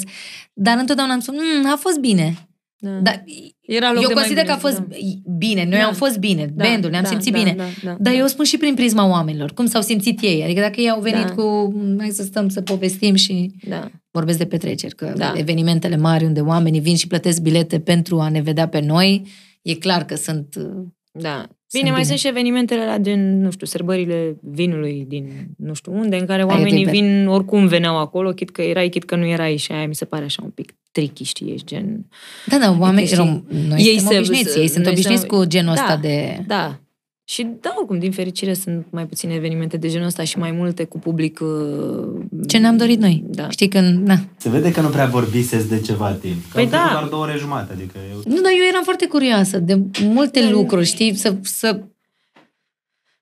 dar 0.54 0.78
întotdeauna 0.78 1.14
am 1.14 1.20
spus, 1.20 1.36
mm, 1.36 1.72
a 1.72 1.76
fost 1.76 2.00
bine. 2.00 2.45
Da. 2.80 2.90
Dar 2.90 3.24
Era 3.62 3.92
loc 3.94 4.02
eu 4.02 4.08
de 4.08 4.14
mai 4.14 4.24
consider 4.24 4.44
că 4.44 4.54
bine, 4.54 4.54
a 4.54 4.68
fost 4.68 4.80
da. 4.80 4.96
bine, 5.38 5.64
noi 5.64 5.80
Da. 5.80 5.86
am 5.86 5.94
fost 5.94 6.18
bine, 6.18 6.52
Da, 6.56 6.64
bandul, 6.68 6.90
ne-am 6.90 7.04
da, 7.04 7.10
simțit 7.10 7.34
da, 7.34 7.40
bine. 7.40 7.54
da, 7.58 7.64
da, 7.84 7.90
Dar 8.00 8.14
da. 8.14 8.20
eu 8.20 8.28
spun 8.28 8.46
și 8.46 8.58
prin 8.58 8.74
prisma 8.74 9.08
oamenilor, 9.10 9.54
cum 9.54 9.66
s-au 9.66 9.82
simțit 9.82 10.22
ei. 10.22 10.44
Adică 10.44 10.60
dacă 10.62 10.82
ei 10.82 10.90
au 10.90 11.02
venit 11.02 11.26
Da. 11.26 11.32
cu, 11.34 11.72
"Mm, 11.76 11.96
hai 12.00 12.10
să 12.10 12.24
stăm 12.24 12.50
să 12.50 12.62
povestim 12.62 13.16
și 13.16 13.52
Da. 13.70 13.92
vorbesc 14.12 14.38
de 14.38 14.46
petreceri, 14.46 14.96
că 14.96 15.14
Da. 15.18 15.34
evenimentele 15.36 15.98
mari 15.98 16.26
unde 16.26 16.40
oamenii 16.42 16.80
vin 16.80 16.96
și 16.96 17.08
plătesc 17.08 17.42
bilete 17.42 17.80
pentru 17.80 18.20
a 18.20 18.30
ne 18.30 18.42
vedea 18.42 18.68
pe 18.68 18.80
noi, 18.80 19.28
e 19.62 19.74
clar 19.74 20.06
că 20.06 20.16
sunt... 20.16 20.56
uh, 20.58 20.86
Da. 21.12 21.48
Bine, 21.72 21.84
Sunt 21.84 21.84
mai 21.84 22.02
bine. 22.02 22.04
sunt 22.04 22.20
și 22.20 22.28
evenimentele 22.28 22.86
la 22.86 22.98
gen, 22.98 23.42
nu 23.42 23.52
știu, 23.52 23.66
sărbările 23.66 24.36
vinului 24.42 25.06
din 25.08 25.48
nu 25.58 25.74
știu 25.74 25.94
unde, 25.94 26.16
în 26.16 26.26
care 26.26 26.42
Aia 26.42 26.52
e 26.52 26.54
oamenii 26.56 26.78
liber. 26.78 26.94
vin, 26.94 27.28
oricum 27.28 27.68
veneau 27.68 27.98
acolo, 27.98 28.32
chit 28.32 28.50
că 28.50 28.62
erai, 28.62 28.90
chit 28.90 29.04
că 29.04 29.16
nu 29.16 29.26
erai 29.26 29.58
și 29.58 29.72
aia 29.72 29.88
mi 29.88 29.96
se 29.96 30.06
pare 30.06 30.24
așa 30.24 30.42
un 30.44 30.50
pic 30.50 30.76
tricky, 30.92 31.24
știi, 31.24 31.52
ești 31.54 31.66
gen... 31.66 32.06
Da, 32.46 32.58
da, 32.58 32.76
oamenii, 32.80 33.06
știi, 33.06 33.18
rom, 33.18 33.44
noi 33.68 33.80
ei 33.82 33.98
suntem 34.00 34.08
se- 34.10 34.18
obișnuiți, 34.18 34.52
se- 34.52 34.60
ei 34.60 34.68
sunt 34.68 34.84
noi 34.84 34.92
obișnuiți 34.94 35.20
suntem- 35.22 35.40
cu 35.40 35.46
genul 35.46 35.76
Da. 35.76 35.82
ăsta 35.82 35.98
de... 35.98 36.44
Da. 36.48 36.80
Și 37.28 37.48
da, 37.62 37.74
oricum, 37.78 38.00
din 38.00 38.12
fericire 38.12 38.54
sunt 38.54 38.86
mai 38.92 39.06
puține 39.06 39.34
evenimente 39.34 39.78
de 39.78 39.90
genul 39.90 40.06
ăsta 40.08 40.24
și 40.24 40.38
mai 40.38 40.52
multe 40.52 40.84
cu 40.84 41.00
public... 41.00 41.40
uh, 41.40 42.26
Ce 42.48 42.58
ne-am 42.58 42.78
dorit 42.78 43.00
noi. 43.00 43.24
Da. 43.28 43.50
Știi 43.50 43.68
că, 43.68 43.80
na. 43.80 44.20
Se 44.38 44.50
vede 44.50 44.72
că 44.72 44.82
nu 44.82 44.88
prea 44.88 45.06
vorbiseți 45.06 45.70
de 45.70 45.80
ceva 45.80 46.12
timp. 46.12 46.42
Că 46.44 46.50
Păi 46.54 46.64
au 46.64 46.68
trecut 46.70 46.86
da. 46.88 46.92
doar 46.92 47.08
două 47.10 47.24
ore 47.24 47.36
jumate, 47.38 47.74
adică 47.74 47.98
eu... 48.12 48.18
Nu, 48.36 48.42
dar 48.42 48.52
eu 48.52 48.66
eram 48.70 48.84
foarte 48.84 49.08
curioasă 49.08 49.60
de 49.60 49.80
multe 50.04 50.40
Da. 50.42 50.50
lucruri, 50.50 50.86
știi, 50.86 51.16
să... 51.16 51.36
să... 51.42 51.80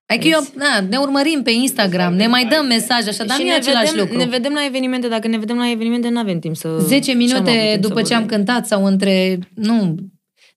Adică 0.05 0.27
eu, 0.27 0.47
na, 0.55 0.79
ne 0.89 0.97
urmărim 0.97 1.41
pe 1.43 1.51
Instagram, 1.51 2.13
ne 2.13 2.27
mai 2.27 2.45
dăm 2.45 2.65
mesaje 2.65 3.09
așa, 3.09 3.23
dar 3.23 3.35
și 3.37 3.41
nu 3.43 3.47
e 3.47 3.51
ne 3.51 3.57
același 3.57 3.89
vedem, 3.91 3.99
lucru. 4.03 4.17
Ne 4.17 4.25
vedem 4.25 4.53
la 4.53 4.65
evenimente, 4.65 5.07
dacă 5.07 5.27
ne 5.27 5.37
vedem 5.37 5.57
la 5.57 5.69
evenimente, 5.71 6.09
nu 6.09 6.19
avem 6.19 6.39
timp 6.39 6.55
să... 6.55 6.77
10 6.79 6.99
ce-am 6.99 7.17
avut 7.17 7.27
minute 7.27 7.51
timp 7.51 7.71
să 7.83 7.87
după 7.87 8.01
ce 8.01 8.13
am 8.13 8.19
vorbim? 8.19 8.37
cântat 8.37 8.67
sau 8.67 8.85
între... 8.85 9.39
Nu, 9.55 9.95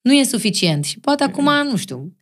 nu 0.01 0.13
e 0.13 0.23
suficient. 0.25 0.85
Și 0.85 1.01
poate 1.01 1.25
acum, 1.25 1.51
nu 1.71 1.77
știu, 1.77 2.13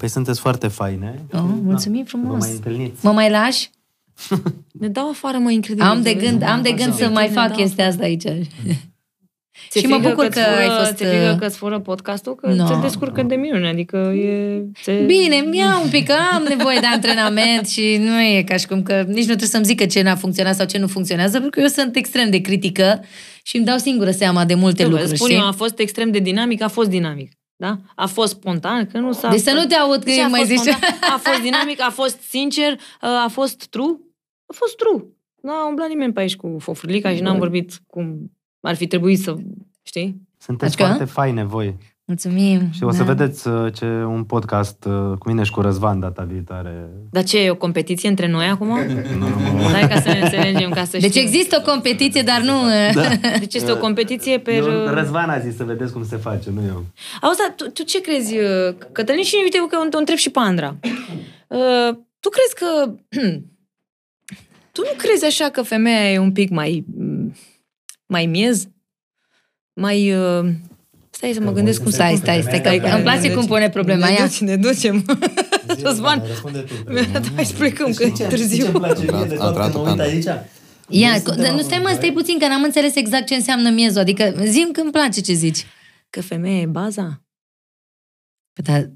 Păi 0.00 0.08
sunteți 0.08 0.40
foarte 0.40 0.68
faine. 0.68 1.20
Oh, 1.32 1.40
mulțumim 1.62 2.02
Vă 2.02 2.08
frumos. 2.08 2.40
mai 2.40 2.50
întâlniți. 2.50 3.04
mă 3.04 3.12
mai 3.12 3.30
lași? 3.30 3.70
Ne 4.72 4.88
dau 4.88 5.08
afară, 5.10 5.38
mă, 5.38 5.50
incredibil. 5.50 5.88
Am 5.88 6.02
de 6.02 6.12
vezi? 6.12 6.24
gând, 6.26 6.42
am 6.42 6.62
de 6.62 6.68
gând 6.70 6.80
să 6.80 6.86
Efectiv, 6.88 7.14
mai 7.14 7.26
ne 7.28 7.32
fac 7.34 7.46
dau 7.48 7.56
chestia 7.56 7.86
afară. 7.86 8.04
asta 8.12 8.28
aici. 8.30 8.46
Ți-e 9.70 9.80
Și 9.80 9.86
mă 9.86 9.94
frică 9.94 10.08
bucur 10.08 10.24
că-ți 10.24 10.34
că 10.38 10.40
ai 10.58 10.64
fură- 10.68 10.78
fost, 10.78 10.94
Ți-e 10.94 11.06
frică 11.06 11.30
uh, 11.32 11.38
că-ți 11.38 11.56
fură 11.56 11.78
podcastul? 11.80 12.34
Că 12.34 12.50
No. 12.52 12.66
te 12.68 12.74
descurcă 12.80 13.22
de 13.22 13.34
minune, 13.34 13.68
adică 13.68 13.96
e... 13.96 14.62
Te... 14.84 14.92
Bine, 15.06 15.36
mi-a 15.50 15.80
un 15.84 15.88
pic, 15.90 16.06
că 16.06 16.14
am 16.32 16.42
nevoie 16.48 16.78
de 16.80 16.86
antrenament 16.86 17.68
și 17.68 17.96
nu 18.00 18.20
e 18.22 18.42
ca 18.42 18.56
și 18.56 18.66
cum 18.66 18.82
că 18.82 18.94
nici 19.06 19.16
nu 19.18 19.24
trebuie 19.24 19.48
să-mi 19.48 19.64
zică 19.64 19.86
ce 19.86 20.02
n-a 20.02 20.14
funcționat 20.16 20.54
sau 20.54 20.66
ce 20.66 20.78
nu 20.78 20.86
funcționează, 20.86 21.32
pentru 21.32 21.50
că 21.50 21.60
eu 21.60 21.66
sunt 21.66 21.96
extrem 21.96 22.30
de 22.30 22.40
critică 22.40 23.04
și 23.42 23.56
îmi 23.56 23.64
dau 23.64 23.76
singură 23.78 24.10
seama 24.10 24.44
de 24.44 24.54
multe 24.54 24.82
Vă 24.84 24.88
lucruri, 24.90 25.14
spun 25.16 25.28
știi? 25.28 25.40
eu, 25.40 25.46
a 25.46 25.52
fost 25.52 25.78
extrem 25.78 26.10
de 26.10 26.18
dinamic, 26.18 26.62
a 26.62 26.68
fost 26.68 26.88
dinamic. 26.88 27.32
Da? 27.60 27.78
A 27.94 28.06
fost 28.06 28.32
spontan, 28.32 28.86
că 28.86 28.98
nu 28.98 29.12
s-a... 29.12 29.30
Deci 29.30 29.40
să 29.40 29.52
nu 29.52 29.64
te 29.64 29.74
aud 29.74 29.98
că 29.98 30.04
Deci 30.10 30.18
a 30.18 30.26
mai 30.28 30.40
fost 30.40 30.50
zici... 30.50 30.74
spontan, 30.74 31.10
A 31.14 31.16
fost 31.16 31.40
dinamic, 31.40 31.80
a 31.80 31.90
fost 31.90 32.20
sincer, 32.20 32.80
a 33.00 33.28
fost 33.30 33.66
true. 33.66 33.96
A 34.46 34.52
fost 34.52 34.76
true. 34.76 35.04
N-a 35.42 35.66
umblat 35.68 35.88
nimeni 35.88 36.12
pe 36.12 36.20
aici 36.20 36.36
cu 36.36 36.56
fofurlica 36.58 37.14
și 37.14 37.22
n-am 37.22 37.38
vorbit 37.38 37.80
cum 37.86 38.32
ar 38.60 38.74
fi 38.76 38.86
trebuit 38.86 39.18
să... 39.18 39.36
Știi? 39.82 40.28
Sunteți 40.38 40.72
Adică? 40.72 40.88
foarte 40.88 41.04
faine 41.04 41.44
voi. 41.44 41.76
Mulțumim. 42.10 42.70
Și 42.72 42.82
o 42.82 42.90
să 42.90 43.02
da. 43.02 43.12
vedeți 43.12 43.48
uh, 43.48 43.72
ce 43.72 43.84
un 43.84 44.24
podcast 44.24 44.84
uh, 44.84 45.18
cu 45.18 45.28
mine 45.28 45.42
și 45.42 45.50
cu 45.50 45.60
Răzvan 45.60 46.00
data 46.00 46.22
viitoare. 46.22 46.88
Dar 47.10 47.24
ce, 47.24 47.38
e 47.38 47.50
o 47.50 47.56
competiție 47.56 48.08
între 48.08 48.28
noi 48.28 48.46
acum? 48.46 48.78
Dai 49.72 49.88
ca 49.88 50.00
să 50.00 50.08
ne 50.08 50.20
înțelegem, 50.20 50.70
ca 50.70 50.84
să 50.84 50.96
Deci 50.98 51.10
știm. 51.10 51.22
există 51.22 51.56
o 51.58 51.70
competiție, 51.70 52.22
dar 52.22 52.40
nu... 52.40 52.52
Da. 52.94 53.08
Deci 53.38 53.54
este 53.54 53.72
o 53.72 53.76
competiție 53.76 54.38
pe... 54.38 54.54
Eu, 54.54 54.64
Răzvan 54.86 55.30
a 55.30 55.38
zis 55.38 55.56
să 55.56 55.64
vedeți 55.64 55.92
cum 55.92 56.04
se 56.04 56.16
face, 56.16 56.50
nu 56.50 56.60
eu. 56.66 56.84
Auzi, 57.20 57.38
dar 57.38 57.52
tu, 57.56 57.70
tu 57.70 57.82
ce 57.82 58.00
crezi, 58.00 58.36
uh, 58.36 58.74
Cătălin, 58.92 59.22
și 59.22 59.36
uite 59.42 59.58
că 59.68 59.78
o 59.94 59.98
întreb 59.98 60.16
și 60.16 60.30
pe 60.30 60.38
Andra. 60.38 60.76
Uh, 61.48 61.96
tu 62.20 62.28
crezi 62.28 62.54
că... 62.54 62.92
tu 64.72 64.80
nu 64.80 64.92
crezi 64.96 65.24
așa 65.24 65.48
că 65.48 65.62
femeia 65.62 66.12
e 66.12 66.18
un 66.18 66.32
pic 66.32 66.50
mai... 66.50 66.84
m, 66.96 67.34
mai 68.06 68.26
miez? 68.26 68.68
Mai... 69.72 70.14
Uh, 70.14 70.50
stai 71.20 71.32
să 71.32 71.40
mă 71.40 71.52
gândesc 71.52 71.82
cum 71.82 71.90
să... 71.90 71.96
Stai, 71.96 72.16
stai, 72.16 72.40
stai, 72.42 72.60
că 72.60 72.68
Stai, 72.68 72.78
că 72.78 72.86
îmi 72.86 72.94
ne 72.96 73.02
place 73.02 73.20
ducem. 73.20 73.34
cum 73.34 73.46
pune 73.46 73.68
problema 73.70 74.06
ne 74.06 74.12
aia. 74.12 74.26
Duci, 74.26 74.40
ne 74.40 74.56
ducem. 74.56 75.04
Răzvan, 75.84 76.22
Răspunde 76.26 76.58
tu. 76.58 76.74
hai 77.36 77.44
să 77.44 77.54
plecăm, 77.58 77.92
că 77.92 78.02
e 78.04 78.10
Ce 78.10 78.24
târziu. 78.24 78.64
îmi 78.66 78.74
place 78.74 79.00
mie 79.12 79.24
de 79.24 79.34
Am 79.34 79.38
fapt 79.40 79.54
că 79.56 79.60
tras-o 79.62 79.82
mă 79.82 79.88
uit 79.88 79.96
pe 79.96 80.02
aici? 80.02 80.24
Ia, 80.88 81.10
Noi 81.10 81.20
cu- 81.20 81.24
suntem 81.26 81.44
dar 81.44 81.52
nu 81.54 81.60
stai 81.60 81.78
mă, 81.78 81.84
amândoi. 81.84 81.94
stai 81.94 82.12
puțin, 82.12 82.38
că 82.38 82.46
n-am 82.46 82.62
înțeles 82.62 82.94
exact 82.94 83.26
ce 83.26 83.34
înseamnă 83.34 83.70
miezul. 83.70 84.00
Adică 84.00 84.34
zim 84.44 84.68
că 84.72 84.80
îmi 84.80 84.90
place 84.90 85.20
ce 85.20 85.32
zici. 85.32 85.66
Că 86.10 86.20
femeia 86.22 86.60
e 86.60 86.66
baza? 86.66 87.22
Păi, 88.52 88.64
dar 88.74 88.90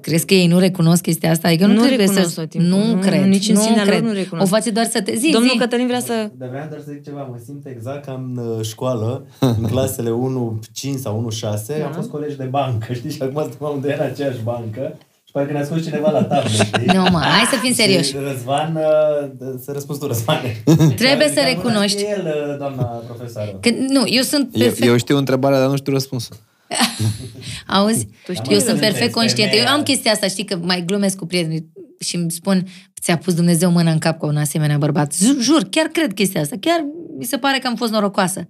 crezi 0.00 0.26
că 0.26 0.34
ei 0.34 0.46
nu 0.46 0.58
recunosc 0.58 1.02
chestia 1.02 1.30
asta? 1.30 1.48
Adică 1.48 1.66
nu, 1.66 1.72
Nu 1.72 1.78
trebuie 1.86 2.06
recunosc 2.06 2.34
să... 2.34 2.40
tot 2.40 2.48
timpul. 2.50 2.68
Nu, 2.68 2.94
Nu, 2.94 3.00
cred, 3.00 3.24
nici 3.24 3.48
în 3.48 3.54
nu 3.54 3.60
sinea 3.60 3.76
lor 3.84 3.86
cred. 3.86 4.02
nu 4.02 4.12
recunosc. 4.12 4.52
O 4.52 4.54
face 4.56 4.70
doar 4.70 4.86
să 4.86 5.02
te... 5.02 5.14
Zi, 5.16 5.30
Domnul 5.30 5.50
zi. 5.52 5.58
Cătălin 5.58 5.86
vrea 5.86 6.00
să... 6.00 6.30
Dar 6.38 6.48
vreau 6.48 6.66
doar 6.68 6.80
să 6.80 6.90
zic 6.92 7.04
ceva, 7.04 7.22
mă 7.30 7.36
simt 7.44 7.66
exact 7.66 8.04
ca 8.04 8.12
în 8.12 8.36
uh, 8.44 8.64
școală, 8.64 9.24
în 9.60 9.62
clasele 9.70 10.10
1-5 10.10 10.98
sau 11.00 11.28
1-6, 11.30 11.40
Da. 11.78 11.84
am 11.86 11.92
fost 11.92 12.08
colegi 12.10 12.36
de 12.36 12.44
bancă, 12.44 12.92
știi? 12.98 13.10
Și 13.10 13.22
acum 13.22 13.40
suntem 13.42 13.66
amândoi 13.66 13.94
în 13.98 14.04
aceeași 14.04 14.38
bancă 14.42 14.98
și 15.24 15.32
parcă 15.32 15.52
ne-a 15.52 15.64
scos 15.64 15.82
cineva 15.84 16.10
la 16.10 16.22
tablă, 16.32 16.48
știi? 16.50 16.86
Nu, 16.94 17.02
mă, 17.10 17.18
hai 17.18 17.44
să 17.50 17.56
fim 17.62 17.72
serioși. 17.74 18.08
Și 18.08 18.16
Răzvan, 18.30 18.76
uh, 18.76 19.28
să 19.64 19.70
răspunzi 19.72 20.00
tu, 20.00 20.06
Răzvane. 20.06 20.62
Trebuie 20.96 21.28
să 21.28 21.34
Cam 21.40 21.44
recunoști. 21.54 22.02
E 22.02 22.08
el, 22.18 22.26
uh, 22.50 22.58
doamna 22.58 22.82
profesoară. 22.82 23.58
Că, 23.60 23.70
nu, 23.88 24.02
eu 24.06 24.22
sunt 24.22 24.48
Eu, 24.54 24.60
perfect... 24.62 24.86
eu 24.88 24.96
știu 24.96 25.16
întrebarea, 25.16 25.58
dar 25.58 25.68
nu 25.68 25.76
știu 25.76 25.92
răspunsul. 25.92 26.36
Auzi? 27.66 28.06
Tu 28.24 28.32
știi 28.32 28.52
eu 28.52 28.58
că 28.58 28.64
sunt 28.64 28.78
perfect 28.78 28.92
sunteți 28.96 29.12
conștientă. 29.14 29.54
Eu 29.54 29.60
femeia. 29.60 29.76
am 29.76 29.82
chestia 29.82 30.12
asta, 30.12 30.26
știi, 30.28 30.44
că 30.44 30.56
mai 30.56 30.82
glumesc 30.84 31.16
cu 31.16 31.26
prietenii 31.26 31.72
și 32.00 32.16
îmi 32.16 32.30
spun, 32.30 32.66
ți-a 33.02 33.16
pus 33.18 33.34
Dumnezeu 33.34 33.70
mâna 33.70 33.90
în 33.90 33.98
cap 33.98 34.18
cu 34.18 34.26
un 34.26 34.36
asemenea 34.36 34.78
bărbat. 34.78 35.12
Zu- 35.12 35.40
Jur, 35.40 35.62
chiar 35.70 35.86
cred 35.86 36.12
chestia 36.12 36.40
asta. 36.40 36.56
Chiar 36.60 36.84
mi 37.18 37.24
se 37.24 37.38
pare 37.38 37.58
că 37.58 37.66
am 37.66 37.76
fost 37.76 37.92
norocoasă. 37.92 38.48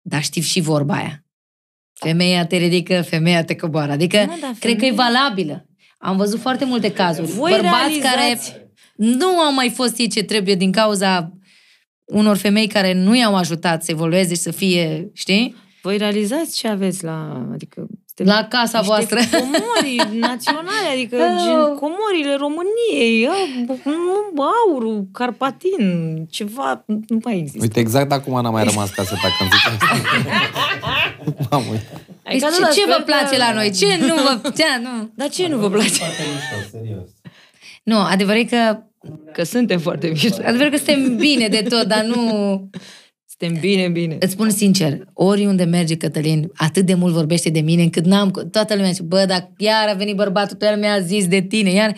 Dar 0.00 0.22
știi 0.22 0.42
și 0.42 0.60
vorba 0.60 0.94
aia. 0.94 1.24
Femeia 1.92 2.46
te 2.46 2.56
ridică, 2.56 3.02
femeia 3.02 3.44
te 3.44 3.54
coboară. 3.56 3.92
Adică, 3.92 4.18
Nu, 4.20 4.36
dar 4.40 4.54
cred 4.58 4.76
că 4.78 4.84
e 4.84 4.88
femeia- 4.88 4.94
valabilă. 5.10 5.64
Am 5.98 6.16
văzut 6.16 6.40
foarte 6.40 6.64
multe 6.64 6.92
cazuri. 6.92 7.26
Voi 7.30 7.50
Bărbați 7.50 7.98
care 7.98 8.16
realizați- 8.20 8.54
nu 8.96 9.26
au 9.26 9.54
mai 9.54 9.70
fost 9.70 9.98
ei 9.98 10.08
ce 10.08 10.22
trebuie 10.22 10.54
din 10.54 10.72
cauza 10.72 11.32
unor 12.04 12.36
femei 12.36 12.66
care 12.66 12.92
nu 12.92 13.16
i-au 13.16 13.36
ajutat 13.36 13.84
să 13.84 13.90
evolueze 13.90 14.34
și 14.34 14.40
să 14.40 14.50
fie, 14.50 15.10
știi? 15.14 15.56
Voi 15.82 15.96
realizați 15.96 16.56
ce 16.56 16.68
aveți 16.68 17.04
la... 17.04 17.46
Adică... 17.52 17.86
suntem 18.16 18.34
La 18.34 18.44
casa 18.48 18.78
niște 18.78 18.92
voastră. 18.94 19.18
comori 19.38 20.18
naționale, 20.18 20.86
adică 20.92 21.16
Oh. 21.16 21.40
gen 21.44 21.74
comorile 21.74 22.34
României, 22.38 23.28
a, 23.28 23.32
nu, 23.84 24.42
aurul, 24.68 25.06
carpatin, 25.12 26.16
ceva, 26.30 26.84
nu 26.86 27.18
mai 27.24 27.38
există. 27.38 27.58
Uite, 27.62 27.80
exact 27.80 28.12
acum 28.12 28.42
n-a 28.42 28.50
mai 28.50 28.64
rămas 28.64 28.90
caseta 28.90 29.28
când 29.38 29.50
ziceam 29.52 29.72
asta. 29.80 31.46
Mamă, 31.50 31.64
uite. 31.70 31.86
Deci 32.22 32.42
Adică, 32.42 32.46
ce, 32.50 32.58
nu, 32.58 32.64
dar 32.64 32.72
ce 32.72 32.80
sper 32.80 32.96
vă 32.96 33.02
place 33.04 33.30
că- 33.30 33.36
la 33.36 33.52
noi? 33.52 33.70
Ce 33.72 33.86
nu 34.00 34.14
vă... 34.14 34.50
Ce, 34.56 34.64
nu. 34.82 35.10
Dar 35.14 35.28
ce 35.28 35.46
nu 35.48 35.56
vă 35.58 35.70
place? 35.70 35.88
Foarte 35.88 36.22
mișto, 36.32 36.68
serios. 36.78 37.08
nu, 37.82 37.98
adevărul 37.98 38.40
e 38.40 38.44
că, 38.44 38.78
Că 39.32 39.42
suntem 39.44 39.78
foarte 39.78 40.06
mișto. 40.08 40.36
adevărul 40.44 40.66
e 40.66 40.70
că 40.70 40.76
suntem 40.76 41.16
bine 41.16 41.48
de 41.48 41.62
tot, 41.68 41.82
dar 41.82 42.02
nu... 42.04 42.20
Suntem 43.40 43.60
bine, 43.60 43.88
bine. 43.88 44.16
Îți 44.20 44.32
spun 44.32 44.50
sincer, 44.50 44.98
oriunde 45.12 45.64
merge 45.64 45.96
Cătălin, 45.96 46.50
atât 46.54 46.86
de 46.86 46.94
mult 46.94 47.12
vorbește 47.12 47.50
de 47.50 47.60
mine, 47.60 47.82
încât 47.82 48.04
n-am... 48.04 48.30
Toată 48.50 48.74
lumea 48.74 48.90
zice, 48.90 49.02
bă, 49.02 49.24
dar 49.28 49.50
iar 49.56 49.88
a 49.88 49.92
venit 49.92 50.16
bărbatul 50.16 50.56
tău, 50.56 50.68
iar 50.68 50.78
mi-a 50.78 51.00
zis 51.00 51.26
de 51.26 51.40
tine, 51.40 51.70
iar... 51.70 51.94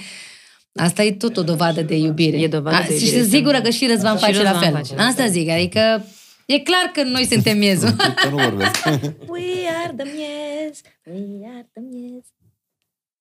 Asta 0.74 1.02
e 1.02 1.12
tot 1.12 1.36
o 1.36 1.42
dovadă 1.42 1.82
de 1.82 1.96
iubire. 1.96 2.36
E 2.36 2.46
dovadă 2.46 2.76
de 2.88 2.98
Și 2.98 3.04
iubire, 3.04 3.20
sunt 3.20 3.32
sigură 3.32 3.60
că 3.60 3.70
și 3.70 3.86
Răzvan 3.86 4.16
Și 4.16 4.24
face 4.24 4.42
la 4.42 4.50
Răzvan 4.50 4.62
fel. 4.62 4.72
face 4.72 4.94
la 4.94 5.02
Asta 5.02 5.26
zic, 5.26 5.48
adică 5.48 6.04
e 6.46 6.58
clar 6.58 6.90
că 6.92 7.02
noi 7.02 7.24
suntem 7.24 7.58
miezul. 7.58 7.90
Că 8.22 8.28
nu 8.28 8.36
vorbesc. 8.36 8.84
We 9.34 9.68
are 9.82 9.94
the 9.96 10.06
miez, 10.14 10.80
we 11.06 11.48
are 11.54 11.68
the 11.72 11.82
miez. 11.90 12.24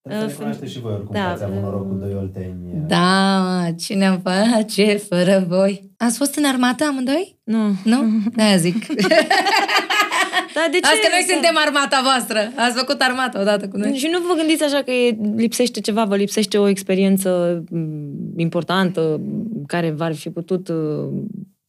Să 0.09 0.25
recunoașteți 0.27 0.71
și 0.71 0.79
voi 0.79 0.91
oricum 0.93 1.13
Da, 1.13 1.23
că 1.23 1.29
ați 1.31 1.43
avut 1.43 1.55
uh, 1.55 1.61
noroc 1.61 1.87
cu 1.87 1.93
doi 1.93 2.13
olteni. 2.15 2.55
Da, 2.87 3.67
cine 3.79 4.05
am 4.07 4.19
face 4.19 4.95
fără 4.95 5.45
voi? 5.47 5.91
Ați 5.97 6.17
fost 6.17 6.35
în 6.35 6.45
armată 6.45 6.83
amândoi? 6.83 7.39
Nu. 7.43 7.75
Nu? 7.83 8.03
De-aia 8.35 8.57
zic. 8.57 8.75
Dar 10.55 10.67
de 10.71 10.79
ce? 10.79 10.87
Azi 10.91 11.01
că 11.01 11.07
noi 11.11 11.25
suntem 11.29 11.55
armata 11.65 11.99
voastră. 12.03 12.51
Ați 12.55 12.77
făcut 12.77 13.01
armata 13.01 13.39
odată 13.41 13.67
cu 13.67 13.77
noi. 13.77 13.93
Și 13.93 14.09
nu 14.11 14.19
vă 14.27 14.33
gândiți 14.37 14.63
așa 14.63 14.81
că 14.81 14.91
e, 14.91 15.17
lipsește 15.35 15.81
ceva, 15.81 16.05
vă 16.05 16.15
lipsește 16.15 16.57
o 16.57 16.67
experiență 16.67 17.63
m, 17.69 18.39
importantă 18.39 19.19
m, 19.19 19.65
care 19.65 19.91
v-ar 19.91 20.15
fi 20.15 20.29
putut... 20.29 20.67
uh, 20.67 20.75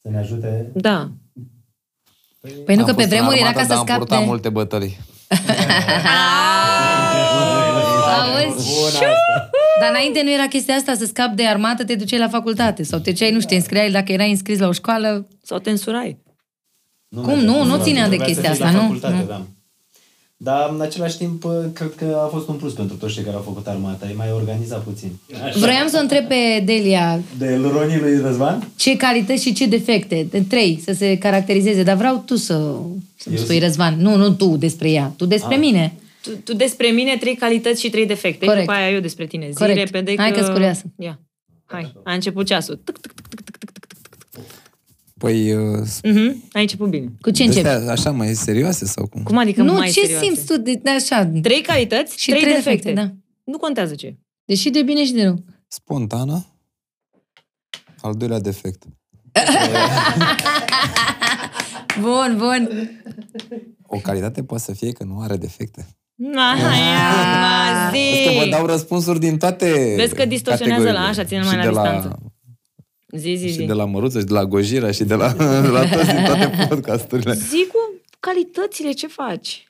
Să 0.03 0.09
ne 0.11 0.19
ajute. 0.19 0.71
Da. 0.75 1.11
Păi 2.65 2.75
nu 2.75 2.81
Am 2.81 2.87
că 2.87 2.95
pe 2.95 3.01
fost 3.03 3.13
în 3.13 3.19
vremuri 3.19 3.39
era 3.39 3.49
armată, 3.49 3.59
ca 3.59 3.63
să 3.63 3.69
dar 3.69 3.79
Am 3.79 3.85
scape 3.85 3.99
purtat 3.99 4.19
de... 4.19 4.25
multe 4.25 4.49
bătălii. 4.49 4.99
Auzi? 8.23 8.69
Bună 8.75 8.87
asta. 8.89 9.51
Dar 9.81 9.89
înainte 9.91 10.21
nu 10.23 10.33
era 10.33 10.47
chestia 10.47 10.75
asta, 10.75 10.95
să 10.95 11.05
scapi 11.07 11.37
de 11.37 11.47
armată, 11.47 11.85
te 11.85 11.95
duceai 11.95 12.19
la 12.21 12.29
facultate. 12.29 12.83
Sau 12.83 12.99
te 12.99 13.11
duceai, 13.11 13.31
nu 13.31 13.37
știu, 13.39 13.49
te 13.51 13.55
înscriai, 13.57 13.91
dacă 13.91 14.13
erai 14.13 14.31
înscris 14.31 14.59
la 14.59 14.69
o 14.69 14.73
școală. 14.73 15.27
Sau 15.43 15.59
te 15.59 15.71
însurai. 15.71 16.19
Cum? 17.23 17.39
Nu, 17.39 17.65
nu 17.65 17.83
ținea 17.83 18.09
de 18.09 18.17
Trebuia 18.17 18.35
să 18.35 18.41
chestia 18.41 18.53
fii 18.53 18.63
asta, 18.65 18.65
la 18.65 18.71
nu? 18.71 18.81
facultate, 18.87 19.15
Nu. 19.15 19.25
Da. 19.29 19.43
Dar 20.37 20.71
în 20.75 20.81
același 20.81 21.17
timp, 21.17 21.45
cred 21.73 21.93
că 21.97 22.21
a 22.25 22.27
fost 22.27 22.49
un 22.49 22.55
plus 22.55 22.73
pentru 22.73 22.97
toți 22.97 23.15
cei 23.15 23.23
care 23.23 23.37
au 23.37 23.43
făcut 23.43 23.67
armata. 23.67 24.07
E 24.11 24.15
mai 24.17 24.27
organizat 24.35 24.83
puțin. 24.83 25.09
Așa. 25.45 25.59
Vroiam 25.59 25.89
să 25.89 25.97
o 25.99 26.01
întreb 26.01 26.27
pe 26.27 26.63
Delia 26.65 27.21
De 27.39 27.57
Luronii 27.57 27.99
lui 27.99 28.21
Răzvan? 28.21 28.69
ce 28.77 28.97
calități 28.97 29.43
și 29.43 29.53
ce 29.53 29.67
defecte, 29.67 30.27
de 30.31 30.41
trei, 30.49 30.81
să 30.85 30.93
se 30.93 31.19
caracterizeze, 31.19 31.83
dar 31.83 31.97
vreau 31.97 32.23
tu 32.27 32.37
să, 32.37 32.55
să-mi 33.17 33.37
Eu 33.37 33.43
spui, 33.43 33.55
zic- 33.55 33.63
Răzvan. 33.63 33.97
Nu, 34.01 34.17
nu 34.17 34.31
tu 34.31 34.57
despre 34.57 34.91
ea, 34.91 35.13
tu 35.17 35.25
despre 35.27 35.55
Ah. 35.55 35.61
mine. 35.61 35.93
Tu, 36.23 36.37
tu 36.37 36.55
despre 36.55 36.87
mine 36.89 37.17
trei 37.17 37.37
calități 37.37 37.81
și 37.81 37.91
trei 37.91 38.07
defecte. 38.07 38.45
Corect. 38.45 38.61
Și 38.61 38.67
după 38.67 38.79
aia 38.79 38.91
eu 38.91 39.01
despre 39.01 39.27
tine. 39.27 39.49
Zi 39.51 39.57
Corect. 39.57 39.79
repede 39.79 40.15
Hai 40.17 40.31
că... 40.33 40.39
că-s 40.39 40.49
curioasă. 40.49 40.83
Ia. 40.99 41.21
Hai. 41.65 41.93
A 42.05 42.13
început 42.13 42.47
ceasul. 42.47 42.77
Tuc, 42.77 42.99
tuc, 42.99 43.13
tuc, 43.13 43.25
tuc, 43.29 43.41
tuc, 43.41 43.59
tuc, 43.59 43.71
tuc, 43.71 43.87
tuc. 44.31 44.43
Păi, 45.19 45.53
uh, 45.55 45.87
Mhm. 46.03 46.45
A 46.53 46.61
început 46.61 46.89
bine. 46.89 47.13
Cu 47.21 47.31
ce 47.31 47.43
începi? 47.45 47.67
astea 47.67 47.93
așa 47.93 48.11
mai 48.11 48.35
serioase 48.35 48.85
sau 48.85 49.07
cum? 49.07 49.23
Cum 49.23 49.37
adică 49.39 49.63
Nu, 49.63 49.73
mai 49.73 49.91
ce 49.91 50.01
serioase? 50.01 50.25
simți 50.25 50.47
tu 50.47 50.57
de, 50.59 50.75
de 50.75 50.91
așa? 50.91 51.31
Trei 51.43 51.61
calități 51.61 52.19
Și 52.21 52.31
trei, 52.31 52.41
trei 52.43 52.55
defecte. 52.55 52.93
defecte, 52.93 53.13
da. 53.15 53.21
Nu 53.45 53.59
contează 53.59 53.95
ce. 53.95 54.17
Deși 54.45 54.71
de 54.71 54.83
bine 54.83 55.05
și 55.05 55.13
de 55.13 55.23
rău. 55.23 55.45
Spontană. 55.69 56.47
Al 58.01 58.15
doilea 58.15 58.41
defect. 58.41 58.83
Bun, 62.01 62.35
bun. 62.39 62.91
O 63.87 63.97
calitate 63.99 64.45
poate 64.45 64.63
să 64.63 64.73
fie 64.73 64.93
că 64.93 65.05
nu 65.05 65.21
are 65.21 65.37
defecte. 65.37 65.87
Na, 66.31 66.55
ia, 66.77 67.91
Vezi 67.91 68.25
că 68.25 68.31
vă 68.39 68.43
zi. 68.45 68.51
dau 68.51 68.67
răspunsuri 68.67 69.19
din 69.21 69.39
toate 69.39 69.95
Vezi 69.97 70.15
că 70.15 70.25
distorsionează 70.27 70.91
la 70.91 71.01
așa, 71.01 71.25
ține 71.25 71.41
mai 71.41 71.49
Și 71.49 71.57
la 71.57 71.63
de 71.63 71.69
distanță. 71.69 72.19
Zi, 73.17 73.35
zi, 73.35 73.47
Și 73.47 73.53
zi. 73.53 73.65
de 73.65 73.73
la 73.73 73.85
Măruță, 73.85 74.19
și 74.19 74.25
de 74.25 74.33
la 74.33 74.45
Gojira, 74.45 74.91
și 74.91 75.05
de 75.05 75.15
la, 75.15 75.33
de 75.33 75.69
la 75.69 75.89
toți 75.89 76.07
din 76.15 76.25
toate 76.25 76.51
podcasturile. 76.69 77.33
Zi 77.35 77.67
cu 77.73 78.01
calitățile 78.21 78.93
ce 78.93 79.07
faci. 79.07 79.65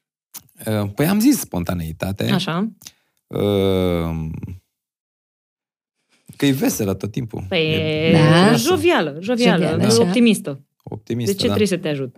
Uh, 0.66 0.90
Păi 0.94 1.06
am 1.06 1.20
zis 1.20 1.38
spontaneitate. 1.38 2.24
Așa. 2.30 2.68
Uh, 3.26 4.30
Că 6.36 6.46
e 6.46 6.50
veselă 6.52 6.94
tot 6.94 7.10
timpul. 7.10 7.44
Păi 7.48 7.58
E 7.72 8.08
e 8.08 8.12
Da. 8.12 8.54
jovială, 8.54 9.16
jovială, 9.20 9.64
Jovială, 9.64 9.84
așa. 9.84 10.00
optimistă. 10.00 10.60
optimistă, 10.82 11.32
De 11.32 11.38
ce 11.38 11.46
da. 11.46 11.54
trebuie 11.54 11.78
să 11.78 11.82
te 11.82 11.88
ajut? 11.88 12.16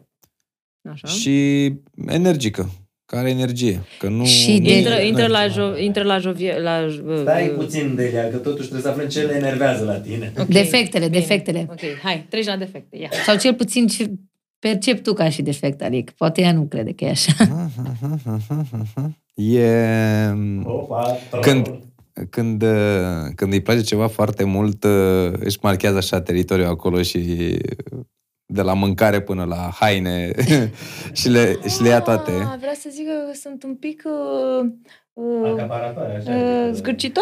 Așa. 0.90 1.06
Și 1.08 1.72
energică. 2.06 2.70
Care 3.14 3.30
energie. 3.30 3.82
Că 3.98 4.08
nu... 4.08 4.24
Și 4.24 4.58
de- 4.58 4.76
Intră, 4.76 4.94
Nu- 4.94 5.02
intră 5.06 5.26
la, 5.26 5.46
jo, 5.46 5.78
intră 5.78 6.02
la 6.02 6.18
jovie, 6.18 6.60
la... 6.60 6.78
Stai 7.20 7.48
uh, 7.48 7.54
puțin, 7.56 7.94
Delia, 7.94 8.28
că 8.28 8.36
totuși 8.36 8.68
trebuie 8.68 8.80
să 8.80 8.88
aflăm 8.88 9.08
ce 9.08 9.20
le 9.22 9.34
enervează 9.36 9.84
la 9.84 9.94
tine. 9.94 10.32
ok. 10.38 10.46
Defectele, 10.46 11.06
Bine. 11.06 11.18
defectele. 11.18 11.66
Ok, 11.70 11.80
hai, 12.02 12.26
treci 12.28 12.46
la 12.46 12.56
defecte, 12.56 12.96
ia. 12.96 13.08
Sau 13.26 13.36
cel 13.36 13.54
puțin 13.54 13.86
ce 13.86 14.10
percep 14.58 15.02
tu 15.02 15.12
ca 15.12 15.28
și 15.30 15.42
defect, 15.42 15.82
adică 15.82 16.12
poate 16.16 16.40
ea 16.40 16.52
nu 16.52 16.62
crede 16.62 16.92
că 16.92 17.04
e 17.04 17.10
așa. 17.10 17.32
E... 19.34 20.32
Opa, 20.64 21.16
Când, 21.40 21.70
când, 22.30 22.62
uh, 22.62 22.68
când 23.34 23.52
îi 23.52 23.60
place 23.60 23.80
ceva 23.80 24.06
foarte 24.06 24.44
mult, 24.44 24.84
uh, 24.84 25.32
își 25.38 25.58
marchează 25.62 25.96
așa 25.96 26.20
teritoriul 26.20 26.66
acolo 26.68 27.02
și 27.02 27.18
de 28.46 28.62
la 28.62 28.74
mâncare 28.74 29.20
până 29.20 29.44
la 29.44 29.70
haine 29.80 30.32
și, 31.12 31.28
le, 31.28 31.58
și 31.68 31.82
le 31.82 31.88
ia 31.88 32.00
toate. 32.00 32.30
Ah, 32.30 32.58
vrea 32.58 32.74
să 32.74 32.88
zic 32.92 33.06
că 33.06 33.32
sunt 33.34 33.62
un 33.62 33.74
pic 33.76 34.02
uh, 34.06 34.66
uh, 35.12 35.50
Acaparatoare, 35.52 36.16
așa. 36.16 36.30
uh, 36.30 36.36
adică- 36.36 36.72
zgârcită? 36.72 37.20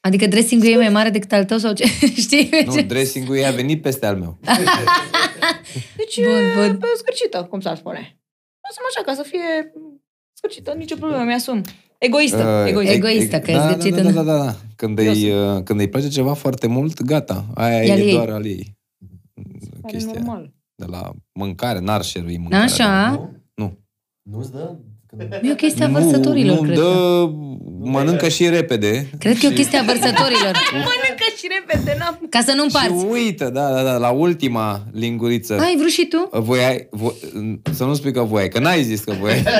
Adică 0.00 0.26
dressing-ul 0.26 0.70
e 0.72 0.76
mai 0.76 0.88
mare 0.88 1.10
decât 1.10 1.32
al 1.32 1.44
tău 1.44 1.58
sau 1.58 1.72
ce? 1.72 1.84
Știi? 2.26 2.50
Nu, 2.66 2.82
dressing-ul 2.82 3.36
ei 3.36 3.46
a 3.46 3.50
venit 3.50 3.82
peste 3.82 4.06
al 4.06 4.16
meu. 4.16 4.38
Deci 5.96 6.20
Bun, 6.20 6.28
e 6.36 6.66
bun. 6.66 6.76
pe 6.78 6.86
zgârcită, 6.98 7.46
cum 7.50 7.60
s-ar 7.60 7.76
spune. 7.76 7.98
Lăsăm 8.68 8.84
așa, 8.88 9.02
ca 9.06 9.14
să 9.14 9.22
fie 9.28 9.72
zgârcită, 10.38 10.74
nicio 10.76 10.96
problemă, 10.96 11.24
mi-asum. 11.24 11.62
Egoistă, 11.98 12.62
Uh, 12.62 12.68
egoistă. 12.70 12.92
e- 12.92 12.96
Egoistă, 12.96 13.40
că 13.40 13.50
e 13.50 13.54
da, 13.54 13.60
da, 13.60 13.70
zgârcită, 13.70 13.96
da, 14.02 14.08
nu? 14.08 14.14
da, 14.14 14.22
da, 14.22 14.44
da. 14.44 14.54
Când, 14.76 14.98
Eu 14.98 15.10
îi, 15.12 15.30
uh, 15.30 15.62
când 15.64 15.80
îi 15.80 15.88
place 15.88 16.08
ceva 16.08 16.32
foarte 16.34 16.66
mult, 16.66 17.02
gata. 17.02 17.44
Aia 17.54 17.82
E 17.84 17.92
al 17.92 17.98
e 17.98 18.02
ei. 18.02 18.12
doar 18.12 18.28
al 18.30 18.46
ei. 18.46 18.76
Pare 19.80 19.96
Chestia. 19.96 20.12
normal. 20.14 20.52
De 20.74 20.84
la 20.88 21.10
mâncare, 21.32 21.78
n-ar 21.78 22.02
șerui 22.04 22.38
mâncarea. 22.38 22.64
Așa? 22.64 23.10
Nu? 23.10 23.32
Nu. 23.54 23.78
Nu-ți 24.22 24.52
dă 24.52 24.74
E 25.42 25.50
o 25.52 25.54
chestie 25.54 25.84
a 25.84 25.88
Nu, 25.88 25.92
vărsătorilor, 25.92 26.56
nu 26.56 26.62
cred. 26.62 26.74
dă, 26.76 26.82
că. 26.82 27.30
mănâncă 27.90 28.28
și 28.28 28.48
repede. 28.48 29.10
Cred 29.18 29.38
că 29.38 29.46
e 29.46 29.48
o 29.48 29.52
chestie 29.52 29.78
a 29.78 29.82
vărsătorilor. 29.82 30.52
Mănâncă 30.72 31.24
și 31.36 31.48
repede, 31.60 31.96
n-am... 31.98 32.26
Ca 32.30 32.40
să 32.40 32.52
nu 32.54 32.68
Și 32.68 32.76
împarți. 32.76 33.04
uită, 33.04 33.50
da, 33.50 33.72
da, 33.72 33.82
da, 33.82 33.96
la 33.96 34.10
ultima 34.10 34.82
linguriță. 34.92 35.58
Ai 35.60 35.74
vrut 35.78 35.90
și 35.90 36.06
tu? 36.06 36.28
Voiai, 36.40 36.86
vo, 36.90 37.12
să 37.72 37.84
nu 37.84 37.94
spui 37.94 38.12
că 38.12 38.22
voiai, 38.22 38.48
că 38.48 38.58
n-ai 38.58 38.82
zis 38.82 39.00
că 39.04 39.12
voiai. 39.12 39.42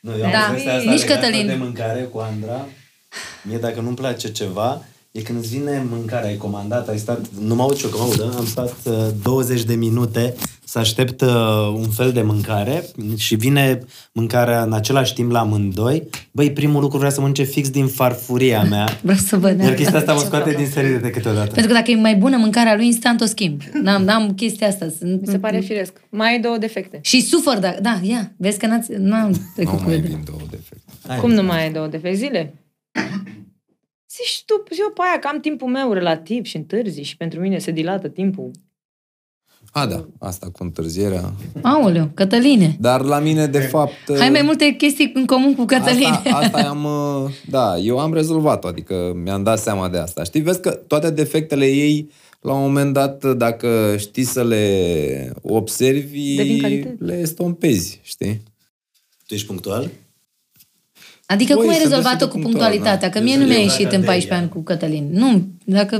Nu, 0.00 0.10
eu 0.18 0.24
am 0.24 0.30
Da, 0.30 0.44
povestea 0.46 0.74
asta 0.76 0.90
nici 0.90 1.00
legată 1.00 1.20
Cătălin. 1.20 1.46
de 1.46 1.54
mâncare 1.54 2.00
cu 2.02 2.18
Andra. 2.18 2.66
Mie 3.42 3.58
dacă 3.58 3.80
nu-mi 3.80 3.96
place 3.96 4.32
ceva, 4.32 4.84
e 5.16 5.20
când 5.22 5.38
îți 5.38 5.56
vine 5.56 5.86
mâncarea, 5.90 6.28
ai 6.28 6.36
comandat, 6.36 6.88
ai 6.88 6.98
stat, 6.98 7.20
nu 7.40 7.54
mă 7.54 7.62
aud 7.62 7.76
și 7.76 7.84
eu 7.84 7.90
că 7.90 7.96
mă 7.98 8.02
aud, 8.02 8.34
am 8.36 8.46
stat 8.46 8.74
uh, 8.84 8.94
20 9.22 9.62
de 9.62 9.74
minute 9.74 10.34
să 10.64 10.78
aștept 10.78 11.20
uh, 11.20 11.28
un 11.74 11.88
fel 11.88 12.12
de 12.12 12.22
mâncare 12.22 12.84
și 13.16 13.34
vine 13.34 13.80
mâncarea 14.12 14.62
în 14.62 14.72
același 14.72 15.14
timp 15.14 15.30
la 15.30 15.38
amândoi. 15.38 16.02
Băi, 16.30 16.50
primul 16.52 16.80
lucru 16.80 16.98
vrea 16.98 17.10
să 17.10 17.20
mănânce 17.20 17.42
fix 17.42 17.70
din 17.70 17.86
farfuria 17.86 18.62
mea. 18.62 18.88
Vreau 19.02 19.18
să 19.18 19.36
văd. 19.36 19.60
Iar 19.60 19.74
chestia 19.74 19.98
asta 19.98 20.12
mă 20.12 20.18
scoate 20.20 20.52
din 20.52 20.66
serie 20.66 20.96
de 20.96 21.10
câteodată. 21.10 21.50
Pentru 21.52 21.72
că 21.72 21.78
dacă 21.78 21.90
e 21.90 21.96
mai 21.96 22.14
bună 22.14 22.36
mâncarea 22.36 22.76
lui, 22.76 22.86
instant 22.86 23.20
o 23.20 23.24
schimb. 23.24 23.60
N-am, 23.82 24.02
n-am 24.04 24.34
chestia 24.34 24.68
asta. 24.68 24.86
Sunt, 24.98 25.20
Mi 25.20 25.26
se 25.26 25.38
pare 25.38 25.60
firesc. 25.60 25.92
Mai 26.08 26.28
ai 26.32 26.40
două 26.40 26.56
defecte. 26.58 26.98
Și 27.02 27.22
sufăr, 27.22 27.58
da, 27.58 27.74
da, 27.82 27.98
ia, 28.02 28.32
vezi 28.36 28.58
că 28.58 28.66
n-ați, 28.66 28.90
n-am 28.98 29.50
trecut 29.54 29.72
Nu 29.72 29.78
cu 29.78 29.84
mai 29.88 29.94
ele. 29.98 30.06
vin 30.06 30.22
două 30.24 30.40
defecte. 30.50 30.92
Hai, 31.06 31.18
Cum 31.18 31.30
nu 31.30 31.42
mai 31.42 31.62
ai 31.62 31.72
două 31.72 31.86
defecte? 31.86 32.16
Zile? 32.16 32.54
Zici 34.16 34.42
tu, 34.46 34.62
eu 34.80 34.90
pe 34.94 35.00
aia 35.02 35.18
că 35.18 35.28
am 35.28 35.40
timpul 35.40 35.68
meu 35.68 35.92
relativ 35.92 36.44
și 36.44 36.56
întârzi 36.56 37.00
și 37.00 37.16
pentru 37.16 37.40
mine 37.40 37.58
se 37.58 37.70
dilată 37.70 38.08
timpul. 38.08 38.50
A, 39.72 39.86
da, 39.86 40.06
asta 40.18 40.50
cu 40.52 40.62
întârzierea. 40.62 41.32
Aoleu, 41.62 42.10
Cătăline. 42.14 42.76
Dar 42.80 43.00
la 43.00 43.18
mine, 43.18 43.46
de 43.46 43.58
fapt... 43.58 44.18
Hai 44.18 44.30
mai 44.30 44.42
multe 44.42 44.70
chestii 44.70 45.10
în 45.14 45.26
comun 45.26 45.54
cu 45.54 45.64
Cătăline. 45.64 46.06
Asta, 46.06 46.36
asta 46.42 46.68
am, 46.68 46.84
uh, 46.84 47.30
da, 47.46 47.76
eu 47.76 47.98
am 47.98 48.14
rezolvat-o, 48.14 48.68
adică 48.68 49.12
mi-am 49.22 49.42
dat 49.42 49.58
seama 49.58 49.88
de 49.88 49.98
asta. 49.98 50.22
Știi, 50.22 50.40
vezi 50.40 50.60
că 50.60 50.70
toate 50.70 51.10
defectele 51.10 51.66
ei, 51.66 52.10
la 52.40 52.52
un 52.52 52.60
moment 52.60 52.92
dat, 52.92 53.24
dacă 53.24 53.94
știi 53.98 54.24
să 54.24 54.44
le 54.44 55.32
observi, 55.42 56.34
Devin 56.34 56.60
calități. 56.60 57.02
le 57.02 57.18
estompezi, 57.18 58.00
știi? 58.02 58.42
Tu 59.26 59.34
ești 59.34 59.46
punctual? 59.46 59.90
Adică 61.26 61.54
Băi, 61.54 61.62
cum 61.62 61.72
ai 61.72 61.78
sunt 61.78 61.88
rezolvat-o 61.88 62.16
destul 62.16 62.28
cu 62.32 62.36
de 62.36 62.42
punctual, 62.42 62.70
punctualitatea? 62.70 63.08
da. 63.08 63.18
Că 63.18 63.24
mie 63.24 63.36
nu 63.36 63.44
mi-a 63.44 63.56
Eu 63.56 63.62
ieșit 63.62 63.82
dacă 63.84 63.94
în 63.94 64.00
te 64.00 64.06
14 64.06 64.32
ia. 64.32 64.38
ani 64.40 64.48
cu 64.48 64.60
Cătălin. 64.62 65.08
Nu, 65.12 65.42
dacă... 65.64 65.94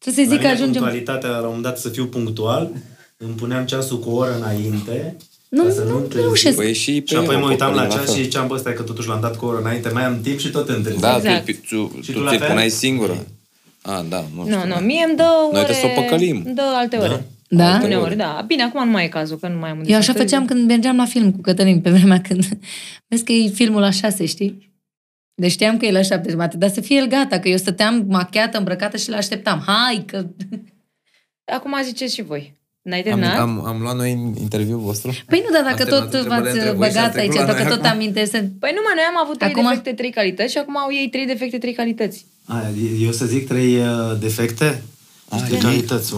Trebuie 0.00 0.24
să 0.24 0.30
zic 0.30 0.40
că 0.40 0.46
La 0.46 0.52
mine 0.52 0.62
ajungem... 0.62 0.82
punctualitatea, 0.82 1.28
la 1.30 1.36
un 1.38 1.44
moment 1.44 1.62
dat, 1.62 1.78
să 1.78 1.88
fiu 1.88 2.06
punctual, 2.06 2.70
îmi 3.16 3.34
puneam 3.34 3.64
ceasul 3.64 3.98
cu 3.98 4.10
o 4.10 4.16
oră 4.16 4.34
înainte, 4.36 5.16
Nu, 5.48 5.62
ca 5.64 5.70
să 5.70 5.80
nu, 5.80 5.86
nu 5.86 5.90
nu 5.92 5.98
întârzi. 5.98 6.22
reușesc. 6.24 6.56
Păi 6.56 6.72
și 6.74 7.00
pe 7.00 7.06
Și 7.06 7.16
apoi 7.16 7.34
eu, 7.34 7.40
mă 7.40 7.48
uitam 7.48 7.74
la 7.74 7.80
Cătălin, 7.82 7.96
ceas 7.96 8.06
fel. 8.06 8.14
și 8.16 8.22
ziceam, 8.22 8.46
bă, 8.46 8.56
stai 8.56 8.74
că 8.74 8.82
totuși 8.82 9.08
l-am 9.08 9.20
dat 9.20 9.36
cu 9.36 9.44
o 9.44 9.48
oră 9.48 9.58
înainte, 9.58 9.88
mai 9.88 10.04
am 10.04 10.20
timp 10.20 10.38
și 10.38 10.48
tot 10.50 10.68
întârzi. 10.68 11.00
Da, 11.00 11.16
Exact. 11.16 11.44
tu, 11.44 11.52
tu, 11.52 12.00
Și 12.02 12.12
tu, 12.12 12.18
tu 12.18 12.24
la 12.24 12.30
ți-l 12.30 12.38
fel? 12.38 12.48
puneai 12.48 12.70
singură. 12.70 13.26
A, 13.82 14.04
da, 14.08 14.24
nu 14.36 14.42
Nu, 14.44 14.50
știu. 14.58 14.66
nu, 14.68 14.74
mie 14.74 15.04
îmi 15.08 15.16
dă 15.16 15.24
ore... 15.44 15.52
Noi 15.56 15.64
trebuie 15.64 15.76
să 15.92 15.98
o 15.98 16.00
păcălim. 16.02 16.42
Îmi 16.46 16.54
dă 16.54 16.62
alte 16.74 16.96
ore. 16.96 17.08
Da? 17.08 17.20
Uneori, 17.82 18.16
da. 18.16 18.44
Bine, 18.46 18.62
acum 18.62 18.84
nu 18.84 18.90
mai 18.90 19.04
e 19.04 19.08
cazul, 19.08 19.38
că 19.38 19.48
nu 19.48 19.58
mai 19.58 19.70
am 19.70 19.76
unde 19.78 19.92
Eu 19.92 20.00
să 20.00 20.00
așa 20.00 20.10
întârzi. 20.12 20.32
făceam 20.34 20.46
când 20.48 20.68
mergeam 20.68 20.96
la 20.96 21.04
film 21.04 21.32
cu 21.32 21.40
Cătălin, 21.40 21.80
pe 21.80 21.90
vremea 21.90 22.20
când... 22.20 22.44
Vezi 23.06 23.24
că 23.24 23.32
e 23.32 23.48
filmul 23.48 23.80
la 23.80 23.90
șase, 23.90 24.24
știi? 24.26 24.72
Deci 25.34 25.50
știam 25.50 25.76
că 25.76 25.86
e 25.86 25.92
la 25.92 26.02
șapte 26.02 26.30
jumate, 26.30 26.56
dar 26.56 26.70
să 26.70 26.80
fie 26.80 26.96
el 26.96 27.06
gata, 27.06 27.38
că 27.38 27.48
eu 27.48 27.56
stăteam 27.56 28.04
machiată, 28.08 28.58
îmbrăcată 28.58 28.96
și 28.96 29.10
l-așteptam. 29.10 29.62
Hai, 29.66 30.04
că... 30.06 30.26
Acum 31.44 31.72
ziceți 31.82 32.14
și 32.14 32.22
voi. 32.22 32.52
N-ai 32.82 32.98
Am, 32.98 33.04
terminat? 33.04 33.38
am, 33.38 33.64
am 33.64 33.80
luat 33.80 33.96
noi 33.96 34.10
interviul 34.40 34.78
vostru? 34.78 35.10
Păi 35.26 35.42
nu, 35.46 35.52
dar 35.52 35.62
dacă 35.62 35.82
Ați 35.82 35.90
tot 35.90 36.10
terminat 36.10 36.42
v-ați 36.42 36.56
întrebările 36.58 36.60
între 36.60 36.76
voi 36.76 36.88
și 36.88 36.94
băgat 36.94 37.08
ați 37.08 37.18
aici, 37.18 37.30
trecut 37.30 37.46
la 37.48 37.52
dacă 37.52 37.64
noi 37.68 37.72
tot 37.76 37.84
acum? 37.84 37.98
am 37.98 38.04
interesat... 38.04 38.44
Păi 38.62 38.70
nu, 38.74 38.80
mă, 38.86 38.92
noi 38.94 39.04
am 39.12 39.18
avut 39.24 39.38
trei 39.38 39.50
Acum- 39.50 39.68
defecte, 39.68 39.92
trei 39.92 40.10
calități 40.10 40.52
și 40.52 40.58
acum 40.58 40.76
au 40.76 40.92
ei 40.92 41.08
trei 41.08 41.26
defecte, 41.26 41.58
trei 41.58 41.72
calități. 41.72 42.26
A, 42.46 42.62
eu 43.00 43.12
să 43.12 43.24
zic 43.26 43.46
trei 43.48 43.76
uh, 43.76 44.18
defecte? 44.20 44.82
Trei 45.46 45.58
calități. 45.58 46.14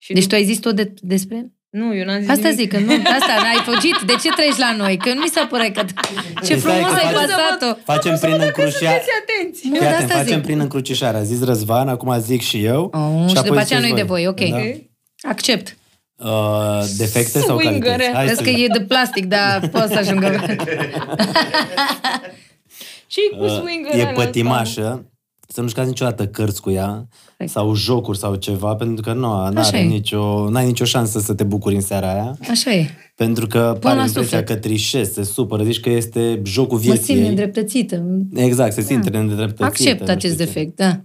Mă. 0.00 0.04
Și 0.04 0.12
Deci 0.12 0.22
nu, 0.22 0.28
tu 0.28 0.34
ai 0.34 0.44
zis 0.44 0.58
tot 0.58 0.74
de, 0.76 0.92
despre? 1.00 1.50
nu, 1.70 1.96
eu 1.96 2.04
n-am 2.04 2.20
zis 2.20 2.28
Asta 2.28 2.48
nimic. 2.48 2.58
zic, 2.60 2.70
că 2.72 2.78
nu, 2.78 2.92
asta, 3.18 3.32
ai 3.52 3.62
fugit. 3.64 3.96
De 4.06 4.12
ce 4.22 4.28
treci 4.28 4.56
la 4.56 4.72
noi? 4.76 4.96
Că 4.96 5.12
nu 5.14 5.20
mi 5.20 5.28
s-a 5.34 5.46
părut 5.50 5.72
că... 5.74 5.82
Ce 6.46 6.52
Păi 6.52 6.58
stai 6.58 6.58
frumos 6.58 6.90
că 6.90 7.06
ai 7.06 7.12
facem- 7.12 7.28
pasat-o! 7.36 7.78
Facem 7.92 8.18
prin 8.20 8.40
încrucișare. 8.46 9.02
Sunteți 9.02 9.10
atenți! 9.22 9.60
Nu, 9.66 9.70
Fii 9.72 9.80
de 9.80 9.86
atent, 9.86 10.04
asta 10.10 10.18
facem 10.18 10.36
zic. 10.36 10.42
prin 10.46 10.58
încrucișare. 10.60 11.16
A 11.16 11.22
zis 11.22 11.44
Răzvan, 11.44 11.88
acum 11.88 12.18
zic 12.20 12.40
și 12.42 12.64
eu. 12.64 12.82
Oh, 12.92 13.28
și 13.28 13.36
apoi 13.36 13.48
după 13.48 13.58
aceea 13.60 13.78
ziceți 13.80 13.80
nu-i 13.80 13.94
de 13.94 14.02
voi, 14.02 14.26
ok. 14.26 14.40
Da. 14.40 14.56
Accept. 15.30 15.76
Uh, 16.16 16.82
defecte 16.96 17.38
sau 17.38 17.58
Swingere. 17.58 17.80
calități? 17.88 18.12
Hai 18.14 18.24
Vezi 18.26 18.36
să 18.36 18.42
că 18.42 18.48
e 18.50 18.66
de 18.66 18.80
plastic, 18.80 19.24
dar 19.24 19.60
poate 19.72 19.92
să 19.92 19.98
ajungă. 19.98 20.28
Și 23.06 23.20
cu 23.38 23.46
swing 23.48 23.86
Uh, 23.94 24.00
e 24.00 24.04
pătimașă, 24.06 25.09
să 25.52 25.60
nu 25.60 25.68
jucați 25.68 25.88
niciodată 25.88 26.26
cărți 26.26 26.60
cu 26.60 26.70
ea 26.70 27.06
sau 27.46 27.74
jocuri 27.74 28.18
sau 28.18 28.34
ceva, 28.34 28.74
pentru 28.74 29.02
că 29.02 29.12
nu 29.12 29.32
Așa 29.32 29.60
are 29.60 29.78
e. 29.78 29.82
nicio, 29.82 30.48
n-ai 30.50 30.66
nicio 30.66 30.84
șansă 30.84 31.18
să 31.18 31.34
te 31.34 31.44
bucuri 31.44 31.74
în 31.74 31.80
seara 31.80 32.12
aia. 32.12 32.36
Așa 32.50 32.70
e. 32.72 32.86
Pentru 33.14 33.46
că 33.46 33.76
pare 33.80 33.96
la 33.96 34.04
impresia 34.04 34.38
suflet. 34.38 34.46
că 34.46 34.54
trișezi, 34.54 35.12
se 35.12 35.22
supără, 35.22 35.62
zici 35.62 35.80
că 35.80 35.90
este 35.90 36.40
jocul 36.44 36.76
Mă 36.76 36.82
vieții 36.82 37.02
simt 37.04 37.16
ei. 37.16 37.22
neîndreptățită. 37.22 38.02
Exact, 38.34 38.72
se 38.72 38.80
simte 38.82 39.10
neîndreptățită. 39.10 39.64
Accept 39.64 40.06
nu 40.06 40.12
acest 40.12 40.32
știu 40.32 40.44
ce. 40.44 40.52
defect, 40.52 40.76
da. 40.76 41.00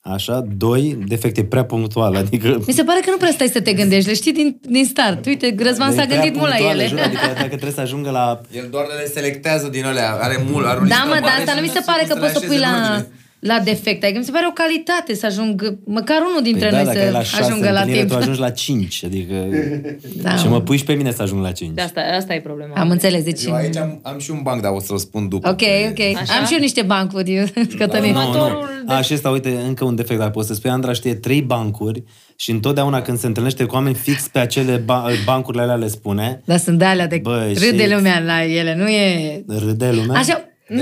Așa, 0.00 0.44
doi, 0.56 0.98
defecte 1.06 1.44
prea 1.44 1.64
punctual, 1.64 2.16
adică... 2.16 2.62
Mi 2.66 2.72
se 2.72 2.82
pare 2.82 3.00
că 3.04 3.10
nu 3.10 3.16
prea 3.16 3.30
stai 3.30 3.48
să 3.48 3.60
te 3.60 3.72
gândești, 3.72 4.08
le 4.08 4.14
știi 4.14 4.32
din, 4.32 4.58
din 4.68 4.84
start. 4.84 5.26
Uite, 5.26 5.54
Răzvan 5.58 5.92
s-a 5.92 6.02
e 6.02 6.06
prea 6.06 6.16
gândit 6.20 6.38
mult 6.38 6.48
la 6.50 6.54
punctuală, 6.56 6.82
ele. 6.82 6.90
jur, 6.90 7.00
Adică 7.00 7.26
dacă 7.34 7.46
trebuie 7.48 7.70
să 7.72 7.80
ajungă 7.80 8.10
la... 8.10 8.40
El 8.50 8.68
doar 8.70 8.84
le 9.00 9.06
selectează 9.06 9.68
din 9.68 9.84
alea, 9.84 10.12
are 10.20 10.44
mult, 10.50 10.66
are 10.66 10.76
o 10.76 10.80
Da, 10.80 10.84
listă 10.84 11.04
mă, 11.06 11.12
dar 11.12 11.20
mare 11.20 11.38
asta 11.38 11.50
și 11.50 11.56
nu 11.56 11.62
mi 11.62 11.68
se 11.68 11.78
știe 11.78 11.92
pare 11.92 12.02
cum 12.06 12.08
că 12.08 12.14
le 12.14 12.20
poți 12.20 12.32
să 12.32 12.46
pui 12.46 12.56
așeze 12.56 12.64
în 12.64 12.70
la, 12.70 12.92
ordine. 12.94 13.08
La 13.40 13.60
defect. 13.64 14.02
Adică 14.04 14.18
mi 14.18 14.24
se 14.24 14.30
pare 14.30 14.46
o 14.48 14.52
calitate 14.52 15.14
să 15.14 15.26
ajung, 15.26 15.78
măcar 15.84 16.16
unul 16.30 16.42
dintre 16.42 16.68
Păi 16.68 16.76
da, 16.78 16.82
noi 16.84 16.92
dacă 16.94 17.06
e 17.06 17.10
la 17.10 17.18
să 17.22 17.24
șase 17.24 17.42
ajungă 17.42 17.64
la 17.70 17.78
întâlnire, 17.80 17.98
timp. 17.98 18.10
tu 18.10 18.16
ajungi 18.16 18.40
la 18.40 18.50
cinci, 18.50 19.04
adică... 19.04 19.34
Da, 20.22 20.36
și 20.36 20.44
mă. 20.44 20.50
mă 20.50 20.60
puși 20.60 20.78
și 20.78 20.84
pe 20.84 20.92
mine 20.92 21.12
să 21.12 21.22
ajung 21.22 21.42
la 21.42 21.52
cinci. 21.52 21.74
De 21.74 21.80
asta, 21.80 22.00
asta 22.16 22.34
e 22.34 22.40
problema. 22.40 22.74
Am 22.74 22.90
înțeles, 22.90 23.22
deci... 23.24 23.44
Eu 23.44 23.54
aici 23.54 23.76
am, 23.76 24.00
am 24.02 24.18
și 24.18 24.30
un 24.30 24.40
banc, 24.42 24.62
dar 24.62 24.72
o 24.72 24.80
să-l 24.80 24.98
spun 24.98 25.28
după. 25.28 25.48
Ok, 25.48 25.56
Pe- 25.56 25.86
ok. 25.90 26.16
Așa? 26.20 26.34
Am 26.38 26.46
și 26.46 26.52
eu 26.54 26.58
niște 26.60 26.82
bancuri, 26.82 27.34
eu, 27.34 27.44
Cătălin. 27.78 28.12
Nu, 28.12 28.18
nu. 28.20 28.26
Următorul 28.28 28.68
de- 28.86 28.92
A, 28.92 29.00
și 29.00 29.14
ăsta, 29.14 29.30
uite, 29.30 29.48
încă 29.66 29.84
un 29.84 29.94
defect, 29.94 30.18
dar 30.20 30.30
poți 30.30 30.46
să 30.48 30.54
spui, 30.54 30.70
Andra 30.70 30.92
știe 30.92 31.14
trei 31.14 31.42
bancuri 31.42 32.02
și 32.36 32.50
întotdeauna 32.50 33.02
când 33.02 33.18
se 33.18 33.26
întâlnește 33.26 33.64
cu 33.64 33.74
oameni 33.74 33.94
fix 33.94 34.28
pe 34.28 34.38
acele 34.38 34.76
ba- 34.76 35.06
bancurile 35.24 35.62
alea 35.62 35.74
le 35.74 35.88
spune, 35.88 36.40
Dar 36.44 36.58
sunt 36.58 36.78
de 36.78 36.84
alea 36.84 37.06
de 37.06 37.18
Băi, 37.22 37.54
râde 37.70 37.82
și- 37.88 37.92
lumea 37.94 38.20
la 38.20 38.44
ele, 38.44 38.74
nu 38.76 38.88
e... 38.88 39.42
râde 39.48 39.90
lumea. 39.90 40.18
Așa, 40.20 40.44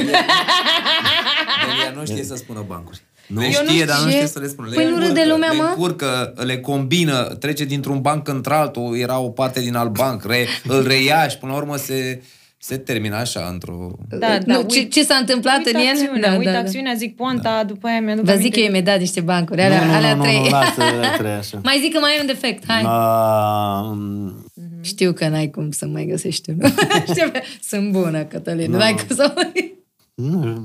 Delia 1.85 1.99
nu 2.01 2.05
știe 2.07 2.23
să 2.25 2.35
spună 2.37 2.65
bancuri. 2.67 3.01
Nu 3.27 3.43
Eu 3.45 3.51
știe, 3.51 3.81
nu 3.81 3.85
dar 3.87 3.97
nu 3.97 4.03
știu. 4.07 4.11
știe 4.11 4.27
să 4.27 4.39
le 4.39 4.47
spună. 4.47 4.69
Păi 4.75 4.85
Le 4.85 4.91
nu 4.91 4.97
râde 4.97 5.09
încurcă, 5.09 5.29
lumea, 5.33 5.51
le 5.51 5.57
mă? 5.57 5.63
încurcă, 5.69 6.33
le 6.37 6.61
combină, 6.61 7.23
trece 7.25 7.65
dintr-un 7.65 8.01
banc 8.01 8.29
într-altul, 8.29 8.97
era 8.99 9.19
o 9.19 9.29
parte 9.31 9.61
din 9.61 9.75
alt 9.75 9.91
banc, 9.93 10.25
re, 10.25 10.47
îl 10.69 10.87
reia 10.87 11.29
și 11.29 11.39
până 11.39 11.53
la 11.53 11.59
urmă 11.59 11.77
se, 11.77 12.23
se 12.59 12.77
termină 12.77 13.17
așa 13.17 13.49
într-o... 13.53 13.91
Da, 14.09 14.17
da, 14.19 14.39
nu, 14.47 14.63
ce, 14.63 14.79
uit- 14.79 14.93
ce 14.93 15.03
s-a 15.05 15.15
întâmplat 15.17 15.57
Uite 15.57 15.71
în 15.71 15.81
el? 15.81 15.87
acțiunea, 15.89 16.31
Da, 16.31 16.37
uite 16.37 16.45
da, 16.51 16.53
da. 16.53 16.59
acțiunea, 16.59 16.95
zic 16.95 17.17
poanta, 17.17 17.65
după 17.67 17.87
aia 17.87 18.01
mi-aduc 18.01 18.25
Vă 18.25 18.31
aminte. 18.31 18.49
zic 18.49 18.57
eu 18.63 18.69
imediat 18.69 18.99
niște 18.99 19.21
bancuri, 19.21 19.61
alea, 19.63 19.81
nu, 19.85 19.91
nu, 19.91 19.97
alea 19.97 20.15
nu, 20.15 20.23
trei. 20.23 20.37
nu, 20.39 20.43
nu, 20.43 20.49
lasă 20.51 20.83
alea 20.83 21.17
trei 21.17 21.31
așa. 21.33 21.61
Mai 21.69 21.79
zic 21.83 21.93
că 21.93 21.99
mai 21.99 22.11
ai 22.13 22.19
un 22.21 22.27
defect, 22.27 22.65
hai. 22.67 22.83
Uh, 22.85 24.33
Știu 24.81 25.13
că 25.13 25.29
n-ai 25.29 25.51
cum 25.51 25.71
să 25.71 25.87
mai 25.87 26.05
găsești 26.05 26.51
unul. 26.51 26.69
Știu 27.13 27.31
că 27.33 27.41
sunt 27.63 27.91
bună, 27.93 28.25
Cătălin. 28.25 28.71
No. 28.71 28.77
N-ai 28.79 28.95
cum 29.07 29.17
să 29.17 29.33
mai... 29.35 29.75
nu, 30.15 30.65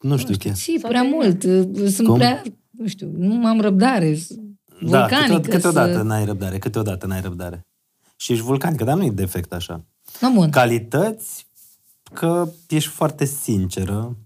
nu 0.00 0.16
știu 0.16 0.34
chiar. 0.38 0.56
Și 0.56 0.78
prea 0.82 1.02
mult. 1.02 1.42
Sunt 1.92 2.06
Cum? 2.08 2.14
prea... 2.16 2.42
Nu 2.70 2.86
știu, 2.86 3.10
nu 3.16 3.46
am 3.46 3.60
răbdare. 3.60 4.18
Da, 4.82 4.98
Vulcanică. 4.98 5.34
câte, 5.34 5.48
câteodată 5.48 5.92
să- 5.92 6.02
n-ai 6.02 6.24
răbdare, 6.24 6.58
câteodată 6.58 7.06
n-ai 7.06 7.20
răbdare. 7.20 7.66
Și 8.16 8.32
ești 8.32 8.44
vulcanică, 8.44 8.84
dar 8.84 8.96
nu 8.96 9.04
e 9.04 9.10
defect 9.10 9.52
așa. 9.52 9.84
Nu, 10.20 10.32
bun. 10.32 10.50
Calități, 10.50 11.46
că 12.12 12.48
ești 12.68 12.88
foarte 12.88 13.24
sinceră, 13.24 14.16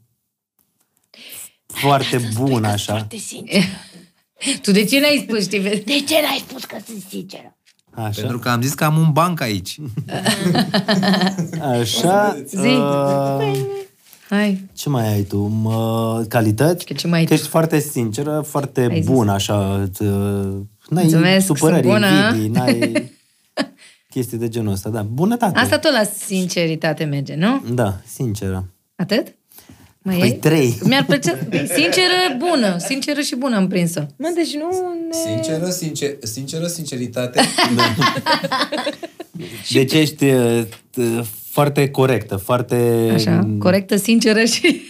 foarte 1.66 2.30
bună 2.34 2.68
așa. 2.68 3.06
Tu 4.62 4.70
de 4.70 4.84
ce 4.84 5.00
n-ai 5.00 5.24
spus, 5.28 5.42
știi? 5.42 5.60
De 5.60 6.00
ce 6.08 6.20
n-ai 6.22 6.44
spus 6.48 6.64
că 6.64 6.76
sunt 6.86 7.02
sinceră? 7.08 7.56
Așa, 7.90 8.20
Pentru 8.20 8.38
că 8.38 8.48
am 8.48 8.62
zis 8.62 8.74
că 8.74 8.84
am 8.84 8.96
un 8.96 9.12
banc 9.12 9.40
aici. 9.40 9.78
așa 11.60 12.42
Zi. 12.46 12.56
uh, 12.56 13.56
Hai. 14.28 14.64
ce 14.72 14.88
mai 14.88 15.12
ai 15.12 15.22
tu? 15.22 15.38
Mă, 15.38 16.24
calități? 16.28 16.84
Că 16.84 16.92
ce 16.92 17.06
mai 17.06 17.18
ai 17.18 17.24
Că 17.24 17.32
ești 17.34 17.48
foarte 17.48 17.78
sinceră, 17.78 18.44
foarte 18.48 18.80
Ai 18.90 19.00
zis. 19.00 19.10
bună 19.10 19.32
așa. 19.32 19.84
t- 19.88 20.00
N-ai 20.88 21.02
Mulțumesc, 21.02 21.46
supărări, 21.46 21.82
sunt 21.82 21.92
bună. 21.92 22.06
invidii, 22.06 22.48
n-ai 22.48 23.12
chestii 24.10 24.38
de 24.38 24.48
genul 24.48 24.72
ăsta. 24.72 24.88
Da, 24.88 25.02
bunătate. 25.02 25.58
Asta 25.58 25.78
tot 25.78 25.92
la 25.92 26.02
sinceritate 26.26 27.04
merge, 27.04 27.34
nu? 27.34 27.62
Da, 27.74 28.00
sinceră. 28.06 28.68
Atât? 28.96 29.26
Mai 30.02 30.16
Păi 30.18 30.28
e? 30.28 30.32
trei. 30.32 30.78
Mi-ar 30.82 31.04
plăcea... 31.04 31.38
Sinceră, 31.78 32.36
bună. 32.38 32.76
Sinceră 32.78 33.20
și 33.20 33.36
bună 33.36 33.56
am 33.56 33.68
prins-o. 33.68 34.00
Mă, 34.16 34.32
deci 34.34 34.54
nu 34.54 34.68
ne... 35.10 35.34
Sinceră, 35.34 35.70
sincer, 35.70 36.10
sinceră 36.22 36.66
sinceritate. 36.66 37.40
Deci 39.72 39.92
ești 39.92 40.24
uh, 40.24 40.62
t- 40.64 41.24
foarte 41.54 41.90
corectă, 41.90 42.36
foarte... 42.36 43.10
Așa, 43.14 43.48
corectă, 43.58 43.96
sinceră 43.96 44.44
și... 44.44 44.80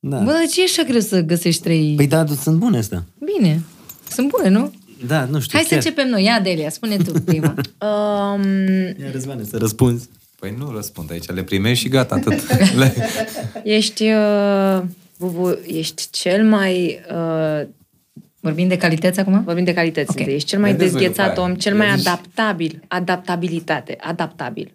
Da. 0.00 0.18
Bă, 0.18 0.32
ce 0.52 0.60
e 0.60 0.64
așa 0.64 0.82
greu 0.82 1.00
să 1.00 1.20
găsești 1.20 1.62
trei... 1.62 1.92
Păi 1.96 2.06
da, 2.06 2.24
sunt 2.26 2.56
bune 2.58 2.78
astea. 2.78 3.04
Bine, 3.38 3.62
sunt 4.10 4.28
bune, 4.28 4.48
nu? 4.48 4.72
Da, 5.06 5.24
nu 5.24 5.40
știu, 5.40 5.58
Hai 5.58 5.66
să 5.68 5.74
chiar. 5.74 5.84
începem 5.84 6.08
noi. 6.08 6.24
Ia, 6.24 6.40
Delia, 6.40 6.70
spune 6.70 6.96
tu 6.96 7.12
prima. 7.24 7.54
Um, 8.34 8.42
Ia, 9.00 9.10
Răzvane, 9.12 9.42
să 9.44 9.56
răspunzi. 9.56 10.08
Păi 10.38 10.54
nu 10.58 10.72
răspund 10.74 11.10
aici, 11.10 11.26
le 11.30 11.42
primești 11.42 11.84
și 11.84 11.90
gata, 11.90 12.14
atât. 12.14 12.40
Le... 12.78 12.94
ești, 13.64 14.02
uh, 14.10 14.82
Bubu, 15.18 15.58
ești 15.66 16.02
cel 16.10 16.44
mai... 16.44 17.00
Uh, 17.10 17.66
Vorbim 18.40 18.68
de 18.68 18.76
calități 18.76 19.20
acum? 19.20 19.42
vorbim 19.44 19.64
de 19.64 19.72
calități, 19.74 20.10
Ok. 20.10 20.20
okay. 20.20 20.34
ești 20.34 20.48
cel 20.48 20.60
mai 20.60 20.70
Vedeți 20.72 20.90
voi 20.90 21.00
dezghețat 21.00 21.28
după 21.28 21.40
aia. 21.40 21.50
om, 21.50 21.56
cel 21.56 21.76
mai 21.76 21.86
Le 21.90 21.96
zici. 21.96 22.06
adaptabil, 22.06 22.82
adaptabilitate, 22.88 23.96
adaptabil. 24.00 24.74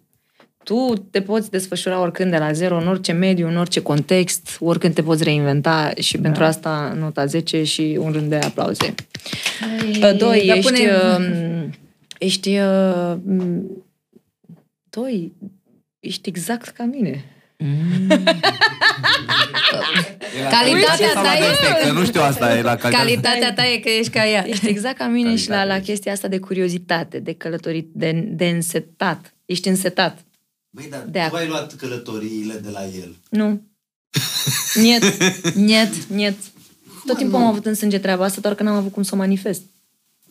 Tu 0.68 1.08
te 1.12 1.22
poți 1.22 1.52
desfășura 1.52 2.02
oricând 2.02 2.32
de 2.32 2.38
la 2.38 2.52
zero, 2.52 2.78
în 2.78 2.88
orice 2.88 3.12
mediu, 3.12 3.48
în 3.48 3.58
orice 3.58 3.82
context, 3.82 4.58
oricând 4.60 4.94
te 4.94 5.04
poți 5.04 5.24
reinventa 5.24 5.92
și 6.00 6.16
da. 6.16 6.22
pentru 6.22 6.44
asta 6.44 6.94
nota 7.00 7.26
10 7.26 7.64
și 7.64 7.98
un 8.00 8.12
rând 8.12 8.30
de 8.30 8.36
aplauze. 8.36 8.96
Uh, 10.02 10.18
Doi, 10.18 10.44
dar 10.48 10.58
ești... 10.58 10.72
pune- 10.72 10.92
um, 11.18 11.70
Ești... 12.18 12.58
uh, 12.58 13.16
m, 13.26 13.64
Doi, 14.90 15.34
ești 16.00 16.30
exact 16.30 16.68
ca 16.68 16.84
mine. 16.84 17.26
Calitatea 20.50 21.14
ta 21.14 21.34
e... 21.38 21.86
Că 21.86 21.92
nu 21.92 22.06
știu 22.06 22.22
asta, 22.22 22.58
e 22.58 22.62
la 22.62 22.76
calitate. 22.76 23.04
Calitatea 23.04 23.54
ta 23.54 23.66
e 23.68 23.78
că 23.78 23.90
ești 23.90 24.12
ca 24.12 24.28
ea. 24.28 24.48
Ești 24.48 24.68
exact 24.68 24.98
ca 24.98 25.08
mine 25.08 25.36
și 25.36 25.50
la, 25.50 25.64
la 25.64 25.80
chestia 25.80 26.12
asta 26.12 26.28
de 26.28 26.40
curiozitate, 26.40 27.20
de 27.20 27.34
călătorit, 27.34 27.90
de, 27.94 28.12
de 28.28 28.48
însetat. 28.48 29.34
Ești 29.46 29.68
însetat. 29.68 30.27
Băi, 30.70 30.88
dar 30.90 31.04
De 31.10 31.28
tu 31.30 31.36
ai 31.36 31.48
luat 31.48 31.76
călătoriile 31.76 32.54
de 32.54 32.70
la 32.70 32.86
el. 32.86 33.16
Nu. 33.30 33.62
Niet, 34.84 35.04
Niet. 35.56 35.94
niet. 36.08 36.38
Tot 37.06 37.18
timpul 37.18 37.40
am 37.40 37.46
avut 37.46 37.66
în 37.66 37.74
sânge 37.76 38.00
treaba 38.00 38.24
asta, 38.24 38.42
doar 38.42 38.56
că 38.56 38.64
n-am 38.64 38.76
avut 38.76 38.92
cum 38.94 39.04
să 39.04 39.12
o 39.14 39.18
manifest. 39.18 39.62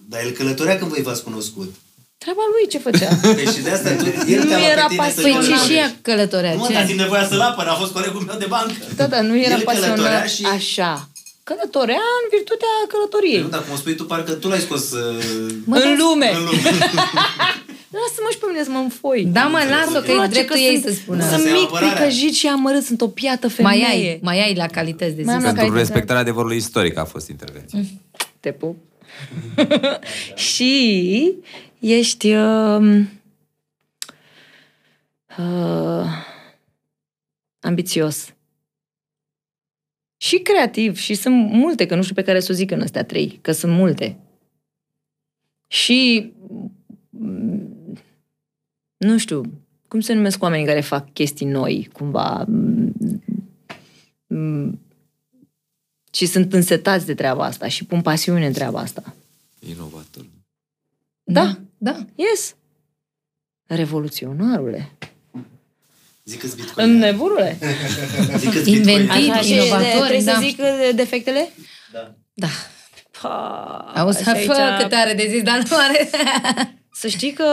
Dar 0.09 0.21
el 0.25 0.31
călătorea 0.31 0.79
când 0.79 0.91
voi 0.91 1.03
v-ați 1.03 1.23
cunoscut. 1.23 1.75
Treaba 2.19 2.41
lui 2.53 2.69
ce 2.69 2.79
făcea? 2.79 3.09
Păi 3.35 3.47
și 3.55 3.61
de 3.63 3.71
asta 3.71 3.91
tu, 3.95 4.05
el 4.05 4.39
Nu 4.43 4.49
te-a 4.49 4.59
luat 4.59 4.71
era 4.71 4.87
pe 4.87 4.95
tine 4.95 5.11
să 5.11 5.21
pasionat. 5.21 5.41
Păi 5.41 5.47
ce 5.47 5.53
călătorești. 5.53 5.67
și 5.67 5.75
ea 5.79 5.97
călătorea? 6.03 6.53
Nu, 6.53 6.59
mă, 6.59 6.69
dar 6.73 6.81
Ce? 6.83 6.87
simt 6.87 6.99
nevoia 6.99 7.27
să-l 7.29 7.41
apăr, 7.41 7.67
a 7.67 7.75
fost 7.75 7.93
colegul 7.93 8.21
meu 8.21 8.39
de 8.39 8.47
bancă. 8.49 8.73
Da, 8.97 9.07
da, 9.07 9.21
nu 9.21 9.39
era 9.39 9.55
El 9.55 9.63
călătorea 9.63 9.95
pasionat 9.95 10.29
și... 10.29 10.45
așa. 10.45 11.09
Călătorea 11.43 12.03
în 12.23 12.27
virtutea 12.37 12.75
călătoriei. 12.93 13.41
Nu, 13.43 13.49
dar 13.49 13.65
cum 13.69 13.77
spui 13.77 13.95
tu, 13.95 14.05
parcă 14.05 14.33
tu 14.33 14.49
l-ai 14.49 14.61
scos 14.61 14.91
uh, 14.93 15.25
în 15.67 15.97
lume. 15.99 16.31
în 16.35 16.45
lume. 16.45 16.61
Lasă-mă 18.01 18.29
și 18.33 18.39
pe 18.39 18.47
mine 18.51 18.63
să 18.65 18.71
mă 18.71 18.79
înfoi. 18.79 19.25
Da, 19.25 19.47
mă, 19.47 19.59
lasă-o, 19.71 20.01
că 20.01 20.07
Îmi 20.07 20.13
e 20.13 20.15
place 20.15 20.31
dreptul 20.31 20.55
că 20.57 20.61
ei 20.61 20.79
sunt- 20.81 20.95
să 20.95 21.01
spună. 21.01 21.23
Să 21.23 21.29
Sunt 21.29 21.43
se 21.43 21.49
ia 21.49 21.55
mic, 21.55 21.65
apărarea. 21.65 21.93
pricăjit 21.95 22.35
și 22.35 22.47
amărât, 22.49 22.83
sunt 22.83 23.01
o 23.01 23.09
piată 23.09 23.49
femeie. 23.49 23.83
Mai 23.87 23.93
ai, 23.93 24.19
mai 24.23 24.41
ai 24.45 24.55
la 24.55 24.67
calități 24.67 25.15
de 25.15 25.23
Mai 25.23 25.35
am 25.35 25.41
zis. 25.41 25.49
la 25.49 25.55
Pentru 25.55 25.73
calitate. 25.73 25.79
respectarea 25.93 26.21
adevărului 26.23 26.57
istoric 26.57 26.97
a 26.97 27.05
fost 27.05 27.29
intervenția. 27.29 27.79
Te 28.41 28.53
pup. 28.53 28.77
și 30.51 31.35
ești 31.79 32.33
uh, 32.35 33.01
uh, 35.39 36.07
ambițios. 37.61 38.35
Și 40.17 40.39
creativ. 40.39 40.97
Și 40.97 41.15
sunt 41.15 41.51
multe, 41.53 41.87
că 41.87 41.95
nu 41.95 42.03
știu 42.03 42.15
pe 42.15 42.23
care 42.23 42.41
să 42.41 42.53
o 42.53 42.55
zic 42.55 42.71
în 42.71 42.81
astea 42.81 43.05
trei, 43.05 43.39
că 43.43 43.53
sunt 43.53 43.73
multe. 43.73 44.17
Și 45.67 46.33
mm, 46.49 46.76
nu 48.97 49.19
știu, 49.19 49.43
cum 49.89 50.01
se 50.01 50.13
numesc 50.13 50.43
oamenii 50.43 50.67
care 50.67 50.81
fac 50.81 51.13
chestii 51.13 51.47
noi, 51.47 51.89
cumva 51.93 52.45
mm, 52.49 52.93
mm, 54.27 54.81
și 56.13 56.27
sunt 56.27 56.53
însetați 56.53 57.07
de 57.07 57.15
treaba 57.15 57.45
asta 57.45 57.69
și 57.69 57.85
pun 57.85 58.03
pasiune 58.03 58.47
în 58.47 58.53
treaba 58.53 58.81
asta. 58.81 59.15
Inovator. 59.59 60.25
Da. 61.25 61.59
Da. 61.79 62.05
Yes. 62.15 62.55
Revoluționarule. 63.67 64.93
Zic-ți 66.25 66.57
bitcoin. 66.57 66.91
Înnebunule. 66.91 67.59
Zic-ți 68.39 68.71
Inventiv. 68.71 68.99
bitcoin. 68.99 69.31
Așa, 69.31 69.41
și 69.41 69.53
Inovator, 69.53 70.07
trebuie 70.07 70.21
da. 70.25 70.33
să 70.33 70.41
zic 70.41 70.59
uh, 70.59 70.91
defectele? 70.95 71.53
Da. 72.35 72.49
Pa, 73.21 73.93
Auzi, 73.97 74.23
și 74.23 74.29
aici- 74.29 74.45
fă 74.45 74.79
cât 74.83 74.93
are 74.93 75.15
de 75.15 75.27
zis, 75.31 75.43
dar 75.43 75.63
nu 75.71 75.77
are. 75.77 76.11
Să 76.99 77.09
știi 77.09 77.33
că 77.33 77.45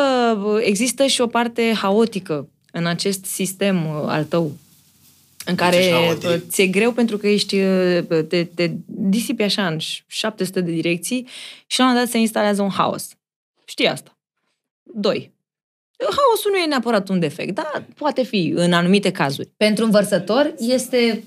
bă, 0.41 0.61
există 0.63 1.05
și 1.05 1.22
o 1.22 1.27
parte 1.27 1.73
haotică 1.73 2.49
în 2.72 2.85
acest 2.85 3.25
sistem 3.25 3.85
uh, 3.85 4.03
al 4.05 4.23
tău. 4.23 4.51
În 5.45 5.55
care 5.55 5.75
Deci 5.75 5.85
ești 5.85 5.93
haotic. 5.93 6.22
bă, 6.22 6.38
ți-e 6.38 6.67
greu 6.67 6.91
pentru 6.91 7.17
că 7.17 7.27
ești, 7.27 7.59
uh, 7.59 8.01
bă, 8.01 8.22
te, 8.22 8.43
te 8.43 8.72
disipi 8.85 9.43
așa 9.43 9.67
în 9.67 9.77
700 10.07 10.61
de 10.61 10.72
direcții 10.72 11.27
și 11.67 11.80
la 11.80 11.85
un 11.85 11.89
moment 11.91 12.05
dat 12.05 12.15
se 12.15 12.19
instalează 12.19 12.61
un 12.61 12.69
haos. 12.69 13.09
Știi 13.65 13.88
asta. 13.88 14.17
Doi. 14.83 15.31
Haosul 15.99 16.51
nu 16.51 16.57
e 16.57 16.65
neapărat 16.65 17.09
un 17.09 17.19
defect, 17.19 17.55
dar 17.55 17.85
poate 17.95 18.23
fi 18.23 18.53
în 18.55 18.73
anumite 18.73 19.11
cazuri. 19.11 19.49
Pentru 19.57 19.85
un 19.85 19.91
vărsător 19.91 20.53
este... 20.59 21.23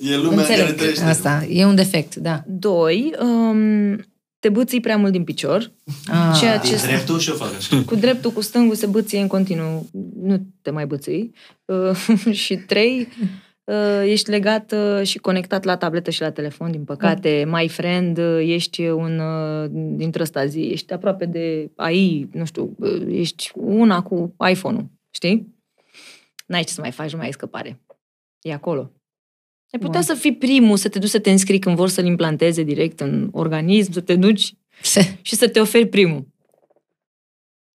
E 0.00 0.16
lumea 0.16 0.38
în 0.38 0.44
care 0.44 0.60
Înțeleg, 0.60 0.76
trăiește. 0.76 1.04
asta, 1.04 1.46
e 1.50 1.64
un 1.64 1.74
defect, 1.74 2.14
da. 2.14 2.42
Doi, 2.46 3.14
um, 3.20 4.04
te 4.38 4.48
bății 4.48 4.80
prea 4.80 4.96
mult 4.96 5.12
din 5.12 5.24
picior, 5.24 5.72
Ah. 6.06 6.36
ceea 6.40 6.58
Din 6.58 6.70
ce 6.70 6.86
dreptul 6.86 7.18
și 7.18 7.30
o 7.30 7.34
fac 7.34 7.54
așa. 7.54 7.82
cu 7.86 7.94
dreptul, 7.94 8.30
cu 8.30 8.40
stângul 8.40 8.74
se 8.74 8.86
băție 8.86 9.20
în 9.20 9.26
continuu, 9.26 9.88
nu 10.22 10.46
te 10.62 10.70
mai 10.70 10.86
bății. 10.86 11.34
Uh, 11.64 11.96
și 12.44 12.56
trei, 12.56 13.08
uh, 13.64 14.02
ești 14.04 14.30
legat 14.30 14.72
uh, 14.72 15.06
și 15.06 15.18
conectat 15.18 15.64
la 15.64 15.76
tabletă 15.76 16.10
și 16.10 16.20
la 16.20 16.30
telefon, 16.30 16.70
din 16.70 16.84
păcate. 16.84 17.44
My 17.48 17.68
friend, 17.68 18.18
uh, 18.18 18.38
ești 18.40 18.82
un 18.86 19.18
uh, 19.18 19.70
dintre 19.96 20.22
ăsta 20.22 20.46
zi, 20.46 20.60
ești 20.60 20.92
aproape 20.92 21.24
de 21.26 21.70
AI, 21.76 22.28
nu 22.32 22.44
știu, 22.44 22.74
uh, 22.78 23.02
ești 23.08 23.50
una 23.54 24.02
cu 24.02 24.34
iPhone-ul, 24.50 24.86
știi? 25.10 25.56
N-ai 26.46 26.62
ce 26.62 26.72
să 26.72 26.80
mai 26.80 26.90
faci, 26.92 27.10
nu 27.10 27.16
mai 27.16 27.26
ai 27.26 27.32
scăpare. 27.32 27.80
E 28.40 28.52
acolo. 28.52 28.92
Ai 29.72 29.78
putea 29.80 30.00
să 30.00 30.14
fii 30.14 30.34
primul, 30.34 30.76
să 30.76 30.88
te 30.88 30.98
duci 30.98 31.08
să 31.10 31.18
te 31.18 31.30
înscrii 31.30 31.58
când 31.58 31.76
vor 31.76 31.88
să-l 31.88 32.04
implanteze 32.04 32.62
direct 32.62 33.00
în 33.00 33.28
organism, 33.32 33.92
să 33.92 34.00
te 34.00 34.14
duci 34.16 34.52
și 35.22 35.34
să 35.36 35.48
te 35.48 35.60
oferi 35.60 35.86
primul. 35.86 36.26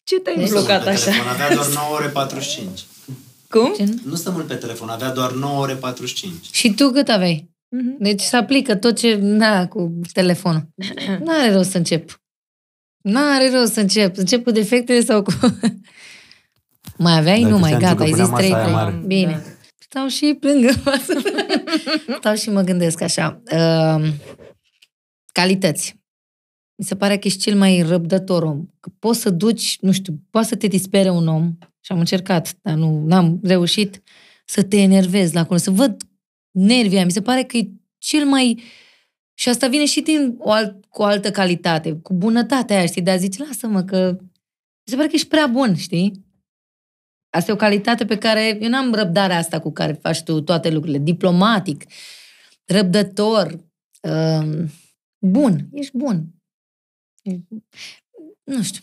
Ce 0.04 0.20
te-ai 0.20 0.36
Deci- 0.36 0.50
blocat 0.50 0.84
Pe 0.84 0.90
așa? 0.90 1.04
telefon 1.12 1.28
avea 1.28 1.54
doar 1.56 1.68
9 1.84 1.94
ore 1.96 2.08
45. 2.08 2.86
Cum? 3.50 3.74
Ce? 3.78 3.94
Nu 4.06 4.16
stă 4.16 4.32
mult 4.32 4.48
pe 4.48 4.56
telefon, 4.56 4.90
avea 4.90 5.12
doar 5.12 5.32
9 5.32 5.60
ore 5.60 5.74
45. 5.76 6.34
Și 6.52 6.74
tu 6.74 6.90
cât 6.90 7.08
aveai? 7.10 7.50
Mhm. 7.70 7.96
Deci 8.00 8.22
se 8.22 8.36
aplică 8.36 8.76
tot 8.76 8.98
ce... 8.98 9.16
Da, 9.16 9.68
cu 9.68 10.00
telefonul. 10.14 10.68
N-are 11.26 11.54
rost 11.54 11.70
să 11.70 11.78
încep. 11.78 12.22
N-are 13.02 13.52
rost 13.60 13.74
să 13.74 13.80
încep. 13.80 14.18
Încep 14.18 14.44
cu 14.44 14.52
defectele 14.52 15.02
sau 15.02 15.24
cu... 15.24 15.32
Mai 16.98 17.18
aveai? 17.18 17.40
Dacă 17.42 17.52
nu, 17.54 17.60
mai 17.60 17.72
știam 17.72 17.96
gata, 17.96 18.04
ce 18.04 18.04
ai 18.04 18.10
că 18.10 18.16
zis 18.16 18.26
puneam 18.26 18.38
trei. 18.40 18.50
masa 18.52 18.86
aia 18.86 19.04
trei. 19.94 20.34
mare. 20.34 20.38
Bine. 20.40 20.72
Stau 20.74 21.08
și 21.08 21.24
plângă. 21.24 22.18
Stau 22.20 22.36
și 22.36 22.50
mă 22.50 22.62
gândesc 22.62 23.02
așa. 23.02 23.42
Uh, 23.52 24.10
calități. 25.32 26.02
Mi 26.76 26.86
se 26.86 26.96
pare 26.96 27.18
că 27.18 27.28
ești 27.28 27.40
cel 27.40 27.58
mai 27.58 27.82
răbdător 27.82 28.44
om. 28.44 28.66
Că 28.80 28.90
poți 29.00 29.20
să 29.20 29.30
duci, 29.30 29.78
nu 29.82 29.92
știu, 29.92 30.22
poate 30.30 30.48
să 30.48 30.56
te 30.56 30.68
dispere 30.68 31.10
un 31.10 31.28
om, 31.28 31.58
și 31.80 31.92
am 31.92 32.00
încercat, 32.00 32.56
dar 32.62 32.74
nu 32.74 33.08
am 33.10 33.40
reușit, 33.44 34.02
să 34.46 34.64
te 34.64 34.78
enervezi 34.78 35.34
la 35.34 35.40
acolo, 35.40 35.60
să 35.60 35.72
văd 35.72 36.04
nervii 36.52 36.96
aia. 36.96 37.06
Mi 37.06 37.12
se 37.12 37.22
pare 37.22 37.44
că 37.44 37.58
e 37.58 37.70
cel 37.98 38.26
mai... 38.26 38.62
Și 39.34 39.50
asta 39.50 39.68
vine 39.68 39.86
și 39.86 40.02
din 40.02 40.36
o 40.38 40.52
alt, 40.52 40.86
cu 40.86 41.02
o 41.02 41.06
altă 41.06 41.32
calitate, 41.32 41.94
cu 41.94 42.14
bunătatea 42.14 42.78
aia, 42.78 42.86
știi? 42.86 43.02
De 43.02 43.12
a 43.12 43.16
zice, 43.16 43.44
lasă-mă 43.44 43.84
că... 43.84 44.18
Mi 44.86 44.90
se 44.90 44.96
pare 44.96 45.08
că 45.08 45.16
ești 45.16 45.28
prea 45.28 45.48
bun, 45.48 45.76
știi? 45.76 46.12
Asta 47.34 47.52
e 47.52 47.54
o 47.54 47.58
calitate 47.58 48.06
pe 48.06 48.18
care... 48.18 48.58
Eu 48.62 48.70
n-am 48.70 48.94
răbdarea 48.94 49.38
asta 49.38 49.60
cu 49.60 49.72
care 49.72 49.94
faci 49.94 50.22
tu 50.24 50.42
toate 50.42 50.70
lucrurile. 50.70 51.00
Diplomatic, 51.04 51.84
răbdător, 52.66 53.56
um, 54.02 54.70
bun. 55.20 55.68
Ești 55.74 55.98
bun. 55.98 56.26
Nu 58.44 58.64
știu. 58.64 58.82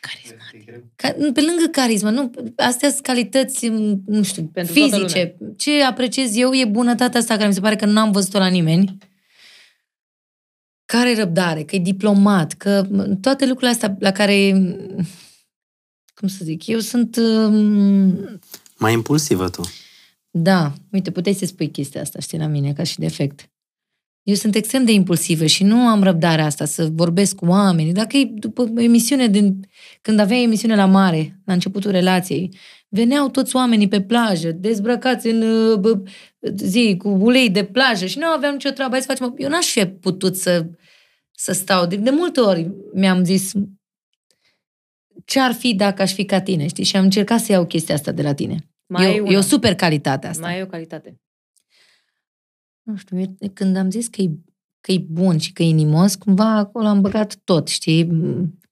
Carismatic. 0.00 0.84
Ca, 0.96 1.08
pe 1.32 1.40
lângă 1.40 1.66
carismă, 1.70 2.10
nu, 2.10 2.30
astea 2.56 2.90
sunt 2.90 3.02
calități, 3.02 3.68
m, 3.68 4.02
nu 4.06 4.22
știu, 4.22 4.42
Pentru 4.42 4.74
toată 4.74 4.96
fizice. 4.96 5.36
Ce 5.56 5.82
apreciez 5.82 6.36
eu 6.36 6.54
e 6.54 6.64
bunătatea 6.64 7.20
asta 7.20 7.34
care 7.34 7.48
mi 7.48 7.54
se 7.54 7.60
pare 7.60 7.76
că 7.76 7.86
n-am 7.86 8.10
văzut-o 8.10 8.38
la 8.38 8.46
nimeni. 8.48 8.96
Care 10.84 11.14
răbdare, 11.14 11.62
că 11.62 11.76
e 11.76 11.78
diplomat, 11.78 12.52
că 12.52 12.86
m, 12.90 13.20
toate 13.20 13.46
lucrurile 13.46 13.70
astea 13.70 13.96
la 13.98 14.12
care, 14.12 14.52
m, 14.52 15.06
cum 16.14 16.28
să 16.28 16.44
zic, 16.44 16.66
eu 16.66 16.78
sunt, 16.78 17.16
um, 17.16 18.40
Mai 18.78 18.92
impulsivă 18.92 19.48
tu. 19.48 19.62
da, 20.30 20.72
uite, 20.92 21.10
puteai 21.10 21.34
să 21.34 21.46
spui 21.46 21.70
chestia 21.70 22.00
asta, 22.00 22.18
știi, 22.20 22.38
la 22.38 22.46
mine, 22.46 22.72
ca 22.72 22.82
și 22.82 22.98
defect. 22.98 23.48
Eu 24.22 24.34
sunt 24.34 24.54
extrem 24.54 24.84
de 24.84 24.92
impulsivă 24.92 25.46
și 25.46 25.64
nu 25.64 25.76
am 25.76 26.02
răbdarea 26.02 26.44
asta 26.44 26.64
să 26.64 26.88
vorbesc 26.92 27.34
cu 27.34 27.46
oamenii. 27.46 27.92
Dacă 27.92 28.16
e 28.16 28.24
după 28.24 28.70
emisiune, 28.76 29.26
din, 29.28 29.68
când 30.02 30.18
aveai 30.18 30.42
emisiune 30.42 30.74
la 30.76 30.86
mare, 30.86 31.40
la 31.44 31.52
începutul 31.52 31.90
relației, 31.90 32.56
veneau 32.88 33.28
toți 33.28 33.56
oamenii 33.56 33.88
pe 33.88 34.00
plajă, 34.00 34.50
dezbrăcați 34.50 35.26
în 35.26 35.42
uh, 35.42 35.78
bă, 35.78 36.02
zi, 36.56 36.94
cu 36.98 37.08
ulei 37.08 37.50
de 37.50 37.64
plajă 37.64 38.06
și 38.06 38.18
nu 38.18 38.26
aveam 38.26 38.52
nicio 38.52 38.70
treabă. 38.70 38.92
Hai 38.92 39.00
să 39.00 39.06
facem... 39.06 39.34
Eu 39.38 39.48
n-aș 39.48 39.66
fi 39.70 39.86
putut 39.86 40.36
să, 40.36 40.66
să 41.30 41.52
stau. 41.52 41.86
De, 41.86 41.96
de 41.96 42.10
multe 42.10 42.40
ori 42.40 42.70
mi-am 42.94 43.24
zis 43.24 43.52
ce 45.24 45.40
ar 45.40 45.52
fi 45.52 45.74
dacă 45.74 46.02
aș 46.02 46.12
fi 46.12 46.24
ca 46.24 46.40
tine, 46.40 46.66
știi? 46.66 46.84
Și 46.84 46.96
am 46.96 47.04
încercat 47.04 47.40
să 47.40 47.52
iau 47.52 47.66
chestia 47.66 47.94
asta 47.94 48.12
de 48.12 48.22
la 48.22 48.34
tine. 48.34 48.68
Mai 48.86 49.04
e, 49.04 49.08
ai 49.08 49.18
o- 49.20 49.22
una. 49.22 49.32
e 49.32 49.36
o 49.36 49.40
super 49.40 49.74
calitate 49.74 50.26
asta. 50.26 50.46
Mai 50.46 50.58
e 50.58 50.62
o 50.62 50.66
calitate. 50.66 51.18
nu 52.82 52.96
știu, 52.96 53.18
eu- 53.20 53.50
când 53.54 53.76
am 53.76 53.90
zis 53.90 54.08
că 54.08 54.22
e, 54.22 54.30
că 54.80 54.92
e 54.92 54.98
bun 55.08 55.38
și 55.38 55.52
că 55.52 55.62
e 55.62 55.66
inimos, 55.66 56.14
cumva 56.14 56.56
acolo 56.56 56.86
am 56.86 57.00
băgat 57.00 57.36
tot, 57.44 57.68
știi? 57.68 58.10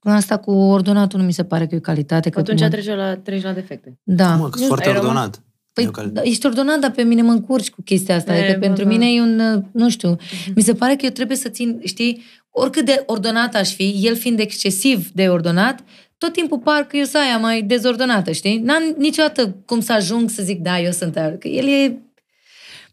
Asta 0.00 0.36
cu 0.39 0.50
ordonatul 0.50 1.18
nu 1.20 1.24
mi 1.26 1.32
se 1.32 1.44
pare 1.44 1.66
că 1.66 1.74
e 1.74 1.78
o 1.78 1.81
calitate. 1.81 2.31
Că 2.31 2.39
Atunci 2.39 2.60
cum- 2.60 2.68
treci 2.70 2.86
la, 2.86 3.16
treci 3.16 3.42
la 3.42 3.52
defecte. 3.52 3.98
Da. 4.02 4.36
Mă, 4.36 4.48
că 4.48 4.56
sunt 4.56 4.66
foarte 4.68 4.86
ai 4.89 4.92
rămas- 4.94 5.08
ordonat. 5.08 5.42
Păi, 5.72 5.84
Eu 5.84 5.90
care- 5.90 6.06
da, 6.08 6.22
ești 6.22 6.47
ordonat, 6.47 6.78
dar 6.81 6.90
pe 6.90 7.02
mine 7.02 7.22
mă 7.22 7.31
încurci 7.32 7.70
cu 7.70 7.82
chestia 7.82 8.14
asta. 8.16 8.36
E, 8.36 8.42
Adică 8.42 8.58
bă, 8.58 8.66
pentru 8.66 8.82
da. 8.84 8.89
mine 8.90 9.12
e 9.12 9.20
un, 9.20 9.39
uh, 9.40 9.62
nu 9.72 9.90
știu, 9.90 10.16
mi 10.55 10.62
se 10.62 10.74
pare 10.74 10.97
că 10.97 11.05
eu 11.05 11.10
trebuie 11.10 11.36
să 11.36 11.48
țin, 11.48 11.81
știi, 11.84 12.22
oricât 12.50 12.84
de 12.84 13.02
ordonat 13.06 13.55
aș 13.55 13.74
fi, 13.74 14.00
el 14.02 14.16
fiind 14.16 14.39
excesiv 14.39 15.10
de 15.10 15.28
ordonat, 15.28 15.84
tot 16.23 16.33
timpul 16.33 16.59
par 16.59 16.83
că 16.83 16.97
eu 16.97 17.05
sunt 17.05 17.23
aia 17.23 17.39
mai 17.39 17.62
dezordonată, 17.62 18.33
știi? 18.33 18.59
N-am 18.59 18.94
niciodată 18.99 19.57
cum 19.67 19.81
să 19.81 19.92
ajung 19.92 20.31
să 20.31 20.42
zic, 20.42 20.60
da, 20.60 20.81
eu 20.81 20.91
sunt 20.91 21.17
aia. 21.17 21.39
Că 21.39 21.49
el 21.49 21.68
e... 21.68 21.99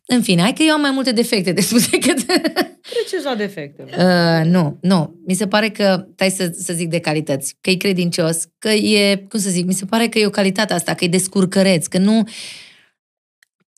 În 0.06 0.22
fine, 0.22 0.42
hai 0.42 0.54
că 0.54 0.64
eu 0.64 0.74
am 0.74 0.82
mai 0.82 0.92
multe 0.92 1.12
defecte 1.12 1.52
de 1.52 1.62
spus 1.62 1.90
decât... 1.92 2.26
Treceți 2.82 3.24
la 3.24 3.36
defecte. 3.36 3.84
Uh, 3.84 4.46
nu, 4.46 4.78
nu. 4.82 5.20
Mi 5.26 5.34
se 5.34 5.48
pare 5.48 5.70
că, 5.70 6.08
stai 6.14 6.30
să, 6.30 6.52
să 6.58 6.74
zic 6.74 6.90
de 6.90 7.00
calități, 7.00 7.56
că 7.62 7.70
e 7.70 7.76
credincios, 7.76 8.48
că 8.58 8.70
e, 8.70 9.16
cum 9.16 9.40
să 9.40 9.50
zic, 9.50 9.66
mi 9.66 9.74
se 9.74 9.86
pare 9.86 10.08
că 10.08 10.20
e 10.20 10.26
o 10.26 10.30
calitate 10.30 10.74
asta, 10.74 10.94
că 10.94 11.04
e 11.04 11.08
descurcăreț, 11.08 11.88
că 11.88 11.98
nu... 11.98 12.24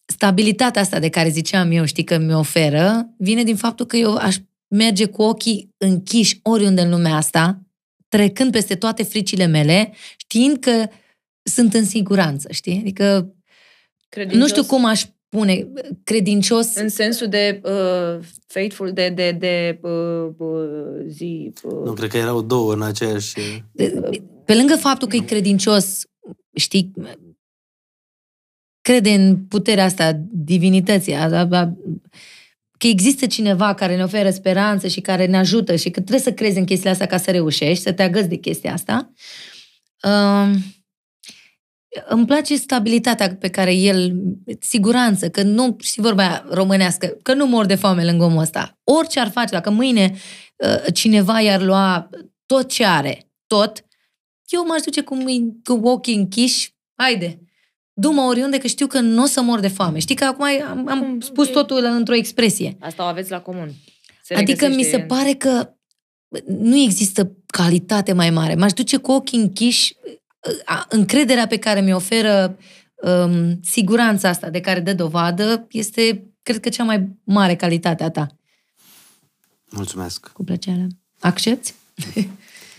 Stabilitatea 0.05 0.81
asta 0.81 0.99
de 0.99 1.09
care 1.09 1.29
ziceam 1.29 1.71
eu, 1.71 1.85
știi, 1.85 2.03
că 2.03 2.17
mi 2.17 2.33
oferă, 2.33 3.09
vine 3.17 3.43
din 3.43 3.55
faptul 3.55 3.85
că 3.85 3.97
eu 3.97 4.15
aș 4.15 4.35
merge 4.67 5.05
cu 5.05 5.21
ochii 5.21 5.69
închiși 5.77 6.39
oriunde 6.43 6.81
în 6.81 6.89
lumea 6.89 7.15
asta, 7.15 7.59
trecând 8.11 8.51
peste 8.51 8.75
toate 8.75 9.03
fricile 9.03 9.45
mele, 9.45 9.93
știind 10.17 10.57
că 10.57 10.87
sunt 11.43 11.73
în 11.73 11.85
siguranță, 11.85 12.51
știi? 12.51 12.77
Adică 12.79 13.35
Credincios, 14.09 14.41
nu 14.41 14.47
știu 14.47 14.63
cum 14.63 14.85
aș 14.85 15.05
pune 15.29 15.67
credincios. 16.03 16.75
În 16.75 16.89
sensul 16.89 17.27
de 17.27 17.61
uh, 17.63 18.25
faithful, 18.47 18.91
de, 18.91 19.09
de, 19.09 19.31
de 19.31 19.79
uh, 19.81 20.29
uh, 20.37 21.05
zi... 21.07 21.53
Uh, 21.63 21.83
Nu, 21.83 21.93
cred 21.93 22.09
că 22.09 22.17
erau 22.17 22.41
două 22.41 22.73
în 22.73 22.81
aceeași... 22.81 23.33
pe 24.45 24.55
lângă 24.55 24.75
faptul 24.75 25.07
că 25.07 25.15
e 25.15 25.19
credincios, 25.19 26.01
știi, 26.55 26.91
crede 28.81 29.09
în 29.09 29.45
puterea 29.45 29.83
asta, 29.83 30.21
divinității, 30.31 31.13
a, 31.13 31.29
a, 31.29 31.47
a, 31.51 31.73
că 32.81 32.87
există 32.87 33.25
cineva 33.25 33.73
care 33.73 33.95
ne 33.95 34.03
oferă 34.03 34.29
speranță 34.29 34.87
și 34.87 35.01
care 35.01 35.25
ne 35.25 35.37
ajută 35.37 35.75
și 35.75 35.89
că 35.89 35.99
trebuie 35.99 36.19
să 36.19 36.33
crezi 36.33 36.57
în 36.57 36.65
chestia 36.65 36.91
asta 36.91 37.05
ca 37.05 37.17
să 37.17 37.31
reușești, 37.31 37.83
să 37.83 37.91
te 37.91 38.03
agăți 38.03 38.27
de 38.27 38.35
chestia 38.35 38.73
asta. 38.73 39.11
Uh, 40.03 40.55
îmi 42.07 42.25
place 42.25 42.55
stabilitatea 42.55 43.35
pe 43.35 43.49
care 43.49 43.73
el, 43.73 44.13
siguranță, 44.59 45.29
că 45.29 45.43
nu, 45.43 45.77
știi 45.79 46.01
vorba 46.01 46.21
aia 46.21 46.45
românească, 46.49 47.07
că 47.21 47.33
nu 47.33 47.45
mor 47.45 47.65
de 47.65 47.75
foame 47.75 48.05
lângă 48.05 48.23
omul 48.23 48.41
ăsta. 48.41 48.79
Orice 48.83 49.19
ar 49.19 49.29
face, 49.29 49.53
dacă 49.53 49.69
mâine 49.69 50.13
uh, 50.55 50.93
cineva 50.93 51.39
i-ar 51.41 51.61
lua 51.61 52.09
tot 52.45 52.69
ce 52.69 52.85
are, 52.85 53.31
tot, 53.47 53.85
eu 54.47 54.65
m-aș 54.65 54.81
duce 54.81 55.01
cu, 55.01 55.15
mâini, 55.15 55.53
cu 55.63 55.79
ochii 55.83 56.15
închiși, 56.15 56.75
haide, 56.95 57.39
du-mă 58.01 58.21
oriunde 58.21 58.57
că 58.57 58.67
știu 58.67 58.87
că 58.87 58.99
nu 58.99 59.23
o 59.23 59.25
să 59.25 59.41
mor 59.41 59.59
de 59.59 59.67
foame. 59.67 59.99
Știi 59.99 60.15
că 60.15 60.23
acum 60.23 60.45
am, 60.69 60.87
am 60.87 60.99
Mm, 60.99 61.19
spus 61.19 61.47
ok. 61.47 61.53
totul 61.53 61.83
într-o 61.83 62.15
expresie. 62.15 62.77
Asta 62.79 63.03
o 63.03 63.05
aveți 63.05 63.31
la 63.31 63.39
comun. 63.41 63.71
Se 64.23 64.33
Adică 64.33 64.65
mi 64.65 64.71
regăsește 64.71 64.97
se 64.97 65.03
pare 65.03 65.33
că 65.33 65.69
nu 66.47 66.75
există 66.77 67.31
calitate 67.45 68.13
mai 68.13 68.29
mare. 68.29 68.55
M-aș 68.55 68.73
duce 68.73 68.97
cu 68.97 69.11
ochii 69.11 69.39
închiși, 69.39 69.95
a- 70.65 70.85
încrederea 70.89 71.47
pe 71.47 71.57
care 71.57 71.81
mi 71.81 71.93
oferă 71.93 72.57
um, 72.95 73.59
siguranța 73.63 74.29
asta 74.29 74.49
de 74.49 74.59
care 74.59 74.79
dă 74.79 74.93
dovadă 74.93 75.67
este, 75.71 76.31
cred 76.43 76.59
că, 76.59 76.69
cea 76.69 76.83
mai 76.83 77.07
mare 77.23 77.55
calitate 77.55 78.03
a 78.03 78.09
ta. 78.09 78.27
Mulțumesc. 79.69 80.27
Cu 80.27 80.43
plăcere. 80.43 80.87
Accepti? 81.19 81.73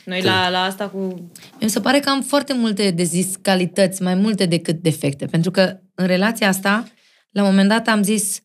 Noi 0.04 0.22
la, 0.22 0.48
la 0.48 0.62
asta 0.62 0.88
cu... 0.88 1.30
Mi 1.60 1.70
se 1.70 1.80
pare 1.80 2.00
că 2.00 2.08
am 2.08 2.22
foarte 2.22 2.52
multe 2.52 2.90
de 2.90 3.02
zis 3.02 3.36
calități, 3.42 4.02
mai 4.02 4.14
multe 4.14 4.46
decât 4.46 4.82
defecte. 4.82 5.26
Pentru 5.26 5.50
că 5.50 5.80
în 5.94 6.06
relația 6.06 6.48
asta, 6.48 6.84
la 7.30 7.42
un 7.42 7.48
moment 7.48 7.68
dat 7.68 7.88
am 7.88 8.02
zis 8.02 8.42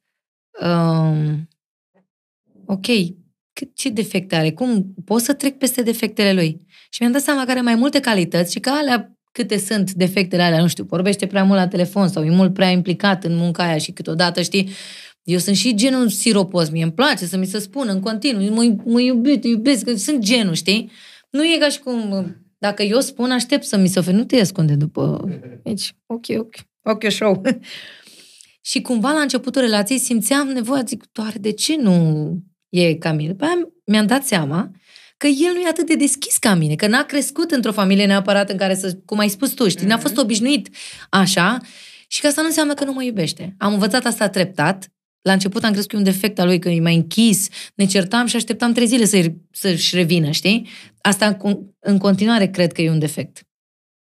um, 0.61 1.47
ok, 2.65 2.85
cât, 3.53 3.75
ce 3.75 3.89
defecte 3.89 4.35
are? 4.35 4.51
Cum 4.51 4.93
pot 5.05 5.21
să 5.21 5.33
trec 5.33 5.57
peste 5.57 5.81
defectele 5.81 6.33
lui? 6.33 6.65
Și 6.89 7.01
mi-am 7.01 7.11
dat 7.11 7.21
seama 7.21 7.45
că 7.45 7.51
are 7.51 7.61
mai 7.61 7.75
multe 7.75 7.99
calități 7.99 8.51
și 8.51 8.59
că 8.59 8.69
alea 8.69 9.11
câte 9.31 9.57
sunt 9.57 9.91
defectele 9.91 10.41
alea, 10.41 10.61
nu 10.61 10.67
știu, 10.67 10.83
vorbește 10.83 11.25
prea 11.27 11.43
mult 11.43 11.59
la 11.59 11.67
telefon 11.67 12.07
sau 12.07 12.23
e 12.23 12.29
mult 12.29 12.53
prea 12.53 12.69
implicat 12.69 13.23
în 13.23 13.35
munca 13.35 13.63
aia 13.63 13.77
și 13.77 13.91
câteodată, 13.91 14.41
știi, 14.41 14.69
eu 15.23 15.37
sunt 15.37 15.55
și 15.55 15.75
genul 15.75 16.09
siropos, 16.09 16.69
mie 16.69 16.83
îmi 16.83 16.91
place 16.91 17.25
să 17.25 17.37
mi 17.37 17.45
se 17.45 17.59
spună 17.59 17.91
în 17.91 17.99
continuu, 17.99 18.53
mă, 18.53 18.75
mă 18.85 19.01
iubit, 19.01 19.41
te 19.41 19.47
iubesc, 19.47 19.83
că 19.83 19.95
sunt 19.95 20.19
genul, 20.19 20.53
știi? 20.53 20.91
Nu 21.38 21.43
e 21.43 21.57
ca 21.59 21.69
și 21.69 21.80
cum, 21.80 22.35
dacă 22.57 22.83
eu 22.83 22.99
spun, 22.99 23.32
aștept 23.32 23.64
să 23.64 23.77
mi 23.77 23.88
se 23.88 23.99
ofere, 23.99 24.16
nu 24.16 24.24
te 24.24 24.40
ascunde 24.40 24.75
după... 24.75 25.24
Deci, 25.64 25.95
ok, 26.06 26.25
ok, 26.38 26.56
ok, 26.82 27.11
show. 27.11 27.41
și 28.69 28.82
cumva 28.82 29.11
la 29.11 29.19
începutul 29.19 29.61
relației 29.61 29.99
simțeam 29.99 30.48
nevoia, 30.48 30.83
zic, 30.83 31.03
doar 31.11 31.33
de 31.40 31.51
ce 31.51 31.75
nu 31.75 32.38
e 32.69 32.93
ca 32.93 33.11
mine? 33.11 33.30
După 33.30 33.45
aia 33.45 33.69
mi-am 33.85 34.06
dat 34.06 34.24
seama 34.25 34.72
că 35.17 35.27
el 35.27 35.53
nu 35.53 35.59
e 35.59 35.67
atât 35.67 35.88
de 35.88 35.95
deschis 35.95 36.38
ca 36.38 36.53
mine, 36.53 36.75
că 36.75 36.88
n-a 36.88 37.03
crescut 37.03 37.51
într-o 37.51 37.72
familie 37.72 38.06
neapărat 38.06 38.49
în 38.49 38.57
care 38.57 38.75
să, 38.75 38.98
cum 39.06 39.17
ai 39.17 39.30
spus 39.30 39.51
tu, 39.51 39.67
știi, 39.67 39.88
n-a 39.88 39.98
fost 39.98 40.17
obișnuit 40.17 40.69
așa 41.09 41.57
și 42.07 42.22
că 42.22 42.27
asta 42.27 42.41
nu 42.41 42.48
înseamnă 42.48 42.74
că 42.74 42.83
nu 42.83 42.93
mă 42.93 43.03
iubește. 43.03 43.56
Am 43.57 43.74
învățat 43.74 44.06
asta 44.06 44.30
treptat. 44.30 44.91
La 45.27 45.33
început 45.33 45.64
am 45.64 45.72
crezut 45.72 45.89
că 45.89 45.95
e 45.95 45.99
un 45.99 46.06
defect 46.06 46.39
al 46.39 46.45
lui, 46.45 46.59
că 46.59 46.69
e 46.69 46.80
mai 46.81 46.95
închis, 46.95 47.47
ne 47.75 47.85
certam 47.85 48.25
și 48.25 48.35
așteptam 48.35 48.72
trei 48.72 48.88
zile 48.88 49.06
să 49.06 49.31
să-și 49.51 49.95
revină, 49.95 50.31
știi? 50.31 50.67
Asta 51.01 51.25
în 51.25 51.33
con- 51.35 51.59
în 51.80 51.97
continuare 51.97 52.47
cred 52.47 52.72
că 52.72 52.81
e 52.81 52.89
un 52.89 52.99
defect. 52.99 53.41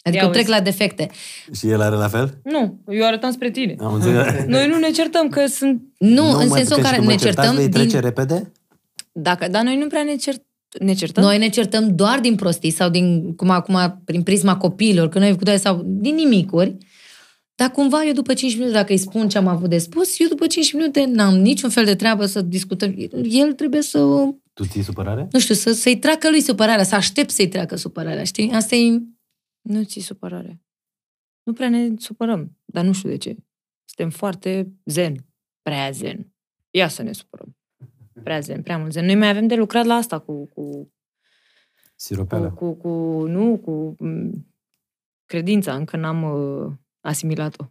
Adică 0.02 0.22
Ia 0.22 0.28
eu 0.28 0.32
trec 0.32 0.44
uzi. 0.44 0.52
la 0.52 0.62
defecte. 0.62 1.10
Și 1.54 1.70
el 1.70 1.82
are 1.82 1.96
la 1.96 2.08
fel? 2.08 2.40
Nu, 2.44 2.84
eu 2.88 3.06
arătam 3.06 3.32
spre 3.32 3.52
tine. 3.52 3.76
Am 3.80 3.94
înțeles. 3.94 4.26
Noi 4.56 4.68
nu 4.68 4.78
ne 4.78 4.90
certăm, 4.90 5.30
că 5.30 5.46
sunt... 5.46 5.82
Nu, 5.98 6.30
în 6.30 6.48
mă, 6.48 6.56
sensul 6.56 6.76
că 6.76 6.82
în 6.82 6.84
care 6.84 6.96
și 6.96 7.02
când 7.02 7.08
ne 7.08 7.16
vă 7.16 7.24
certați, 7.24 7.48
certăm 7.48 7.56
vei 7.56 7.70
din... 7.70 7.82
trece 7.82 8.00
repede? 8.00 8.52
Dacă, 9.12 9.48
dar 9.48 9.64
noi 9.64 9.78
nu 9.78 9.88
prea 9.88 10.04
ne, 10.04 10.16
cer, 10.16 10.36
ne 10.80 10.94
certăm. 10.94 11.24
Noi 11.24 11.38
ne 11.38 11.50
certăm 11.50 11.96
doar 11.96 12.20
din 12.20 12.36
prostii 12.36 12.72
sau 12.72 12.90
din, 12.90 13.36
cum 13.36 13.50
acum, 13.50 14.02
prin 14.06 14.24
prisma 14.24 14.58
copiilor, 14.58 15.10
că 15.10 15.20
noi 15.20 15.36
cu 15.36 15.44
doi 15.44 15.60
sau 15.60 15.82
din 15.86 16.16
nimicuri, 16.16 16.78
dar 17.56 17.72
cumva 17.72 18.04
eu 18.04 18.14
după 18.14 18.34
5 18.34 18.54
minute, 18.54 18.74
dacă 18.74 18.92
îi 18.92 18.98
spun 18.98 19.30
ce 19.30 19.38
am 19.38 19.48
avut 19.48 19.70
de 19.70 19.78
spus, 19.78 20.20
eu 20.20 20.28
după 20.28 20.48
5 20.48 20.74
minute 20.74 21.06
n-am 21.06 21.34
niciun 21.36 21.70
fel 21.70 21.86
de 21.86 21.96
treabă 21.96 22.26
să 22.26 22.42
discutăm. 22.42 22.94
El 23.24 23.54
trebuie 23.54 23.82
să, 23.82 24.00
Tu 24.54 24.66
ții 24.66 24.82
supărare? 24.84 25.28
nu 25.32 25.40
știu, 25.40 25.54
să, 25.56 25.72
să-i 25.72 25.98
treacă 26.00 26.30
lui 26.30 26.42
supărarea, 26.42 26.84
să 26.84 26.96
aștept 26.96 27.30
să-i 27.30 27.48
treacă 27.48 27.76
supărarea, 27.76 28.24
știi? 28.24 28.52
Asta 28.52 28.76
e... 28.76 29.02
Nu 29.62 29.84
ți 29.84 30.00
supărare. 30.00 30.62
Nu 31.44 31.54
prea 31.54 31.70
ne 31.70 31.94
supărăm, 31.98 32.58
dar 32.66 32.84
nu 32.86 32.94
știu 32.94 33.10
de 33.10 33.18
ce. 33.18 33.36
Suntem 33.86 34.10
foarte 34.18 34.74
zen. 34.86 35.26
Prea 35.62 35.92
zen. 35.92 36.34
Ia 36.72 36.88
să 36.88 37.02
ne 37.02 37.12
supărăm. 37.12 37.58
Prea 38.24 38.40
zen, 38.40 38.62
prea 38.62 38.78
mult 38.78 38.92
zen. 38.92 39.06
Noi 39.06 39.16
mai 39.16 39.30
avem 39.30 39.48
de 39.48 39.56
lucrat 39.56 39.86
la 39.86 39.94
asta 39.94 40.20
cu, 40.20 40.46
cu, 40.46 40.72
cu, 40.72 40.94
Siropeală. 41.96 42.52
cu, 42.52 42.74
cu 42.74 42.90
nu, 43.28 43.58
cu 43.58 43.96
m, 44.00 44.30
credința. 45.26 45.76
Încă 45.76 45.98
n-am 45.98 46.24
uh, 46.24 46.72
asimilat-o. 47.06 47.64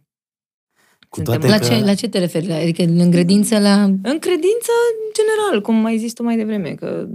Cu 1.09 1.15
Suntem 1.21 1.39
toate 1.39 1.47
La 1.55 1.67
că... 1.67 1.73
ce, 1.75 1.83
la 1.85 1.93
ce 1.93 2.07
te 2.09 2.19
referi? 2.19 2.47
La- 2.47 2.55
Adică 2.55 2.83
în 2.83 3.11
credință 3.11 3.59
la... 3.59 3.83
În 3.83 4.19
credință, 4.19 4.71
în 4.91 5.11
general, 5.13 5.61
cum 5.61 5.75
mai 5.75 5.97
zis 5.97 6.13
tu 6.13 6.23
mai 6.23 6.35
devreme, 6.35 6.69
că 6.69 7.07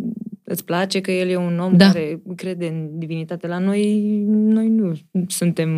îți 0.44 0.65
place 0.65 1.00
că 1.00 1.10
el 1.10 1.28
e 1.28 1.36
un 1.36 1.58
om 1.58 1.76
Da. 1.76 1.86
care 1.86 2.23
crede 2.36 2.66
în 2.66 2.99
divinitate. 2.99 3.47
La 3.47 3.58
noi, 3.58 4.07
noi 4.28 4.68
nu 4.68 4.92
suntem... 5.28 5.70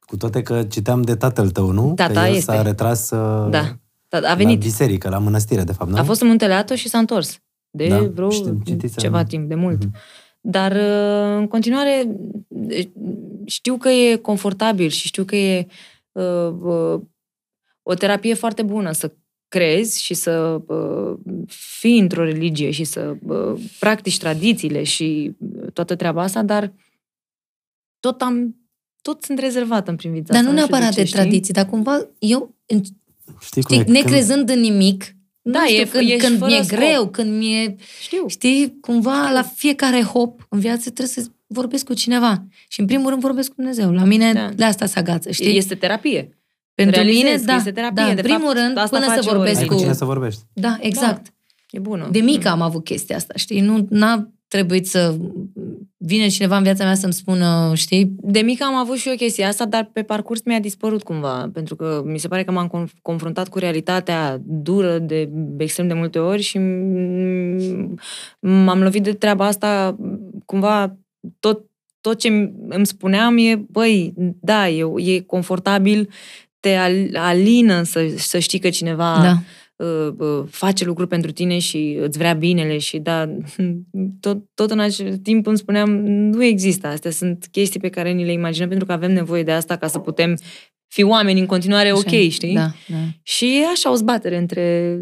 Cu 0.00 0.16
toate 0.16 0.42
că 0.42 0.62
citeam 0.64 1.02
de 1.02 1.14
tatăl 1.16 1.50
tău, 1.50 1.70
nu? 1.70 1.92
Tata 1.94 2.20
că 2.20 2.26
el 2.28 2.34
este. 2.34 2.52
s-a 2.52 2.62
retras 2.62 3.10
uh, 3.10 3.50
Da. 3.50 3.78
Da, 4.08 4.16
A 4.16 4.20
la 4.20 4.34
venit. 4.34 4.58
biserică, 4.60 5.08
la 5.08 5.18
mănăstire, 5.18 5.62
de 5.62 5.72
fapt, 5.72 5.90
nu? 5.90 5.96
A 5.96 6.02
fost 6.02 6.20
în 6.20 6.28
Muntele 6.28 6.52
Atos 6.52 6.78
și 6.78 6.88
s-a 6.88 6.98
întors. 6.98 7.38
De 7.70 7.88
Da, 7.88 7.98
vreo 7.98 8.30
știu, 8.30 8.60
citisem. 8.64 8.96
ceva 9.02 9.24
timp, 9.24 9.48
de 9.48 9.54
mult. 9.54 9.84
Mhm. 9.84 9.94
Dar 10.40 10.72
uh, 10.72 11.36
în 11.38 11.46
continuare 11.48 12.16
știu 13.44 13.76
că 13.76 13.88
e 13.88 14.16
confortabil 14.16 14.88
și 14.88 15.06
știu 15.06 15.24
că 15.24 15.36
e 15.36 15.66
uh, 16.12 16.52
uh, 16.62 17.00
o 17.82 17.94
terapie 17.94 18.34
foarte 18.34 18.62
bună 18.62 18.92
să 18.92 19.12
crezi 19.48 20.02
și 20.02 20.14
să 20.14 20.60
uh, 20.66 21.18
fii 21.78 21.98
într-o 21.98 22.24
religie 22.24 22.70
și 22.70 22.84
să 22.84 23.16
uh, 23.26 23.60
practici 23.78 24.18
tradițiile 24.18 24.82
și 24.82 25.36
uh, 25.38 25.72
toată 25.72 25.96
treaba 25.96 26.22
asta, 26.22 26.42
dar 26.42 26.72
tot 28.00 28.20
am 28.22 28.56
tot 29.02 29.22
sunt 29.24 29.38
rezervată 29.38 29.90
în 29.90 29.96
privința 29.96 30.32
Dar 30.32 30.42
asta. 30.42 30.52
nu 30.52 30.58
știu 30.58 30.70
neapărat 30.70 30.94
de 30.94 31.00
ce, 31.00 31.06
știi? 31.06 31.18
tradiții, 31.20 31.54
dar 31.54 31.66
cumva 31.66 32.08
eu, 32.18 32.54
în- 32.66 32.80
Știi 33.40 33.62
cum 33.62 33.76
știi, 33.76 33.88
e? 33.94 33.98
necrezând 33.98 34.48
în 34.48 34.60
nimic, 34.60 35.16
Da, 35.50 35.60
nu 35.60 35.66
știu, 35.66 35.80
e- 35.80 35.84
când, 35.84 36.08
ești 36.08 36.26
când 36.26 36.38
fără 36.38 36.50
mi-e 36.50 36.62
scop. 36.62 36.78
greu, 36.78 37.08
când 37.08 37.38
mi-e, 37.38 37.76
Știu. 38.00 38.24
știi, 38.28 38.78
cumva 38.80 39.30
la 39.32 39.42
fiecare 39.42 40.02
hop 40.02 40.46
în 40.48 40.58
viață 40.58 40.90
trebuie 40.90 41.06
să 41.24 41.30
vorbesc 41.46 41.84
cu 41.84 41.94
cineva. 41.94 42.44
Și 42.68 42.80
în 42.80 42.86
primul 42.86 43.08
rând 43.10 43.20
vorbesc 43.20 43.48
cu 43.48 43.54
Dumnezeu. 43.56 43.92
La 43.92 44.04
mine 44.04 44.32
Da. 44.32 44.48
de 44.56 44.64
asta 44.64 44.86
se 44.86 44.98
agață, 44.98 45.30
știi? 45.30 45.56
Este 45.56 45.74
terapie. 45.74 46.38
Pentru 46.74 46.94
realizez 46.94 47.22
mine, 47.24 47.36
că 47.36 47.42
da. 47.44 47.54
este 47.54 47.70
terapie. 47.72 48.02
da. 48.02 48.08
De 48.08 48.20
în 48.20 48.22
primul 48.22 48.40
fapt, 48.46 48.56
rând, 48.58 48.76
asta 48.78 48.98
până 48.98 49.10
să 49.10 49.20
face 49.20 49.34
vorbesc 49.34 49.60
Ai 49.60 49.66
cu... 49.66 49.74
cu 49.74 49.80
cine 49.80 49.92
să 49.92 50.04
vorbești. 50.04 50.40
Da, 50.52 50.76
exact. 50.80 51.32
E 51.70 51.78
bună. 51.78 52.08
De 52.12 52.20
mică 52.20 52.48
am 52.48 52.62
avut 52.62 52.84
chestia 52.84 53.16
asta, 53.16 53.34
știi? 53.36 53.60
Nu 53.60 53.86
n-a 53.90 54.28
trebuit 54.48 54.88
să 54.88 55.16
vine 55.96 56.28
cineva 56.28 56.56
în 56.56 56.62
viața 56.62 56.84
mea 56.84 56.94
să-mi 56.94 57.12
spună, 57.12 57.72
știi? 57.74 58.12
De 58.20 58.40
mică 58.40 58.64
am 58.64 58.74
avut 58.74 58.96
și 58.96 59.08
eu 59.08 59.14
chestia 59.14 59.48
asta, 59.48 59.64
dar 59.64 59.90
pe 59.92 60.02
parcurs 60.02 60.42
mi-a 60.44 60.60
dispărut 60.60 61.02
cumva, 61.02 61.50
pentru 61.52 61.76
că 61.76 62.02
mi 62.04 62.18
se 62.18 62.28
pare 62.28 62.44
că 62.44 62.50
m-am 62.52 62.68
conf- 62.68 63.00
confruntat 63.02 63.48
cu 63.48 63.58
realitatea 63.58 64.40
dură 64.44 64.98
de 64.98 65.30
extrem 65.56 65.88
de 65.88 65.94
multe 65.94 66.18
ori 66.18 66.42
și 66.42 66.58
m- 66.58 67.94
m-am 68.40 68.82
lovit 68.82 69.02
de 69.02 69.12
treaba 69.12 69.46
asta, 69.46 69.96
cumva 70.44 70.96
tot, 71.40 71.64
tot 72.00 72.18
ce 72.18 72.28
îmi 72.68 72.86
spuneam 72.86 73.36
e, 73.38 73.56
băi, 73.70 74.12
da, 74.40 74.68
e, 74.68 74.84
e 74.96 75.20
confortabil, 75.20 76.08
te 76.60 76.74
al- 76.74 77.10
alină 77.14 77.82
să, 77.82 78.06
să 78.16 78.38
știi 78.38 78.58
că 78.58 78.68
cineva 78.68 79.20
Da. 79.22 79.38
Uh, 79.78 80.08
uh, 80.18 80.44
face 80.50 80.84
lucruri 80.84 81.08
pentru 81.08 81.32
tine 81.32 81.58
și 81.58 81.98
îți 82.00 82.18
vrea 82.18 82.32
binele 82.32 82.78
și 82.78 82.98
da, 82.98 83.34
tot, 84.20 84.44
tot 84.54 84.70
în 84.70 84.78
acel 84.78 85.16
timp 85.16 85.46
îmi 85.46 85.58
spuneam, 85.58 85.90
nu 86.06 86.44
există, 86.44 86.86
astea 86.86 87.10
sunt 87.10 87.48
chestii 87.50 87.80
pe 87.80 87.88
care 87.88 88.10
ni 88.10 88.24
le 88.24 88.32
imaginăm 88.32 88.68
pentru 88.68 88.86
că 88.86 88.92
avem 88.92 89.12
nevoie 89.12 89.42
de 89.42 89.52
asta 89.52 89.76
ca 89.76 89.86
să 89.86 89.98
putem 89.98 90.36
fi 90.88 91.02
oameni 91.02 91.40
în 91.40 91.46
continuare 91.46 91.88
Așa 91.88 91.98
ok, 91.98 92.12
e. 92.12 92.28
știi? 92.28 92.54
Da, 92.54 92.72
da. 92.86 92.96
Și 93.22 93.44
e 93.44 93.66
așa 93.72 93.90
o 93.90 93.94
zbatere 93.94 94.36
între... 94.36 94.98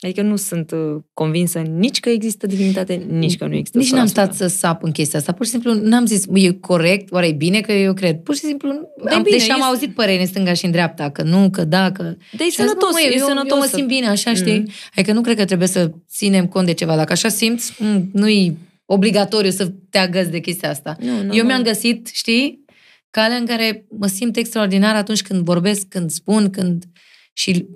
Adică 0.00 0.22
nu 0.22 0.36
sunt 0.36 0.70
uh, 0.70 0.96
convinsă 1.12 1.58
nici 1.58 2.00
că 2.00 2.08
există 2.08 2.46
divinitate, 2.46 2.94
nici 2.94 3.36
că 3.36 3.46
nu 3.46 3.54
există. 3.54 3.78
Nici 3.78 3.90
n-am 3.92 4.06
100%. 4.06 4.10
stat 4.10 4.34
să 4.34 4.46
sap 4.46 4.82
în 4.82 4.90
chestia 4.92 5.18
asta. 5.18 5.32
Pur 5.32 5.44
și 5.44 5.50
simplu 5.50 5.74
n-am 5.74 6.06
zis, 6.06 6.24
e 6.34 6.52
corect, 6.52 7.12
oare 7.12 7.26
e 7.26 7.32
bine 7.32 7.60
că 7.60 7.72
eu 7.72 7.94
cred. 7.94 8.16
Pur 8.16 8.34
și 8.34 8.40
simplu, 8.40 8.70
Da, 9.04 9.10
e 9.10 9.14
am, 9.14 9.22
bine, 9.22 9.36
deși 9.36 9.50
am 9.50 9.60
e- 9.60 9.62
auzit 9.62 9.94
păreri 9.94 10.20
în 10.20 10.26
stânga 10.26 10.52
și 10.52 10.64
în 10.64 10.70
dreapta, 10.70 11.10
că 11.10 11.22
nu, 11.22 11.50
că 11.50 11.64
da, 11.64 11.92
că... 11.92 12.02
Dar 12.02 12.16
e 12.32 12.36
Și 12.36 12.42
am 12.42 12.48
zis, 12.48 12.54
sănătos, 12.56 12.88
"Nu, 12.90 12.98
mă, 13.02 13.08
e 13.10 13.18
eu, 13.18 13.26
sănătos. 13.26 13.50
Eu 13.50 13.58
mă 13.58 13.64
să- 13.64 13.76
simt 13.76 13.88
bine, 13.88 14.08
așa, 14.08 14.34
știi? 14.34 14.58
Mhm. 14.58 14.70
Adică 14.96 15.12
nu 15.12 15.20
cred 15.20 15.36
că 15.36 15.44
trebuie 15.44 15.68
să 15.68 15.90
ținem 16.08 16.46
cont 16.46 16.66
de 16.66 16.72
ceva. 16.72 16.96
Dacă 16.96 17.12
așa 17.12 17.28
simți, 17.28 17.82
m, 17.82 18.10
nu-i 18.12 18.56
obligatoriu 18.84 19.50
să 19.50 19.72
te 19.90 19.98
agăți 19.98 20.30
de 20.30 20.38
chestia 20.40 20.70
asta. 20.70 20.96
Nu, 21.00 21.22
nu, 21.22 21.34
Eu 21.34 21.40
nu. 21.42 21.46
mi-am 21.48 21.62
găsit, 21.62 22.08
știi, 22.12 22.64
calea 23.10 23.36
în 23.36 23.46
care 23.46 23.86
mă 23.98 24.06
simt 24.06 24.36
extraordinar 24.36 24.94
atunci 24.94 25.22
când 25.22 25.44
vorbesc, 25.44 25.86
când 25.88 26.10
spun, 26.10 26.50
când... 26.50 26.84
Și 27.32 27.66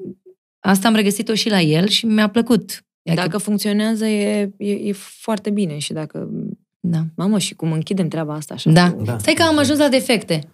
asta 0.61 0.89
am 0.89 0.95
regăsit-o 0.95 1.35
și 1.35 1.49
la 1.49 1.61
el 1.61 1.89
și 1.89 2.07
mi-a 2.07 2.29
plăcut. 2.29 2.85
Adică, 3.05 3.23
Dacă 3.25 3.39
funcționează, 3.39 4.05
e, 4.07 4.51
e, 4.57 4.73
e 4.73 4.93
foarte 4.93 5.51
bine 5.51 5.79
și 5.79 5.93
dacă... 5.93 6.29
da. 6.81 6.99
Mamă, 7.17 7.39
și 7.39 7.55
cum 7.55 7.73
închidem 7.73 8.09
treaba 8.09 8.35
asta 8.35 8.55
așa? 8.55 8.71
Da. 8.71 8.95
Da. 9.05 9.19
Stai 9.19 9.35
că 9.35 9.43
am 9.43 9.59
ajuns 9.59 9.79
la 9.79 9.89
defecte. 9.89 10.49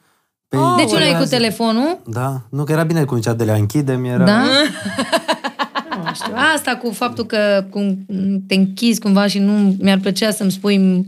Păi, 0.49 0.61
Deci 0.77 0.91
una 0.91 1.05
e 1.05 1.09
era 1.09 1.19
cu 1.19 1.25
zi- 1.25 1.31
telefonul, 1.31 2.03
Da, 2.07 2.43
nu 2.51 2.65
că 2.65 2.73
era 2.73 2.83
bine 2.83 3.05
cum 3.05 3.17
zicea 3.17 3.35
de 3.35 3.45
la 3.45 3.53
închidem, 3.55 4.05
era... 4.05 4.25
da? 4.25 4.43
Nu 6.05 6.15
știu. 6.15 6.33
Asta 6.55 6.77
cu 6.77 6.91
faptul 6.91 7.27
că 7.27 7.67
cum 7.71 8.07
te 8.47 8.55
închizi 8.55 9.01
cumva 9.01 9.27
și 9.27 9.39
nu 9.39 9.77
mi-ar 9.81 9.99
plăcea 9.99 10.31
să-mi 10.31 10.51
spui 10.51 11.07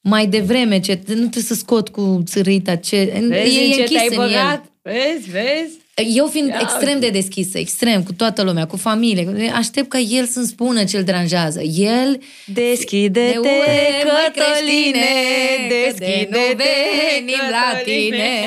mai 0.00 0.26
devreme 0.26 0.80
ce... 0.80 1.02
Nu 1.06 1.14
trebuie 1.14 1.42
să 1.42 1.54
scot 1.54 1.88
cu 1.88 2.22
țărâita 2.24 2.76
ce... 2.76 3.24
Vezi 3.28 3.58
e 3.58 3.64
în 3.64 3.70
ce 3.72 3.80
închis 3.80 3.96
te-ai 3.96 4.08
în 4.10 4.16
băgat? 4.16 4.64
Vezi, 4.82 5.30
vezi? 5.30 5.78
El. 6.02 6.06
Eu 6.16 6.26
fiind 6.26 6.48
Ia 6.48 6.58
extrem 6.60 7.00
de 7.00 7.08
deschisă, 7.10 7.58
extrem, 7.58 8.02
cu 8.02 8.12
toată 8.12 8.42
lumea, 8.42 8.66
cu 8.66 8.76
familie, 8.76 9.50
aștept 9.54 9.88
ca 9.88 9.98
el 9.98 10.26
să-mi 10.26 10.46
spună 10.46 10.84
ce 10.84 10.96
îl 10.96 11.02
deranjează. 11.04 11.60
El 11.62 12.18
Deschide-te, 12.46 13.30
De 13.32 13.38
UE, 13.38 13.48
măi, 13.48 14.32
Cătăline, 14.34 14.98
creștine, 15.68 16.24
că 16.24 16.28
de 16.28 16.28
nu 16.30 16.38
venim 16.56 17.50
la 17.50 17.78
tine. 17.84 18.46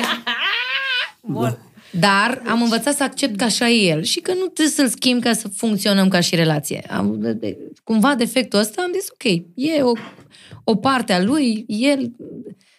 Dar 1.90 2.42
am 2.46 2.62
învățat 2.62 2.94
să 2.96 3.02
accept 3.02 3.36
că 3.36 3.44
așa 3.44 3.68
e 3.68 3.88
el 3.90 4.02
și 4.02 4.20
că 4.20 4.32
nu 4.32 4.44
trebuie 4.46 4.74
să-l 4.74 4.88
schimb 4.88 5.22
ca 5.22 5.32
să 5.32 5.48
funcționăm 5.48 6.08
ca 6.08 6.20
și 6.20 6.34
relație. 6.34 6.84
Am, 6.90 7.16
de- 7.18 7.32
de- 7.32 7.58
cumva 7.84 8.14
defectul 8.14 8.58
ăsta 8.58 8.82
am 8.82 8.90
zis, 9.00 9.08
ok, 9.10 9.42
e 9.54 9.82
o, 9.82 9.92
o 10.64 10.74
parte 10.76 11.12
a 11.12 11.22
lui, 11.22 11.64
el 11.66 12.10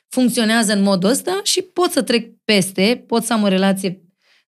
funcționează 0.09 0.73
în 0.73 0.81
modul 0.81 1.09
ăsta 1.09 1.39
și 1.43 1.61
pot 1.61 1.91
să 1.91 2.01
trec 2.01 2.27
peste, 2.45 3.03
pot 3.07 3.23
să 3.23 3.33
am 3.33 3.43
o 3.43 3.47
relație 3.47 4.01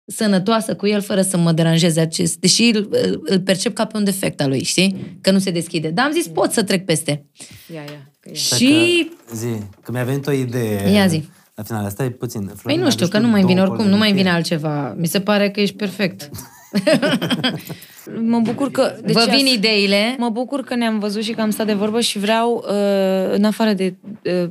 sănătoasă 0.06 0.76
cu 0.76 0.88
el 0.88 1.02
fără 1.02 1.22
să 1.22 1.38
mă 1.38 1.52
deranjeze 1.52 2.00
acest, 2.00 2.38
deși 2.38 2.64
îl, 2.64 2.88
îl- 2.92 3.22
îl 3.26 3.40
percep 3.40 3.74
ca 3.74 3.86
pe 3.86 3.98
un 3.98 4.04
defect 4.04 4.42
al 4.42 4.50
lui, 4.50 4.64
știi? 4.64 5.18
Că 5.22 5.32
nu 5.32 5.40
se 5.40 5.52
deschide. 5.52 5.90
Dar 5.90 6.06
am 6.06 6.12
zis, 6.12 6.28
pot 6.28 6.52
să 6.52 6.64
trec 6.64 6.86
peste. 6.86 7.26
Ia, 7.74 7.82
ia, 7.82 8.12
că 8.20 8.30
ia. 8.30 8.36
Stai 8.36 8.58
Și 8.58 9.10
Că, 9.30 9.36
zi, 9.36 9.48
că 9.84 9.92
mi-a 9.92 10.04
venit 10.04 10.28
o 10.28 10.32
idee. 10.32 10.90
Ia 10.92 11.08
zi. 11.08 11.24
La 11.56 11.64
final, 11.64 11.90
stai 11.90 12.10
puțin. 12.10 12.46
Păi 12.46 12.56
Florina, 12.56 12.84
nu 12.84 12.90
știu, 12.90 13.06
deci 13.06 13.14
că 13.14 13.20
tu 13.20 13.26
nu 13.26 13.32
mai 13.32 13.42
vine 13.44 13.54
două 13.60 13.68
oricum, 13.68 13.86
nu 13.86 13.98
mai 13.98 14.00
polemike. 14.00 14.22
vine 14.24 14.36
altceva. 14.36 14.94
Mi 14.98 15.08
se 15.08 15.22
pare 15.22 15.52
că 15.52 15.60
ești 15.62 15.76
perfect. 15.76 16.30
Mă 18.22 18.40
bucur 18.40 18.72
că... 18.72 18.96
Deci 19.06 19.14
Vă 19.14 19.26
vin 19.30 19.46
as- 19.46 19.54
ideile. 19.54 20.16
Mă 20.18 20.30
bucur 20.30 20.62
că 20.64 20.76
ne-am 20.76 21.00
văzut 21.00 21.24
și 21.24 21.32
că 21.32 21.42
am 21.42 21.50
stat 21.50 21.66
de 21.66 21.74
vorbă 21.74 22.02
și 22.02 22.20
vreau, 22.20 22.54
uh, 22.68 23.34
în 23.34 23.44
afară 23.44 23.74
de 23.74 23.96
uh, 24.24 24.50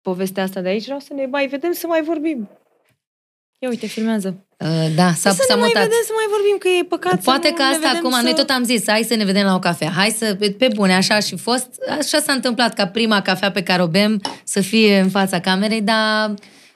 povestea 0.00 0.42
asta 0.42 0.60
de 0.60 0.68
aici, 0.68 0.84
vreau 0.84 0.98
să 0.98 1.12
ne 1.14 1.26
mai 1.30 1.46
vedem 1.46 1.72
să 1.72 1.86
mai 1.86 2.02
vorbim. 2.02 2.48
Ia 3.62 3.68
uite, 3.68 3.86
filmează. 3.86 4.34
Uh, 4.58 4.68
da, 4.94 5.12
s-a, 5.12 5.30
să 5.30 5.44
s-a 5.48 5.54
ne 5.54 5.60
mai 5.60 5.70
mutat. 5.74 5.82
vedem 5.82 6.02
să 6.06 6.12
mai 6.14 6.26
vorbim, 6.30 6.56
că 6.58 6.68
e 6.80 6.84
păcat 6.84 7.22
Poate 7.22 7.46
să 7.46 7.52
că 7.52 7.62
nu 7.62 7.68
ne 7.68 7.74
asta 7.74 7.86
vedem 7.88 7.98
acum, 7.98 8.10
să... 8.18 8.22
noi 8.22 8.34
tot 8.34 8.48
am 8.50 8.64
zis, 8.64 8.82
hai 8.86 9.04
să 9.08 9.14
ne 9.14 9.24
vedem 9.24 9.44
la 9.44 9.54
o 9.54 9.58
cafea, 9.58 9.90
hai 9.96 10.14
să, 10.18 10.34
pe, 10.38 10.50
pe 10.58 10.68
bune, 10.74 10.94
așa 10.94 11.18
și 11.20 11.36
fost, 11.36 11.66
așa 11.98 12.18
s-a 12.26 12.32
întâmplat 12.32 12.74
ca 12.74 12.86
prima 12.86 13.20
cafea 13.22 13.50
pe 13.50 13.62
care 13.62 13.82
o 13.82 13.86
bem 13.86 14.20
să 14.44 14.60
fie 14.60 14.98
în 14.98 15.08
fața 15.08 15.40
camerei, 15.40 15.80
dar... 15.80 16.34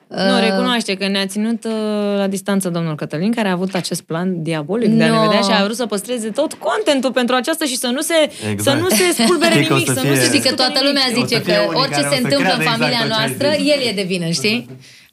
Nu, 0.09 0.35
uh, 0.37 0.41
recunoaște 0.41 0.95
că 0.95 1.07
ne-a 1.09 1.27
ținut 1.27 1.65
uh, 1.65 1.73
la 2.17 2.27
distanță 2.27 2.69
domnul 2.69 2.95
Cătălin, 2.95 3.33
care 3.33 3.49
a 3.49 3.53
avut 3.53 3.75
acest 3.75 4.03
plan 4.03 4.43
diabolic 4.43 4.89
de 4.89 5.03
a 5.03 5.07
ne 5.07 5.13
No. 5.17 5.21
vedea 5.23 5.41
și 5.41 5.51
a 5.61 5.65
vrut 5.65 5.77
să 5.77 5.87
păstreze 5.87 6.29
tot 6.31 6.53
contentul 6.53 7.13
pentru 7.13 7.35
aceasta 7.35 7.65
și 7.65 7.77
să 7.77 7.87
nu 7.87 8.01
se, 8.01 8.15
Exact. 8.51 8.79
să 8.79 8.83
nu 8.85 8.89
se 8.89 9.23
spulbere 9.23 9.53
Știi 9.55 9.67
că 9.67 9.73
o 9.73 9.77
nimic, 9.77 9.89
să 9.95 10.01
să, 10.01 10.07
nu 10.07 10.13
fie- 10.13 10.21
se 10.23 10.27
Știi 10.27 10.41
că 10.41 10.49
discute 10.49 10.63
toată 10.63 10.79
nimic. 10.81 10.87
lumea 10.89 11.07
O 11.07 11.15
să 11.15 11.27
zice 11.27 11.39
fie 11.43 11.55
că 11.55 11.61
unii 11.69 11.79
orice 11.81 12.01
care 12.01 12.07
o 12.07 12.11
se 12.11 12.17
să 12.17 12.23
întâmplă 12.23 12.53
în 12.53 12.59
creadă 12.59 12.63
exact 12.63 12.77
familia 12.79 13.01
tot 13.01 13.09
ce 13.09 13.13
ai 13.15 13.27
noastră, 13.29 13.49
zis. 13.59 13.73
el 13.73 13.81
e 13.89 13.93
de 14.01 14.05
vină, 14.13 14.29
știi? 14.41 14.59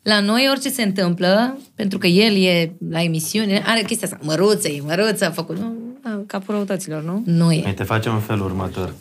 La 0.03 0.19
noi 0.19 0.47
orice 0.49 0.69
se 0.69 0.81
întâmplă, 0.83 1.57
pentru 1.75 1.97
că 1.97 2.07
el 2.07 2.43
e 2.43 2.75
la 2.89 3.01
emisiune, 3.01 3.63
are 3.65 3.81
chestia 3.81 4.07
asta, 4.11 4.19
măruță, 4.25 4.67
e 4.67 4.81
măruță, 4.85 5.25
a 5.25 5.31
făcut... 5.31 5.57
Nu, 5.57 5.73
da, 6.03 6.21
Capul 6.27 6.53
răutăților, 6.53 7.03
nu? 7.03 7.21
nu 7.25 7.51
e. 7.51 7.61
Hai, 7.63 7.73
te 7.73 7.83
facem 7.83 8.13
în 8.13 8.19
felul 8.19 8.45
următor. 8.45 8.93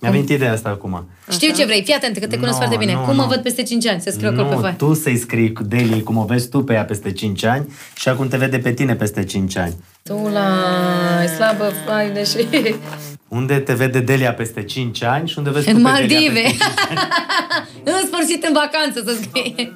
Mi-a 0.00 0.10
venit 0.10 0.28
ideea 0.28 0.52
asta 0.52 0.68
acum. 0.68 1.08
Știu 1.30 1.52
ce 1.54 1.64
vrei, 1.64 1.82
fii 1.82 1.94
atent, 1.94 2.18
că 2.18 2.26
te 2.26 2.34
cunosc 2.36 2.52
Nu, 2.52 2.58
foarte 2.66 2.76
bine. 2.76 2.92
nu, 2.92 3.00
Cum 3.00 3.14
mă 3.16 3.22
nu. 3.22 3.28
văd 3.28 3.42
peste 3.42 3.62
5 3.62 3.86
ani? 3.86 4.00
Să 4.00 4.10
scriu 4.10 4.28
acolo 4.28 4.46
pe 4.48 4.54
Nu, 4.54 4.60
foaie. 4.60 4.74
tu 4.78 4.94
să-i 4.94 5.16
scrii 5.16 5.52
cu 5.52 5.62
Deli 5.62 6.02
cum 6.02 6.16
o 6.16 6.24
vezi 6.24 6.48
tu 6.48 6.64
pe 6.64 6.72
ea 6.72 6.84
peste 6.84 7.12
5 7.12 7.44
ani 7.44 7.66
și 7.96 8.08
acum 8.08 8.28
te 8.28 8.36
vede 8.36 8.58
pe 8.58 8.72
tine 8.72 8.94
peste 8.94 9.24
5 9.24 9.56
ani. 9.56 9.74
Tu 10.02 10.28
la 10.32 10.48
e 11.22 11.26
slabă, 11.26 11.72
ai 11.96 12.10
deși... 12.12 12.36
Unde 13.32 13.58
te 13.58 13.72
vede 13.74 14.00
Delia 14.00 14.34
peste 14.34 14.62
5 14.64 15.02
ani 15.02 15.28
și 15.28 15.38
unde 15.38 15.50
vezi 15.50 15.70
tu 15.70 15.76
În 15.76 15.82
pe 15.82 15.90
Delia 15.90 16.20
Maldive. 16.20 16.40
peste 16.40 16.58
5 16.88 17.00
în 18.00 18.06
sfârșit 18.06 18.44
în 18.44 18.52
vacanță 18.52 19.02
să 19.06 19.18
scrie. 19.22 19.72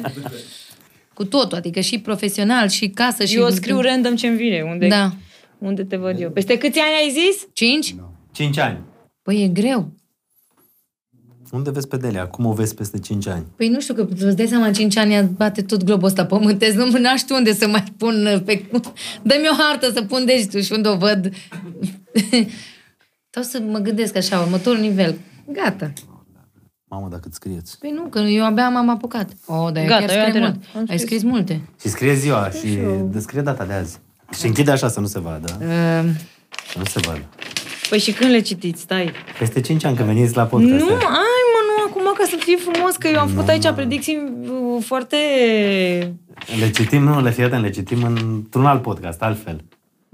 Cu 1.14 1.24
totul, 1.24 1.56
adică 1.58 1.80
și 1.80 1.98
profesional, 1.98 2.68
și 2.68 2.88
casă, 2.88 3.24
și... 3.24 3.36
Eu 3.36 3.48
scriu 3.50 3.80
random 3.80 4.14
ce-mi 4.16 4.36
vine, 4.36 4.62
unde, 4.62 4.86
Da. 4.88 5.12
unde 5.58 5.84
te 5.84 5.96
văd 5.96 6.20
eu. 6.20 6.30
Peste 6.30 6.58
câți 6.58 6.78
ani 6.78 6.94
ai 7.02 7.10
zis? 7.10 7.46
5? 7.52 7.94
5 8.32 8.58
ani. 8.58 8.78
Păi 9.22 9.42
e 9.42 9.48
greu. 9.48 9.92
Unde 11.50 11.70
vezi 11.70 11.88
pe 11.88 11.96
Delia? 11.96 12.26
Cum 12.26 12.46
o 12.46 12.52
vezi 12.52 12.74
peste 12.74 12.98
5 12.98 13.26
ani? 13.26 13.46
Păi 13.56 13.68
nu 13.68 13.80
știu, 13.80 13.94
că 13.94 14.06
îți 14.10 14.36
dai 14.36 14.46
seama, 14.46 14.66
în 14.66 14.72
5 14.72 14.96
ani 14.96 15.30
bate 15.36 15.62
tot 15.62 15.82
globul 15.82 16.06
ăsta 16.06 16.26
pământesc, 16.26 16.74
nu 16.76 16.86
mă 16.86 17.14
știu 17.16 17.34
unde 17.34 17.52
să 17.54 17.68
mai 17.68 17.84
pun 17.96 18.42
pe... 18.44 18.64
Dă-mi 19.22 19.48
o 19.50 19.54
hartă 19.62 19.90
să 19.94 20.02
pun 20.02 20.24
degetul 20.24 20.60
și 20.60 20.72
unde 20.72 20.88
o 20.88 20.96
văd. 20.96 21.30
Sau 23.34 23.42
să 23.42 23.60
mă 23.70 23.78
gândesc 23.78 24.16
așa, 24.16 24.40
următorul 24.40 24.80
nivel. 24.80 25.14
Gata. 25.52 25.92
Mamă, 26.90 27.08
dacă 27.10 27.22
îți 27.26 27.34
scrieți. 27.36 27.78
Păi 27.78 27.90
nu, 27.90 28.02
că 28.02 28.18
eu 28.18 28.44
abia 28.44 28.68
m-am 28.68 28.88
apucat. 28.88 29.30
O, 29.46 29.70
dar 29.70 29.82
eu 29.82 29.88
Gata, 29.88 30.04
chiar 30.06 30.16
eu 30.16 30.20
am 30.22 30.26
scrie 30.28 30.32
terminat. 30.32 30.54
mult. 30.54 30.66
Am 30.74 30.80
Ai 30.80 30.86
scris. 30.86 31.00
scris 31.00 31.22
multe. 31.22 31.60
Și 31.80 31.88
scrie 31.88 32.14
ziua 32.14 32.50
și 32.50 32.78
descrie 33.02 33.42
data 33.42 33.64
de 33.64 33.72
azi. 33.72 33.98
Și 34.38 34.46
închide 34.46 34.70
așa 34.70 34.88
să 34.88 35.00
nu 35.00 35.06
se 35.06 35.20
vadă. 35.20 35.56
Uh, 35.60 36.10
Să 36.72 36.78
nu 36.78 36.84
se 36.84 37.00
vadă. 37.06 37.28
Păi 37.88 37.98
și 37.98 38.12
când 38.12 38.30
le 38.30 38.40
citiți? 38.40 38.80
Stai. 38.80 39.12
Peste 39.38 39.60
5 39.60 39.84
ani 39.84 39.96
când 39.96 40.08
veniți 40.08 40.36
la 40.36 40.44
podcast. 40.44 40.84
Nu, 40.84 40.88
ai 40.94 41.42
mă, 41.52 41.60
nu 41.66 41.84
acum 41.88 42.02
ca 42.18 42.24
să 42.28 42.36
fie 42.38 42.56
frumos, 42.56 42.96
că 42.96 43.08
eu 43.08 43.18
am 43.20 43.28
făcut 43.28 43.48
aici 43.48 43.70
predicții 43.70 44.16
uh, 44.42 44.84
foarte... 44.84 45.16
Le 46.58 46.70
citim, 46.70 47.02
nu, 47.02 47.20
le 47.22 47.30
fii 47.30 47.42
atent, 47.44 47.62
le 47.62 47.70
citim 47.70 48.02
într-un 48.02 48.66
alt 48.66 48.82
podcast, 48.82 49.22
altfel. 49.22 49.64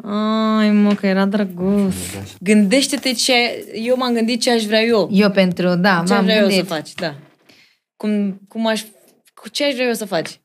Ai, 0.08 0.70
mă, 0.70 0.94
că 0.94 1.06
era 1.06 1.24
drăguț. 1.24 1.94
Gândește-te 2.40 3.12
ce... 3.12 3.32
Eu 3.74 3.96
m-am 3.96 4.12
gândit 4.14 4.40
ce 4.40 4.50
aș 4.50 4.62
vrea 4.64 4.82
eu. 4.82 5.08
Eu 5.12 5.30
pentru, 5.30 5.74
da, 5.74 5.90
Ce 5.96 6.02
aș 6.02 6.08
m-am 6.08 6.24
vrea 6.24 6.36
eu 6.36 6.42
să 6.42 6.48
gândit. 6.50 6.66
faci, 6.68 6.94
da. 6.94 7.14
Cum, 7.96 8.40
cum 8.48 8.66
aș... 8.66 8.82
Cu 9.34 9.48
ce 9.48 9.64
aș 9.64 9.72
vrea 9.74 9.86
eu 9.86 9.92
să 9.92 10.04
faci? 10.04 10.40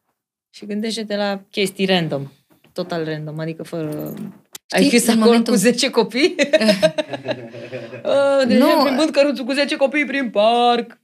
Și 0.54 0.66
gândește-te 0.66 1.16
la 1.16 1.42
chestii 1.52 1.86
random. 1.86 2.32
Total 2.74 3.06
random, 3.06 3.40
adică 3.40 3.64
fără... 3.64 4.14
Ai 4.70 4.84
Știi, 4.84 4.86
scris 4.88 5.04
în 5.06 5.10
acolo 5.14 5.26
momentul- 5.26 5.54
cu 5.54 5.60
10 5.60 5.90
copii? 5.90 6.36
uh, 8.04 8.42
de 8.48 8.58
Nu. 8.58 8.76
nu. 8.76 8.84
plimbând 8.84 9.10
căruțul 9.10 9.46
cu 9.46 9.52
10 9.52 9.76
copii 9.76 10.06
prin 10.06 10.30
parc. 10.30 11.00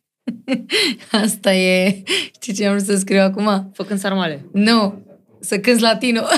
Asta 1.24 1.54
e... 1.54 2.04
Știi 2.34 2.54
ce 2.54 2.66
am 2.66 2.74
vrut 2.76 2.86
să 2.86 2.96
scriu 2.96 3.22
acum? 3.22 3.70
Făcând 3.74 4.00
sarmale. 4.00 4.46
Nu, 4.54 5.06
să 5.40 5.60
cânti 5.60 5.82
latino. 5.82 6.22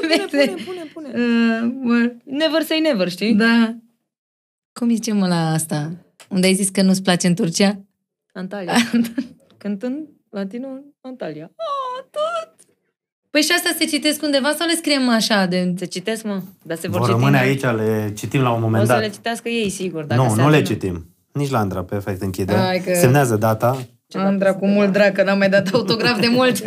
Pune, 0.00 0.16
pune, 0.16 0.44
pune, 0.44 0.62
pune, 0.64 0.84
pune. 0.92 1.08
Uh, 1.08 1.70
mă, 1.82 2.12
Never 2.24 2.62
say 2.62 2.80
never, 2.80 3.08
știi? 3.10 3.34
da. 3.34 3.74
Cum 4.72 4.88
zice 4.90 5.12
mă 5.12 5.26
la 5.26 5.50
asta? 5.52 5.92
Unde 6.28 6.46
ai 6.46 6.54
zis 6.54 6.68
că 6.68 6.82
nu-ți 6.82 7.02
place 7.02 7.26
în 7.26 7.34
Turcia? 7.34 7.80
Antalya. 8.32 8.74
Cântând 9.58 10.08
latino 10.30 10.68
în 10.68 10.82
Antalya. 11.00 11.44
Oh, 11.44 12.04
tot! 12.10 12.54
Păi 13.30 13.40
și 13.42 13.52
asta 13.52 13.74
se 13.78 13.84
citesc 13.84 14.22
undeva 14.22 14.52
sau 14.58 14.66
le 14.66 14.74
scriem 14.74 15.08
așa 15.08 15.46
de... 15.46 15.74
Se 15.76 15.84
citesc, 15.84 16.24
mă, 16.24 16.40
dar 16.62 16.76
se 16.76 16.88
vor 16.88 16.98
Vor 16.98 17.08
citi. 17.08 17.18
rămâne 17.20 17.38
în- 17.38 17.44
aici, 17.44 17.62
le 17.62 18.12
citim 18.16 18.40
la 18.40 18.50
un 18.50 18.56
O 18.56 18.60
moment 18.60 18.86
să 18.86 18.92
dat. 18.92 19.00
le 19.02 19.08
citească 19.10 19.48
ei, 19.48 19.68
sigur. 19.70 20.04
Dacă 20.04 20.22
Nu, 20.22 20.28
se 20.28 20.34
nu 20.34 20.48
le 20.48 20.56
adună. 20.56 20.62
citim. 20.72 21.06
Nici 21.32 21.50
la 21.50 21.58
Andra, 21.58 21.84
perfect, 21.84 22.22
închide. 22.22 22.54
Hai 22.54 22.80
că- 22.80 22.94
Semnează 22.94 23.36
data. 23.36 23.86
Andra 24.12 24.54
cu 24.54 24.66
mult 24.66 24.92
drag, 24.92 25.12
că 25.12 25.22
n-am 25.22 25.38
mai 25.38 25.48
dat 25.48 25.68
autograf 25.72 26.20
de 26.20 26.26
mult. 26.30 26.58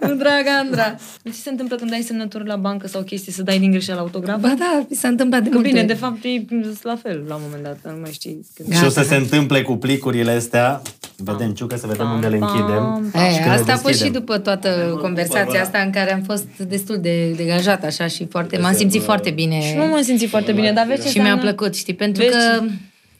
Cu 0.00 0.14
drag, 0.16 0.44
Andra. 0.60 0.94
Nu 1.22 1.30
ți 1.32 1.38
se 1.40 1.50
întâmplă 1.50 1.76
când 1.76 1.92
ai 1.92 2.02
semnături 2.02 2.46
la 2.46 2.56
bancă 2.56 2.86
sau 2.86 3.02
chestii 3.02 3.32
să 3.32 3.42
dai 3.42 3.58
din 3.58 3.70
greșeală 3.70 4.00
autograf? 4.00 4.40
Ba 4.40 4.54
da, 4.58 4.84
mi 4.88 4.96
s-a 4.96 5.08
întâmplat 5.08 5.42
de 5.42 5.48
Că 5.48 5.54
multe 5.54 5.68
bine, 5.68 5.80
ori. 5.80 5.88
de 5.88 5.94
fapt 5.98 6.24
e 6.24 6.44
la 6.82 6.96
fel 7.02 7.24
la 7.28 7.34
un 7.34 7.40
moment 7.44 7.62
dat, 7.62 7.76
dar 7.82 7.92
nu 7.92 8.00
mai 8.00 8.10
știi. 8.12 8.46
Când... 8.54 8.74
Și 8.74 8.84
o 8.84 8.88
să 8.88 9.02
se 9.02 9.14
întâmple 9.14 9.62
cu 9.62 9.76
plicurile 9.76 10.30
astea. 10.30 10.82
Vedem, 11.16 11.50
Ciucă, 11.52 11.76
să 11.76 11.86
vedem 11.86 12.10
unde 12.10 12.26
le 12.26 12.36
închidem. 12.36 13.10
E, 13.14 13.30
și 13.30 13.34
când 13.36 13.44
le 13.46 13.50
asta 13.50 13.72
a 13.72 13.76
fost 13.76 13.94
și 13.94 13.98
deschidem. 14.00 14.12
după 14.20 14.38
toată 14.38 14.98
conversația 15.00 15.60
asta 15.60 15.78
în 15.78 15.90
care 15.90 16.12
am 16.12 16.22
fost 16.22 16.46
destul 16.68 16.98
de 17.00 17.30
degajat 17.36 17.84
așa 17.84 18.06
și 18.06 18.26
foarte, 18.30 18.58
m-am 18.58 18.74
simțit 18.74 19.02
foarte 19.02 19.30
bine 19.30 19.60
Și 19.60 19.74
nu 19.76 19.86
m-am 19.86 20.02
simțit 20.02 20.28
foarte 20.28 20.52
bine, 20.52 20.72
dar 20.72 20.86
vezi 20.86 21.02
ce 21.02 21.08
și 21.08 21.18
mi-a 21.18 21.32
înseamnă- 21.32 21.54
plăcut, 21.54 21.76
știi, 21.76 21.94
pentru 21.94 22.22
Vezi 22.22 22.34
că 22.36 22.64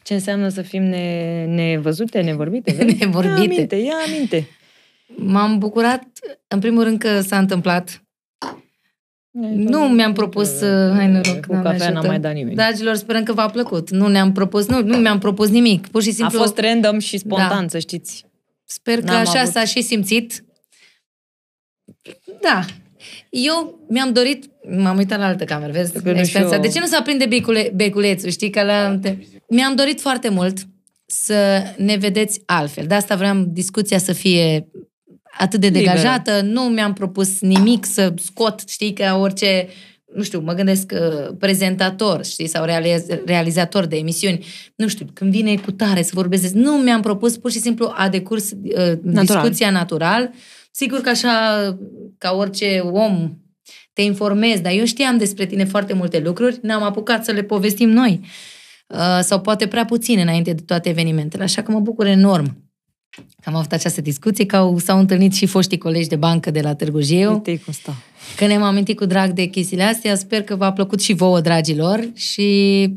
Ce 0.03 0.13
înseamnă 0.13 0.47
să 0.49 0.61
fim 0.61 0.83
ne, 0.83 1.45
nevorbite, 1.55 2.21
nevorbite? 2.21 2.71
vezi? 2.71 2.95
Nevorbite. 2.99 3.35
Ia 3.39 3.43
aminte, 3.53 3.75
ia 3.75 3.93
aminte. 4.07 4.47
m-am 5.15 5.57
bucurat, 5.57 6.03
în 6.47 6.59
primul 6.59 6.83
rând 6.83 6.99
că 6.99 7.21
s-a 7.21 7.37
întâmplat. 7.37 8.03
Nu 9.53 9.79
mi-am 9.79 10.13
propus, 10.13 10.61
uh, 10.61 10.91
hai 10.95 11.07
noroc, 11.07 11.39
Cu 11.45 11.51
Doamne 11.51 11.69
cafea 11.71 11.77
n-a 11.89 11.93
ajută. 11.93 12.07
mai 12.07 12.19
dat 12.19 12.33
nimeni. 12.33 12.55
Dragilor, 12.55 12.95
sperăm 12.95 13.23
că 13.23 13.33
v-a 13.33 13.49
plăcut. 13.49 13.89
Nu 13.89 14.07
ne-am 14.07 14.31
propus, 14.31 14.67
nu, 14.67 14.81
nu 14.83 14.97
mi-am 14.97 15.19
propus 15.19 15.49
nimic. 15.49 15.87
Pur 15.87 16.01
și 16.01 16.09
A 16.09 16.13
simplu 16.13 16.37
fost 16.39 16.57
random 16.57 16.99
și 16.99 17.17
spontan, 17.17 17.61
Da. 17.61 17.67
să 17.67 17.79
știți. 17.79 18.25
Sper 18.65 18.99
că 18.99 19.05
N-am 19.05 19.15
așa 19.15 19.39
avut- 19.39 19.51
s-a 19.53 19.65
și 19.65 19.81
simțit. 19.81 20.43
Da. 22.41 22.65
Eu 23.29 23.79
mi-am 23.89 24.13
dorit, 24.13 24.50
m-am 24.69 24.97
uitat 24.97 25.19
la 25.19 25.25
altă 25.25 25.43
cameră, 25.43 25.71
vezi, 25.71 25.91
Că 25.91 25.99
nu 26.11 26.17
experiența. 26.19 26.39
și 26.47 26.53
eu- 26.55 26.61
De 26.61 26.67
ce 26.67 26.79
nu 26.79 26.85
se 26.85 26.95
aprinde 26.95 27.25
becule, 27.25 27.71
beculețul, 27.75 28.29
știi, 28.29 28.49
că 28.49 28.63
la... 28.63 28.99
Mi-am 29.49 29.75
dorit 29.75 30.01
foarte 30.01 30.29
mult 30.29 30.57
să 31.05 31.63
ne 31.77 31.95
vedeți 31.95 32.41
altfel. 32.45 32.85
De 32.87 32.93
asta 32.93 33.15
vreau 33.15 33.35
discuția 33.47 33.97
să 33.97 34.13
fie 34.13 34.67
atât 35.37 35.59
de 35.59 35.67
Liberă. 35.67 35.85
degajată. 35.85 36.41
Nu 36.41 36.61
mi-am 36.61 36.93
propus 36.93 37.39
nimic 37.41 37.85
să 37.85 38.13
scot, 38.17 38.63
știi, 38.67 38.93
ca 38.93 39.17
orice 39.17 39.67
nu 40.15 40.23
știu, 40.23 40.39
mă 40.39 40.53
gândesc 40.53 40.91
uh, 40.93 41.35
prezentator, 41.39 42.25
știi, 42.25 42.47
sau 42.47 42.65
realiz- 42.65 43.23
realizator 43.25 43.85
de 43.85 43.95
emisiuni, 43.97 44.45
nu 44.75 44.87
știu, 44.87 45.05
când 45.13 45.31
vine 45.31 45.55
cu 45.55 45.71
tare 45.71 46.01
să 46.01 46.11
vorbesc, 46.13 46.53
nu 46.53 46.71
mi-am 46.71 47.01
propus, 47.01 47.37
pur 47.37 47.51
și 47.51 47.59
simplu 47.59 47.91
a 47.95 48.09
decurs 48.09 48.51
uh, 48.51 48.91
discuția 49.03 49.69
natural. 49.69 50.31
Sigur 50.71 50.99
că 51.01 51.09
așa, 51.09 51.29
ca 52.17 52.31
orice 52.33 52.79
om, 52.91 53.33
te 53.93 54.01
informezi, 54.01 54.61
dar 54.61 54.71
eu 54.71 54.85
știam 54.85 55.17
despre 55.17 55.45
tine 55.45 55.65
foarte 55.65 55.93
multe 55.93 56.19
lucruri, 56.19 56.59
ne-am 56.61 56.83
apucat 56.83 57.25
să 57.25 57.31
le 57.31 57.43
povestim 57.43 57.89
noi. 57.89 58.19
Uh, 58.87 59.19
sau 59.21 59.41
poate 59.41 59.67
prea 59.67 59.85
puțin 59.85 60.19
înainte 60.19 60.53
de 60.53 60.61
toate 60.65 60.89
evenimentele, 60.89 61.43
așa 61.43 61.61
că 61.61 61.71
mă 61.71 61.79
bucur 61.79 62.05
enorm 62.05 62.69
că 63.11 63.49
am 63.49 63.55
avut 63.55 63.71
această 63.71 64.01
discuție, 64.01 64.45
că 64.45 64.55
au, 64.55 64.77
s-au 64.77 64.99
întâlnit 64.99 65.33
și 65.33 65.45
foștii 65.45 65.77
colegi 65.77 66.07
de 66.07 66.15
bancă 66.15 66.51
de 66.51 66.61
la 66.61 66.75
Târgu 66.75 67.01
Jiu. 67.01 67.31
Uite 67.31 67.57
cum 67.57 67.73
stau. 67.73 67.93
Că 68.37 68.45
ne-am 68.45 68.61
amintit 68.61 68.97
cu 68.97 69.05
drag 69.05 69.31
de 69.31 69.45
chestiile 69.45 69.83
astea, 69.83 70.15
sper 70.15 70.43
că 70.43 70.55
v-a 70.55 70.71
plăcut 70.71 71.01
și 71.01 71.13
vouă, 71.13 71.41
dragilor, 71.41 72.09
și 72.13 72.89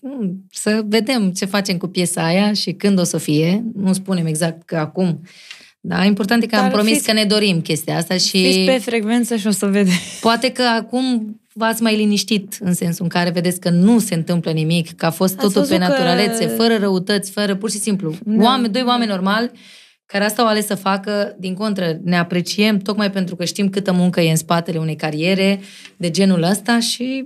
mm, 0.00 0.46
să 0.50 0.82
vedem 0.86 1.30
ce 1.30 1.44
facem 1.44 1.76
cu 1.76 1.86
piesa 1.86 2.24
aia 2.24 2.52
și 2.52 2.72
când 2.72 2.98
o 2.98 3.02
să 3.02 3.18
fie. 3.18 3.64
Nu 3.74 3.92
spunem 3.92 4.26
exact 4.26 4.62
că 4.62 4.76
acum. 4.76 5.20
Da, 5.88 6.04
important 6.04 6.42
e 6.42 6.46
că 6.46 6.56
am 6.56 6.62
Dar 6.62 6.70
promis 6.72 6.92
fiți- 6.92 7.04
că 7.06 7.12
ne 7.12 7.24
dorim 7.24 7.60
chestia 7.60 7.96
asta 7.96 8.16
și 8.16 8.44
Fiți 8.44 8.58
pe 8.58 8.78
frecvență 8.78 9.36
și 9.36 9.46
o 9.46 9.50
să 9.50 9.66
vedeți. 9.66 10.18
poate 10.20 10.50
că 10.50 10.62
acum 10.62 11.36
v-ați 11.52 11.82
mai 11.82 11.96
liniștit 11.96 12.56
în 12.60 12.74
sensul 12.74 13.02
în 13.04 13.08
care 13.10 13.30
vedeți 13.30 13.60
că 13.60 13.70
nu 13.70 13.98
se 13.98 14.14
întâmplă 14.14 14.50
nimic, 14.50 14.94
că 14.96 15.06
a 15.06 15.10
fost 15.10 15.32
Ați 15.38 15.42
totul 15.42 15.68
pe 15.68 15.76
văzut 15.76 15.86
că- 15.86 15.90
naturalețe, 15.92 16.46
fără 16.46 16.76
răutăți, 16.76 17.30
fără 17.30 17.54
pur 17.56 17.70
și 17.70 17.78
simplu. 17.78 18.14
Da. 18.24 18.42
Oameni, 18.44 18.72
doi 18.72 18.82
oameni 18.86 19.10
normali 19.10 19.50
care 20.06 20.24
asta 20.24 20.42
au 20.42 20.48
ales 20.48 20.66
să 20.66 20.74
facă, 20.74 21.36
din 21.38 21.54
contră, 21.54 21.98
ne 22.04 22.18
apreciem 22.18 22.78
tocmai 22.78 23.10
pentru 23.10 23.36
că 23.36 23.44
știm 23.44 23.68
câtă 23.68 23.92
muncă 23.92 24.20
e 24.20 24.30
în 24.30 24.36
spatele 24.36 24.78
unei 24.78 24.96
cariere 24.96 25.60
de 25.96 26.10
genul 26.10 26.42
ăsta 26.42 26.80
și... 26.80 27.24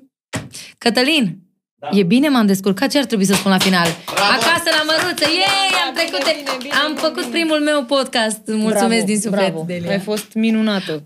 Cătălin, 0.79 1.39
da. 1.81 1.89
e 1.93 2.03
bine, 2.03 2.29
m-am 2.29 2.47
descurcat, 2.47 2.91
ce 2.91 2.99
ar 2.99 3.05
trebui 3.05 3.25
să 3.25 3.35
spun 3.35 3.51
la 3.51 3.59
final? 3.59 3.87
Bravo! 4.15 4.31
Acasă 4.33 4.69
la 4.79 4.83
măruță, 4.91 5.25
yay, 5.25 5.71
am 5.87 5.93
bine, 5.95 6.05
trecut, 6.05 6.23
bine, 6.25 6.57
bine, 6.63 6.75
am 6.85 6.87
bine, 6.95 7.01
făcut 7.07 7.25
bine. 7.27 7.37
primul 7.37 7.61
meu 7.61 7.83
podcast, 7.85 8.41
mulțumesc 8.47 8.87
bravo, 9.05 9.05
din 9.13 9.21
suflet, 9.21 9.49
bravo. 9.51 9.65
Delia. 9.67 9.91
Ai 9.91 9.99
fost 9.99 10.29
minunată. 10.35 11.03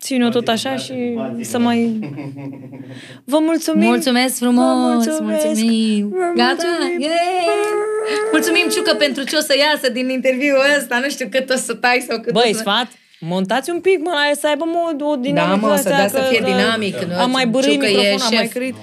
Ține-o 0.00 0.28
tot 0.28 0.48
așa 0.48 0.76
și 0.76 0.94
să 1.40 1.58
mai... 1.58 1.98
Vă 3.24 3.38
mulțumim! 3.40 3.88
Mulțumesc 3.88 4.36
frumos! 4.38 4.64
Vă 4.64 4.92
mulțumesc! 4.94 5.44
Mulțumim! 5.44 6.08
Vă 6.08 6.32
Gata! 6.36 6.54
mulțumim! 6.78 7.00
Yay! 7.00 7.46
Mulțumim, 8.32 8.66
Ciucă, 8.72 8.94
pentru 8.94 9.22
ce 9.24 9.36
o 9.36 9.40
să 9.40 9.54
iasă 9.58 9.90
din 9.92 10.08
interviul 10.08 10.58
ăsta. 10.78 10.98
Nu 11.02 11.08
știu 11.08 11.28
cât 11.30 11.50
o 11.50 11.56
să 11.56 11.74
tai 11.74 12.04
sau 12.08 12.18
cât 12.20 12.32
Băi, 12.32 12.48
o 12.50 12.52
să... 12.52 12.58
sfat, 12.58 12.88
montați 13.20 13.70
un 13.70 13.80
pic, 13.80 13.98
mă, 14.00 14.12
să 14.40 14.46
aibă 14.46 14.64
mod, 14.66 15.02
o 15.02 15.16
dinamică 15.16 15.60
Da, 15.60 15.66
mă, 15.66 15.76
să 15.76 15.88
astea, 15.88 15.98
da, 16.02 16.08
să 16.08 16.16
că- 16.16 16.26
fie 16.30 16.38
că- 16.38 16.44
dinamic. 16.44 16.96
Am 17.18 17.30
mai 17.30 17.46
bărâi 17.46 17.70
Ciucă 17.72 17.86
e 17.86 17.88
microfonul, 17.88 18.20
am 18.22 18.28
mai 18.34 18.42
șef. 18.44 18.52
cărit. 18.52 18.74